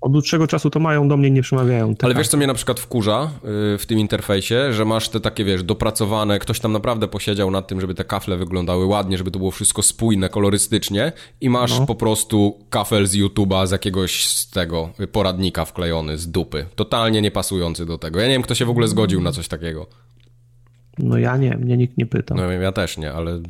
Od 0.00 0.12
dłuższego 0.12 0.46
czasu 0.46 0.70
to 0.70 0.80
mają, 0.80 1.08
do 1.08 1.16
mnie 1.16 1.30
nie 1.30 1.42
przemawiają. 1.42 1.94
Ale 2.02 2.14
wiesz, 2.14 2.28
co 2.28 2.36
mnie 2.36 2.46
na 2.46 2.54
przykład 2.54 2.80
wkurza 2.80 3.30
y, 3.74 3.78
w 3.78 3.86
tym 3.86 3.98
interfejsie, 3.98 4.72
że 4.72 4.84
masz 4.84 5.08
te 5.08 5.20
takie, 5.20 5.44
wiesz, 5.44 5.62
dopracowane, 5.62 6.38
ktoś 6.38 6.60
tam 6.60 6.72
naprawdę 6.72 7.08
posiedział 7.08 7.50
nad 7.50 7.68
tym, 7.68 7.80
żeby 7.80 7.94
te 7.94 8.04
kafle 8.04 8.36
wyglądały 8.36 8.86
ładnie, 8.86 9.18
żeby 9.18 9.30
to 9.30 9.38
było 9.38 9.50
wszystko 9.50 9.82
spójne, 9.82 10.28
kolorystycznie 10.28 11.12
i 11.40 11.50
masz 11.50 11.78
no. 11.78 11.86
po 11.86 11.94
prostu 11.94 12.58
kafel 12.70 13.06
z 13.06 13.16
YouTube'a, 13.16 13.66
z 13.66 13.70
jakiegoś 13.70 14.26
z 14.26 14.50
tego 14.50 14.90
poradnika 15.12 15.64
wklejony, 15.64 16.18
z 16.18 16.30
dupy. 16.30 16.66
Totalnie 16.74 17.22
niepasujący 17.22 17.86
do 17.86 17.98
tego. 17.98 18.20
Ja 18.20 18.26
nie 18.26 18.32
wiem, 18.32 18.42
kto 18.42 18.54
się 18.54 18.64
w 18.64 18.70
ogóle 18.70 18.88
zgodził 18.88 19.20
na 19.20 19.32
coś 19.32 19.48
takiego. 19.48 19.86
No 21.02 21.18
ja 21.18 21.36
nie, 21.36 21.56
mnie 21.56 21.76
nikt 21.76 21.98
nie 21.98 22.06
pytał. 22.06 22.36
No 22.36 22.52
ja 22.52 22.72
też 22.72 22.98
nie, 22.98 23.12
ale... 23.12 23.42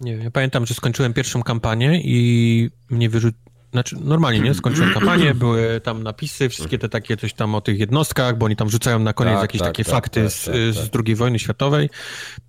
Nie 0.00 0.12
ja 0.12 0.30
pamiętam, 0.30 0.66
że 0.66 0.74
skończyłem 0.74 1.12
pierwszą 1.12 1.42
kampanię 1.42 2.00
i 2.04 2.70
mnie 2.90 3.10
wyrzucił 3.10 3.44
znaczy, 3.74 3.96
normalnie, 4.00 4.40
nie? 4.40 4.54
Skończyłem 4.54 4.94
kampanię, 4.98 5.34
były 5.34 5.80
tam 5.80 6.02
napisy, 6.02 6.48
wszystkie 6.48 6.78
te 6.78 6.88
takie 6.88 7.16
coś 7.16 7.34
tam 7.34 7.54
o 7.54 7.60
tych 7.60 7.78
jednostkach, 7.78 8.38
bo 8.38 8.46
oni 8.46 8.56
tam 8.56 8.70
rzucają 8.70 8.98
na 8.98 9.12
koniec 9.12 9.34
tak, 9.34 9.42
jakieś 9.42 9.58
tak, 9.58 9.68
takie 9.68 9.84
tak, 9.84 9.92
fakty 9.92 10.22
tak, 10.22 10.32
z, 10.32 10.44
tak, 10.44 10.54
z 10.54 10.90
tak. 10.90 11.02
II 11.06 11.14
wojny 11.14 11.38
światowej. 11.38 11.90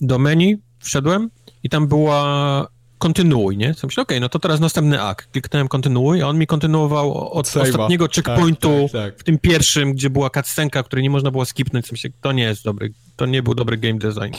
Do 0.01 0.19
menu 0.19 0.57
wszedłem 0.79 1.29
i 1.63 1.69
tam 1.69 1.87
była 1.87 2.67
kontynuuj, 2.97 3.57
nie? 3.57 3.73
Co 3.73 3.87
myślę, 3.87 4.03
okej, 4.03 4.17
okay, 4.17 4.21
no 4.21 4.29
to 4.29 4.39
teraz 4.39 4.59
następny 4.59 5.01
akt. 5.01 5.31
Kliknąłem 5.31 5.67
kontynuuj, 5.67 6.21
a 6.21 6.27
on 6.27 6.37
mi 6.37 6.47
kontynuował 6.47 7.29
od 7.31 7.57
ostatniego 7.57 8.07
checkpointu 8.15 8.89
w 9.17 9.23
tym 9.23 9.39
pierwszym, 9.39 9.93
gdzie 9.93 10.09
była 10.09 10.29
cutscenka, 10.29 10.83
której 10.83 11.03
nie 11.03 11.09
można 11.09 11.31
było 11.31 11.45
skipnąć. 11.45 11.91
Myślę, 11.91 12.09
to 12.21 12.31
nie 12.31 12.43
jest 12.43 12.63
dobry, 12.63 12.93
to 13.15 13.25
nie 13.25 13.43
był 13.43 13.55
dobry 13.55 13.77
game 13.77 13.99
design. 13.99 14.37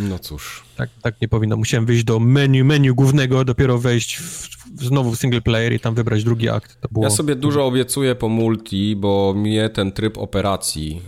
No 0.00 0.18
cóż. 0.18 0.64
Tak, 0.76 0.90
tak 1.02 1.20
nie 1.20 1.28
powinno. 1.28 1.56
Musiałem 1.56 1.86
wyjść 1.86 2.04
do 2.04 2.20
menu, 2.20 2.64
menu 2.64 2.94
głównego, 2.94 3.44
dopiero 3.44 3.78
wejść 3.78 4.16
w, 4.16 4.48
w 4.78 4.84
znowu 4.84 5.10
w 5.10 5.18
single 5.18 5.40
player 5.40 5.72
i 5.72 5.80
tam 5.80 5.94
wybrać 5.94 6.24
drugi 6.24 6.48
akt. 6.48 6.78
Było... 6.90 7.04
Ja 7.04 7.10
sobie 7.10 7.36
dużo 7.36 7.66
obiecuję 7.66 8.14
po 8.14 8.28
multi, 8.28 8.96
bo 8.96 9.34
mnie 9.36 9.68
ten 9.68 9.92
tryb 9.92 10.18
operacji 10.18 11.02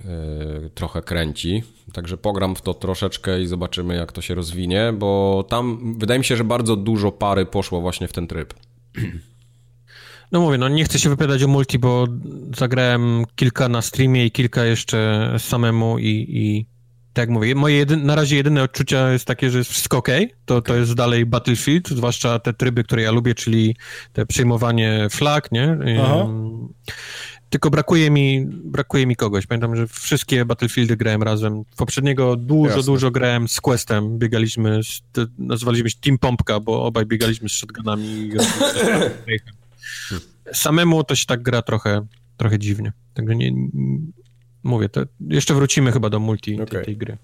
yy, 0.62 0.70
trochę 0.70 1.02
kręci. 1.02 1.62
Także 1.92 2.16
pogram 2.16 2.56
w 2.56 2.62
to 2.62 2.74
troszeczkę 2.74 3.42
i 3.42 3.46
zobaczymy, 3.46 3.96
jak 3.96 4.12
to 4.12 4.22
się 4.22 4.34
rozwinie, 4.34 4.92
bo 4.98 5.44
tam 5.48 5.94
wydaje 5.98 6.18
mi 6.18 6.24
się, 6.24 6.36
że 6.36 6.44
bardzo 6.44 6.76
dużo 6.76 7.12
pary 7.12 7.46
poszło 7.46 7.80
właśnie 7.80 8.08
w 8.08 8.12
ten 8.12 8.26
tryb. 8.26 8.54
No 10.32 10.40
mówię, 10.40 10.58
no 10.58 10.68
nie 10.68 10.84
chcę 10.84 10.98
się 10.98 11.08
wypowiadać 11.08 11.42
o 11.42 11.48
multi, 11.48 11.78
bo 11.78 12.06
zagrałem 12.56 13.24
kilka 13.36 13.68
na 13.68 13.82
streamie 13.82 14.26
i 14.26 14.30
kilka 14.30 14.64
jeszcze 14.64 15.34
samemu 15.38 15.98
i, 15.98 16.26
i 16.28 16.66
tak 17.18 17.28
jak 17.28 17.34
mówię, 17.34 17.54
moje 17.54 17.76
jedyn, 17.76 18.06
na 18.06 18.14
razie 18.14 18.36
jedyne 18.36 18.62
odczucia 18.62 19.12
jest 19.12 19.24
takie, 19.24 19.50
że 19.50 19.58
jest 19.58 19.70
wszystko 19.70 19.96
ok. 19.96 20.08
To, 20.44 20.56
okay. 20.56 20.74
to 20.74 20.80
jest 20.80 20.94
dalej 20.94 21.26
Battlefield, 21.26 21.88
zwłaszcza 21.88 22.38
te 22.38 22.52
tryby, 22.52 22.84
które 22.84 23.02
ja 23.02 23.10
lubię, 23.10 23.34
czyli 23.34 23.76
te 24.12 24.26
przejmowanie 24.26 25.06
flag, 25.10 25.52
nie? 25.52 25.78
Um, 26.02 26.68
tylko 27.50 27.70
brakuje 27.70 28.10
mi, 28.10 28.46
brakuje 28.46 29.06
mi 29.06 29.16
kogoś. 29.16 29.46
Pamiętam, 29.46 29.76
że 29.76 29.86
wszystkie 29.86 30.44
Battlefieldy 30.44 30.96
grałem 30.96 31.22
razem. 31.22 31.62
Poprzedniego 31.76 32.36
dużo, 32.36 32.76
Jasne. 32.76 32.92
dużo 32.92 33.10
grałem 33.10 33.48
z 33.48 33.60
Questem. 33.60 34.18
Biegaliśmy, 34.18 34.82
z, 34.82 35.02
nazywaliśmy 35.38 35.90
się 35.90 35.96
Team 36.00 36.18
Pompka, 36.18 36.60
bo 36.60 36.84
obaj 36.84 37.06
biegaliśmy 37.06 37.48
z 37.48 37.52
shotgunami. 37.52 38.30
Samemu 40.52 41.04
to 41.04 41.14
się 41.14 41.26
tak 41.26 41.42
gra 41.42 41.62
trochę, 41.62 42.06
trochę 42.36 42.58
dziwnie. 42.58 42.92
Także 43.14 43.36
nie, 43.36 43.52
mówię, 44.62 44.88
to 44.88 45.00
jeszcze 45.20 45.54
wrócimy 45.54 45.92
chyba 45.92 46.10
do 46.10 46.20
multi 46.20 46.54
okay. 46.54 46.66
tej, 46.66 46.84
tej, 46.84 46.96
gry. 46.96 47.18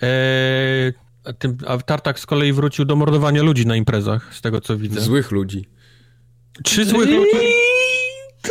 Eee, 0.00 0.92
a, 1.24 1.32
tym, 1.32 1.58
a 1.66 1.78
Tartak 1.78 2.20
z 2.20 2.26
kolei 2.26 2.52
wrócił 2.52 2.84
do 2.84 2.96
mordowania 2.96 3.42
ludzi 3.42 3.66
na 3.66 3.76
imprezach, 3.76 4.34
z 4.34 4.42
tego 4.42 4.60
co 4.60 4.76
widzę. 4.76 5.00
Złych 5.00 5.30
ludzi. 5.30 5.64
Czy 6.64 6.84
złych 6.84 7.08
ludzi? 7.10 7.30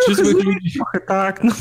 Czy 0.06 0.16
złych 0.16 0.46
ludzi? 0.46 0.72
Trochę 0.76 1.00
tak, 1.08 1.44
no. 1.44 1.54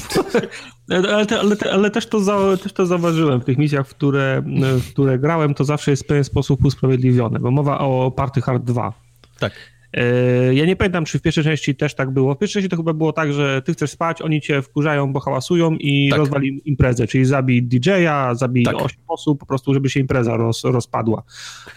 Ale, 1.09 1.27
te, 1.27 1.41
ale, 1.41 1.57
te, 1.57 1.73
ale 1.73 1.91
też, 1.91 2.07
to 2.07 2.21
za, 2.21 2.57
też 2.63 2.73
to 2.73 2.87
zauważyłem 2.87 3.41
w 3.41 3.45
tych 3.45 3.59
misjach, 3.59 3.89
w 3.89 3.95
które, 3.95 4.43
w 4.81 4.91
które 4.91 5.19
grałem, 5.19 5.55
to 5.55 5.65
zawsze 5.65 5.91
jest 5.91 6.05
w 6.05 6.07
pewien 6.07 6.25
sposób 6.25 6.65
usprawiedliwione, 6.65 7.39
bo 7.39 7.51
mowa 7.51 7.79
o 7.79 8.11
Party 8.11 8.41
Hard 8.41 8.65
2. 8.65 8.93
Tak. 9.39 9.53
E, 9.95 10.55
ja 10.55 10.67
nie 10.67 10.77
pamiętam, 10.77 11.05
czy 11.05 11.19
w 11.19 11.23
pierwszej 11.23 11.45
części 11.45 11.75
też 11.75 11.95
tak 11.95 12.11
było. 12.11 12.35
W 12.35 12.39
pierwszej 12.39 12.63
części 12.63 12.71
to 12.71 12.77
chyba 12.77 12.93
było 12.93 13.13
tak, 13.13 13.33
że 13.33 13.63
ty 13.63 13.73
chcesz 13.73 13.91
spać, 13.91 14.23
oni 14.23 14.41
cię 14.41 14.63
wkurzają, 14.63 15.13
bo 15.13 15.21
hałasują 15.21 15.77
i 15.81 16.09
tak. 16.11 16.19
rozwali 16.19 16.63
imprezę, 16.65 17.07
czyli 17.07 17.25
zabij 17.25 17.63
DJ-a, 17.63 18.35
zabij 18.35 18.65
tak. 18.65 18.75
8 18.75 18.99
osób, 19.09 19.41
po 19.41 19.47
prostu, 19.47 19.75
żeby 19.75 19.91
się 19.91 20.01
impreza 20.01 20.37
roz, 20.37 20.65
rozpadła. 20.65 21.23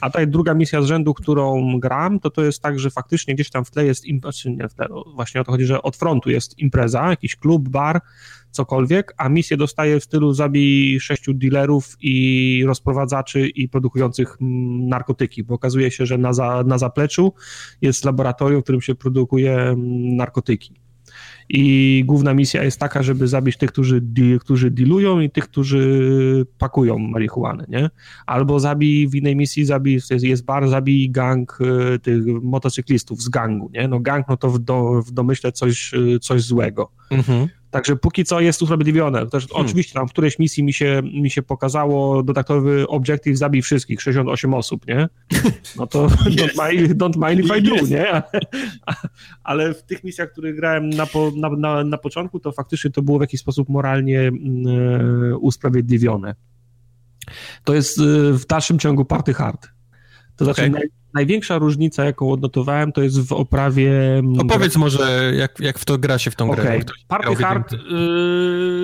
A 0.02 0.10
tutaj 0.10 0.28
druga 0.28 0.54
misja 0.54 0.82
z 0.82 0.86
rzędu, 0.86 1.14
którą 1.14 1.80
gram, 1.80 2.20
to 2.20 2.30
to 2.30 2.44
jest 2.44 2.62
tak, 2.62 2.80
że 2.80 2.90
faktycznie 2.90 3.36
gdzieś 3.36 3.50
tam 3.50 3.66
w 3.66 3.72
tle 3.72 3.86
jest, 3.86 4.06
im... 4.06 4.20
znaczy 4.20 4.58
właśnie 5.16 5.42
o 5.42 5.44
to 5.44 5.52
chodzi, 5.52 5.66
że 5.66 5.82
od 5.82 5.96
frontu 5.96 6.30
jest 6.30 6.60
impreza, 6.60 7.10
jakiś 7.10 7.36
klub, 7.36 7.70
bar, 7.70 8.02
cokolwiek, 8.52 9.14
a 9.18 9.30
misję 9.30 9.58
dostaje 9.58 10.00
w 10.00 10.04
stylu 10.04 10.34
zabij 10.34 11.00
sześciu 11.00 11.34
dealerów 11.34 11.98
i 12.02 12.64
rozprowadzaczy 12.68 13.48
i 13.48 13.70
produkujących 13.70 14.38
mm, 14.42 14.90
narkotyki, 14.90 15.44
bo 15.44 15.56
okazuje 15.56 15.92
się, 15.92 16.06
że 16.06 16.18
na, 16.18 16.34
za, 16.34 16.64
na 16.68 16.78
zapleczu 16.78 17.34
jest 17.82 18.06
laboratorium, 18.06 18.62
w 18.62 18.64
którym 18.64 18.82
się 18.82 18.96
produkuje 18.96 19.54
mm, 19.54 20.16
narkotyki. 20.16 20.88
I 21.50 22.04
główna 22.06 22.34
misja 22.34 22.64
jest 22.64 22.80
taka, 22.80 23.04
żeby 23.04 23.28
zabić 23.28 23.58
tych, 23.58 23.72
którzy, 23.72 24.02
którzy 24.40 24.72
dealują 24.72 25.20
i 25.20 25.30
tych, 25.30 25.44
którzy 25.44 26.46
pakują 26.58 26.98
marihuanę, 27.00 27.66
nie? 27.70 27.90
Albo 28.26 28.60
zabij 28.60 29.08
w 29.08 29.16
innej 29.16 29.36
misji, 29.36 29.66
zabij, 29.66 30.00
jest 30.22 30.46
bar, 30.46 30.70
zabij 30.70 31.12
gang 31.12 31.60
y, 31.96 32.00
tych 32.00 32.26
motocyklistów 32.42 33.22
z 33.22 33.30
gangu, 33.30 33.70
nie? 33.74 33.88
No 33.88 34.00
gang, 34.00 34.26
no 34.30 34.38
to 34.38 34.50
w, 34.50 34.60
do, 34.60 35.02
w 35.02 35.12
domyśle 35.12 35.52
coś, 35.52 35.94
y, 35.94 36.20
coś 36.20 36.42
złego. 36.42 36.92
Mhm. 37.12 37.48
Także 37.78 37.96
póki 37.96 38.26
co 38.26 38.40
jest 38.40 38.62
usprawiedliwione. 38.62 39.28
Też 39.28 39.48
hmm. 39.48 39.66
Oczywiście 39.66 39.94
tam 39.94 40.08
w 40.08 40.12
którejś 40.12 40.40
misji 40.40 40.64
mi 40.64 40.74
się, 40.74 41.02
mi 41.14 41.32
się 41.32 41.42
pokazało 41.42 42.24
dodatkowy 42.24 42.88
obiektyw 42.88 43.38
zabij 43.38 43.62
wszystkich, 43.62 44.02
68 44.02 44.54
osób, 44.54 44.88
nie? 44.88 45.10
No 45.76 45.88
to 45.88 46.08
don't 46.40 46.72
mind, 46.72 46.94
don't 46.94 47.30
mind 47.30 47.46
if 47.46 47.58
I 47.58 47.64
do, 47.64 47.88
nie? 47.88 48.22
Ale 49.44 49.74
w 49.74 49.84
tych 49.84 50.04
misjach, 50.04 50.32
które 50.32 50.54
grałem 50.54 50.90
na, 50.90 51.06
po, 51.06 51.32
na, 51.36 51.50
na, 51.50 51.84
na 51.84 51.98
początku, 51.98 52.40
to 52.40 52.52
faktycznie 52.52 52.92
to 52.92 53.02
było 53.02 53.18
w 53.18 53.22
jakiś 53.22 53.40
sposób 53.40 53.70
moralnie 53.70 54.20
mm, 54.20 55.38
usprawiedliwione. 55.42 56.36
To 57.64 57.74
jest 57.74 57.98
y, 57.98 58.34
w 58.34 58.46
dalszym 58.46 58.80
ciągu 58.80 59.06
party 59.06 59.34
hard. 59.34 59.68
To 60.38 60.46
znaczy 60.46 60.62
okay. 60.62 60.70
naj, 60.70 60.90
największa 61.14 61.58
różnica, 61.58 62.06
jaką 62.06 62.32
odnotowałem, 62.32 62.92
to 62.92 63.04
jest 63.04 63.22
w 63.22 63.34
oprawie... 63.34 64.18
Mm, 64.18 64.40
Opowiedz 64.40 64.76
może, 64.76 65.34
jak, 65.36 65.60
jak 65.60 65.80
w 65.80 65.86
to 65.86 65.98
gra 65.98 66.18
się 66.18 66.32
w 66.32 66.36
tą 66.36 66.52
okay. 66.52 66.66
grę. 66.66 66.80
Party 67.08 67.36
Hard, 67.36 67.72
yy, 67.72 67.80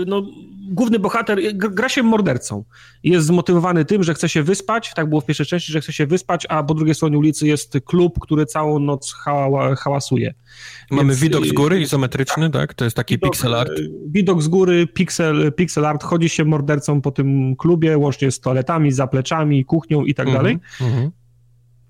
no 0.07 0.23
główny 0.69 0.99
bohater 0.99 1.39
gra 1.53 1.89
się 1.89 2.03
mordercą. 2.03 2.63
Jest 3.03 3.27
zmotywowany 3.27 3.85
tym, 3.85 4.03
że 4.03 4.13
chce 4.13 4.29
się 4.29 4.43
wyspać, 4.43 4.91
tak 4.95 5.09
było 5.09 5.21
w 5.21 5.25
pierwszej 5.25 5.45
części, 5.45 5.71
że 5.71 5.81
chce 5.81 5.93
się 5.93 6.07
wyspać, 6.07 6.45
a 6.49 6.63
po 6.63 6.73
drugiej 6.73 6.95
stronie 6.95 7.17
ulicy 7.17 7.47
jest 7.47 7.77
klub, 7.85 8.19
który 8.19 8.45
całą 8.45 8.79
noc 8.79 9.13
hała, 9.13 9.75
hałasuje. 9.75 10.33
Mamy 10.91 11.09
Więc, 11.09 11.19
widok 11.19 11.45
z 11.45 11.51
góry 11.51 11.81
izometryczny, 11.81 12.49
tak? 12.49 12.73
To 12.73 12.83
jest 12.83 12.95
taki 12.95 13.15
widok, 13.15 13.31
pixel 13.31 13.55
art. 13.55 13.71
Widok 14.07 14.41
z 14.41 14.47
góry, 14.47 14.87
pixel, 14.87 15.53
pixel 15.53 15.85
art, 15.85 16.03
chodzi 16.03 16.29
się 16.29 16.45
mordercą 16.45 17.01
po 17.01 17.11
tym 17.11 17.55
klubie, 17.55 17.97
łącznie 17.97 18.31
z 18.31 18.39
toaletami, 18.39 18.91
zapleczami, 18.91 19.65
kuchnią 19.65 20.05
i 20.05 20.13
tak 20.13 20.27
mm 20.27 20.33
-hmm, 20.33 20.37
dalej. 20.37 20.59
Mm 20.81 20.93
-hmm 20.93 21.22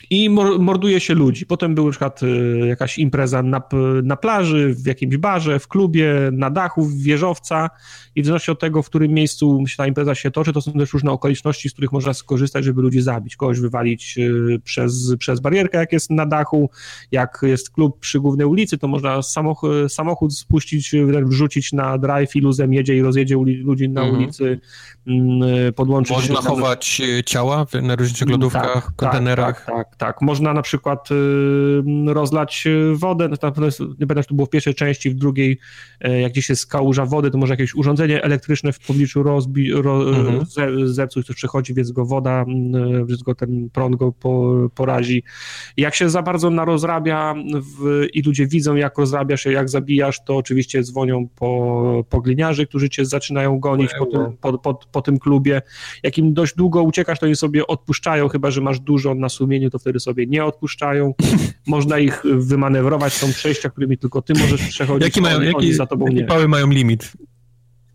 i 0.09 0.29
morduje 0.59 0.99
się 0.99 1.13
ludzi. 1.13 1.45
Potem 1.45 1.75
była 1.75 1.87
na 1.87 1.91
przykład 1.91 2.23
y, 2.23 2.67
jakaś 2.67 2.97
impreza 2.97 3.43
na, 3.43 3.61
na 4.03 4.17
plaży, 4.17 4.75
w 4.75 4.87
jakimś 4.87 5.17
barze, 5.17 5.59
w 5.59 5.67
klubie, 5.67 6.13
na 6.31 6.49
dachu 6.49 6.89
wieżowca 6.97 7.69
i 8.15 8.21
w 8.21 8.25
zależności 8.25 8.51
od 8.51 8.59
tego, 8.59 8.83
w 8.83 8.85
którym 8.85 9.11
miejscu 9.11 9.63
ta 9.77 9.87
impreza 9.87 10.15
się 10.15 10.31
toczy, 10.31 10.53
to 10.53 10.61
są 10.61 10.73
też 10.73 10.93
różne 10.93 11.11
okoliczności, 11.11 11.69
z 11.69 11.73
których 11.73 11.91
można 11.91 12.13
skorzystać, 12.13 12.65
żeby 12.65 12.81
ludzi 12.81 13.01
zabić. 13.01 13.35
Kogoś 13.35 13.59
wywalić 13.59 14.17
y, 14.17 14.61
przez, 14.63 15.15
przez 15.19 15.39
barierkę, 15.39 15.77
jak 15.77 15.93
jest 15.93 16.09
na 16.09 16.25
dachu, 16.25 16.69
jak 17.11 17.39
jest 17.43 17.69
klub 17.69 17.99
przy 17.99 18.19
głównej 18.19 18.47
ulicy, 18.47 18.77
to 18.77 18.87
można 18.87 19.21
samochód, 19.21 19.71
samochód 19.87 20.37
spuścić, 20.37 20.91
wrzucić 21.23 21.73
na 21.73 21.97
drive 21.97 22.35
i 22.35 22.39
luzem 22.39 22.73
jedzie 22.73 22.95
i 22.95 23.01
rozjedzie 23.01 23.35
ludzi 23.63 23.89
na 23.89 24.01
mhm. 24.01 24.23
ulicy, 24.23 24.59
mm, 25.07 25.73
podłączyć... 25.73 26.15
Można 26.15 26.35
chować 26.35 26.99
na... 26.99 27.23
ciała 27.23 27.65
na 27.81 27.95
różnych 27.95 28.29
lodówkach, 28.29 28.73
tak, 28.73 28.83
tak 28.83 28.95
kontenerach. 28.95 29.65
Tak, 29.65 29.75
tak, 29.75 29.92
tak. 29.97 30.21
Można 30.21 30.53
na 30.53 30.61
przykład 30.61 31.09
y, 31.11 32.13
rozlać 32.13 32.67
wodę, 32.93 33.29
no, 33.29 33.51
nie 33.99 34.07
pamiętam, 34.07 34.23
czy 34.23 34.29
to 34.29 34.35
było 34.35 34.45
w 34.45 34.49
pierwszej 34.49 34.75
części, 34.75 35.09
w 35.09 35.15
drugiej, 35.15 35.59
e, 36.01 36.21
jak 36.21 36.31
gdzieś 36.31 36.49
jest 36.49 36.67
kałuża 36.67 37.05
wody, 37.05 37.31
to 37.31 37.37
może 37.37 37.53
jakieś 37.53 37.75
urządzenie 37.75 38.23
elektryczne 38.23 38.73
w 38.73 38.79
pobliżu 38.79 39.23
rozbi, 39.23 39.71
ro, 39.71 40.09
mhm. 40.09 40.45
zepsuć, 40.85 41.27
to 41.27 41.33
przychodzi, 41.33 41.73
więc 41.73 41.91
go 41.91 42.05
woda, 42.05 42.45
więc 43.05 43.23
go 43.23 43.35
ten 43.35 43.69
prąd 43.69 43.95
go 43.95 44.11
po, 44.11 44.55
porazi. 44.75 45.23
Jak 45.77 45.95
się 45.95 46.09
za 46.09 46.21
bardzo 46.21 46.49
narozrabia 46.49 47.35
w, 47.79 48.05
i 48.13 48.21
ludzie 48.21 48.47
widzą, 48.47 48.75
jak 48.75 48.97
rozrabia 48.97 49.37
się, 49.37 49.51
jak 49.51 49.69
zabijasz, 49.69 50.23
to 50.25 50.37
oczywiście 50.37 50.83
dzwonią 50.83 51.27
po, 51.35 52.05
po 52.09 52.21
gliniarzy, 52.21 52.67
którzy 52.67 52.89
cię 52.89 53.05
zaczynają 53.05 53.59
gonić 53.59 53.91
po 53.99 54.05
tym, 54.05 54.37
po, 54.41 54.57
po, 54.57 54.79
po 54.91 55.01
tym 55.01 55.19
klubie. 55.19 55.61
Jak 56.03 56.17
im 56.17 56.33
dość 56.33 56.55
długo 56.55 56.83
uciekasz, 56.83 57.19
to 57.19 57.25
oni 57.25 57.35
sobie 57.35 57.67
odpuszczają, 57.67 58.27
chyba, 58.27 58.51
że 58.51 58.61
masz 58.61 58.79
dużo 58.79 59.15
na 59.15 59.29
sumieniu, 59.29 59.69
to 59.69 59.79
wtedy 59.83 59.99
sobie 59.99 60.27
nie 60.27 60.45
odpuszczają. 60.45 61.13
Można 61.67 61.99
ich 61.99 62.23
wymanewrować, 62.23 63.13
są 63.13 63.33
przejścia, 63.33 63.69
którymi 63.69 63.97
tylko 63.97 64.21
ty 64.21 64.33
możesz 64.33 64.67
przechodzić. 64.69 65.03
Jaki 65.03 65.21
mają, 65.21 65.41
jaki, 65.41 65.73
za 65.73 65.85
tobą 65.85 66.05
jaki 66.05 66.17
nie. 66.17 66.25
pały 66.25 66.47
mają 66.47 66.69
limit? 66.69 67.13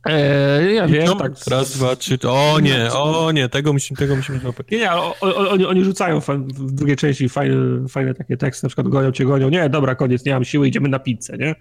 Eee, 0.05 0.75
ja 0.75 0.87
wiem, 0.87 1.07
no, 1.07 1.15
tak. 1.15 1.33
Raz, 1.51 1.77
dwa, 1.77 1.97
trzy, 1.97 2.19
o 2.29 2.61
nie, 2.61 2.93
o 2.93 3.33
nie, 3.33 3.49
tego 3.49 3.73
musimy, 3.73 3.99
tego 3.99 4.17
musimy 4.17 4.39
złapać. 4.39 4.67
Nie, 4.71 4.79
nie, 4.79 4.93
oni, 5.21 5.67
oni 5.67 5.85
rzucają 5.85 6.21
w 6.21 6.73
drugiej 6.73 6.97
części 6.97 7.29
fajne, 7.29 7.89
fajne 7.89 8.15
takie 8.15 8.37
teksty, 8.37 8.67
na 8.67 8.69
przykład 8.69 8.89
gonią 8.89 9.13
cię, 9.13 9.25
gonią, 9.25 9.49
nie, 9.49 9.69
dobra, 9.69 9.95
koniec, 9.95 10.25
nie 10.25 10.33
mam 10.33 10.45
siły, 10.45 10.69
idziemy 10.69 10.89
na 10.89 10.99
pizzę, 10.99 11.37
nie? 11.39 11.55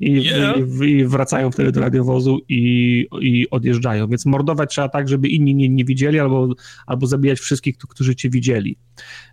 I, 0.00 0.24
yeah. 0.24 0.56
i, 0.82 0.84
i 0.84 1.06
wracają 1.06 1.50
wtedy 1.50 1.72
do 1.72 1.80
radiowozu 1.80 2.38
i, 2.48 3.06
i 3.20 3.50
odjeżdżają, 3.50 4.08
więc 4.08 4.26
mordować 4.26 4.70
trzeba 4.70 4.88
tak, 4.88 5.08
żeby 5.08 5.28
inni 5.28 5.54
nie, 5.54 5.68
nie 5.68 5.84
widzieli, 5.84 6.20
albo, 6.20 6.48
albo 6.86 7.06
zabijać 7.06 7.38
wszystkich, 7.38 7.78
którzy 7.78 8.16
cię 8.16 8.30
widzieli. 8.30 8.78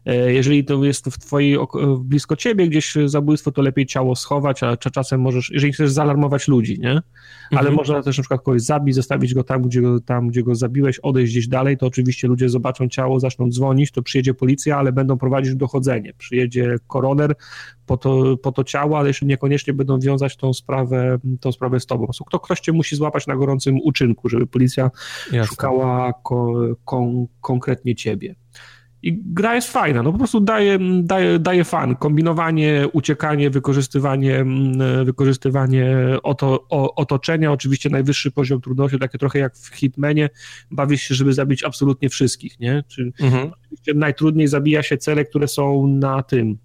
E, 0.06 0.34
jeżeli 0.34 0.66
to 0.66 0.84
jest 0.84 1.06
w 1.06 1.18
twojej, 1.18 1.58
blisko 2.00 2.36
ciebie 2.36 2.68
gdzieś 2.68 2.96
zabójstwo, 3.06 3.52
to 3.52 3.62
lepiej 3.62 3.86
ciało 3.86 4.16
schować, 4.16 4.64
a 4.64 4.78
czasem 4.78 5.22
możesz, 5.22 5.52
jeżeli 5.52 5.74
chcesz 5.74 5.92
zaalarmować 5.92 6.48
ludzi, 6.48 6.80
nie? 6.80 7.02
Ale 7.52 7.60
mhm. 7.60 7.76
można 7.76 8.04
też 8.04 8.18
na 8.18 8.22
przykład 8.22 8.42
kogoś 8.42 8.62
zabić, 8.62 8.96
zostawić 8.96 9.34
go 9.34 9.44
tam 9.44 9.62
gdzie, 9.62 9.82
go, 9.82 10.00
tam, 10.00 10.28
gdzie 10.28 10.44
go 10.44 10.56
zabiłeś, 10.56 11.00
odejść 11.00 11.34
gdzieś 11.34 11.48
dalej, 11.48 11.78
to 11.78 11.86
oczywiście 11.86 12.28
ludzie 12.28 12.50
zobaczą 12.50 12.88
ciało, 12.88 13.20
zaczną 13.20 13.50
dzwonić, 13.50 13.92
to 13.92 14.02
przyjedzie 14.02 14.34
policja, 14.34 14.78
ale 14.78 14.92
będą 14.92 15.18
prowadzić 15.18 15.56
dochodzenie. 15.56 16.14
Przyjedzie 16.18 16.76
koroner 16.88 17.36
po 17.86 17.98
to, 17.98 18.38
po 18.38 18.52
to 18.52 18.64
ciało, 18.64 19.00
ale 19.00 19.08
jeszcze 19.08 19.26
niekoniecznie 19.26 19.74
będą 19.74 20.00
wiązać 20.00 20.38
tą 20.38 20.54
sprawę, 20.54 21.18
tą 21.40 21.52
sprawę 21.52 21.80
z 21.80 21.86
tobą. 21.86 22.08
To 22.32 22.40
ktoś 22.40 22.60
cię 22.60 22.72
musi 22.72 22.96
złapać 22.96 23.28
na 23.28 23.36
gorącym 23.36 23.80
uczynku, 23.84 24.30
żeby 24.30 24.48
policja 24.48 24.92
Jasne. 25.26 25.46
szukała 25.46 26.14
ko, 26.24 26.54
kon, 26.86 27.28
konkretnie 27.42 27.96
ciebie. 27.96 28.36
I 29.04 29.20
gra 29.26 29.56
jest 29.56 29.72
fajna, 29.72 30.04
no 30.04 30.12
po 30.12 30.18
prostu 30.18 30.40
daje, 30.40 30.80
daje, 31.04 31.40
daje 31.40 31.64
fan. 31.64 31.96
Kombinowanie, 31.96 32.86
uciekanie, 32.94 33.50
wykorzystywanie, 33.50 34.46
wykorzystywanie 35.04 35.96
oto, 36.24 36.68
otoczenia, 36.96 37.52
oczywiście 37.52 37.90
najwyższy 37.90 38.32
poziom 38.32 38.62
trudności, 38.62 39.00
takie 39.00 39.18
trochę 39.18 39.40
jak 39.40 39.58
w 39.58 39.76
Hitmanie, 39.76 40.30
bawisz 40.72 41.02
się, 41.02 41.16
żeby 41.16 41.34
zabić 41.34 41.64
absolutnie 41.64 42.10
wszystkich, 42.10 42.60
nie? 42.60 42.84
Czyli 42.88 43.14
mhm. 43.22 43.52
najtrudniej 43.96 44.48
zabija 44.48 44.84
się 44.84 44.98
cele, 44.98 45.26
które 45.26 45.48
są 45.48 45.88
na 45.88 46.24
tym, 46.24 46.58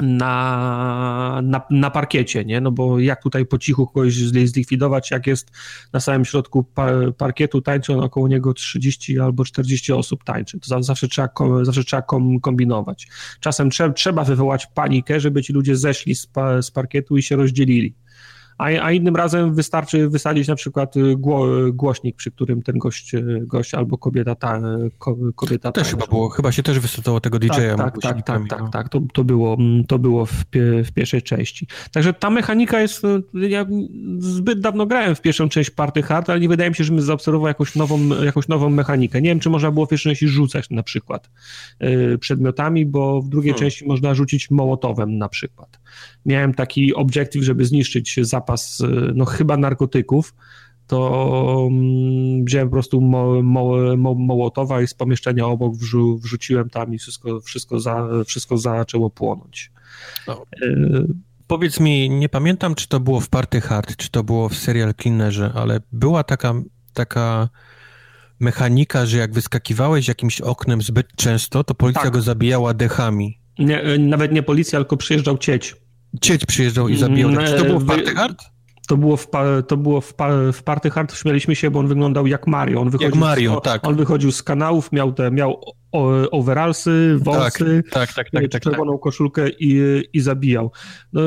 na, 0.00 1.40
na, 1.44 1.62
na 1.70 1.90
parkiecie, 1.90 2.44
nie? 2.44 2.60
No 2.60 2.72
bo 2.72 3.00
jak 3.00 3.22
tutaj 3.22 3.46
po 3.46 3.58
cichu 3.58 3.86
kogoś 3.86 4.14
zlikwidować, 4.14 5.10
jak 5.10 5.26
jest 5.26 5.50
na 5.92 6.00
samym 6.00 6.24
środku 6.24 6.64
par, 6.64 6.94
parkietu 7.16 7.62
tańczy, 7.62 7.92
on 7.92 8.00
około 8.00 8.28
niego 8.28 8.54
30 8.54 9.18
albo 9.18 9.44
40 9.44 9.92
osób 9.92 10.24
tańczy. 10.24 10.60
To 10.60 10.82
zawsze 10.82 11.08
trzeba, 11.08 11.28
zawsze 11.62 11.84
trzeba 11.84 12.02
kombinować. 12.42 13.08
Czasem 13.40 13.70
trzeba, 13.70 13.94
trzeba 13.94 14.24
wywołać 14.24 14.66
panikę, 14.66 15.20
żeby 15.20 15.42
ci 15.42 15.52
ludzie 15.52 15.76
zeszli 15.76 16.14
z, 16.14 16.28
z 16.60 16.70
parkietu 16.70 17.16
i 17.16 17.22
się 17.22 17.36
rozdzielili 17.36 17.94
a, 18.58 18.64
a 18.64 18.92
innym 18.92 19.16
razem 19.16 19.54
wystarczy 19.54 20.08
wysadzić 20.08 20.48
na 20.48 20.54
przykład 20.54 20.96
y, 20.96 21.16
gło, 21.16 21.46
głośnik, 21.72 22.16
przy 22.16 22.30
którym 22.30 22.62
ten 22.62 22.78
gość, 22.78 23.14
y, 23.14 23.42
gość 23.46 23.74
albo 23.74 23.98
kobieta 23.98 24.34
ta, 24.34 24.60
ko, 24.98 25.16
kobieta 25.34 25.72
Też 25.72 25.88
chyba 25.88 26.06
było, 26.06 26.28
chyba 26.28 26.52
się 26.52 26.62
też 26.62 26.78
wysadzało 26.78 27.20
tego 27.20 27.38
DJ-a. 27.38 27.76
Tak, 27.76 28.00
tak, 28.00 28.00
tak, 28.00 28.22
tak, 28.24 28.48
tak, 28.48 28.70
tak, 28.72 28.88
to, 28.88 29.00
to 29.12 29.24
było, 29.24 29.54
mm, 29.54 29.84
to 29.84 29.98
było 29.98 30.26
w, 30.26 30.44
pie, 30.44 30.84
w 30.84 30.92
pierwszej 30.92 31.22
części. 31.22 31.66
Także 31.92 32.12
ta 32.12 32.30
mechanika 32.30 32.80
jest, 32.80 33.04
y, 33.04 33.48
ja 33.48 33.66
zbyt 34.18 34.60
dawno 34.60 34.86
grałem 34.86 35.14
w 35.14 35.20
pierwszą 35.20 35.48
część 35.48 35.70
Party 35.70 36.02
Hard, 36.02 36.30
ale 36.30 36.40
nie 36.40 36.48
wydaje 36.48 36.70
mi 36.70 36.76
się, 36.76 36.84
żebym 36.84 37.02
zaobserwował 37.02 37.48
jakąś 37.48 37.74
nową, 37.74 37.98
jakąś 38.24 38.48
nową 38.48 38.70
mechanikę. 38.70 39.22
Nie 39.22 39.28
wiem, 39.28 39.40
czy 39.40 39.50
można 39.50 39.70
było 39.70 39.86
w 39.86 39.88
pierwszej 39.88 40.12
części 40.12 40.28
rzucać 40.28 40.70
na 40.70 40.82
przykład 40.82 41.30
przedmiotami, 42.20 42.86
bo 42.86 43.22
w 43.22 43.28
drugiej 43.28 43.52
hmm. 43.52 43.60
części 43.60 43.86
można 43.86 44.14
rzucić 44.14 44.50
mołotowem 44.50 45.18
na 45.18 45.28
przykład. 45.28 45.80
Miałem 46.26 46.54
taki 46.54 46.94
obiektyw, 46.94 47.42
żeby 47.42 47.64
zniszczyć 47.64 48.20
zapas 48.22 48.41
zapas, 48.42 48.80
y, 48.80 49.12
no 49.14 49.24
chyba 49.24 49.56
narkotyków, 49.56 50.34
to 50.86 51.68
mm, 51.70 52.44
wziąłem 52.44 52.68
po 52.68 52.72
prostu 52.72 53.00
mo, 53.00 53.42
mo, 53.42 53.96
mo, 53.96 54.14
Mołotowa 54.14 54.82
i 54.82 54.86
z 54.86 54.94
pomieszczenia 54.94 55.46
obok 55.46 55.76
wrzu, 55.76 56.18
wrzuciłem 56.18 56.70
tam 56.70 56.94
i 56.94 56.98
wszystko, 56.98 57.40
wszystko, 57.40 57.80
za, 57.80 58.08
wszystko 58.26 58.58
zaczęło 58.58 59.10
płonąć. 59.10 59.72
No. 60.26 60.42
Y 60.62 61.06
Powiedz 61.46 61.80
mi, 61.80 62.10
nie 62.10 62.28
pamiętam, 62.28 62.74
czy 62.74 62.88
to 62.88 63.00
było 63.00 63.20
w 63.20 63.28
Party 63.28 63.60
Hard, 63.60 63.96
czy 63.96 64.10
to 64.10 64.24
było 64.24 64.48
w 64.48 64.54
Serial 64.54 64.94
Killerze, 64.94 65.52
ale 65.54 65.80
była 65.92 66.24
taka, 66.24 66.54
taka 66.92 67.48
mechanika, 68.40 69.06
że 69.06 69.18
jak 69.18 69.32
wyskakiwałeś 69.32 70.08
jakimś 70.08 70.40
oknem 70.40 70.82
zbyt 70.82 71.06
często, 71.16 71.64
to 71.64 71.74
policja 71.74 72.02
tak. 72.02 72.12
go 72.12 72.22
zabijała 72.22 72.74
dechami. 72.74 73.38
Nie, 73.58 73.86
y, 73.86 73.98
nawet 73.98 74.32
nie 74.32 74.42
policja, 74.42 74.78
tylko 74.78 74.96
przyjeżdżał 74.96 75.38
cieć. 75.38 75.76
Cieć 76.20 76.46
przyjeżdżał 76.46 76.88
i 76.88 76.96
zabijał. 76.96 77.30
Mm, 77.30 77.46
Czy 77.46 77.56
to 77.56 77.64
było 77.64 77.80
w 77.80 77.86
Party 77.86 78.14
Hard? 78.14 78.42
To 78.88 78.96
było, 78.96 79.16
w, 79.16 79.28
to 79.68 79.76
było 79.76 80.00
w, 80.00 80.14
w 80.52 80.62
Party 80.62 80.90
Hard, 80.90 81.14
śmialiśmy 81.14 81.56
się, 81.56 81.70
bo 81.70 81.78
on 81.78 81.86
wyglądał 81.86 82.26
jak 82.26 82.46
Mario. 82.46 82.80
On 82.80 82.90
wychodził 82.90 83.10
jak 83.10 83.20
Mario, 83.20 83.60
z, 83.60 83.64
tak. 83.64 83.88
On 83.88 83.96
wychodził 83.96 84.32
z 84.32 84.42
kanałów, 84.42 84.92
miał 84.92 85.12
te, 85.12 85.30
miał 85.30 85.60
overallsy, 86.30 87.16
wąsy, 87.20 87.82
tak, 87.90 88.12
tak, 88.12 88.30
tak, 88.30 88.48
tak, 88.50 88.62
czerwoną 88.62 88.92
tak. 88.92 89.00
koszulkę 89.00 89.48
i, 89.48 90.02
i 90.12 90.20
zabijał. 90.20 90.70
No, 91.12 91.22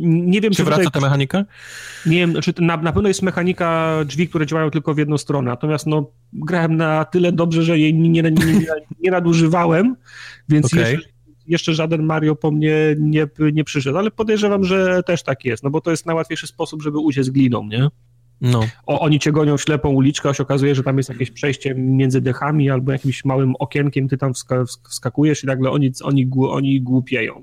nie 0.00 0.40
wiem, 0.40 0.52
czy, 0.52 0.56
czy 0.56 0.64
wraca 0.64 0.82
tutaj, 0.82 0.92
ta 0.92 1.06
mechanika? 1.06 1.44
Nie 2.06 2.16
wiem, 2.16 2.34
czy 2.42 2.52
na, 2.58 2.76
na 2.76 2.92
pewno 2.92 3.08
jest 3.08 3.22
mechanika 3.22 3.94
drzwi, 4.06 4.28
które 4.28 4.46
działają 4.46 4.70
tylko 4.70 4.94
w 4.94 4.98
jedną 4.98 5.18
stronę, 5.18 5.50
natomiast 5.50 5.86
no, 5.86 6.10
grałem 6.32 6.76
na 6.76 7.04
tyle 7.04 7.32
dobrze, 7.32 7.62
że 7.62 7.78
jej 7.78 7.94
nie, 7.94 8.22
nie, 8.22 8.32
nie 9.00 9.10
nadużywałem, 9.10 9.96
więc 10.48 10.66
okay. 10.66 10.98
Jeszcze 11.48 11.74
żaden 11.74 12.02
Mario 12.02 12.36
po 12.36 12.50
mnie 12.50 12.96
nie, 12.98 13.26
nie 13.52 13.64
przyszedł, 13.64 13.98
ale 13.98 14.10
podejrzewam, 14.10 14.64
że 14.64 15.02
też 15.02 15.22
tak 15.22 15.44
jest, 15.44 15.62
no 15.62 15.70
bo 15.70 15.80
to 15.80 15.90
jest 15.90 16.06
najłatwiejszy 16.06 16.46
sposób, 16.46 16.82
żeby 16.82 16.98
uciec 16.98 17.30
gliną, 17.30 17.66
nie? 17.66 17.88
No. 18.40 18.60
O, 18.86 19.00
oni 19.00 19.18
cię 19.18 19.32
gonią 19.32 19.56
ślepą 19.56 19.88
uliczkę, 19.88 20.28
a 20.28 20.34
się 20.34 20.42
okazuje, 20.42 20.74
że 20.74 20.82
tam 20.82 20.96
jest 20.96 21.08
jakieś 21.08 21.30
przejście 21.30 21.74
między 21.74 22.20
dechami 22.20 22.70
albo 22.70 22.92
jakimś 22.92 23.24
małym 23.24 23.54
okienkiem, 23.58 24.08
ty 24.08 24.18
tam 24.18 24.34
wska 24.34 24.64
wskakujesz 24.88 25.44
i 25.44 25.46
nagle 25.46 25.70
oni, 25.70 25.92
oni, 26.02 26.30
oni 26.48 26.80
głupieją. 26.80 27.42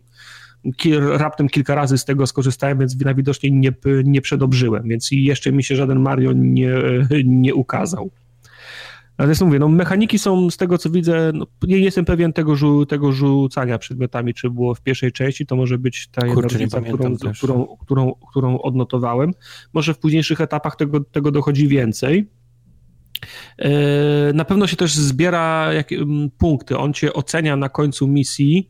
Kil, 0.77 1.01
raptem 1.07 1.49
kilka 1.49 1.75
razy 1.75 1.97
z 1.97 2.05
tego 2.05 2.27
skorzystałem, 2.27 2.79
więc 2.79 2.99
najwidoczniej 2.99 3.51
nie, 3.51 3.73
nie 4.03 4.21
przedobrzyłem, 4.21 4.87
więc 4.87 5.09
jeszcze 5.11 5.51
mi 5.51 5.63
się 5.63 5.75
żaden 5.75 5.99
Mario 5.99 6.31
nie, 6.33 6.73
nie 7.25 7.55
ukazał. 7.55 8.11
Ale 9.17 9.33
mówię, 9.41 9.59
no 9.59 9.67
mechaniki 9.67 10.19
są 10.19 10.49
z 10.49 10.57
tego 10.57 10.77
co 10.77 10.89
widzę, 10.89 11.31
no, 11.33 11.47
nie 11.67 11.79
jestem 11.79 12.05
pewien 12.05 12.33
tego, 12.33 12.55
żu, 12.55 12.85
tego 12.85 13.11
rzucania 13.11 13.77
przedmiotami, 13.77 14.33
czy 14.33 14.49
było 14.49 14.75
w 14.75 14.81
pierwszej 14.81 15.11
części, 15.11 15.45
to 15.45 15.55
może 15.55 15.77
być 15.77 16.07
ta 16.07 16.27
jedna 16.27 16.41
różnica, 16.41 16.81
którą, 16.81 17.17
którą, 17.17 17.77
którą, 17.81 18.13
którą 18.29 18.59
odnotowałem. 18.61 19.31
Może 19.73 19.93
w 19.93 19.99
późniejszych 19.99 20.41
etapach 20.41 20.75
tego, 20.75 20.99
tego 20.99 21.31
dochodzi 21.31 21.67
więcej. 21.67 22.29
E, 23.57 23.69
na 24.33 24.45
pewno 24.45 24.67
się 24.67 24.75
też 24.75 24.93
zbiera 24.93 25.69
punkty. 26.37 26.77
On 26.77 26.93
cię 26.93 27.13
ocenia 27.13 27.55
na 27.55 27.69
końcu 27.69 28.07
misji 28.07 28.69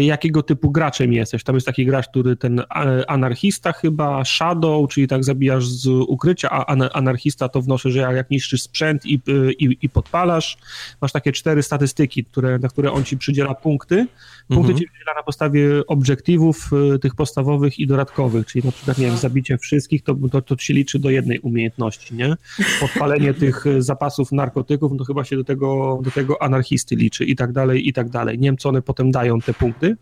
jakiego 0.00 0.42
typu 0.42 0.70
graczem 0.70 1.12
jesteś. 1.12 1.44
Tam 1.44 1.54
jest 1.54 1.66
taki 1.66 1.86
gracz, 1.86 2.08
który 2.08 2.36
ten 2.36 2.62
anarchista 3.08 3.72
chyba, 3.72 4.24
shadow, 4.24 4.90
czyli 4.90 5.08
tak 5.08 5.24
zabijasz 5.24 5.66
z 5.66 5.86
ukrycia, 5.86 6.50
a 6.50 6.66
anarchista 6.92 7.48
to 7.48 7.62
wnoszę, 7.62 7.90
że 7.90 8.00
jak 8.00 8.30
niszczysz 8.30 8.62
sprzęt 8.62 9.06
i, 9.06 9.20
i, 9.58 9.78
i 9.82 9.88
podpalasz. 9.88 10.58
Masz 11.00 11.12
takie 11.12 11.32
cztery 11.32 11.62
statystyki, 11.62 12.24
które, 12.24 12.58
na 12.58 12.68
które 12.68 12.92
on 12.92 13.04
ci 13.04 13.18
przydziela 13.18 13.54
punkty. 13.54 14.06
Punkty 14.50 14.72
mhm. 14.72 14.78
ci 14.78 14.86
przydziela 14.86 15.14
na 15.14 15.22
podstawie 15.22 15.86
obiektywów 15.86 16.70
e, 16.94 16.98
tych 16.98 17.14
podstawowych 17.14 17.78
i 17.78 17.86
dodatkowych, 17.86 18.46
czyli 18.46 18.64
na 18.64 18.72
przykład, 18.72 18.98
nie 18.98 19.06
wiem, 19.06 19.16
zabicie 19.16 19.58
wszystkich, 19.58 20.02
to, 20.02 20.14
to, 20.32 20.42
to 20.42 20.56
się 20.58 20.74
liczy 20.74 20.98
do 20.98 21.10
jednej 21.10 21.38
umiejętności, 21.38 22.14
nie? 22.14 22.34
Podpalenie 22.80 23.34
tych 23.34 23.66
e, 23.66 23.82
zapasów 23.82 24.32
narkotyków, 24.32 24.92
no 24.92 24.98
to 24.98 25.04
chyba 25.04 25.24
się 25.24 25.36
do 25.36 25.44
tego, 25.44 26.00
do 26.02 26.10
tego 26.10 26.42
anarchisty 26.42 26.96
liczy 26.96 27.24
i 27.24 27.36
tak 27.36 27.52
dalej, 27.52 27.88
i 27.88 27.92
tak 27.92 28.08
dalej. 28.08 28.38
Nie 28.38 28.48
wiem, 28.48 28.56
co 28.56 28.68
one 28.68 28.82
potem 28.82 29.10
dają 29.10 29.40
te 29.40 29.54
punkty, 29.54 29.96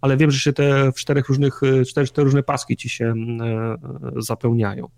ale 0.00 0.16
wiem, 0.16 0.30
że 0.30 0.38
się 0.38 0.52
te 0.52 0.92
w 0.92 0.94
czterech 0.94 1.28
różnych, 1.28 1.60
cztery, 1.88 2.06
cztery 2.06 2.24
różne 2.24 2.42
paski 2.42 2.76
ci 2.76 2.88
się 2.88 3.04
mm, 3.04 3.40
e, 3.42 3.76
zapełniają. 4.16 4.88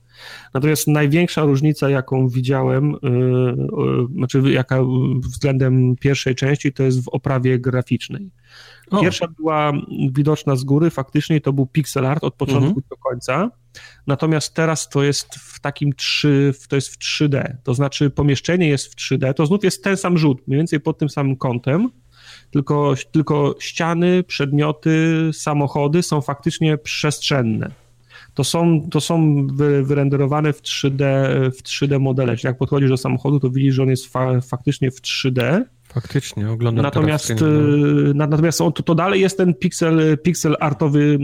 Natomiast 0.55 0.89
największa 0.89 1.45
różnica, 1.45 1.91
jaką 1.91 2.29
widziałem, 2.29 2.95
e, 2.95 2.99
znaczy 4.17 4.43
jaka 4.53 4.79
względem 5.23 5.97
pierwszej 5.97 6.35
części, 6.35 6.73
to 6.73 6.83
jest 6.83 7.05
w 7.05 7.09
oprawie 7.09 7.59
graficznej. 7.59 8.31
Pierwsza 9.01 9.25
o. 9.25 9.29
była 9.29 9.73
widoczna 10.13 10.57
z 10.57 10.65
góry, 10.65 10.91
faktycznie 10.91 11.41
to 11.41 11.53
był 11.53 11.67
pixel 11.67 12.07
art 12.07 12.25
od 12.25 12.35
początku 12.35 12.69
mhm. 12.69 12.83
do 12.91 12.97
końca. 12.97 13.51
Natomiast 14.07 14.55
teraz 14.55 14.89
to 14.89 15.03
jest 15.03 15.35
w 15.35 15.61
takim 15.61 15.93
3, 15.93 16.55
to 16.69 16.77
jest 16.77 16.89
w 16.89 16.99
3D. 16.99 17.57
To 17.63 17.75
znaczy 17.75 18.11
pomieszczenie 18.11 18.69
jest 18.69 18.87
w 18.87 18.97
3D, 18.97 19.35
to 19.35 19.47
znów 19.47 19.65
jest 19.65 19.85
ten 19.85 19.97
sam 19.97 20.19
rzut, 20.19 20.49
mniej 20.49 20.59
więcej 20.59 20.81
pod 20.81 20.99
tym 20.99 21.09
samym 21.09 21.37
kątem, 21.37 21.91
tylko, 22.53 22.95
tylko 23.13 23.55
ściany, 23.59 24.23
przedmioty, 24.23 25.31
samochody 25.33 26.03
są 26.03 26.21
faktycznie 26.21 26.79
przestrzenne. 26.79 27.71
To 28.35 28.45
są, 28.45 28.89
to 28.91 29.01
są 29.01 29.47
wy, 29.47 29.83
wyrenderowane 29.83 30.53
w 30.53 30.63
3D, 30.63 31.05
w 31.51 31.63
3D 31.63 32.01
modele. 32.01 32.37
Czyli 32.37 32.49
jak 32.49 32.59
podchodzisz 32.59 32.89
do 32.89 32.97
samochodu, 32.97 33.41
to 33.41 33.51
widzisz, 33.51 33.75
że 33.75 33.83
on 33.83 33.89
jest 33.89 34.07
fa, 34.07 34.41
faktycznie 34.41 34.91
w 34.91 35.01
3D. 35.01 35.63
Faktycznie, 35.83 36.51
oglądam 36.51 36.83
Natomiast, 36.83 37.29
teraz 37.29 37.43
no. 38.15 38.27
natomiast 38.27 38.61
on, 38.61 38.73
to, 38.73 38.83
to 38.83 38.95
dalej 38.95 39.21
jest 39.21 39.37
ten 39.37 39.55
pixel, 39.55 40.19
pixel 40.19 40.57
artowy, 40.61 41.19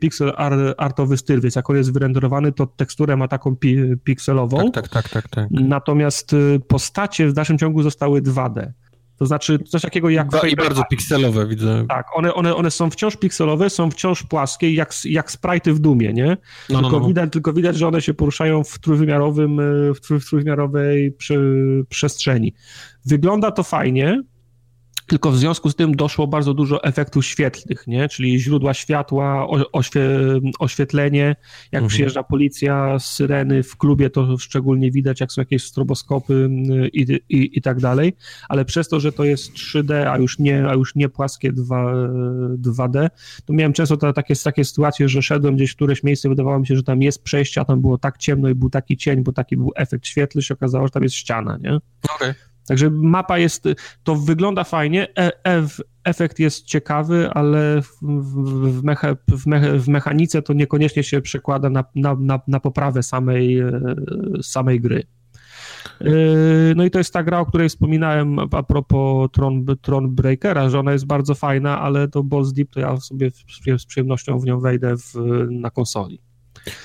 pixel 0.00 0.32
artowy 0.76 1.16
styl, 1.16 1.40
więc 1.40 1.56
jak 1.56 1.70
on 1.70 1.76
jest 1.76 1.92
wyrenderowany, 1.92 2.52
to 2.52 2.66
teksturę 2.66 3.16
ma 3.16 3.28
taką 3.28 3.56
pi, 3.56 3.76
pikselową. 4.04 4.70
Tak, 4.70 4.88
tak, 4.88 5.02
tak, 5.02 5.08
tak, 5.08 5.28
tak. 5.28 5.48
Natomiast 5.50 6.36
postacie 6.68 7.26
w 7.28 7.32
dalszym 7.32 7.58
ciągu 7.58 7.82
zostały 7.82 8.22
2D. 8.22 8.72
To 9.16 9.26
znaczy 9.26 9.58
coś 9.58 9.82
takiego 9.82 10.10
jak... 10.10 10.30
Ba, 10.30 10.48
I 10.48 10.56
bardzo 10.56 10.82
pikselowe 10.90 11.46
widzę. 11.46 11.84
Tak, 11.88 12.06
one, 12.14 12.34
one, 12.34 12.54
one 12.54 12.70
są 12.70 12.90
wciąż 12.90 13.16
pikselowe, 13.16 13.70
są 13.70 13.90
wciąż 13.90 14.22
płaskie, 14.22 14.74
jak, 14.74 14.92
jak 15.04 15.30
sprite'y 15.30 15.72
w 15.72 15.78
Dumie, 15.78 16.12
nie? 16.12 16.36
No, 16.70 16.80
tylko, 16.80 16.96
no, 16.96 17.00
no. 17.00 17.08
Widać, 17.08 17.32
tylko 17.32 17.52
widać, 17.52 17.76
że 17.76 17.88
one 17.88 18.02
się 18.02 18.14
poruszają 18.14 18.64
w 18.64 18.78
trójwymiarowym, 18.78 19.60
w, 19.94 20.00
trój, 20.00 20.20
w 20.20 20.28
trójwymiarowej 20.28 21.12
przy, 21.12 21.40
przestrzeni. 21.88 22.54
Wygląda 23.06 23.50
to 23.50 23.62
fajnie, 23.62 24.22
tylko 25.06 25.30
w 25.30 25.36
związku 25.36 25.70
z 25.70 25.74
tym 25.76 25.96
doszło 25.96 26.26
bardzo 26.26 26.54
dużo 26.54 26.84
efektów 26.84 27.26
świetlnych, 27.26 27.86
nie? 27.86 28.08
czyli 28.08 28.40
źródła 28.40 28.74
światła, 28.74 29.46
oświe 29.72 30.02
oświetlenie, 30.58 31.36
jak 31.72 31.82
mhm. 31.82 31.88
przyjeżdża 31.88 32.22
policja, 32.22 32.98
syreny 32.98 33.62
w 33.62 33.76
klubie, 33.76 34.10
to 34.10 34.38
szczególnie 34.38 34.90
widać, 34.90 35.20
jak 35.20 35.32
są 35.32 35.40
jakieś 35.40 35.64
stroboskopy 35.64 36.50
i, 36.92 37.20
i, 37.28 37.58
i 37.58 37.62
tak 37.62 37.80
dalej, 37.80 38.16
ale 38.48 38.64
przez 38.64 38.88
to, 38.88 39.00
że 39.00 39.12
to 39.12 39.24
jest 39.24 39.52
3D, 39.52 39.92
a 39.94 40.18
już 40.18 40.38
nie, 40.38 40.68
a 40.68 40.74
już 40.74 40.94
nie 40.94 41.08
płaskie 41.08 41.52
2, 41.52 41.94
2D, 42.56 43.08
to 43.44 43.52
miałem 43.52 43.72
często 43.72 43.96
to, 43.96 44.12
takie, 44.12 44.34
takie 44.36 44.64
sytuacje, 44.64 45.08
że 45.08 45.22
szedłem 45.22 45.56
gdzieś 45.56 45.70
w 45.70 45.76
któreś 45.76 46.02
miejsce, 46.02 46.28
wydawało 46.28 46.58
mi 46.58 46.66
się, 46.66 46.76
że 46.76 46.82
tam 46.82 47.02
jest 47.02 47.22
przejście, 47.22 47.60
a 47.60 47.64
tam 47.64 47.80
było 47.80 47.98
tak 47.98 48.18
ciemno 48.18 48.48
i 48.48 48.54
był 48.54 48.70
taki 48.70 48.96
cień, 48.96 49.22
bo 49.22 49.32
taki 49.32 49.56
był 49.56 49.72
efekt 49.76 50.06
świetlny, 50.06 50.42
się 50.42 50.54
okazało, 50.54 50.86
że 50.86 50.90
tam 50.90 51.02
jest 51.02 51.14
ściana, 51.14 51.58
nie? 51.62 51.78
Okay. 52.14 52.34
Także 52.66 52.90
mapa 52.90 53.38
jest, 53.38 53.64
to 54.02 54.16
wygląda 54.16 54.64
fajnie, 54.64 55.08
e, 55.18 55.46
e, 55.46 55.66
efekt 56.04 56.38
jest 56.38 56.66
ciekawy, 56.66 57.30
ale 57.30 57.82
w, 57.82 57.88
w, 58.80 58.82
mecha, 58.82 59.16
w, 59.28 59.46
mecha, 59.46 59.66
w, 59.78 59.88
mechanice 59.88 60.42
to 60.42 60.52
niekoniecznie 60.52 61.02
się 61.02 61.20
przekłada 61.20 61.70
na, 61.70 61.84
na, 61.94 62.16
na, 62.20 62.40
na 62.48 62.60
poprawę 62.60 63.02
samej, 63.02 63.58
e, 63.58 63.70
samej 64.42 64.80
gry. 64.80 65.06
E, 66.00 66.14
no 66.76 66.84
i 66.84 66.90
to 66.90 66.98
jest 66.98 67.12
ta 67.12 67.22
gra, 67.22 67.40
o 67.40 67.46
której 67.46 67.68
wspominałem 67.68 68.38
a 68.38 68.62
propos 68.62 69.30
Tron, 69.32 69.66
Tron 69.82 70.14
Breakera, 70.14 70.68
że 70.68 70.78
ona 70.78 70.92
jest 70.92 71.06
bardzo 71.06 71.34
fajna, 71.34 71.80
ale 71.80 72.08
to 72.08 72.22
Boss 72.22 72.52
Deep 72.52 72.70
to 72.70 72.80
ja 72.80 72.96
sobie 72.96 73.30
z 73.78 73.84
przyjemnością 73.86 74.38
w 74.38 74.44
nią 74.44 74.60
wejdę 74.60 74.96
w, 74.96 75.14
na 75.50 75.70
konsoli. 75.70 76.20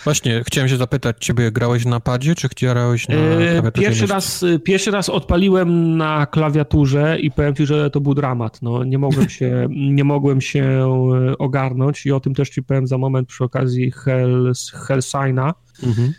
Właśnie, 0.04 0.44
chciałem 0.48 0.70
się 0.70 0.78
zapytać, 0.78 1.18
ciebie 1.20 1.52
grałeś 1.52 1.86
na 1.86 2.00
padzie, 2.00 2.36
czy 2.36 2.48
grałeś 2.62 3.08
na 3.08 3.16
klawiaturze? 3.16 3.72
Pierwszy 3.72 4.08
raz, 4.08 4.46
pierwszy 4.64 4.92
raz 4.92 5.10
odpaliłem 5.10 5.98
na 5.98 6.26
klawiaturze 6.26 7.20
i 7.20 7.32
powiem 7.32 7.56
ci, 7.56 7.66
że 7.66 7.90
to 7.90 8.02
był 8.02 8.14
dramat. 8.14 8.62
No, 8.62 8.84
nie, 8.84 8.98
mogłem 8.98 9.30
się, 9.30 9.68
nie 9.98 10.04
mogłem 10.04 10.42
się 10.42 10.64
e, 10.64 11.38
ogarnąć 11.38 12.06
i 12.06 12.12
o 12.12 12.20
tym 12.20 12.36
też 12.36 12.50
ci 12.50 12.64
powiem 12.64 12.88
za 12.88 12.98
moment 12.98 13.28
przy 13.28 13.44
okazji 13.44 13.92
Hell, 13.92 14.52
Hellsigna. 14.88 15.54
Mhm. 15.84 16.14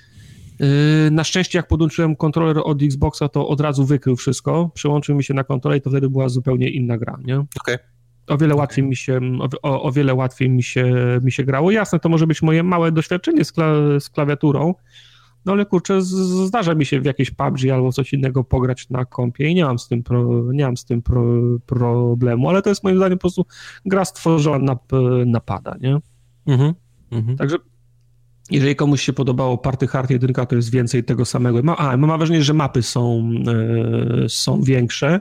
Na 1.10 1.24
szczęście, 1.24 1.58
jak 1.58 1.68
podłączyłem 1.68 2.16
kontroler 2.16 2.58
od 2.64 2.82
Xboxa, 2.82 3.28
to 3.28 3.48
od 3.48 3.60
razu 3.60 3.84
wykrył 3.84 4.16
wszystko, 4.16 4.70
przełączył 4.74 5.16
mi 5.16 5.24
się 5.24 5.34
na 5.34 5.44
kontroler 5.44 5.78
i 5.78 5.82
to 5.82 5.90
wtedy 5.90 6.10
była 6.10 6.28
zupełnie 6.28 6.70
inna 6.70 6.98
gra, 6.98 7.18
nie? 7.24 7.34
Okej. 7.36 7.74
Okay 7.74 7.97
o 8.28 8.38
wiele 8.38 8.54
łatwiej 8.54 8.84
mi 8.84 8.96
się, 8.96 9.20
o, 9.62 9.82
o, 9.82 9.92
wiele 9.92 10.14
łatwiej 10.14 10.50
mi 10.50 10.62
się, 10.62 10.92
mi 11.22 11.32
się 11.32 11.44
grało. 11.44 11.70
Jasne, 11.70 11.98
to 11.98 12.08
może 12.08 12.26
być 12.26 12.42
moje 12.42 12.62
małe 12.62 12.92
doświadczenie 12.92 13.44
z, 13.44 13.52
kla, 13.52 13.72
z 14.00 14.10
klawiaturą, 14.10 14.74
no 15.44 15.52
ale 15.52 15.66
kurczę, 15.66 16.02
zdarza 16.02 16.74
mi 16.74 16.86
się 16.86 17.00
w 17.00 17.04
jakieś 17.04 17.30
PUBG 17.30 17.70
albo 17.72 17.92
coś 17.92 18.12
innego 18.12 18.44
pograć 18.44 18.90
na 18.90 19.04
kompie 19.04 19.48
i 19.48 19.54
nie 19.54 19.64
mam 19.64 19.78
z 19.78 19.88
tym, 19.88 20.02
pro, 20.02 20.52
nie 20.52 20.64
mam 20.64 20.76
z 20.76 20.84
tym 20.84 21.02
pro, 21.02 21.24
problemu, 21.66 22.48
ale 22.48 22.62
to 22.62 22.68
jest 22.68 22.84
moim 22.84 22.96
zdaniem 22.96 23.18
po 23.18 23.22
prostu 23.22 23.46
gra 23.86 24.04
stworzona 24.04 24.58
na, 24.58 24.98
na 25.26 25.40
pada, 25.40 25.76
nie? 25.80 25.98
Mhm, 26.46 26.74
mhm. 27.10 27.36
Także 27.36 27.56
jeżeli 28.50 28.76
komuś 28.76 29.02
się 29.02 29.12
podobało 29.12 29.58
Party 29.58 29.86
Hard 29.86 30.10
1, 30.10 30.32
to 30.32 30.56
jest 30.56 30.70
więcej 30.70 31.04
tego 31.04 31.24
samego. 31.24 31.62
Ma, 31.62 31.76
a, 31.76 31.96
mam 31.96 32.18
wrażenie, 32.18 32.42
że 32.42 32.54
mapy 32.54 32.82
są, 32.82 33.30
e, 34.24 34.28
są 34.28 34.62
większe. 34.62 35.20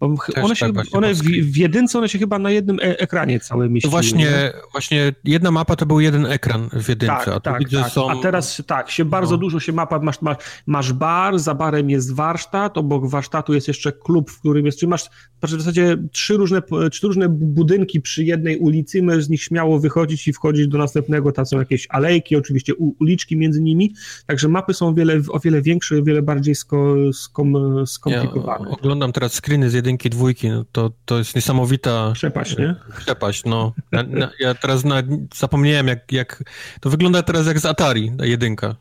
Bo 0.00 0.16
one, 0.42 0.56
się, 0.56 0.72
tak 0.72 0.86
one 0.92 1.14
w, 1.14 1.18
w, 1.22 1.56
jedynce 1.56 1.98
one 1.98 2.08
się 2.08 2.18
chyba 2.18 2.38
na 2.38 2.50
jednym 2.50 2.78
e 2.80 2.98
ekranie 2.98 3.40
całe 3.40 3.68
mieściły. 3.68 3.90
Właśnie, 3.90 4.52
właśnie 4.72 5.12
jedna 5.24 5.50
mapa 5.50 5.76
to 5.76 5.86
był 5.86 6.00
jeden 6.00 6.26
ekran 6.26 6.68
w 6.72 6.88
jedynce, 6.88 7.24
tak, 7.24 7.28
a 7.28 7.40
tak, 7.40 7.62
tak. 7.70 7.90
Są... 7.90 8.10
A 8.10 8.22
teraz 8.22 8.62
tak, 8.66 8.90
się 8.90 9.04
bardzo 9.04 9.32
no. 9.32 9.38
dużo 9.38 9.60
się 9.60 9.72
mapa, 9.72 9.98
masz, 9.98 10.22
masz, 10.22 10.36
masz 10.66 10.92
bar, 10.92 11.38
za 11.38 11.54
barem 11.54 11.90
jest 11.90 12.14
warsztat, 12.14 12.78
obok 12.78 13.06
warsztatu 13.08 13.54
jest 13.54 13.68
jeszcze 13.68 13.92
klub, 13.92 14.30
w 14.30 14.40
którym 14.40 14.66
jest, 14.66 14.78
czyli 14.78 14.90
masz 14.90 15.04
w 15.42 15.50
zasadzie 15.50 15.96
trzy 16.12 16.36
różne, 16.36 16.62
trzy 16.90 17.06
różne 17.06 17.28
budynki 17.28 18.00
przy 18.00 18.24
jednej 18.24 18.58
ulicy, 18.58 19.02
możesz 19.02 19.24
z 19.24 19.28
nich 19.28 19.42
śmiało 19.42 19.78
wychodzić 19.78 20.28
i 20.28 20.32
wchodzić 20.32 20.68
do 20.68 20.78
następnego, 20.78 21.32
tam 21.32 21.46
są 21.46 21.58
jakieś 21.58 21.86
alejki, 21.90 22.36
oczywiście 22.36 22.74
uliczki 22.74 23.36
między 23.36 23.62
nimi, 23.62 23.94
także 24.26 24.48
mapy 24.48 24.74
są 24.74 24.88
o 24.88 24.94
wiele, 24.94 25.20
o 25.28 25.40
wiele 25.40 25.62
większe, 25.62 25.98
o 25.98 26.02
wiele 26.02 26.22
bardziej 26.22 26.54
sko, 26.54 26.94
skom, 27.12 27.56
skomplikowane. 27.86 28.70
Ja 28.70 28.76
oglądam 28.76 29.12
teraz 29.12 29.32
screeny 29.32 29.70
z 29.70 29.72
jedynki 29.72 29.83
jedynki, 29.84 30.10
dwójki, 30.10 30.48
no 30.48 30.64
to, 30.72 30.90
to 31.04 31.18
jest 31.18 31.36
niesamowita... 31.36 32.10
Przepaść, 32.14 32.58
nie? 32.58 32.74
Przepaść, 32.98 33.44
no. 33.44 33.72
Na, 33.92 34.02
na, 34.02 34.30
ja 34.40 34.54
teraz 34.54 34.84
na, 34.84 35.02
zapomniałem, 35.34 35.86
jak, 35.88 36.12
jak... 36.12 36.44
To 36.80 36.90
wygląda 36.90 37.22
teraz 37.22 37.46
jak 37.46 37.58
z 37.58 37.66
Atari, 37.66 38.12
ta 38.18 38.26
jedynka. 38.26 38.76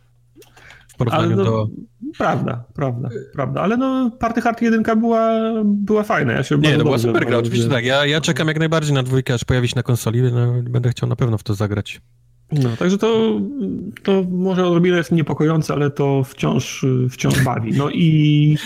W 0.87 0.95
porównaniu 0.95 1.35
no, 1.35 1.43
do... 1.43 1.67
Prawda, 2.17 2.63
prawda, 2.73 3.09
prawda. 3.33 3.61
Ale 3.61 3.77
no, 3.77 4.11
Party 4.19 4.41
Hard 4.41 4.61
1 4.61 4.83
była, 4.99 5.41
była 5.63 6.03
fajna. 6.03 6.33
Ja 6.33 6.43
się 6.43 6.57
Nie, 6.57 6.77
no 6.77 6.83
była 6.83 6.97
super 6.97 7.25
gra, 7.25 7.37
oczywiście 7.37 7.69
tak. 7.69 7.85
Ja, 7.85 8.05
ja 8.05 8.21
czekam 8.21 8.47
jak 8.47 8.59
najbardziej 8.59 8.93
na 8.93 9.03
dwójkę, 9.03 9.33
aż 9.33 9.43
pojawi 9.43 9.67
się 9.67 9.75
na 9.75 9.83
konsoli. 9.83 10.21
No, 10.21 10.53
będę 10.63 10.89
chciał 10.89 11.09
na 11.09 11.15
pewno 11.15 11.37
w 11.37 11.43
to 11.43 11.53
zagrać. 11.53 12.01
No, 12.51 12.77
także 12.77 12.97
to, 12.97 13.39
to 14.03 14.23
może 14.31 14.67
odrobinę 14.67 14.97
jest 14.97 15.11
niepokojące, 15.11 15.73
ale 15.73 15.91
to 15.91 16.23
wciąż, 16.23 16.85
wciąż 17.09 17.43
bawi. 17.43 17.71
No 17.71 17.89
i 17.89 18.57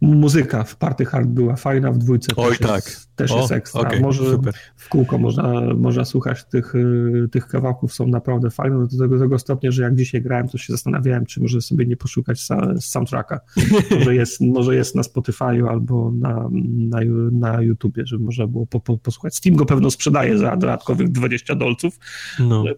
muzyka 0.00 0.64
w 0.64 0.76
Party 0.76 1.04
Hard 1.04 1.28
była 1.28 1.56
fajna, 1.56 1.92
w 1.92 1.98
dwójce 1.98 2.32
Oj, 2.36 2.48
też, 2.48 2.58
tak. 2.58 2.84
jest, 2.84 3.16
też 3.16 3.30
o, 3.30 3.38
jest 3.38 3.52
ekstra. 3.52 3.80
Okay, 3.80 4.00
Może 4.00 4.30
super. 4.30 4.54
w 4.76 4.88
kółko 4.88 5.18
można, 5.18 5.60
można 5.60 6.04
słuchać 6.04 6.44
tych, 6.44 6.74
y, 6.74 7.28
tych 7.32 7.46
kawałków, 7.46 7.94
są 7.94 8.06
naprawdę 8.06 8.50
fajne, 8.50 8.78
do 8.78 8.88
tego, 8.88 9.08
do 9.08 9.18
tego 9.18 9.38
stopnia, 9.38 9.70
że 9.70 9.82
jak 9.82 9.94
dzisiaj 9.94 10.22
grałem, 10.22 10.48
to 10.48 10.58
się 10.58 10.72
zastanawiałem, 10.72 11.26
czy 11.26 11.40
może 11.40 11.60
sobie 11.60 11.86
nie 11.86 11.96
poszukać 11.96 12.46
soundtracka. 12.80 13.40
może, 13.98 14.14
jest, 14.14 14.40
może 14.40 14.74
jest 14.74 14.94
na 14.94 15.02
Spotify'u 15.02 15.68
albo 15.68 16.10
na, 16.10 16.48
na, 16.78 17.00
na 17.32 17.62
YouTubie, 17.62 18.06
żeby 18.06 18.24
można 18.24 18.46
było 18.46 18.66
po, 18.66 18.80
po, 18.80 18.98
posłuchać. 18.98 19.36
Steam 19.36 19.56
go 19.56 19.66
pewno 19.66 19.90
sprzedaje 19.90 20.38
za 20.38 20.56
dodatkowych 20.56 21.08
20 21.08 21.54
dolców, 21.54 21.98
no. 22.38 22.60
ale 22.60 22.74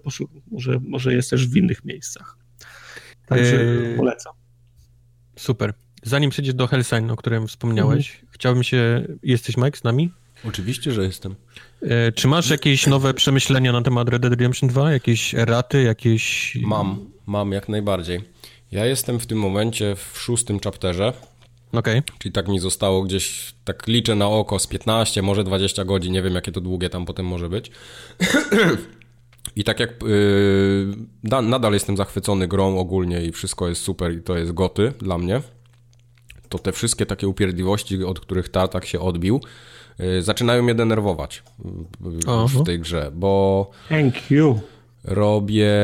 może, 0.51 0.81
może 0.81 1.15
jest 1.15 1.31
też 1.31 1.49
w 1.49 1.57
innych 1.57 1.85
miejscach. 1.85 2.39
Także 3.27 3.61
eee... 3.61 3.97
polecam. 3.97 4.33
Super. 5.37 5.75
Zanim 6.07 6.31
przejdziesz 6.31 6.55
do 6.55 6.67
Hellsign, 6.67 7.11
o 7.11 7.17
którym 7.17 7.49
wspomniałeś, 7.49 8.11
mhm. 8.11 8.29
chciałbym 8.31 8.63
się... 8.63 9.07
Jesteś, 9.23 9.57
Mike, 9.57 9.79
z 9.79 9.85
nami? 9.85 10.11
Oczywiście, 10.49 10.93
że 10.93 11.03
jestem. 11.03 11.35
E, 11.83 12.13
czy 12.13 12.29
masz 12.29 12.51
jakieś 12.51 12.87
nowe 12.87 13.15
przemyślenia 13.15 13.73
na 13.73 13.83
temat 13.83 14.09
Red 14.09 14.23
Dead 14.23 14.31
Redemption 14.31 14.69
2? 14.69 14.93
Jakieś 14.93 15.33
raty, 15.33 15.83
jakieś... 15.83 16.57
Mam, 16.63 17.11
mam 17.27 17.53
jak 17.53 17.69
najbardziej. 17.69 18.21
Ja 18.73 18.87
jestem 18.87 19.21
w 19.21 19.27
tym 19.27 19.39
momencie 19.39 19.97
w 19.97 20.19
szóstym 20.19 20.61
chapterze. 20.61 21.13
Okej. 21.73 21.99
Okay. 21.99 22.19
Czyli 22.19 22.33
tak 22.33 22.49
mi 22.49 22.59
zostało 22.59 23.03
gdzieś, 23.03 23.55
tak 23.65 23.87
liczę 23.87 24.15
na 24.15 24.29
oko 24.29 24.59
z 24.59 24.67
15, 24.67 25.23
może 25.23 25.45
20 25.45 25.85
godzin, 25.85 26.13
nie 26.13 26.23
wiem 26.23 26.35
jakie 26.35 26.53
to 26.53 26.61
długie 26.61 26.91
tam 26.91 27.07
potem 27.07 27.27
może 27.27 27.49
być. 27.49 27.71
I 29.57 29.65
tak 29.65 29.81
jak 29.81 29.91
yy, 30.03 31.43
nadal 31.43 31.73
jestem 31.73 31.97
zachwycony 31.97 32.49
grą 32.49 32.79
ogólnie 32.79 33.25
i 33.25 33.33
wszystko 33.33 33.69
jest 33.69 33.83
super 33.83 34.13
i 34.13 34.23
to 34.23 34.37
jest 34.37 34.53
goty 34.53 34.93
dla 34.99 35.19
mnie 35.19 35.41
to 36.49 36.59
te 36.59 36.73
wszystkie 36.73 37.07
takie 37.07 37.29
upierdliwości, 37.29 38.05
od 38.05 38.21
których 38.21 38.49
Tartak 38.49 38.87
się 38.87 39.01
odbił, 39.01 39.41
yy, 39.99 40.23
zaczynają 40.23 40.63
mnie 40.63 40.75
denerwować 40.75 41.43
w, 42.01 42.49
w 42.49 42.65
tej 42.65 42.81
grze, 42.81 43.11
bo... 43.15 43.71
Thank 43.89 44.31
you. 44.31 44.61
Robię... 45.05 45.75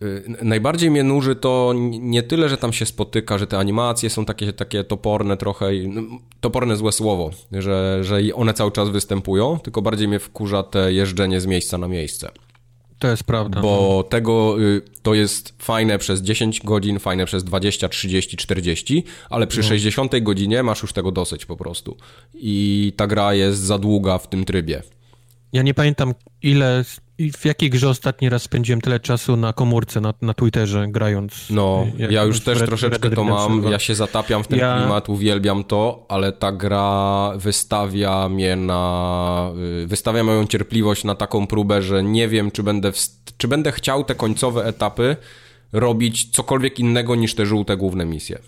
Yy, 0.00 0.24
najbardziej 0.42 0.90
mnie 0.90 1.02
nuży 1.02 1.36
to 1.36 1.74
nie 2.00 2.22
tyle, 2.22 2.48
że 2.48 2.56
tam 2.56 2.72
się 2.72 2.86
spotyka, 2.86 3.38
że 3.38 3.46
te 3.46 3.58
animacje 3.58 4.10
są 4.10 4.24
takie, 4.24 4.52
takie 4.52 4.84
toporne 4.84 5.36
trochę, 5.36 5.66
no, 5.88 6.02
toporne 6.40 6.76
złe 6.76 6.92
słowo, 6.92 7.30
że, 7.52 8.04
że 8.04 8.20
one 8.34 8.54
cały 8.54 8.72
czas 8.72 8.88
występują, 8.88 9.58
tylko 9.58 9.82
bardziej 9.82 10.08
mnie 10.08 10.18
wkurza 10.18 10.62
te 10.62 10.92
jeżdżenie 10.92 11.40
z 11.40 11.46
miejsca 11.46 11.78
na 11.78 11.88
miejsce. 11.88 12.30
To 12.98 13.08
jest 13.08 13.24
prawda. 13.24 13.60
Bo 13.60 13.94
no. 13.96 14.02
tego 14.02 14.62
y, 14.62 14.82
to 15.02 15.14
jest 15.14 15.54
fajne 15.58 15.98
przez 15.98 16.22
10 16.22 16.60
godzin, 16.64 16.98
fajne 16.98 17.26
przez 17.26 17.44
20, 17.44 17.88
30, 17.88 18.36
40, 18.36 19.04
ale 19.30 19.46
przy 19.46 19.60
no. 19.60 19.66
60 19.66 20.12
godzinie 20.22 20.62
masz 20.62 20.82
już 20.82 20.92
tego 20.92 21.12
dosyć 21.12 21.46
po 21.46 21.56
prostu. 21.56 21.96
I 22.34 22.92
ta 22.96 23.06
gra 23.06 23.34
jest 23.34 23.60
za 23.60 23.78
długa 23.78 24.18
w 24.18 24.28
tym 24.28 24.44
trybie. 24.44 24.82
Ja 25.52 25.62
nie 25.62 25.74
pamiętam 25.74 26.14
ile, 26.42 26.84
w 27.18 27.44
jakiej 27.44 27.70
grze 27.70 27.88
ostatni 27.88 28.28
raz 28.28 28.42
spędziłem 28.42 28.80
tyle 28.80 29.00
czasu 29.00 29.36
na 29.36 29.52
komórce, 29.52 30.00
na, 30.00 30.14
na 30.22 30.34
Twitterze 30.34 30.86
grając. 30.88 31.50
No, 31.50 31.86
jak, 31.98 32.10
ja 32.10 32.24
już 32.24 32.40
też 32.40 32.58
Red, 32.58 32.68
troszeczkę 32.68 33.08
Red 33.08 33.14
to 33.14 33.24
mam, 33.24 33.64
ja 33.70 33.78
się 33.78 33.94
zatapiam 33.94 34.44
w 34.44 34.48
ten 34.48 34.58
ja... 34.58 34.78
klimat, 34.78 35.08
uwielbiam 35.08 35.64
to, 35.64 36.06
ale 36.08 36.32
ta 36.32 36.52
gra 36.52 37.32
wystawia 37.36 38.28
mnie 38.28 38.56
na, 38.56 39.50
y, 39.82 39.86
wystawia 39.86 40.24
moją 40.24 40.46
cierpliwość 40.46 41.04
na 41.04 41.14
taką 41.14 41.46
próbę, 41.46 41.82
że 41.82 42.02
nie 42.02 42.28
wiem, 42.28 42.50
czy 42.50 42.62
będę, 42.62 42.92
w, 42.92 42.98
czy 43.36 43.48
będę 43.48 43.72
chciał 43.72 44.04
te 44.04 44.14
końcowe 44.14 44.64
etapy 44.64 45.16
robić 45.72 46.30
cokolwiek 46.30 46.78
innego 46.78 47.14
niż 47.14 47.34
te 47.34 47.46
żółte 47.46 47.76
główne 47.76 48.04
misje. 48.04 48.38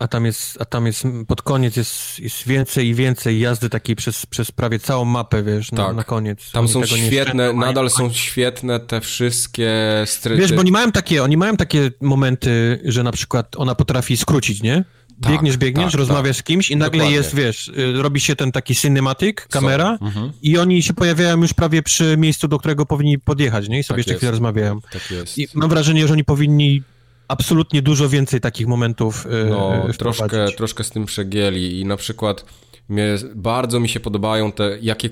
A 0.00 0.08
tam 0.08 0.26
jest, 0.26 0.58
a 0.60 0.64
tam 0.64 0.86
jest 0.86 1.04
pod 1.28 1.42
koniec 1.42 1.76
jest, 1.76 2.18
jest 2.18 2.46
więcej 2.46 2.88
i 2.88 2.94
więcej 2.94 3.40
jazdy 3.40 3.70
takiej 3.70 3.96
przez, 3.96 4.26
przez 4.26 4.52
prawie 4.52 4.78
całą 4.78 5.04
mapę, 5.04 5.42
wiesz, 5.42 5.70
tak. 5.70 5.78
na, 5.78 5.92
na 5.92 6.04
koniec. 6.04 6.50
Tam 6.52 6.64
oni 6.64 6.72
są 6.72 6.96
świetne, 6.96 7.52
nadal 7.52 7.90
są 7.90 8.12
świetne 8.12 8.80
te 8.80 9.00
wszystkie 9.00 9.70
stryty. 10.06 10.40
Wiesz, 10.40 10.52
bo 10.52 10.60
oni 10.60 10.72
mają 10.72 10.92
takie, 10.92 11.22
oni 11.22 11.36
mają 11.36 11.56
takie 11.56 11.90
momenty, 12.00 12.80
że 12.84 13.02
na 13.02 13.12
przykład 13.12 13.56
ona 13.56 13.74
potrafi 13.74 14.16
skrócić, 14.16 14.62
nie? 14.62 14.84
Tak, 15.20 15.32
biegniesz, 15.32 15.56
biegniesz, 15.56 15.92
tak, 15.92 15.98
rozmawiasz 15.98 16.36
tak. 16.36 16.44
z 16.44 16.46
kimś 16.46 16.70
i 16.70 16.76
nagle 16.76 16.98
Dokładnie. 16.98 17.16
jest, 17.16 17.34
wiesz, 17.34 17.68
y, 17.68 18.02
robi 18.02 18.20
się 18.20 18.36
ten 18.36 18.52
taki 18.52 18.74
cinematic, 18.74 19.36
kamera 19.50 19.98
mhm. 20.00 20.32
i 20.42 20.58
oni 20.58 20.82
się 20.82 20.94
pojawiają 20.94 21.42
już 21.42 21.54
prawie 21.54 21.82
przy 21.82 22.16
miejscu, 22.16 22.48
do 22.48 22.58
którego 22.58 22.86
powinni 22.86 23.18
podjechać, 23.18 23.68
nie? 23.68 23.78
I 23.78 23.82
sobie 23.82 23.94
tak 23.94 24.06
jeszcze 24.06 24.18
chwilę 24.18 24.30
rozmawiają. 24.30 24.80
Tak 24.80 25.10
jest. 25.10 25.38
I 25.38 25.48
mam 25.54 25.70
wrażenie, 25.70 26.06
że 26.06 26.12
oni 26.12 26.24
powinni 26.24 26.82
absolutnie 27.30 27.82
dużo 27.82 28.08
więcej 28.08 28.40
takich 28.40 28.66
momentów 28.66 29.26
yy, 29.30 29.50
No, 29.50 29.86
troszkę, 29.98 30.52
troszkę 30.56 30.84
z 30.84 30.90
tym 30.90 31.06
przegieli 31.06 31.80
i 31.80 31.84
na 31.84 31.96
przykład 31.96 32.44
mnie, 32.88 33.16
bardzo 33.34 33.80
mi 33.80 33.88
się 33.88 34.00
podobają 34.00 34.52
te, 34.52 34.78
jakie, 34.82 35.10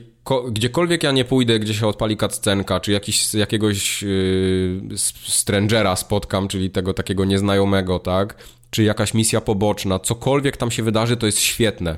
gdziekolwiek 0.50 1.02
ja 1.02 1.12
nie 1.12 1.24
pójdę, 1.24 1.58
gdzie 1.58 1.74
się 1.74 1.86
odpali 1.86 2.16
cutscenka, 2.16 2.80
czy 2.80 2.92
jakiś, 2.92 3.34
jakiegoś 3.34 4.02
yy, 4.02 4.98
strangera 5.26 5.96
spotkam, 5.96 6.48
czyli 6.48 6.70
tego 6.70 6.94
takiego 6.94 7.24
nieznajomego, 7.24 7.98
tak, 7.98 8.36
czy 8.70 8.82
jakaś 8.82 9.14
misja 9.14 9.40
poboczna, 9.40 9.98
cokolwiek 9.98 10.56
tam 10.56 10.70
się 10.70 10.82
wydarzy, 10.82 11.16
to 11.16 11.26
jest 11.26 11.38
świetne. 11.38 11.96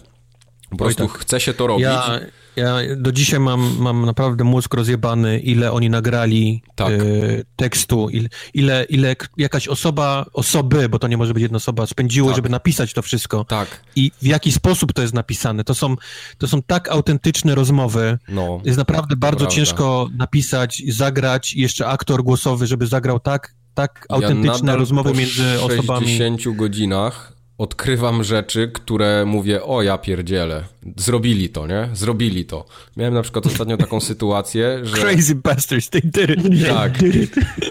Po 0.71 0.77
prostu 0.77 1.09
tak. 1.09 1.19
chce 1.19 1.41
się 1.41 1.55
to 1.55 1.67
robić. 1.67 1.85
Ja, 1.85 2.21
ja 2.57 2.77
do 2.97 3.13
dzisiaj 3.13 3.41
mam, 3.41 3.77
mam 3.79 4.07
naprawdę 4.07 4.45
mózg 4.45 4.75
rozjebany, 4.75 5.39
ile 5.39 5.73
oni 5.73 5.91
nagrali 5.91 6.63
tak. 6.75 6.91
y, 6.93 7.45
tekstu, 7.57 8.09
ile, 8.09 8.29
ile, 8.55 8.85
ile 8.85 9.17
jakaś 9.37 9.69
osoba, 9.69 10.27
osoby, 10.33 10.89
bo 10.89 10.99
to 10.99 11.09
nie 11.09 11.17
może 11.17 11.35
być 11.35 11.43
jedna 11.43 11.57
osoba, 11.57 11.87
spędziło, 11.87 12.29
tak. 12.29 12.37
żeby 12.37 12.49
napisać 12.49 12.93
to 12.93 13.03
wszystko. 13.03 13.45
Tak. 13.45 13.81
I 13.97 14.11
w 14.23 14.27
jaki 14.27 14.53
sposób 14.53 14.93
to 14.93 15.03
jest 15.03 15.15
napisane. 15.15 15.65
To 15.65 15.75
są, 15.75 15.97
to 16.39 16.49
są 16.49 16.63
tak 16.63 16.89
autentyczne 16.89 17.55
rozmowy. 17.55 18.19
No, 18.29 18.61
jest 18.65 18.79
naprawdę 18.79 19.17
bardzo 19.17 19.47
ciężko 19.47 20.09
napisać, 20.17 20.83
zagrać, 20.89 21.55
jeszcze 21.55 21.87
aktor 21.87 22.23
głosowy, 22.23 22.67
żeby 22.67 22.87
zagrał 22.87 23.21
tak, 23.21 23.55
tak 23.75 24.07
autentyczne 24.09 24.73
ja 24.73 24.79
rozmowy 24.79 25.13
między 25.15 25.63
osobami. 25.63 26.07
W 26.07 26.09
60 26.09 26.57
godzinach 26.57 27.41
odkrywam 27.59 28.25
rzeczy, 28.25 28.69
które 28.69 29.25
mówię, 29.27 29.63
o 29.65 29.83
ja 29.83 29.99
pierdzielę, 29.99 30.65
zrobili 30.97 31.49
to, 31.49 31.67
nie? 31.67 31.89
Zrobili 31.93 32.45
to. 32.45 32.65
Miałem 32.97 33.15
na 33.15 33.23
przykład 33.23 33.47
ostatnio 33.47 33.77
taką 33.77 34.01
sytuację, 34.11 34.81
że... 34.83 34.97
Crazy 34.97 35.35
bastards, 35.35 35.91
they 35.91 36.01
did 36.05 36.31
it. 36.31 36.69
Tak, 36.69 36.99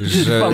że, 0.02 0.52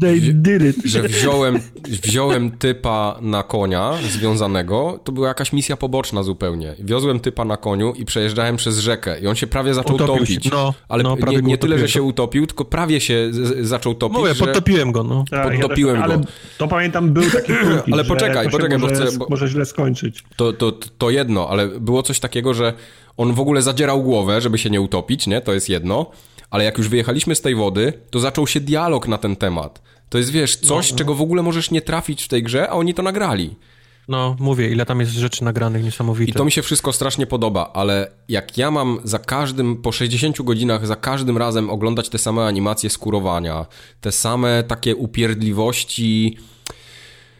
they 0.00 0.20
did 0.20 0.62
it. 0.62 0.76
że 0.84 1.02
wziąłem, 1.02 1.60
wziąłem 1.88 2.50
typa 2.50 3.18
na 3.20 3.42
konia 3.42 3.92
związanego, 4.10 5.00
to 5.04 5.12
była 5.12 5.28
jakaś 5.28 5.52
misja 5.52 5.76
poboczna 5.76 6.22
zupełnie. 6.22 6.74
Wiozłem 6.78 7.20
typa 7.20 7.44
na 7.44 7.56
koniu 7.56 7.92
i 7.96 8.04
przejeżdżałem 8.04 8.56
przez 8.56 8.78
rzekę 8.78 9.20
i 9.20 9.26
on 9.26 9.34
się 9.34 9.46
prawie 9.46 9.74
zaczął 9.74 9.96
utopił 9.96 10.16
topić. 10.16 10.44
Się. 10.44 10.50
No, 10.52 10.74
ale 10.88 11.02
no, 11.02 11.16
nie, 11.28 11.36
nie 11.36 11.58
tyle, 11.58 11.78
że 11.78 11.88
się 11.88 12.02
utopił, 12.02 12.46
tylko 12.46 12.64
prawie 12.64 13.00
się 13.00 13.28
z, 13.30 13.66
zaczął 13.66 13.94
topić, 13.94 14.18
Mówię, 14.18 14.34
że... 14.34 14.44
podtopiłem 14.44 14.92
go, 14.92 15.04
no. 15.04 15.24
Tak, 15.30 15.52
podtopiłem 15.52 15.96
ja 15.96 16.02
też, 16.02 16.10
go. 16.10 16.14
Ale 16.14 16.24
to 16.58 16.68
pamiętam, 16.68 17.12
był 17.12 17.30
taki 17.30 17.52
punkt, 17.52 17.84
Ale 17.92 18.04
poczekaj, 18.04 18.50
poczekaj, 18.50 18.78
może, 18.78 18.94
bo 18.96 19.06
chcę... 19.06 19.18
Bo... 19.18 19.26
Może 19.30 19.48
źle 19.48 19.66
skończyć. 19.66 20.24
To, 20.36 20.52
to, 20.52 20.72
to 20.98 21.10
jedno, 21.10 21.48
ale 21.48 21.67
było 21.80 22.02
coś 22.02 22.20
takiego, 22.20 22.54
że 22.54 22.72
on 23.16 23.34
w 23.34 23.40
ogóle 23.40 23.62
zadzierał 23.62 24.02
głowę, 24.02 24.40
żeby 24.40 24.58
się 24.58 24.70
nie 24.70 24.80
utopić, 24.80 25.26
nie? 25.26 25.40
To 25.40 25.54
jest 25.54 25.68
jedno. 25.68 26.06
Ale 26.50 26.64
jak 26.64 26.78
już 26.78 26.88
wyjechaliśmy 26.88 27.34
z 27.34 27.40
tej 27.40 27.54
wody, 27.54 27.92
to 28.10 28.20
zaczął 28.20 28.46
się 28.46 28.60
dialog 28.60 29.08
na 29.08 29.18
ten 29.18 29.36
temat. 29.36 29.82
To 30.08 30.18
jest, 30.18 30.30
wiesz, 30.30 30.56
coś, 30.56 30.90
no, 30.90 30.94
no. 30.94 30.98
czego 30.98 31.14
w 31.14 31.22
ogóle 31.22 31.42
możesz 31.42 31.70
nie 31.70 31.82
trafić 31.82 32.24
w 32.24 32.28
tej 32.28 32.42
grze, 32.42 32.70
a 32.70 32.72
oni 32.72 32.94
to 32.94 33.02
nagrali. 33.02 33.56
No, 34.08 34.36
mówię, 34.38 34.68
ile 34.70 34.86
tam 34.86 35.00
jest 35.00 35.12
rzeczy 35.12 35.44
nagranych 35.44 35.84
niesamowite. 35.84 36.30
I 36.30 36.34
to 36.34 36.44
mi 36.44 36.52
się 36.52 36.62
wszystko 36.62 36.92
strasznie 36.92 37.26
podoba, 37.26 37.70
ale 37.74 38.10
jak 38.28 38.58
ja 38.58 38.70
mam 38.70 39.00
za 39.04 39.18
każdym, 39.18 39.76
po 39.76 39.92
60 39.92 40.42
godzinach, 40.42 40.86
za 40.86 40.96
każdym 40.96 41.38
razem 41.38 41.70
oglądać 41.70 42.08
te 42.08 42.18
same 42.18 42.46
animacje 42.46 42.90
skurowania, 42.90 43.66
te 44.00 44.12
same 44.12 44.62
takie 44.62 44.96
upierdliwości 44.96 46.36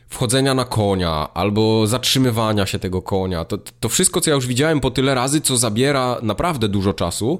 wchodzenia 0.08 0.54
na 0.54 0.64
konia 0.64 1.28
albo 1.34 1.86
zatrzymywania 1.86 2.66
się 2.66 2.78
tego 2.78 3.02
konia. 3.02 3.44
To, 3.44 3.58
to 3.80 3.88
wszystko, 3.88 4.20
co 4.20 4.30
ja 4.30 4.34
już 4.34 4.46
widziałem 4.46 4.80
po 4.80 4.90
tyle 4.90 5.14
razy, 5.14 5.40
co 5.40 5.56
zabiera 5.56 6.18
naprawdę 6.22 6.68
dużo 6.68 6.94
czasu, 6.94 7.38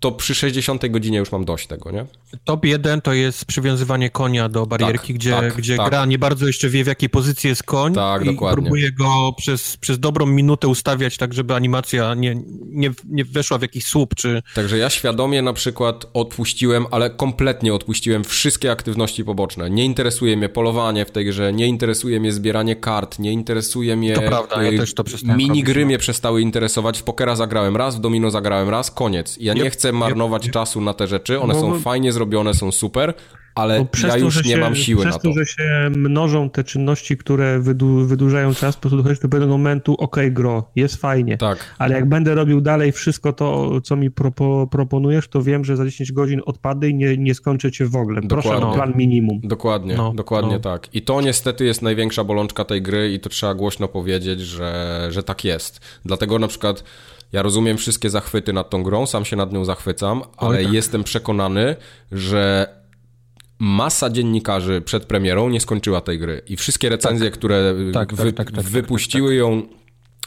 to 0.00 0.12
przy 0.12 0.34
60 0.34 0.86
godzinie 0.86 1.18
już 1.18 1.32
mam 1.32 1.44
dość 1.44 1.66
tego, 1.66 1.90
nie? 1.90 2.06
Top 2.44 2.64
1 2.64 3.00
to 3.00 3.12
jest 3.12 3.44
przywiązywanie 3.44 4.10
konia 4.10 4.48
do 4.48 4.66
barierki, 4.66 5.12
tak, 5.12 5.16
gdzie, 5.16 5.30
tak, 5.30 5.54
gdzie 5.54 5.76
tak. 5.76 5.88
gra 5.90 6.06
nie 6.06 6.18
bardzo 6.18 6.46
jeszcze 6.46 6.68
wie, 6.68 6.84
w 6.84 6.86
jakiej 6.86 7.08
pozycji 7.08 7.48
jest 7.48 7.62
koń 7.62 7.94
tak, 7.94 8.22
i 8.22 8.26
dokładnie. 8.26 8.62
próbuje 8.62 8.92
go 8.92 9.32
przez, 9.36 9.76
przez 9.76 9.98
dobrą 9.98 10.26
minutę 10.26 10.68
ustawiać 10.68 11.16
tak, 11.16 11.34
żeby 11.34 11.54
animacja 11.54 12.14
nie, 12.14 12.36
nie, 12.66 12.90
nie 13.08 13.24
weszła 13.24 13.58
w 13.58 13.62
jakiś 13.62 13.86
słup, 13.86 14.14
czy... 14.14 14.42
Także 14.54 14.78
ja 14.78 14.90
świadomie 14.90 15.42
na 15.42 15.52
przykład 15.52 16.06
odpuściłem, 16.14 16.86
ale 16.90 17.10
kompletnie 17.10 17.74
odpuściłem 17.74 18.24
wszystkie 18.24 18.70
aktywności 18.70 19.24
poboczne. 19.24 19.70
Nie 19.70 19.84
interesuje 19.84 20.36
mnie 20.36 20.48
polowanie 20.48 21.04
w 21.04 21.10
tej 21.10 21.24
grze, 21.24 21.52
nie 21.52 21.66
interesuje 21.66 22.20
mnie 22.20 22.32
zbieranie 22.32 22.76
kart, 22.76 23.18
nie 23.18 23.32
interesuje 23.32 23.96
mnie... 23.96 24.14
To 24.14 24.22
prawda, 24.22 24.62
ja 24.62 24.78
też 24.78 24.94
to 24.94 25.04
przestałem 25.04 25.36
Minigry 25.36 25.86
mnie 25.86 25.98
przestały 25.98 26.42
interesować, 26.42 26.98
w 26.98 27.02
pokera 27.02 27.36
zagrałem 27.36 27.76
raz, 27.76 27.96
w 27.96 28.00
domino 28.00 28.30
zagrałem 28.30 28.68
raz, 28.68 28.90
koniec. 28.90 29.36
Ja 29.40 29.54
nie 29.54 29.70
chcę 29.70 29.92
marnować 29.92 30.50
czasu 30.50 30.80
na 30.80 30.94
te 30.94 31.06
rzeczy, 31.06 31.40
one 31.40 31.54
są 31.54 31.80
fajnie 31.80 32.12
zrobione, 32.12 32.19
są 32.54 32.72
super, 32.72 33.14
ale 33.54 33.86
ja 34.08 34.16
już 34.16 34.34
to, 34.34 34.40
nie 34.40 34.50
się, 34.50 34.56
mam 34.56 34.76
siły 34.76 35.04
na 35.04 35.12
to. 35.12 35.18
Przez 35.18 35.22
to, 35.22 35.38
że 35.38 35.46
się 35.46 35.90
mnożą 35.96 36.50
te 36.50 36.64
czynności, 36.64 37.16
które 37.16 37.60
wydu, 37.60 38.06
wydłużają 38.06 38.54
czas, 38.54 38.76
po 38.76 38.80
prostu 38.80 38.96
dochodzisz 38.96 39.18
do 39.18 39.28
pewnego 39.28 39.52
momentu, 39.52 39.94
ok, 39.94 40.16
gro, 40.30 40.70
jest 40.76 40.96
fajnie, 40.96 41.38
tak. 41.38 41.74
ale 41.78 41.94
jak 41.94 42.08
będę 42.08 42.34
robił 42.34 42.60
dalej 42.60 42.92
wszystko 42.92 43.32
to, 43.32 43.80
co 43.80 43.96
mi 43.96 44.10
propo, 44.10 44.68
proponujesz, 44.70 45.28
to 45.28 45.42
wiem, 45.42 45.64
że 45.64 45.76
za 45.76 45.84
10 45.84 46.12
godzin 46.12 46.40
odpadę 46.46 46.88
i 46.88 46.94
nie, 46.94 47.16
nie 47.16 47.34
skończę 47.34 47.72
cię 47.72 47.86
w 47.86 47.96
ogóle. 47.96 48.20
Dokładnie. 48.20 48.50
Proszę 48.50 48.66
o 48.66 48.74
plan 48.74 48.92
minimum. 48.96 49.40
Dokładnie, 49.42 49.94
no, 49.96 50.12
dokładnie 50.14 50.54
no. 50.54 50.60
tak. 50.60 50.94
I 50.94 51.02
to 51.02 51.20
niestety 51.20 51.64
jest 51.64 51.82
największa 51.82 52.24
bolączka 52.24 52.64
tej 52.64 52.82
gry 52.82 53.12
i 53.12 53.20
to 53.20 53.28
trzeba 53.28 53.54
głośno 53.54 53.88
powiedzieć, 53.88 54.40
że, 54.40 55.06
że 55.10 55.22
tak 55.22 55.44
jest. 55.44 55.80
Dlatego 56.04 56.38
na 56.38 56.48
przykład 56.48 56.84
ja 57.32 57.42
rozumiem 57.42 57.76
wszystkie 57.78 58.10
zachwyty 58.10 58.52
nad 58.52 58.70
tą 58.70 58.82
grą, 58.82 59.06
sam 59.06 59.24
się 59.24 59.36
nad 59.36 59.52
nią 59.52 59.64
zachwycam, 59.64 60.22
ale 60.36 60.58
Oj, 60.58 60.64
tak. 60.64 60.72
jestem 60.72 61.04
przekonany, 61.04 61.76
że 62.12 62.74
masa 63.58 64.10
dziennikarzy 64.10 64.80
przed 64.80 65.04
premierą 65.04 65.48
nie 65.48 65.60
skończyła 65.60 66.00
tej 66.00 66.18
gry 66.18 66.42
i 66.46 66.56
wszystkie 66.56 66.88
recenzje, 66.88 67.30
tak. 67.30 67.38
które 67.38 67.74
tak, 67.92 68.14
wy, 68.14 68.32
tak, 68.32 68.46
tak, 68.46 68.56
tak, 68.56 68.64
wypuściły 68.64 69.34
ją 69.34 69.62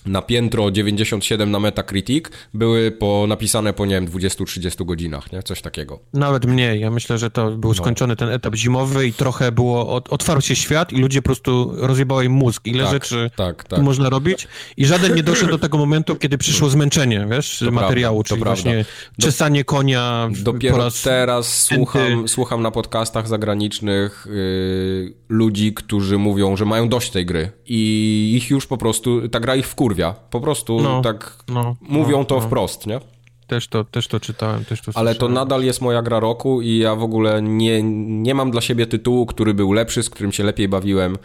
na 0.06 0.22
piętro 0.22 0.72
97 0.72 1.52
na 1.52 1.60
Metacritic 1.60 2.26
były 2.54 2.92
po, 2.92 3.26
napisane 3.28 3.74
po, 3.74 3.86
nie 3.86 3.96
wiem, 3.96 4.08
20-30 4.08 4.86
godzinach, 4.86 5.32
nie? 5.32 5.44
Coś 5.44 5.62
takiego. 5.62 6.00
Nawet 6.14 6.46
mniej. 6.46 6.80
Ja 6.80 6.92
myślę, 6.92 7.18
że 7.18 7.30
to 7.30 7.52
był 7.52 7.70
no. 7.70 7.74
skończony 7.74 8.16
ten 8.16 8.30
etap 8.30 8.56
zimowy 8.56 9.08
i 9.08 9.14
trochę 9.14 9.52
było, 9.52 9.90
od, 9.96 10.14
otwarł 10.14 10.42
się 10.42 10.56
świat 10.56 10.94
i 10.94 10.98
ludzie 10.98 11.22
po 11.22 11.26
prostu 11.26 11.74
rozjebało 11.78 12.22
im 12.22 12.32
mózg. 12.32 12.68
Ile 12.68 12.84
tak, 12.84 12.94
rzeczy 12.94 13.32
tak, 13.36 13.64
tak. 13.64 13.82
można 13.82 14.10
robić 14.10 14.48
i 14.78 14.86
żaden 14.86 15.16
nie 15.16 15.24
doszedł 15.24 15.52
do 15.52 15.60
tego 15.60 15.78
momentu, 15.78 16.16
kiedy 16.16 16.38
przyszło 16.38 16.70
zmęczenie, 16.70 17.28
wiesz, 17.32 17.60
to 17.60 17.72
materiału, 17.72 18.24
prawda, 18.24 18.30
czyli 18.30 18.44
właśnie 18.44 18.86
do, 19.18 19.26
czesanie 19.26 19.64
konia 19.64 20.30
Dopiero 20.44 20.76
po 20.76 20.84
raz 20.84 21.02
teraz 21.02 21.64
słucham, 21.64 22.28
słucham 22.28 22.62
na 22.62 22.72
podcastach 22.72 23.28
zagranicznych 23.28 24.28
yy, 24.30 25.14
ludzi, 25.30 25.74
którzy 25.74 26.18
mówią, 26.18 26.58
że 26.58 26.66
mają 26.66 26.90
dość 26.90 27.12
tej 27.12 27.26
gry 27.26 27.52
i 27.66 28.34
ich 28.36 28.50
już 28.50 28.68
po 28.68 28.78
prostu, 28.78 29.30
ta 29.30 29.40
gra 29.40 29.56
ich 29.56 29.68
wkur 29.68 29.93
wkurwia. 29.94 30.14
Po 30.30 30.42
prostu 30.42 30.82
no, 30.82 31.02
tak 31.02 31.44
no, 31.48 31.76
mówią 31.82 32.18
no, 32.18 32.26
to 32.26 32.36
no. 32.36 32.42
wprost, 32.42 32.88
nie? 32.88 33.00
Też 33.48 33.68
to, 33.68 33.84
też 33.84 34.08
to 34.08 34.20
czytałem, 34.20 34.66
też 34.66 34.82
to 34.82 34.92
Ale 34.96 35.16
to 35.16 35.30
nadal 35.30 35.64
jest 35.64 35.82
moja 35.82 36.02
gra 36.02 36.20
roku 36.20 36.62
i 36.62 36.78
ja 36.78 36.96
w 36.96 37.04
ogóle 37.04 37.42
nie, 37.42 37.84
nie 38.04 38.36
mam 38.36 38.52
dla 38.52 38.62
siebie 38.62 38.88
tytułu, 38.88 39.26
który 39.26 39.54
był 39.54 39.74
lepszy, 39.74 40.04
z 40.04 40.10
którym 40.10 40.32
się 40.32 40.44
lepiej 40.44 40.68
bawiłem, 40.68 41.18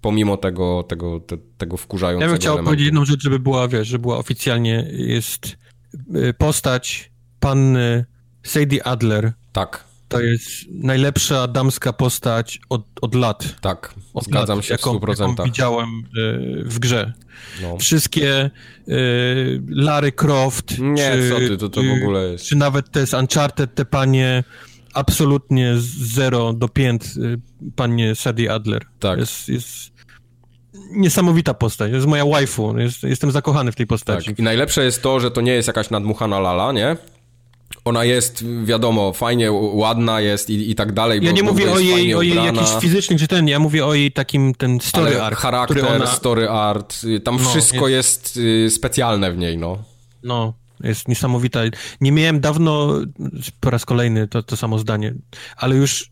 pomimo 0.00 0.36
tego, 0.36 0.82
tego, 0.82 1.20
te, 1.20 1.36
tego 1.58 1.76
wkurzającego 1.76 2.24
Ja 2.24 2.28
bym 2.28 2.40
chciał 2.40 2.52
elementu. 2.52 2.66
powiedzieć 2.66 2.86
jedną 2.86 3.04
rzecz, 3.04 3.22
żeby 3.22 3.38
była, 3.38 3.68
wiesz, 3.68 3.88
że 3.88 3.98
była 3.98 4.18
oficjalnie, 4.18 4.86
jest 4.92 5.56
y, 6.16 6.34
postać 6.38 7.10
panny 7.40 8.04
Sadie 8.42 8.86
Adler. 8.86 9.32
Tak 9.52 9.89
To 10.10 10.20
jest 10.20 10.46
najlepsza 10.70 11.46
damska 11.48 11.92
postać 11.92 12.60
od, 12.68 12.82
od 13.00 13.14
lat. 13.14 13.60
Tak, 13.60 13.94
od 14.14 14.24
zgadzam 14.24 14.58
lat, 14.58 14.66
się 14.66 14.76
w 14.76 14.80
100%. 14.80 15.20
Jaką 15.20 15.44
widziałem 15.44 15.88
y, 15.88 16.64
w 16.64 16.78
grze. 16.78 17.12
No. 17.62 17.78
Wszystkie 17.78 18.50
y, 18.88 19.62
Larry 19.68 20.12
Croft, 20.12 20.78
Nie, 20.78 21.12
czy, 21.12 21.30
co 21.30 21.36
ty, 21.36 21.56
to, 21.56 21.68
to 21.68 21.82
w 21.82 22.02
ogóle 22.02 22.32
jest. 22.32 22.44
Czy 22.44 22.56
nawet 22.56 22.90
te 22.90 23.06
z 23.06 23.14
Uncharted, 23.14 23.74
te 23.74 23.84
panie 23.84 24.44
absolutnie 24.94 25.76
z 25.76 26.14
0 26.14 26.52
do 26.52 26.68
5 26.68 27.02
panie 27.76 28.14
Sadie 28.14 28.52
Adler. 28.52 28.86
Tak. 28.98 29.18
Jest, 29.18 29.48
jest 29.48 29.90
niesamowita 30.90 31.54
postać. 31.54 31.92
jest 31.92 32.06
moja 32.06 32.24
waifu. 32.24 32.78
Jest, 32.78 33.02
jestem 33.02 33.30
zakochany 33.30 33.72
w 33.72 33.76
tej 33.76 33.86
postaci. 33.86 34.26
Tak. 34.26 34.38
I 34.38 34.42
najlepsze 34.42 34.84
jest 34.84 35.02
to, 35.02 35.20
że 35.20 35.30
to 35.30 35.40
nie 35.40 35.52
jest 35.52 35.68
jakaś 35.68 35.90
nadmuchana 35.90 36.40
lala, 36.40 36.72
nie? 36.72 36.96
Ona 37.84 38.04
jest, 38.04 38.44
wiadomo, 38.64 39.12
fajnie, 39.12 39.52
ładna 39.52 40.20
jest 40.20 40.50
i, 40.50 40.70
i 40.70 40.74
tak 40.74 40.92
dalej. 40.92 41.20
Ja 41.22 41.32
nie 41.32 41.42
mówię 41.42 41.72
o 41.72 41.78
jej, 41.78 42.14
o 42.14 42.22
jej 42.22 42.36
jakichś 42.36 42.70
fizycznych 42.80 43.20
czy 43.20 43.28
ten, 43.28 43.48
ja 43.48 43.58
mówię 43.58 43.86
o 43.86 43.94
jej 43.94 44.12
takim 44.12 44.54
ten 44.54 44.80
story 44.80 45.06
Ale 45.06 45.24
art. 45.24 45.38
charakter, 45.38 45.84
ona... 45.84 46.06
story 46.06 46.48
art, 46.48 46.96
tam 47.24 47.38
no, 47.42 47.50
wszystko 47.50 47.88
jest... 47.88 48.36
jest 48.36 48.76
specjalne 48.76 49.32
w 49.32 49.38
niej, 49.38 49.58
no. 49.58 49.78
No, 50.22 50.54
jest 50.80 51.08
niesamowita. 51.08 51.60
Nie 52.00 52.12
miałem 52.12 52.40
dawno, 52.40 52.94
po 53.60 53.70
raz 53.70 53.84
kolejny 53.84 54.28
to, 54.28 54.42
to 54.42 54.56
samo 54.56 54.78
zdanie, 54.78 55.14
ale 55.56 55.76
już 55.76 56.10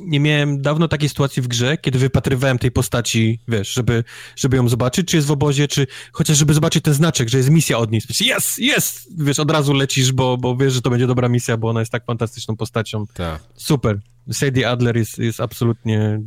nie 0.00 0.20
miałem 0.20 0.62
dawno 0.62 0.88
takiej 0.88 1.08
sytuacji 1.08 1.42
w 1.42 1.48
grze, 1.48 1.76
kiedy 1.76 1.98
wypatrywałem 1.98 2.58
tej 2.58 2.70
postaci, 2.70 3.40
wiesz, 3.48 3.72
żeby, 3.72 4.04
żeby 4.36 4.56
ją 4.56 4.68
zobaczyć, 4.68 5.08
czy 5.08 5.16
jest 5.16 5.28
w 5.28 5.30
obozie, 5.30 5.68
czy 5.68 5.86
chociaż 6.12 6.38
żeby 6.38 6.54
zobaczyć 6.54 6.84
ten 6.84 6.94
znaczek, 6.94 7.28
że 7.28 7.38
jest 7.38 7.50
misja 7.50 7.78
od 7.78 7.90
niej. 7.90 8.02
Jest, 8.20 8.58
jest! 8.58 9.24
Wiesz, 9.24 9.38
od 9.38 9.50
razu 9.50 9.72
lecisz, 9.72 10.12
bo, 10.12 10.36
bo 10.36 10.56
wiesz, 10.56 10.72
że 10.72 10.82
to 10.82 10.90
będzie 10.90 11.06
dobra 11.06 11.28
misja, 11.28 11.56
bo 11.56 11.68
ona 11.68 11.80
jest 11.80 11.92
tak 11.92 12.04
fantastyczną 12.04 12.56
postacią. 12.56 13.06
Tak. 13.14 13.42
Super. 13.56 14.00
Sadie 14.32 14.70
Adler 14.70 14.96
jest, 14.96 15.18
jest 15.18 15.40
absolutnie 15.40 16.20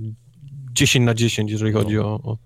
10 0.73 1.05
na 1.05 1.13
10, 1.13 1.51
jeżeli 1.51 1.73
chodzi 1.73 1.95
no. 1.95 2.05
o, 2.05 2.31
o 2.31 2.37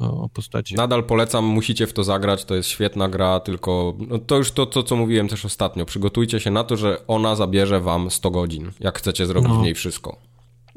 o 0.00 0.28
postaci. 0.28 0.74
Nadal 0.74 1.04
polecam, 1.04 1.44
musicie 1.44 1.86
w 1.86 1.92
to 1.92 2.04
zagrać, 2.04 2.44
to 2.44 2.54
jest 2.54 2.68
świetna 2.68 3.08
gra, 3.08 3.40
tylko 3.40 3.94
no 4.08 4.18
to 4.18 4.36
już 4.36 4.52
to, 4.52 4.66
to, 4.66 4.82
co 4.82 4.96
mówiłem 4.96 5.28
też 5.28 5.44
ostatnio. 5.44 5.84
Przygotujcie 5.84 6.40
się 6.40 6.50
na 6.50 6.64
to, 6.64 6.76
że 6.76 7.06
ona 7.06 7.36
zabierze 7.36 7.80
wam 7.80 8.10
100 8.10 8.30
godzin, 8.30 8.70
jak 8.80 8.98
chcecie 8.98 9.26
zrobić 9.26 9.50
no. 9.50 9.60
w 9.60 9.62
niej 9.62 9.74
wszystko. 9.74 10.16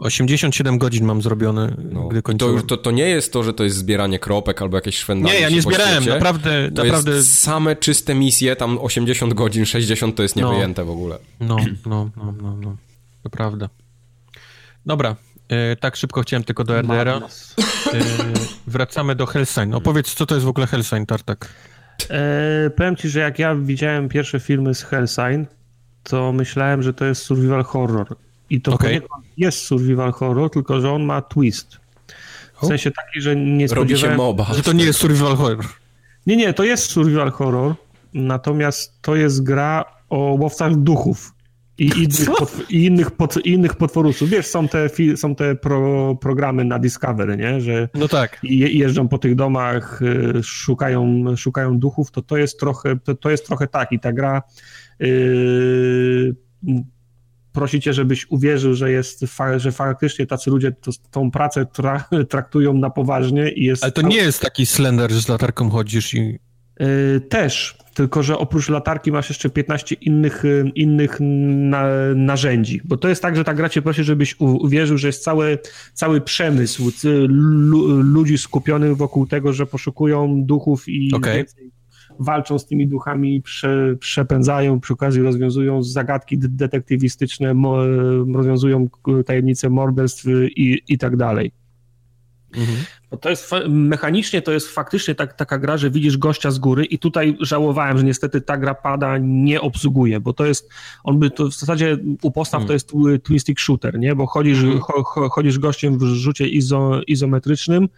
87 0.03 0.77
godzin 0.77 1.05
mam 1.05 1.21
zrobione, 1.21 1.75
no. 1.91 2.07
gdy 2.07 2.21
kończyłem. 2.21 2.53
To, 2.53 2.59
już, 2.59 2.67
to, 2.67 2.77
to 2.77 2.91
nie 2.91 3.09
jest 3.09 3.33
to, 3.33 3.43
że 3.43 3.53
to 3.53 3.63
jest 3.63 3.75
zbieranie 3.75 4.19
kropek 4.19 4.61
albo 4.61 4.77
jakieś 4.77 4.97
szwendanie 4.97 5.35
Nie, 5.35 5.41
ja 5.41 5.49
nie 5.49 5.61
zbierałem, 5.61 6.05
naprawdę. 6.05 6.71
To 6.75 6.83
naprawdę... 6.83 7.11
jest 7.11 7.39
same 7.39 7.75
czyste 7.75 8.15
misje, 8.15 8.55
tam 8.55 8.77
80 8.77 9.33
godzin, 9.33 9.65
60 9.65 10.15
to 10.15 10.23
jest 10.23 10.35
niewyjęte 10.35 10.81
no. 10.81 10.85
w 10.85 10.91
ogóle. 10.91 11.17
No, 11.39 11.57
no, 11.85 12.09
no, 12.17 12.33
no, 12.41 12.55
no. 12.61 12.75
To 13.23 13.29
prawda. 13.29 13.69
Dobra, 14.85 15.15
e, 15.49 15.75
tak 15.75 15.95
szybko 15.95 16.21
chciałem 16.21 16.43
tylko 16.43 16.63
do 16.63 16.81
RDR-a. 16.81 17.17
E, 17.17 17.19
wracamy 18.67 19.15
do 19.15 19.25
Hellsign. 19.25 19.73
Opowiedz, 19.73 20.13
co 20.13 20.25
to 20.25 20.35
jest 20.35 20.45
w 20.45 20.49
ogóle 20.49 20.67
Hellsign, 20.67 21.05
Tartak? 21.05 21.49
E, 22.09 22.69
powiem 22.69 22.95
ci, 22.95 23.09
że 23.09 23.19
jak 23.19 23.39
ja 23.39 23.55
widziałem 23.55 24.09
pierwsze 24.09 24.39
filmy 24.39 24.75
z 24.75 24.83
Hellsign, 24.83 25.45
to 26.03 26.31
myślałem, 26.31 26.83
że 26.83 26.93
to 26.93 27.05
jest 27.05 27.21
survival 27.21 27.63
horror. 27.63 28.15
I 28.53 28.61
to 28.61 28.73
okay. 28.73 29.01
jest 29.37 29.57
survival 29.57 30.11
horror, 30.11 30.49
tylko 30.49 30.81
że 30.81 30.91
on 30.91 31.03
ma 31.03 31.21
twist. 31.21 31.77
W 32.61 32.65
sensie 32.65 32.91
taki, 32.91 33.21
że 33.21 33.35
nie 33.35 33.67
spodziewałem... 33.67 33.89
Robi 33.89 33.99
się 33.99 34.17
moba. 34.17 34.53
Że 34.53 34.63
to 34.63 34.73
nie 34.73 34.85
jest 34.85 34.99
survival 34.99 35.35
horror. 35.35 35.65
Nie, 36.27 36.35
nie, 36.35 36.53
to 36.53 36.63
jest 36.63 36.83
survival 36.83 37.31
horror, 37.31 37.75
natomiast 38.13 39.01
to 39.01 39.15
jest 39.15 39.43
gra 39.43 39.85
o 40.09 40.17
łowcach 40.17 40.75
duchów 40.75 41.33
i 41.77 41.91
innych, 41.97 42.29
potw- 42.29 42.63
i 42.69 42.85
innych, 42.85 43.11
pot- 43.11 43.45
innych 43.45 43.75
potworusów. 43.75 44.29
Wiesz, 44.29 44.45
są 44.45 44.67
te, 44.67 44.89
są 45.15 45.35
te 45.35 45.55
pro, 45.55 46.15
programy 46.15 46.65
na 46.65 46.79
Discovery, 46.79 47.37
nie? 47.37 47.61
Że 47.61 47.89
no 47.93 48.07
tak. 48.07 48.39
Je- 48.43 48.73
jeżdżą 48.73 49.07
po 49.07 49.17
tych 49.17 49.35
domach, 49.35 50.01
y, 50.01 50.43
szukają, 50.43 51.23
szukają 51.35 51.79
duchów, 51.79 52.11
to 52.11 52.21
to 52.21 52.37
jest 52.37 52.59
trochę, 52.59 52.99
to, 52.99 53.15
to 53.15 53.29
jest 53.29 53.45
trochę 53.45 53.67
tak 53.67 53.91
i 53.91 53.99
ta 53.99 54.13
gra 54.13 54.41
yy, 54.99 56.35
prosi 57.53 57.81
cię, 57.81 57.93
żebyś 57.93 58.25
uwierzył, 58.29 58.73
że 58.73 58.91
jest, 58.91 59.25
że 59.57 59.71
faktycznie 59.71 60.27
tacy 60.27 60.49
ludzie 60.49 60.71
to, 60.71 60.91
tą 61.11 61.31
pracę 61.31 61.65
tra, 61.65 62.05
traktują 62.29 62.73
na 62.73 62.89
poważnie 62.89 63.51
i 63.51 63.63
jest... 63.63 63.83
Ale 63.83 63.91
to 63.91 64.01
nie 64.01 64.17
jest 64.17 64.41
taki 64.41 64.65
slender, 64.65 65.11
że 65.11 65.21
z 65.21 65.29
latarką 65.29 65.69
chodzisz 65.69 66.13
i... 66.13 66.39
Yy, 66.79 67.21
też, 67.29 67.77
tylko 67.93 68.23
że 68.23 68.37
oprócz 68.37 68.69
latarki 68.69 69.11
masz 69.11 69.29
jeszcze 69.29 69.49
15 69.49 69.95
innych, 69.95 70.45
y, 70.45 70.71
innych 70.75 71.17
na, 71.19 71.85
narzędzi, 72.15 72.81
bo 72.83 72.97
to 72.97 73.09
jest 73.09 73.21
tak, 73.21 73.35
że 73.35 73.43
ta 73.43 73.53
gra 73.53 73.69
cię 73.69 73.81
prosi, 73.81 74.03
żebyś 74.03 74.35
uwierzył, 74.39 74.97
że 74.97 75.07
jest 75.07 75.23
cały, 75.23 75.59
cały 75.93 76.21
przemysł 76.21 76.91
ludzi 78.03 78.37
skupionych 78.37 78.97
wokół 78.97 79.27
tego, 79.27 79.53
że 79.53 79.65
poszukują 79.65 80.43
duchów 80.45 80.89
i 80.89 81.13
okay. 81.13 81.35
więcej 81.35 81.72
walczą 82.19 82.59
z 82.59 82.65
tymi 82.65 82.87
duchami, 82.87 83.41
prze, 83.41 83.95
przepędzają, 83.99 84.79
przy 84.79 84.93
okazji 84.93 85.21
rozwiązują 85.21 85.83
zagadki 85.83 86.37
detektywistyczne, 86.39 87.53
mo, 87.53 87.77
rozwiązują 88.33 88.87
tajemnice 89.25 89.69
morderstw 89.69 90.25
i, 90.55 90.81
i 90.87 90.97
tak 90.97 91.17
dalej. 91.17 91.51
Mhm. 92.55 92.77
Bo 93.11 93.17
to 93.17 93.29
jest 93.29 93.51
mechanicznie 93.69 94.41
to 94.41 94.51
jest 94.51 94.69
faktycznie 94.69 95.15
tak, 95.15 95.33
taka 95.33 95.57
gra, 95.57 95.77
że 95.77 95.89
widzisz 95.89 96.17
gościa 96.17 96.51
z 96.51 96.59
góry 96.59 96.85
i 96.85 96.99
tutaj 96.99 97.37
żałowałem, 97.39 97.97
że 97.97 98.03
niestety 98.03 98.41
ta 98.41 98.57
gra 98.57 98.75
pada 98.75 99.17
nie 99.17 99.61
obsługuje, 99.61 100.19
bo 100.19 100.33
to 100.33 100.45
jest, 100.45 100.69
on 101.03 101.19
by 101.19 101.29
to 101.31 101.47
w 101.47 101.53
zasadzie 101.53 101.97
u 102.21 102.31
postaw 102.31 102.61
mhm. 102.61 102.67
to 102.67 102.73
jest 102.73 102.93
twin 103.23 103.39
stick 103.39 103.59
shooter, 103.59 103.99
nie? 103.99 104.15
Bo 104.15 104.25
chodzisz, 104.25 104.63
mhm. 104.63 104.79
cho, 104.79 105.29
chodzisz 105.29 105.59
gościem 105.59 105.97
w 105.97 106.03
rzucie 106.03 106.47
izo, 106.47 107.01
izometrycznym 107.07 107.89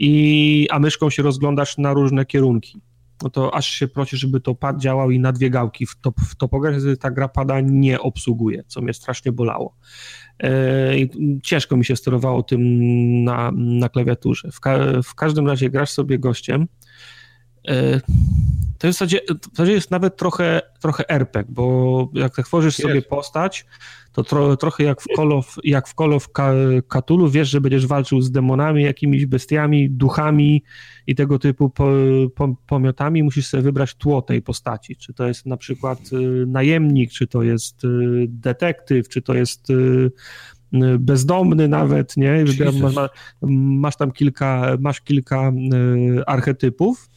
i 0.00 0.68
a 0.70 0.78
myszką 0.78 1.10
się 1.10 1.22
rozglądasz 1.22 1.78
na 1.78 1.92
różne 1.92 2.26
kierunki 2.26 2.80
no 3.22 3.30
to 3.30 3.54
aż 3.54 3.68
się 3.68 3.88
prosi, 3.88 4.16
żeby 4.16 4.40
to 4.40 4.54
pad 4.54 4.80
działał 4.80 5.10
i 5.10 5.20
na 5.20 5.32
dwie 5.32 5.50
gałki 5.50 5.86
w, 5.86 5.96
top, 6.00 6.20
w 6.20 6.36
topografii 6.36 6.96
ta 6.96 7.10
gra 7.10 7.28
pada 7.28 7.60
nie 7.60 8.00
obsługuje, 8.00 8.64
co 8.66 8.80
mnie 8.80 8.94
strasznie 8.94 9.32
bolało. 9.32 9.76
E, 10.42 10.92
ciężko 11.42 11.76
mi 11.76 11.84
się 11.84 11.96
sterowało 11.96 12.42
tym 12.42 12.60
na, 13.24 13.52
na 13.54 13.88
klawiaturze. 13.88 14.50
W, 14.52 14.60
ka 14.60 14.78
w 15.02 15.14
każdym 15.14 15.46
razie 15.46 15.70
grasz 15.70 15.90
sobie 15.90 16.18
gościem. 16.18 16.66
To 18.78 18.88
w 18.88 18.92
zasadzie, 18.92 19.20
w 19.52 19.56
zasadzie 19.56 19.72
jest 19.72 19.90
nawet 19.90 20.16
trochę, 20.16 20.60
trochę 20.80 21.08
RPG, 21.08 21.52
bo 21.54 22.08
jak 22.14 22.36
tworzysz 22.36 22.76
sobie 22.76 23.02
postać, 23.02 23.66
to 24.12 24.24
tro, 24.24 24.56
trochę 24.56 24.84
jak 24.84 25.02
w 25.02 25.06
Call 25.16 25.32
of, 25.32 25.56
jak 25.64 25.88
w 25.88 25.94
Call 25.94 26.12
of 26.12 26.28
Cthulhu, 26.88 27.28
wiesz, 27.28 27.48
że 27.48 27.60
będziesz 27.60 27.86
walczył 27.86 28.20
z 28.20 28.30
demonami, 28.30 28.82
jakimiś 28.82 29.26
bestiami, 29.26 29.90
duchami 29.90 30.62
i 31.06 31.14
tego 31.14 31.38
typu 31.38 31.70
po, 31.70 31.92
po, 32.34 32.54
pomiotami, 32.66 33.22
musisz 33.22 33.46
sobie 33.46 33.62
wybrać 33.62 33.94
tło 33.94 34.22
tej 34.22 34.42
postaci, 34.42 34.96
czy 34.96 35.14
to 35.14 35.26
jest 35.28 35.46
na 35.46 35.56
przykład 35.56 35.98
y, 36.12 36.46
najemnik, 36.46 37.12
czy 37.12 37.26
to 37.26 37.42
jest 37.42 37.84
y, 37.84 37.88
detektyw, 38.28 39.08
czy 39.08 39.22
to 39.22 39.34
jest 39.34 39.70
y, 39.70 40.10
bezdomny 40.98 41.68
nawet, 41.68 42.16
nie? 42.16 42.44
Masz, 42.82 43.10
masz 43.42 43.96
tam 43.96 44.12
kilka, 44.12 44.76
masz 44.80 45.00
kilka 45.00 45.52
archetypów 46.26 47.08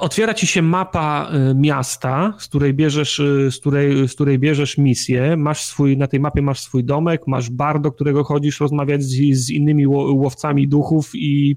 otwiera 0.00 0.34
ci 0.34 0.46
się 0.46 0.62
mapa 0.62 1.30
e, 1.32 1.54
miasta, 1.54 2.34
z 2.38 2.48
której 2.48 2.74
bierzesz, 2.74 3.20
e, 3.20 3.50
z 3.50 3.58
której, 3.60 4.08
z 4.08 4.14
której 4.14 4.38
bierzesz 4.38 4.78
misję. 4.78 5.36
Masz 5.36 5.64
swój, 5.64 5.96
na 5.96 6.06
tej 6.06 6.20
mapie 6.20 6.42
masz 6.42 6.60
swój 6.60 6.84
domek, 6.84 7.26
masz 7.26 7.50
bar, 7.50 7.80
do 7.80 7.92
którego 7.92 8.24
chodzisz 8.24 8.60
rozmawiać 8.60 9.02
z, 9.02 9.34
z 9.34 9.50
innymi 9.50 9.86
łowcami 9.86 10.68
duchów 10.68 11.10
i, 11.14 11.56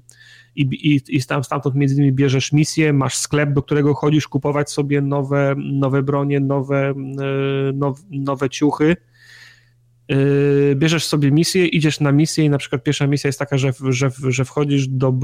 i, 0.56 0.62
i, 0.62 1.00
i 1.08 1.22
tam, 1.22 1.44
stamtąd 1.44 1.74
między 1.74 1.94
innymi 1.94 2.12
bierzesz 2.12 2.52
misję, 2.52 2.92
masz 2.92 3.16
sklep, 3.16 3.52
do 3.52 3.62
którego 3.62 3.94
chodzisz 3.94 4.28
kupować 4.28 4.70
sobie 4.70 5.00
nowe, 5.00 5.54
nowe 5.72 6.02
bronie, 6.02 6.40
nowe, 6.40 6.94
nowe, 7.74 8.00
nowe 8.10 8.50
ciuchy. 8.50 8.96
Yy, 10.08 10.74
bierzesz 10.76 11.04
sobie 11.04 11.30
misję, 11.30 11.66
idziesz 11.66 12.00
na 12.00 12.12
misję 12.12 12.44
i 12.44 12.50
na 12.50 12.58
przykład 12.58 12.82
pierwsza 12.82 13.06
misja 13.06 13.28
jest 13.28 13.38
taka, 13.38 13.58
że, 13.58 13.72
że, 13.88 14.10
że 14.28 14.44
wchodzisz 14.44 14.88
do, 14.88 15.14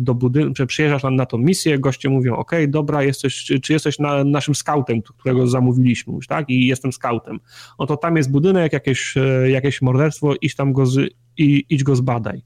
do 0.00 0.14
budynku, 0.14 0.66
przyjeżdżasz 0.66 1.02
na, 1.02 1.10
na 1.10 1.26
tą 1.26 1.38
misję, 1.38 1.78
goście 1.78 2.08
mówią, 2.08 2.36
ok, 2.36 2.52
dobra, 2.68 3.02
jesteś, 3.02 3.44
czy, 3.62 3.72
jesteś 3.72 3.98
na, 3.98 4.24
naszym 4.24 4.54
scoutem, 4.54 5.02
którego 5.02 5.46
zamówiliśmy 5.46 6.14
już, 6.14 6.26
tak, 6.26 6.50
i 6.50 6.66
jestem 6.66 6.92
scoutem. 6.92 7.40
No 7.78 7.86
to 7.86 7.96
tam 7.96 8.16
jest 8.16 8.30
budynek, 8.30 8.72
jakieś, 8.72 9.16
e, 9.16 9.50
jakieś 9.50 9.82
morderstwo, 9.82 10.34
idź 10.40 10.54
tam 10.54 10.72
go, 10.72 10.86
z, 10.86 11.12
i, 11.36 11.64
idź 11.68 11.84
go 11.84 11.96
zbadaj. 11.96 12.42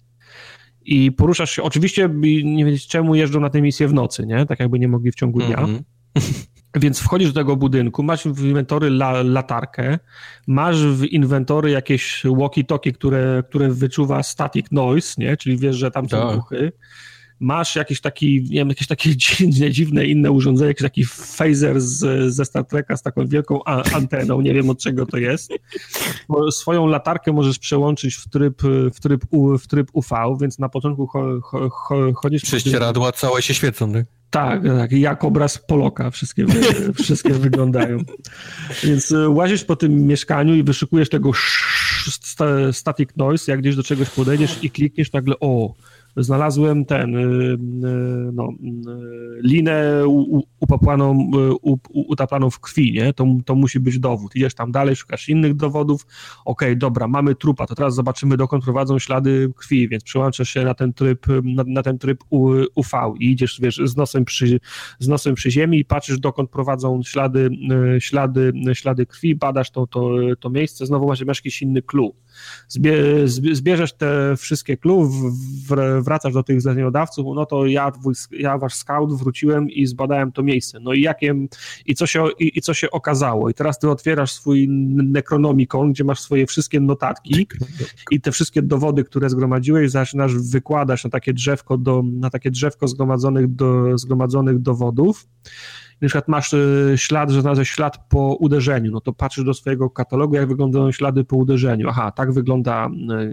I 0.84 1.12
poruszasz 1.12 1.50
się, 1.50 1.62
oczywiście 1.62 2.08
nie 2.44 2.64
wiedzieć 2.64 2.86
czemu 2.86 3.14
jeżdżą 3.14 3.40
na 3.40 3.50
tę 3.50 3.62
misję 3.62 3.88
w 3.88 3.94
nocy, 3.94 4.26
nie, 4.26 4.46
tak 4.46 4.60
jakby 4.60 4.78
nie 4.78 4.88
mogli 4.88 5.12
w 5.12 5.14
ciągu 5.14 5.40
dnia. 5.40 5.58
Mm 5.58 5.76
-hmm. 5.76 6.46
Więc 6.76 7.00
wchodzisz 7.00 7.32
do 7.32 7.40
tego 7.40 7.56
budynku, 7.56 8.02
masz 8.02 8.24
w 8.24 8.44
inwentory 8.44 8.86
la, 8.86 9.22
latarkę, 9.22 9.98
masz 10.46 10.82
w 10.82 11.04
inwentory 11.04 11.70
jakieś 11.70 12.22
walkie-talkie, 12.24 12.92
które, 12.92 13.42
które 13.48 13.68
wyczuwa 13.68 14.22
static 14.22 14.66
noise, 14.72 15.14
nie? 15.18 15.36
czyli 15.36 15.58
wiesz, 15.58 15.76
że 15.76 15.90
tam 15.90 16.08
są 16.08 16.20
tak. 16.20 16.36
duchy. 16.36 16.72
Masz 17.40 17.76
jakiś 17.76 18.00
taki, 18.00 18.42
nie 18.42 18.58
wiem, 18.58 18.68
jakieś 18.68 18.86
takie 18.86 19.16
dziwne, 19.16 19.70
dziwne 19.70 20.06
inne 20.06 20.30
urządzenie, 20.30 20.68
jakiś 20.68 20.82
taki 20.82 21.04
phaser 21.04 21.80
z, 21.80 22.34
ze 22.34 22.44
Star 22.44 22.64
Treka 22.64 22.96
z 22.96 23.02
taką 23.02 23.26
wielką 23.26 23.64
anteną, 23.94 24.40
nie 24.40 24.54
wiem 24.54 24.70
od 24.70 24.78
czego 24.78 25.06
to 25.06 25.16
jest. 25.16 25.52
Swoją 26.50 26.86
latarkę 26.86 27.32
możesz 27.32 27.58
przełączyć 27.58 28.14
w 28.14 28.28
tryb, 28.28 28.62
w 28.94 29.00
tryb, 29.00 29.24
U, 29.30 29.58
w 29.58 29.66
tryb 29.66 29.90
UV, 29.92 30.36
więc 30.40 30.58
na 30.58 30.68
początku 30.68 31.06
cho, 31.06 31.40
cho, 31.40 31.70
cho, 31.70 32.12
chodzisz... 32.14 32.42
Prześcieradła 32.42 33.12
całe 33.12 33.42
się 33.42 33.54
świecą, 33.54 33.92
tak? 33.92 34.06
Tak, 34.30 34.62
tak, 34.64 34.92
jak 34.92 35.24
obraz 35.24 35.58
Poloka 35.58 36.10
wszystkie, 36.10 36.46
wszystkie 37.02 37.34
wyglądają. 37.34 37.98
Więc 38.84 39.12
e, 39.12 39.28
łazisz 39.28 39.64
po 39.64 39.76
tym 39.76 40.06
mieszkaniu 40.06 40.54
i 40.54 40.62
wyszukujesz 40.62 41.08
tego 41.08 41.30
static 42.72 43.10
noise, 43.16 43.52
jak 43.52 43.60
gdzieś 43.60 43.76
do 43.76 43.82
czegoś 43.82 44.10
podejdziesz 44.10 44.64
i 44.64 44.70
klikniesz 44.70 45.12
nagle, 45.12 45.34
o, 45.40 45.74
znalazłem 46.16 46.84
ten, 46.84 47.16
y, 47.16 47.20
y, 47.22 47.58
no, 48.32 48.48
y, 48.48 49.40
linę 49.42 50.02
upaplaną, 50.60 51.30
utaplaną 51.92 52.50
w 52.50 52.60
krwi, 52.60 52.92
nie? 52.92 53.12
To, 53.12 53.26
to 53.44 53.54
musi 53.54 53.80
być 53.80 53.98
dowód. 53.98 54.36
Idziesz 54.36 54.54
tam 54.54 54.72
dalej, 54.72 54.96
szukasz 54.96 55.28
innych 55.28 55.54
dowodów. 55.54 56.06
Okej, 56.44 56.68
okay, 56.68 56.76
dobra, 56.76 57.08
mamy 57.08 57.34
trupa, 57.34 57.66
to 57.66 57.74
teraz 57.74 57.94
zobaczymy, 57.94 58.36
dokąd 58.36 58.64
prowadzą 58.64 58.98
ślady 58.98 59.52
krwi, 59.56 59.88
więc 59.88 60.04
przyłączasz 60.04 60.48
się 60.48 60.64
na 60.64 60.74
ten 60.74 60.92
tryb, 60.92 61.26
na, 61.42 61.64
na 61.66 61.82
ten 61.82 61.98
tryb 61.98 62.24
UV 62.30 63.14
i 63.20 63.30
idziesz, 63.30 63.60
wiesz, 63.60 63.80
z 63.84 63.96
nosem, 63.96 64.24
przy, 64.24 64.60
z 64.98 65.08
nosem 65.08 65.34
przy 65.34 65.50
ziemi 65.50 65.78
i 65.78 65.84
patrzysz, 65.84 66.18
dokąd 66.18 66.50
prowadzą 66.50 67.02
ślady, 67.02 67.50
ślady, 67.98 68.52
ślady 68.72 69.06
krwi, 69.06 69.34
badasz 69.34 69.70
to, 69.70 69.86
to, 69.86 70.10
to 70.40 70.50
miejsce, 70.50 70.86
znowu 70.86 71.06
masz 71.06 71.20
jakiś 71.20 71.62
inny 71.62 71.82
clue. 71.82 72.14
Zbie, 72.68 72.94
zbierzesz 73.52 73.92
te 73.92 74.34
wszystkie 74.36 74.76
clue, 74.76 75.10
wracasz 76.00 76.32
do 76.32 76.42
tych 76.42 76.60
zleceniodawców, 76.60 77.26
no 77.34 77.46
to 77.46 77.66
ja, 77.66 77.92
ja 78.30 78.58
wasz 78.58 78.74
scout 78.74 79.12
wróciłem 79.18 79.70
i 79.70 79.86
zbadałem 79.86 80.32
to 80.32 80.42
miejsce. 80.42 80.80
No 80.80 80.92
i 80.92 81.00
jakie, 81.00 81.34
i 81.86 81.94
co 81.94 82.06
się, 82.06 82.24
i, 82.38 82.58
i 82.58 82.62
co 82.62 82.74
się 82.74 82.90
okazało? 82.90 83.50
I 83.50 83.54
teraz 83.54 83.78
ty 83.78 83.90
otwierasz 83.90 84.32
swój 84.32 84.68
Necronomicon, 84.68 85.92
gdzie 85.92 86.04
masz 86.04 86.20
swoje 86.20 86.46
wszystkie 86.46 86.80
notatki 86.80 87.46
i 88.10 88.20
te 88.20 88.32
wszystkie 88.32 88.62
dowody, 88.62 89.04
które 89.04 89.30
zgromadziłeś, 89.30 89.90
zaczynasz 89.90 90.34
wykładać 90.34 91.04
na 91.04 91.10
takie 91.10 91.32
drzewko, 91.32 91.78
do, 91.78 92.02
na 92.12 92.30
takie 92.30 92.50
drzewko 92.50 92.88
zgromadzonych, 92.88 93.54
do, 93.54 93.98
zgromadzonych 93.98 94.58
dowodów 94.58 95.26
na 96.00 96.08
przykład 96.08 96.28
masz 96.28 96.52
y, 96.52 96.94
ślad, 96.96 97.30
że 97.30 97.40
znalazłeś 97.40 97.70
ślad 97.70 98.08
po 98.08 98.36
uderzeniu, 98.40 98.92
no 98.92 99.00
to 99.00 99.12
patrzysz 99.12 99.44
do 99.44 99.54
swojego 99.54 99.90
katalogu, 99.90 100.34
jak 100.34 100.48
wyglądają 100.48 100.92
ślady 100.92 101.24
po 101.24 101.36
uderzeniu. 101.36 101.88
Aha, 101.88 102.10
tak 102.10 102.32
wygląda 102.32 102.88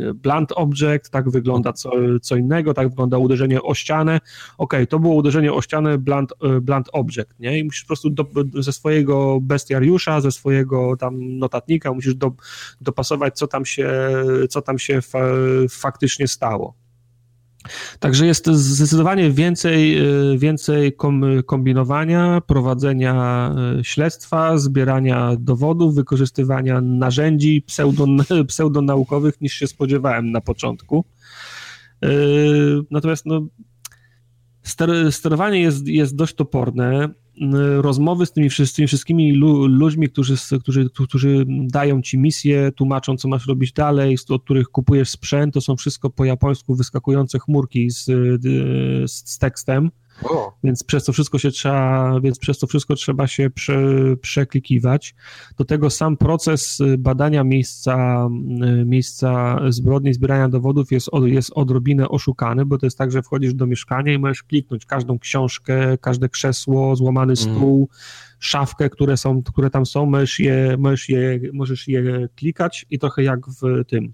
y, 0.09 0.13
blunt 0.13 0.51
object, 0.55 1.09
tak 1.09 1.29
wygląda 1.29 1.73
co, 1.73 1.91
co 2.21 2.35
innego, 2.35 2.73
tak 2.73 2.89
wygląda 2.89 3.17
uderzenie 3.17 3.61
o 3.61 3.73
ścianę. 3.73 4.19
Ok, 4.57 4.73
to 4.89 4.99
było 4.99 5.15
uderzenie 5.15 5.53
o 5.53 5.61
ścianę 5.61 5.97
blunt, 5.97 6.33
y, 6.57 6.61
blunt 6.61 6.89
object, 6.93 7.39
nie? 7.39 7.59
I 7.59 7.63
musisz 7.63 7.83
po 7.83 7.87
prostu 7.87 8.09
do, 8.09 8.25
ze 8.53 8.71
swojego 8.71 9.39
bestiariusza, 9.41 10.21
ze 10.21 10.31
swojego 10.31 10.97
tam 10.97 11.37
notatnika 11.37 11.93
musisz 11.93 12.15
do, 12.15 12.31
dopasować, 12.81 13.37
co 13.37 13.47
tam 13.47 13.65
się, 13.65 13.91
co 14.49 14.61
tam 14.61 14.79
się 14.79 15.01
fa, 15.01 15.19
faktycznie 15.69 16.27
stało. 16.27 16.82
Także 17.99 18.25
jest 18.25 18.47
zdecydowanie 18.47 19.31
więcej, 19.31 19.97
y, 20.33 20.37
więcej 20.37 20.95
kombinowania, 21.45 22.41
prowadzenia 22.47 23.55
y, 23.79 23.83
śledztwa, 23.83 24.57
zbierania 24.57 25.35
dowodów, 25.39 25.95
wykorzystywania 25.95 26.81
narzędzi 26.81 27.61
pseudon, 27.61 28.17
pseudonaukowych 28.47 29.41
niż 29.41 29.53
się 29.53 29.67
spodziewałem 29.67 30.31
na 30.31 30.41
początku. 30.41 31.05
Y, 32.05 32.07
natomiast 32.91 33.25
no, 33.25 33.47
sterowanie 35.11 35.61
jest, 35.61 35.87
jest 35.87 36.15
dość 36.15 36.35
toporne 36.35 37.09
rozmowy 37.77 38.25
z 38.25 38.31
tymi, 38.31 38.49
tymi 38.75 38.87
wszystkimi 38.87 39.33
ludźmi, 39.67 40.09
którzy, 40.09 40.35
którzy, 40.61 40.89
którzy 40.89 41.45
dają 41.47 42.01
ci 42.01 42.17
misję, 42.17 42.71
tłumaczą, 42.75 43.17
co 43.17 43.27
masz 43.27 43.47
robić 43.47 43.73
dalej, 43.73 44.15
od 44.29 44.43
których 44.43 44.67
kupujesz 44.67 45.09
sprzęt, 45.09 45.53
to 45.53 45.61
są 45.61 45.75
wszystko 45.75 46.09
po 46.09 46.25
japońsku 46.25 46.75
wyskakujące 46.75 47.39
chmurki 47.39 47.89
z, 47.91 48.05
z 49.11 49.37
tekstem. 49.37 49.91
Więc 50.63 50.83
przez 50.83 51.05
to 51.05 51.13
wszystko 51.13 51.37
się 51.39 51.51
trzeba, 51.51 52.19
więc 52.19 52.39
przez 52.39 52.59
to 52.59 52.67
wszystko 52.67 52.95
trzeba 52.95 53.27
się 53.27 53.49
prze, 53.49 53.77
przeklikiwać. 54.21 55.15
Do 55.57 55.65
tego 55.65 55.89
sam 55.89 56.17
proces 56.17 56.79
badania 56.97 57.43
miejsca, 57.43 58.27
miejsca 58.85 59.59
zbrodni, 59.69 60.13
zbierania 60.13 60.49
dowodów 60.49 60.91
jest, 60.91 61.09
jest 61.25 61.51
odrobinę 61.53 62.09
oszukany, 62.09 62.65
bo 62.65 62.77
to 62.77 62.85
jest 62.85 62.97
tak, 62.97 63.11
że 63.11 63.21
wchodzisz 63.21 63.53
do 63.53 63.67
mieszkania 63.67 64.13
i 64.13 64.19
możesz 64.19 64.43
kliknąć 64.43 64.85
każdą 64.85 65.19
książkę, 65.19 65.97
każde 65.97 66.29
krzesło, 66.29 66.95
złamany 66.95 67.33
mhm. 67.33 67.57
stół, 67.57 67.77
mm. 67.77 67.87
szafkę, 68.39 68.89
które, 68.89 69.17
są, 69.17 69.43
które 69.43 69.69
tam 69.69 69.85
są, 69.85 70.05
możesz 70.05 70.39
je, 70.39 70.75
możesz, 70.79 71.09
je, 71.09 71.39
możesz 71.53 71.87
je 71.87 72.27
klikać 72.35 72.85
i 72.89 72.99
trochę 72.99 73.23
jak 73.23 73.39
w 73.47 73.85
tym 73.87 74.13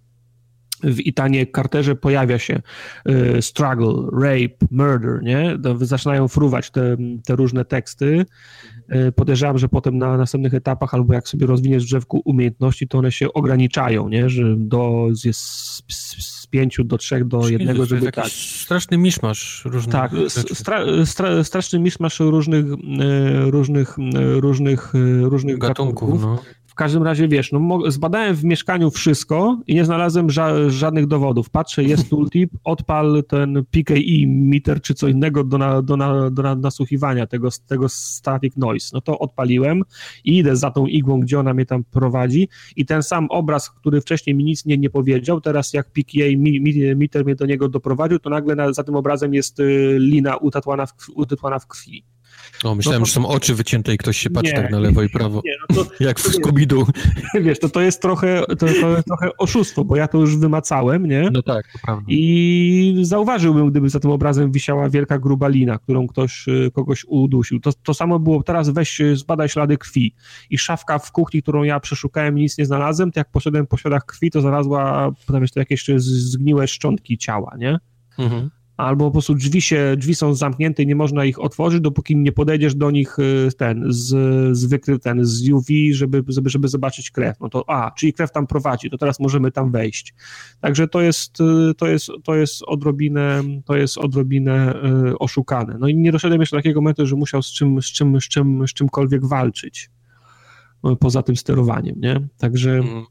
w 0.83 0.99
Itanie 0.99 1.47
Carterze 1.47 1.95
pojawia 1.95 2.39
się 2.39 2.61
y, 3.09 3.41
struggle, 3.41 3.93
rape, 4.13 4.67
murder, 4.71 5.23
nie? 5.23 5.57
Zaczynają 5.81 6.27
fruwać 6.27 6.71
te, 6.71 6.97
te 7.25 7.35
różne 7.35 7.65
teksty. 7.65 8.25
Y, 8.95 9.11
podejrzewam, 9.11 9.57
że 9.57 9.69
potem 9.69 9.97
na 9.97 10.17
następnych 10.17 10.53
etapach, 10.53 10.93
albo 10.93 11.13
jak 11.13 11.27
sobie 11.27 11.47
rozwiniesz 11.47 11.83
w 11.83 11.87
drzewku 11.87 12.21
umiejętności, 12.25 12.87
to 12.87 12.97
one 12.97 13.11
się 13.11 13.33
ograniczają, 13.33 14.09
nie? 14.09 14.29
Że 14.29 14.55
do, 14.57 15.07
jest 15.25 15.39
z, 15.39 15.83
z 16.19 16.47
pięciu 16.47 16.83
do 16.83 16.97
trzech 16.97 17.27
do 17.27 17.49
jednego, 17.49 17.85
żeby 17.85 18.11
tak. 18.11 18.27
Straszny 18.27 18.97
miszmasz 18.97 19.65
różnych 19.65 19.91
Tak, 19.91 20.11
stra, 20.29 20.81
stra, 21.05 21.43
straszny 21.43 21.79
miszmasz 21.79 22.19
różnych, 22.19 22.65
y, 22.65 22.75
różnych, 23.51 23.97
różnych, 24.39 24.93
różnych 25.21 25.57
gatunków. 25.57 26.09
gatunków. 26.09 26.21
No 26.21 26.58
każdym 26.79 27.03
razie, 27.03 27.27
wiesz, 27.27 27.51
no, 27.51 27.79
zbadałem 27.87 28.35
w 28.35 28.43
mieszkaniu 28.43 28.91
wszystko 28.91 29.61
i 29.67 29.75
nie 29.75 29.85
znalazłem 29.85 30.29
ża 30.29 30.69
żadnych 30.69 31.07
dowodów. 31.07 31.49
Patrzę, 31.49 31.83
jest 31.83 32.09
tooltip, 32.11 32.51
odpal 32.63 33.23
ten 33.27 33.65
PKE 33.71 34.27
meter 34.27 34.81
czy 34.81 34.93
co 34.93 35.07
innego 35.07 35.43
do, 35.43 35.57
na, 35.57 35.81
do, 35.81 35.97
na, 35.97 36.29
do 36.29 36.43
na, 36.43 36.55
nasłuchiwania 36.55 37.27
tego, 37.27 37.49
tego 37.67 37.89
static 37.89 38.57
noise. 38.57 38.89
No 38.93 39.01
to 39.01 39.19
odpaliłem 39.19 39.83
i 40.23 40.37
idę 40.37 40.55
za 40.55 40.71
tą 40.71 40.85
igłą, 40.85 41.19
gdzie 41.19 41.39
ona 41.39 41.53
mnie 41.53 41.65
tam 41.65 41.83
prowadzi 41.83 42.49
i 42.75 42.85
ten 42.85 43.03
sam 43.03 43.27
obraz, 43.29 43.69
który 43.69 44.01
wcześniej 44.01 44.35
mi 44.35 44.43
nic 44.43 44.65
nie, 44.65 44.77
nie 44.77 44.89
powiedział, 44.89 45.41
teraz 45.41 45.73
jak 45.73 45.91
PKA 45.91 46.25
meter 46.95 47.25
mnie 47.25 47.35
do 47.35 47.45
niego 47.45 47.69
doprowadził, 47.69 48.19
to 48.19 48.29
nagle 48.29 48.55
na, 48.55 48.73
za 48.73 48.83
tym 48.83 48.95
obrazem 48.95 49.33
jest 49.33 49.59
y, 49.59 49.97
lina 49.99 50.37
utatłana 50.37 50.85
w, 50.85 50.93
utatłana 51.15 51.59
w 51.59 51.67
krwi. 51.67 52.03
O, 52.63 52.75
myślałem, 52.75 53.01
no 53.01 53.05
że 53.05 53.11
są 53.11 53.27
oczy 53.27 53.55
wycięte 53.55 53.93
i 53.93 53.97
ktoś 53.97 54.17
się 54.17 54.29
patrzy 54.29 54.53
nie, 54.53 54.61
tak 54.61 54.71
na 54.71 54.79
lewo 54.79 55.03
i 55.03 55.09
prawo. 55.09 55.41
Nie, 55.45 55.53
no 55.69 55.75
to, 55.75 55.91
Jak 56.05 56.19
w 56.19 56.23
Scooby-Doo. 56.23 56.85
Wiesz, 57.41 57.59
to, 57.59 57.69
to 57.69 57.81
jest 57.81 58.01
trochę 58.01 58.43
to, 58.47 58.55
to 58.55 58.89
jest 58.89 59.07
trochę 59.07 59.37
oszustwo, 59.37 59.85
bo 59.85 59.95
ja 59.95 60.07
to 60.07 60.17
już 60.17 60.37
wymacałem, 60.37 61.05
nie? 61.05 61.29
No 61.31 61.41
tak, 61.41 61.71
to 61.73 61.79
prawda. 61.79 62.05
I 62.07 62.99
zauważyłbym, 63.01 63.69
gdyby 63.69 63.89
za 63.89 63.99
tym 63.99 64.11
obrazem 64.11 64.51
wisiała 64.51 64.89
wielka 64.89 65.19
gruba 65.19 65.47
lina, 65.47 65.77
którą 65.77 66.07
ktoś 66.07 66.47
y, 66.47 66.71
kogoś 66.73 67.05
udusił. 67.07 67.59
To, 67.59 67.73
to 67.73 67.93
samo 67.93 68.19
było 68.19 68.43
teraz 68.43 68.69
weź 68.69 69.01
y, 69.01 69.15
zbadaj 69.15 69.49
ślady 69.49 69.77
krwi. 69.77 70.15
I 70.49 70.57
szafka 70.57 70.99
w 70.99 71.11
kuchni, 71.11 71.41
którą 71.41 71.63
ja 71.63 71.79
przeszukałem 71.79 72.35
nic 72.35 72.57
nie 72.57 72.65
znalazłem, 72.65 73.11
to 73.11 73.19
jak 73.19 73.31
poszedłem 73.31 73.67
po 73.67 73.77
śladach 73.77 74.05
krwi, 74.05 74.31
to 74.31 74.41
znalazła 74.41 75.11
potem 75.27 75.41
jeszcze 75.41 75.59
jakieś 75.59 75.85
zgniłe 75.97 76.67
szczątki 76.67 77.17
ciała, 77.17 77.55
nie? 77.57 77.79
Mhm 78.17 78.49
albo 78.79 79.05
po 79.05 79.11
prostu 79.11 79.35
drzwi 79.35 79.61
się, 79.61 79.95
drzwi 79.97 80.15
są 80.15 80.33
zamknięte 80.33 80.83
i 80.83 80.87
nie 80.87 80.95
można 80.95 81.25
ich 81.25 81.39
otworzyć, 81.39 81.81
dopóki 81.81 82.15
nie 82.15 82.31
podejdziesz 82.31 82.75
do 82.75 82.91
nich 82.91 83.19
y, 83.19 83.49
ten, 83.57 83.83
z, 83.87 84.07
z 84.57 84.65
wykry, 84.65 84.99
ten, 84.99 85.25
z 85.25 85.49
UV, 85.49 85.65
żeby, 85.91 86.23
żeby, 86.27 86.49
żeby 86.49 86.67
zobaczyć 86.67 87.11
krew. 87.11 87.39
No 87.39 87.49
to, 87.49 87.69
a, 87.69 87.91
czyli 87.91 88.13
krew 88.13 88.31
tam 88.31 88.47
prowadzi, 88.47 88.89
to 88.89 88.97
teraz 88.97 89.19
możemy 89.19 89.51
tam 89.51 89.71
wejść. 89.71 90.13
Także 90.61 90.87
to 90.87 91.01
jest, 91.01 91.41
y, 91.41 91.73
to 91.77 91.87
jest, 91.87 92.11
to 92.23 92.35
jest 92.35 92.63
odrobinę, 92.63 93.43
to 93.65 93.77
jest 93.77 93.97
odrobinę 93.97 94.73
y, 95.09 95.17
oszukane. 95.17 95.77
No 95.79 95.87
i 95.87 95.95
nie 95.95 96.11
doszedłem 96.11 96.41
jeszcze 96.41 96.55
do 96.55 96.59
takiego 96.59 96.81
momentu, 96.81 97.07
że 97.07 97.15
musiał 97.15 97.41
z 97.41 97.51
czym, 97.51 97.81
z 97.81 97.85
czym, 97.85 98.21
z 98.21 98.23
czym, 98.23 98.67
z 98.67 98.73
czymkolwiek 98.73 99.25
walczyć. 99.25 99.89
Poza 100.99 101.23
tym 101.23 101.35
sterowaniem, 101.35 101.95
nie? 101.99 102.27
Także... 102.37 102.71
Mm 102.71 103.05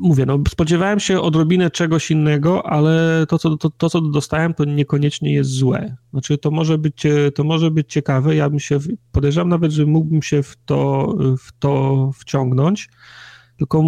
mówię, 0.00 0.26
no 0.26 0.38
spodziewałem 0.48 1.00
się 1.00 1.20
odrobinę 1.20 1.70
czegoś 1.70 2.10
innego, 2.10 2.66
ale 2.66 3.26
to 3.28 3.38
co, 3.38 3.56
to, 3.56 3.70
to, 3.70 3.90
co 3.90 4.00
dostałem, 4.00 4.54
to 4.54 4.64
niekoniecznie 4.64 5.32
jest 5.32 5.50
złe. 5.50 5.96
Znaczy, 6.10 6.38
to 6.38 6.50
może 6.50 6.78
być, 6.78 7.02
to 7.34 7.44
może 7.44 7.70
być 7.70 7.92
ciekawe, 7.92 8.36
ja 8.36 8.50
bym 8.50 8.60
się, 8.60 8.78
podejrzewam 9.12 9.48
nawet, 9.48 9.72
że 9.72 9.86
mógłbym 9.86 10.22
się 10.22 10.42
w 10.42 10.56
to, 10.64 11.14
w 11.38 11.58
to 11.58 12.10
wciągnąć, 12.14 12.88
tylko 13.56 13.82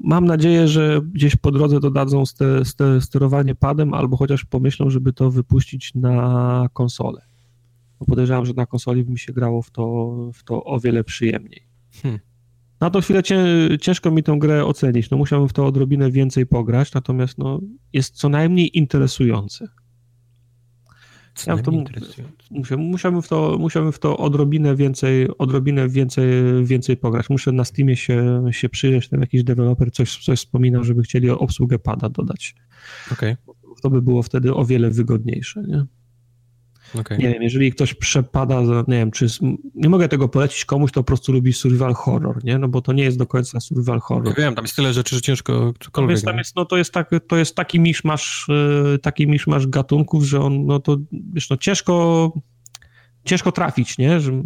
mam 0.00 0.24
nadzieję, 0.24 0.68
że 0.68 1.00
gdzieś 1.12 1.36
po 1.36 1.50
drodze 1.50 1.80
dodadzą 1.80 2.26
ste, 2.26 2.64
ste, 2.64 3.00
sterowanie 3.00 3.54
padem, 3.54 3.94
albo 3.94 4.16
chociaż 4.16 4.44
pomyślą, 4.44 4.90
żeby 4.90 5.12
to 5.12 5.30
wypuścić 5.30 5.94
na 5.94 6.68
konsolę. 6.72 7.22
Bo 8.00 8.06
podejrzewam, 8.06 8.46
że 8.46 8.52
na 8.52 8.66
konsoli 8.66 9.04
by 9.04 9.12
mi 9.12 9.18
się 9.18 9.32
grało 9.32 9.62
w 9.62 9.70
to, 9.70 10.14
w 10.34 10.44
to 10.44 10.64
o 10.64 10.80
wiele 10.80 11.04
przyjemniej. 11.04 11.62
Hmm. 12.02 12.20
Na 12.80 12.90
tą 12.90 13.00
chwilę 13.00 13.22
ciężko 13.80 14.10
mi 14.10 14.22
tę 14.22 14.36
grę 14.38 14.64
ocenić. 14.64 15.10
No 15.10 15.16
musiałbym 15.16 15.48
w 15.48 15.52
to 15.52 15.66
odrobinę 15.66 16.10
więcej 16.10 16.46
pograć, 16.46 16.92
natomiast 16.94 17.38
no, 17.38 17.60
jest 17.92 18.16
co 18.16 18.28
najmniej 18.28 18.78
interesujące. 18.78 19.68
Ja 21.46 21.56
to 21.56 21.72
musiałbym, 22.80 23.22
w 23.22 23.28
to, 23.28 23.56
musiałbym 23.58 23.92
w 23.92 23.98
to 23.98 24.16
odrobinę 24.16 24.76
więcej, 24.76 25.28
odrobinę 25.38 25.88
więcej, 25.88 26.26
więcej 26.64 26.96
pograć. 26.96 27.30
Muszę 27.30 27.52
na 27.52 27.64
Steamie 27.64 27.96
się, 27.96 28.44
się 28.50 28.68
przyjrzeć, 28.68 29.08
tam 29.08 29.20
jakiś 29.20 29.44
deweloper 29.44 29.92
coś, 29.92 30.24
coś 30.24 30.38
wspominał, 30.38 30.84
żeby 30.84 31.02
chcieli 31.02 31.30
obsługę 31.30 31.78
pada 31.78 32.08
dodać. 32.08 32.54
Okay. 33.12 33.36
To 33.82 33.90
by 33.90 34.02
było 34.02 34.22
wtedy 34.22 34.54
o 34.54 34.64
wiele 34.64 34.90
wygodniejsze, 34.90 35.62
nie? 35.62 35.84
Okay. 37.00 37.18
Nie 37.18 37.28
wiem, 37.28 37.42
jeżeli 37.42 37.72
ktoś 37.72 37.94
przepada, 37.94 38.60
nie 38.88 38.96
wiem, 38.96 39.10
czy 39.10 39.26
nie 39.74 39.88
mogę 39.88 40.08
tego 40.08 40.28
polecić 40.28 40.64
komuś, 40.64 40.92
to 40.92 41.00
po 41.00 41.04
prostu 41.04 41.32
lubi 41.32 41.52
survival 41.52 41.94
horror, 41.94 42.44
nie? 42.44 42.58
No 42.58 42.68
bo 42.68 42.80
to 42.82 42.92
nie 42.92 43.04
jest 43.04 43.18
do 43.18 43.26
końca 43.26 43.60
survival 43.60 44.00
horror. 44.00 44.28
Ja 44.28 44.44
wiem, 44.44 44.54
tam 44.54 44.64
jest 44.64 44.76
tyle 44.76 44.92
rzeczy, 44.92 45.16
że 45.16 45.22
ciężko 45.22 45.72
cokolwiek. 45.80 46.10
Więc 46.16 46.24
tam 46.24 46.38
jest, 46.38 46.56
no 46.56 46.64
to 46.64 46.76
jest, 46.76 46.92
tak, 46.92 47.10
to 47.28 47.36
jest 47.36 47.54
taki 47.56 47.80
miszmasz, 47.80 48.48
y, 48.94 48.98
taki 48.98 49.26
miszmasz 49.26 49.66
gatunków, 49.66 50.24
że 50.24 50.40
on, 50.40 50.66
no 50.66 50.80
to, 50.80 50.96
wiesz, 51.12 51.50
no 51.50 51.56
ciężko 51.56 52.32
ciężko 53.24 53.52
trafić, 53.52 53.98
nie? 53.98 54.20
Że, 54.20 54.42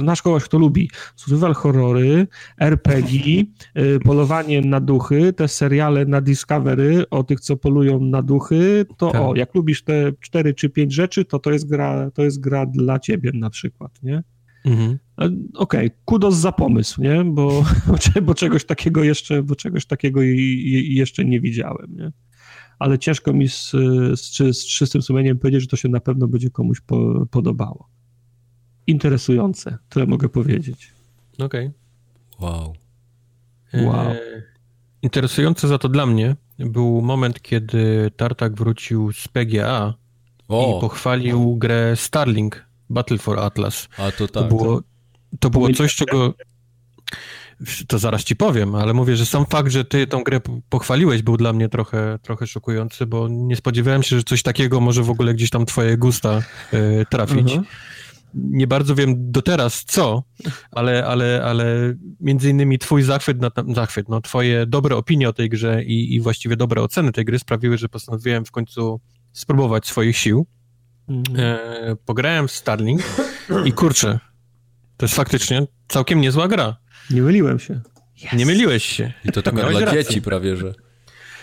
znasz 0.00 0.22
kogoś, 0.22 0.44
kto 0.44 0.58
lubi 0.58 0.90
survival 1.16 1.54
horrory, 1.54 2.26
RPG, 2.58 3.44
y, 3.78 4.00
polowanie 4.04 4.60
na 4.60 4.80
duchy, 4.80 5.32
te 5.32 5.48
seriale 5.48 6.06
na 6.06 6.20
Discovery 6.20 7.04
o 7.10 7.24
tych, 7.24 7.40
co 7.40 7.56
polują 7.56 8.00
na 8.00 8.22
duchy, 8.22 8.86
to 8.96 9.10
tak. 9.10 9.22
o, 9.22 9.34
jak 9.36 9.54
lubisz 9.54 9.84
te 9.84 10.12
cztery 10.20 10.54
czy 10.54 10.68
pięć 10.68 10.94
rzeczy, 10.94 11.24
to 11.24 11.38
to 11.38 11.50
jest 11.50 11.68
gra, 11.68 12.10
to 12.10 12.22
jest 12.22 12.40
gra 12.40 12.66
dla 12.66 12.98
ciebie 12.98 13.30
na 13.34 13.50
przykład, 13.50 14.02
nie? 14.02 14.22
Mhm. 14.64 14.98
Okej, 15.16 15.86
okay, 15.86 15.90
kudos 16.04 16.34
za 16.34 16.52
pomysł, 16.52 17.02
nie? 17.02 17.24
Bo, 17.24 17.64
bo 18.26 18.34
czegoś 18.34 18.64
takiego 18.64 19.04
jeszcze, 19.04 19.42
bo 19.42 19.56
czegoś 19.56 19.86
takiego 19.86 20.20
jeszcze 20.22 21.24
nie 21.24 21.40
widziałem, 21.40 21.96
nie? 21.96 22.12
Ale 22.78 22.98
ciężko 22.98 23.32
mi 23.32 23.48
z, 23.48 23.70
z, 24.14 24.56
z 24.56 24.66
czystym 24.66 25.02
sumieniem 25.02 25.38
powiedzieć, 25.38 25.60
że 25.60 25.66
to 25.66 25.76
się 25.76 25.88
na 25.88 26.00
pewno 26.00 26.28
będzie 26.28 26.50
komuś 26.50 26.80
po, 26.80 27.26
podobało 27.30 27.88
interesujące, 28.86 29.78
tyle 29.88 30.06
mogę 30.06 30.28
powiedzieć. 30.28 30.92
Okej. 31.38 31.66
Okay. 31.66 31.72
Wow. 32.40 32.74
Wow. 33.74 34.10
E, 34.10 34.20
interesujące 35.02 35.68
za 35.68 35.78
to 35.78 35.88
dla 35.88 36.06
mnie 36.06 36.36
był 36.58 37.02
moment, 37.02 37.42
kiedy 37.42 38.10
Tartak 38.16 38.54
wrócił 38.54 39.12
z 39.12 39.28
PGA 39.28 39.94
o. 40.48 40.76
i 40.78 40.80
pochwalił 40.80 41.56
grę 41.56 41.96
Starlink 41.96 42.66
Battle 42.90 43.18
for 43.18 43.38
Atlas. 43.38 43.88
A 43.98 44.12
to 44.12 44.28
tak. 44.28 44.42
To 44.42 44.44
było, 44.44 44.82
to 45.40 45.50
było 45.50 45.72
coś, 45.72 45.94
czego... 45.94 46.34
To 47.88 47.98
zaraz 47.98 48.24
ci 48.24 48.36
powiem, 48.36 48.74
ale 48.74 48.94
mówię, 48.94 49.16
że 49.16 49.26
sam 49.26 49.46
fakt, 49.46 49.72
że 49.72 49.84
ty 49.84 50.06
tą 50.06 50.22
grę 50.22 50.40
pochwaliłeś, 50.68 51.22
był 51.22 51.36
dla 51.36 51.52
mnie 51.52 51.68
trochę, 51.68 52.18
trochę 52.22 52.46
szokujący, 52.46 53.06
bo 53.06 53.28
nie 53.28 53.56
spodziewałem 53.56 54.02
się, 54.02 54.16
że 54.16 54.22
coś 54.22 54.42
takiego 54.42 54.80
może 54.80 55.02
w 55.02 55.10
ogóle 55.10 55.34
gdzieś 55.34 55.50
tam 55.50 55.66
twoje 55.66 55.96
gusta 55.96 56.42
y, 56.72 57.06
trafić. 57.10 57.52
Mhm. 57.52 57.64
Nie 58.34 58.66
bardzo 58.66 58.94
wiem 58.94 59.32
do 59.32 59.42
teraz 59.42 59.84
co, 59.84 60.22
ale, 60.70 61.06
ale, 61.06 61.42
ale 61.44 61.94
między 62.20 62.50
innymi 62.50 62.78
twój 62.78 63.02
zachwyt, 63.02 63.40
na, 63.40 63.50
zachwyt 63.74 64.08
no, 64.08 64.20
twoje 64.20 64.66
dobre 64.66 64.96
opinie 64.96 65.28
o 65.28 65.32
tej 65.32 65.48
grze 65.48 65.84
i, 65.84 66.14
i 66.14 66.20
właściwie 66.20 66.56
dobre 66.56 66.82
oceny 66.82 67.12
tej 67.12 67.24
gry 67.24 67.38
sprawiły, 67.38 67.78
że 67.78 67.88
postanowiłem 67.88 68.44
w 68.44 68.50
końcu 68.50 69.00
spróbować 69.32 69.86
swoich 69.86 70.16
sił. 70.16 70.46
Mm. 71.08 71.22
E, 71.36 71.96
pograłem 72.04 72.48
w 72.48 72.52
Starlink 72.52 73.02
i 73.64 73.72
kurczę, 73.72 74.18
to 74.96 75.06
jest 75.06 75.14
faktycznie 75.14 75.66
całkiem 75.88 76.20
niezła 76.20 76.48
gra. 76.48 76.76
Nie 77.10 77.22
myliłem 77.22 77.58
się. 77.58 77.80
Yes. 78.24 78.32
Nie 78.32 78.46
myliłeś 78.46 78.84
się. 78.84 79.12
I 79.24 79.32
to 79.32 79.42
tak 79.42 79.54
dla 79.54 79.70
rację. 79.70 80.04
dzieci 80.04 80.22
prawie, 80.22 80.56
że. 80.56 80.74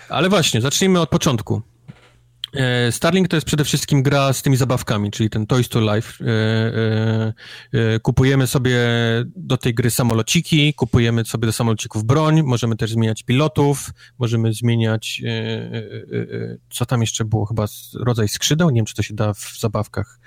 Ale 0.10 0.30
właśnie, 0.30 0.62
zacznijmy 0.62 1.00
od 1.00 1.10
początku. 1.10 1.62
E, 2.54 2.92
Starlink 2.92 3.28
to 3.28 3.38
jest 3.38 3.48
przede 3.48 3.64
wszystkim 3.64 4.04
gra 4.04 4.34
z 4.34 4.42
tymi 4.42 4.58
zabawkami, 4.58 5.12
czyli 5.12 5.30
ten 5.30 5.48
Toys 5.48 5.70
to 5.70 5.96
Life. 5.96 6.26
E, 6.26 7.34
e, 7.74 8.00
kupujemy 8.00 8.48
sobie 8.48 8.78
do 9.36 9.58
tej 9.58 9.74
gry 9.74 9.92
samolociki, 9.92 10.74
kupujemy 10.74 11.26
sobie 11.26 11.46
do 11.46 11.54
samolocików 11.54 12.04
broń, 12.04 12.44
możemy 12.44 12.76
też 12.76 12.92
zmieniać 12.92 13.24
pilotów, 13.24 13.90
możemy 14.20 14.54
zmieniać, 14.54 15.22
co 16.70 16.86
tam 16.86 17.02
jeszcze 17.02 17.26
było, 17.26 17.46
chyba 17.46 17.66
rodzaj 18.00 18.30
skrzydeł, 18.30 18.70
nie 18.70 18.76
wiem, 18.76 18.86
czy 18.86 18.96
to 18.96 19.04
się 19.04 19.14
da 19.14 19.34
w 19.34 19.60
zabawkach. 19.60 20.20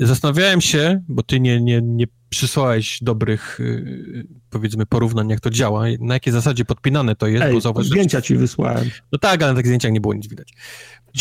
Zastanawiałem 0.00 0.60
się, 0.60 1.02
bo 1.08 1.22
ty 1.22 1.40
nie, 1.40 1.60
nie, 1.60 1.80
nie 1.82 2.06
przysłałeś 2.30 2.98
dobrych, 3.02 3.60
y, 3.60 4.26
powiedzmy, 4.50 4.86
porównań, 4.86 5.28
jak 5.28 5.40
to 5.40 5.50
działa, 5.50 5.84
na 6.00 6.14
jakiej 6.14 6.32
zasadzie 6.32 6.64
podpinane 6.64 7.16
to 7.16 7.26
jest. 7.26 7.44
Ej, 7.44 7.60
bo 7.74 7.82
zdjęcia 7.82 8.22
ci 8.22 8.36
wysłałem. 8.36 8.90
No 9.12 9.18
tak, 9.18 9.42
ale 9.42 9.52
na 9.52 9.56
tych 9.56 9.66
zdjęciach 9.66 9.92
nie 9.92 10.00
było 10.00 10.14
nic 10.14 10.28
widać. 10.28 10.52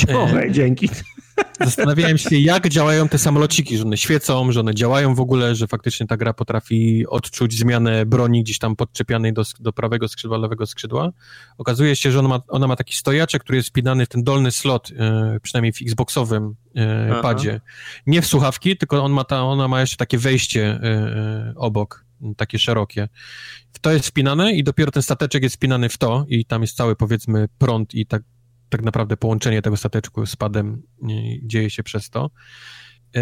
Okej, 0.04 0.48
e... 0.48 0.52
dzięki. 0.52 0.90
Zastanawiałem 1.62 2.18
się, 2.18 2.38
jak 2.38 2.70
działają 2.70 3.10
te 3.10 3.18
samolociki, 3.18 3.78
że 3.78 3.84
one 3.84 3.98
świecą, 3.98 4.52
że 4.52 4.60
one 4.60 4.76
działają 4.76 5.16
w 5.16 5.20
ogóle, 5.20 5.56
że 5.56 5.68
faktycznie 5.68 6.08
ta 6.08 6.18
gra 6.18 6.34
potrafi 6.34 7.08
odczuć 7.08 7.54
zmianę 7.54 8.06
broni 8.06 8.44
gdzieś 8.44 8.60
tam 8.60 8.76
podczepianej 8.76 9.34
do, 9.34 9.44
do 9.60 9.74
prawego 9.74 10.08
skrzydła, 10.08 10.38
lewego 10.38 10.66
skrzydła. 10.66 11.12
Okazuje 11.58 11.96
się, 11.96 12.12
że 12.12 12.20
ona 12.20 12.28
ma, 12.28 12.42
ona 12.48 12.68
ma 12.68 12.76
taki 12.76 12.96
stojaczek, 12.96 13.44
który 13.44 13.58
jest 13.58 13.70
wpinany 13.70 14.06
w 14.06 14.10
ten 14.10 14.24
dolny 14.24 14.52
slot, 14.52 14.92
e, 14.98 15.40
przynajmniej 15.42 15.74
w 15.74 15.82
Xboxowym 15.82 16.56
e, 16.76 17.22
padzie. 17.22 17.62
Nie 18.08 18.22
w 18.22 18.28
słuchawki, 18.28 18.78
tylko 18.78 19.04
on 19.04 19.12
ma 19.12 19.24
ta, 19.24 19.44
ona 19.44 19.68
ma 19.68 19.82
jeszcze 19.82 19.98
takie 19.98 20.18
wejście 20.18 20.66
e, 20.66 20.84
e 20.84 21.54
obok, 21.56 22.06
takie 22.38 22.60
szerokie. 22.60 23.10
To 23.82 23.92
jest 23.92 24.08
wpinane 24.08 24.54
i 24.54 24.64
dopiero 24.64 24.92
ten 24.92 25.04
stateczek 25.04 25.44
jest 25.44 25.56
wpinany 25.56 25.90
w 25.90 25.98
to 25.98 26.26
i 26.28 26.46
tam 26.46 26.62
jest 26.62 26.78
cały, 26.78 26.96
powiedzmy, 26.96 27.48
prąd 27.58 27.96
i 27.96 28.06
tak 28.06 28.24
tak 28.70 28.82
naprawdę 28.82 29.18
połączenie 29.18 29.62
tego 29.62 29.78
stateczku 29.78 30.26
z 30.26 30.36
padem 30.36 30.84
dzieje 31.44 31.70
się 31.70 31.84
przez 31.84 32.10
to. 32.10 32.30
E, 33.16 33.22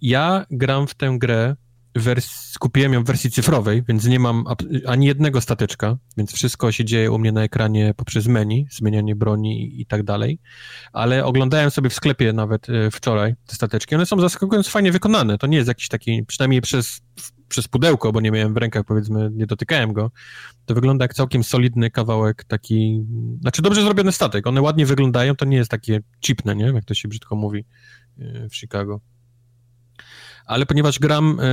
ja 0.00 0.46
gram 0.50 0.86
w 0.86 0.94
tę 0.94 1.16
grę, 1.18 1.56
wers- 1.98 2.58
kupiłem 2.58 2.92
ją 2.92 3.02
w 3.04 3.06
wersji 3.06 3.30
cyfrowej, 3.30 3.82
więc 3.88 4.04
nie 4.04 4.18
mam 4.18 4.44
ani 4.86 5.06
jednego 5.06 5.40
stateczka, 5.40 5.96
więc 6.16 6.32
wszystko 6.32 6.72
się 6.72 6.84
dzieje 6.84 7.10
u 7.10 7.18
mnie 7.18 7.32
na 7.32 7.42
ekranie 7.42 7.94
poprzez 7.96 8.26
menu, 8.26 8.66
zmienianie 8.70 9.16
broni 9.16 9.80
i 9.80 9.86
tak 9.86 10.02
dalej, 10.02 10.38
ale 10.92 11.24
oglądałem 11.24 11.70
sobie 11.70 11.90
w 11.90 11.94
sklepie 11.94 12.32
nawet 12.32 12.68
e, 12.70 12.90
wczoraj 12.90 13.34
te 13.46 13.54
stateczki, 13.54 13.94
one 13.94 14.06
są 14.06 14.20
zaskakująco 14.20 14.70
fajnie 14.70 14.92
wykonane, 14.92 15.38
to 15.38 15.46
nie 15.46 15.56
jest 15.56 15.68
jakiś 15.68 15.88
taki, 15.88 16.24
przynajmniej 16.26 16.60
przez 16.60 17.00
przez 17.50 17.68
pudełko, 17.68 18.12
bo 18.12 18.20
nie 18.20 18.30
miałem 18.30 18.54
w 18.54 18.56
rękach, 18.56 18.84
powiedzmy, 18.84 19.30
nie 19.32 19.46
dotykałem 19.46 19.92
go, 19.92 20.10
to 20.66 20.74
wygląda 20.74 21.04
jak 21.04 21.14
całkiem 21.14 21.44
solidny 21.44 21.90
kawałek 21.90 22.44
taki, 22.44 23.04
znaczy 23.40 23.62
dobrze 23.62 23.82
zrobiony 23.82 24.12
statek. 24.12 24.46
One 24.46 24.60
ładnie 24.60 24.86
wyglądają, 24.86 25.36
to 25.36 25.44
nie 25.44 25.56
jest 25.56 25.70
takie 25.70 26.00
chipne, 26.20 26.56
nie? 26.56 26.64
Jak 26.64 26.84
to 26.84 26.94
się 26.94 27.08
brzydko 27.08 27.36
mówi 27.36 27.64
e, 28.18 28.48
w 28.48 28.56
Chicago. 28.56 29.00
Ale 30.46 30.66
ponieważ 30.66 30.98
gram 30.98 31.40
e, 31.40 31.44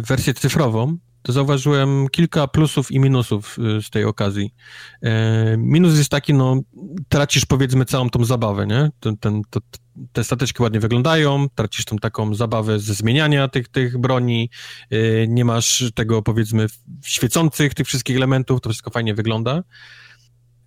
wersję 0.00 0.34
cyfrową, 0.34 0.98
to 1.22 1.32
zauważyłem 1.32 2.08
kilka 2.08 2.46
plusów 2.46 2.92
i 2.92 2.98
minusów 2.98 3.58
y, 3.58 3.82
z 3.82 3.90
tej 3.90 4.04
okazji. 4.04 4.54
E, 5.02 5.56
minus 5.56 5.98
jest 5.98 6.10
taki, 6.10 6.34
no, 6.34 6.60
tracisz 7.08 7.46
powiedzmy 7.46 7.84
całą 7.84 8.10
tą 8.10 8.24
zabawę, 8.24 8.66
nie? 8.66 8.90
Ten, 9.00 9.16
ten, 9.16 9.42
to, 9.50 9.60
te 10.12 10.24
stateczki 10.24 10.62
ładnie 10.62 10.80
wyglądają, 10.80 11.48
tracisz 11.54 11.84
tą 11.84 11.96
taką 11.96 12.34
zabawę 12.34 12.78
ze 12.78 12.94
zmieniania 12.94 13.48
tych, 13.48 13.68
tych 13.68 13.98
broni, 13.98 14.50
e, 14.90 15.26
nie 15.26 15.44
masz 15.44 15.84
tego 15.94 16.22
powiedzmy 16.22 16.66
świecących 17.04 17.74
tych 17.74 17.86
wszystkich 17.86 18.16
elementów, 18.16 18.60
to 18.60 18.70
wszystko 18.70 18.90
fajnie 18.90 19.14
wygląda. 19.14 19.62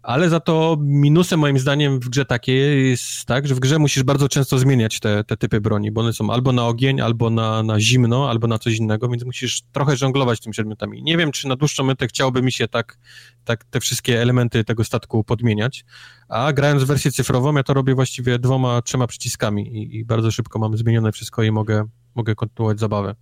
Ale 0.03 0.30
za 0.30 0.39
to 0.39 0.77
minusem 0.81 1.39
moim 1.39 1.59
zdaniem 1.59 1.99
w 1.99 2.09
grze 2.09 2.25
takiej 2.25 2.89
jest 2.89 3.25
tak, 3.25 3.47
że 3.47 3.55
w 3.55 3.59
grze 3.59 3.80
musisz 3.80 4.03
bardzo 4.03 4.30
często 4.30 4.59
zmieniać 4.59 4.99
te, 4.99 5.23
te 5.23 5.38
typy 5.38 5.61
broni, 5.61 5.91
bo 5.91 6.01
one 6.01 6.13
są 6.13 6.30
albo 6.30 6.51
na 6.51 6.67
ogień, 6.67 7.01
albo 7.01 7.30
na, 7.30 7.63
na 7.63 7.80
zimno, 7.80 8.30
albo 8.30 8.47
na 8.47 8.59
coś 8.59 8.75
innego, 8.77 9.09
więc 9.09 9.25
musisz 9.25 9.61
trochę 9.71 9.95
żonglować 9.95 10.39
tymi 10.39 10.51
przedmiotami. 10.51 11.03
Nie 11.03 11.17
wiem, 11.17 11.31
czy 11.31 11.47
na 11.47 11.55
dłuższą 11.55 11.84
metę 11.84 12.07
chciałoby 12.07 12.41
mi 12.41 12.51
się 12.51 12.67
tak, 12.67 12.97
tak 13.43 13.63
te 13.63 13.80
wszystkie 13.80 14.21
elementy 14.21 14.63
tego 14.63 14.84
statku 14.84 15.23
podmieniać, 15.23 15.85
a 16.30 16.53
grając 16.53 16.84
w 16.84 16.88
wersję 16.88 17.11
cyfrową, 17.11 17.55
ja 17.55 17.63
to 17.63 17.73
robię 17.73 17.95
właściwie 17.95 18.39
dwoma, 18.39 18.81
trzema 18.81 19.07
przyciskami 19.07 19.77
i, 19.77 19.97
i 19.97 20.05
bardzo 20.05 20.31
szybko 20.31 20.59
mam 20.59 20.77
zmienione 20.77 21.11
wszystko 21.11 21.43
i 21.43 21.51
mogę, 21.51 21.85
mogę 22.15 22.35
kontynuować 22.35 22.80
zabawę. 22.80 23.15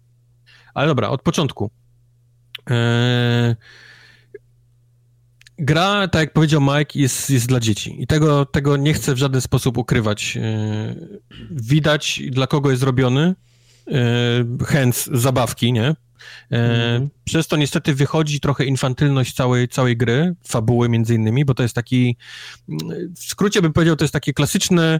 Ale 0.73 0.87
dobra, 0.87 1.09
od 1.09 1.21
początku. 1.21 1.71
Eee 2.67 3.55
gra, 5.61 6.07
tak 6.07 6.19
jak 6.19 6.33
powiedział 6.33 6.61
Mike, 6.61 6.99
jest, 6.99 7.29
jest 7.29 7.47
dla 7.47 7.59
dzieci. 7.59 7.95
I 7.99 8.07
tego, 8.07 8.45
tego 8.45 8.77
nie 8.77 8.93
chcę 8.93 9.13
w 9.13 9.17
żaden 9.17 9.41
sposób 9.41 9.77
ukrywać. 9.77 10.38
E, 10.38 10.95
widać, 11.51 12.21
dla 12.29 12.47
kogo 12.47 12.71
jest 12.71 12.83
robiony. 12.83 13.35
E, 13.88 14.65
chęć 14.65 14.95
zabawki, 14.95 15.73
nie? 15.73 15.95
Mm. 16.49 17.09
Przez 17.23 17.47
to 17.47 17.57
niestety 17.57 17.95
wychodzi 17.95 18.39
trochę 18.39 18.65
infantylność 18.65 19.33
całej, 19.33 19.67
całej 19.67 19.97
gry, 19.97 20.35
fabuły 20.47 20.89
między 20.89 21.15
innymi, 21.15 21.45
bo 21.45 21.53
to 21.53 21.63
jest 21.63 21.75
taki, 21.75 22.17
w 23.15 23.23
skrócie 23.23 23.61
bym 23.61 23.73
powiedział, 23.73 23.95
to 23.95 24.03
jest 24.03 24.13
takie 24.13 24.33
klasyczne, 24.33 24.99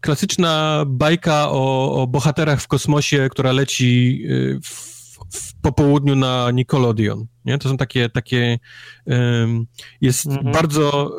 klasyczna 0.00 0.84
bajka 0.86 1.50
o, 1.50 1.94
o 2.02 2.06
bohaterach 2.06 2.60
w 2.60 2.68
kosmosie, 2.68 3.28
która 3.30 3.52
leci 3.52 4.22
w 4.62 4.99
w 5.32 5.54
popołudniu 5.60 6.16
na 6.16 6.50
Nickelodeon, 6.50 7.26
nie? 7.44 7.58
To 7.58 7.68
są 7.68 7.76
takie, 7.76 8.08
takie 8.08 8.58
um, 9.06 9.66
jest 10.00 10.26
mhm. 10.26 10.52
bardzo 10.52 11.16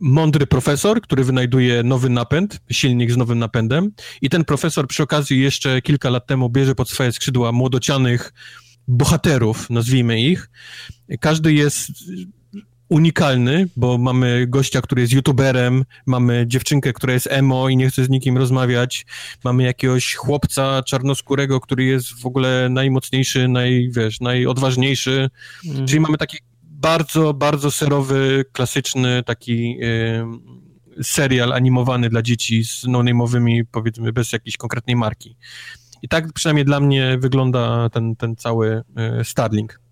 mądry 0.00 0.46
profesor, 0.46 1.00
który 1.00 1.24
wynajduje 1.24 1.82
nowy 1.82 2.08
napęd, 2.08 2.60
silnik 2.70 3.12
z 3.12 3.16
nowym 3.16 3.38
napędem 3.38 3.92
i 4.22 4.30
ten 4.30 4.44
profesor 4.44 4.86
przy 4.86 5.02
okazji 5.02 5.40
jeszcze 5.40 5.82
kilka 5.82 6.10
lat 6.10 6.26
temu 6.26 6.50
bierze 6.50 6.74
pod 6.74 6.90
swoje 6.90 7.12
skrzydła 7.12 7.52
młodocianych 7.52 8.32
bohaterów, 8.88 9.70
nazwijmy 9.70 10.20
ich. 10.20 10.50
Każdy 11.20 11.52
jest 11.52 11.90
unikalny, 12.88 13.68
bo 13.76 13.98
mamy 13.98 14.46
gościa, 14.46 14.80
który 14.80 15.00
jest 15.02 15.12
youtuberem, 15.12 15.84
mamy 16.06 16.44
dziewczynkę, 16.46 16.92
która 16.92 17.12
jest 17.12 17.28
emo 17.30 17.68
i 17.68 17.76
nie 17.76 17.88
chce 17.88 18.04
z 18.04 18.08
nikim 18.08 18.38
rozmawiać, 18.38 19.06
mamy 19.44 19.62
jakiegoś 19.62 20.14
chłopca 20.14 20.82
czarnoskórego, 20.82 21.60
który 21.60 21.84
jest 21.84 22.20
w 22.20 22.26
ogóle 22.26 22.68
najmocniejszy, 22.70 23.48
naj, 23.48 23.90
wiesz, 23.92 24.20
najodważniejszy, 24.20 25.30
mm. 25.66 25.86
czyli 25.86 26.00
mamy 26.00 26.18
taki 26.18 26.38
bardzo, 26.62 27.34
bardzo 27.34 27.70
serowy, 27.70 28.44
klasyczny 28.52 29.22
taki 29.22 29.78
y, 29.82 31.04
serial 31.04 31.52
animowany 31.52 32.08
dla 32.08 32.22
dzieci 32.22 32.64
z 32.64 32.84
no-name'owymi, 32.84 33.62
powiedzmy, 33.72 34.12
bez 34.12 34.32
jakiejś 34.32 34.56
konkretnej 34.56 34.96
marki. 34.96 35.36
I 36.02 36.08
tak 36.08 36.32
przynajmniej 36.32 36.64
dla 36.64 36.80
mnie 36.80 37.18
wygląda 37.20 37.90
ten, 37.90 38.16
ten 38.16 38.36
cały 38.36 38.82
y, 39.20 39.24
Starlink. 39.24 39.83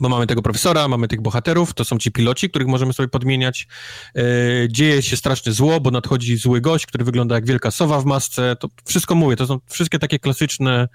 Bo 0.00 0.08
mamy 0.08 0.26
tego 0.26 0.42
profesora, 0.42 0.88
mamy 0.88 1.08
tych 1.08 1.20
bohaterów, 1.20 1.74
to 1.74 1.84
są 1.84 1.98
ci 1.98 2.12
piloci, 2.12 2.50
których 2.50 2.68
możemy 2.68 2.92
sobie 2.92 3.08
podmieniać. 3.08 3.68
E, 4.16 4.22
dzieje 4.68 5.02
się 5.02 5.16
straszne 5.16 5.52
zło, 5.52 5.80
bo 5.80 5.90
nadchodzi 5.90 6.36
zły 6.36 6.60
gość, 6.60 6.86
który 6.86 7.04
wygląda 7.04 7.34
jak 7.34 7.46
wielka 7.46 7.70
sowa 7.70 8.00
w 8.00 8.04
masce. 8.04 8.56
To 8.60 8.68
wszystko 8.84 9.14
mówię, 9.14 9.36
to 9.36 9.46
są 9.46 9.58
wszystkie 9.66 9.98
takie 9.98 10.18
klasyczne, 10.18 10.88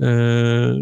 e, 0.00 0.74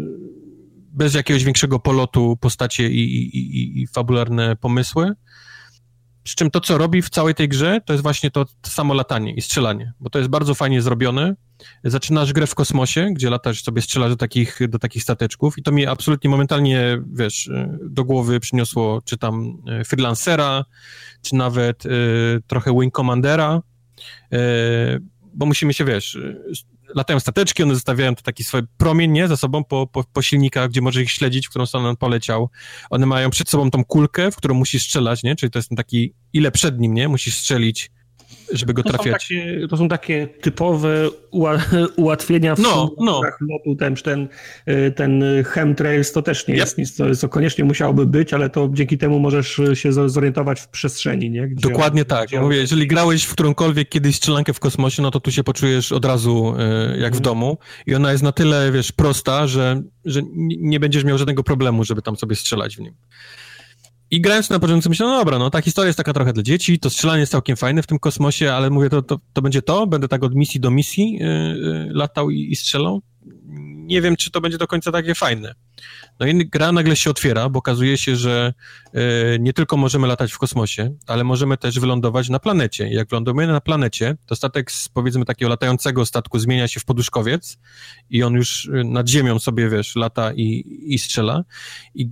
bez 0.93 1.13
jakiegoś 1.13 1.43
większego 1.43 1.79
polotu 1.79 2.37
postacie 2.41 2.89
i, 2.89 3.15
i, 3.17 3.37
i, 3.37 3.81
i 3.81 3.87
fabularne 3.87 4.55
pomysły. 4.55 5.13
Przy 6.23 6.35
czym 6.35 6.51
to, 6.51 6.61
co 6.61 6.77
robi 6.77 7.01
w 7.01 7.09
całej 7.09 7.35
tej 7.35 7.49
grze, 7.49 7.81
to 7.85 7.93
jest 7.93 8.03
właśnie 8.03 8.31
to, 8.31 8.45
samo 8.65 8.93
latanie 8.93 9.33
i 9.33 9.41
strzelanie, 9.41 9.93
bo 9.99 10.09
to 10.09 10.19
jest 10.19 10.29
bardzo 10.29 10.55
fajnie 10.55 10.81
zrobione. 10.81 11.35
Zaczynasz 11.83 12.33
grę 12.33 12.47
w 12.47 12.55
kosmosie, 12.55 13.09
gdzie 13.13 13.29
latasz 13.29 13.63
sobie, 13.63 13.81
strzelasz 13.81 14.09
do 14.09 14.15
takich, 14.15 14.59
do 14.69 14.79
takich 14.79 15.03
stateczków 15.03 15.57
i 15.57 15.63
to 15.63 15.71
mi 15.71 15.85
absolutnie 15.85 16.29
momentalnie, 16.29 17.01
wiesz, 17.13 17.49
do 17.81 18.03
głowy 18.03 18.39
przyniosło 18.39 19.01
czy 19.05 19.17
tam 19.17 19.57
e, 19.67 19.83
freelancera, 19.83 20.65
czy 21.21 21.35
nawet 21.35 21.85
y, 21.85 21.89
trochę 22.47 22.79
Wing 22.79 22.95
Commandera, 22.95 23.61
y, 24.33 24.37
bo 25.33 25.45
musimy 25.45 25.73
się, 25.73 25.85
wiesz, 25.85 26.17
latają 26.95 27.19
stateczki, 27.19 27.63
one 27.63 27.73
zostawiają 27.73 28.15
to 28.15 28.21
taki 28.21 28.43
swój 28.43 28.61
promień, 28.77 29.11
nie, 29.11 29.27
za 29.27 29.37
sobą 29.37 29.63
po, 29.63 29.87
po, 29.87 30.03
po 30.13 30.21
silnikach, 30.21 30.69
gdzie 30.69 30.81
możesz 30.81 31.03
ich 31.03 31.11
śledzić, 31.11 31.47
w 31.47 31.49
którą 31.49 31.65
stronę 31.65 31.89
on 31.89 31.97
poleciał. 31.97 32.49
One 32.89 33.05
mają 33.05 33.29
przed 33.29 33.49
sobą 33.49 33.71
tą 33.71 33.85
kulkę, 33.85 34.31
w 34.31 34.35
którą 34.35 34.55
musisz 34.55 34.83
strzelać, 34.83 35.23
nie, 35.23 35.35
czyli 35.35 35.51
to 35.51 35.59
jest 35.59 35.69
taki, 35.77 36.13
ile 36.33 36.51
przed 36.51 36.79
nim, 36.79 36.93
nie, 36.93 37.07
musisz 37.07 37.37
strzelić 37.37 37.91
żeby 38.53 38.73
go 38.73 38.83
to 38.83 38.89
trafiać. 38.89 39.23
Są 39.23 39.35
takie, 39.35 39.67
to 39.67 39.77
są 39.77 39.87
takie 39.87 40.27
typowe 40.27 41.09
ułatwienia 41.95 42.55
w 42.55 42.59
no, 42.59 42.95
no. 42.99 43.21
lotu, 43.41 43.75
ten, 43.79 43.95
ten, 43.95 44.27
ten 44.95 45.23
chemtrails 45.45 46.11
to 46.11 46.21
też 46.21 46.47
nie 46.47 46.53
yep. 46.53 46.61
jest 46.61 46.77
nic, 46.77 46.95
co, 46.95 47.15
co, 47.15 47.29
koniecznie 47.29 47.63
musiałoby 47.63 48.05
być, 48.05 48.33
ale 48.33 48.49
to 48.49 48.69
dzięki 48.73 48.97
temu 48.97 49.19
możesz 49.19 49.61
się 49.73 49.93
zorientować 49.93 50.61
w 50.61 50.67
przestrzeni, 50.67 51.29
nie? 51.29 51.47
Gdzie 51.47 51.69
Dokładnie 51.69 52.01
on, 52.01 52.07
tak. 52.07 52.29
Mówię, 52.41 52.57
jeżeli 52.57 52.87
grałeś 52.87 53.23
w 53.23 53.31
którąkolwiek 53.31 53.89
kiedyś 53.89 54.15
strzelankę 54.15 54.53
w 54.53 54.59
kosmosie, 54.59 55.01
no 55.01 55.11
to 55.11 55.19
tu 55.19 55.31
się 55.31 55.43
poczujesz 55.43 55.91
od 55.91 56.05
razu 56.05 56.55
e, 56.59 56.97
jak 56.97 57.13
w 57.13 57.17
mhm. 57.17 57.21
domu 57.21 57.57
i 57.85 57.95
ona 57.95 58.11
jest 58.11 58.23
na 58.23 58.31
tyle, 58.31 58.71
wiesz, 58.71 58.91
prosta, 58.91 59.47
że, 59.47 59.81
że 60.05 60.21
nie 60.59 60.79
będziesz 60.79 61.03
miał 61.03 61.17
żadnego 61.17 61.43
problemu, 61.43 61.83
żeby 61.83 62.01
tam 62.01 62.15
sobie 62.15 62.35
strzelać 62.35 62.77
w 62.77 62.79
nim. 62.79 62.93
I 64.11 64.21
grając 64.21 64.49
na 64.49 64.59
początku 64.59 64.89
myślę, 64.89 65.05
no 65.05 65.17
dobra, 65.17 65.39
no 65.39 65.49
ta 65.49 65.61
historia 65.61 65.87
jest 65.87 65.97
taka 65.97 66.13
trochę 66.13 66.33
dla 66.33 66.43
dzieci, 66.43 66.79
to 66.79 66.89
strzelanie 66.89 67.19
jest 67.19 67.31
całkiem 67.31 67.57
fajne 67.57 67.83
w 67.83 67.87
tym 67.87 67.99
kosmosie, 67.99 68.53
ale 68.53 68.69
mówię, 68.69 68.89
to, 68.89 69.01
to, 69.01 69.19
to 69.33 69.41
będzie 69.41 69.61
to? 69.61 69.87
Będę 69.87 70.07
tak 70.07 70.23
od 70.23 70.35
misji 70.35 70.59
do 70.59 70.71
misji 70.71 71.13
yy, 71.13 71.27
yy, 71.27 71.87
latał 71.91 72.29
i, 72.29 72.51
i 72.51 72.55
strzelał? 72.55 73.01
Nie 73.83 74.01
wiem, 74.01 74.15
czy 74.15 74.31
to 74.31 74.41
będzie 74.41 74.57
do 74.57 74.67
końca 74.67 74.91
takie 74.91 75.15
fajne. 75.15 75.55
No 76.19 76.27
i 76.27 76.45
gra 76.49 76.71
nagle 76.71 76.95
się 76.95 77.09
otwiera, 77.09 77.49
bo 77.49 77.59
okazuje 77.59 77.97
się, 77.97 78.15
że 78.15 78.53
y, 78.87 79.37
nie 79.39 79.53
tylko 79.53 79.77
możemy 79.77 80.07
latać 80.07 80.31
w 80.31 80.37
kosmosie, 80.37 80.95
ale 81.07 81.23
możemy 81.23 81.57
też 81.57 81.79
wylądować 81.79 82.29
na 82.29 82.39
planecie. 82.39 82.87
Jak 82.87 83.09
wylądujemy 83.09 83.47
na 83.47 83.61
planecie, 83.61 84.17
to 84.25 84.35
statek 84.35 84.71
z 84.71 84.89
powiedzmy 84.89 85.25
takiego 85.25 85.49
latającego 85.49 86.05
statku 86.05 86.39
zmienia 86.39 86.67
się 86.67 86.79
w 86.79 86.85
poduszkowiec 86.85 87.57
i 88.09 88.23
on 88.23 88.33
już 88.33 88.65
y, 88.65 88.83
nad 88.83 89.09
ziemią 89.09 89.39
sobie, 89.39 89.69
wiesz, 89.69 89.95
lata 89.95 90.33
i, 90.33 90.63
i 90.85 90.99
strzela. 90.99 91.43
I 91.95 92.09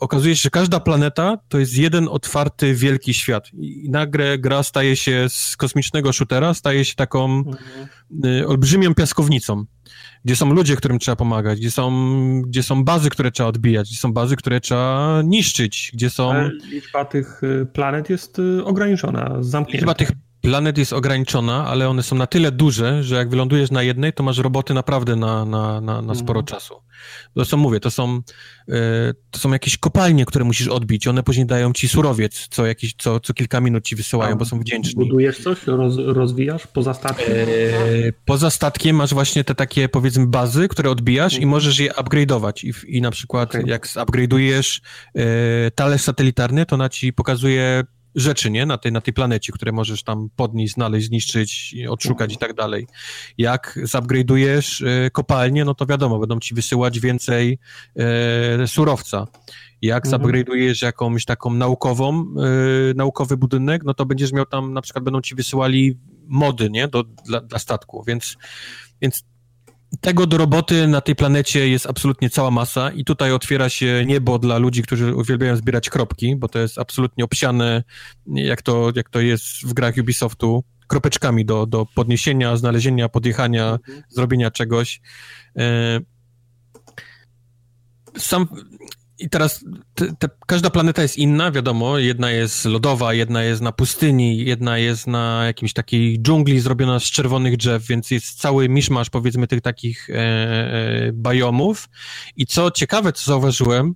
okazuje 0.00 0.36
się, 0.36 0.42
że 0.42 0.50
każda 0.50 0.80
planeta 0.80 1.38
to 1.48 1.58
jest 1.58 1.76
jeden 1.76 2.08
otwarty, 2.08 2.74
wielki 2.74 3.14
świat. 3.14 3.50
I 3.54 3.90
nagle 3.90 4.38
gra 4.38 4.62
staje 4.62 4.96
się 4.96 5.26
z 5.28 5.56
kosmicznego 5.56 6.12
shootera, 6.12 6.54
staje 6.54 6.84
się 6.84 6.94
taką 6.94 7.24
mhm. 7.24 7.88
y, 8.24 8.46
olbrzymią 8.48 8.94
piaskownicą 8.94 9.64
gdzie 10.24 10.36
są 10.36 10.52
ludzie, 10.52 10.76
którym 10.76 10.98
trzeba 10.98 11.16
pomagać, 11.16 11.58
gdzie 11.58 11.70
są, 11.70 11.90
gdzie 12.42 12.62
są 12.62 12.84
bazy, 12.84 13.10
które 13.10 13.30
trzeba 13.30 13.48
odbijać, 13.48 13.88
gdzie 13.88 13.98
są 13.98 14.12
bazy, 14.12 14.36
które 14.36 14.60
trzeba 14.60 15.22
niszczyć, 15.24 15.90
gdzie 15.94 16.10
są... 16.10 16.30
Ale 16.32 16.50
liczba 16.70 17.04
tych 17.04 17.42
y, 17.42 17.66
planet 17.72 18.10
jest 18.10 18.38
y, 18.38 18.64
ograniczona, 18.64 19.36
zamknięta. 19.40 19.78
Liczba 19.78 19.94
tych 19.94 20.12
planet 20.42 20.78
jest 20.78 20.92
ograniczona, 20.92 21.66
ale 21.66 21.88
one 21.88 22.02
są 22.02 22.16
na 22.16 22.26
tyle 22.26 22.52
duże, 22.52 23.02
że 23.02 23.14
jak 23.14 23.30
wylądujesz 23.30 23.70
na 23.70 23.82
jednej, 23.82 24.12
to 24.12 24.22
masz 24.22 24.38
roboty 24.38 24.74
naprawdę 24.74 25.16
na, 25.16 25.44
na, 25.44 25.80
na, 25.80 26.02
na 26.02 26.14
sporo 26.14 26.40
mhm. 26.40 26.46
czasu. 26.46 26.74
To 27.34 27.44
są, 27.44 27.56
mówię, 27.56 27.80
to 27.80 27.90
są, 27.90 28.20
e, 28.68 28.72
to 29.30 29.38
są 29.38 29.52
jakieś 29.52 29.78
kopalnie, 29.78 30.24
które 30.24 30.44
musisz 30.44 30.68
odbić. 30.68 31.06
One 31.06 31.22
później 31.22 31.46
dają 31.46 31.72
ci 31.72 31.88
surowiec, 31.88 32.48
co, 32.50 32.66
jakiś, 32.66 32.94
co, 32.98 33.20
co 33.20 33.34
kilka 33.34 33.60
minut 33.60 33.84
ci 33.84 33.96
wysyłają, 33.96 34.32
A, 34.32 34.36
bo 34.36 34.44
są 34.44 34.60
wdzięczni. 34.60 35.04
Budujesz 35.04 35.38
coś, 35.38 35.66
roz, 35.66 35.96
rozwijasz 35.96 36.66
poza 36.66 36.94
statkiem? 36.94 37.32
E, 37.32 38.12
poza 38.24 38.50
statkiem 38.50 38.96
masz 38.96 39.14
właśnie 39.14 39.44
te 39.44 39.54
takie, 39.54 39.88
powiedzmy, 39.88 40.26
bazy, 40.26 40.68
które 40.68 40.90
odbijasz 40.90 41.32
i 41.32 41.36
mhm. 41.36 41.50
możesz 41.50 41.78
je 41.78 41.92
upgrade'ować. 41.92 42.66
I, 42.66 42.96
I 42.96 43.00
na 43.00 43.10
przykład 43.10 43.48
okay. 43.48 43.62
jak 43.66 43.86
upgrade'ujesz 43.86 44.80
e, 45.14 45.70
talerz 45.70 46.00
satelitarny, 46.00 46.66
to 46.66 46.74
ona 46.74 46.88
ci 46.88 47.12
pokazuje 47.12 47.84
rzeczy, 48.14 48.50
nie? 48.50 48.66
Na 48.66 48.78
tej, 48.78 48.92
na 48.92 49.00
tej 49.00 49.14
planecie, 49.14 49.52
które 49.52 49.72
możesz 49.72 50.02
tam 50.02 50.28
podnieść, 50.36 50.74
znaleźć, 50.74 51.06
zniszczyć, 51.06 51.74
odszukać 51.88 52.34
i 52.34 52.36
tak 52.36 52.54
dalej. 52.54 52.86
Jak 53.38 53.78
zupgrade'ujesz 53.82 54.86
e, 54.86 55.10
kopalnię, 55.10 55.64
no 55.64 55.74
to 55.74 55.86
wiadomo, 55.86 56.18
będą 56.18 56.40
ci 56.40 56.54
wysyłać 56.54 57.00
więcej 57.00 57.58
e, 57.96 58.66
surowca. 58.66 59.26
Jak 59.82 60.06
mhm. 60.06 60.22
zupgrade'ujesz 60.22 60.84
jakąś 60.84 61.24
taką 61.24 61.54
naukową, 61.54 62.20
e, 62.20 62.94
naukowy 62.94 63.36
budynek, 63.36 63.84
no 63.84 63.94
to 63.94 64.06
będziesz 64.06 64.32
miał 64.32 64.46
tam, 64.46 64.72
na 64.72 64.82
przykład 64.82 65.04
będą 65.04 65.20
ci 65.20 65.34
wysyłali 65.34 65.98
mody, 66.26 66.70
nie? 66.70 66.88
Do, 66.88 67.02
dla, 67.02 67.40
dla 67.40 67.58
statku, 67.58 68.04
więc, 68.06 68.36
więc 69.00 69.24
tego 70.00 70.26
do 70.26 70.38
roboty 70.38 70.86
na 70.86 71.00
tej 71.00 71.16
planecie 71.16 71.68
jest 71.68 71.86
absolutnie 71.86 72.30
cała 72.30 72.50
masa 72.50 72.90
i 72.90 73.04
tutaj 73.04 73.32
otwiera 73.32 73.68
się 73.68 74.04
niebo 74.06 74.38
dla 74.38 74.58
ludzi, 74.58 74.82
którzy 74.82 75.14
uwielbiają 75.16 75.56
zbierać 75.56 75.90
kropki, 75.90 76.36
bo 76.36 76.48
to 76.48 76.58
jest 76.58 76.78
absolutnie 76.78 77.24
obsiane, 77.24 77.82
jak 78.26 78.62
to, 78.62 78.92
jak 78.96 79.08
to 79.08 79.20
jest 79.20 79.44
w 79.44 79.72
grach 79.72 79.94
Ubisoftu, 80.00 80.64
kropeczkami 80.86 81.44
do, 81.44 81.66
do 81.66 81.86
podniesienia, 81.94 82.56
znalezienia, 82.56 83.08
podjechania, 83.08 83.72
mhm. 83.72 84.02
zrobienia 84.08 84.50
czegoś. 84.50 85.00
E, 85.58 86.00
sam, 88.18 88.46
i 89.22 89.28
teraz 89.28 89.64
te, 89.94 90.16
te, 90.16 90.28
każda 90.46 90.70
planeta 90.70 91.02
jest 91.02 91.18
inna, 91.18 91.50
wiadomo. 91.50 91.98
Jedna 91.98 92.30
jest 92.30 92.64
lodowa, 92.64 93.14
jedna 93.14 93.42
jest 93.42 93.62
na 93.62 93.72
pustyni, 93.72 94.44
jedna 94.44 94.78
jest 94.78 95.06
na 95.06 95.44
jakimś 95.46 95.72
takiej 95.72 96.22
dżungli 96.22 96.60
zrobiona 96.60 97.00
z 97.00 97.04
czerwonych 97.04 97.56
drzew, 97.56 97.86
więc 97.86 98.10
jest 98.10 98.40
cały 98.40 98.68
miszmasz, 98.68 99.10
powiedzmy, 99.10 99.46
tych 99.46 99.60
takich 99.60 100.10
e, 100.10 100.14
e, 100.14 101.12
bajomów. 101.12 101.88
I 102.36 102.46
co 102.46 102.70
ciekawe, 102.70 103.12
co 103.12 103.24
zauważyłem, 103.24 103.94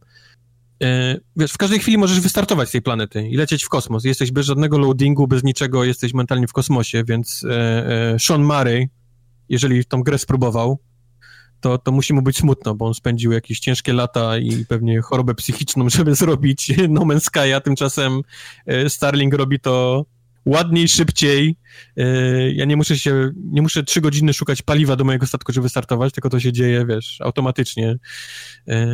e, 0.82 1.16
wiesz, 1.36 1.52
w 1.52 1.58
każdej 1.58 1.78
chwili 1.78 1.98
możesz 1.98 2.20
wystartować 2.20 2.68
z 2.68 2.72
tej 2.72 2.82
planety 2.82 3.28
i 3.28 3.36
lecieć 3.36 3.64
w 3.64 3.68
kosmos. 3.68 4.04
Jesteś 4.04 4.32
bez 4.32 4.46
żadnego 4.46 4.78
loadingu, 4.78 5.26
bez 5.26 5.44
niczego, 5.44 5.84
jesteś 5.84 6.14
mentalnie 6.14 6.48
w 6.48 6.52
kosmosie, 6.52 7.04
więc 7.04 7.44
e, 7.44 7.50
e, 8.14 8.18
Sean 8.18 8.44
Murray, 8.44 8.88
jeżeli 9.48 9.84
tą 9.84 10.02
grę 10.02 10.18
spróbował, 10.18 10.78
to, 11.60 11.78
to 11.78 11.92
musi 11.92 12.14
mu 12.14 12.22
być 12.22 12.36
smutno, 12.36 12.74
bo 12.74 12.86
on 12.86 12.94
spędził 12.94 13.32
jakieś 13.32 13.60
ciężkie 13.60 13.92
lata 13.92 14.38
i 14.38 14.64
pewnie 14.64 15.00
chorobę 15.00 15.34
psychiczną, 15.34 15.90
żeby 15.96 16.14
zrobić 16.14 16.72
No 16.88 17.00
Man's 17.00 17.20
Sky, 17.20 17.54
a 17.54 17.60
tymczasem 17.60 18.22
e, 18.66 18.90
Starling 18.90 19.34
robi 19.34 19.60
to 19.60 20.06
ładniej, 20.46 20.88
szybciej. 20.88 21.56
E, 21.96 22.52
ja 22.52 22.64
nie 22.64 22.76
muszę 22.76 22.98
się, 22.98 23.30
nie 23.44 23.62
muszę 23.62 23.84
trzy 23.84 24.00
godziny 24.00 24.32
szukać 24.32 24.62
paliwa 24.62 24.96
do 24.96 25.04
mojego 25.04 25.26
statku, 25.26 25.52
żeby 25.52 25.68
startować, 25.68 26.12
tylko 26.12 26.30
to 26.30 26.40
się 26.40 26.52
dzieje, 26.52 26.86
wiesz, 26.86 27.20
automatycznie. 27.20 27.96
E, 28.68 28.86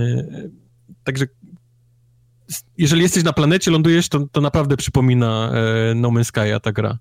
także 1.05 1.26
jeżeli 2.78 3.02
jesteś 3.02 3.24
na 3.24 3.32
planecie, 3.32 3.70
lądujesz, 3.70 4.09
to, 4.09 4.26
to 4.32 4.40
naprawdę 4.40 4.76
przypomina 4.76 5.52
No 5.94 6.09
Man's 6.09 6.24
Sky 6.24 6.60
ta 6.62 6.72
gra. 6.72 6.98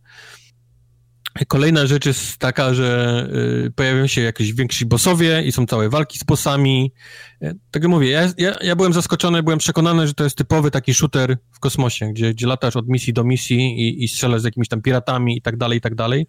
Kolejna 1.48 1.86
rzecz 1.86 2.06
jest 2.06 2.38
taka, 2.38 2.74
że 2.74 3.28
y, 3.68 3.72
pojawiają 3.72 4.08
się 4.08 4.22
jakieś 4.22 4.54
więksi 4.54 4.86
bossowie 4.86 5.44
i 5.46 5.52
są 5.52 5.66
całe 5.66 5.90
walki 5.90 6.20
z 6.20 6.24
bossami. 6.24 6.94
E, 7.42 7.54
tak 7.72 7.84
jak 7.84 7.90
mówię, 7.90 8.10
ja, 8.10 8.22
ja, 8.38 8.56
ja, 8.62 8.76
byłem 8.76 8.94
zaskoczony, 8.94 9.44
byłem 9.44 9.60
przekonany, 9.60 10.08
że 10.08 10.14
to 10.14 10.24
jest 10.24 10.38
typowy 10.38 10.72
taki 10.72 10.94
shooter 10.94 11.38
w 11.52 11.60
kosmosie, 11.60 12.14
gdzie, 12.14 12.34
gdzie 12.34 12.48
latasz 12.48 12.76
od 12.76 12.88
misji 12.88 13.14
do 13.14 13.24
misji 13.24 13.58
i, 13.58 14.04
i 14.04 14.08
strzelasz 14.08 14.42
z 14.42 14.44
jakimiś 14.44 14.68
tam 14.68 14.82
piratami 14.82 15.38
i 15.38 15.42
tak 15.42 15.58
dalej, 15.58 15.78
i 15.78 15.82
tak 15.82 15.96
dalej. 15.96 16.28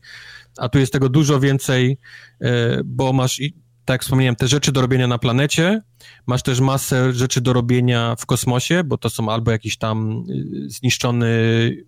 A 0.59 0.69
tu 0.69 0.79
jest 0.79 0.93
tego 0.93 1.09
dużo 1.09 1.41
więcej, 1.41 1.99
e, 2.41 2.81
bo 2.85 3.13
masz, 3.13 3.41
tak 3.85 3.95
jak 3.95 4.03
wspomniałem, 4.03 4.37
te 4.37 4.49
rzeczy 4.49 4.73
do 4.73 4.81
robienia 4.81 5.07
na 5.07 5.19
planecie, 5.19 5.83
masz 6.27 6.43
też 6.43 6.61
masę 6.61 7.13
rzeczy 7.13 7.41
do 7.41 7.53
robienia 7.53 8.17
w 8.19 8.27
kosmosie, 8.27 8.85
bo 8.85 8.99
to 8.99 9.11
są 9.11 9.29
albo 9.29 9.51
jakiś 9.51 9.79
tam 9.79 10.25
y, 10.31 10.71
zniszczony 10.71 11.27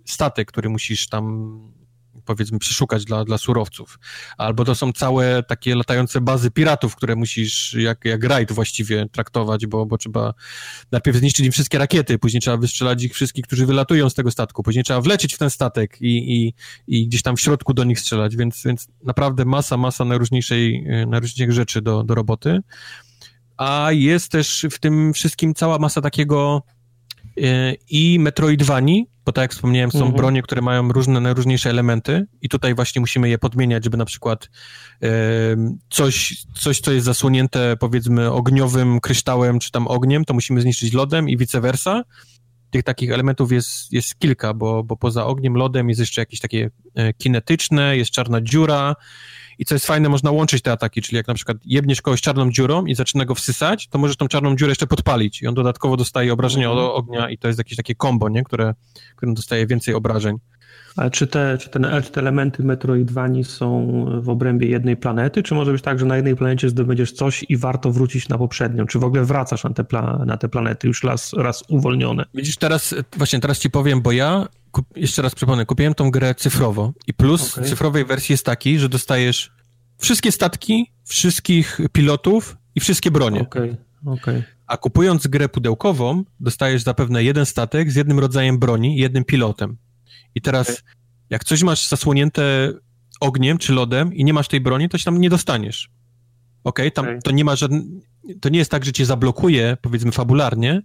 statek, 0.05 0.49
który 0.49 0.69
musisz 0.69 1.09
tam 1.09 1.75
powiedzmy 2.25 2.59
przeszukać 2.59 3.05
dla, 3.05 3.25
dla 3.25 3.39
surowców. 3.39 3.99
Albo 4.39 4.65
to 4.65 4.75
są 4.75 4.93
całe 4.93 5.43
takie 5.43 5.75
latające 5.75 6.21
bazy 6.21 6.51
piratów, 6.51 6.97
które 6.97 7.17
musisz 7.17 7.75
jak, 7.75 8.05
jak 8.05 8.25
rajd 8.25 8.53
właściwie 8.53 9.09
traktować, 9.09 9.67
bo, 9.67 9.87
bo 9.87 9.99
trzeba 9.99 10.35
najpierw 10.93 11.17
zniszczyć 11.17 11.47
im 11.47 11.53
wszystkie 11.53 11.79
rakiety, 11.79 12.19
później 12.19 12.41
trzeba 12.41 12.57
wystrzelać 12.57 13.03
ich 13.03 13.15
wszystkich, 13.15 13.45
którzy 13.47 13.67
wylatują 13.67 14.11
z 14.11 14.15
tego 14.15 14.31
statku, 14.31 14.63
później 14.63 14.85
trzeba 14.85 15.01
wlecieć 15.01 15.35
w 15.35 15.39
ten 15.39 15.51
statek 15.51 15.97
i, 16.01 16.43
i, 16.47 16.55
i 16.87 17.09
gdzieś 17.09 17.23
tam 17.23 17.37
w 17.37 17.41
środku 17.41 17.75
do 17.75 17.85
nich 17.85 18.01
strzelać, 18.01 18.37
więc, 18.37 18.63
więc 18.65 18.89
naprawdę 19.05 19.45
masa, 19.45 19.77
masa 19.77 20.05
najróżniejszej, 20.05 20.87
najróżniejszych 21.07 21.53
rzeczy 21.53 21.83
do, 21.83 22.03
do 22.03 22.15
roboty. 22.15 22.61
A 23.57 23.89
jest 23.93 24.33
też 24.33 24.67
w 24.71 24.79
tym 24.79 25.13
wszystkim 25.13 25.55
cała 25.55 25.79
masa 25.79 26.01
takiego 26.01 26.63
e, 26.69 26.74
i 27.91 28.19
Metroidvanii, 28.19 29.07
bo 29.25 29.33
tak 29.33 29.43
jak 29.43 29.53
wspomniałem, 29.53 29.91
są 29.91 29.99
mhm. 29.99 30.17
bronie, 30.17 30.43
które 30.43 30.63
mają 30.63 30.89
różne, 30.93 31.21
najróżniejsze 31.21 31.71
elementy 31.71 32.27
i 32.43 32.49
tutaj 32.49 32.75
właśnie 32.75 33.01
musimy 33.01 33.29
je 33.29 33.39
podmieniać, 33.39 33.85
żeby 33.85 33.97
na 33.97 34.05
przykład 34.05 34.49
e, 35.03 35.09
coś, 35.91 36.45
coś, 36.55 36.81
co 36.81 36.93
jest 36.93 37.07
zasłonięte 37.07 37.77
powiedzmy 37.77 38.33
ogniowym 38.33 39.01
kryształem 39.01 39.59
czy 39.59 39.71
tam 39.71 39.87
ogniem, 39.87 40.25
to 40.25 40.35
musimy 40.35 40.61
zniszczyć 40.61 40.93
lodem 40.93 41.29
i 41.29 41.37
vice 41.37 41.61
versa. 41.61 42.03
Tych 42.71 42.83
takich 42.83 43.11
elementów 43.11 43.53
jest, 43.53 43.93
jest 43.93 44.19
kilka, 44.19 44.55
bo, 44.55 44.85
bo 44.85 44.97
poza 44.97 45.27
ogniem, 45.27 45.55
lodem 45.55 45.89
jest 45.89 46.01
jeszcze 46.01 46.21
jakieś 46.21 46.41
takie 46.41 46.71
e, 46.95 47.13
kinetyczne, 47.13 47.97
jest 47.97 48.11
czarna 48.11 48.41
dziura, 48.41 48.97
i 49.59 49.65
co 49.65 49.75
jest 49.75 49.87
fajne, 49.87 50.09
można 50.09 50.31
łączyć 50.31 50.63
te 50.63 50.73
ataki, 50.73 51.03
czyli 51.03 51.17
jak 51.17 51.27
na 51.27 51.35
przykład 51.35 51.57
jebniesz 51.65 52.03
kogoś 52.03 52.21
czarną 52.21 52.51
dziurą 52.51 52.87
i 52.87 52.95
zaczyna 52.95 53.25
go 53.25 53.35
wsysać, 53.35 53.89
to 53.89 53.99
możesz 53.99 54.17
tą 54.17 54.29
czarną 54.29 54.57
dziurę 54.57 54.71
jeszcze 54.71 54.87
podpalić 54.87 55.43
i 55.43 55.47
on 55.47 55.55
dodatkowo 55.55 55.97
dostaje 55.97 56.33
obrażenia 56.33 56.71
od 56.71 56.79
mhm. 56.79 56.97
ognia 56.97 57.31
i 57.31 57.39
to 57.39 57.49
jest 57.49 57.59
jakieś 57.59 57.77
takie 57.77 57.95
kombo, 57.95 58.29
nie? 58.29 58.45
Które, 58.45 58.75
które 59.17 59.33
dostaje 59.33 59.67
więcej 59.67 59.95
obrażeń. 59.95 60.37
Ale 60.97 61.11
czy 61.11 61.27
te, 61.27 61.59
czy, 61.59 61.69
te, 61.69 62.03
czy 62.03 62.11
te 62.11 62.21
elementy 62.21 62.63
Metroidvanii 62.63 63.45
są 63.45 63.89
w 64.23 64.29
obrębie 64.29 64.69
jednej 64.69 64.97
planety, 64.97 65.43
czy 65.43 65.55
może 65.55 65.73
być 65.73 65.83
tak, 65.83 65.99
że 65.99 66.07
na 66.07 66.17
jednej 66.17 66.37
planecie 66.37 66.69
zdobędziesz 66.69 67.13
coś 67.13 67.45
i 67.49 67.57
warto 67.57 67.93
wrócić 67.93 68.29
na 68.29 68.39
poprzednią? 68.39 68.87
Czy 68.87 68.99
w 68.99 69.05
ogóle 69.05 69.25
wracasz 69.25 69.65
na 69.65 69.71
te, 69.71 69.85
pla, 69.85 70.23
na 70.27 70.37
te 70.37 70.49
planety 70.49 70.89
już 70.89 71.03
raz, 71.03 71.33
raz 71.33 71.65
uwolnione? 71.69 72.25
Widzisz, 72.35 72.57
teraz, 72.57 72.95
właśnie 73.17 73.41
teraz 73.41 73.59
ci 73.59 73.71
powiem, 73.71 74.03
bo 74.03 74.13
ja 74.13 74.49
jeszcze 74.97 75.23
raz 75.23 75.35
przypomnę, 75.35 75.67
kupiłem 75.67 75.95
tą 75.95 76.11
grę 76.11 76.35
cyfrowo 76.35 76.93
i 77.07 77.15
plus 77.15 77.53
okay. 77.53 77.69
cyfrowej 77.69 78.05
wersji 78.05 78.33
jest 78.33 78.47
taki, 78.47 78.79
że 78.79 78.89
dostajesz 78.89 79.53
wszystkie 79.99 80.33
statki, 80.33 80.93
wszystkich 81.05 81.81
pilotów 81.93 82.57
i 82.75 82.81
wszystkie 82.81 83.11
bronie. 83.11 83.41
Okay. 83.41 83.77
Okay. 84.07 84.45
A 84.67 84.77
kupując 84.77 85.27
grę 85.27 85.49
pudełkową, 85.49 86.25
dostajesz 86.41 86.83
zapewne 86.83 87.25
jeden 87.25 87.47
statek 87.47 87.91
z 87.91 87.95
jednym 87.95 88.19
rodzajem 88.19 88.59
broni 88.59 88.99
i 88.99 89.01
jednym 89.01 89.25
pilotem. 89.25 89.77
I 90.35 90.41
teraz, 90.41 90.83
jak 91.31 91.45
coś 91.45 91.63
masz 91.63 91.89
zasłonięte 91.89 92.73
ogniem 93.21 93.59
czy 93.59 93.73
lodem 93.73 94.15
i 94.15 94.25
nie 94.25 94.33
masz 94.33 94.49
tej 94.49 94.61
broni, 94.61 94.89
to 94.89 94.99
się 94.99 95.05
tam 95.05 95.21
nie 95.21 95.31
dostaniesz. 95.31 95.91
Okej, 96.65 96.93
tam 96.93 97.07
to 97.25 97.31
nie 97.31 97.45
ma 97.45 97.57
żadn... 97.57 97.81
to 98.41 98.49
nie 98.49 98.59
jest 98.59 98.71
tak, 98.71 98.85
że 98.85 98.93
cię 98.93 99.07
zablokuje, 99.07 99.77
powiedzmy 99.81 100.13
fabularnie, 100.13 100.83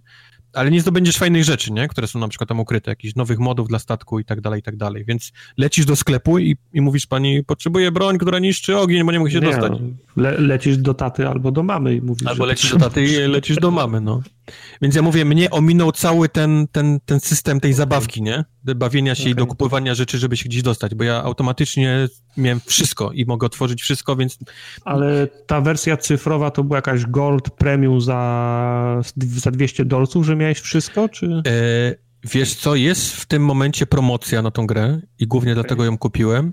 ale 0.52 0.70
nie 0.70 0.80
zdobędziesz 0.80 1.16
fajnych 1.16 1.44
rzeczy, 1.44 1.72
nie? 1.72 1.88
które 1.88 2.06
są 2.06 2.18
na 2.18 2.28
przykład 2.28 2.48
tam 2.48 2.60
ukryte, 2.60 2.90
jakichś 2.90 3.14
nowych 3.14 3.38
modów 3.38 3.68
dla 3.68 3.78
statku 3.78 4.18
i 4.18 4.24
tak 4.24 4.40
dalej, 4.40 4.60
i 4.60 4.62
tak 4.62 4.76
dalej. 4.76 5.04
Więc 5.04 5.32
lecisz 5.56 5.86
do 5.86 5.96
sklepu 5.96 6.38
i, 6.38 6.56
i 6.72 6.80
mówisz 6.80 7.06
pani, 7.06 7.44
potrzebuję 7.44 7.92
broń, 7.92 8.18
która 8.18 8.38
niszczy 8.38 8.78
ogień, 8.78 9.04
bo 9.04 9.12
nie 9.12 9.18
mogę 9.18 9.30
się 9.30 9.40
nie, 9.40 9.46
dostać. 9.46 9.72
Le, 10.16 10.40
lecisz 10.40 10.78
do 10.78 10.94
taty 10.94 11.28
albo 11.28 11.52
do 11.52 11.62
mamy 11.62 11.94
i 11.94 12.02
mówisz. 12.02 12.26
Albo 12.26 12.44
lecisz 12.44 12.70
do 12.72 12.78
taty 12.78 13.04
i 13.04 13.16
lecisz 13.16 13.56
do 13.56 13.70
mamy, 13.70 14.00
no. 14.00 14.22
Więc 14.82 14.94
ja 14.94 15.02
mówię, 15.02 15.24
mnie 15.24 15.50
ominął 15.50 15.92
cały 15.92 16.28
ten, 16.28 16.66
ten, 16.72 17.00
ten 17.04 17.20
system 17.20 17.60
tej 17.60 17.72
zabawki, 17.72 18.22
nie? 18.22 18.44
Bawienia 18.76 19.14
się 19.14 19.22
okay. 19.22 19.32
i 19.32 19.34
dokupywania 19.34 19.94
rzeczy, 19.94 20.18
żeby 20.18 20.36
się 20.36 20.48
gdzieś 20.48 20.62
dostać, 20.62 20.94
bo 20.94 21.04
ja 21.04 21.22
automatycznie 21.22 22.08
miałem 22.36 22.60
wszystko 22.66 23.12
i 23.12 23.24
mogę 23.26 23.46
otworzyć 23.46 23.82
wszystko, 23.82 24.16
więc... 24.16 24.38
Ale 24.84 25.26
ta 25.46 25.60
wersja 25.60 25.96
cyfrowa 25.96 26.50
to 26.50 26.64
była 26.64 26.78
jakaś 26.78 27.06
gold 27.06 27.50
premium 27.50 28.00
za, 28.00 29.00
za 29.16 29.50
200 29.50 29.84
dolców, 29.84 30.26
że 30.26 30.36
miałeś 30.36 30.60
wszystko, 30.60 31.08
czy... 31.08 31.42
E, 31.46 31.94
wiesz 32.24 32.54
co, 32.54 32.74
jest 32.74 33.16
w 33.16 33.26
tym 33.26 33.44
momencie 33.44 33.86
promocja 33.86 34.42
na 34.42 34.50
tą 34.50 34.66
grę 34.66 35.00
i 35.18 35.26
głównie 35.26 35.52
okay. 35.52 35.62
dlatego 35.62 35.84
ją 35.84 35.98
kupiłem 35.98 36.52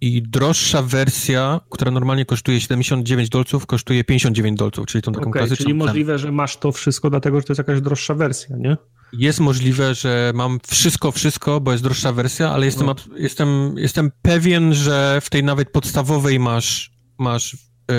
i 0.00 0.22
droższa 0.22 0.82
wersja, 0.82 1.60
która 1.70 1.90
normalnie 1.90 2.24
kosztuje 2.24 2.60
79 2.60 3.28
dolców, 3.28 3.66
kosztuje 3.66 4.04
59 4.04 4.58
dolców, 4.58 4.86
czyli 4.86 5.02
tą 5.02 5.12
taką 5.12 5.30
okay, 5.30 5.40
klasyczną 5.40 5.64
Czyli 5.64 5.74
możliwe, 5.74 6.18
że 6.18 6.32
masz 6.32 6.56
to 6.56 6.72
wszystko 6.72 7.10
dlatego, 7.10 7.40
że 7.40 7.46
to 7.46 7.52
jest 7.52 7.58
jakaś 7.58 7.80
droższa 7.80 8.14
wersja, 8.14 8.56
nie? 8.56 8.76
Jest 9.12 9.40
możliwe, 9.40 9.94
że 9.94 10.32
mam 10.34 10.58
wszystko, 10.66 11.12
wszystko, 11.12 11.60
bo 11.60 11.72
jest 11.72 11.84
droższa 11.84 12.12
wersja, 12.12 12.50
ale 12.50 12.66
jestem, 12.66 12.86
no. 12.86 12.94
jestem, 13.16 13.74
jestem 13.76 14.10
pewien, 14.22 14.74
że 14.74 15.18
w 15.20 15.30
tej 15.30 15.44
nawet 15.44 15.70
podstawowej 15.72 16.38
masz, 16.38 16.92
masz 17.18 17.56
yy, 17.88 17.96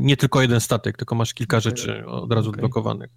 nie 0.00 0.16
tylko 0.16 0.42
jeden 0.42 0.60
statek, 0.60 0.96
tylko 0.96 1.14
masz 1.14 1.34
kilka 1.34 1.56
okay. 1.56 1.70
rzeczy 1.70 2.06
od 2.06 2.32
razu 2.32 2.50
okay. 2.50 2.58
odblokowanych. 2.58 3.10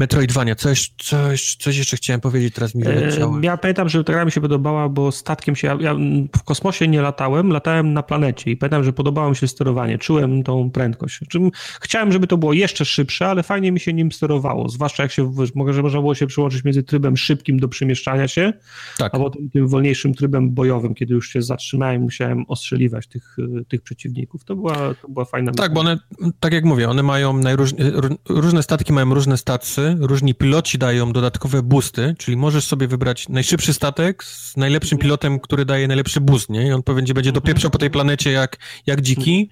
Metroidvania, 0.00 0.54
coś, 0.54 0.92
coś, 0.98 1.56
coś 1.56 1.76
jeszcze 1.76 1.96
chciałem 1.96 2.20
powiedzieć, 2.20 2.54
teraz 2.54 2.74
mi 2.74 2.84
wyleciało. 2.84 3.40
Ja 3.42 3.56
pamiętam, 3.56 3.88
że 3.88 4.04
ta 4.04 4.12
gra 4.12 4.24
mi 4.24 4.32
się 4.32 4.40
podobała, 4.40 4.88
bo 4.88 5.12
statkiem 5.12 5.56
się, 5.56 5.68
ja, 5.68 5.76
ja, 5.80 5.94
w 6.36 6.42
kosmosie 6.42 6.88
nie 6.88 7.02
latałem, 7.02 7.52
latałem 7.52 7.92
na 7.92 8.02
planecie 8.02 8.50
i 8.50 8.56
pamiętam, 8.56 8.84
że 8.84 8.92
podobało 8.92 9.30
mi 9.30 9.36
się 9.36 9.48
sterowanie, 9.48 9.98
czułem 9.98 10.42
tą 10.42 10.70
prędkość. 10.70 11.20
Czym 11.28 11.50
chciałem, 11.80 12.12
żeby 12.12 12.26
to 12.26 12.38
było 12.38 12.52
jeszcze 12.52 12.84
szybsze, 12.84 13.26
ale 13.26 13.42
fajnie 13.42 13.72
mi 13.72 13.80
się 13.80 13.92
nim 13.92 14.12
sterowało, 14.12 14.68
zwłaszcza 14.68 15.02
jak 15.02 15.12
się, 15.12 15.32
może, 15.54 15.72
że 15.72 15.82
można 15.82 16.00
było 16.00 16.14
się 16.14 16.26
przyłączyć 16.26 16.64
między 16.64 16.82
trybem 16.82 17.16
szybkim 17.16 17.60
do 17.60 17.68
przemieszczania 17.68 18.28
się, 18.28 18.52
tak. 18.98 19.14
a 19.14 19.18
potem 19.18 19.50
tym 19.50 19.68
wolniejszym 19.68 20.14
trybem 20.14 20.50
bojowym, 20.50 20.94
kiedy 20.94 21.14
już 21.14 21.28
się 21.28 21.42
zatrzymałem, 21.42 22.02
musiałem 22.02 22.44
ostrzeliwać 22.48 23.06
tych, 23.06 23.36
tych 23.68 23.82
przeciwników. 23.82 24.44
To 24.44 24.56
była, 24.56 24.94
to 25.02 25.08
była 25.08 25.24
fajna 25.24 25.52
Tak, 25.52 25.72
bo 25.72 25.80
one, 25.80 25.98
tak 26.40 26.52
jak 26.52 26.64
mówię, 26.64 26.88
one 26.88 27.02
mają 27.02 27.32
najróżne, 27.32 27.92
różne 28.28 28.62
statki 28.62 28.92
mają 28.92 29.14
różne 29.14 29.36
stacje, 29.36 29.89
różni 30.00 30.34
piloci 30.34 30.78
dają 30.78 31.12
dodatkowe 31.12 31.62
boosty, 31.62 32.14
czyli 32.18 32.36
możesz 32.36 32.64
sobie 32.64 32.88
wybrać 32.88 33.28
najszybszy 33.28 33.74
statek 33.74 34.24
z 34.24 34.56
najlepszym 34.56 34.96
mhm. 34.96 35.02
pilotem, 35.02 35.40
który 35.40 35.64
daje 35.64 35.88
najlepszy 35.88 36.20
boost, 36.20 36.50
nie? 36.50 36.66
I 36.66 36.72
on 36.72 36.82
będzie, 36.86 37.14
będzie 37.14 37.30
mhm. 37.30 37.42
dopieprzał 37.42 37.70
po 37.70 37.78
tej 37.78 37.90
planecie 37.90 38.30
jak, 38.30 38.56
jak 38.86 39.00
dziki, 39.00 39.50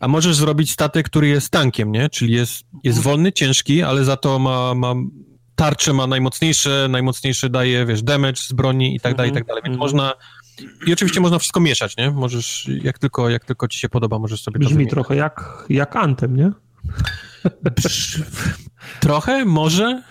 a 0.00 0.08
możesz 0.08 0.36
zrobić 0.36 0.70
statek, 0.72 1.06
który 1.06 1.28
jest 1.28 1.50
tankiem, 1.50 1.92
nie? 1.92 2.08
Czyli 2.08 2.32
jest, 2.32 2.64
jest 2.84 2.98
mhm. 2.98 3.02
wolny, 3.02 3.32
ciężki, 3.32 3.82
ale 3.82 4.04
za 4.04 4.16
to 4.16 4.38
ma, 4.38 4.74
ma 4.74 4.94
tarcze, 5.54 5.92
ma 5.92 6.06
najmocniejsze, 6.06 6.86
najmocniejsze 6.90 7.50
daje, 7.50 7.86
wiesz, 7.86 8.02
damage 8.02 8.36
z 8.36 8.52
broni 8.52 8.96
i 8.96 9.00
tak 9.00 9.14
dalej, 9.14 9.30
i 9.30 9.34
tak 9.34 9.44
dalej, 9.44 9.62
więc 9.66 9.78
można 9.78 10.14
i 10.86 10.92
oczywiście 10.92 11.20
można 11.20 11.38
wszystko 11.38 11.60
mieszać, 11.60 11.96
nie? 11.96 12.10
Możesz, 12.10 12.70
jak 12.82 12.98
tylko, 12.98 13.28
jak 13.28 13.44
tylko 13.44 13.68
ci 13.68 13.78
się 13.78 13.88
podoba, 13.88 14.18
możesz 14.18 14.42
sobie 14.42 14.58
Brzmi 14.58 14.70
to 14.70 14.76
Brzmi 14.76 14.90
trochę 14.90 15.16
jak, 15.16 15.64
jak 15.68 15.96
Antem, 15.96 16.36
nie? 16.36 16.52
Trochę, 19.00 19.44
może. 19.44 20.02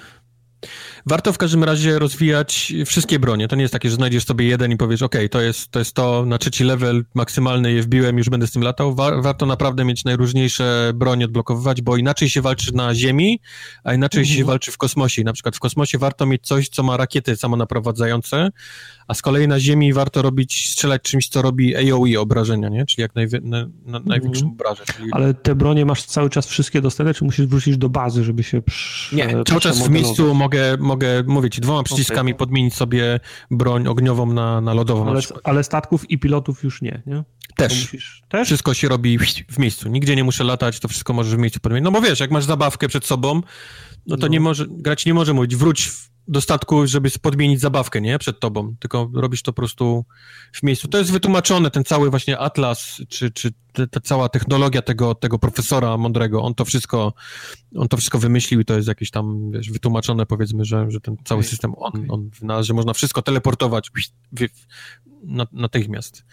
Warto 1.09 1.33
w 1.33 1.37
każdym 1.37 1.63
razie 1.63 1.99
rozwijać 1.99 2.73
wszystkie 2.85 3.19
bronie. 3.19 3.47
To 3.47 3.55
nie 3.55 3.61
jest 3.61 3.73
takie, 3.73 3.89
że 3.89 3.95
znajdziesz 3.95 4.25
sobie 4.25 4.45
jeden 4.45 4.71
i 4.71 4.77
powiesz, 4.77 5.01
ok, 5.01 5.15
to 5.31 5.41
jest, 5.41 5.71
to 5.71 5.79
jest 5.79 5.93
to, 5.93 6.25
na 6.25 6.37
trzeci 6.37 6.63
level 6.63 7.05
maksymalny 7.13 7.71
je 7.71 7.81
wbiłem, 7.81 8.17
już 8.17 8.29
będę 8.29 8.47
z 8.47 8.51
tym 8.51 8.61
latał. 8.61 8.95
War, 8.95 9.21
warto 9.21 9.45
naprawdę 9.45 9.85
mieć 9.85 10.05
najróżniejsze 10.05 10.91
bronie 10.95 11.25
odblokowywać, 11.25 11.81
bo 11.81 11.97
inaczej 11.97 12.29
się 12.29 12.41
walczy 12.41 12.75
na 12.75 12.95
ziemi, 12.95 13.39
a 13.83 13.93
inaczej 13.93 14.21
mhm. 14.21 14.37
się 14.37 14.45
walczy 14.45 14.71
w 14.71 14.77
kosmosie. 14.77 15.23
Na 15.23 15.33
przykład 15.33 15.55
w 15.55 15.59
kosmosie 15.59 15.97
warto 15.97 16.25
mieć 16.25 16.47
coś, 16.47 16.69
co 16.69 16.83
ma 16.83 16.97
rakiety 16.97 17.35
samonaprowadzające, 17.35 18.49
a 19.07 19.13
z 19.13 19.21
kolei 19.21 19.47
na 19.47 19.59
ziemi 19.59 19.93
warto 19.93 20.21
robić, 20.21 20.71
strzelać 20.71 21.01
czymś, 21.01 21.27
co 21.27 21.41
robi 21.41 21.91
AOE 21.91 22.19
obrażenia, 22.19 22.69
nie? 22.69 22.85
Czyli 22.85 23.01
jak 23.01 23.15
najwi 23.15 23.37
na, 23.41 23.67
na, 23.85 23.99
największą 23.99 24.41
mm. 24.41 24.53
obrażę. 24.53 24.83
Czyli... 24.97 25.09
Ale 25.11 25.33
te 25.33 25.55
bronie 25.55 25.85
masz 25.85 26.03
cały 26.03 26.29
czas 26.29 26.47
wszystkie 26.47 26.81
dostępne, 26.81 27.13
czy 27.13 27.25
musisz 27.25 27.45
wrócić 27.45 27.77
do 27.77 27.89
bazy, 27.89 28.23
żeby 28.23 28.43
się 28.43 28.61
przy... 28.61 29.15
Nie, 29.15 29.43
cały 29.47 29.61
czas 29.61 29.87
w 29.87 29.89
miejscu 29.89 30.33
mogę, 30.33 30.77
mogę 30.79 30.96
mówić, 31.27 31.59
dwoma 31.59 31.83
przyciskami 31.83 32.31
okay. 32.31 32.39
podmienić 32.39 32.75
sobie 32.75 33.19
broń 33.51 33.87
ogniową 33.87 34.25
na, 34.25 34.61
na 34.61 34.73
lodową. 34.73 35.09
Ale, 35.09 35.21
ale 35.43 35.63
statków 35.63 36.09
i 36.09 36.19
pilotów 36.19 36.63
już 36.63 36.81
nie, 36.81 37.01
nie? 37.05 37.23
Też. 37.55 37.81
Musisz... 37.81 38.23
Też. 38.29 38.47
Wszystko 38.47 38.73
się 38.73 38.87
robi 38.87 39.19
w 39.49 39.59
miejscu. 39.59 39.89
Nigdzie 39.89 40.15
nie 40.15 40.23
muszę 40.23 40.43
latać, 40.43 40.79
to 40.79 40.87
wszystko 40.87 41.13
możesz 41.13 41.35
w 41.35 41.39
miejscu 41.39 41.59
podmienić. 41.59 41.83
No 41.83 41.91
bo 41.91 42.01
wiesz, 42.01 42.19
jak 42.19 42.31
masz 42.31 42.45
zabawkę 42.45 42.87
przed 42.87 43.05
sobą, 43.05 43.41
no 44.07 44.17
to 44.17 44.21
no. 44.21 44.27
nie 44.27 44.39
może, 44.39 44.65
grać 44.69 45.05
nie 45.05 45.13
może 45.13 45.33
mówić, 45.33 45.55
wróć 45.55 45.87
w 45.87 46.16
do 46.27 46.41
statku, 46.41 46.87
żeby 46.87 47.09
podmienić 47.21 47.59
zabawkę, 47.59 48.01
nie? 48.01 48.19
Przed 48.19 48.39
tobą, 48.39 48.75
tylko 48.79 49.09
robisz 49.13 49.41
to 49.41 49.53
po 49.53 49.55
prostu 49.55 50.05
w 50.53 50.63
miejscu. 50.63 50.87
To 50.87 50.97
jest 50.97 51.11
wytłumaczone, 51.11 51.71
ten 51.71 51.83
cały 51.83 52.09
właśnie 52.09 52.39
atlas, 52.39 53.01
czy, 53.09 53.31
czy 53.31 53.51
ta 53.91 53.99
cała 53.99 54.29
technologia 54.29 54.81
tego, 54.81 55.15
tego 55.15 55.39
profesora 55.39 55.97
mądrego, 55.97 56.41
on 56.41 56.55
to 56.55 56.65
wszystko, 56.65 57.13
on 57.75 57.87
to 57.87 57.97
wszystko 57.97 58.19
wymyślił 58.19 58.59
i 58.59 58.65
to 58.65 58.75
jest 58.75 58.87
jakieś 58.87 59.11
tam, 59.11 59.51
wiesz, 59.51 59.71
wytłumaczone 59.71 60.25
powiedzmy, 60.25 60.65
że, 60.65 60.91
że 60.91 61.01
ten 61.01 61.17
cały 61.25 61.39
okay. 61.39 61.49
system, 61.49 61.73
on, 61.77 62.07
on 62.09 62.63
że 62.63 62.73
można 62.73 62.93
wszystko 62.93 63.21
teleportować 63.21 63.91
natychmiast. 65.51 66.25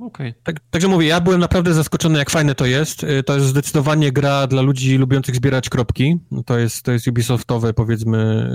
Okay. 0.00 0.34
Tak, 0.42 0.60
także 0.70 0.88
mówię, 0.88 1.06
ja 1.06 1.20
byłem 1.20 1.40
naprawdę 1.40 1.74
zaskoczony, 1.74 2.18
jak 2.18 2.30
fajne 2.30 2.54
to 2.54 2.66
jest. 2.66 3.04
Y, 3.04 3.22
to 3.22 3.34
jest 3.34 3.46
zdecydowanie 3.46 4.12
gra 4.12 4.46
dla 4.46 4.62
ludzi 4.62 4.98
lubiących 4.98 5.36
zbierać 5.36 5.68
kropki. 5.68 6.18
To 6.46 6.58
jest, 6.58 6.82
to 6.82 6.92
jest 6.92 7.08
Ubisoftowe, 7.08 7.74
powiedzmy, 7.74 8.50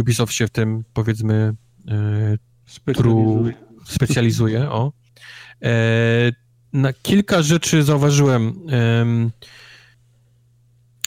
Ubisoft 0.00 0.32
się 0.32 0.46
w 0.46 0.50
tym, 0.50 0.84
powiedzmy, 0.94 1.54
e, 1.88 2.38
specjalizuje. 2.66 3.54
specjalizuje 3.84 4.70
o. 4.70 4.92
E, 5.62 6.32
na 6.72 6.92
kilka 6.92 7.42
rzeczy 7.42 7.82
zauważyłem. 7.82 8.60
E, 8.72 9.06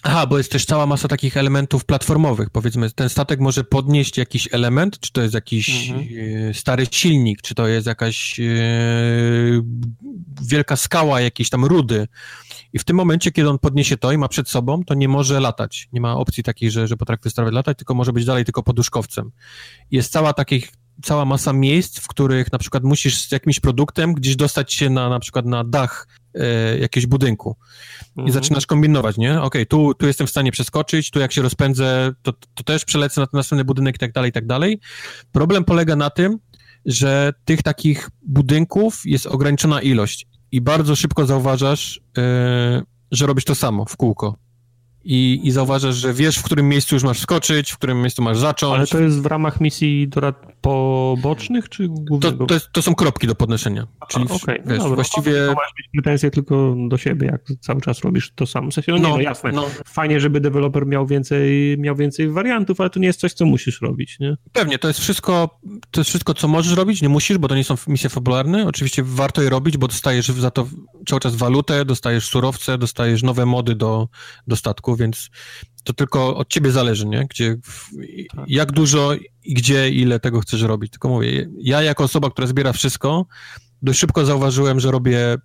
Aha, 0.09 0.27
bo 0.27 0.37
jest 0.37 0.51
też 0.51 0.65
cała 0.65 0.85
masa 0.85 1.07
takich 1.07 1.37
elementów 1.37 1.85
platformowych. 1.85 2.49
Powiedzmy, 2.49 2.91
ten 2.91 3.09
statek 3.09 3.39
może 3.39 3.63
podnieść 3.63 4.17
jakiś 4.17 4.49
element, 4.51 4.99
czy 4.99 5.11
to 5.11 5.21
jest 5.21 5.33
jakiś 5.33 5.89
mhm. 5.89 6.07
E, 6.49 6.53
stary 6.53 6.87
silnik, 6.91 7.41
czy 7.41 7.55
to 7.55 7.67
jest 7.67 7.87
jakaś 7.87 8.39
e, 8.39 8.43
wielka 10.41 10.75
skała, 10.75 11.21
jakieś 11.21 11.49
tam 11.49 11.65
rudy. 11.65 12.07
I 12.73 12.79
w 12.79 12.83
tym 12.83 12.95
momencie, 12.95 13.31
kiedy 13.31 13.49
on 13.49 13.59
podniesie 13.59 13.97
to 13.97 14.11
i 14.11 14.17
ma 14.17 14.27
przed 14.27 14.49
sobą, 14.49 14.83
to 14.83 14.93
nie 14.93 15.07
może 15.07 15.39
latać. 15.39 15.89
Nie 15.93 16.01
ma 16.01 16.15
opcji 16.15 16.43
takiej, 16.43 16.71
że, 16.71 16.87
że 16.87 16.97
potrafi 16.97 17.23
wystartować 17.23 17.55
latać, 17.55 17.77
tylko 17.77 17.93
może 17.93 18.13
być 18.13 18.25
dalej 18.25 18.45
tylko 18.45 18.63
poduszkowcem. 18.63 19.31
Jest 19.91 20.11
cała 20.11 20.33
takich 20.33 20.71
cała 21.03 21.25
masa 21.25 21.53
miejsc, 21.53 21.99
w 21.99 22.07
których 22.07 22.51
na 22.51 22.59
przykład 22.59 22.83
musisz 22.83 23.21
z 23.21 23.31
jakimś 23.31 23.59
produktem 23.59 24.13
gdzieś 24.13 24.35
dostać 24.35 24.73
się 24.73 24.89
na 24.89 25.09
na 25.09 25.19
przykład 25.19 25.45
na 25.45 25.63
dach 25.63 26.07
e, 26.39 26.77
jakiegoś 26.79 27.07
budynku 27.07 27.55
mhm. 28.09 28.27
i 28.27 28.31
zaczynasz 28.31 28.65
kombinować, 28.65 29.17
nie? 29.17 29.31
Okej, 29.31 29.43
okay, 29.43 29.65
tu, 29.65 29.93
tu 29.93 30.07
jestem 30.07 30.27
w 30.27 30.29
stanie 30.29 30.51
przeskoczyć, 30.51 31.11
tu 31.11 31.19
jak 31.19 31.31
się 31.31 31.41
rozpędzę, 31.41 32.11
to, 32.21 32.33
to 32.53 32.63
też 32.63 32.85
przelecę 32.85 33.21
na 33.21 33.27
ten 33.27 33.37
następny 33.37 33.65
budynek 33.65 33.95
i 33.95 33.99
tak 33.99 34.11
dalej, 34.11 34.29
i 34.29 34.33
tak 34.33 34.45
dalej. 34.45 34.79
Problem 35.31 35.63
polega 35.63 35.95
na 35.95 36.09
tym, 36.09 36.39
że 36.85 37.33
tych 37.45 37.63
takich 37.63 38.09
budynków 38.21 39.01
jest 39.05 39.25
ograniczona 39.25 39.81
ilość 39.81 40.27
i 40.51 40.61
bardzo 40.61 40.95
szybko 40.95 41.25
zauważasz, 41.25 42.01
e, 42.17 42.81
że 43.11 43.25
robisz 43.25 43.45
to 43.45 43.55
samo 43.55 43.85
w 43.85 43.97
kółko 43.97 44.46
i, 45.03 45.39
i 45.43 45.51
zauważasz, 45.51 45.95
że 45.95 46.13
wiesz, 46.13 46.37
w 46.37 46.43
którym 46.43 46.69
miejscu 46.69 46.95
już 46.95 47.03
masz 47.03 47.19
skoczyć, 47.19 47.71
w 47.71 47.77
którym 47.77 48.01
miejscu 48.01 48.21
masz 48.21 48.37
zacząć. 48.37 48.75
Ale 48.75 48.87
to 48.87 48.99
jest 48.99 49.21
w 49.21 49.25
ramach 49.25 49.61
misji 49.61 50.09
pobocznych, 50.61 51.69
czy 51.69 51.87
głównego? 51.87 52.37
To, 52.37 52.45
to, 52.45 52.53
jest, 52.53 52.71
to 52.71 52.81
są 52.81 52.95
kropki 52.95 53.27
do 53.27 53.35
podnoszenia. 53.35 53.87
Czyli 54.07 54.25
okay. 54.29 54.63
wiesz, 54.65 54.79
no 54.79 54.95
właściwie... 54.95 55.31
To 55.31 55.53
masz 55.53 55.71
mieć 55.79 55.89
pretensje 55.93 56.31
tylko 56.31 56.75
do 56.89 56.97
siebie, 56.97 57.27
jak 57.27 57.59
cały 57.59 57.81
czas 57.81 58.01
robisz 58.01 58.31
to 58.35 58.45
samo. 58.45 58.71
W 58.71 58.73
sensie, 58.73 58.91
no, 58.91 58.97
no, 58.97 59.09
nie, 59.09 59.15
no 59.15 59.21
jasne, 59.21 59.51
no. 59.51 59.65
fajnie, 59.85 60.19
żeby 60.19 60.41
deweloper 60.41 60.85
miał 60.85 61.07
więcej, 61.07 61.75
miał 61.77 61.95
więcej 61.95 62.29
wariantów, 62.29 62.81
ale 62.81 62.89
to 62.89 62.99
nie 62.99 63.07
jest 63.07 63.19
coś, 63.19 63.33
co 63.33 63.45
musisz 63.45 63.81
robić, 63.81 64.19
nie? 64.19 64.37
Pewnie, 64.53 64.79
to 64.79 64.87
jest 64.87 64.99
wszystko, 64.99 65.59
to 65.91 66.01
jest 66.01 66.09
wszystko, 66.09 66.33
co 66.33 66.47
możesz 66.47 66.73
robić, 66.73 67.01
nie 67.01 67.09
musisz, 67.09 67.37
bo 67.37 67.47
to 67.47 67.55
nie 67.55 67.63
są 67.63 67.75
misje 67.87 68.09
fabularne. 68.09 68.67
Oczywiście 68.67 69.03
warto 69.05 69.41
je 69.41 69.49
robić, 69.49 69.77
bo 69.77 69.87
dostajesz 69.87 70.27
za 70.27 70.51
to 70.51 70.67
cały 71.07 71.19
czas 71.19 71.35
walutę, 71.35 71.85
dostajesz 71.85 72.25
surowce, 72.25 72.77
dostajesz 72.77 73.23
nowe 73.23 73.45
mody 73.45 73.75
do, 73.75 74.07
do 74.47 74.55
statku, 74.55 74.86
więc 74.95 75.29
to 75.83 75.93
tylko 75.93 76.37
od 76.37 76.49
ciebie 76.49 76.71
zależy, 76.71 77.07
nie? 77.07 77.27
Gdzie, 77.29 77.57
tak. 78.35 78.45
jak 78.47 78.71
dużo 78.71 79.13
i 79.43 79.53
gdzie, 79.53 79.89
ile 79.89 80.19
tego 80.19 80.39
chcesz 80.39 80.61
robić. 80.61 80.91
Tylko 80.91 81.09
mówię, 81.09 81.49
ja 81.57 81.81
jako 81.81 82.03
osoba, 82.03 82.29
która 82.29 82.47
zbiera 82.47 82.73
wszystko, 82.73 83.25
dość 83.81 83.99
szybko 83.99 84.25
zauważyłem, 84.25 84.79
że 84.79 84.91
robię 84.91 85.37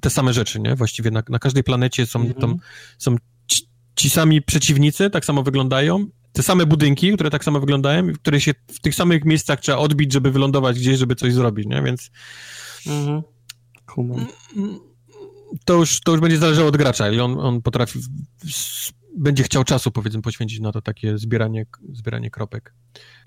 te 0.00 0.10
same 0.10 0.32
rzeczy, 0.32 0.60
nie? 0.60 0.74
Właściwie 0.74 1.10
na, 1.10 1.22
na 1.28 1.38
każdej 1.38 1.64
planecie 1.64 2.06
są, 2.06 2.20
mhm. 2.20 2.40
tam, 2.40 2.56
są 2.98 3.16
ci, 3.46 3.68
ci, 3.96 4.10
sami 4.10 4.42
przeciwnicy, 4.42 5.10
tak 5.10 5.24
samo 5.24 5.42
wyglądają, 5.42 6.06
te 6.32 6.42
same 6.42 6.66
budynki, 6.66 7.12
które 7.12 7.30
tak 7.30 7.44
samo 7.44 7.60
wyglądają, 7.60 8.12
które 8.12 8.40
się 8.40 8.54
w 8.68 8.80
tych 8.80 8.94
samych 8.94 9.24
miejscach 9.24 9.60
trzeba 9.60 9.78
odbić, 9.78 10.12
żeby 10.12 10.30
wylądować 10.30 10.78
gdzieś, 10.78 10.98
żeby 10.98 11.14
coś 11.14 11.32
zrobić, 11.32 11.66
nie? 11.66 11.82
Więc... 11.82 12.10
Mhm. 12.86 13.22
To 15.64 15.74
już, 15.74 16.00
to 16.00 16.12
już 16.12 16.20
będzie 16.20 16.38
zależało 16.38 16.68
od 16.68 16.76
gracza, 16.76 17.10
ile 17.10 17.24
on, 17.24 17.40
on 17.40 17.62
potrafi 17.62 18.00
będzie 19.16 19.42
chciał 19.42 19.64
czasu, 19.64 19.90
powiedzmy, 19.90 20.22
poświęcić 20.22 20.60
na 20.60 20.72
to 20.72 20.82
takie 20.82 21.18
zbieranie, 21.18 21.66
zbieranie 21.92 22.30
kropek. 22.30 22.74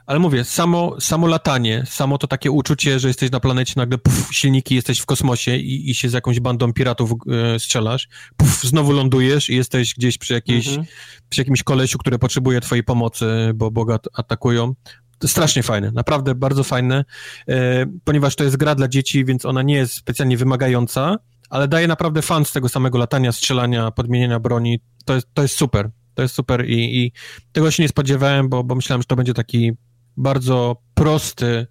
Ale 0.06 0.20
mówię, 0.20 0.44
samo, 0.44 1.02
samo 1.02 1.28
latanie, 1.28 1.84
samo 1.88 2.18
to 2.18 2.28
takie 2.28 2.52
uczucie, 2.52 3.00
że 3.00 3.08
jesteś 3.08 3.32
na 3.32 3.40
planecie, 3.40 3.74
nagle 3.78 3.98
puf, 3.98 4.30
silniki, 4.32 4.76
jesteś 4.76 5.00
w 5.00 5.06
kosmosie 5.06 5.58
i, 5.58 5.90
i 5.90 5.96
się 5.96 6.10
z 6.10 6.14
jakąś 6.14 6.40
bandą 6.40 6.74
piratów 6.74 7.12
e, 7.56 7.60
strzelasz, 7.60 8.08
puf, 8.38 8.64
znowu 8.64 8.92
lądujesz 8.92 9.50
i 9.50 9.56
jesteś 9.56 9.94
gdzieś 9.94 10.18
przy, 10.18 10.34
jakiejś, 10.34 10.68
mhm. 10.68 10.88
przy 11.30 11.42
jakimś 11.42 11.64
kolesiu, 11.64 11.98
który 11.98 12.20
potrzebuje 12.20 12.62
twojej 12.62 12.84
pomocy, 12.84 13.52
bo 13.56 13.72
Boga 13.72 14.00
atakują. 14.14 14.74
To 15.20 15.28
strasznie 15.28 15.64
fajne, 15.64 15.92
naprawdę 15.92 16.36
bardzo 16.36 16.64
fajne, 16.64 17.06
e, 17.50 17.86
ponieważ 18.04 18.36
to 18.36 18.44
jest 18.44 18.58
gra 18.58 18.76
dla 18.76 18.88
dzieci, 18.88 19.26
więc 19.26 19.46
ona 19.46 19.62
nie 19.62 19.76
jest 19.76 19.94
specjalnie 19.94 20.38
wymagająca, 20.38 21.18
ale 21.50 21.68
daje 21.68 21.88
naprawdę 21.88 22.22
fan 22.22 22.46
z 22.46 22.52
tego 22.52 22.70
samego 22.70 22.98
latania, 22.98 23.32
strzelania, 23.32 23.92
podmieniania 23.92 24.40
broni. 24.40 24.80
To 25.06 25.16
jest, 25.16 25.28
to 25.34 25.42
jest 25.42 25.56
super. 25.56 25.90
To 26.14 26.22
jest 26.22 26.36
super 26.36 26.70
i, 26.70 26.98
i 26.98 27.12
tego 27.52 27.72
się 27.72 27.84
nie 27.84 27.90
spodziewałem, 27.90 28.50
bo, 28.50 28.64
bo 28.64 28.76
myślałem, 28.76 29.02
że 29.02 29.06
to 29.06 29.16
będzie 29.16 29.34
taki 29.34 29.72
bardzo 30.18 30.82
prosty, 30.94 31.68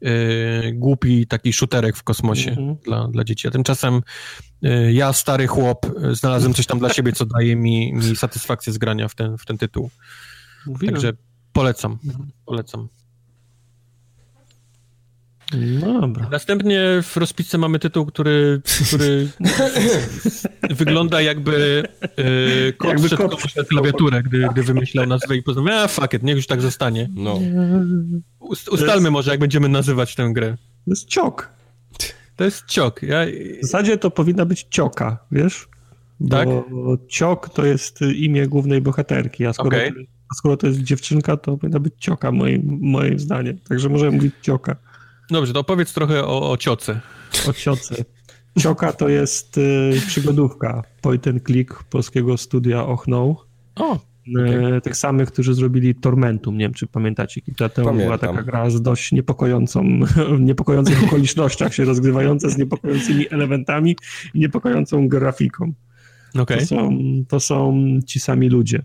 yy, 0.00 0.72
głupi 0.72 1.26
taki 1.26 1.52
shooterek 1.52 1.96
w 1.96 2.02
kosmosie 2.02 2.50
mm 2.50 2.74
-hmm. 2.74 2.84
dla, 2.84 3.08
dla 3.08 3.24
dzieci. 3.24 3.48
A 3.48 3.50
tymczasem 3.50 4.00
yy, 4.62 4.92
ja, 4.92 5.12
stary 5.12 5.46
chłop, 5.46 5.86
znalazłem 6.12 6.54
coś 6.54 6.66
tam 6.66 6.78
dla 6.78 6.92
siebie, 6.92 7.12
co 7.12 7.26
daje 7.26 7.56
mi, 7.56 7.92
mi 7.92 8.16
satysfakcję 8.16 8.72
z 8.72 8.78
grania 8.78 9.08
w 9.08 9.14
ten, 9.14 9.38
w 9.38 9.44
ten 9.44 9.58
tytuł. 9.58 9.90
Mówiłem. 10.66 10.94
Także 10.94 11.12
polecam, 11.52 11.98
polecam. 12.46 12.88
No 15.54 16.00
dobra. 16.00 16.28
Następnie 16.30 16.80
w 17.02 17.16
rozpisce 17.16 17.58
mamy 17.58 17.78
tytuł, 17.78 18.06
który, 18.06 18.60
który 18.86 19.28
wygląda 20.70 21.20
jakby 21.20 21.88
yy, 22.16 22.72
kot 22.72 22.90
jakby 22.90 23.16
kot 23.16 23.56
na 23.56 23.64
klawiaturę, 23.64 24.22
gdy, 24.22 24.48
gdy 24.52 24.62
wymyślał 24.62 25.06
nazwę 25.06 25.36
i 25.36 25.42
poznał, 25.42 25.68
a 25.68 25.88
fuck 25.88 26.14
it, 26.14 26.22
niech 26.22 26.36
już 26.36 26.46
tak 26.46 26.62
zostanie. 26.62 27.08
No. 27.14 27.40
Ust, 28.38 28.68
ustalmy 28.68 29.02
jest... 29.02 29.12
może, 29.12 29.30
jak 29.30 29.40
będziemy 29.40 29.68
nazywać 29.68 30.14
tę 30.14 30.30
grę. 30.32 30.56
To 30.84 30.90
jest 30.90 31.08
ciok. 31.08 31.50
To 32.36 32.44
jest 32.44 32.66
ciok. 32.66 33.02
Ja... 33.02 33.26
W 33.62 33.66
zasadzie 33.66 33.98
to 33.98 34.10
powinna 34.10 34.44
być 34.44 34.66
cioka, 34.70 35.18
wiesz? 35.32 35.68
Bo 36.20 36.28
tak? 36.28 36.48
ciok 37.08 37.48
to 37.48 37.66
jest 37.66 38.00
imię 38.00 38.46
głównej 38.46 38.80
bohaterki, 38.80 39.46
a 39.46 39.52
skoro, 39.52 39.68
okay. 39.68 39.92
to, 39.92 40.00
a 40.32 40.34
skoro 40.34 40.56
to 40.56 40.66
jest 40.66 40.82
dziewczynka, 40.82 41.36
to 41.36 41.56
powinna 41.56 41.80
być 41.80 41.94
cioka 41.98 42.32
moim, 42.32 42.78
moim 42.82 43.18
zdaniem. 43.18 43.58
Także 43.58 43.88
możemy 43.88 44.10
mówić 44.12 44.34
cioka. 44.42 44.76
Dobrze, 45.30 45.52
to 45.52 45.60
opowiedz 45.60 45.92
trochę 45.92 46.24
o, 46.24 46.50
o 46.50 46.56
cioce. 46.56 47.00
O 47.48 47.52
cioce. 47.52 48.04
Cioka 48.58 48.92
to 48.92 49.08
jest 49.08 49.58
y, 49.58 49.92
przygodówka 50.06 50.82
point 51.00 51.28
and 51.28 51.44
click 51.46 51.84
polskiego 51.84 52.36
studia 52.36 52.86
Ochną. 52.86 53.36
O, 53.76 53.92
okay. 53.92 54.80
Tych 54.82 54.96
samych, 54.96 55.32
którzy 55.32 55.54
zrobili 55.54 55.94
Tormentum. 55.94 56.58
Nie 56.58 56.64
wiem, 56.64 56.74
czy 56.74 56.86
pamiętacie, 56.86 57.40
kilka 57.40 57.64
lat 57.64 57.74
temu 57.74 57.92
była 57.92 58.18
taka 58.18 58.42
gra 58.42 58.70
z 58.70 58.82
dość 58.82 59.12
niepokojącą, 59.12 59.84
niepokojących 60.40 61.04
okolicznościach 61.04 61.74
się 61.74 61.84
rozgrywająca, 61.84 62.48
z 62.48 62.58
niepokojącymi 62.58 63.26
elementami 63.30 63.96
i 64.34 64.38
niepokojącą 64.38 65.08
grafiką. 65.08 65.72
Okay. 66.38 66.58
To, 66.58 66.66
są, 66.66 66.98
to 67.28 67.40
są 67.40 67.84
ci 68.06 68.20
sami 68.20 68.48
ludzie. 68.48 68.82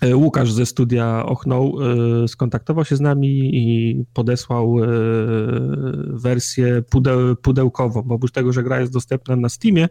E, 0.00 0.16
Łukasz 0.16 0.52
ze 0.52 0.66
studia 0.66 1.26
Ochnął 1.26 1.78
e, 2.24 2.28
skontaktował 2.28 2.84
się 2.84 2.96
z 2.96 3.00
nami 3.00 3.56
i 3.56 3.96
podesłał 4.12 4.84
e, 4.84 4.86
wersję 6.06 6.82
pudeł, 6.82 7.36
pudełkową, 7.36 8.02
bo 8.02 8.14
oprócz 8.14 8.32
tego, 8.32 8.52
że 8.52 8.62
gra 8.62 8.80
jest 8.80 8.92
dostępna 8.92 9.36
na 9.36 9.48
Steamie, 9.48 9.88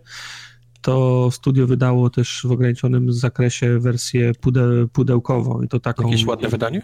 to 0.86 1.30
studio 1.32 1.68
wydało 1.68 2.10
też 2.10 2.42
w 2.44 2.52
ograniczonym 2.52 3.14
zakresie 3.14 3.80
wersję 3.80 4.32
pudeł, 4.42 4.88
pudełkową 4.88 5.62
i 5.62 5.68
to 5.68 5.80
taką... 5.80 6.04
Jakieś 6.04 6.26
ładne 6.26 6.50
wydanie? 6.50 6.82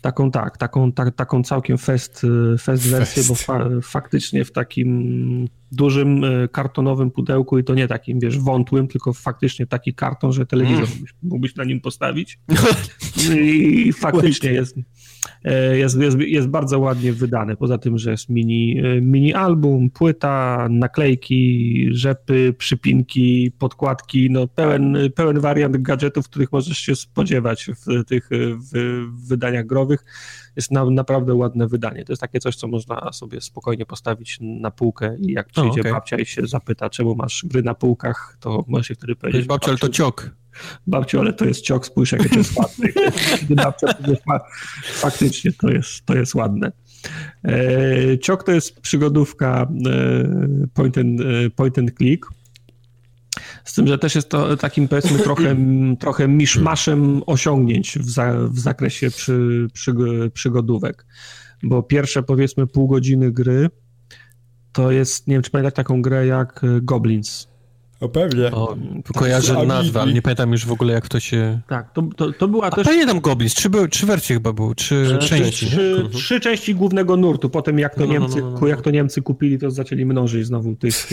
Taką 0.00 0.30
tak, 0.30 0.56
taką, 0.56 0.92
tak, 0.92 1.14
taką 1.14 1.42
całkiem 1.42 1.78
fest, 1.78 2.26
fest 2.60 2.88
wersję, 2.88 3.22
bo 3.28 3.34
fa, 3.34 3.68
faktycznie 3.82 4.44
w 4.44 4.52
takim 4.52 5.48
dużym 5.72 6.22
kartonowym 6.52 7.10
pudełku 7.10 7.58
i 7.58 7.64
to 7.64 7.74
nie 7.74 7.88
takim, 7.88 8.20
wiesz, 8.20 8.38
wątłym, 8.38 8.88
tylko 8.88 9.12
faktycznie 9.12 9.66
taki 9.66 9.94
karton, 9.94 10.32
że 10.32 10.46
telewizor 10.46 10.84
mm. 10.84 11.04
mógłbyś 11.22 11.56
na 11.56 11.64
nim 11.64 11.80
postawić. 11.80 12.38
I 13.44 13.92
faktycznie 13.92 14.50
jest, 14.52 14.76
jest, 15.72 16.00
jest, 16.00 16.18
jest 16.18 16.48
bardzo 16.48 16.78
ładnie 16.78 17.12
wydane, 17.12 17.56
poza 17.56 17.78
tym, 17.78 17.98
że 17.98 18.10
jest 18.10 18.28
mini, 18.28 18.78
e, 18.78 19.00
mini 19.00 19.34
album, 19.34 19.90
płyta, 19.90 20.68
naklejki, 20.70 21.88
rzepy, 21.90 22.54
przypinki, 22.58 23.52
podkładki, 23.58 24.30
no 24.30 24.48
pełen, 24.48 24.96
pełen 25.14 25.40
wariant 25.40 25.76
gadżetów, 25.76 26.28
których 26.28 26.52
możesz 26.52 26.78
się 26.78 26.96
spodziewać 26.96 27.70
w 27.86 28.04
tych 28.04 28.28
w, 28.32 28.70
w 29.14 29.28
wydaniach 29.28 29.66
growych. 29.66 30.04
Jest 30.56 30.70
na, 30.70 30.90
naprawdę 30.90 31.34
ładne 31.34 31.66
wydanie. 31.68 32.04
To 32.04 32.12
jest 32.12 32.20
takie 32.20 32.40
coś, 32.40 32.56
co 32.56 32.68
można 32.68 33.12
sobie 33.12 33.40
spokojnie 33.40 33.86
postawić 33.86 34.38
na 34.40 34.70
półkę 34.70 35.16
i 35.18 35.32
jak 35.32 35.48
przyjdzie 35.48 35.80
okay. 35.80 35.92
babcia 35.92 36.16
i 36.16 36.26
się 36.26 36.46
zapyta, 36.46 36.90
czemu 36.90 37.14
masz 37.14 37.44
gry 37.48 37.62
na 37.62 37.74
półkach, 37.74 38.36
to 38.40 38.64
możesz 38.68 38.88
się 38.88 38.94
wtedy 38.94 39.16
powiedzieć. 39.16 39.46
Babcia, 39.46 39.68
ale 39.68 39.78
to 39.78 39.88
ciok. 39.88 40.39
Babciu, 40.86 41.20
ale 41.20 41.32
to 41.32 41.44
jest 41.44 41.60
ciok, 41.60 41.86
spójrz 41.86 42.12
jakie 42.12 42.28
to 42.28 42.38
jest 42.38 42.56
ładne. 42.56 42.88
Faktycznie 44.84 45.52
to 45.52 45.68
jest, 45.68 46.06
to 46.06 46.14
jest 46.14 46.34
ładne. 46.34 46.72
E, 47.44 48.18
ciok 48.18 48.44
to 48.44 48.52
jest 48.52 48.80
przygodówka 48.80 49.68
e, 49.86 50.66
point 50.74 50.98
and, 50.98 51.20
e, 51.20 51.50
point 51.50 51.78
and 51.78 51.96
click. 51.96 52.26
Z 53.64 53.74
tym, 53.74 53.86
że 53.86 53.98
też 53.98 54.14
jest 54.14 54.28
to 54.28 54.56
takim 54.56 54.88
powiedzmy 54.88 55.18
trochę, 55.18 55.56
trochę 56.00 56.28
miszmaszem 56.28 57.22
osiągnięć 57.26 57.98
w, 57.98 58.10
za, 58.10 58.34
w 58.48 58.58
zakresie 58.58 59.10
przy, 59.10 59.66
przy, 59.72 59.94
przygodówek. 60.34 61.06
Bo 61.62 61.82
pierwsze 61.82 62.22
powiedzmy 62.22 62.66
pół 62.66 62.88
godziny 62.88 63.32
gry 63.32 63.68
to 64.72 64.90
jest, 64.90 65.26
nie 65.26 65.34
wiem 65.34 65.42
czy 65.42 65.50
pamiętasz 65.50 65.74
taką 65.74 66.02
grę 66.02 66.26
jak 66.26 66.60
Goblins. 66.82 67.49
O 68.00 68.08
pewnie. 68.08 68.50
O, 68.50 68.76
kojarzę 69.16 69.66
nazwę, 69.66 70.00
ale 70.00 70.12
nie 70.12 70.22
pamiętam 70.22 70.52
już 70.52 70.66
w 70.66 70.72
ogóle 70.72 70.92
jak 70.92 71.08
to 71.08 71.20
się... 71.20 71.60
Tak, 71.68 71.92
to, 71.92 72.02
to, 72.16 72.32
to 72.32 72.48
była 72.48 72.66
A 72.66 72.70
też... 72.70 72.86
Pamiętam 72.86 73.20
Goblins, 73.20 73.54
trzy, 73.54 73.70
były, 73.70 73.88
trzy 73.88 74.06
wersje 74.06 74.36
chyba 74.36 74.52
były, 74.52 74.74
trzy 74.74 75.16
trzy 75.20 75.28
części. 75.28 75.66
Trzy, 75.66 75.90
mhm. 75.90 76.10
trzy, 76.10 76.40
części 76.40 76.74
głównego 76.74 77.16
nurtu, 77.16 77.50
potem 77.50 77.78
jak 77.78 77.94
to, 77.94 78.00
no, 78.00 78.06
no 78.06 78.12
Niemcy, 78.12 78.40
no, 78.40 78.50
no, 78.50 78.58
no, 78.60 78.66
jak 78.66 78.82
to 78.82 78.90
Niemcy 78.90 79.22
kupili, 79.22 79.58
to 79.58 79.70
zaczęli 79.70 80.06
mnożyć 80.06 80.46
znowu 80.46 80.76
tych, 80.76 81.08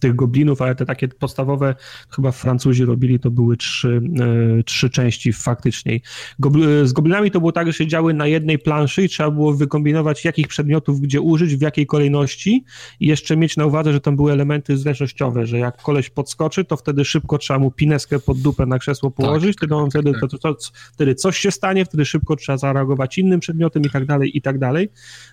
tych 0.00 0.16
goblinów, 0.16 0.62
ale 0.62 0.74
te 0.74 0.86
takie 0.86 1.08
podstawowe, 1.08 1.74
chyba 2.10 2.32
Francuzi 2.32 2.84
robili, 2.84 3.20
to 3.20 3.30
były 3.30 3.56
trzy, 3.56 4.00
e, 4.58 4.62
trzy 4.62 4.90
części 4.90 5.32
faktycznie. 5.32 6.00
z 6.84 6.92
goblinami 6.92 7.30
to 7.30 7.38
było 7.38 7.52
tak, 7.52 7.66
że 7.66 7.72
się 7.72 7.86
działy 7.86 8.14
na 8.14 8.26
jednej 8.26 8.58
planszy 8.58 9.02
i 9.02 9.08
trzeba 9.08 9.30
było 9.30 9.52
wykombinować 9.52 10.24
jakich 10.24 10.48
przedmiotów 10.48 11.00
gdzie 11.00 11.20
użyć, 11.20 11.56
w 11.56 11.60
jakiej 11.60 11.86
kolejności 11.86 12.64
i 13.00 13.06
jeszcze 13.06 13.36
mieć 13.36 13.56
na 13.56 13.66
uwadze, 13.66 13.92
że 13.92 14.00
tam 14.00 14.16
były 14.16 14.32
elementy 14.32 14.76
zręcznościowe, 14.76 15.46
że 15.46 15.58
jak 15.58 15.82
koleś 15.82 16.10
pod 16.10 16.25
podskoczy, 16.26 16.64
to 16.64 16.76
wtedy 16.76 17.04
szybko 17.04 17.38
trzeba 17.38 17.58
mu 17.58 17.70
pineskę 17.70 18.18
pod 18.18 18.38
dupę 18.38 18.66
na 18.66 18.78
krzesło 18.78 19.10
położyć, 19.10 19.56
tak, 19.56 19.58
wtedy, 19.58 19.74
on, 19.74 19.90
tak, 19.90 20.02
wtedy, 20.02 20.12
tak. 20.12 20.30
To, 20.30 20.38
to, 20.38 20.54
to, 20.54 20.60
wtedy 20.92 21.14
coś 21.14 21.38
się 21.38 21.50
stanie, 21.50 21.84
wtedy 21.84 22.04
szybko 22.04 22.36
trzeba 22.36 22.58
zareagować 22.58 23.18
innym 23.18 23.40
przedmiotem 23.40 23.82
i 23.82 23.90
tak 23.90 24.06
dalej, 24.06 24.36
i 24.36 24.42
tak 24.42 24.58
dalej. 24.58 24.88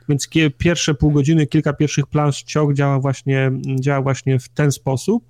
Więc 0.10 0.30
pierwsze 0.58 0.94
pół 0.94 1.12
godziny, 1.12 1.48
kilka 1.48 1.74
pierwszych 1.74 2.08
plansz 2.08 2.44
ciąg 2.44 2.74
działa 2.74 3.00
właśnie, 3.00 3.52
działa 3.80 4.02
właśnie 4.02 4.40
w 4.40 4.50
ten 4.50 4.72
sposób, 4.72 5.24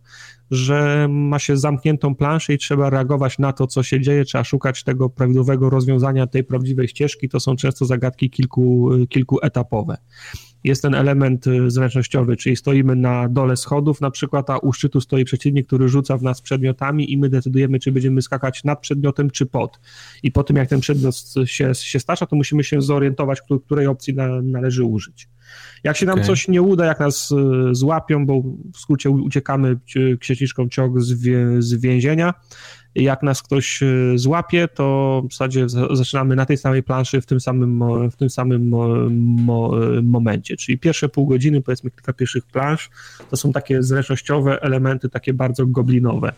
że 0.51 1.07
ma 1.09 1.39
się 1.39 1.57
zamkniętą 1.57 2.15
planszę 2.15 2.53
i 2.53 2.57
trzeba 2.57 2.89
reagować 2.89 3.39
na 3.39 3.53
to, 3.53 3.67
co 3.67 3.83
się 3.83 4.01
dzieje, 4.01 4.25
trzeba 4.25 4.43
szukać 4.43 4.83
tego 4.83 5.09
prawidłowego 5.09 5.69
rozwiązania 5.69 6.27
tej 6.27 6.43
prawdziwej 6.43 6.87
ścieżki. 6.87 7.29
To 7.29 7.39
są 7.39 7.55
często 7.55 7.85
zagadki 7.85 8.29
kilku, 8.29 8.89
kilkuetapowe 9.09 9.97
jest 10.63 10.81
ten 10.81 10.95
element 10.95 11.47
y, 11.47 11.71
zręcznościowy, 11.71 12.37
czyli 12.37 12.55
stoimy 12.55 12.95
na 12.95 13.29
dole 13.29 13.57
schodów 13.57 14.01
na 14.01 14.11
przykład, 14.11 14.49
a 14.49 14.57
u 14.57 14.73
szczytu 14.73 15.01
stoi 15.01 15.25
przeciwnik, 15.25 15.67
który 15.67 15.89
rzuca 15.89 16.17
w 16.17 16.23
nas 16.23 16.41
przedmiotami 16.41 17.11
i 17.11 17.17
my 17.17 17.29
decydujemy, 17.29 17.79
czy 17.79 17.91
będziemy 17.91 18.21
skakać 18.21 18.63
nad 18.63 18.79
przedmiotem, 18.81 19.29
czy 19.29 19.45
pod. 19.45 19.79
I 20.23 20.31
po 20.31 20.43
tym, 20.43 20.55
jak 20.55 20.69
ten 20.69 20.79
przedmiot 20.79 21.15
się, 21.45 21.75
się 21.75 21.99
to 22.29 22.35
musimy 22.35 22.63
się 22.63 22.81
zorientować, 22.81 23.39
której 23.65 23.87
opcji 23.87 24.13
na, 24.13 24.41
należy 24.41 24.83
użyć. 24.83 25.29
Jak 25.83 25.97
się 25.97 26.05
nam 26.05 26.13
okay. 26.13 26.25
coś 26.25 26.47
nie 26.47 26.61
uda, 26.61 26.85
jak 26.85 26.99
nas 26.99 27.31
y, 27.31 27.35
złapią, 27.75 28.25
bo 28.25 28.41
w 28.73 28.77
skrócie 28.77 29.09
uciekamy 29.09 29.79
księżniczką 30.19 30.69
ciąg 30.69 31.01
z, 31.01 31.13
wie, 31.13 31.61
z 31.61 31.73
więzienia, 31.73 32.33
jak 32.95 33.23
nas 33.23 33.43
ktoś 33.43 33.83
e, 33.83 33.87
złapie, 34.15 34.67
to 34.67 35.21
w 35.29 35.33
zasadzie 35.33 35.65
zaczynamy 35.93 36.35
na 36.35 36.45
tej 36.45 36.57
samej 36.57 36.83
planszy 36.83 37.21
w 37.21 37.25
tym 37.25 37.39
samym, 37.39 37.83
w 38.11 38.15
tym 38.15 38.29
samym 38.29 38.69
mo, 38.69 39.85
e, 39.97 40.01
momencie. 40.01 40.57
Czyli 40.57 40.77
pierwsze 40.77 41.09
pół 41.09 41.27
godziny, 41.27 41.61
powiedzmy 41.61 41.91
kilka 41.91 42.13
pierwszych 42.13 42.45
plansz, 42.45 42.89
to 43.29 43.37
są 43.37 43.51
takie 43.51 43.83
zręcznościowe 43.83 44.61
elementy, 44.61 45.09
takie 45.09 45.33
bardzo 45.33 45.65
goblinowe. 45.65 46.33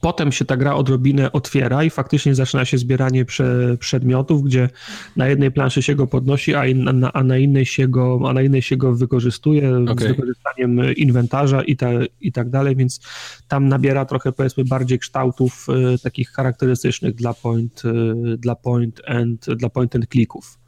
Potem 0.00 0.32
się 0.32 0.44
ta 0.44 0.56
gra 0.56 0.74
odrobinę 0.74 1.32
otwiera 1.32 1.84
i 1.84 1.90
faktycznie 1.90 2.34
zaczyna 2.34 2.64
się 2.64 2.78
zbieranie 2.78 3.24
prze, 3.24 3.76
przedmiotów, 3.80 4.42
gdzie 4.42 4.68
na 5.16 5.28
jednej 5.28 5.50
planszy 5.50 5.82
się 5.82 5.94
go 5.94 6.06
podnosi, 6.06 6.54
a, 6.54 6.66
in, 6.66 6.84
na, 7.00 7.12
a, 7.12 7.24
na, 7.24 7.38
innej 7.38 7.66
się 7.66 7.88
go, 7.88 8.20
a 8.26 8.32
na 8.32 8.42
innej 8.42 8.62
się 8.62 8.76
go 8.76 8.94
wykorzystuje 8.94 9.78
okay. 9.78 10.06
z 10.06 10.08
wykorzystaniem 10.08 10.94
inwentarza 10.96 11.62
i, 11.62 11.76
ta, 11.76 11.90
i 12.20 12.32
tak 12.32 12.50
dalej, 12.50 12.76
więc 12.76 13.00
tam 13.48 13.68
nabiera 13.68 14.04
trochę 14.04 14.32
powiedzmy 14.32 14.64
bardziej 14.64 14.98
kształtów 14.98 15.66
y, 15.94 15.98
takich 15.98 16.30
charakterystycznych 16.30 17.14
dla 17.14 17.34
point, 17.34 17.82
y, 17.84 18.38
dla 18.38 18.54
point 18.54 19.00
and, 19.06 19.46
dla 19.56 19.68
point 19.68 19.96
and 19.96 20.06
clicków. 20.08 20.58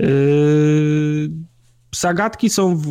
Y, 0.00 1.30
Zagadki 1.94 2.50
są, 2.50 2.82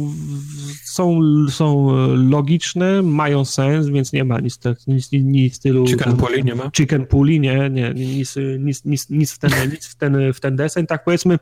są, 0.84 1.20
są 1.50 1.92
logiczne, 2.16 3.02
mają 3.02 3.46
sens, 3.46 3.88
więc 3.88 4.14
nie 4.14 4.24
ma 4.24 4.40
nic, 4.40 4.60
nic, 4.88 5.12
nic 5.12 5.54
w 5.54 5.56
stylu... 5.56 5.88
Chicken 5.88 6.18
puli 6.18 6.44
nie 6.44 6.56
ma? 6.56 6.72
Chicken 6.72 7.06
puli, 7.06 7.40
nie, 7.40 7.70
nie 7.70 7.94
nic, 7.94 8.36
nic, 8.60 8.86
nic, 8.86 9.10
nic, 9.10 9.32
w 9.32 9.40
ten, 9.40 9.52
nic 9.72 9.88
w 9.88 9.96
ten, 9.96 10.34
w 10.34 10.40
ten 10.40 10.56
deseń. 10.56 10.88
Tak 10.88 11.04
powiedzmy, 11.04 11.40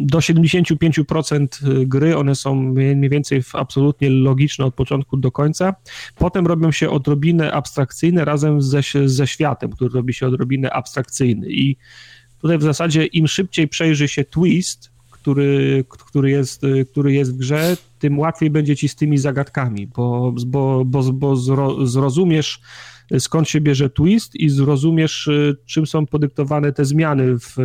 do 0.00 0.18
75% 0.18 1.84
gry 1.86 2.16
one 2.16 2.34
są 2.34 2.54
mniej 2.54 3.10
więcej 3.10 3.42
absolutnie 3.52 4.10
logiczne 4.10 4.64
od 4.64 4.74
początku 4.74 5.16
do 5.16 5.32
końca. 5.32 5.74
Potem 6.16 6.46
robią 6.46 6.72
się 6.72 6.90
odrobinę 6.90 7.52
abstrakcyjne 7.52 8.24
razem 8.24 8.62
ze, 8.62 8.80
ze 9.04 9.26
światem, 9.26 9.70
który 9.70 9.90
robi 9.90 10.14
się 10.14 10.26
odrobinę 10.26 10.70
abstrakcyjny 10.70 11.50
i 11.50 11.76
tutaj 12.40 12.58
w 12.58 12.62
zasadzie 12.62 13.04
im 13.04 13.28
szybciej 13.28 13.68
przejrzy 13.68 14.08
się 14.08 14.24
twist, 14.24 14.95
który, 15.26 15.84
który, 15.88 16.30
jest, 16.30 16.62
który 16.90 17.12
jest 17.12 17.34
w 17.34 17.36
grze, 17.36 17.76
tym 17.98 18.18
łatwiej 18.18 18.50
będzie 18.50 18.76
ci 18.76 18.88
z 18.88 18.96
tymi 18.96 19.18
zagadkami, 19.18 19.86
bo, 19.86 20.34
bo, 20.46 20.84
bo, 20.84 21.12
bo 21.12 21.36
zrozumiesz 21.86 22.60
skąd 23.18 23.48
się 23.48 23.60
bierze 23.60 23.90
twist 23.90 24.36
i 24.36 24.48
zrozumiesz, 24.48 25.30
czym 25.66 25.86
są 25.86 26.06
podyktowane 26.06 26.72
te 26.72 26.84
zmiany 26.84 27.38
w, 27.38 27.56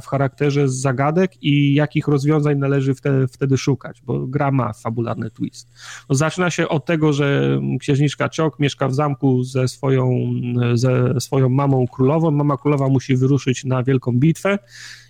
w, 0.00 0.06
charakterze 0.06 0.68
zagadek 0.68 1.42
i 1.42 1.74
jakich 1.74 2.08
rozwiązań 2.08 2.58
należy 2.58 2.94
wtedy, 2.94 3.28
wtedy 3.28 3.58
szukać, 3.58 4.02
bo 4.02 4.26
gra 4.26 4.50
ma 4.50 4.72
fabularny 4.72 5.30
twist. 5.30 5.70
No, 6.08 6.14
zaczyna 6.14 6.50
się 6.50 6.68
od 6.68 6.86
tego, 6.86 7.12
że 7.12 7.60
księżniczka 7.80 8.28
Ciok 8.28 8.58
mieszka 8.58 8.88
w 8.88 8.94
zamku 8.94 9.44
ze 9.44 9.68
swoją, 9.68 10.32
ze 10.74 11.20
swoją 11.20 11.48
mamą 11.48 11.86
królową. 11.86 12.30
Mama 12.30 12.56
królowa 12.56 12.88
musi 12.88 13.16
wyruszyć 13.16 13.64
na 13.64 13.82
wielką 13.82 14.12
bitwę 14.12 14.58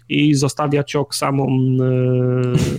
i 0.09 0.35
zostawia 0.35 0.85
ciok 0.85 1.15
samą, 1.15 1.49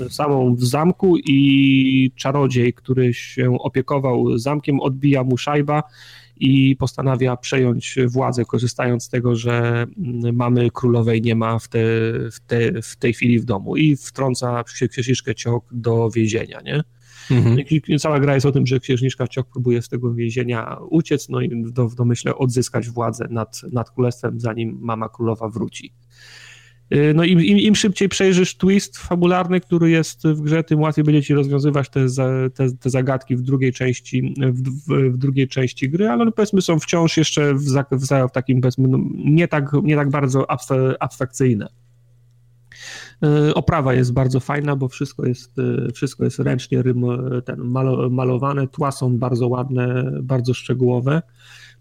e, 0.05 0.09
samą 0.09 0.55
w 0.55 0.63
zamku 0.63 1.17
i 1.17 2.11
czarodziej, 2.15 2.73
który 2.73 3.13
się 3.13 3.57
opiekował 3.59 4.37
zamkiem, 4.37 4.79
odbija 4.79 5.23
mu 5.23 5.37
szajba 5.37 5.83
i 6.37 6.75
postanawia 6.75 7.37
przejąć 7.37 7.95
władzę, 8.07 8.45
korzystając 8.45 9.03
z 9.03 9.09
tego, 9.09 9.35
że 9.35 9.85
mamy 10.33 10.71
królowej 10.71 11.21
nie 11.21 11.35
ma 11.35 11.59
w, 11.59 11.67
te, 11.67 11.79
w, 12.31 12.39
te, 12.47 12.81
w 12.81 12.95
tej 12.95 13.13
chwili 13.13 13.39
w 13.39 13.45
domu 13.45 13.75
i 13.75 13.95
wtrąca 13.95 14.63
księżniczkę 14.63 15.35
Ciok 15.35 15.65
do 15.71 16.09
więzienia, 16.09 16.61
nie? 16.61 16.83
Mhm. 17.31 17.59
I 17.59 17.99
cała 17.99 18.19
gra 18.19 18.33
jest 18.33 18.45
o 18.45 18.51
tym, 18.51 18.67
że 18.67 18.79
księżniczka 18.79 19.27
Ciok 19.27 19.47
próbuje 19.49 19.81
z 19.81 19.89
tego 19.89 20.13
więzienia 20.13 20.77
uciec, 20.89 21.29
no 21.29 21.41
i 21.41 21.49
w, 21.49 21.71
w 21.71 21.95
domyśle 21.95 22.35
odzyskać 22.35 22.89
władzę 22.89 23.27
nad, 23.29 23.61
nad 23.71 23.91
królestwem, 23.91 24.39
zanim 24.39 24.77
mama 24.81 25.09
królowa 25.09 25.49
wróci. 25.49 25.93
Y, 26.93 27.13
no 27.13 27.23
im, 27.23 27.41
im, 27.41 27.57
im, 27.57 27.75
szybciej 27.75 28.09
przejrzysz 28.09 28.57
twist 28.57 28.97
fabularny, 28.97 29.61
który 29.61 29.89
jest 29.89 30.27
w 30.27 30.41
grze, 30.41 30.63
tym 30.63 30.81
łatwiej 30.81 31.05
będzie 31.05 31.23
ci 31.23 31.33
rozwiązywać 31.33 31.89
te, 31.89 32.05
te, 32.53 32.71
te 32.71 32.89
zagadki 32.89 33.35
w 33.35 33.41
drugiej 33.41 33.73
części 33.73 34.33
w, 34.37 34.61
w, 34.61 35.13
w, 35.13 35.17
drugiej 35.17 35.47
części 35.47 35.89
gry, 35.89 36.09
ale 36.09 36.25
no 36.25 36.31
powiedzmy 36.31 36.61
są 36.61 36.79
wciąż 36.79 37.17
jeszcze 37.17 37.53
w, 37.53 37.63
w, 37.91 38.31
takim 38.33 38.61
powiedzmy 38.61 38.87
no, 38.87 38.99
nie, 39.15 39.47
tak, 39.47 39.71
nie 39.83 39.95
tak 39.95 40.09
bardzo 40.09 40.45
abstrakcyjne. 40.99 41.67
Y, 43.47 43.53
oprawa 43.53 43.93
jest 43.93 44.13
bardzo 44.13 44.39
fajna, 44.39 44.75
bo 44.75 44.87
wszystko 44.87 45.25
jest, 45.25 45.59
y, 45.59 45.91
wszystko 45.93 46.23
jest 46.23 46.39
ręcznie 46.39 46.83
ten, 47.45 47.59
malowane, 48.09 48.67
tła 48.67 48.91
są 48.91 49.17
bardzo 49.17 49.47
ładne, 49.47 50.11
bardzo 50.23 50.53
szczegółowe 50.53 51.21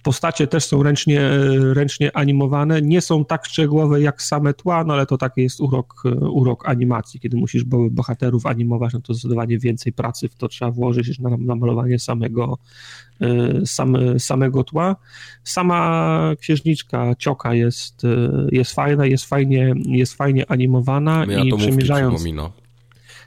Postacie 0.04 0.46
też 0.46 0.64
są 0.64 0.82
ręcznie, 0.82 1.30
ręcznie 1.72 2.16
animowane. 2.16 2.82
Nie 2.82 3.00
są 3.00 3.24
tak 3.24 3.46
szczegółowe 3.46 4.00
jak 4.00 4.22
same 4.22 4.54
tła, 4.54 4.84
no 4.84 4.94
ale 4.94 5.06
to 5.06 5.18
taki 5.18 5.40
jest 5.40 5.60
urok, 5.60 6.02
urok 6.30 6.68
animacji. 6.68 7.20
Kiedy 7.20 7.36
musisz 7.36 7.64
bohaterów 7.90 8.46
animować, 8.46 8.92
no 8.92 9.00
to 9.00 9.14
zdecydowanie 9.14 9.58
więcej 9.58 9.92
pracy 9.92 10.28
w 10.28 10.34
to 10.34 10.48
trzeba 10.48 10.70
włożyć 10.70 11.08
niż 11.08 11.18
na, 11.18 11.30
na 11.30 11.54
malowanie 11.56 11.98
samego, 11.98 12.58
sam, 13.64 13.96
samego 14.18 14.64
tła. 14.64 14.96
Sama 15.44 16.20
księżniczka 16.40 17.14
Cioka 17.18 17.54
jest, 17.54 18.02
jest 18.52 18.72
fajna, 18.72 19.06
jest 19.06 19.24
fajnie, 19.24 19.74
jest 19.86 20.14
fajnie 20.14 20.50
animowana 20.50 21.26
Mnie 21.26 21.44
i 21.44 21.56
przymierzając... 21.56 22.14
Przypomina. 22.14 22.50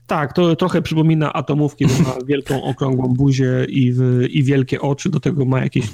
Tak, 0.07 0.33
to 0.33 0.55
trochę 0.55 0.81
przypomina 0.81 1.33
atomówki, 1.33 1.85
bo 1.87 2.03
ma 2.03 2.25
wielką, 2.25 2.63
okrągłą 2.63 3.13
buzię 3.13 3.65
i, 3.69 3.93
i 4.29 4.43
wielkie 4.43 4.81
oczy, 4.81 5.09
do 5.09 5.19
tego 5.19 5.45
ma 5.45 5.61
jakieś 5.63 5.89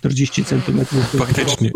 40 0.00 0.44
centymetrów. 0.44 1.16
Faktycznie. 1.18 1.70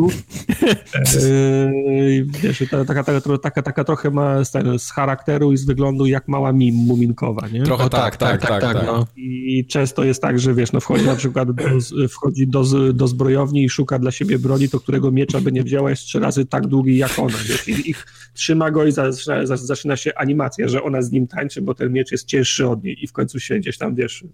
Yy, 1.15 2.27
wiesz, 2.43 2.63
taka, 2.71 3.05
taka, 3.05 3.21
taka, 3.39 3.63
taka 3.63 3.85
trochę 3.85 4.11
ma 4.11 4.45
z, 4.45 4.83
z 4.83 4.91
charakteru 4.91 5.53
i 5.53 5.57
z 5.57 5.65
wyglądu 5.65 6.07
jak 6.07 6.29
mała 6.29 6.53
mim 6.53 6.75
muminkowa, 6.75 7.49
nie? 7.49 7.63
Trochę 7.63 7.91
tak, 7.91 8.17
tak, 8.17 8.41
tak, 8.41 8.51
tak. 8.51 8.63
tak, 8.63 8.75
tak 8.75 8.87
no. 8.87 9.07
I 9.17 9.67
często 9.67 10.05
jest 10.05 10.23
tak, 10.23 10.39
że 10.39 10.55
wiesz, 10.55 10.73
no 10.73 10.81
wchodzi 10.81 11.07
na 11.07 11.17
przykład 11.17 11.53
do, 11.53 11.65
wchodzi 12.09 12.47
do, 12.47 12.65
do 12.93 13.09
zbrojowni 13.09 13.65
i 13.65 13.69
szuka 13.69 13.99
dla 13.99 14.11
siebie 14.11 14.39
broni, 14.39 14.69
to 14.69 14.81
którego 14.81 15.11
miecza 15.11 15.41
by 15.41 15.53
nie 15.53 15.63
wzięła 15.63 15.91
jest 15.91 16.03
trzy 16.03 16.21
razy 16.21 16.47
tak 16.47 16.67
długi 16.67 16.97
jak 16.97 17.19
ona, 17.19 17.39
wiesz? 17.49 17.69
I 17.69 17.91
ich 17.91 18.07
trzyma 18.35 18.71
go 18.71 18.85
i 18.85 18.93
zaczyna, 18.93 19.47
zaczyna 19.47 19.97
się 19.97 20.15
animacja, 20.15 20.69
że 20.69 20.83
ona 20.83 21.03
z 21.03 21.13
nim 21.13 21.27
tańczy, 21.27 21.63
bo 21.63 21.75
ten 21.75 21.93
miecz 21.93 22.13
jest 22.13 22.27
cięższy 22.27 22.69
od 22.69 22.85
niej 22.85 23.05
i 23.05 23.07
w 23.07 23.13
końcu 23.13 23.41
się 23.41 23.59
gdzieś 23.59 23.79
tam, 23.79 23.95
wiesz, 23.95 24.25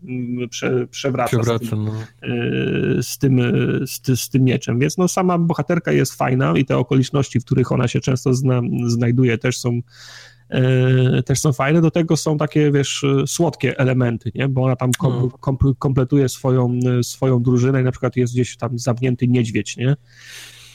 prze, 0.51 0.87
przewraca, 0.87 1.31
przewraca 1.31 1.65
z, 1.65 1.69
tym, 1.71 1.85
no. 1.85 1.93
z 3.03 3.19
tym 3.19 3.41
z, 3.87 4.21
z 4.21 4.29
tym 4.29 4.45
mieczem. 4.45 4.79
Więc 4.79 4.99
no, 4.99 5.09
sama 5.09 5.39
bohaterka 5.39 5.93
jest 5.93 6.15
fajna 6.15 6.53
i 6.57 6.65
te 6.65 6.79
okoliczności, 6.79 7.41
w 7.41 7.45
których 7.45 7.73
ona 7.73 7.89
się 7.89 8.01
często 8.01 8.35
zna, 8.35 8.61
znajduje, 8.87 9.39
też 9.39 9.59
są 9.59 9.81
e, 10.49 11.23
też 11.23 11.41
są 11.41 11.53
fajne, 11.53 11.81
do 11.81 11.91
tego 11.91 12.17
są 12.17 12.39
takie, 12.39 12.73
wiesz, 12.73 13.05
słodkie 13.27 13.79
elementy, 13.79 14.33
nie? 14.35 14.49
bo 14.49 14.63
ona 14.63 14.77
tam 14.77 14.91
kom, 14.93 15.13
hmm. 15.13 15.31
kom, 15.31 15.57
kompletuje 15.79 16.29
swoją, 16.29 16.79
swoją 17.03 17.43
drużynę 17.43 17.81
i 17.81 17.85
na 17.85 17.91
przykład 17.91 18.17
jest 18.17 18.33
gdzieś 18.33 18.57
tam 18.57 18.79
zamknięty 18.79 19.29
niedźwiedź, 19.29 19.77
nie? 19.77 19.97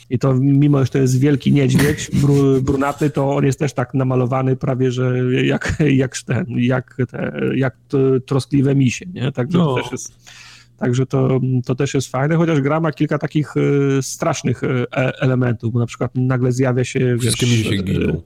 I 0.10 0.20
to 0.20 0.34
mimo, 0.34 0.86
że 0.86 0.92
to 0.92 0.98
jest 0.98 1.20
wielki 1.20 1.52
niedźwiedź 1.52 2.12
bru, 2.22 2.62
brunatny, 2.62 3.10
to 3.10 3.36
on 3.36 3.46
jest 3.46 3.60
też 3.60 3.74
tak 3.74 3.94
namalowany 3.94 4.56
prawie, 4.56 4.92
że 4.92 5.34
jak, 5.44 5.84
jak 6.04 6.18
ten, 6.18 6.46
jak, 6.50 6.98
te, 7.12 7.42
jak 7.56 7.78
troskliwe 8.26 8.76
misie, 8.76 9.06
nie? 9.14 9.32
Także 9.32 9.58
no. 9.58 9.76
to 9.76 9.82
też 9.82 9.92
jest 9.92 10.14
Także 10.78 11.06
to, 11.06 11.40
to 11.66 11.76
też 11.76 11.94
jest 11.94 12.12
fajne, 12.12 12.36
chociaż 12.36 12.62
gra 12.62 12.80
ma 12.80 12.92
kilka 12.92 13.18
takich 13.18 13.58
y, 13.58 14.00
strasznych 14.02 14.64
y, 14.64 14.86
elementów, 15.22 15.74
bo 15.74 15.80
na 15.80 15.86
przykład 15.86 16.12
nagle 16.16 16.52
zjawia 16.52 16.84
się... 16.84 17.18
Wszystkie 17.20 17.46
wiesz, 17.46 17.68
się 17.68 17.84
giną. 17.84 18.22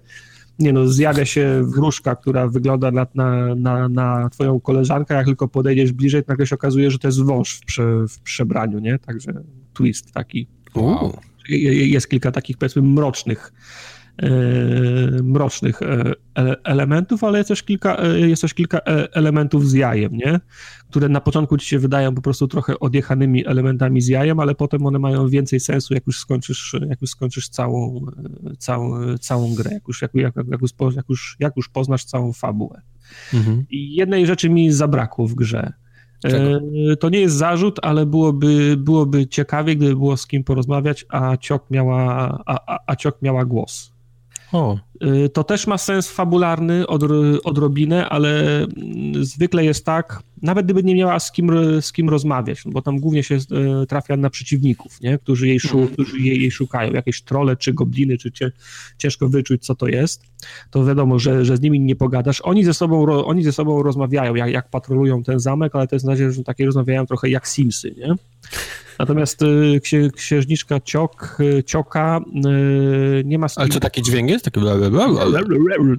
Nie 0.59 0.73
no, 0.73 0.87
zjawia 0.87 1.25
się 1.25 1.63
wróżka, 1.63 2.15
która 2.15 2.47
wygląda 2.47 2.91
na, 2.91 3.07
na, 3.15 3.55
na, 3.55 3.89
na 3.89 4.29
twoją 4.29 4.59
koleżankę, 4.59 5.15
jak 5.15 5.25
tylko 5.25 5.47
podejdziesz 5.47 5.91
bliżej, 5.91 6.23
nagle 6.27 6.47
się 6.47 6.55
okazuje, 6.55 6.91
że 6.91 6.99
to 6.99 7.07
jest 7.07 7.23
wąż 7.23 7.55
w, 7.55 7.65
prze, 7.65 8.07
w 8.07 8.19
przebraniu, 8.19 8.79
nie? 8.79 8.99
Także 8.99 9.33
twist 9.73 10.11
taki. 10.13 10.47
Wow. 10.75 11.17
Jest 11.49 12.09
kilka 12.09 12.31
takich, 12.31 12.57
powiedzmy, 12.57 12.81
mrocznych 12.81 13.51
E, 13.51 13.98
mrocznych 15.23 15.81
e, 15.81 16.13
elementów, 16.63 17.23
ale 17.23 17.37
jest 17.37 17.47
też 17.47 17.63
kilka, 17.63 17.97
e, 17.97 18.19
jest 18.19 18.41
też 18.41 18.53
kilka 18.53 18.79
elementów 19.13 19.69
z 19.69 19.73
jajem, 19.73 20.11
nie? 20.13 20.39
które 20.89 21.09
na 21.09 21.21
początku 21.21 21.57
ci 21.57 21.67
się 21.67 21.79
wydają 21.79 22.15
po 22.15 22.21
prostu 22.21 22.47
trochę 22.47 22.79
odjechanymi 22.79 23.47
elementami 23.47 24.01
z 24.01 24.07
jajem, 24.07 24.39
ale 24.39 24.55
potem 24.55 24.85
one 24.85 24.99
mają 24.99 25.27
więcej 25.27 25.59
sensu, 25.59 25.93
jak 25.93 26.07
już 26.07 26.19
skończysz, 26.19 26.75
jak 26.89 27.01
już 27.01 27.09
skończysz 27.09 27.49
całą, 27.49 28.05
całą, 28.57 29.17
całą 29.17 29.55
grę, 29.55 29.71
jak 29.73 29.87
już, 29.87 30.01
jak, 30.01 30.15
jak, 30.15 30.35
jak, 30.35 30.61
już, 30.61 30.71
jak, 30.95 31.09
już, 31.09 31.35
jak 31.39 31.57
już 31.57 31.69
poznasz 31.69 32.05
całą 32.05 32.33
fabułę. 32.33 32.81
Mhm. 33.33 33.65
I 33.69 33.95
jednej 33.95 34.25
rzeczy 34.25 34.49
mi 34.49 34.71
zabrakło 34.71 35.27
w 35.27 35.35
grze. 35.35 35.73
Czego? 36.21 36.59
To 36.99 37.09
nie 37.09 37.19
jest 37.19 37.35
zarzut, 37.35 37.79
ale 37.81 38.05
byłoby, 38.05 38.77
byłoby 38.77 39.27
ciekawie, 39.27 39.75
gdyby 39.75 39.95
było 39.95 40.17
z 40.17 40.27
kim 40.27 40.43
porozmawiać, 40.43 41.05
a 41.09 41.37
Ciok 41.37 41.71
miała, 41.71 42.03
a, 42.45 42.75
a, 42.75 42.79
a 42.87 42.95
Ciok 42.95 43.21
miała 43.21 43.45
głos. 43.45 43.98
O. 44.51 44.77
Y, 45.03 45.29
to 45.29 45.43
też 45.43 45.67
ma 45.67 45.77
sens 45.77 46.11
fabularny 46.11 46.87
od, 46.87 47.03
odrobinę, 47.43 48.09
ale 48.09 48.63
mm, 48.63 49.25
zwykle 49.25 49.65
jest 49.65 49.85
tak, 49.85 50.23
nawet 50.41 50.65
gdyby 50.65 50.83
nie 50.83 50.95
miała 50.95 51.19
z 51.19 51.31
kim, 51.31 51.51
z 51.81 51.91
kim 51.91 52.09
rozmawiać, 52.09 52.61
bo 52.65 52.81
tam 52.81 52.99
głównie 52.99 53.23
się 53.23 53.35
y, 53.35 53.87
trafia 53.87 54.17
na 54.17 54.29
przeciwników, 54.29 55.01
nie? 55.01 55.17
Którzy, 55.17 55.47
jej, 55.47 55.59
szu, 55.59 55.79
mhm. 55.79 55.93
którzy 55.93 56.19
jej, 56.19 56.41
jej 56.41 56.51
szukają, 56.51 56.93
jakieś 56.93 57.21
trole 57.21 57.57
czy 57.57 57.73
gobliny, 57.73 58.17
czy 58.17 58.31
cie, 58.31 58.51
ciężko 58.97 59.29
wyczuć, 59.29 59.65
co 59.65 59.75
to 59.75 59.87
jest, 59.87 60.23
to 60.71 60.85
wiadomo, 60.85 61.19
że, 61.19 61.45
że 61.45 61.57
z 61.57 61.61
nimi 61.61 61.79
nie 61.79 61.95
pogadasz. 61.95 62.41
Oni 62.41 62.63
ze 62.63 62.73
sobą, 62.73 63.05
oni 63.25 63.43
ze 63.43 63.51
sobą 63.51 63.83
rozmawiają, 63.83 64.35
jak, 64.35 64.51
jak 64.51 64.69
patrolują 64.69 65.23
ten 65.23 65.39
zamek, 65.39 65.75
ale 65.75 65.87
to 65.87 65.95
jest 65.95 66.05
na 66.05 66.11
razie, 66.11 66.31
że 66.31 66.43
takie 66.43 66.65
rozmawiają 66.65 67.05
trochę 67.05 67.29
jak 67.29 67.47
Simsy, 67.47 67.95
nie? 67.97 68.15
Natomiast 68.99 69.41
y, 69.41 70.11
księżniczka 70.15 70.79
Ciok, 70.79 71.37
y, 71.39 71.63
Cioka 71.63 72.19
y, 73.19 73.23
nie 73.25 73.39
ma... 73.39 73.47
Ale 73.55 73.69
co, 73.69 73.79
taki 73.79 74.01
dźwięk 74.01 74.29
jest? 74.29 74.45
Taki... 74.45 74.59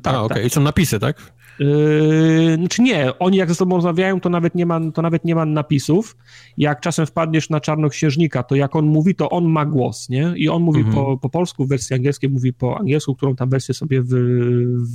Tak, 0.03 0.15
A, 0.15 0.23
okej. 0.23 0.37
Okay. 0.37 0.47
I 0.47 0.51
są 0.51 0.61
napisy, 0.61 0.99
tak? 0.99 1.33
Yy, 1.61 2.57
znaczy 2.59 2.83
nie, 2.83 3.19
oni 3.19 3.37
jak 3.37 3.49
ze 3.49 3.55
sobą 3.55 3.77
rozmawiają, 3.77 4.21
to 4.21 4.29
nawet, 4.29 4.55
nie 4.55 4.67
ma, 4.67 4.81
to 4.95 5.03
nawet 5.03 5.25
nie 5.25 5.35
ma 5.35 5.45
napisów. 5.45 6.17
Jak 6.59 6.81
czasem 6.81 7.07
wpadniesz 7.07 7.51
na 7.51 7.61
czarnoksiężnika, 7.61 8.43
to 8.43 8.55
jak 8.55 8.77
on 8.77 8.87
mówi, 8.87 9.15
to 9.15 9.31
on 9.31 9.45
ma 9.45 9.67
głos, 9.67 10.09
nie? 10.09 10.33
I 10.37 10.49
on 10.49 10.63
mówi 10.63 10.81
mhm. 10.81 10.97
po, 10.97 11.19
po 11.19 11.31
polsku, 11.31 11.65
w 11.65 11.69
wersji 11.69 11.97
angielskiej 11.97 12.31
mówi 12.31 12.53
po 12.53 12.79
angielsku, 12.79 13.17
którą 13.17 13.37
tam 13.37 13.49
wersję 13.49 13.75
sobie 13.75 14.03
wy, 14.03 14.45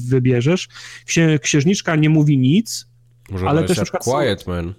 wybierzesz. 0.07 0.67
Księżniczka 1.41 1.95
nie 1.95 2.09
mówi 2.09 2.37
nic, 2.37 2.87
Może 3.31 3.49
ale 3.49 3.63
też 3.63 3.77
na 3.77 3.83
przykład... 3.83 4.03
Quiet 4.03 4.47
Man. 4.47 4.73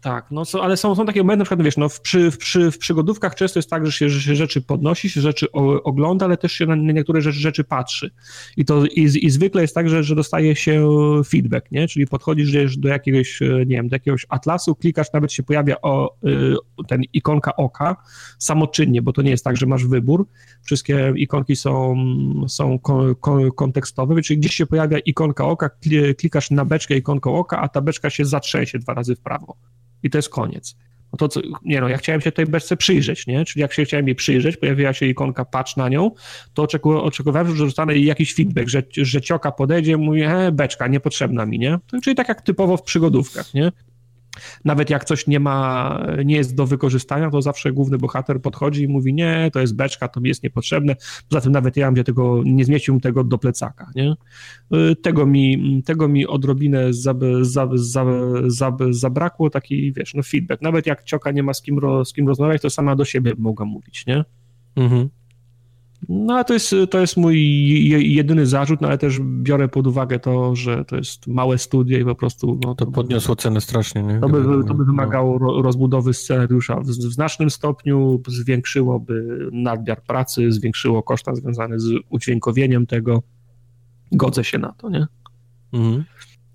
Tak, 0.00 0.30
no 0.30 0.44
co, 0.44 0.62
ale 0.62 0.76
są, 0.76 0.94
są 0.94 1.06
takie 1.06 1.20
momenty, 1.20 1.38
na 1.38 1.44
przykład, 1.44 1.62
wiesz, 1.62 1.76
no 1.76 1.88
w, 1.88 2.00
przy, 2.00 2.30
w, 2.30 2.38
przy, 2.38 2.70
w 2.70 2.78
przygodówkach 2.78 3.34
często 3.34 3.58
jest 3.58 3.70
tak, 3.70 3.86
że 3.86 3.92
się, 3.92 4.08
że 4.08 4.20
się 4.20 4.36
rzeczy 4.36 4.62
podnosi, 4.62 5.10
się 5.10 5.20
rzeczy 5.20 5.52
ogląda, 5.84 6.26
ale 6.26 6.36
też 6.36 6.52
się 6.52 6.66
na 6.66 6.76
niektóre 6.76 7.20
rzeczy, 7.20 7.38
rzeczy 7.38 7.64
patrzy. 7.64 8.10
I 8.56 8.64
to 8.64 8.84
i, 8.86 9.26
i 9.26 9.30
zwykle 9.30 9.62
jest 9.62 9.74
tak, 9.74 9.88
że, 9.88 10.02
że 10.02 10.14
dostaje 10.14 10.56
się 10.56 10.88
feedback, 11.28 11.70
nie? 11.70 11.88
Czyli 11.88 12.06
podchodzisz 12.06 12.76
do 12.76 12.88
jakiegoś, 12.88 13.40
nie 13.40 13.76
wiem, 13.76 13.88
do 13.88 13.96
jakiegoś 13.96 14.26
atlasu, 14.28 14.74
klikasz, 14.74 15.12
nawet 15.12 15.32
się 15.32 15.42
pojawia 15.42 15.76
o, 15.82 16.16
y, 16.26 16.84
ten 16.88 17.02
ikonka 17.12 17.56
oka 17.56 17.96
samoczynnie, 18.38 19.02
bo 19.02 19.12
to 19.12 19.22
nie 19.22 19.30
jest 19.30 19.44
tak, 19.44 19.56
że 19.56 19.66
masz 19.66 19.86
wybór. 19.86 20.26
Wszystkie 20.62 21.12
ikonki 21.16 21.56
są, 21.56 21.96
są 22.48 22.78
kon, 22.78 23.14
kon, 23.14 23.50
kontekstowe, 23.50 24.22
czyli 24.22 24.40
gdzieś 24.40 24.54
się 24.54 24.66
pojawia 24.66 24.98
ikonka 24.98 25.46
oka, 25.46 25.70
klikasz 26.18 26.50
na 26.50 26.64
beczkę 26.64 26.96
ikonką 26.96 27.38
oka, 27.38 27.60
a 27.60 27.68
ta 27.68 27.80
beczka 27.80 28.10
się 28.10 28.24
zatrzęsie 28.24 28.78
dwa 28.78 28.94
razy 28.94 29.16
w 29.16 29.20
prawo 29.20 29.56
i 30.02 30.10
to 30.10 30.18
jest 30.18 30.28
koniec. 30.28 30.76
No 31.12 31.16
to 31.16 31.28
co, 31.28 31.40
nie 31.64 31.80
no, 31.80 31.88
ja 31.88 31.98
chciałem 31.98 32.20
się 32.20 32.32
tej 32.32 32.46
beczce 32.46 32.76
przyjrzeć, 32.76 33.26
nie? 33.26 33.44
Czyli 33.44 33.60
jak 33.60 33.72
się 33.72 33.84
chciałem 33.84 34.06
jej 34.06 34.14
przyjrzeć, 34.14 34.56
pojawiła 34.56 34.92
się 34.92 35.06
ikonka 35.06 35.44
patrz 35.44 35.76
na 35.76 35.88
nią, 35.88 36.10
to 36.54 36.66
oczekiwałem, 36.84 37.56
że 37.56 37.64
dostanę 37.64 37.94
jej 37.94 38.04
jakiś 38.04 38.34
feedback, 38.34 38.68
że, 38.68 38.82
że 38.96 39.20
cioka 39.20 39.52
podejdzie 39.52 39.92
i 39.92 39.96
mówi, 39.96 40.22
e, 40.22 40.52
beczka, 40.52 40.86
niepotrzebna 40.86 41.46
mi, 41.46 41.58
nie? 41.58 41.78
Czyli 42.02 42.16
tak 42.16 42.28
jak 42.28 42.42
typowo 42.42 42.76
w 42.76 42.82
przygodówkach, 42.82 43.54
nie? 43.54 43.72
Nawet 44.64 44.90
jak 44.90 45.04
coś 45.04 45.26
nie 45.26 45.40
ma, 45.40 46.00
nie 46.24 46.36
jest 46.36 46.54
do 46.54 46.66
wykorzystania, 46.66 47.30
to 47.30 47.42
zawsze 47.42 47.72
główny 47.72 47.98
bohater 47.98 48.42
podchodzi 48.42 48.82
i 48.82 48.88
mówi, 48.88 49.14
nie, 49.14 49.50
to 49.52 49.60
jest 49.60 49.76
beczka, 49.76 50.08
to 50.08 50.20
mi 50.20 50.28
jest 50.28 50.42
niepotrzebne. 50.42 50.96
Poza 51.28 51.40
tym 51.40 51.52
nawet 51.52 51.76
ja 51.76 51.92
bym 51.92 52.04
tego, 52.04 52.42
nie 52.44 52.64
zmieścił 52.64 53.00
tego 53.00 53.24
do 53.24 53.38
plecaka, 53.38 53.90
nie? 53.94 54.14
Y, 54.74 54.96
tego 54.96 55.26
mi, 55.26 55.82
tego 55.82 56.08
mi 56.08 56.26
odrobinę 56.26 56.92
zab, 56.92 57.18
zab, 57.40 57.70
zab, 57.74 58.08
zab, 58.46 58.82
zabrakło, 58.90 59.50
taki, 59.50 59.92
wiesz, 59.92 60.14
no 60.14 60.22
feedback. 60.22 60.62
Nawet 60.62 60.86
jak 60.86 61.04
cioka 61.04 61.30
nie 61.30 61.42
ma 61.42 61.54
z 61.54 61.62
kim, 61.62 61.78
ro, 61.78 62.04
z 62.04 62.12
kim 62.12 62.28
rozmawiać, 62.28 62.62
to 62.62 62.70
sama 62.70 62.96
do 62.96 63.04
siebie 63.04 63.32
mogła 63.38 63.66
mówić, 63.66 64.06
nie? 64.06 64.24
Mhm. 64.76 65.08
No 66.08 66.34
ale 66.34 66.44
to 66.44 66.54
jest, 66.54 66.74
to 66.90 67.00
jest 67.00 67.16
mój 67.16 67.38
jedyny 68.14 68.46
zarzut, 68.46 68.80
no 68.80 68.88
ale 68.88 68.98
też 68.98 69.20
biorę 69.20 69.68
pod 69.68 69.86
uwagę 69.86 70.18
to, 70.18 70.56
że 70.56 70.84
to 70.84 70.96
jest 70.96 71.26
małe 71.26 71.58
studio 71.58 71.98
i 71.98 72.04
po 72.04 72.14
prostu... 72.14 72.60
No, 72.64 72.74
to, 72.74 72.84
to 72.84 72.92
podniosło 72.92 73.36
cenę 73.36 73.60
strasznie, 73.60 74.02
nie? 74.02 74.20
To 74.20 74.28
by, 74.28 74.64
to 74.68 74.74
by 74.74 74.84
wymagało 74.84 75.38
no. 75.38 75.62
rozbudowy 75.62 76.14
scenariusza 76.14 76.80
w, 76.80 76.86
w 76.86 77.12
znacznym 77.12 77.50
stopniu, 77.50 78.22
zwiększyłoby 78.28 79.48
nadmiar 79.52 80.02
pracy, 80.02 80.52
zwiększyło 80.52 81.02
koszta 81.02 81.34
związane 81.34 81.78
z 81.78 81.90
udźwiękowieniem 82.10 82.86
tego. 82.86 83.22
Godzę 84.12 84.44
się 84.44 84.58
na 84.58 84.72
to, 84.72 84.90
nie? 84.90 85.06
Mhm. 85.72 86.04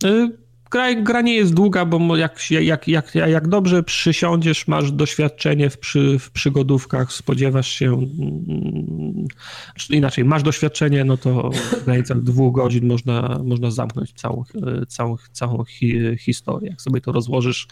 Y, 0.06 0.43
gra, 0.74 0.96
gra 0.96 1.22
nie 1.22 1.36
jest 1.36 1.54
długa, 1.54 1.86
bo 1.86 2.18
jak, 2.18 2.52
jak, 2.52 2.88
jak, 2.88 3.16
jak 3.16 3.48
dobrze 3.48 3.84
przysiądziesz, 3.84 4.68
masz 4.68 4.92
doświadczenie 4.92 5.70
w, 5.70 5.78
przy, 5.78 6.20
w 6.20 6.32
przygodówkach, 6.32 7.14
spodziewasz 7.14 7.68
się, 7.68 7.94
mm, 7.94 9.28
czy 9.76 9.96
inaczej, 9.96 10.26
masz 10.26 10.44
doświadczenie, 10.44 11.04
no 11.04 11.18
to 11.18 11.50
w 11.82 11.86
granicach 11.86 12.22
dwóch 12.22 12.56
godzin 12.56 12.88
można, 12.88 13.40
można 13.44 13.72
zamknąć 13.72 14.14
całą, 14.14 14.44
całą, 14.88 15.16
całą 15.32 15.66
hi, 15.66 16.18
historię. 16.20 16.70
Jak 16.70 16.82
sobie 16.82 17.02
to 17.02 17.12
rozłożysz, 17.12 17.68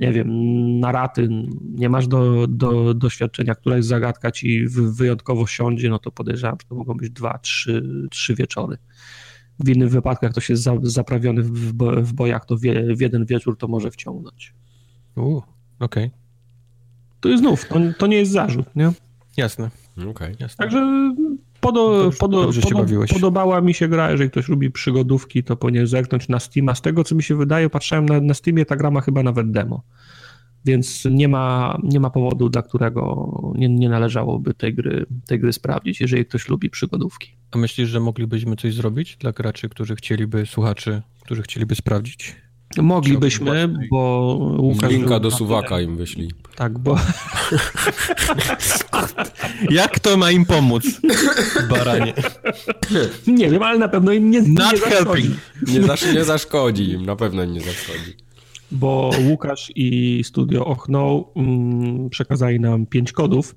nie 0.00 0.12
wiem, 0.12 0.28
na 0.80 0.92
raty, 0.92 1.28
nie 1.74 1.88
masz 1.88 2.08
do, 2.08 2.46
do, 2.46 2.94
doświadczenia, 2.94 3.54
która 3.54 3.76
jest 3.76 3.88
zagadka 3.88 4.30
ci 4.30 4.66
wyjątkowo 4.68 5.46
siądzie, 5.46 5.90
no 5.90 5.98
to 5.98 6.10
podejrzewam, 6.10 6.56
że 6.60 6.68
to 6.68 6.74
mogą 6.74 6.94
być 6.94 7.10
dwa, 7.10 7.38
trzy, 7.38 7.82
trzy 8.10 8.34
wieczory. 8.34 8.78
W 9.64 9.68
innych 9.68 9.90
wypadkach 9.90 10.30
ktoś 10.30 10.50
jest 10.50 10.62
za, 10.62 10.76
zaprawiony 10.82 11.42
w, 11.42 11.52
w 12.02 12.12
bojach, 12.12 12.46
to 12.46 12.58
wie, 12.58 12.96
w 12.96 13.00
jeden 13.00 13.24
wieczór 13.24 13.58
to 13.58 13.68
może 13.68 13.90
wciągnąć. 13.90 14.54
Uuu, 15.16 15.42
okej. 15.80 16.06
Okay. 16.06 16.10
To 17.20 17.28
jest 17.28 17.42
znów, 17.42 17.68
to, 17.68 17.74
to 17.98 18.06
nie 18.06 18.16
jest 18.16 18.32
zarzut, 18.32 18.76
nie? 18.76 18.92
Jasne. 19.36 19.70
Okay. 20.10 20.36
Jasne. 20.40 20.56
Także 20.64 21.14
podo, 21.60 22.02
dobrze, 22.02 22.18
podo, 22.18 22.42
dobrze 22.42 22.60
podo, 22.60 23.06
podobała 23.12 23.60
mi 23.60 23.74
się 23.74 23.88
gra, 23.88 24.10
jeżeli 24.10 24.30
ktoś 24.30 24.48
lubi 24.48 24.70
przygodówki, 24.70 25.44
to 25.44 25.56
powinien 25.56 25.86
zerknąć 25.86 26.28
na 26.28 26.38
Steama. 26.38 26.74
Z 26.74 26.82
tego, 26.82 27.04
co 27.04 27.14
mi 27.14 27.22
się 27.22 27.36
wydaje, 27.36 27.70
patrzyłem 27.70 28.06
na, 28.06 28.20
na 28.20 28.34
Steamie, 28.34 28.64
ta 28.66 28.76
gra 28.76 28.90
ma 28.90 29.00
chyba 29.00 29.22
nawet 29.22 29.50
demo. 29.50 29.82
Więc 30.64 31.04
nie 31.10 31.28
ma, 31.28 31.78
nie 31.82 32.00
ma 32.00 32.10
powodu, 32.10 32.48
dla 32.48 32.62
którego 32.62 33.32
nie, 33.54 33.68
nie 33.68 33.88
należałoby 33.88 34.54
tej 34.54 34.74
gry, 34.74 35.06
tej 35.26 35.40
gry 35.40 35.52
sprawdzić, 35.52 36.00
jeżeli 36.00 36.26
ktoś 36.26 36.48
lubi 36.48 36.70
przygodówki. 36.70 37.32
A 37.50 37.58
myślisz, 37.58 37.88
że 37.88 38.00
moglibyśmy 38.00 38.56
coś 38.56 38.74
zrobić 38.74 39.16
dla 39.16 39.32
graczy, 39.32 39.68
którzy 39.68 39.96
chcieliby, 39.96 40.46
słuchaczy, 40.46 41.02
którzy 41.20 41.42
chcieliby 41.42 41.74
sprawdzić? 41.74 42.36
Moglibyśmy, 42.76 43.74
bo 43.90 44.34
Łukasz 44.58 44.90
Linka 44.90 45.20
do 45.20 45.30
suwaka 45.30 45.80
im 45.80 45.96
wyślij. 45.96 46.30
Tak, 46.56 46.78
bo... 46.78 46.96
Jak 49.70 50.00
to 50.00 50.16
ma 50.16 50.30
im 50.30 50.44
pomóc, 50.44 50.84
baranie? 51.70 52.14
Nie 53.26 53.50
wiem, 53.50 53.62
ale 53.62 53.78
na 53.78 53.88
pewno 53.88 54.12
im 54.12 54.30
nie, 54.30 54.42
Not 54.42 54.72
nie 54.72 54.78
zaszkodzi. 54.78 55.30
Nie, 55.66 55.82
zasz, 55.82 56.14
nie 56.14 56.24
zaszkodzi 56.24 56.90
im, 56.90 57.06
na 57.06 57.16
pewno 57.16 57.42
im 57.42 57.52
nie 57.52 57.60
zaszkodzi 57.60 58.29
bo 58.72 59.10
Łukasz 59.28 59.72
i 59.76 60.20
studio 60.24 60.64
Ochno 60.64 61.24
mm, 61.36 62.10
przekazali 62.10 62.60
nam 62.60 62.86
pięć 62.86 63.12
kodów 63.12 63.54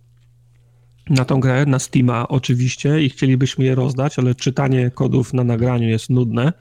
na 1.09 1.25
tą 1.25 1.39
grę, 1.39 1.65
na 1.65 1.79
Steama 1.79 2.27
oczywiście 2.27 3.03
i 3.03 3.09
chcielibyśmy 3.09 3.65
je 3.65 3.75
rozdać, 3.75 4.19
ale 4.19 4.35
czytanie 4.35 4.91
kodów 4.91 5.33
na 5.33 5.43
nagraniu 5.43 5.89
jest 5.89 6.09
nudne 6.09 6.53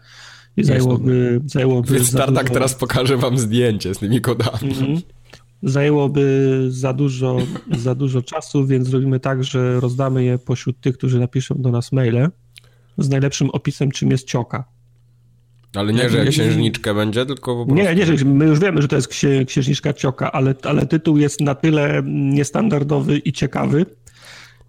i 0.56 0.64
zajęłoby... 0.64 1.40
zajęłoby 1.46 1.94
Więc 1.94 2.12
Tartak 2.12 2.44
dużo... 2.44 2.54
teraz 2.54 2.74
pokaże 2.74 3.16
wam 3.16 3.38
zdjęcie 3.38 3.94
z 3.94 3.98
tymi 3.98 4.20
kodami. 4.20 4.58
Mm 4.62 4.74
-hmm. 4.74 5.02
Zajęłoby 5.62 6.66
za 6.68 6.92
dużo, 6.92 7.38
za 7.78 7.94
dużo 7.94 8.22
czasu, 8.22 8.66
więc 8.66 8.88
zrobimy 8.88 9.20
tak, 9.20 9.44
że 9.44 9.80
rozdamy 9.80 10.24
je 10.24 10.38
pośród 10.38 10.80
tych, 10.80 10.98
którzy 10.98 11.18
napiszą 11.18 11.54
do 11.58 11.70
nas 11.70 11.92
maile 11.92 12.28
z 12.98 13.08
najlepszym 13.08 13.50
opisem, 13.50 13.90
czym 13.90 14.10
jest 14.10 14.26
cioka. 14.26 14.64
Ale 15.74 15.92
nie, 15.92 16.10
że 16.10 16.26
księżniczkę 16.26 16.94
będzie, 16.94 17.26
tylko 17.26 17.56
po 17.56 17.66
prostu... 17.66 17.84
Nie, 17.84 17.94
nie, 17.94 18.06
że 18.06 18.24
my 18.24 18.44
już 18.44 18.58
wiemy, 18.58 18.82
że 18.82 18.88
to 18.88 18.96
jest 18.96 19.08
księżniczka 19.46 19.92
Cioka, 19.92 20.32
ale, 20.32 20.54
ale 20.62 20.86
tytuł 20.86 21.16
jest 21.16 21.40
na 21.40 21.54
tyle 21.54 22.02
niestandardowy 22.06 23.18
i 23.18 23.32
ciekawy, 23.32 23.86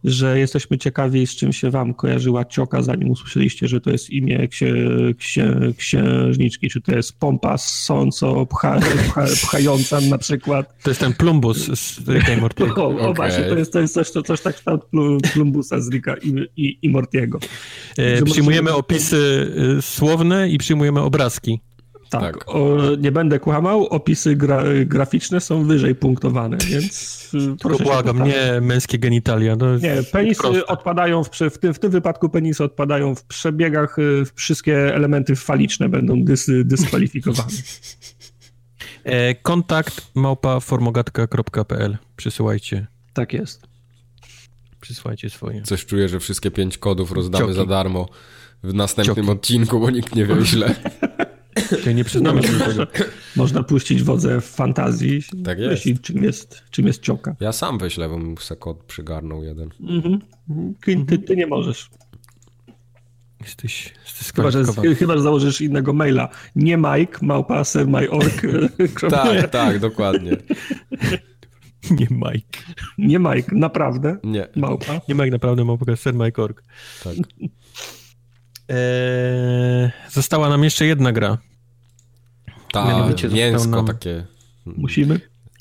że 0.03 0.39
jesteśmy 0.39 0.77
ciekawi, 0.77 1.27
z 1.27 1.35
czym 1.35 1.53
się 1.53 1.69
wam 1.69 1.93
kojarzyła 1.93 2.45
cioka, 2.45 2.81
zanim 2.81 3.09
usłyszeliście, 3.09 3.67
że 3.67 3.81
to 3.81 3.89
jest 3.89 4.09
imię 4.09 4.47
księ, 4.47 4.73
księ, 5.17 5.59
księżniczki. 5.77 6.69
Czy 6.69 6.81
to 6.81 6.95
jest 6.95 7.19
pompa 7.19 7.57
sąco 7.57 8.45
pcha, 8.45 8.79
pcha, 8.79 9.25
pchająca 9.47 10.01
na 10.01 10.17
przykład. 10.17 10.83
To 10.83 10.89
jest 10.89 10.99
ten 10.99 11.13
plumbus 11.13 11.57
z 11.57 12.09
Ricka 12.09 12.33
i 12.33 12.37
Mortiego. 12.37 12.73
O, 12.83 12.87
o 12.87 12.95
okay. 12.95 13.13
właśnie, 13.13 13.43
to 13.43 13.57
jest, 13.57 13.73
to 13.73 13.79
jest 13.79 13.93
coś, 13.93 14.11
to, 14.11 14.23
coś 14.23 14.41
tak 14.41 14.55
kształt 14.55 14.81
plumbusa 15.33 15.81
z 15.81 15.89
Ricka 15.89 16.15
i, 16.17 16.47
i, 16.57 16.77
i 16.81 16.89
Mortiego. 16.89 17.39
E, 17.97 18.21
przyjmujemy 18.21 18.73
opisy 18.73 19.51
e, 19.77 19.81
słowne 19.81 20.49
i 20.49 20.57
przyjmujemy 20.57 21.01
obrazki. 21.01 21.59
Tak, 22.19 22.37
tak. 22.37 22.55
O, 22.55 22.77
nie 22.99 23.11
będę 23.11 23.39
kłamał, 23.39 23.87
opisy 23.87 24.35
gra, 24.35 24.63
graficzne 24.85 25.41
są 25.41 25.63
wyżej 25.63 25.95
punktowane, 25.95 26.57
więc 26.57 27.29
y, 27.33 27.55
proszę 27.59 27.83
błagam, 27.83 28.23
nie 28.23 28.61
męskie 28.61 28.99
genitalia. 28.99 29.55
nie, 29.81 30.03
penisy 30.11 30.41
proste. 30.41 30.65
odpadają, 30.67 31.23
w, 31.23 31.29
w, 31.29 31.57
tym, 31.57 31.73
w 31.73 31.79
tym 31.79 31.91
wypadku 31.91 32.29
penisy 32.29 32.63
odpadają 32.63 33.15
w 33.15 33.23
przebiegach, 33.23 33.99
y, 33.99 34.23
wszystkie 34.35 34.95
elementy 34.95 35.35
faliczne 35.35 35.89
będą 35.89 36.23
dys, 36.23 36.51
dyskwalifikowane. 36.65 37.49
E, 39.03 39.35
kontakt 39.35 40.01
małpaformogatka.pl 40.15 41.97
Przysyłajcie. 42.15 42.87
Tak 43.13 43.33
jest. 43.33 43.67
Przysłajcie 44.81 45.29
swoje. 45.29 45.61
Coś 45.61 45.85
czuję, 45.85 46.09
że 46.09 46.19
wszystkie 46.19 46.51
pięć 46.51 46.77
kodów 46.77 47.11
rozdamy 47.11 47.45
Cioki. 47.45 47.55
za 47.55 47.65
darmo 47.65 48.09
w 48.63 48.73
następnym 48.73 49.15
Cioki. 49.15 49.29
odcinku, 49.29 49.79
bo 49.79 49.89
nikt 49.89 50.15
nie 50.15 50.25
wie 50.25 50.45
źle. 50.45 50.75
Czyli 51.83 51.95
nie 51.95 52.03
przyznamy 52.03 52.43
się 52.43 52.53
do 52.53 52.65
tego. 52.65 52.87
Można 53.35 53.63
puścić 53.63 54.03
wodze 54.03 54.41
w 54.41 54.45
fantazji. 54.45 55.23
Tak 55.45 55.59
jest. 55.59 55.83
czym 56.01 56.23
jest, 56.23 56.63
czym 56.71 56.87
jest 56.87 57.01
cioka. 57.01 57.35
Ja 57.39 57.51
sam 57.51 57.77
wyślę, 57.77 58.09
bym 58.09 58.37
se 58.37 58.55
kod 58.55 58.83
przygarnął 58.83 59.43
jeden. 59.43 59.69
Mhm. 59.79 60.19
Ty, 61.07 61.17
ty 61.17 61.35
nie 61.35 61.47
możesz. 61.47 61.89
Jesteś, 63.41 63.93
jesteś 64.05 64.31
chyba, 64.33 64.51
że, 64.51 64.63
chyba, 64.99 65.13
że 65.13 65.21
założysz 65.21 65.61
innego 65.61 65.93
maila. 65.93 66.29
Nie 66.55 66.77
Mike, 66.77 67.19
małpa, 67.21 67.63
sermaj.org. 67.63 68.41
tak, 69.09 69.49
tak, 69.49 69.79
dokładnie. 69.79 70.31
Nie 71.91 72.07
Mike. 72.11 72.59
Nie 72.97 73.19
Mike, 73.19 73.55
naprawdę? 73.55 74.17
Nie. 74.23 74.47
Małpa. 74.55 75.01
Nie 75.09 75.15
Mike, 75.15 75.31
naprawdę 75.31 75.65
małpa, 75.65 75.95
sermaj.org. 75.95 76.63
Tak. 77.03 77.13
Eee, 78.69 79.91
została 80.11 80.49
nam 80.49 80.63
jeszcze 80.63 80.85
jedna 80.85 81.11
gra. 81.11 81.37
Ta, 82.71 83.09
mięsko 83.33 83.67
nam... 83.67 83.87
takie. 83.87 84.25
Musimy? 84.65 85.19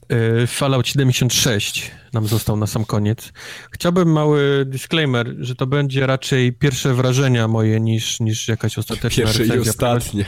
Eee, 0.08 0.46
Fallout 0.46 0.88
76 0.88 1.90
nam 2.12 2.26
został 2.26 2.56
na 2.56 2.66
sam 2.66 2.84
koniec. 2.84 3.32
Chciałbym 3.70 4.12
mały 4.12 4.64
disclaimer, 4.66 5.34
że 5.38 5.54
to 5.54 5.66
będzie 5.66 6.06
raczej 6.06 6.52
pierwsze 6.52 6.94
wrażenia 6.94 7.48
moje 7.48 7.80
niż, 7.80 8.20
niż 8.20 8.48
jakaś 8.48 8.78
ostateczna 8.78 9.24
Pierwsze 9.24 9.42
recenzja. 9.42 9.56
i 9.56 9.68
ostatnie. 9.70 10.24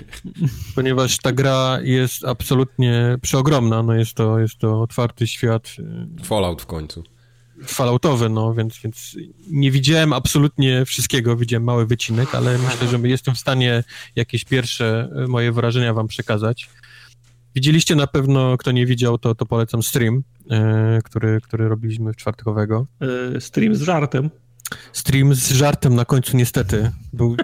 Ponieważ 0.75 1.19
ta 1.19 1.33
gra 1.33 1.79
jest 1.83 2.25
absolutnie 2.25 3.19
przeogromna. 3.23 3.83
No 3.83 3.95
jest, 3.95 4.15
to, 4.15 4.39
jest 4.39 4.59
to 4.59 4.83
otwarty 4.83 5.27
świat. 5.27 5.71
Fallout 6.25 6.63
w 6.63 6.67
końcu 6.67 7.05
falloutowy, 7.67 8.29
no 8.29 8.55
więc, 8.55 8.79
więc 8.79 9.17
nie 9.51 9.71
widziałem 9.71 10.13
absolutnie 10.13 10.85
wszystkiego, 10.85 11.37
widziałem 11.37 11.65
mały 11.65 11.87
wycinek, 11.87 12.35
ale 12.35 12.59
myślę, 12.59 12.89
że 12.89 13.09
jestem 13.09 13.35
w 13.35 13.39
stanie 13.39 13.85
jakieś 14.17 14.45
pierwsze 14.45 15.09
e, 15.17 15.27
moje 15.27 15.53
wrażenia 15.53 15.95
wam 15.95 16.09
przekazać. 16.09 16.69
Widzieliście 17.55 17.95
na 17.95 18.07
pewno, 18.07 18.57
kto 18.59 18.73
nie 18.73 18.87
widział, 18.87 19.19
to, 19.19 19.35
to 19.35 19.47
polecam 19.47 19.83
stream, 19.83 20.23
e, 20.51 20.99
który, 21.05 21.41
który 21.41 21.69
robiliśmy 21.69 22.13
w 22.13 22.17
czwartkowego. 22.17 22.87
E, 23.37 23.41
stream 23.41 23.75
z 23.75 23.83
żartem. 23.83 24.31
Stream 24.93 25.35
z 25.35 25.51
żartem 25.53 25.95
na 25.95 26.05
końcu 26.05 26.37
niestety. 26.37 26.91
Był 27.13 27.37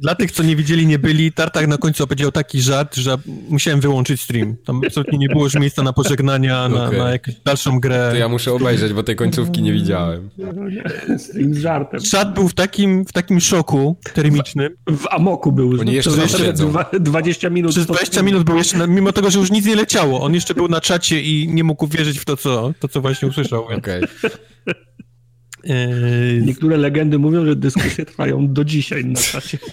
dla 0.00 0.14
tych, 0.14 0.32
co 0.32 0.42
nie 0.42 0.56
widzieli, 0.56 0.86
nie 0.86 0.98
byli, 0.98 1.32
Tartak 1.32 1.66
na 1.66 1.78
końcu 1.78 2.04
opowiedział 2.04 2.32
taki 2.32 2.60
żart, 2.60 2.96
że 2.96 3.16
musiałem 3.48 3.80
wyłączyć 3.80 4.20
stream. 4.20 4.56
Tam 4.64 4.80
absolutnie 4.86 5.18
nie 5.18 5.28
było 5.28 5.44
już 5.44 5.54
miejsca 5.54 5.82
na 5.82 5.92
pożegnania, 5.92 6.68
na, 6.68 6.86
okay. 6.86 6.98
na 6.98 7.10
jakąś 7.10 7.34
dalszą 7.34 7.80
grę. 7.80 8.08
To 8.10 8.16
ja 8.16 8.28
muszę 8.28 8.52
obejrzeć, 8.52 8.92
bo 8.92 9.02
tej 9.02 9.16
końcówki 9.16 9.62
nie 9.62 9.72
widziałem. 9.72 10.30
Stream 11.18 11.54
z 11.54 11.58
żartem. 11.58 12.00
Czat 12.00 12.34
był 12.34 12.48
w 12.48 12.54
takim, 12.54 13.04
w 13.04 13.12
takim 13.12 13.40
szoku 13.40 13.96
termicznym. 14.14 14.76
W, 14.86 14.96
w 14.96 15.06
amoku 15.10 15.52
był. 15.52 15.80
Oni 15.80 15.92
jeszcze 15.92 16.10
dwa, 16.52 16.90
20 17.00 17.50
minut. 17.50 17.72
Przez 17.72 17.86
20 17.86 18.22
minut 18.22 18.42
był 18.42 18.56
jeszcze, 18.56 18.88
mimo 18.88 19.12
tego, 19.12 19.30
że 19.30 19.38
już 19.38 19.50
nic 19.50 19.66
nie 19.66 19.76
leciało. 19.76 20.20
On 20.20 20.34
jeszcze 20.34 20.54
był 20.54 20.68
na 20.68 20.80
czacie 20.80 21.22
i 21.22 21.48
nie 21.48 21.64
mógł 21.64 21.86
wierzyć 21.86 22.18
w 22.18 22.24
to, 22.24 22.36
co, 22.36 22.72
to, 22.80 22.88
co 22.88 23.00
właśnie 23.00 23.28
usłyszał. 23.28 23.64
Okej. 23.64 23.78
Okay. 23.78 24.08
Yy, 25.68 26.42
Niektóre 26.46 26.76
legendy 26.76 27.18
mówią, 27.18 27.46
że 27.46 27.56
dyskusje 27.56 28.04
trwają 28.06 28.52
do 28.52 28.64
dzisiaj 28.64 29.04
na 29.04 29.20
czasie. 29.20 29.58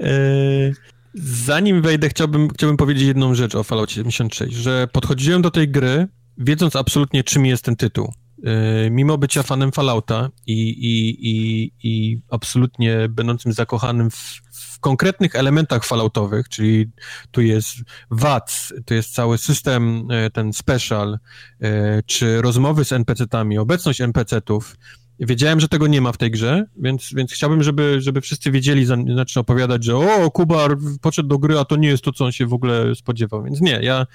Yy, 0.00 0.74
zanim 1.14 1.82
wejdę, 1.82 2.08
chciałbym, 2.08 2.48
chciałbym 2.48 2.76
powiedzieć 2.76 3.04
jedną 3.04 3.34
rzecz 3.34 3.54
o 3.54 3.64
Fallout 3.64 3.90
76, 3.90 4.52
że 4.52 4.88
podchodziłem 4.92 5.42
do 5.42 5.50
tej 5.50 5.68
gry 5.68 6.08
wiedząc 6.38 6.76
absolutnie, 6.76 7.24
czym 7.24 7.46
jest 7.46 7.64
ten 7.64 7.76
tytuł. 7.76 8.12
Yy, 8.42 8.90
mimo 8.90 9.18
bycia 9.18 9.42
fanem 9.42 9.72
Fallouta 9.72 10.30
i, 10.46 10.68
i, 10.68 11.28
i, 11.30 11.72
i 11.82 12.22
absolutnie 12.30 13.08
będącym 13.08 13.52
zakochanym 13.52 14.10
w, 14.10 14.40
konkretnych 14.80 15.34
elementach 15.34 15.84
falloutowych, 15.84 16.48
czyli 16.48 16.90
tu 17.30 17.40
jest 17.40 17.76
VAT, 18.10 18.68
tu 18.86 18.94
jest 18.94 19.14
cały 19.14 19.38
system, 19.38 20.08
e, 20.10 20.30
ten 20.30 20.52
special, 20.52 21.18
e, 21.60 22.02
czy 22.02 22.42
rozmowy 22.42 22.84
z 22.84 22.92
NPC-tami, 22.92 23.58
obecność 23.58 24.00
NPC-ów, 24.00 24.76
Wiedziałem, 25.22 25.60
że 25.60 25.68
tego 25.68 25.86
nie 25.86 26.00
ma 26.00 26.12
w 26.12 26.16
tej 26.16 26.30
grze, 26.30 26.66
więc, 26.76 27.14
więc 27.14 27.32
chciałbym, 27.32 27.62
żeby, 27.62 28.00
żeby 28.00 28.20
wszyscy 28.20 28.50
wiedzieli, 28.50 28.86
zacznę 29.16 29.40
opowiadać, 29.40 29.84
że 29.84 29.96
o, 29.96 30.30
Kubar 30.30 30.76
podszedł 31.00 31.28
do 31.28 31.38
gry, 31.38 31.58
a 31.58 31.64
to 31.64 31.76
nie 31.76 31.88
jest 31.88 32.04
to, 32.04 32.12
co 32.12 32.24
on 32.24 32.32
się 32.32 32.46
w 32.46 32.52
ogóle 32.52 32.94
spodziewał. 32.94 33.42
Więc 33.42 33.60
nie, 33.60 33.78
ja, 33.82 34.06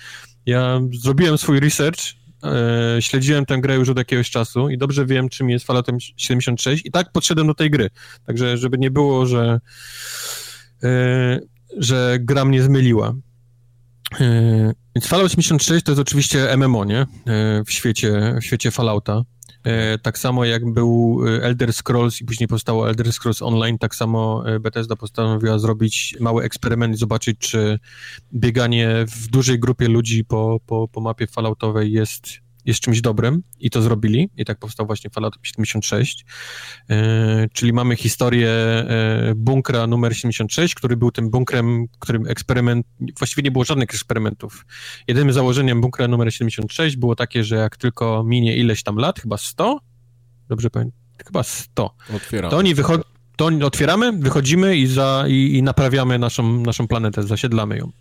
ja 0.45 0.81
zrobiłem 1.01 1.37
swój 1.37 1.59
research, 1.59 1.99
e, 2.43 3.01
śledziłem 3.01 3.45
tę 3.45 3.61
grę 3.61 3.75
już 3.75 3.89
od 3.89 3.97
jakiegoś 3.97 4.29
czasu 4.29 4.69
i 4.69 4.77
dobrze 4.77 5.05
wiem, 5.05 5.29
czym 5.29 5.49
jest 5.49 5.65
Fallout 5.65 5.87
76 6.17 6.85
i 6.85 6.91
tak 6.91 7.11
podszedłem 7.11 7.47
do 7.47 7.53
tej 7.53 7.69
gry. 7.69 7.89
Także, 8.25 8.57
żeby 8.57 8.77
nie 8.77 8.91
było, 8.91 9.25
że, 9.25 9.59
że 11.77 12.17
gra 12.19 12.45
mnie 12.45 12.63
zmyliła. 12.63 13.15
E, 14.19 14.73
więc 14.95 15.07
Fallout 15.07 15.31
86 15.31 15.85
to 15.85 15.91
jest 15.91 16.01
oczywiście 16.01 16.57
MMO, 16.57 16.85
nie? 16.85 16.99
E, 16.99 17.63
w 17.65 17.71
świecie, 17.71 18.35
w 18.41 18.45
świecie 18.45 18.71
Fallouta. 18.71 19.23
E, 19.63 19.97
tak 19.97 20.17
samo 20.17 20.45
jak 20.45 20.73
był 20.73 21.21
Elder 21.41 21.73
Scrolls 21.73 22.21
i 22.21 22.25
później 22.25 22.47
powstało 22.47 22.89
Elder 22.89 23.13
Scrolls 23.13 23.41
Online, 23.41 23.77
tak 23.77 23.95
samo 23.95 24.43
Bethesda 24.61 24.95
postanowiła 24.95 25.59
zrobić 25.59 26.15
mały 26.19 26.43
eksperyment 26.43 26.95
i 26.95 26.97
zobaczyć, 26.97 27.37
czy 27.39 27.79
bieganie 28.33 29.05
w 29.07 29.27
dużej 29.27 29.59
grupie 29.59 29.87
ludzi 29.87 30.25
po, 30.25 30.59
po, 30.65 30.87
po 30.87 31.01
mapie 31.01 31.27
Falloutowej 31.27 31.91
jest 31.91 32.44
jest 32.65 32.79
czymś 32.79 33.01
dobrym 33.01 33.43
i 33.59 33.69
to 33.69 33.81
zrobili 33.81 34.29
i 34.37 34.45
tak 34.45 34.59
powstał 34.59 34.85
właśnie 34.85 35.09
Fallout 35.09 35.35
76, 35.43 36.25
e, 36.89 37.47
czyli 37.53 37.73
mamy 37.73 37.95
historię 37.95 38.49
e, 38.49 39.33
bunkra 39.35 39.87
numer 39.87 40.17
76, 40.17 40.75
który 40.75 40.97
był 40.97 41.11
tym 41.11 41.29
bunkrem, 41.29 41.87
którym 41.99 42.27
eksperyment, 42.27 42.87
właściwie 43.17 43.43
nie 43.43 43.51
było 43.51 43.65
żadnych 43.65 43.89
eksperymentów. 43.89 44.65
Jedynym 45.07 45.33
założeniem 45.33 45.81
bunkra 45.81 46.07
numer 46.07 46.33
76 46.33 46.97
było 46.97 47.15
takie, 47.15 47.43
że 47.43 47.55
jak 47.55 47.77
tylko 47.77 48.23
minie 48.25 48.57
ileś 48.57 48.83
tam 48.83 48.97
lat, 48.97 49.19
chyba 49.19 49.37
100, 49.37 49.79
dobrze 50.49 50.69
pamiętam, 50.69 50.99
chyba 51.25 51.43
100, 51.43 51.95
Otwieramy. 52.15 52.51
to 52.51 52.57
oni 52.57 52.75
wychodzą, 52.75 53.03
to 53.37 53.49
otwieramy, 53.63 54.11
wychodzimy 54.11 54.77
i, 54.77 54.87
za, 54.87 55.25
i, 55.27 55.57
i 55.57 55.63
naprawiamy 55.63 56.19
naszą, 56.19 56.61
naszą 56.61 56.87
planetę, 56.87 57.23
zasiedlamy 57.23 57.77
ją. 57.77 57.91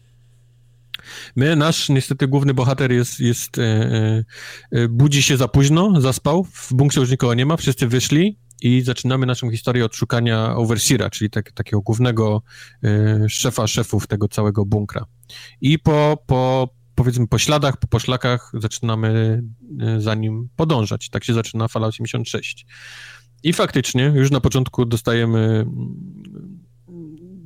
My, 1.37 1.57
nasz 1.57 1.89
niestety 1.89 2.29
główny 2.29 2.55
bohater 2.55 2.93
jest, 2.93 3.21
jest 3.21 3.59
e, 3.59 3.63
e, 3.63 4.25
e, 4.71 4.89
budzi 4.89 5.23
się 5.23 5.37
za 5.37 5.49
późno, 5.49 6.01
zaspał, 6.01 6.45
w 6.45 6.73
bunkrze 6.75 7.01
już 7.01 7.11
nikogo 7.11 7.35
nie 7.35 7.47
ma, 7.47 7.57
wszyscy 7.57 7.87
wyszli 7.87 8.39
i 8.63 8.83
zaczynamy 8.83 9.27
naszą 9.27 9.51
historię 9.51 9.85
od 9.85 9.97
szukania 9.97 10.57
Overseera, 10.57 11.11
czyli 11.11 11.31
tak, 11.31 11.53
takiego 11.53 11.81
głównego 11.81 12.43
e, 12.85 13.29
szefa 13.29 13.67
szefów 13.67 14.07
tego 14.07 14.29
całego 14.29 14.65
bunkra. 14.65 15.07
I 15.61 15.79
po, 15.79 16.19
po 16.27 16.69
powiedzmy 16.95 17.29
po 17.29 17.39
śladach, 17.39 17.77
po 17.77 17.87
poszlakach 17.87 18.53
zaczynamy 18.55 19.43
e, 19.81 20.01
za 20.01 20.15
nim 20.15 20.49
podążać. 20.57 21.11
Tak 21.11 21.25
się 21.25 21.35
zaczyna 21.35 21.69
Fallout 21.69 21.95
86. 21.95 22.67
I 23.43 23.53
faktycznie 23.53 24.13
już 24.15 24.31
na 24.31 24.41
początku 24.41 24.85
dostajemy 24.85 25.67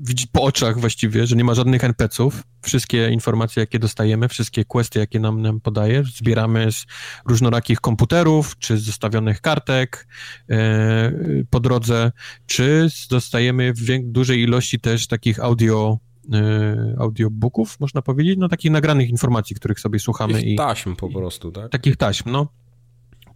widzi 0.08 0.26
po 0.32 0.42
oczach 0.42 0.80
właściwie, 0.80 1.26
że 1.26 1.36
nie 1.36 1.44
ma 1.44 1.54
żadnych 1.54 1.84
NPC-ów. 1.84 2.42
Wszystkie 2.62 3.10
informacje, 3.10 3.60
jakie 3.60 3.78
dostajemy, 3.78 4.28
wszystkie 4.28 4.64
questy, 4.64 4.98
jakie 4.98 5.20
nam, 5.20 5.42
nam 5.42 5.60
podaje, 5.60 6.04
zbieramy 6.04 6.72
z 6.72 6.86
różnorakich 7.26 7.80
komputerów, 7.80 8.58
czy 8.58 8.78
z 8.78 8.82
zostawionych 8.82 9.40
kartek 9.40 10.08
e, 10.50 11.12
po 11.50 11.60
drodze, 11.60 12.12
czy 12.46 12.88
dostajemy 13.10 13.72
w 13.72 13.82
dużej 14.02 14.42
ilości 14.42 14.80
też 14.80 15.06
takich 15.06 15.40
audio 15.40 15.98
e, 16.32 16.96
audiobooków, 16.98 17.80
można 17.80 18.02
powiedzieć, 18.02 18.38
no 18.38 18.48
takich 18.48 18.70
nagranych 18.70 19.10
informacji, 19.10 19.56
których 19.56 19.80
sobie 19.80 19.98
słuchamy. 19.98 20.34
Takich 20.34 20.48
i 20.48 20.56
taśm 20.56 20.96
po 20.96 21.08
prostu, 21.08 21.52
tak? 21.52 21.72
Takich 21.72 21.96
taśm, 21.96 22.30
no 22.30 22.48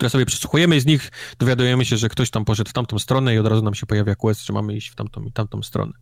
które 0.03 0.11
sobie 0.11 0.27
przesłuchujemy 0.27 0.77
i 0.77 0.81
z 0.81 0.87
nich 0.87 1.11
dowiadujemy 1.39 1.85
się, 1.85 1.97
że 1.97 2.09
ktoś 2.09 2.31
tam 2.31 2.45
poszedł 2.45 2.71
w 2.71 2.73
tamtą 2.73 2.99
stronę 2.99 3.35
i 3.35 3.39
od 3.39 3.47
razu 3.47 3.63
nam 3.63 3.75
się 3.75 3.87
pojawia 3.87 4.15
quest, 4.15 4.47
że 4.47 4.53
mamy 4.53 4.77
iść 4.77 4.89
w 4.89 4.95
tamtą 4.95 5.23
i 5.23 5.33
tamtą 5.33 5.63
stronę. 5.63 5.93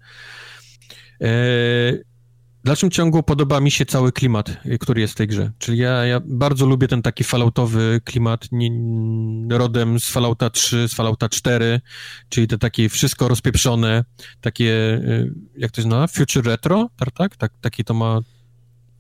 W 1.21 2.65
dalszym 2.65 2.91
ciągu 2.91 3.23
podoba 3.23 3.61
mi 3.61 3.71
się 3.71 3.87
cały 3.87 4.13
klimat, 4.13 4.51
który 4.81 5.01
jest 5.01 5.13
w 5.13 5.17
tej 5.17 5.27
grze. 5.27 5.53
Czyli 5.59 5.79
ja, 5.79 6.05
ja 6.07 6.21
bardzo 6.25 6.67
lubię 6.67 6.89
ten 6.89 7.03
taki 7.03 7.25
falloutowy 7.25 8.01
klimat 8.05 8.49
rodem 9.51 10.01
z 10.01 10.11
Fallouta 10.11 10.51
3, 10.51 10.89
z 10.89 10.95
Fallouta 10.95 11.29
4, 11.29 11.81
czyli 12.29 12.49
te 12.49 12.59
takie 12.59 12.89
wszystko 12.89 13.29
rozpieprzone, 13.29 14.05
takie, 14.41 14.73
y, 14.95 15.35
jak 15.57 15.71
to 15.71 15.83
się 15.83 15.89
nazywa, 15.89 16.07
future 16.07 16.45
retro, 16.45 16.91
tak? 16.97 17.13
tak? 17.15 17.37
tak 17.37 17.53
taki 17.61 17.85
to 17.85 17.95
ma 17.95 18.21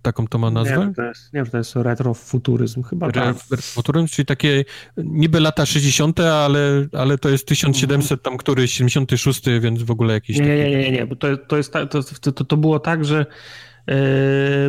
taką 0.02 0.26
to 0.26 0.38
ma 0.38 0.50
nazwę? 0.50 0.86
Nie, 0.88 0.94
to 0.94 1.02
jest, 1.02 1.32
nie, 1.32 1.46
to 1.46 1.58
jest 1.58 1.76
retrofuturyzm 1.76 2.82
chyba. 2.82 3.06
Re, 3.06 3.12
tak. 3.12 3.36
Retrofuturyzm, 3.50 4.06
czyli 4.06 4.26
takie 4.26 4.64
niby 4.96 5.40
lata 5.40 5.66
60., 5.66 6.20
ale, 6.20 6.86
ale 6.92 7.18
to 7.18 7.28
jest 7.28 7.46
1700 7.46 8.22
tam 8.22 8.36
któryś, 8.36 8.72
76, 8.72 9.42
więc 9.60 9.82
w 9.82 9.90
ogóle 9.90 10.14
jakiś 10.14 10.36
Nie, 10.36 10.42
taki... 10.42 10.58
nie, 10.58 10.70
nie, 10.70 10.90
nie, 10.90 11.06
bo 11.06 11.16
to, 11.16 11.36
to, 11.36 11.56
jest, 11.56 11.72
to, 11.72 12.32
to, 12.32 12.44
to 12.44 12.56
było 12.56 12.80
tak, 12.80 13.04
że 13.04 13.26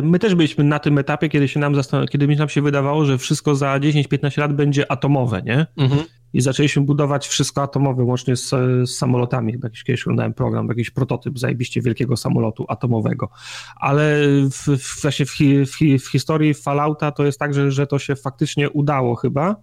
My 0.02 0.18
też 0.18 0.34
byliśmy 0.34 0.64
na 0.64 0.78
tym 0.78 0.98
etapie, 0.98 1.28
kiedy 1.28 1.48
się 1.48 1.60
nam, 1.60 1.74
kiedy 2.10 2.36
nam 2.36 2.48
się 2.48 2.62
wydawało, 2.62 3.04
że 3.04 3.18
wszystko 3.18 3.54
za 3.54 3.78
10-15 3.78 4.38
lat 4.38 4.52
będzie 4.52 4.92
atomowe, 4.92 5.42
nie? 5.42 5.66
Mhm 5.76 6.02
i 6.32 6.40
zaczęliśmy 6.40 6.82
budować 6.82 7.28
wszystko 7.28 7.62
atomowe, 7.62 8.04
łącznie 8.04 8.36
z, 8.36 8.50
z 8.84 8.90
samolotami. 8.90 9.52
Chyba 9.52 9.66
jakiś 9.66 9.84
kiedyś 9.84 10.02
oglądałem 10.02 10.34
program, 10.34 10.68
jakiś 10.68 10.90
prototyp 10.90 11.38
zajebiście 11.38 11.80
wielkiego 11.80 12.16
samolotu 12.16 12.64
atomowego. 12.68 13.28
Ale 13.76 14.16
w, 14.50 14.68
w, 14.78 15.02
w, 15.02 15.36
w, 15.66 16.04
w 16.04 16.10
historii 16.10 16.54
Fallouta 16.54 17.12
to 17.12 17.24
jest 17.24 17.38
tak, 17.38 17.54
że, 17.54 17.70
że 17.70 17.86
to 17.86 17.98
się 17.98 18.16
faktycznie 18.16 18.70
udało 18.70 19.14
chyba 19.14 19.56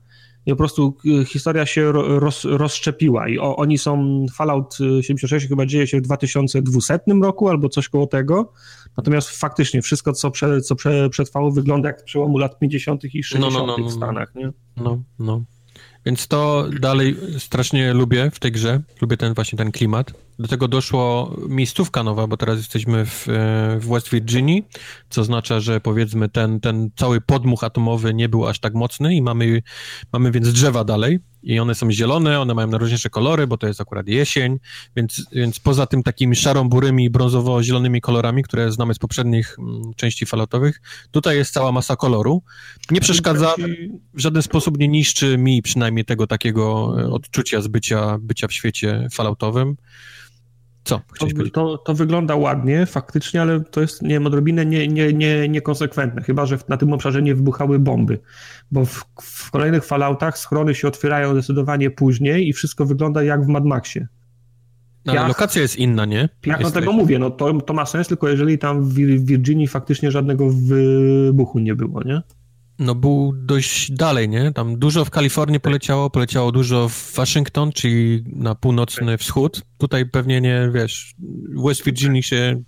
i 0.45 0.51
po 0.51 0.57
prostu 0.57 0.97
y, 1.05 1.25
historia 1.25 1.65
się 1.65 1.91
roz, 1.91 2.45
rozszczepiła 2.45 3.29
i 3.29 3.39
o, 3.39 3.55
oni 3.55 3.77
są, 3.77 4.25
Fallout 4.33 4.77
76 5.01 5.47
chyba 5.47 5.65
dzieje 5.65 5.87
się 5.87 5.97
w 5.97 6.01
2200 6.01 6.99
roku 7.21 7.49
albo 7.49 7.69
coś 7.69 7.89
koło 7.89 8.07
tego, 8.07 8.53
natomiast 8.97 9.29
faktycznie 9.29 9.81
wszystko, 9.81 10.13
co, 10.13 10.31
prze, 10.31 10.61
co 10.61 10.75
prze, 10.75 11.09
przetrwało 11.09 11.51
wygląda 11.51 11.89
jak 11.89 12.03
przełomu 12.03 12.37
lat 12.37 12.59
50 12.59 13.03
i 13.03 13.23
60 13.23 13.53
no, 13.53 13.59
no, 13.59 13.65
no, 13.67 13.75
w 13.75 13.79
no, 13.79 13.85
no. 13.85 13.91
Stanach, 13.91 14.35
nie? 14.35 14.51
No, 14.77 15.01
no. 15.19 15.43
Więc 16.05 16.27
to 16.27 16.65
dalej 16.79 17.15
strasznie 17.37 17.93
lubię 17.93 18.31
w 18.31 18.39
tej 18.39 18.51
grze. 18.51 18.81
Lubię 19.01 19.17
ten 19.17 19.33
właśnie 19.33 19.57
ten 19.57 19.71
klimat. 19.71 20.13
Do 20.39 20.47
tego 20.47 20.67
doszło 20.67 21.35
miejscówka 21.49 22.03
nowa, 22.03 22.27
bo 22.27 22.37
teraz 22.37 22.57
jesteśmy 22.57 23.05
w, 23.05 23.27
w 23.79 23.87
West 23.89 24.09
Virginii, 24.09 24.63
co 25.09 25.21
oznacza, 25.21 25.59
że 25.59 25.81
powiedzmy 25.81 26.29
ten, 26.29 26.59
ten 26.59 26.89
cały 26.95 27.21
podmuch 27.21 27.63
atomowy 27.63 28.13
nie 28.13 28.29
był 28.29 28.47
aż 28.47 28.59
tak 28.59 28.73
mocny 28.73 29.15
i 29.15 29.21
mamy, 29.21 29.61
mamy 30.13 30.31
więc 30.31 30.53
drzewa 30.53 30.83
dalej 30.83 31.19
i 31.43 31.59
one 31.59 31.75
są 31.75 31.91
zielone, 31.91 32.39
one 32.39 32.53
mają 32.53 32.67
najróżniejsze 32.67 33.09
kolory, 33.09 33.47
bo 33.47 33.57
to 33.57 33.67
jest 33.67 33.81
akurat 33.81 34.07
jesień, 34.07 34.59
więc, 34.95 35.25
więc 35.31 35.59
poza 35.59 35.85
tym 35.85 36.03
takimi 36.03 36.35
szarą-burymi, 36.35 37.09
brązowo-zielonymi 37.09 38.01
kolorami, 38.01 38.43
które 38.43 38.71
znamy 38.71 38.93
z 38.93 38.99
poprzednich 38.99 39.55
mm, 39.59 39.81
części 39.95 40.25
falotowych, 40.25 40.81
tutaj 41.11 41.37
jest 41.37 41.53
cała 41.53 41.71
masa 41.71 41.95
koloru. 41.95 42.43
Nie 42.91 43.01
przeszkadza, 43.01 43.55
w 44.13 44.19
żaden 44.19 44.41
sposób 44.41 44.77
nie 44.77 44.87
niszczy 44.87 45.37
mi 45.37 45.61
przynajmniej 45.61 46.05
tego 46.05 46.27
takiego 46.27 46.95
e, 47.01 47.09
odczucia 47.09 47.61
z 47.61 47.67
bycia, 47.67 48.17
bycia 48.21 48.47
w 48.47 48.53
świecie 48.53 49.07
falautowym. 49.11 49.75
Co? 50.83 51.01
To, 51.19 51.27
to, 51.53 51.77
to, 51.77 51.93
wygląda 51.93 52.35
ładnie, 52.35 52.85
faktycznie, 52.85 53.41
ale 53.41 53.59
to 53.59 53.81
jest, 53.81 54.01
nie 54.01 54.09
wiem, 54.09 54.27
odrobinę 54.27 54.65
nie, 54.65 54.87
nie, 54.87 55.13
nie, 55.13 55.49
niekonsekwentne, 55.49 56.21
chyba 56.21 56.45
że 56.45 56.57
na 56.69 56.77
tym 56.77 56.93
obszarze 56.93 57.21
nie 57.21 57.35
wybuchały 57.35 57.79
bomby, 57.79 58.19
bo 58.71 58.85
w, 58.85 59.05
w 59.21 59.51
kolejnych 59.51 59.85
Falloutach 59.85 60.37
schrony 60.37 60.75
się 60.75 60.87
otwierają 60.87 61.33
zdecydowanie 61.33 61.91
później 61.91 62.49
i 62.49 62.53
wszystko 62.53 62.85
wygląda 62.85 63.23
jak 63.23 63.45
w 63.45 63.47
Mad 63.47 63.65
Maxie. 63.65 64.07
No, 65.05 65.13
ale 65.13 65.27
lokacja 65.27 65.61
jest 65.61 65.75
inna, 65.75 66.05
nie? 66.05 66.29
Jak 66.45 66.61
no 66.61 66.71
tego 66.71 66.91
mówię, 66.91 67.19
no 67.19 67.29
to, 67.31 67.61
to 67.61 67.73
ma 67.73 67.85
sens, 67.85 68.07
tylko 68.07 68.29
jeżeli 68.29 68.57
tam 68.57 68.83
w 68.83 68.93
Virginii 69.25 69.67
faktycznie 69.67 70.11
żadnego 70.11 70.49
wybuchu 70.49 71.59
nie 71.59 71.75
było, 71.75 72.03
nie? 72.03 72.21
No 72.79 72.95
był 72.95 73.33
dość 73.35 73.91
dalej, 73.91 74.29
nie? 74.29 74.51
Tam 74.51 74.79
dużo 74.79 75.05
w 75.05 75.09
Kalifornii 75.09 75.59
poleciało, 75.59 76.09
poleciało 76.09 76.51
dużo 76.51 76.89
w 76.89 77.13
Waszyngton, 77.15 77.71
czyli 77.71 78.23
na 78.27 78.55
północny 78.55 79.17
wschód. 79.17 79.61
Tutaj 79.77 80.05
pewnie 80.05 80.41
nie, 80.41 80.71
wiesz, 80.73 81.15
West 81.65 81.85
Virginia 81.85 82.21
się 82.21 82.63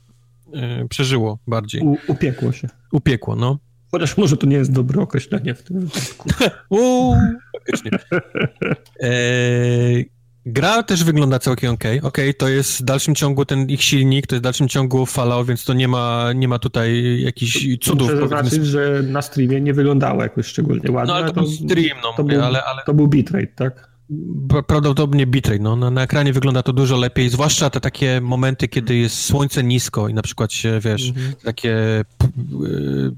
e, 0.54 0.88
przeżyło 0.88 1.40
bardziej. 1.48 1.82
U, 1.82 1.98
upiekło 2.08 2.52
się. 2.52 2.70
Upiekło, 2.92 3.36
no. 3.36 3.60
Chociaż 3.92 4.18
może 4.18 4.38
to 4.38 4.48
nie 4.48 4.56
jest 4.56 4.72
dobre 4.72 5.02
określenie 5.02 5.56
w 5.56 5.64
tym 5.64 5.80
wypadku. 5.80 6.30
Uuu, 6.70 7.16
faktycznie. 7.54 7.92
E, 9.04 9.12
Gra 10.46 10.84
też 10.84 11.04
wygląda 11.04 11.40
całkiem 11.40 11.74
ok. 11.74 11.84
Ok, 12.04 12.18
to 12.38 12.50
jest 12.50 12.80
w 12.80 12.84
dalszym 12.84 13.16
ciągu 13.16 13.46
ten 13.46 13.70
ich 13.70 13.84
silnik, 13.84 14.28
to 14.28 14.36
jest 14.36 14.42
w 14.42 14.44
dalszym 14.44 14.68
ciągu 14.68 15.06
falał, 15.06 15.46
więc 15.46 15.66
to 15.66 15.74
nie 15.74 15.88
ma, 15.88 16.34
nie 16.36 16.48
ma 16.48 16.60
tutaj 16.60 17.22
jakichś 17.22 17.68
cudów. 17.82 18.10
Muszę 18.10 18.22
zaznaczyć, 18.22 18.66
że 18.66 19.04
na 19.04 19.22
streamie 19.22 19.62
nie 19.62 19.74
wyglądało 19.74 20.24
jakoś 20.24 20.46
szczególnie 20.46 20.92
ładnie. 20.92 21.14
No 21.14 21.20
ale 21.20 21.28
to, 21.28 21.34
to 21.34 21.42
był 21.42 21.50
stream, 21.50 21.98
no, 22.04 22.14
to 22.18 22.24
był, 22.24 22.44
ale, 22.44 22.64
ale... 22.64 22.82
To 22.86 22.94
był 22.94 23.08
bitrate, 23.08 23.48
tak? 23.48 23.91
Prawdopodobnie 24.68 25.28
bitrate. 25.28 25.60
No, 25.60 25.76
na, 25.76 25.92
na, 25.92 26.04
ekranie 26.04 26.34
wygląda 26.34 26.64
to 26.64 26.74
dużo 26.74 26.98
lepiej, 26.98 27.30
zwłaszcza 27.30 27.70
te 27.70 27.82
takie 27.82 28.22
momenty, 28.22 28.68
kiedy 28.68 28.96
jest 28.96 29.20
słońce 29.20 29.64
nisko 29.64 30.10
i 30.10 30.14
na 30.14 30.22
przykład 30.22 30.54
się, 30.54 30.80
wiesz, 30.80 31.10
mhm. 31.10 31.34
takie 31.44 32.00
y, 32.00 32.04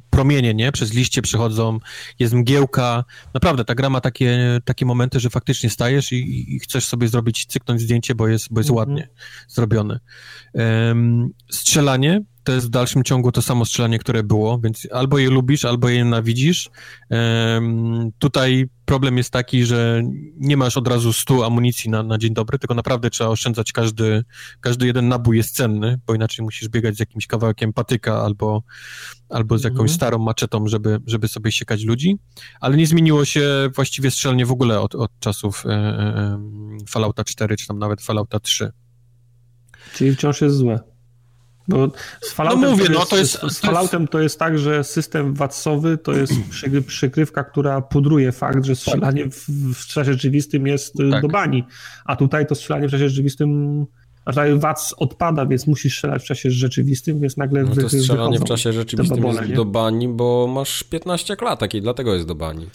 promienie, 0.09 0.53
nie? 0.53 0.72
Przez 0.72 0.93
liście 0.93 1.22
przychodzą, 1.22 1.80
jest 2.19 2.33
mgiełka. 2.33 3.03
Naprawdę, 3.33 3.65
ta 3.65 3.75
gra 3.75 3.89
ma 3.89 4.01
takie, 4.01 4.59
takie 4.65 4.85
momenty, 4.85 5.19
że 5.19 5.30
faktycznie 5.30 5.69
stajesz 5.69 6.11
i, 6.11 6.55
i 6.55 6.59
chcesz 6.59 6.85
sobie 6.85 7.07
zrobić, 7.07 7.45
cyknąć 7.45 7.81
zdjęcie, 7.81 8.15
bo 8.15 8.27
jest, 8.27 8.47
bo 8.51 8.59
jest 8.59 8.69
mhm. 8.69 8.89
ładnie 8.89 9.09
zrobione. 9.47 9.99
Um, 10.53 11.30
strzelanie 11.51 12.22
to 12.43 12.51
jest 12.51 12.67
w 12.67 12.69
dalszym 12.69 13.03
ciągu 13.03 13.31
to 13.31 13.41
samo 13.41 13.65
strzelanie, 13.65 13.99
które 13.99 14.23
było, 14.23 14.59
więc 14.59 14.88
albo 14.91 15.17
je 15.17 15.30
lubisz, 15.30 15.65
albo 15.65 15.89
je 15.89 15.97
nienawidzisz. 15.97 16.69
Um, 17.09 18.11
tutaj 18.19 18.69
problem 18.85 19.17
jest 19.17 19.30
taki, 19.30 19.65
że 19.65 20.03
nie 20.38 20.57
masz 20.57 20.77
od 20.77 20.88
razu 20.88 21.13
100 21.13 21.45
amunicji 21.45 21.89
na, 21.89 22.03
na 22.03 22.17
dzień 22.17 22.33
dobry, 22.33 22.59
tylko 22.59 22.75
naprawdę 22.75 23.09
trzeba 23.09 23.30
oszczędzać 23.30 23.72
każdy, 23.72 24.23
każdy 24.61 24.85
jeden 24.85 25.07
nabój 25.07 25.38
jest 25.38 25.55
cenny, 25.55 25.99
bo 26.07 26.15
inaczej 26.15 26.45
musisz 26.45 26.69
biegać 26.69 26.95
z 26.95 26.99
jakimś 26.99 27.27
kawałkiem 27.27 27.73
patyka 27.73 28.22
albo, 28.22 28.63
albo 29.30 29.57
z 29.57 29.63
jakąś 29.63 29.80
mhm. 29.80 29.95
starą 29.95 30.19
maczetą, 30.19 30.67
żeby, 30.67 30.99
żeby 31.05 31.27
sobie 31.27 31.51
siekać 31.51 31.83
ludzi. 31.83 32.17
Ale 32.59 32.77
nie 32.77 32.88
zmieniło 32.88 33.25
się 33.25 33.69
właściwie 33.75 34.11
strzelanie 34.11 34.45
w 34.45 34.51
ogóle 34.51 34.81
od, 34.81 34.95
od 34.95 35.11
czasów 35.19 35.65
e, 35.65 35.69
e, 35.69 36.39
Fallouta 36.89 37.23
4, 37.23 37.57
czy 37.57 37.67
tam 37.67 37.80
nawet 37.80 38.01
Fallouta 38.01 38.39
3. 38.39 38.72
Czyli 39.93 40.15
wciąż 40.15 40.41
jest 40.41 40.55
złe. 40.55 40.92
Bo 41.67 41.92
z 42.22 42.32
Falloutem, 42.32 42.61
no 42.61 42.72
mówię, 42.72 42.85
to, 42.85 42.92
jest, 42.92 43.00
no 43.00 43.06
to 43.06 43.17
jest, 43.17 43.58
z 43.58 43.59
Falloutem 43.59 44.08
to 44.08 44.19
jest 44.19 44.40
tak, 44.40 44.59
że 44.59 44.83
system 44.83 45.33
watsowy 45.33 45.98
to 45.98 46.11
jest 46.11 46.33
przykrywka, 46.88 47.43
która 47.43 47.82
pudruje 47.82 48.32
fakt, 48.32 48.66
że 48.66 48.75
strzelanie 48.75 49.30
w, 49.30 49.50
w 49.74 49.85
czasie 49.85 50.11
rzeczywistym 50.14 50.67
jest 50.67 51.00
y, 51.00 51.11
tak. 51.11 51.22
do 51.22 51.27
bani, 51.27 51.64
a 52.06 52.16
tutaj 52.16 52.48
to 52.48 52.56
strzelanie 52.56 52.88
w 52.88 52.92
czasie 52.92 53.09
rzeczywistym 53.09 53.85
znaczy 54.24 54.58
wac 54.58 54.93
odpada, 54.98 55.45
więc 55.45 55.67
musisz 55.67 55.93
strzelać 55.93 56.24
w 56.24 56.25
czasie 56.25 56.51
rzeczywistym, 56.51 57.19
więc 57.19 57.38
nagle 57.38 57.64
no 57.64 57.75
to 57.75 57.90
strzelanie 57.90 58.40
w 58.40 58.43
czasie 58.43 58.74
rzeczywistym 58.74 59.17
babole, 59.17 59.38
jest 59.38 59.50
nie? 59.50 59.56
do 59.56 59.66
bani, 59.66 60.08
bo 60.08 60.48
masz 60.48 60.83
15 60.83 61.35
klatek 61.35 61.74
i 61.74 61.82
dlatego 61.82 62.14
jest 62.14 62.27
do 62.27 62.35
bani. 62.35 62.69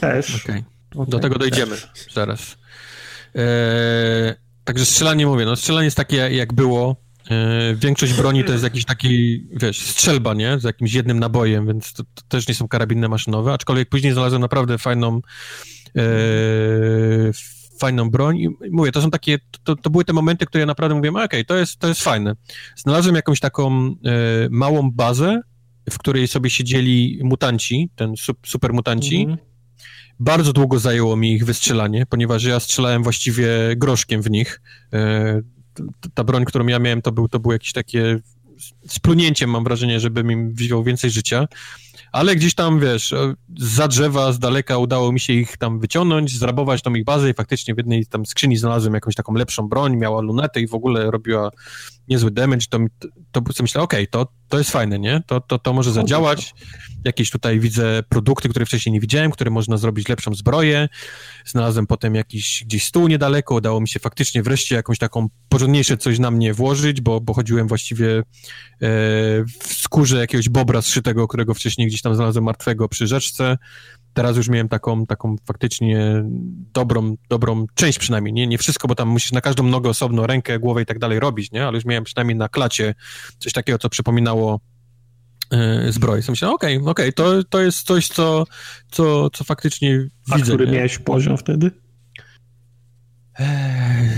Też. 0.00 0.44
Okay. 0.44 0.64
Okay. 0.94 1.06
Do 1.06 1.18
tego 1.18 1.38
dojdziemy 1.38 1.76
Też. 1.76 2.06
zaraz. 2.12 2.56
Eee, 3.34 3.42
także 4.64 4.84
strzelanie 4.84 5.26
mówię, 5.26 5.44
no 5.44 5.56
strzelanie 5.56 5.84
jest 5.84 5.96
takie 5.96 6.16
jak 6.16 6.52
było, 6.52 6.96
większość 7.76 8.14
broni 8.14 8.44
to 8.44 8.52
jest 8.52 8.64
jakiś 8.64 8.84
taki, 8.84 9.44
wiesz, 9.52 9.80
strzelba, 9.80 10.34
nie? 10.34 10.58
Z 10.58 10.64
jakimś 10.64 10.92
jednym 10.92 11.18
nabojem, 11.18 11.66
więc 11.66 11.92
to, 11.92 12.02
to 12.14 12.22
też 12.28 12.48
nie 12.48 12.54
są 12.54 12.68
karabiny 12.68 13.08
maszynowe, 13.08 13.52
aczkolwiek 13.52 13.88
później 13.88 14.12
znalazłem 14.12 14.42
naprawdę 14.42 14.78
fajną 14.78 15.20
e, 15.96 16.02
fajną 17.80 18.10
broń 18.10 18.38
i 18.38 18.48
mówię, 18.70 18.92
to 18.92 19.02
są 19.02 19.10
takie, 19.10 19.38
to, 19.64 19.76
to 19.76 19.90
były 19.90 20.04
te 20.04 20.12
momenty, 20.12 20.46
które 20.46 20.60
ja 20.60 20.66
naprawdę 20.66 20.94
mówiłem, 20.94 21.16
okej, 21.16 21.26
okay, 21.26 21.44
to, 21.44 21.56
jest, 21.56 21.78
to 21.78 21.88
jest 21.88 22.02
fajne. 22.02 22.34
Znalazłem 22.76 23.14
jakąś 23.14 23.40
taką 23.40 23.86
e, 23.86 23.92
małą 24.50 24.90
bazę, 24.90 25.40
w 25.90 25.98
której 25.98 26.28
sobie 26.28 26.50
siedzieli 26.50 27.20
mutanci, 27.22 27.90
ten 27.96 28.14
super 28.46 28.72
mutanci. 28.72 29.20
Mhm. 29.20 29.38
Bardzo 30.20 30.52
długo 30.52 30.78
zajęło 30.78 31.16
mi 31.16 31.32
ich 31.32 31.44
wystrzelanie, 31.44 32.06
ponieważ 32.06 32.44
ja 32.44 32.60
strzelałem 32.60 33.02
właściwie 33.02 33.48
groszkiem 33.76 34.22
w 34.22 34.30
nich. 34.30 34.60
E, 34.92 35.40
ta 36.14 36.24
broń, 36.24 36.44
którą 36.44 36.66
ja 36.66 36.78
miałem, 36.78 37.02
to 37.02 37.12
był, 37.12 37.28
to 37.28 37.40
był 37.40 37.52
jakieś 37.52 37.72
takie 37.72 38.20
splunięciem, 38.86 39.50
mam 39.50 39.64
wrażenie, 39.64 40.00
żeby 40.00 40.24
mi 40.24 40.52
wziął 40.52 40.84
więcej 40.84 41.10
życia. 41.10 41.46
Ale 42.12 42.36
gdzieś 42.36 42.54
tam, 42.54 42.80
wiesz, 42.80 43.14
za 43.58 43.88
drzewa, 43.88 44.32
z 44.32 44.38
daleka 44.38 44.78
udało 44.78 45.12
mi 45.12 45.20
się 45.20 45.32
ich 45.32 45.56
tam 45.56 45.80
wyciągnąć, 45.80 46.38
zrabować 46.38 46.82
tą 46.82 46.94
ich 46.94 47.04
bazę 47.04 47.30
i 47.30 47.34
faktycznie 47.34 47.74
w 47.74 47.76
jednej 47.76 48.06
tam 48.06 48.26
skrzyni 48.26 48.56
znalazłem 48.56 48.94
jakąś 48.94 49.14
taką 49.14 49.34
lepszą 49.34 49.68
broń, 49.68 49.96
miała 49.96 50.20
lunetę 50.20 50.60
i 50.60 50.66
w 50.66 50.74
ogóle 50.74 51.10
robiła 51.10 51.50
niezły 52.10 52.30
damage, 52.30 52.66
to, 52.70 52.78
to, 53.32 53.40
to 53.40 53.62
myślę, 53.62 53.82
okej, 53.82 54.00
okay, 54.00 54.06
to, 54.06 54.32
to 54.48 54.58
jest 54.58 54.70
fajne, 54.70 54.98
nie? 54.98 55.22
To, 55.26 55.40
to, 55.40 55.58
to 55.58 55.72
może 55.72 55.92
zadziałać. 55.92 56.54
Jakieś 57.04 57.30
tutaj 57.30 57.60
widzę 57.60 58.02
produkty, 58.08 58.48
które 58.48 58.66
wcześniej 58.66 58.92
nie 58.92 59.00
widziałem, 59.00 59.30
które 59.30 59.50
można 59.50 59.76
zrobić 59.76 60.08
lepszą 60.08 60.34
zbroję. 60.34 60.88
Znalazłem 61.44 61.86
potem 61.86 62.14
jakiś 62.14 62.64
gdzieś 62.66 62.84
stół 62.84 63.08
niedaleko, 63.08 63.54
udało 63.54 63.80
mi 63.80 63.88
się 63.88 64.00
faktycznie 64.00 64.42
wreszcie 64.42 64.74
jakąś 64.74 64.98
taką 64.98 65.28
porządniejsze 65.48 65.96
coś 65.96 66.18
na 66.18 66.30
mnie 66.30 66.54
włożyć, 66.54 67.00
bo, 67.00 67.20
bo 67.20 67.34
chodziłem 67.34 67.68
właściwie 67.68 68.18
e, 68.18 68.22
w 69.60 69.74
skórze 69.74 70.18
jakiegoś 70.18 70.48
bobra 70.48 70.82
zszytego, 70.82 71.28
którego 71.28 71.54
wcześniej 71.54 71.88
gdzieś 71.88 72.02
tam 72.02 72.14
znalazłem 72.14 72.44
martwego 72.44 72.88
przy 72.88 73.06
rzeczce 73.06 73.58
teraz 74.14 74.36
już 74.36 74.48
miałem 74.48 74.68
taką, 74.68 75.06
taką 75.06 75.36
faktycznie 75.44 76.24
dobrą, 76.74 77.16
dobrą 77.28 77.66
część 77.74 77.98
przynajmniej, 77.98 78.32
nie, 78.32 78.46
nie 78.46 78.58
wszystko, 78.58 78.88
bo 78.88 78.94
tam 78.94 79.08
musisz 79.08 79.32
na 79.32 79.40
każdą 79.40 79.62
nogę 79.62 79.90
osobno, 79.90 80.26
rękę, 80.26 80.58
głowę 80.58 80.82
i 80.82 80.86
tak 80.86 80.98
dalej 80.98 81.20
robić, 81.20 81.52
nie, 81.52 81.66
ale 81.66 81.74
już 81.74 81.84
miałem 81.84 82.04
przynajmniej 82.04 82.36
na 82.36 82.48
klacie 82.48 82.94
coś 83.38 83.52
takiego, 83.52 83.78
co 83.78 83.88
przypominało 83.88 84.60
yy, 85.52 85.92
zbroję. 85.92 86.22
So 86.22 86.32
myślałem, 86.32 86.54
okej, 86.54 86.76
okay, 86.76 86.90
okej, 86.90 87.08
okay, 87.08 87.12
to, 87.12 87.44
to 87.44 87.60
jest 87.60 87.86
coś, 87.86 88.08
co, 88.08 88.44
co, 88.90 89.30
co 89.30 89.44
faktycznie 89.44 90.08
A 90.30 90.36
widzę. 90.36 90.52
A 90.52 90.54
który 90.54 90.66
nie? 90.66 90.72
miałeś 90.72 90.98
poziom 90.98 91.36
wtedy? 91.36 91.70
Eee, 93.38 94.10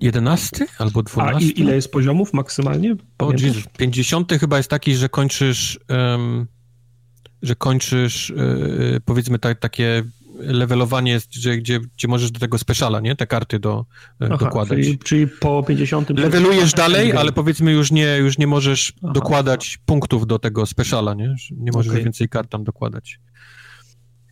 11 0.00 0.66
albo 0.78 1.02
12. 1.02 1.48
A 1.48 1.60
ile 1.60 1.74
jest 1.74 1.92
poziomów 1.92 2.32
maksymalnie? 2.32 2.96
O, 3.18 3.32
Jesus, 3.32 3.64
50 3.78 4.32
chyba 4.32 4.56
jest 4.56 4.70
taki, 4.70 4.94
że 4.94 5.08
kończysz 5.08 5.80
um, 5.88 6.46
że 7.44 7.54
kończysz 7.54 8.32
yy, 8.36 9.00
powiedzmy 9.04 9.38
ta, 9.38 9.54
takie 9.54 10.02
levelowanie, 10.38 11.20
że, 11.30 11.56
gdzie, 11.56 11.80
gdzie 11.80 12.08
możesz 12.08 12.30
do 12.30 12.40
tego 12.40 12.58
speciala, 12.58 13.00
nie? 13.00 13.16
Te 13.16 13.26
karty 13.26 13.58
do, 13.58 13.86
yy, 14.20 14.26
Aha, 14.26 14.36
dokładać. 14.36 14.78
Czyli, 14.78 14.98
czyli, 14.98 15.28
po 15.28 15.62
50... 15.62 16.10
Levelujesz 16.10 16.72
dalej, 16.72 17.12
ale 17.12 17.32
powiedzmy 17.32 17.72
już 17.72 17.90
nie, 17.90 18.16
już 18.16 18.38
nie 18.38 18.46
możesz 18.46 18.92
Aha. 19.02 19.12
dokładać 19.12 19.78
punktów 19.86 20.26
do 20.26 20.38
tego 20.38 20.66
speciala, 20.66 21.14
nie? 21.14 21.34
Nie 21.50 21.72
możesz 21.72 21.92
okay. 21.92 22.04
więcej 22.04 22.28
kart 22.28 22.50
tam 22.50 22.64
dokładać. 22.64 23.20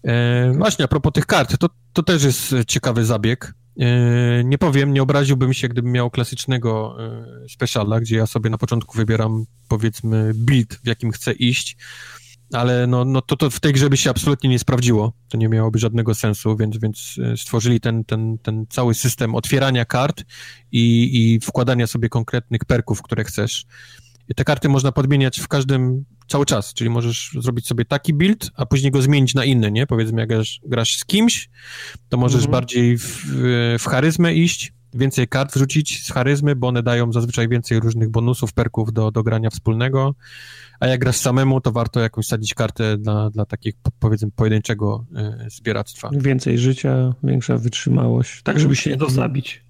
E, 0.05 0.52
właśnie, 0.58 0.84
a 0.84 0.89
propos 0.89 1.12
tych 1.12 1.26
kart, 1.26 1.58
to, 1.58 1.68
to 1.92 2.02
też 2.02 2.24
jest 2.24 2.55
ciekawy 2.66 3.05
zabieg. 3.05 3.55
E, 3.81 4.44
nie 4.44 4.58
powiem, 4.58 4.92
nie 4.92 5.02
obraziłbym 5.02 5.55
się, 5.55 5.68
gdybym 5.68 5.92
miał 5.92 6.10
klasycznego 6.10 6.97
e, 7.44 7.49
speciala, 7.49 8.00
gdzie 8.00 8.16
ja 8.16 8.26
sobie 8.26 8.50
na 8.50 8.58
początku 8.58 8.97
wybieram, 8.97 9.44
powiedzmy, 9.68 10.32
build, 10.34 10.74
w 10.74 10.86
jakim 10.86 11.10
chcę 11.10 11.32
iść, 11.32 11.76
ale 12.52 12.86
no, 12.86 13.05
no 13.05 13.22
to, 13.22 13.36
to 13.36 13.50
w 13.50 13.60
tej 13.60 13.72
grze 13.72 13.90
by 13.90 13.97
się 13.97 14.10
absolutnie 14.10 14.50
nie 14.50 14.58
sprawdziło. 14.58 15.12
To 15.28 15.39
nie 15.39 15.48
miałoby 15.48 15.78
żadnego 15.78 16.14
sensu, 16.14 16.56
więc, 16.56 16.78
więc 16.78 17.16
e, 17.32 17.36
stworzyli 17.36 17.81
ten, 17.81 18.05
ten, 18.05 18.39
ten 18.39 18.66
cały 18.68 18.94
system 18.94 19.34
otwierania 19.34 19.84
kart 19.84 20.24
i, 20.72 21.10
i 21.12 21.40
wkładania 21.40 21.86
sobie 21.86 22.08
konkretnych 22.08 22.64
perków, 22.64 23.02
które 23.02 23.24
chcesz. 23.24 23.64
I 24.28 24.34
te 24.34 24.44
karty 24.44 24.68
można 24.68 24.92
podmieniać 24.92 25.40
w 25.40 25.48
każdym, 25.48 26.05
cały 26.28 26.47
czas, 26.47 26.74
czyli 26.74 26.90
możesz 26.90 27.31
zrobić 27.40 27.66
sobie 27.66 27.84
taki 27.84 28.14
build, 28.14 28.50
a 28.55 28.66
później 28.66 28.92
go 28.92 29.02
zmienić 29.02 29.34
na 29.34 29.44
inny, 29.44 29.72
nie? 29.72 29.86
Powiedzmy, 29.86 30.20
jak 30.20 30.28
grasz, 30.28 30.60
grasz 30.66 30.97
z 30.97 31.05
kimś, 31.05 31.50
to 32.08 32.16
możesz 32.16 32.44
mhm. 32.44 32.50
bardziej 32.50 32.98
w, 32.98 33.26
w 33.78 33.84
charyzmę 33.86 34.34
iść, 34.34 34.72
więcej 34.94 35.28
kart 35.28 35.55
wrzucić 35.55 36.06
z 36.06 36.12
charyzmy, 36.12 36.56
bo 36.56 36.68
one 36.68 36.82
dają 36.82 37.12
zazwyczaj 37.12 37.48
więcej 37.48 37.81
różnych 37.81 38.10
bonusów, 38.10 38.52
perków 38.52 38.92
do, 38.92 39.10
do 39.10 39.22
grania 39.22 39.50
wspólnego 39.50 40.14
a 40.83 40.86
jak 40.86 41.01
grasz 41.01 41.17
samemu, 41.17 41.61
to 41.61 41.73
warto 41.73 42.01
jakąś 42.01 42.27
sadzić 42.27 42.55
kartę 42.55 42.99
dla, 42.99 43.31
dla 43.31 43.44
takiego, 43.44 43.78
powiedzmy, 43.99 44.31
pojedynczego 44.36 45.07
y, 45.47 45.51
zbieractwa. 45.51 46.11
Więcej 46.12 46.59
życia, 46.59 47.15
większa 47.23 47.57
wytrzymałość, 47.57 48.43
tak 48.43 48.61
żeby 48.61 48.77
się 48.77 48.91
nie 48.91 48.97
dozabić. 48.97 49.65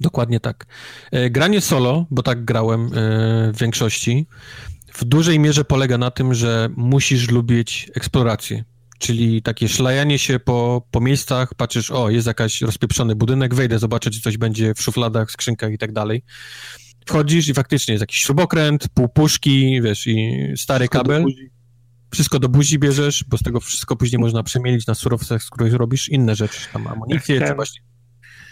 Dokładnie 0.00 0.40
tak. 0.40 0.66
E, 1.12 1.30
granie 1.30 1.60
solo, 1.60 2.06
bo 2.10 2.22
tak 2.22 2.44
grałem 2.44 2.86
e, 2.86 2.88
w 3.52 3.58
większości, 3.58 4.26
w 4.92 5.04
dużej 5.04 5.38
mierze 5.38 5.64
polega 5.64 5.98
na 5.98 6.10
tym, 6.10 6.34
że 6.34 6.68
musisz 6.76 7.30
lubić 7.30 7.90
eksplorację. 7.94 8.64
Czyli 8.98 9.42
takie 9.42 9.68
szlajanie 9.68 10.18
się 10.18 10.38
po, 10.38 10.86
po 10.90 11.00
miejscach, 11.00 11.54
patrzysz, 11.54 11.90
o, 11.90 12.10
jest 12.10 12.26
jakaś 12.26 12.62
rozpieprzony 12.62 13.14
budynek, 13.14 13.54
wejdę, 13.54 13.78
zobaczę, 13.78 14.10
czy 14.10 14.20
coś 14.20 14.36
będzie 14.36 14.74
w 14.74 14.82
szufladach, 14.82 15.30
skrzynkach 15.30 15.72
i 15.72 15.78
tak 15.78 15.92
dalej 15.92 16.22
wchodzisz 17.06 17.48
i 17.48 17.54
faktycznie 17.54 17.92
jest 17.92 18.02
jakiś 18.02 18.18
śrubokręt, 18.18 18.88
pół 18.88 19.08
puszki, 19.08 19.82
wiesz, 19.82 20.06
i 20.06 20.38
stary 20.56 20.84
wszystko 20.84 20.98
kabel. 20.98 21.22
Do 21.22 21.28
wszystko 22.12 22.38
do 22.38 22.48
buzi 22.48 22.78
bierzesz, 22.78 23.24
bo 23.28 23.38
z 23.38 23.42
tego 23.42 23.60
wszystko 23.60 23.96
później 23.96 24.18
można 24.20 24.42
przemielić 24.42 24.86
na 24.86 24.94
surowcach, 24.94 25.42
z 25.42 25.50
których 25.50 25.74
robisz 25.74 26.08
inne 26.08 26.34
rzeczy, 26.34 26.60
tam 26.72 26.86
amunicję, 26.86 27.36
chciałem, 27.36 27.56
właśnie... 27.56 27.82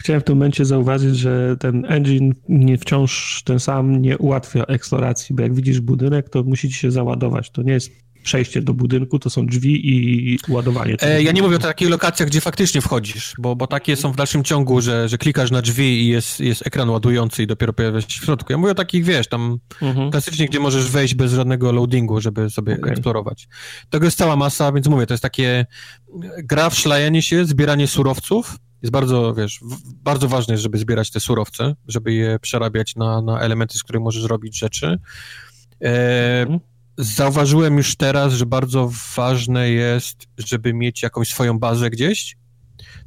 Chciałem 0.00 0.20
w 0.20 0.24
tym 0.24 0.36
momencie 0.36 0.64
zauważyć, 0.64 1.18
że 1.18 1.56
ten 1.56 1.84
engine 1.88 2.32
nie 2.48 2.78
wciąż 2.78 3.42
ten 3.44 3.60
sam 3.60 4.02
nie 4.02 4.18
ułatwia 4.18 4.64
eksploracji, 4.64 5.34
bo 5.34 5.42
jak 5.42 5.54
widzisz 5.54 5.80
budynek, 5.80 6.28
to 6.28 6.42
musi 6.42 6.68
ci 6.68 6.74
się 6.74 6.90
załadować. 6.90 7.50
To 7.50 7.62
nie 7.62 7.72
jest 7.72 7.90
przejście 8.22 8.62
do 8.62 8.74
budynku, 8.74 9.18
to 9.18 9.30
są 9.30 9.46
drzwi 9.46 9.88
i 9.88 10.38
ładowanie. 10.48 10.96
E, 11.00 11.22
ja 11.22 11.32
nie 11.32 11.42
mówię 11.42 11.56
o 11.56 11.58
takich 11.58 11.90
lokacjach, 11.90 12.28
gdzie 12.28 12.40
faktycznie 12.40 12.80
wchodzisz, 12.80 13.34
bo, 13.38 13.56
bo 13.56 13.66
takie 13.66 13.96
są 13.96 14.12
w 14.12 14.16
dalszym 14.16 14.44
ciągu, 14.44 14.80
że, 14.80 15.08
że 15.08 15.18
klikasz 15.18 15.50
na 15.50 15.62
drzwi 15.62 16.02
i 16.02 16.08
jest, 16.08 16.40
jest 16.40 16.66
ekran 16.66 16.90
ładujący 16.90 17.42
i 17.42 17.46
dopiero 17.46 17.72
pojawia 17.72 18.00
się 18.00 18.06
w 18.08 18.12
środku. 18.12 18.52
Ja 18.52 18.58
mówię 18.58 18.72
o 18.72 18.74
takich, 18.74 19.04
wiesz, 19.04 19.28
tam 19.28 19.58
mhm. 19.82 20.10
klasycznie, 20.10 20.46
gdzie 20.46 20.60
możesz 20.60 20.90
wejść 20.90 21.14
bez 21.14 21.32
żadnego 21.32 21.72
loadingu, 21.72 22.20
żeby 22.20 22.50
sobie 22.50 22.74
okay. 22.74 22.90
eksplorować. 22.90 23.48
Tego 23.90 24.04
jest 24.04 24.18
cała 24.18 24.36
masa, 24.36 24.72
więc 24.72 24.88
mówię, 24.88 25.06
to 25.06 25.14
jest 25.14 25.22
takie 25.22 25.66
gra 26.44 26.70
w 26.70 26.78
szlajenie 26.78 27.22
się, 27.22 27.44
zbieranie 27.44 27.86
surowców, 27.86 28.56
jest 28.82 28.92
bardzo, 28.92 29.34
wiesz, 29.34 29.60
bardzo 30.02 30.28
ważne 30.28 30.54
jest, 30.54 30.62
żeby 30.62 30.78
zbierać 30.78 31.10
te 31.10 31.20
surowce, 31.20 31.74
żeby 31.88 32.12
je 32.12 32.38
przerabiać 32.38 32.96
na, 32.96 33.22
na 33.22 33.40
elementy, 33.40 33.78
z 33.78 33.82
których 33.82 34.02
możesz 34.02 34.24
robić 34.24 34.58
rzeczy. 34.58 34.98
E, 35.84 36.40
mhm. 36.40 36.60
Zauważyłem 37.00 37.76
już 37.76 37.96
teraz, 37.96 38.32
że 38.32 38.46
bardzo 38.46 38.90
ważne 39.16 39.70
jest, 39.70 40.26
żeby 40.38 40.74
mieć 40.74 41.02
jakąś 41.02 41.28
swoją 41.28 41.58
bazę 41.58 41.90
gdzieś. 41.90 42.36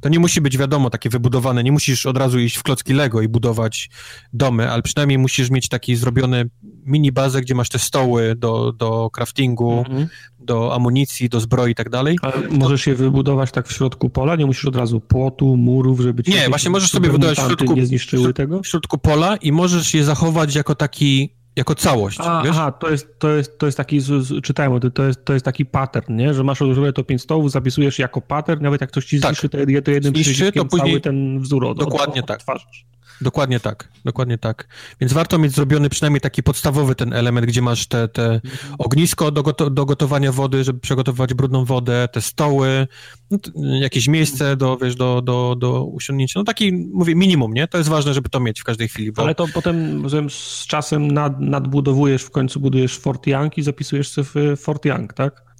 To 0.01 0.09
nie 0.09 0.19
musi 0.19 0.41
być, 0.41 0.57
wiadomo, 0.57 0.89
takie 0.89 1.09
wybudowane, 1.09 1.63
nie 1.63 1.71
musisz 1.71 2.05
od 2.05 2.17
razu 2.17 2.39
iść 2.39 2.55
w 2.57 2.63
klocki 2.63 2.93
Lego 2.93 3.21
i 3.21 3.27
budować 3.27 3.89
domy, 4.33 4.71
ale 4.71 4.81
przynajmniej 4.81 5.17
musisz 5.17 5.49
mieć 5.49 5.69
taki 5.69 5.95
zrobione 5.95 6.45
mini 6.85 7.11
bazę, 7.11 7.41
gdzie 7.41 7.55
masz 7.55 7.69
te 7.69 7.79
stoły 7.79 8.35
do, 8.35 8.71
do 8.71 9.09
craftingu, 9.09 9.79
mhm. 9.79 10.07
do 10.39 10.75
amunicji, 10.75 11.29
do 11.29 11.39
zbroi 11.39 11.71
i 11.71 11.75
tak 11.75 11.89
dalej. 11.89 12.17
Ale 12.21 12.33
możesz 12.49 12.87
je 12.87 12.95
wybudować 12.95 13.51
tak 13.51 13.67
w 13.67 13.71
środku 13.71 14.09
pola? 14.09 14.35
Nie 14.35 14.45
musisz 14.45 14.65
od 14.65 14.75
razu 14.75 14.99
płotu, 14.99 15.57
murów, 15.57 15.99
żeby 15.99 16.23
ci 16.23 16.31
Nie, 16.31 16.49
właśnie 16.49 16.71
możesz 16.71 16.89
sobie 16.89 17.07
wybudować 17.07 17.39
w 17.39 17.45
środku, 17.47 17.73
nie 17.73 17.85
zniszczyły 17.85 18.33
tego? 18.33 18.61
w 18.61 18.67
środku 18.67 18.97
pola 18.97 19.35
i 19.35 19.51
możesz 19.51 19.93
je 19.93 20.03
zachować 20.03 20.55
jako 20.55 20.75
taki 20.75 21.42
jako 21.55 21.75
całość. 21.75 22.19
A, 22.21 22.41
aha, 22.41 22.71
to 22.71 22.89
jest, 22.89 23.19
to 23.19 23.29
jest, 23.29 23.59
to 23.59 23.65
jest 23.65 23.77
taki, 23.77 23.99
czytałem 24.43 24.79
to 24.93 25.03
jest, 25.03 25.25
to 25.25 25.33
jest 25.33 25.45
taki 25.45 25.65
pattern, 25.65 26.15
nie? 26.15 26.33
że 26.33 26.43
masz 26.43 26.61
odłożone 26.61 26.93
to 26.93 27.03
pięć 27.03 27.21
stołów, 27.21 27.51
zapisujesz 27.51 27.99
jako 27.99 28.21
pattern, 28.21 28.63
nawet 28.63 28.81
jak 28.81 28.89
ktoś 28.89 29.05
ci 29.05 29.19
zniszczy, 29.19 29.49
tak. 29.49 29.61
to, 29.61 29.81
to 29.81 29.91
jednym 29.91 30.13
Zniszczy, 30.13 30.51
to 30.51 30.65
później 30.65 30.89
cały 30.89 31.01
ten 31.01 31.39
wzór 31.39 31.65
od, 31.65 31.79
Dokładnie 31.79 32.21
od, 32.21 32.27
tak. 32.27 32.37
Odtwarzasz. 32.37 32.85
Dokładnie 33.21 33.59
tak, 33.59 33.87
dokładnie 34.05 34.37
tak. 34.37 34.67
Więc 35.01 35.13
warto 35.13 35.37
mieć 35.37 35.51
zrobiony 35.51 35.89
przynajmniej 35.89 36.21
taki 36.21 36.43
podstawowy 36.43 36.95
ten 36.95 37.13
element, 37.13 37.47
gdzie 37.47 37.61
masz 37.61 37.87
te, 37.87 38.07
te 38.07 38.41
ognisko 38.77 39.31
do, 39.31 39.43
goto 39.43 39.69
do 39.69 39.85
gotowania 39.85 40.31
wody, 40.31 40.63
żeby 40.63 40.79
przygotować 40.79 41.33
brudną 41.33 41.65
wodę, 41.65 42.07
te 42.11 42.21
stoły, 42.21 42.87
no, 43.31 43.37
jakieś 43.79 44.07
miejsce 44.07 44.57
do, 44.57 44.77
wiesz, 44.77 44.95
do, 44.95 45.21
do, 45.21 45.55
do 45.59 45.85
usiądnięcia. 45.85 46.39
No 46.39 46.43
taki, 46.43 46.73
mówię, 46.73 47.15
minimum, 47.15 47.53
nie? 47.53 47.67
To 47.67 47.77
jest 47.77 47.89
ważne, 47.89 48.13
żeby 48.13 48.29
to 48.29 48.39
mieć 48.39 48.61
w 48.61 48.63
każdej 48.63 48.87
chwili. 48.87 49.11
Bo... 49.11 49.21
Ale 49.21 49.35
to 49.35 49.47
potem 49.53 50.03
z 50.29 50.65
czasem 50.67 51.11
nad, 51.11 51.39
nadbudowujesz, 51.39 52.23
w 52.23 52.31
końcu 52.31 52.59
budujesz 52.59 52.97
Fort 52.97 53.27
Young 53.27 53.57
i 53.57 53.63
zapisujesz 53.63 54.09
sobie 54.09 54.55
Fort 54.55 54.85
Young, 54.85 55.13
tak? 55.13 55.52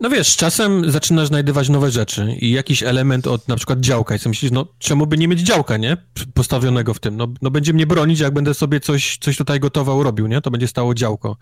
No 0.00 0.10
wiesz, 0.10 0.36
czasem 0.36 0.90
zaczynasz 0.90 1.28
znajdywać 1.28 1.68
nowe 1.68 1.90
rzeczy 1.90 2.36
i 2.40 2.50
jakiś 2.50 2.82
element 2.82 3.26
od 3.26 3.48
na 3.48 3.56
przykład 3.56 3.80
działka 3.80 4.14
i 4.14 4.18
sobie 4.18 4.30
myślisz, 4.30 4.50
no 4.52 4.66
czemu 4.78 5.06
by 5.06 5.18
nie 5.18 5.28
mieć 5.28 5.40
działka, 5.40 5.76
nie? 5.76 5.96
Postawionego 6.34 6.94
w 6.94 7.00
tym. 7.00 7.16
No, 7.16 7.26
no 7.42 7.50
będzie 7.50 7.72
mnie 7.72 7.86
bronić, 7.86 8.20
jak 8.20 8.34
będę 8.34 8.54
sobie 8.54 8.80
coś, 8.80 9.18
coś 9.20 9.36
tutaj 9.36 9.60
gotował, 9.60 10.02
robił, 10.02 10.26
nie? 10.26 10.40
To 10.40 10.50
będzie 10.50 10.68
stało 10.68 10.94
działko. 10.94 11.36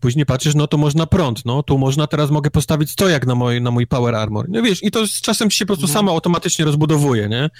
Później 0.00 0.26
patrzysz, 0.26 0.54
no 0.54 0.66
to 0.66 0.76
można 0.76 1.06
prąd, 1.06 1.44
no 1.44 1.62
tu 1.62 1.78
można, 1.78 2.06
teraz 2.06 2.30
mogę 2.30 2.50
postawić 2.50 2.90
stojak 2.90 3.26
na 3.26 3.34
mój, 3.34 3.60
na 3.60 3.70
mój 3.70 3.86
power 3.86 4.14
armor. 4.14 4.46
No 4.48 4.62
wiesz, 4.62 4.82
i 4.82 4.90
to 4.90 5.06
z 5.06 5.20
czasem 5.20 5.50
się 5.50 5.64
po 5.64 5.68
prostu 5.68 5.86
mhm. 5.86 5.98
samo 5.98 6.12
automatycznie 6.12 6.64
rozbudowuje, 6.64 7.28
nie? 7.28 7.50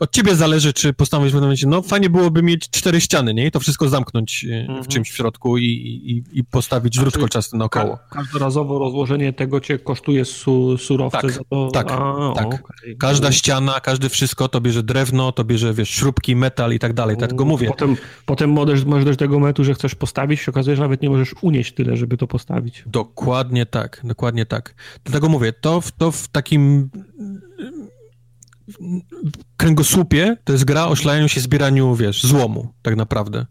Od 0.00 0.12
ciebie 0.12 0.34
zależy, 0.34 0.72
czy 0.72 0.92
postawisz 0.92 1.28
w 1.28 1.32
pewnym 1.32 1.48
momencie, 1.48 1.66
no 1.66 1.82
fajnie 1.82 2.10
byłoby 2.10 2.42
mieć 2.42 2.70
cztery 2.70 3.00
ściany, 3.00 3.34
nie? 3.34 3.46
I 3.46 3.50
to 3.50 3.60
wszystko 3.60 3.88
zamknąć 3.88 4.44
mhm. 4.44 4.84
w 4.84 4.88
czymś 4.88 5.10
w 5.10 5.16
środku 5.16 5.58
i, 5.58 5.64
i, 5.64 6.38
i 6.38 6.44
postawić 6.44 6.94
rzut 6.94 7.18
kolczasty 7.18 7.56
naokoło. 7.56 7.98
Każdorazowo 8.10 8.78
rozłożenie 8.78 9.32
tego 9.32 9.60
cię 9.62 9.78
kosztuje 9.78 10.24
su, 10.24 10.78
surowce 10.78 11.20
tak, 11.20 11.32
za 11.32 11.40
to? 11.50 11.68
Tak, 11.72 11.90
A, 11.90 12.32
tak. 12.36 12.46
Okay. 12.46 12.96
Każda 12.98 13.32
ściana, 13.32 13.80
każdy 13.80 14.08
wszystko, 14.08 14.48
to 14.48 14.60
bierze 14.60 14.82
drewno, 14.82 15.32
to 15.32 15.44
bierze, 15.44 15.74
wiesz, 15.74 15.90
śrubki, 15.90 16.36
metal 16.36 16.72
i 16.72 16.78
tak 16.78 16.92
dalej, 16.92 17.16
dlatego 17.16 17.44
mówię. 17.44 17.68
Potem, 17.68 17.96
potem 18.26 18.50
możesz, 18.50 18.84
możesz 18.84 19.04
dojść 19.04 19.18
do 19.18 19.24
tego 19.24 19.38
momentu, 19.38 19.64
że 19.64 19.74
chcesz 19.74 19.94
postawić, 19.94 20.40
się 20.40 20.50
okazuje, 20.50 20.76
że 20.76 20.82
nawet 20.82 21.02
nie 21.02 21.10
możesz 21.10 21.34
unieść 21.40 21.74
tyle, 21.74 21.96
żeby 21.96 22.16
to 22.16 22.26
postawić. 22.26 22.82
Dokładnie 22.86 23.66
tak, 23.66 24.00
dokładnie 24.04 24.46
tak. 24.46 24.74
Dlatego 25.04 25.28
mówię, 25.28 25.52
to, 25.52 25.82
to 25.98 26.10
w 26.10 26.28
takim 26.28 26.90
kręgosłupie 29.56 30.36
to 30.44 30.52
jest 30.52 30.64
gra 30.64 30.86
o 30.86 30.96
się, 31.28 31.40
zbieraniu, 31.40 31.94
wiesz, 31.94 32.22
złomu, 32.22 32.72
tak 32.82 32.96
naprawdę. 32.96 33.46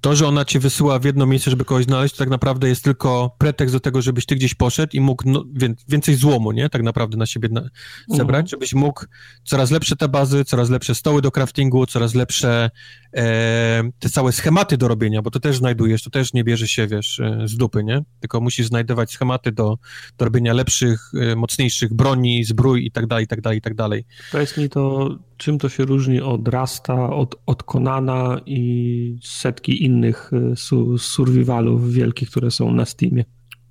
To, 0.00 0.16
że 0.16 0.26
ona 0.26 0.44
cię 0.44 0.58
wysyła 0.58 0.98
w 0.98 1.04
jedno 1.04 1.26
miejsce, 1.26 1.50
żeby 1.50 1.64
kogoś 1.64 1.84
znaleźć, 1.84 2.14
to 2.14 2.18
tak 2.18 2.28
naprawdę 2.28 2.68
jest 2.68 2.84
tylko 2.84 3.36
pretekst 3.38 3.74
do 3.74 3.80
tego, 3.80 4.02
żebyś 4.02 4.26
ty 4.26 4.36
gdzieś 4.36 4.54
poszedł 4.54 4.96
i 4.96 5.00
mógł 5.00 5.22
no, 5.26 5.44
więcej 5.88 6.14
złomu, 6.14 6.52
nie? 6.52 6.70
Tak 6.70 6.82
naprawdę 6.82 7.16
na 7.16 7.26
siebie 7.26 7.48
na, 7.48 7.60
zebrać, 8.08 8.40
mhm. 8.40 8.46
żebyś 8.46 8.74
mógł 8.74 9.04
coraz 9.44 9.70
lepsze 9.70 9.96
te 9.96 10.08
bazy, 10.08 10.44
coraz 10.44 10.70
lepsze 10.70 10.94
stoły 10.94 11.22
do 11.22 11.30
craftingu, 11.30 11.86
coraz 11.86 12.14
lepsze 12.14 12.70
e, 13.16 13.90
te 13.98 14.08
całe 14.08 14.32
schematy 14.32 14.76
do 14.76 14.88
robienia, 14.88 15.22
bo 15.22 15.30
to 15.30 15.40
też 15.40 15.56
znajdujesz, 15.56 16.02
to 16.02 16.10
też 16.10 16.32
nie 16.32 16.44
bierze 16.44 16.68
się, 16.68 16.86
wiesz, 16.86 17.20
e, 17.20 17.42
z 17.44 17.56
dupy, 17.56 17.84
nie? 17.84 18.02
Tylko 18.20 18.40
musisz 18.40 18.66
znajdować 18.66 19.10
schematy 19.10 19.52
do, 19.52 19.78
do 20.18 20.24
robienia 20.24 20.52
lepszych, 20.52 21.10
e, 21.14 21.36
mocniejszych 21.36 21.94
broni, 21.94 22.44
zbrój 22.44 22.86
i 22.86 22.90
tak 22.90 23.06
dalej, 23.06 23.24
i 23.24 23.28
tak 23.28 23.40
dalej, 23.40 23.58
i 23.58 23.62
tak 23.62 23.74
dalej. 23.74 24.04
Powiedz 24.32 24.56
mi 24.56 24.68
to, 24.68 25.08
czym 25.36 25.58
to 25.58 25.68
się 25.68 25.84
różni 25.84 26.20
od 26.20 26.48
Rasta, 26.48 27.10
od, 27.10 27.34
od 27.46 27.62
Konana 27.62 28.40
i 28.46 29.18
setki 29.22 29.84
innych 29.84 30.30
e, 30.52 30.56
su, 30.56 30.98
survivalów 30.98 31.92
wielkich, 31.92 32.30
które 32.30 32.50
są 32.50 32.72
na 32.72 32.84
Steamie? 32.84 33.24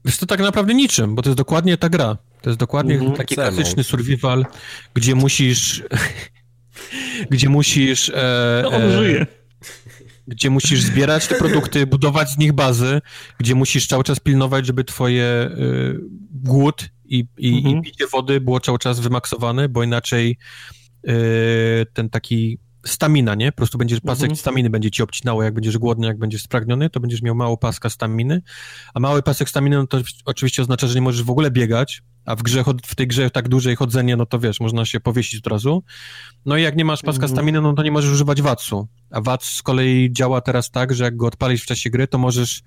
Wiesz, 0.05 0.17
to 0.17 0.25
tak 0.25 0.39
naprawdę 0.39 0.73
niczym, 0.73 1.15
bo 1.15 1.21
to 1.21 1.29
jest 1.29 1.37
dokładnie 1.37 1.77
ta 1.77 1.89
gra. 1.89 2.17
To 2.41 2.49
jest 2.49 2.59
dokładnie 2.59 2.95
mm 2.95 3.07
-hmm. 3.07 3.17
taki 3.17 3.35
klasyczny 3.35 3.83
survival, 3.83 4.45
gdzie 4.93 5.15
musisz... 5.15 5.83
gdzie 7.31 7.49
musisz... 7.49 8.09
E, 8.09 8.59
no, 8.63 8.69
on 8.69 8.81
e, 8.81 8.97
żyje. 8.97 9.27
Gdzie 10.27 10.49
musisz 10.49 10.81
zbierać 10.81 11.27
te 11.27 11.35
produkty, 11.35 11.87
budować 11.95 12.29
z 12.29 12.37
nich 12.37 12.53
bazy, 12.53 13.01
gdzie 13.39 13.55
musisz 13.55 13.87
cały 13.87 14.03
czas 14.03 14.19
pilnować, 14.19 14.65
żeby 14.65 14.83
twoje 14.83 15.23
e, 15.23 15.49
głód 16.31 16.89
i, 17.05 17.25
i, 17.37 17.49
i 17.49 17.57
mhm. 17.57 17.81
picie 17.81 18.07
wody 18.07 18.41
było 18.41 18.59
cały 18.59 18.79
czas 18.79 18.99
wymaksowane, 18.99 19.69
bo 19.69 19.83
inaczej 19.83 20.37
ten 21.93 22.09
taki 22.09 22.59
stamina, 22.85 23.35
nie? 23.35 23.51
Po 23.51 23.55
prostu 23.55 23.77
będziesz 23.77 23.99
pasek 23.99 24.23
mhm. 24.23 24.37
staminy 24.37 24.69
będzie 24.69 24.91
ci 24.91 25.03
obcinało, 25.03 25.43
jak 25.43 25.53
będziesz 25.53 25.77
głodny, 25.77 26.07
jak 26.07 26.17
będziesz 26.17 26.43
spragniony, 26.43 26.89
to 26.89 26.99
będziesz 26.99 27.21
miał 27.21 27.35
mało 27.35 27.57
paska 27.57 27.89
staminy, 27.89 28.41
a 28.93 28.99
mały 28.99 29.23
pasek 29.23 29.49
staminy, 29.49 29.75
no 29.75 29.87
to 29.87 30.01
oczywiście 30.25 30.61
oznacza, 30.61 30.87
że 30.87 30.95
nie 30.95 31.01
możesz 31.01 31.23
w 31.23 31.29
ogóle 31.29 31.51
biegać, 31.51 32.01
a 32.25 32.35
w 32.35 32.43
grze, 32.43 32.63
w 32.85 32.95
tej 32.95 33.07
grze 33.07 33.29
tak 33.29 33.49
dłużej 33.49 33.75
chodzenie, 33.75 34.15
no 34.15 34.25
to 34.25 34.39
wiesz, 34.39 34.59
można 34.59 34.85
się 34.85 34.99
powiesić 34.99 35.39
od 35.39 35.47
razu. 35.47 35.83
No 36.45 36.57
i 36.57 36.61
jak 36.61 36.75
nie 36.75 36.85
masz 36.85 37.01
paska 37.01 37.23
mhm. 37.23 37.31
staminy, 37.31 37.61
no 37.61 37.73
to 37.73 37.83
nie 37.83 37.91
możesz 37.91 38.11
używać 38.11 38.41
wacu. 38.41 38.87
A 39.11 39.21
wac 39.21 39.43
z 39.43 39.61
kolei 39.61 40.09
działa 40.13 40.41
teraz 40.41 40.71
tak, 40.71 40.93
że 40.93 41.03
jak 41.03 41.17
go 41.17 41.27
odpalisz 41.27 41.63
w 41.63 41.65
czasie 41.65 41.89
gry, 41.89 42.07
to 42.07 42.17
możesz 42.17 42.61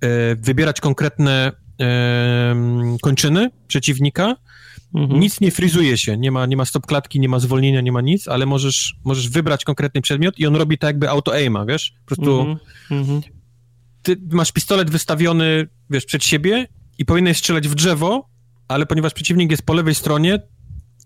e, 0.00 0.36
wybierać 0.36 0.80
konkretne 0.80 1.52
e, 1.80 2.56
kończyny 3.02 3.50
przeciwnika, 3.66 4.36
Mhm. 4.94 5.20
Nic 5.20 5.40
nie 5.40 5.50
frizuje 5.50 5.98
się, 5.98 6.16
nie 6.16 6.30
ma, 6.30 6.46
nie 6.46 6.56
ma 6.56 6.64
stop 6.64 6.86
klatki, 6.86 7.20
nie 7.20 7.28
ma 7.28 7.38
zwolnienia, 7.38 7.80
nie 7.80 7.92
ma 7.92 8.00
nic, 8.00 8.28
ale 8.28 8.46
możesz, 8.46 8.94
możesz 9.04 9.28
wybrać 9.28 9.64
konkretny 9.64 10.00
przedmiot 10.00 10.38
i 10.38 10.46
on 10.46 10.56
robi 10.56 10.78
tak 10.78 10.88
jakby 10.88 11.10
auto-aima, 11.10 11.66
wiesz? 11.66 11.94
Po 12.04 12.06
prostu 12.06 12.40
mhm. 12.40 12.58
mhm. 12.90 13.22
ty 14.02 14.16
masz 14.30 14.52
pistolet 14.52 14.90
wystawiony, 14.90 15.68
wiesz, 15.90 16.04
przed 16.04 16.24
siebie 16.24 16.66
i 16.98 17.04
powinieneś 17.04 17.38
strzelać 17.38 17.68
w 17.68 17.74
drzewo, 17.74 18.28
ale 18.68 18.86
ponieważ 18.86 19.14
przeciwnik 19.14 19.50
jest 19.50 19.62
po 19.62 19.74
lewej 19.74 19.94
stronie, 19.94 20.42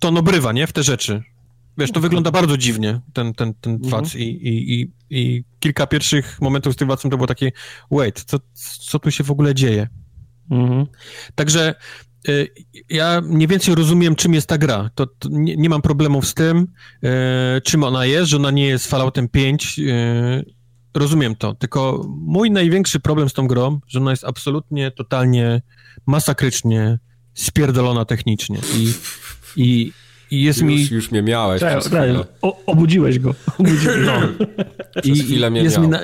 to 0.00 0.08
on 0.08 0.16
obrywa, 0.16 0.52
nie? 0.52 0.66
W 0.66 0.72
te 0.72 0.82
rzeczy. 0.82 1.22
Wiesz, 1.78 1.92
to 1.92 2.00
wygląda 2.00 2.30
bardzo 2.30 2.56
dziwnie, 2.56 3.00
ten, 3.12 3.34
ten, 3.34 3.54
ten 3.54 3.72
mhm. 3.84 4.04
i, 4.14 4.22
i, 4.22 4.80
i, 4.80 4.92
i 5.10 5.44
kilka 5.60 5.86
pierwszych 5.86 6.40
momentów 6.40 6.74
z 6.74 6.76
tym 6.76 6.88
wacem 6.88 7.10
to 7.10 7.16
było 7.16 7.26
takie, 7.26 7.52
wait, 7.90 8.24
co, 8.24 8.38
co 8.80 8.98
tu 8.98 9.10
się 9.10 9.24
w 9.24 9.30
ogóle 9.30 9.54
dzieje? 9.54 9.88
Mhm. 10.50 10.86
Także 11.34 11.74
ja 12.90 13.20
mniej 13.20 13.48
więcej 13.48 13.74
rozumiem, 13.74 14.16
czym 14.16 14.34
jest 14.34 14.46
ta 14.46 14.58
gra. 14.58 14.90
To, 14.94 15.06
to 15.06 15.28
nie, 15.32 15.56
nie, 15.56 15.68
mam 15.68 15.82
problemów 15.82 16.26
z 16.26 16.34
tym, 16.34 16.66
e, 17.02 17.60
czym 17.64 17.84
ona 17.84 18.06
jest, 18.06 18.30
że 18.30 18.36
ona 18.36 18.50
nie 18.50 18.66
jest 18.66 18.86
Falloutem 18.86 19.28
5. 19.28 19.78
E, 19.78 19.82
y, 19.82 20.44
rozumiem 20.94 21.36
to, 21.36 21.54
tylko 21.54 22.06
mój 22.08 22.50
największy 22.50 23.00
problem 23.00 23.28
z 23.28 23.32
tą 23.32 23.46
grą, 23.46 23.80
że 23.88 23.98
ona 23.98 24.10
jest 24.10 24.24
absolutnie, 24.24 24.90
totalnie, 24.90 25.62
masakrycznie 26.06 26.98
spierdolona 27.34 28.04
technicznie 28.04 28.58
i, 28.74 28.92
i, 29.56 29.92
i 30.30 30.42
jest 30.42 30.60
już, 30.60 30.68
mi... 30.68 30.88
Już 30.90 31.10
mnie 31.10 31.22
miałeś. 31.22 31.60
Tak, 31.60 31.88
tak, 31.88 32.08
o, 32.42 32.64
obudziłeś 32.66 33.18
go. 33.18 33.34
Obudziłeś 33.58 34.06
no. 34.06 34.20
I, 35.04 35.18
chwilę 35.18 35.50
mnie 35.50 35.62
jest, 35.62 35.78
mi 35.78 35.88
na, 35.88 36.00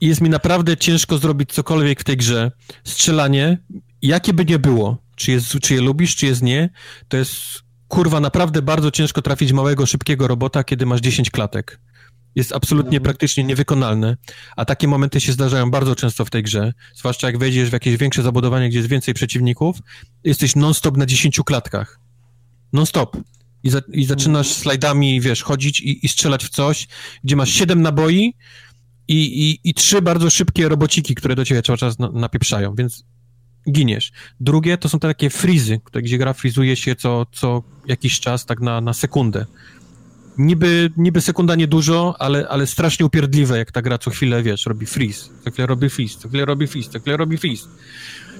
jest 0.00 0.20
mi 0.20 0.30
naprawdę 0.30 0.76
ciężko 0.76 1.18
zrobić 1.18 1.52
cokolwiek 1.52 2.00
w 2.00 2.04
tej 2.04 2.16
grze. 2.16 2.52
Strzelanie, 2.84 3.58
jakie 4.02 4.32
by 4.32 4.44
nie 4.44 4.58
było, 4.58 5.07
czy, 5.18 5.32
jest, 5.32 5.58
czy 5.62 5.74
je 5.74 5.80
lubisz, 5.80 6.16
czy 6.16 6.26
jest 6.26 6.42
nie, 6.42 6.70
to 7.08 7.16
jest 7.16 7.32
kurwa 7.88 8.20
naprawdę 8.20 8.62
bardzo 8.62 8.90
ciężko 8.90 9.22
trafić 9.22 9.52
małego, 9.52 9.86
szybkiego 9.86 10.28
robota, 10.28 10.64
kiedy 10.64 10.86
masz 10.86 11.00
10 11.00 11.30
klatek. 11.30 11.80
jest 12.34 12.52
absolutnie 12.52 12.96
mhm. 12.96 13.02
praktycznie 13.02 13.44
niewykonalne, 13.44 14.16
a 14.56 14.64
takie 14.64 14.88
momenty 14.88 15.20
się 15.20 15.32
zdarzają 15.32 15.70
bardzo 15.70 15.94
często 15.94 16.24
w 16.24 16.30
tej 16.30 16.42
grze, 16.42 16.72
zwłaszcza 16.94 17.26
jak 17.26 17.38
wejdziesz 17.38 17.70
w 17.70 17.72
jakieś 17.72 17.96
większe 17.96 18.22
zabudowanie, 18.22 18.68
gdzie 18.68 18.78
jest 18.78 18.90
więcej 18.90 19.14
przeciwników, 19.14 19.78
jesteś 20.24 20.56
non-stop 20.56 20.96
na 20.96 21.06
10 21.06 21.40
klatkach. 21.46 22.00
Non-stop. 22.72 23.16
I, 23.62 23.70
za, 23.70 23.80
i 23.92 24.04
zaczynasz 24.04 24.46
mhm. 24.46 24.62
slajdami, 24.62 25.20
wiesz, 25.20 25.42
chodzić 25.42 25.80
i, 25.80 26.06
i, 26.06 26.08
strzelać 26.08 26.44
w 26.44 26.48
coś, 26.48 26.88
gdzie 27.24 27.36
masz 27.36 27.50
7 27.50 27.82
naboi 27.82 28.34
i, 29.08 29.16
i, 29.16 29.60
i 29.70 29.74
trzy 29.74 30.02
bardzo 30.02 30.30
szybkie 30.30 30.68
robociki, 30.68 31.14
które 31.14 31.34
do 31.34 31.44
ciebie 31.44 31.62
cały 31.62 31.78
czas 31.78 31.98
na, 31.98 32.10
napieprzają, 32.10 32.74
więc 32.74 33.04
giniesz. 33.70 34.12
Drugie 34.40 34.78
to 34.78 34.88
są 34.88 34.98
te 34.98 35.08
takie 35.08 35.30
frizy, 35.30 35.80
gdzie 35.92 36.18
gra 36.18 36.32
frizuje 36.32 36.76
się 36.76 36.96
co, 36.96 37.26
co 37.32 37.62
jakiś 37.86 38.20
czas, 38.20 38.46
tak 38.46 38.60
na, 38.60 38.80
na 38.80 38.92
sekundę 38.92 39.46
niby, 40.38 40.90
niby 40.96 41.20
sekunda 41.20 41.54
niedużo, 41.54 42.14
ale, 42.18 42.48
ale 42.48 42.66
strasznie 42.66 43.06
upierdliwe, 43.06 43.58
jak 43.58 43.72
ta 43.72 43.82
gra 43.82 43.98
co 43.98 44.10
chwilę, 44.10 44.42
wiesz, 44.42 44.66
robi 44.66 44.86
freeze, 44.86 45.30
co 45.44 45.50
chwilę 45.50 45.66
robi 45.66 45.90
freeze, 45.90 46.18
co 46.18 46.28
chwilę 46.28 46.44
robi 46.44 46.66
freeze, 46.66 46.90
co 46.90 47.00
chwilę 47.00 47.16
robi 47.16 47.38
freeze. 47.38 47.68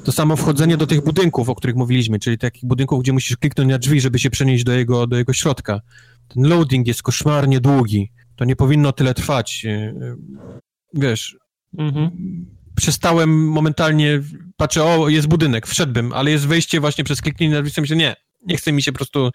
To 0.05 0.13
samo 0.13 0.37
wchodzenie 0.37 0.77
do 0.77 0.87
tych 0.87 1.05
budynków, 1.05 1.49
o 1.49 1.55
których 1.55 1.77
mówiliśmy, 1.77 2.19
czyli 2.19 2.39
takich 2.39 2.65
budynków, 2.65 3.03
gdzie 3.03 3.13
musisz 3.13 3.37
kliknąć 3.37 3.71
na 3.71 3.79
drzwi, 3.79 4.01
żeby 4.01 4.19
się 4.19 4.31
przenieść 4.31 4.65
do 4.65 4.73
jego, 4.73 5.07
do 5.07 5.17
jego 5.17 5.33
środka. 5.33 5.81
Ten 6.29 6.43
loading 6.49 6.87
jest 6.87 7.03
koszmarnie 7.03 7.61
długi. 7.61 8.13
To 8.37 8.45
nie 8.45 8.57
powinno 8.57 8.93
tyle 8.93 9.15
trwać. 9.15 9.65
E, 9.65 9.71
e, 9.71 10.17
wiesz, 10.95 11.37
mhm. 11.79 12.11
Przestałem 12.79 13.49
momentalnie, 13.49 14.23
patrzę, 14.57 14.85
o, 14.85 15.09
jest 15.09 15.29
budynek, 15.29 15.67
wszedłbym, 15.67 16.13
ale 16.13 16.31
jest 16.31 16.47
wejście 16.47 16.81
właśnie 16.81 17.05
przez 17.05 17.21
kliknięcie 17.21 17.57
na 17.57 17.63
drzwi, 17.63 17.81
myślę, 17.81 17.97
nie, 17.97 18.17
nie 18.47 18.57
chce 18.57 18.73
mi 18.73 18.83
się 18.83 18.93
po 18.93 18.97
prostu, 18.97 19.31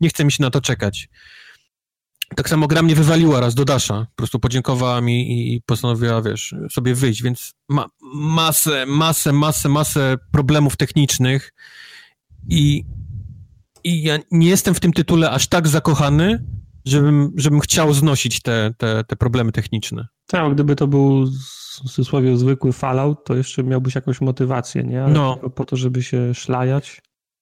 nie 0.00 0.08
chce 0.08 0.24
mi 0.24 0.32
się 0.32 0.42
na 0.42 0.50
to 0.50 0.60
czekać. 0.60 1.08
Tak 2.36 2.48
samo 2.48 2.66
gra 2.66 2.82
mnie 2.82 2.94
wywaliła 2.94 3.40
raz 3.40 3.54
do 3.54 3.64
Dasha. 3.64 4.06
Po 4.10 4.16
prostu 4.16 4.38
podziękowała 4.38 5.00
mi 5.00 5.52
i 5.54 5.62
postanowiła, 5.62 6.22
wiesz, 6.22 6.54
sobie 6.70 6.94
wyjść, 6.94 7.22
więc 7.22 7.52
ma 7.68 7.86
masę, 8.14 8.86
masę, 8.86 9.32
masę, 9.32 9.68
masę 9.68 10.16
problemów 10.32 10.76
technicznych 10.76 11.52
i, 12.48 12.84
i 13.84 14.02
ja 14.02 14.18
nie 14.30 14.48
jestem 14.48 14.74
w 14.74 14.80
tym 14.80 14.92
tytule 14.92 15.30
aż 15.30 15.48
tak 15.48 15.68
zakochany, 15.68 16.44
żebym, 16.84 17.32
żebym 17.36 17.60
chciał 17.60 17.94
znosić 17.94 18.42
te, 18.42 18.74
te, 18.78 19.04
te 19.04 19.16
problemy 19.16 19.52
techniczne. 19.52 20.06
Tak, 20.26 20.54
gdyby 20.54 20.76
to 20.76 20.86
był 20.86 21.30
cudzysłowie 21.88 22.36
zwykły 22.36 22.72
Fallout, 22.72 23.24
to 23.24 23.36
jeszcze 23.36 23.62
miałbyś 23.62 23.94
jakąś 23.94 24.20
motywację, 24.20 24.82
nie? 24.82 25.04
Ale 25.04 25.12
no. 25.12 25.36
po 25.36 25.64
to, 25.64 25.76
żeby 25.76 26.02
się 26.02 26.34
szlajać. 26.34 27.00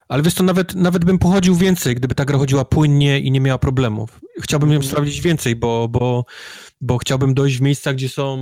Ale 0.09 0.23
wiesz 0.23 0.35
to 0.35 0.45
nawet, 0.45 0.75
nawet 0.75 1.05
bym 1.05 1.19
pochodził 1.19 1.55
więcej, 1.55 1.95
gdyby 1.95 2.15
ta 2.15 2.25
gra 2.25 2.39
chodziła 2.39 2.65
płynnie 2.65 3.21
i 3.21 3.31
nie 3.31 3.41
miała 3.41 3.59
problemów. 3.59 4.21
Chciałbym 4.41 4.71
ją 4.71 4.77
mhm. 4.77 4.91
sprawdzić 4.91 5.21
więcej, 5.21 5.57
bo, 5.57 5.89
bo, 5.89 6.25
bo 6.81 6.99
chciałbym 6.99 7.35
dojść 7.35 7.59
w 7.59 7.61
miejsca, 7.61 7.95
gdzie 7.95 8.09
są, 8.09 8.39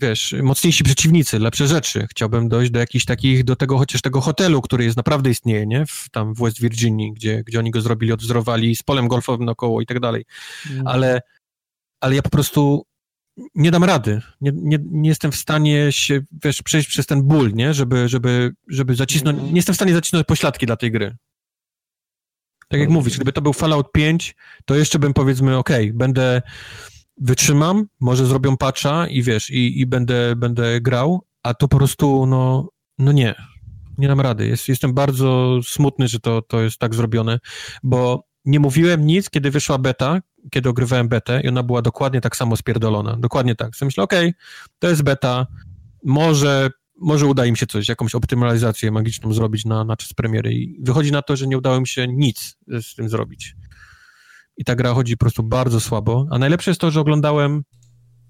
wiesz, 0.00 0.34
mocniejsi 0.42 0.84
przeciwnicy, 0.84 1.38
lepsze 1.38 1.68
rzeczy. 1.68 2.06
Chciałbym 2.10 2.48
dojść 2.48 2.70
do 2.70 2.78
jakichś 2.78 3.04
takich, 3.04 3.44
do 3.44 3.56
tego 3.56 3.78
chociaż 3.78 4.02
tego 4.02 4.20
hotelu, 4.20 4.62
który 4.62 4.84
jest 4.84 4.96
naprawdę 4.96 5.30
istnieje, 5.30 5.66
nie? 5.66 5.86
W, 5.86 6.08
tam 6.12 6.34
w 6.34 6.38
West 6.38 6.60
Virginii, 6.60 7.12
gdzie, 7.12 7.42
gdzie 7.46 7.58
oni 7.58 7.70
go 7.70 7.80
zrobili, 7.80 8.12
odwzorowali 8.12 8.76
z 8.76 8.82
polem 8.82 9.08
golfowym 9.08 9.46
naokoło 9.46 9.80
i 9.80 9.86
tak 9.86 10.00
dalej. 10.00 10.24
Mhm. 10.66 10.86
Ale, 10.86 11.20
ale 12.00 12.14
ja 12.14 12.22
po 12.22 12.30
prostu 12.30 12.86
nie 13.54 13.70
dam 13.70 13.84
rady. 13.84 14.20
Nie, 14.40 14.52
nie, 14.54 14.78
nie 14.90 15.08
jestem 15.08 15.32
w 15.32 15.36
stanie 15.36 15.92
się, 15.92 16.20
wiesz, 16.44 16.62
przejść 16.62 16.88
przez 16.88 17.06
ten 17.06 17.22
ból, 17.22 17.52
nie? 17.54 17.74
Żeby, 17.74 18.08
żeby, 18.08 18.54
żeby 18.68 18.94
zacisnąć, 18.94 19.42
nie 19.42 19.56
jestem 19.56 19.72
w 19.72 19.76
stanie 19.76 19.94
zacisnąć 19.94 20.26
pośladki 20.26 20.66
dla 20.66 20.76
tej 20.76 20.92
gry. 20.92 21.16
Tak 22.68 22.80
jak 22.80 22.88
mówisz, 22.88 23.16
gdyby 23.16 23.32
to 23.32 23.42
był 23.42 23.52
Fallout 23.52 23.92
5, 23.92 24.34
to 24.64 24.74
jeszcze 24.74 24.98
bym 24.98 25.14
powiedzmy, 25.14 25.56
ok, 25.56 25.70
będę, 25.94 26.42
wytrzymam, 27.16 27.86
może 28.00 28.26
zrobią 28.26 28.56
patcha 28.56 29.06
i 29.06 29.22
wiesz, 29.22 29.50
i, 29.50 29.80
i 29.80 29.86
będę, 29.86 30.36
będę 30.36 30.80
grał, 30.80 31.26
a 31.42 31.54
tu 31.54 31.68
po 31.68 31.76
prostu, 31.76 32.26
no, 32.26 32.68
no 32.98 33.12
nie, 33.12 33.34
nie 33.98 34.08
dam 34.08 34.20
rady. 34.20 34.46
Jest, 34.46 34.68
jestem 34.68 34.94
bardzo 34.94 35.60
smutny, 35.64 36.08
że 36.08 36.20
to, 36.20 36.42
to 36.42 36.60
jest 36.60 36.78
tak 36.78 36.94
zrobione, 36.94 37.38
bo 37.82 38.25
nie 38.46 38.60
mówiłem 38.60 39.06
nic, 39.06 39.30
kiedy 39.30 39.50
wyszła 39.50 39.78
beta, 39.78 40.20
kiedy 40.50 40.68
ogrywałem 40.68 41.08
betę 41.08 41.40
i 41.40 41.48
ona 41.48 41.62
była 41.62 41.82
dokładnie 41.82 42.20
tak 42.20 42.36
samo 42.36 42.56
spierdolona. 42.56 43.16
Dokładnie 43.16 43.54
tak. 43.54 43.76
Sobie 43.76 43.86
myślę, 43.86 44.04
okej, 44.04 44.28
okay, 44.28 44.40
to 44.78 44.88
jest 44.88 45.02
beta, 45.02 45.46
może, 46.04 46.70
może 47.00 47.26
uda 47.26 47.46
im 47.46 47.56
się 47.56 47.66
coś, 47.66 47.88
jakąś 47.88 48.14
optymalizację 48.14 48.90
magiczną 48.90 49.32
zrobić 49.32 49.64
na, 49.64 49.84
na 49.84 49.96
czas 49.96 50.12
premiery 50.12 50.54
i 50.54 50.76
wychodzi 50.82 51.12
na 51.12 51.22
to, 51.22 51.36
że 51.36 51.46
nie 51.46 51.58
udało 51.58 51.80
mi 51.80 51.88
się 51.88 52.06
nic 52.08 52.56
z 52.82 52.94
tym 52.94 53.08
zrobić. 53.08 53.56
I 54.56 54.64
ta 54.64 54.74
gra 54.74 54.94
chodzi 54.94 55.16
po 55.16 55.24
prostu 55.24 55.42
bardzo 55.42 55.80
słabo, 55.80 56.26
a 56.30 56.38
najlepsze 56.38 56.70
jest 56.70 56.80
to, 56.80 56.90
że 56.90 57.00
oglądałem 57.00 57.62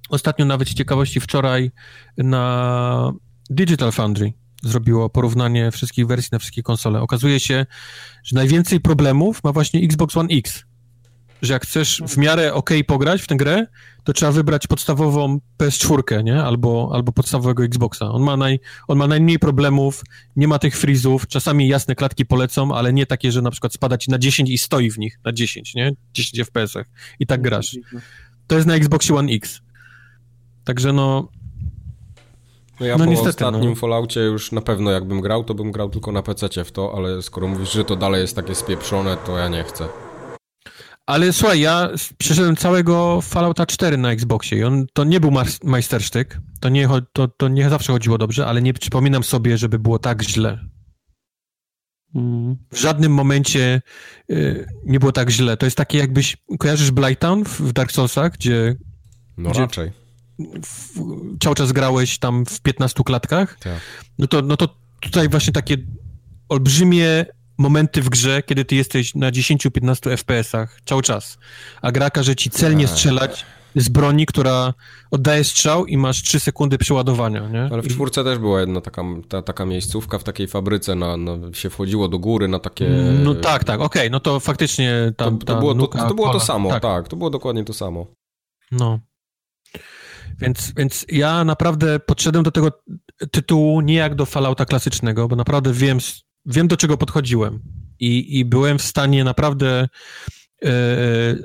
ostatnio 0.09 0.45
nawet 0.45 0.69
z 0.69 0.75
ciekawości 0.75 1.21
wczoraj 1.21 1.71
na 2.19 3.13
Digital 3.51 3.93
Foundry 3.93 4.33
zrobiło 4.67 5.11
porównanie 5.11 5.71
wszystkich 5.71 6.07
wersji 6.07 6.29
na 6.33 6.39
wszystkie 6.39 6.63
konsole. 6.63 7.01
Okazuje 7.01 7.41
się, 7.41 7.67
że 8.25 8.37
najwięcej 8.37 8.81
problemów 8.81 9.45
ma 9.45 9.53
właśnie 9.53 9.81
Xbox 9.81 10.17
One 10.17 10.29
X. 10.33 10.65
Że 11.43 11.53
jak 11.53 11.63
chcesz 11.63 12.03
w 12.09 12.17
miarę 12.17 12.55
ok 12.55 12.71
pograć 12.87 13.23
w 13.23 13.27
tę 13.27 13.37
grę, 13.37 13.67
to 14.05 14.13
trzeba 14.13 14.33
wybrać 14.33 14.67
podstawową 14.67 15.41
PS4, 15.59 16.25
nie? 16.25 16.43
Albo, 16.43 16.91
albo 16.93 17.13
podstawowego 17.13 17.65
Xboxa. 17.65 18.11
On 18.11 18.23
ma, 18.23 18.37
naj, 18.37 18.61
on 18.89 18.99
ma 18.99 19.07
najmniej 19.07 19.39
problemów, 19.39 20.05
nie 20.37 20.49
ma 20.49 20.59
tych 20.59 20.79
frizów, 20.79 21.27
czasami 21.27 21.69
jasne 21.69 21.95
klatki 21.95 22.27
polecą, 22.27 22.75
ale 22.75 22.93
nie 22.93 23.07
takie, 23.07 23.33
że 23.33 23.43
na 23.43 23.51
przykład 23.51 23.73
spada 23.73 23.99
ci 23.99 24.11
na 24.11 24.19
10 24.19 24.51
i 24.51 24.59
stoi 24.59 24.91
w 24.91 24.99
nich 24.99 25.19
na 25.25 25.33
10, 25.33 25.75
nie? 25.75 25.93
10 26.15 26.41
FPS-ach 26.41 26.87
i 27.21 27.27
tak 27.27 27.43
grasz. 27.43 27.77
To 28.47 28.57
jest 28.57 28.67
na 28.67 28.75
Xboxie 28.75 29.17
One 29.17 29.33
X. 29.33 29.61
Także 30.65 30.93
no, 30.93 31.29
no 32.81 32.87
ja 32.87 32.97
no 32.97 33.05
po 33.05 33.11
niestety, 33.11 33.47
ostatnim 33.47 33.71
no. 33.71 33.77
Falloutie 33.77 34.21
już 34.21 34.53
na 34.53 34.61
pewno 34.61 34.91
jakbym 34.91 35.21
grał, 35.21 35.45
to 35.45 35.55
bym 35.55 35.73
grał 35.73 35.91
tylko 35.91 36.13
na 36.13 36.23
PC 36.23 36.65
w 36.65 36.73
to, 36.73 36.93
ale 36.97 37.23
skoro 37.23 37.49
mówisz, 37.49 37.73
że 37.73 37.85
to 37.85 37.97
dalej 37.97 38.21
jest 38.21 38.37
takie 38.37 38.55
spieprzone, 38.55 39.17
to 39.17 39.39
ja 39.39 39.49
nie 39.49 39.65
chcę. 39.65 39.89
Ale 41.07 41.33
słuchaj, 41.33 41.61
ja 41.61 41.89
przeszedłem 42.19 42.57
całego 42.57 43.21
Fallouta 43.21 43.67
4 43.67 43.97
na 43.97 44.13
Xboxie 44.13 44.59
i 44.59 44.65
on, 44.65 44.87
to 44.93 45.05
nie 45.05 45.21
był 45.21 45.31
majstersztyk, 45.65 46.41
to 46.61 46.69
nie, 46.69 46.89
to, 47.13 47.29
to 47.29 47.49
nie 47.49 47.71
zawsze 47.71 47.93
chodziło 47.93 48.19
dobrze, 48.19 48.47
ale 48.47 48.63
nie 48.63 48.75
przypominam 48.75 49.25
sobie, 49.25 49.59
żeby 49.59 49.79
było 49.79 49.99
tak 49.99 50.23
źle. 50.23 50.59
Mm. 52.15 52.57
W 52.73 52.79
żadnym 52.79 53.13
momencie 53.13 53.83
y, 54.31 54.67
nie 54.85 55.01
było 55.01 55.13
tak 55.13 55.31
źle. 55.31 55.57
To 55.57 55.67
jest 55.67 55.77
takie 55.77 55.99
jakbyś, 55.99 56.37
kojarzysz 56.59 56.91
Blighttown 56.91 57.45
w, 57.45 57.61
w 57.61 57.73
Dark 57.73 57.93
Soulsach, 57.93 58.33
gdzie... 58.33 58.77
No 59.37 59.51
gdzie, 59.51 59.61
raczej 59.61 60.06
w, 60.63 61.01
cały 61.41 61.57
czas 61.57 61.73
grałeś 61.73 62.19
tam 62.19 62.47
w 62.47 62.61
15 62.61 63.03
klatkach, 63.05 63.59
tak. 63.61 63.81
no, 64.19 64.27
to, 64.27 64.43
no 64.43 64.57
to 64.57 64.69
tutaj 65.01 65.29
właśnie 65.29 65.53
takie 65.53 65.77
olbrzymie 66.49 67.27
momenty 67.59 68.03
w 68.03 68.09
grze, 68.09 68.43
kiedy 68.43 68.65
ty 68.65 68.75
jesteś 68.75 69.15
na 69.15 69.31
10-15 69.31 70.17
FPS-ach 70.17 70.81
cały 70.85 71.03
czas, 71.03 71.39
a 71.83 71.93
gra 71.93 72.11
każe 72.11 72.37
ci 72.37 72.51
celnie 72.51 72.85
tak. 72.85 72.95
strzelać 72.95 73.47
z 73.77 73.89
broni, 73.89 74.27
która 74.27 74.75
oddaje 75.11 75.45
strzał 75.45 75.87
i 75.87 75.97
masz 75.97 76.23
3 76.23 76.41
sekundy 76.41 76.79
przeładowania, 76.79 77.49
nie? 77.49 77.69
Ale 77.73 77.83
w 77.83 77.89
czwórce 77.89 78.25
też 78.25 78.39
była 78.39 78.61
jedna 78.61 78.81
taka, 78.81 79.03
ta, 79.29 79.43
taka 79.43 79.67
miejscówka 79.67 80.19
w 80.19 80.25
takiej 80.25 80.49
fabryce, 80.49 80.95
na, 80.95 81.17
na, 81.17 81.33
się 81.53 81.71
wchodziło 81.71 82.09
do 82.09 82.19
góry 82.19 82.49
na 82.49 82.59
takie... 82.59 82.89
No 83.25 83.35
tak, 83.35 83.65
tak, 83.65 83.81
okej, 83.81 84.03
okay, 84.03 84.11
no 84.11 84.21
to 84.21 84.41
faktycznie 84.41 85.13
tam 85.17 85.39
to, 85.39 85.47
to, 85.47 85.61
było, 85.61 85.75
to, 85.75 85.87
to, 85.87 86.15
było 86.15 86.33
to 86.33 86.41
samo, 86.41 86.71
tak. 86.71 86.83
tak, 86.83 87.09
to 87.09 87.17
było 87.17 87.31
dokładnie 87.31 87.65
to 87.65 87.73
samo. 87.73 88.07
No. 88.73 88.99
Więc, 90.41 90.73
więc 90.77 91.07
ja 91.09 91.45
naprawdę 91.45 92.01
podszedłem 92.01 92.45
do 92.45 92.51
tego 92.51 92.83
tytułu 93.31 93.81
nie 93.81 93.95
jak 93.95 94.15
do 94.15 94.27
Fallouta 94.27 94.65
klasycznego, 94.65 95.29
bo 95.29 95.37
naprawdę 95.37 95.73
wiem, 95.73 95.99
wiem 96.47 96.69
do 96.69 96.77
czego 96.77 96.97
podchodziłem 96.97 97.63
i, 98.01 98.39
i 98.39 98.45
byłem 98.45 98.79
w 98.79 98.83
stanie 98.83 99.25
naprawdę 99.25 99.89
e, 100.65 100.69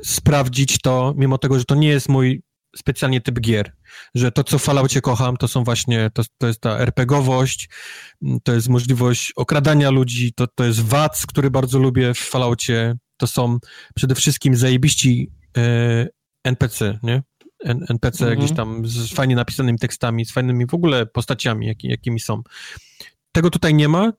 sprawdzić 0.03 0.81
to, 0.81 1.13
mimo 1.17 1.37
tego, 1.37 1.59
że 1.59 1.65
to 1.65 1.75
nie 1.75 1.87
jest 1.87 2.09
mój 2.09 2.43
specjalnie 2.75 3.21
typ 3.21 3.39
gier, 3.39 3.75
że 4.15 4.31
to, 4.31 4.43
co 4.43 4.59
w 4.59 4.63
Falloutie 4.63 5.01
kocham, 5.01 5.37
to 5.37 5.47
są 5.47 5.63
właśnie, 5.63 6.09
to, 6.13 6.23
to 6.37 6.47
jest 6.47 6.61
ta 6.61 6.79
RPGowość, 6.79 7.69
to 8.43 8.53
jest 8.53 8.69
możliwość 8.69 9.33
okradania 9.35 9.89
ludzi, 9.89 10.33
to, 10.33 10.47
to 10.47 10.63
jest 10.63 10.81
WAC, 10.81 11.25
który 11.25 11.51
bardzo 11.51 11.79
lubię 11.79 12.13
w 12.13 12.19
Falloutie, 12.19 12.95
to 13.17 13.27
są 13.27 13.57
przede 13.95 14.15
wszystkim 14.15 14.55
zajebiści 14.55 15.31
e, 15.57 16.07
NPC, 16.43 16.99
nie? 17.03 17.23
NPC 17.65 18.23
mhm. 18.23 18.39
gdzieś 18.39 18.57
tam 18.57 18.87
z 18.87 19.13
fajnie 19.13 19.35
napisanymi 19.35 19.79
tekstami, 19.79 20.25
z 20.25 20.31
fajnymi 20.31 20.65
w 20.65 20.73
ogóle 20.73 21.05
postaciami, 21.05 21.67
jak, 21.67 21.83
jakimi 21.83 22.19
są. 22.19 22.41
Tego 23.31 23.49
tutaj 23.49 23.73
nie 23.73 23.87
ma, 23.87 24.13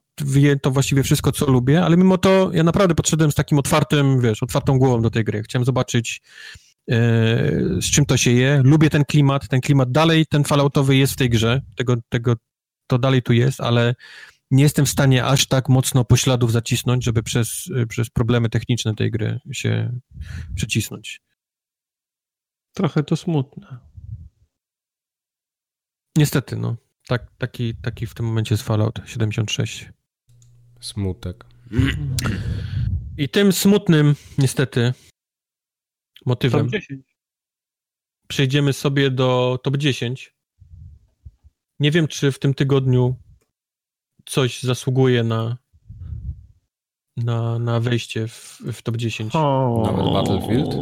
to 0.61 0.71
właściwie 0.71 1.03
wszystko, 1.03 1.31
co 1.31 1.51
lubię, 1.51 1.83
ale 1.83 1.97
mimo 1.97 2.17
to 2.17 2.51
ja 2.53 2.63
naprawdę 2.63 2.95
podszedłem 2.95 3.31
z 3.31 3.35
takim 3.35 3.59
otwartym, 3.59 4.21
wiesz, 4.21 4.43
otwartą 4.43 4.79
głową 4.79 5.01
do 5.01 5.09
tej 5.09 5.23
gry. 5.23 5.43
Chciałem 5.43 5.65
zobaczyć, 5.65 6.21
e, 6.89 6.95
z 7.81 7.91
czym 7.91 8.05
to 8.05 8.17
się 8.17 8.31
je. 8.31 8.61
Lubię 8.63 8.89
ten 8.89 9.05
klimat, 9.05 9.47
ten 9.47 9.61
klimat 9.61 9.91
dalej, 9.91 10.25
ten 10.25 10.43
falloutowy 10.43 10.95
jest 10.95 11.13
w 11.13 11.15
tej 11.15 11.29
grze, 11.29 11.61
tego, 11.75 11.95
tego 12.09 12.35
to 12.87 12.99
dalej 12.99 13.21
tu 13.21 13.33
jest, 13.33 13.61
ale 13.61 13.95
nie 14.51 14.63
jestem 14.63 14.85
w 14.85 14.89
stanie 14.89 15.25
aż 15.25 15.45
tak 15.45 15.69
mocno 15.69 16.05
pośladów 16.05 16.51
zacisnąć, 16.51 17.03
żeby 17.03 17.23
przez, 17.23 17.69
przez 17.89 18.09
problemy 18.09 18.49
techniczne 18.49 18.95
tej 18.95 19.11
gry 19.11 19.39
się 19.51 19.99
przecisnąć. 20.55 21.21
Trochę 22.73 23.03
to 23.03 23.15
smutne. 23.15 23.79
Niestety, 26.17 26.55
no. 26.55 26.75
Tak, 27.07 27.31
taki, 27.37 27.75
taki 27.75 28.07
w 28.07 28.13
tym 28.13 28.25
momencie 28.25 28.53
jest 28.53 28.63
Fallout 28.63 28.99
76. 29.05 29.89
Smutek. 30.81 31.45
I 33.17 33.29
tym 33.29 33.53
smutnym, 33.53 34.15
niestety, 34.37 34.93
motywem 36.25 36.69
przejdziemy 38.27 38.73
sobie 38.73 39.11
do 39.11 39.59
top 39.63 39.77
10. 39.77 40.35
Nie 41.79 41.91
wiem, 41.91 42.07
czy 42.07 42.31
w 42.31 42.39
tym 42.39 42.53
tygodniu 42.53 43.15
coś 44.25 44.63
zasługuje 44.63 45.23
na, 45.23 45.57
na, 47.17 47.59
na 47.59 47.79
wejście 47.79 48.27
w, 48.27 48.61
w 48.73 48.81
top 48.81 48.97
10. 48.97 49.35
O, 49.35 49.83
Nawet 49.85 50.13
Battlefield? 50.13 50.75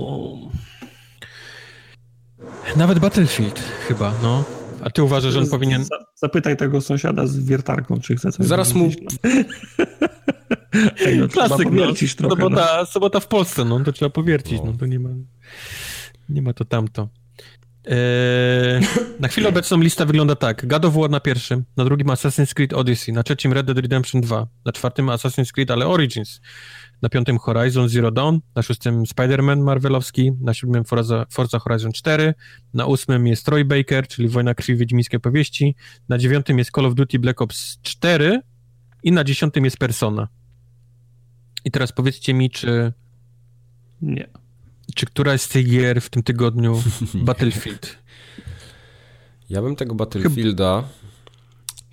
Nawet 2.75 2.99
Battlefield 2.99 3.59
chyba, 3.87 4.13
no. 4.23 4.43
A 4.81 4.89
ty 4.89 5.03
uważasz, 5.03 5.33
że 5.33 5.39
on 5.39 5.49
powinien... 5.49 5.85
Zapytaj 6.15 6.57
tego 6.57 6.81
sąsiada 6.81 7.27
z 7.27 7.39
wiertarką, 7.39 7.99
czy 7.99 8.15
chce 8.15 8.31
coś 8.31 8.45
Zaraz 8.45 8.73
mu... 8.73 8.89
Ej, 11.05 11.17
no, 11.19 11.27
Klasyk, 11.27 11.67
no. 11.71 11.95
Sobota, 12.29 12.77
no. 12.79 12.85
sobota 12.85 13.19
w 13.19 13.27
Polsce, 13.27 13.65
no 13.65 13.79
to 13.79 13.91
trzeba 13.91 14.09
powiercić, 14.09 14.59
no, 14.59 14.65
no 14.65 14.73
to 14.73 14.85
nie 14.85 14.99
ma, 14.99 15.09
nie 16.29 16.41
ma 16.41 16.53
to 16.53 16.65
tamto. 16.65 17.09
Eee, 17.85 18.81
na 19.19 19.27
chwilę 19.27 19.49
obecną 19.49 19.79
lista 19.79 20.05
wygląda 20.05 20.35
tak. 20.35 20.67
God 20.67 20.85
of 20.85 20.93
War 20.93 21.09
na 21.09 21.19
pierwszym, 21.19 21.65
na 21.77 21.85
drugim 21.85 22.07
Assassin's 22.07 22.53
Creed 22.53 22.73
Odyssey, 22.73 23.13
na 23.13 23.23
trzecim 23.23 23.53
Red 23.53 23.65
Dead 23.65 23.77
Redemption 23.77 24.21
2, 24.21 24.47
na 24.65 24.71
czwartym 24.71 25.05
Assassin's 25.05 25.51
Creed, 25.51 25.71
ale 25.71 25.87
Origins, 25.87 26.41
na 27.01 27.09
piątym 27.09 27.37
Horizon 27.37 27.89
Zero 27.89 28.11
Dawn, 28.11 28.37
na 28.55 28.61
szóstym 28.61 29.03
Spider-Man 29.03 29.63
Marvelowski, 29.63 30.31
na 30.41 30.53
siódmym 30.53 30.83
Forza, 30.83 31.25
Forza 31.29 31.59
Horizon 31.59 31.91
4, 31.91 32.33
na 32.73 32.85
ósmym 32.85 33.27
jest 33.27 33.45
Troy 33.45 33.65
Baker, 33.65 34.07
czyli 34.07 34.27
Wojna 34.27 34.55
Krwi 34.55 34.75
Wiedźmińskie 34.75 35.19
Powieści, 35.19 35.75
na 36.09 36.17
dziewiątym 36.17 36.57
jest 36.57 36.71
Call 36.71 36.85
of 36.85 36.95
Duty 36.95 37.19
Black 37.19 37.41
Ops 37.41 37.79
4 37.81 38.41
i 39.03 39.11
na 39.11 39.23
dziesiątym 39.23 39.65
jest 39.65 39.77
Persona. 39.77 40.27
I 41.65 41.71
teraz 41.71 41.91
powiedzcie 41.91 42.33
mi, 42.33 42.49
czy... 42.49 42.93
Nie. 44.01 44.27
Czy 44.95 45.05
któraś 45.05 45.41
z 45.41 45.47
tych 45.47 45.69
gier 45.69 46.01
w 46.01 46.09
tym 46.09 46.23
tygodniu 46.23 46.83
Battlefield? 47.25 47.97
Ja 49.49 49.61
bym 49.61 49.75
tego 49.75 49.95
Battlefielda... 49.95 50.83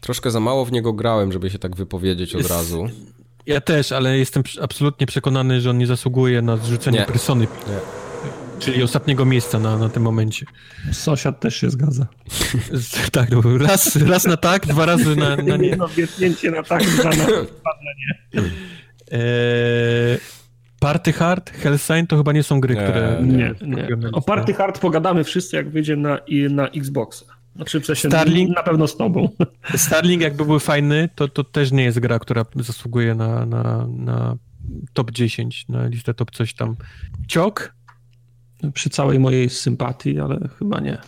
Troszkę 0.01 0.31
za 0.31 0.41
mało 0.41 0.65
w 0.65 0.73
niego 0.73 0.93
grałem, 0.93 1.33
żeby 1.33 1.51
się 1.51 1.59
tak 1.59 1.77
wypowiedzieć 1.77 2.35
od 2.35 2.47
razu. 2.47 2.89
Ja 3.49 3.61
też, 3.61 3.93
ale 3.93 4.19
jestem 4.19 4.43
absolutnie 4.63 5.07
przekonany, 5.07 5.61
że 5.61 5.71
on 5.71 5.79
nie 5.79 5.87
zasługuje 5.87 6.43
na 6.43 6.57
zrzucenie 6.57 6.99
nie. 6.99 7.07
persony. 7.07 7.41
Nie. 7.69 7.79
Czyli 8.59 8.83
ostatniego 8.83 9.25
miejsca 9.25 9.59
na, 9.59 9.79
na 9.79 9.89
tym 9.89 10.03
momencie. 10.03 10.47
Sąsiad 10.93 11.41
też 11.41 11.57
się 11.57 11.71
zgadza. 11.71 12.07
tak, 13.13 13.31
no, 13.31 13.43
raz, 13.59 13.97
raz 13.97 14.25
na 14.25 14.37
tak, 14.37 14.67
dwa 14.67 14.87
razy 14.87 15.17
na, 15.17 15.37
na 15.37 15.57
nie. 15.57 15.77
No, 15.77 15.89
wietnięcie 15.89 16.51
na 16.51 16.63
tak, 16.63 16.83
dwa 16.85 17.05
na, 17.05 17.25
dwa 17.25 17.71
na 17.85 17.93
nie. 17.99 18.43
Eee, 19.13 20.19
Party 20.81 21.13
Hard, 21.13 21.51
Hellsign 21.51 22.07
to 22.07 22.17
chyba 22.17 22.33
nie 22.33 22.43
są 22.43 22.61
gry, 22.61 22.75
nie, 22.75 22.83
które... 22.83 23.19
Nie, 23.23 23.55
nie. 23.63 23.89
O 24.13 24.23
Party 24.23 24.55
Hard 24.55 24.79
pogadamy 24.79 25.25
wszyscy, 25.25 25.57
jak 25.57 25.71
wyjdzie 25.71 25.97
na, 25.97 26.19
na 26.51 26.69
Xboxa. 26.69 27.38
Znaczy, 27.57 27.81
w 27.81 27.87
Starlink, 27.99 28.57
na 28.57 28.63
pewno 28.63 28.87
z 28.87 28.97
tobą. 28.97 29.29
Starlink 29.77 30.23
jakby 30.23 30.45
był 30.45 30.59
fajny, 30.59 31.09
to, 31.15 31.29
to 31.29 31.45
też 31.45 31.73
nie 31.73 31.85
jest 31.85 31.99
gra, 31.99 32.19
która 32.19 32.45
zasługuje 32.57 33.15
na, 33.15 33.47
na, 33.47 33.87
na 33.87 34.37
top 34.93 35.11
10, 35.11 35.69
na 35.69 35.87
listę 35.87 36.15
top 36.15 36.31
coś 36.31 36.55
tam. 36.55 36.77
Ciok? 37.29 37.75
Przy 38.75 38.91
całej 38.91 39.19
mojej 39.19 39.51
sympatii, 39.51 40.21
ale 40.21 40.49
chyba 40.59 40.81
nie. 40.81 40.99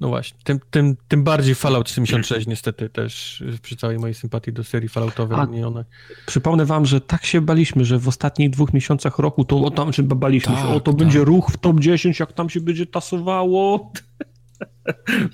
No 0.00 0.08
właśnie, 0.08 0.38
tym, 0.44 0.60
tym, 0.70 0.96
tym 1.08 1.24
bardziej 1.24 1.54
Fallout 1.54 1.90
76 1.90 2.46
niestety 2.46 2.88
też 2.88 3.42
przy 3.62 3.76
całej 3.76 3.98
mojej 3.98 4.14
sympatii 4.14 4.52
do 4.52 4.64
serii 4.64 4.88
Falloutowej. 4.88 5.38
A, 5.40 5.44
nie 5.44 5.66
one. 5.66 5.84
Przypomnę 6.26 6.64
wam, 6.64 6.86
że 6.86 7.00
tak 7.00 7.26
się 7.26 7.40
baliśmy, 7.40 7.84
że 7.84 7.98
w 7.98 8.08
ostatnich 8.08 8.50
dwóch 8.50 8.72
miesiącach 8.72 9.18
roku 9.18 9.44
to 9.44 9.64
o 9.64 9.70
tam 9.70 9.92
się 9.92 10.02
baliśmy, 10.02 10.54
tak, 10.54 10.66
że 10.66 10.74
o 10.74 10.80
to 10.80 10.92
tak. 10.92 10.98
będzie 10.98 11.24
ruch 11.24 11.50
w 11.50 11.56
top 11.56 11.80
10, 11.80 12.20
jak 12.20 12.32
tam 12.32 12.50
się 12.50 12.60
będzie 12.60 12.86
tasowało. 12.86 13.92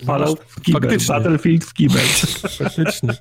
Fallout 0.07 0.41
w 0.41 0.61
kibel, 0.61 0.81
Faktycznie. 0.81 1.15
Battlefield 1.15 1.65
w 1.65 1.75
kibel. 1.75 2.03
Faktycznie. 2.59 3.11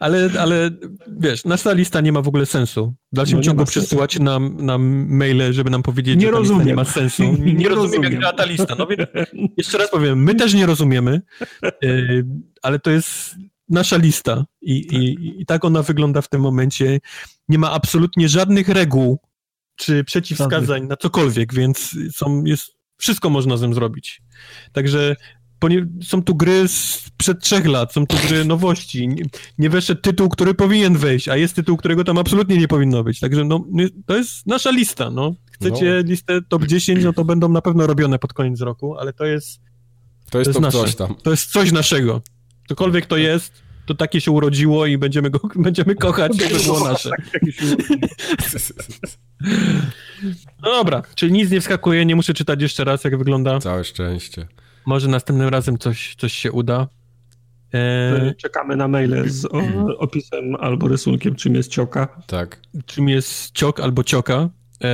Ale, 0.00 0.30
ale 0.38 0.70
wiesz, 1.18 1.44
nasza 1.44 1.72
lista 1.72 2.00
nie 2.00 2.12
ma 2.12 2.22
w 2.22 2.28
ogóle 2.28 2.46
sensu. 2.46 2.94
W 3.12 3.16
dalszym 3.16 3.38
no 3.38 3.42
ciągu 3.42 3.64
przesyłacie 3.64 4.20
nam, 4.20 4.56
nam 4.66 5.06
maile, 5.08 5.52
żeby 5.52 5.70
nam 5.70 5.82
powiedzieć, 5.82 6.16
nie 6.16 6.26
że 6.26 6.32
ta 6.32 6.38
rozumiem. 6.38 6.58
lista 6.58 6.68
nie 6.70 6.74
ma 6.74 6.84
sensu. 6.84 7.22
Nie, 7.44 7.54
nie 7.54 7.68
rozumiem, 7.68 7.74
rozumiem, 7.74 8.12
jak 8.12 8.20
działa 8.22 8.32
ta 8.32 8.44
lista. 8.44 8.74
No 8.78 8.86
więc 8.86 9.02
jeszcze 9.58 9.78
raz 9.78 9.90
powiem, 9.90 10.22
my 10.22 10.34
też 10.34 10.54
nie 10.54 10.66
rozumiemy, 10.66 11.20
yy, 11.82 12.26
ale 12.62 12.78
to 12.78 12.90
jest 12.90 13.36
nasza 13.68 13.96
lista 13.96 14.44
I, 14.60 14.86
tak. 14.86 14.98
i, 14.98 15.34
i 15.40 15.46
tak 15.46 15.64
ona 15.64 15.82
wygląda 15.82 16.22
w 16.22 16.28
tym 16.28 16.40
momencie. 16.40 17.00
Nie 17.48 17.58
ma 17.58 17.70
absolutnie 17.70 18.28
żadnych 18.28 18.68
reguł 18.68 19.18
czy 19.76 20.04
przeciwwskazań 20.04 20.86
na 20.86 20.96
cokolwiek, 20.96 21.54
więc 21.54 21.96
są, 22.12 22.44
jest 22.44 22.82
wszystko 22.96 23.30
można 23.30 23.56
z 23.56 23.60
tym 23.60 23.74
zrobić. 23.74 24.21
Także 24.72 25.16
są 26.02 26.22
tu 26.22 26.34
gry 26.34 26.68
sprzed 26.68 27.40
trzech 27.40 27.66
lat, 27.66 27.92
są 27.92 28.06
tu 28.06 28.16
gry 28.28 28.44
nowości. 28.44 29.08
Nie, 29.08 29.24
nie 29.58 29.70
weszedł 29.70 30.00
tytuł, 30.00 30.28
który 30.28 30.54
powinien 30.54 30.96
wejść, 30.96 31.28
a 31.28 31.36
jest 31.36 31.54
tytuł, 31.54 31.76
którego 31.76 32.04
tam 32.04 32.18
absolutnie 32.18 32.56
nie 32.56 32.68
powinno 32.68 33.04
być. 33.04 33.20
Także 33.20 33.44
no, 33.44 33.64
to 34.06 34.16
jest 34.16 34.46
nasza 34.46 34.70
lista. 34.70 35.10
No. 35.10 35.34
Chcecie 35.52 36.02
no. 36.04 36.10
listę 36.10 36.40
top 36.48 36.66
10, 36.66 37.04
no 37.04 37.12
to 37.12 37.24
będą 37.24 37.48
na 37.48 37.62
pewno 37.62 37.86
robione 37.86 38.18
pod 38.18 38.32
koniec 38.32 38.60
roku, 38.60 38.98
ale 38.98 39.12
to 39.12 39.24
jest. 39.24 39.60
To 40.30 40.38
jest, 40.38 40.52
to 40.52 40.60
jest 40.60 40.74
nasze. 40.74 41.06
To 41.22 41.30
jest 41.30 41.52
coś 41.52 41.72
naszego. 41.72 42.22
Cokolwiek 42.68 43.06
to 43.06 43.16
jest, 43.16 43.62
to 43.86 43.94
takie 43.94 44.20
się 44.20 44.30
urodziło 44.30 44.86
i 44.86 44.98
będziemy, 44.98 45.30
go, 45.30 45.40
będziemy 45.56 45.94
kochać, 45.94 46.40
jakby 46.40 46.58
było 46.58 46.88
nasze. 46.88 47.10
No 50.62 50.70
dobra, 50.70 51.02
czyli 51.14 51.32
nic 51.32 51.50
nie 51.50 51.60
wskakuje, 51.60 52.04
nie 52.04 52.16
muszę 52.16 52.34
czytać 52.34 52.62
jeszcze 52.62 52.84
raz, 52.84 53.04
jak 53.04 53.18
wygląda. 53.18 53.58
Całe 53.58 53.84
szczęście. 53.84 54.46
Może 54.86 55.08
następnym 55.08 55.48
razem 55.48 55.78
coś, 55.78 56.14
coś 56.18 56.32
się 56.32 56.52
uda. 56.52 56.88
E... 57.74 58.34
Czekamy 58.34 58.76
na 58.76 58.88
maile 58.88 59.24
z 59.26 59.48
opisem 59.98 60.56
albo 60.60 60.88
rysunkiem, 60.88 61.34
czym 61.34 61.54
jest 61.54 61.70
cioka. 61.70 62.22
Tak. 62.26 62.60
Czym 62.86 63.08
jest 63.08 63.50
ciok 63.50 63.80
albo 63.80 64.04
cioka. 64.04 64.48
E... 64.84 64.88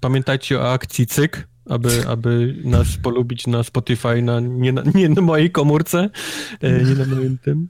Pamiętajcie 0.00 0.60
o 0.60 0.72
akcji 0.72 1.06
CYK 1.06 1.48
aby, 1.66 2.08
aby 2.08 2.54
nas 2.64 2.96
polubić 2.96 3.46
na 3.46 3.62
Spotify, 3.62 4.22
na, 4.22 4.40
nie, 4.40 4.72
na, 4.72 4.82
nie 4.94 5.08
na 5.08 5.22
mojej 5.22 5.50
komórce, 5.50 6.10
e, 6.60 6.84
nie 6.84 6.94
na 6.94 7.14
moim 7.14 7.38
tym. 7.38 7.68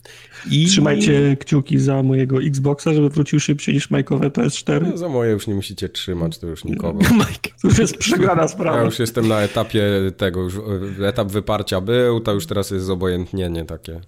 I... 0.51 0.67
Trzymajcie 0.67 1.37
kciuki 1.41 1.79
za 1.79 2.03
mojego 2.03 2.43
Xboxa, 2.43 2.95
żeby 2.95 3.11
wrócił 3.11 3.41
szybciej 3.41 3.75
niż 3.75 3.91
Mike'owe 3.91 4.31
PS4. 4.31 4.91
No, 4.91 4.97
za 4.97 5.09
moje 5.09 5.33
już 5.33 5.47
nie 5.47 5.55
musicie 5.55 5.89
trzymać, 5.89 6.39
to 6.39 6.47
już 6.47 6.65
nikogo. 6.65 6.99
Mike, 7.21 7.51
to 7.63 7.69
już 7.69 7.79
jest 7.79 7.97
przegrana 7.99 8.49
sprawa. 8.49 8.79
Ja 8.79 8.85
już 8.85 8.99
jestem 8.99 9.29
na 9.29 9.41
etapie 9.41 9.83
tego, 10.17 10.43
już 10.43 10.55
etap 11.03 11.33
wyparcia 11.33 11.81
był, 11.81 12.21
to 12.21 12.33
już 12.33 12.47
teraz 12.47 12.71
jest 12.71 12.87
zobojętnienie 12.87 13.65
takie. 13.65 14.01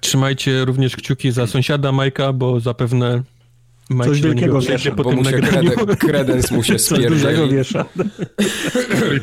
Trzymajcie 0.00 0.64
również 0.64 0.96
kciuki 0.96 1.32
za 1.32 1.46
sąsiada 1.46 1.92
Majka, 1.92 2.32
bo 2.32 2.60
zapewne 2.60 3.22
Mike 3.94 4.04
Coś 4.04 4.20
wielkiego 4.20 4.60
wiesza. 4.60 4.90
Po 4.90 5.02
bo 5.02 5.12
mu 5.12 5.24
się 5.24 5.32
kreden, 5.32 5.70
kredens 6.08 6.50
mu 6.50 6.62
się 6.62 6.76
Coś 6.76 7.06
dużego 7.06 7.48
wiesza. 7.48 7.84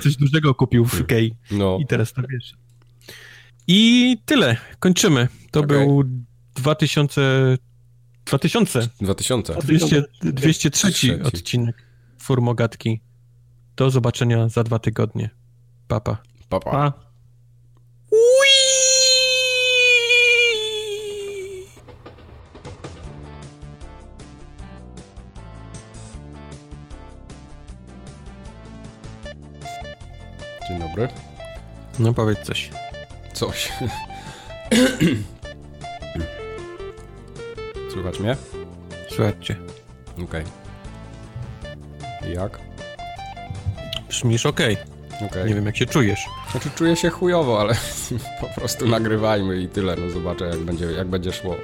Coś 0.03 0.15
dużego 0.15 0.55
kupił 0.55 0.85
w 0.85 1.05
Kej 1.05 1.35
no. 1.51 1.77
i 1.81 1.87
teraz 1.87 2.13
to 2.13 2.21
wiesz. 2.29 2.53
I 3.67 4.17
tyle. 4.25 4.57
Kończymy. 4.79 5.27
To 5.51 5.59
okay. 5.59 5.77
był 5.77 6.03
2000... 6.55 7.57
2000. 8.25 8.89
2000. 9.01 9.53
200, 9.63 10.03
203 10.23 11.23
odcinek 11.23 11.85
Furmogatki. 12.21 13.01
Do 13.75 13.89
zobaczenia 13.89 14.49
za 14.49 14.63
dwa 14.63 14.79
tygodnie. 14.79 15.29
Papa. 15.87 16.17
Papa. 16.49 16.71
Pa. 16.71 16.93
Dzień 30.69 30.79
dobry. 30.79 31.07
No 31.99 32.13
powiedz 32.13 32.39
coś. 32.39 32.69
Coś. 33.33 33.71
Słychać 37.93 38.19
mnie? 38.19 38.37
Słychać 39.09 39.51
Okej. 40.23 40.43
Okay. 42.19 42.33
Jak? 42.33 42.59
Brzmisz 44.09 44.45
okej. 44.45 44.77
Okay. 45.15 45.27
okay. 45.27 45.45
Nie 45.45 45.55
wiem, 45.55 45.65
jak 45.65 45.77
się 45.77 45.85
czujesz. 45.85 46.19
Znaczy, 46.51 46.69
czuję 46.75 46.95
się 46.95 47.09
chujowo, 47.09 47.61
ale 47.61 47.75
po 48.41 48.47
prostu 48.47 48.87
nagrywajmy 48.87 49.57
i 49.61 49.67
tyle. 49.67 49.95
No 49.95 50.09
zobaczę, 50.09 50.45
jak 50.45 50.59
będzie, 50.59 50.85
jak 50.85 51.07
będzie 51.07 51.33
szło. 51.33 51.55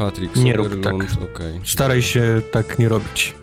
Patrick 0.00 0.36
Nie 0.36 0.52
rób 0.52 0.82
tak. 0.82 0.94
okej. 0.94 1.60
Staraj 1.64 2.02
się 2.02 2.42
tak 2.50 2.78
nie 2.78 2.88
robić. 2.88 3.34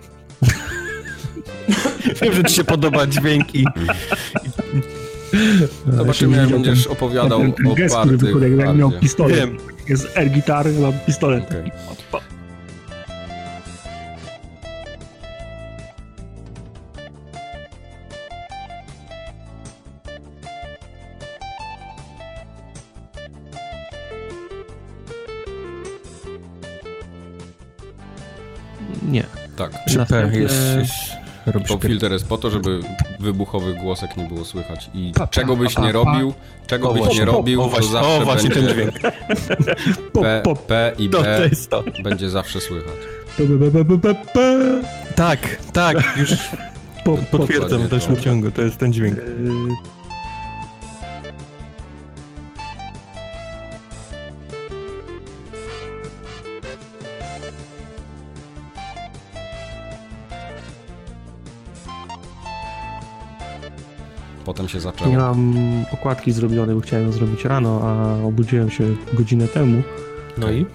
Wiem, 2.22 2.34
że 2.34 2.44
ci 2.44 2.56
się 2.56 2.64
podoba 2.64 3.08
dźwięk 3.08 3.56
i... 3.56 3.66
Zobaczymy, 5.88 6.38
jak 6.38 6.50
będziesz 6.50 6.88
opowiadał 6.88 7.40
ten, 7.40 7.54
ten 7.54 7.68
o 7.68 7.76
gest, 7.76 7.96
który 8.30 8.50
jak 8.50 8.76
miał 8.76 8.92
pistolet. 8.92 9.36
Wiem. 9.36 9.58
Jest 9.88 10.18
air 10.18 10.30
gitary, 10.30 10.74
mam 10.74 10.94
pistolet. 11.06 11.44
Okej. 11.44 11.72
Tak. 29.58 29.72
Czy 29.90 30.06
P 30.06 30.30
jest... 30.34 30.56
jest 30.78 30.94
robisz 31.46 31.70
Pop 31.70 31.82
pier- 31.84 31.88
filter 31.88 32.12
jest 32.12 32.28
po 32.28 32.38
to, 32.38 32.50
żeby 32.50 32.80
wybuchowych 33.20 33.76
głosek 33.78 34.18
nie 34.18 34.24
było 34.24 34.46
słychać. 34.46 34.90
I 34.94 35.12
Pa, 35.14 35.20
pa, 35.20 35.28
czego 35.28 35.56
byś 35.56 35.74
pa, 35.74 35.82
nie 35.82 35.88
pa. 35.88 35.94
robił, 35.94 36.34
czego 36.68 36.90
O, 36.90 36.94
byś 36.94 37.04
właśnie, 37.04 37.20
nie 37.20 37.26
robił, 37.26 37.62
o, 37.62 37.64
to 37.64 37.70
właśnie, 37.70 37.92
zawsze 37.92 38.10
o, 38.22 38.26
właśnie 38.26 38.50
będzie 38.50 38.74
ten 38.74 38.76
dźwięk. 38.76 38.94
P. 40.24 40.44
P 40.68 40.92
i 41.00 41.10
To, 41.10 41.18
to 41.18 41.24
B 41.24 41.48
jest 41.52 41.70
to. 41.70 41.84
będzie 42.04 42.30
zawsze 42.30 42.62
słychać. 42.62 42.94
P, 43.38 43.44
p, 43.44 43.72
p, 43.72 43.86
p, 43.86 43.98
p, 43.98 44.16
p. 44.34 44.40
Tak, 45.16 45.40
tak, 45.74 46.18
już 46.18 46.34
potwierdzam 47.32 47.82
w 47.82 47.90
dalszym 47.90 48.16
no. 48.16 48.22
ciągu, 48.22 48.52
to 48.52 48.62
jest 48.62 48.78
ten 48.78 48.94
dźwięk. 48.94 49.18
Potem 64.48 64.68
się 64.68 64.78
Nie 64.78 64.82
zaczęło. 64.82 65.12
mam 65.16 65.54
okładki 65.92 66.32
zrobionej, 66.32 66.76
bo 66.76 66.82
chciałem 66.82 67.06
ją 67.06 67.12
zrobić 67.12 67.46
rano, 67.46 67.82
a 67.84 68.14
obudziłem 68.28 68.70
się 68.70 68.96
godzinę 69.14 69.48
temu. 69.48 69.84
No 70.38 70.52
i? 70.52 70.66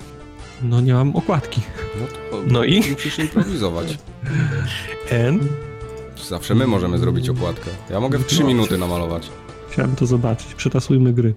No 0.62 0.80
nie 0.80 0.94
mam 0.94 1.16
okładki. 1.16 1.60
No, 2.00 2.06
to 2.30 2.42
No 2.46 2.64
i? 2.64 2.82
musisz 2.90 3.18
improwizować. 3.18 3.98
N? 5.10 5.40
Zawsze 6.28 6.54
my 6.54 6.66
możemy 6.66 6.98
zrobić 6.98 7.28
okładkę. 7.28 7.70
Ja 7.90 8.00
mogę 8.00 8.18
w 8.18 8.26
3 8.26 8.44
minuty 8.44 8.78
namalować. 8.78 9.30
Chciałem 9.70 9.96
to 9.96 10.06
zobaczyć. 10.06 10.54
Przetasujmy 10.54 11.12
gry. 11.12 11.34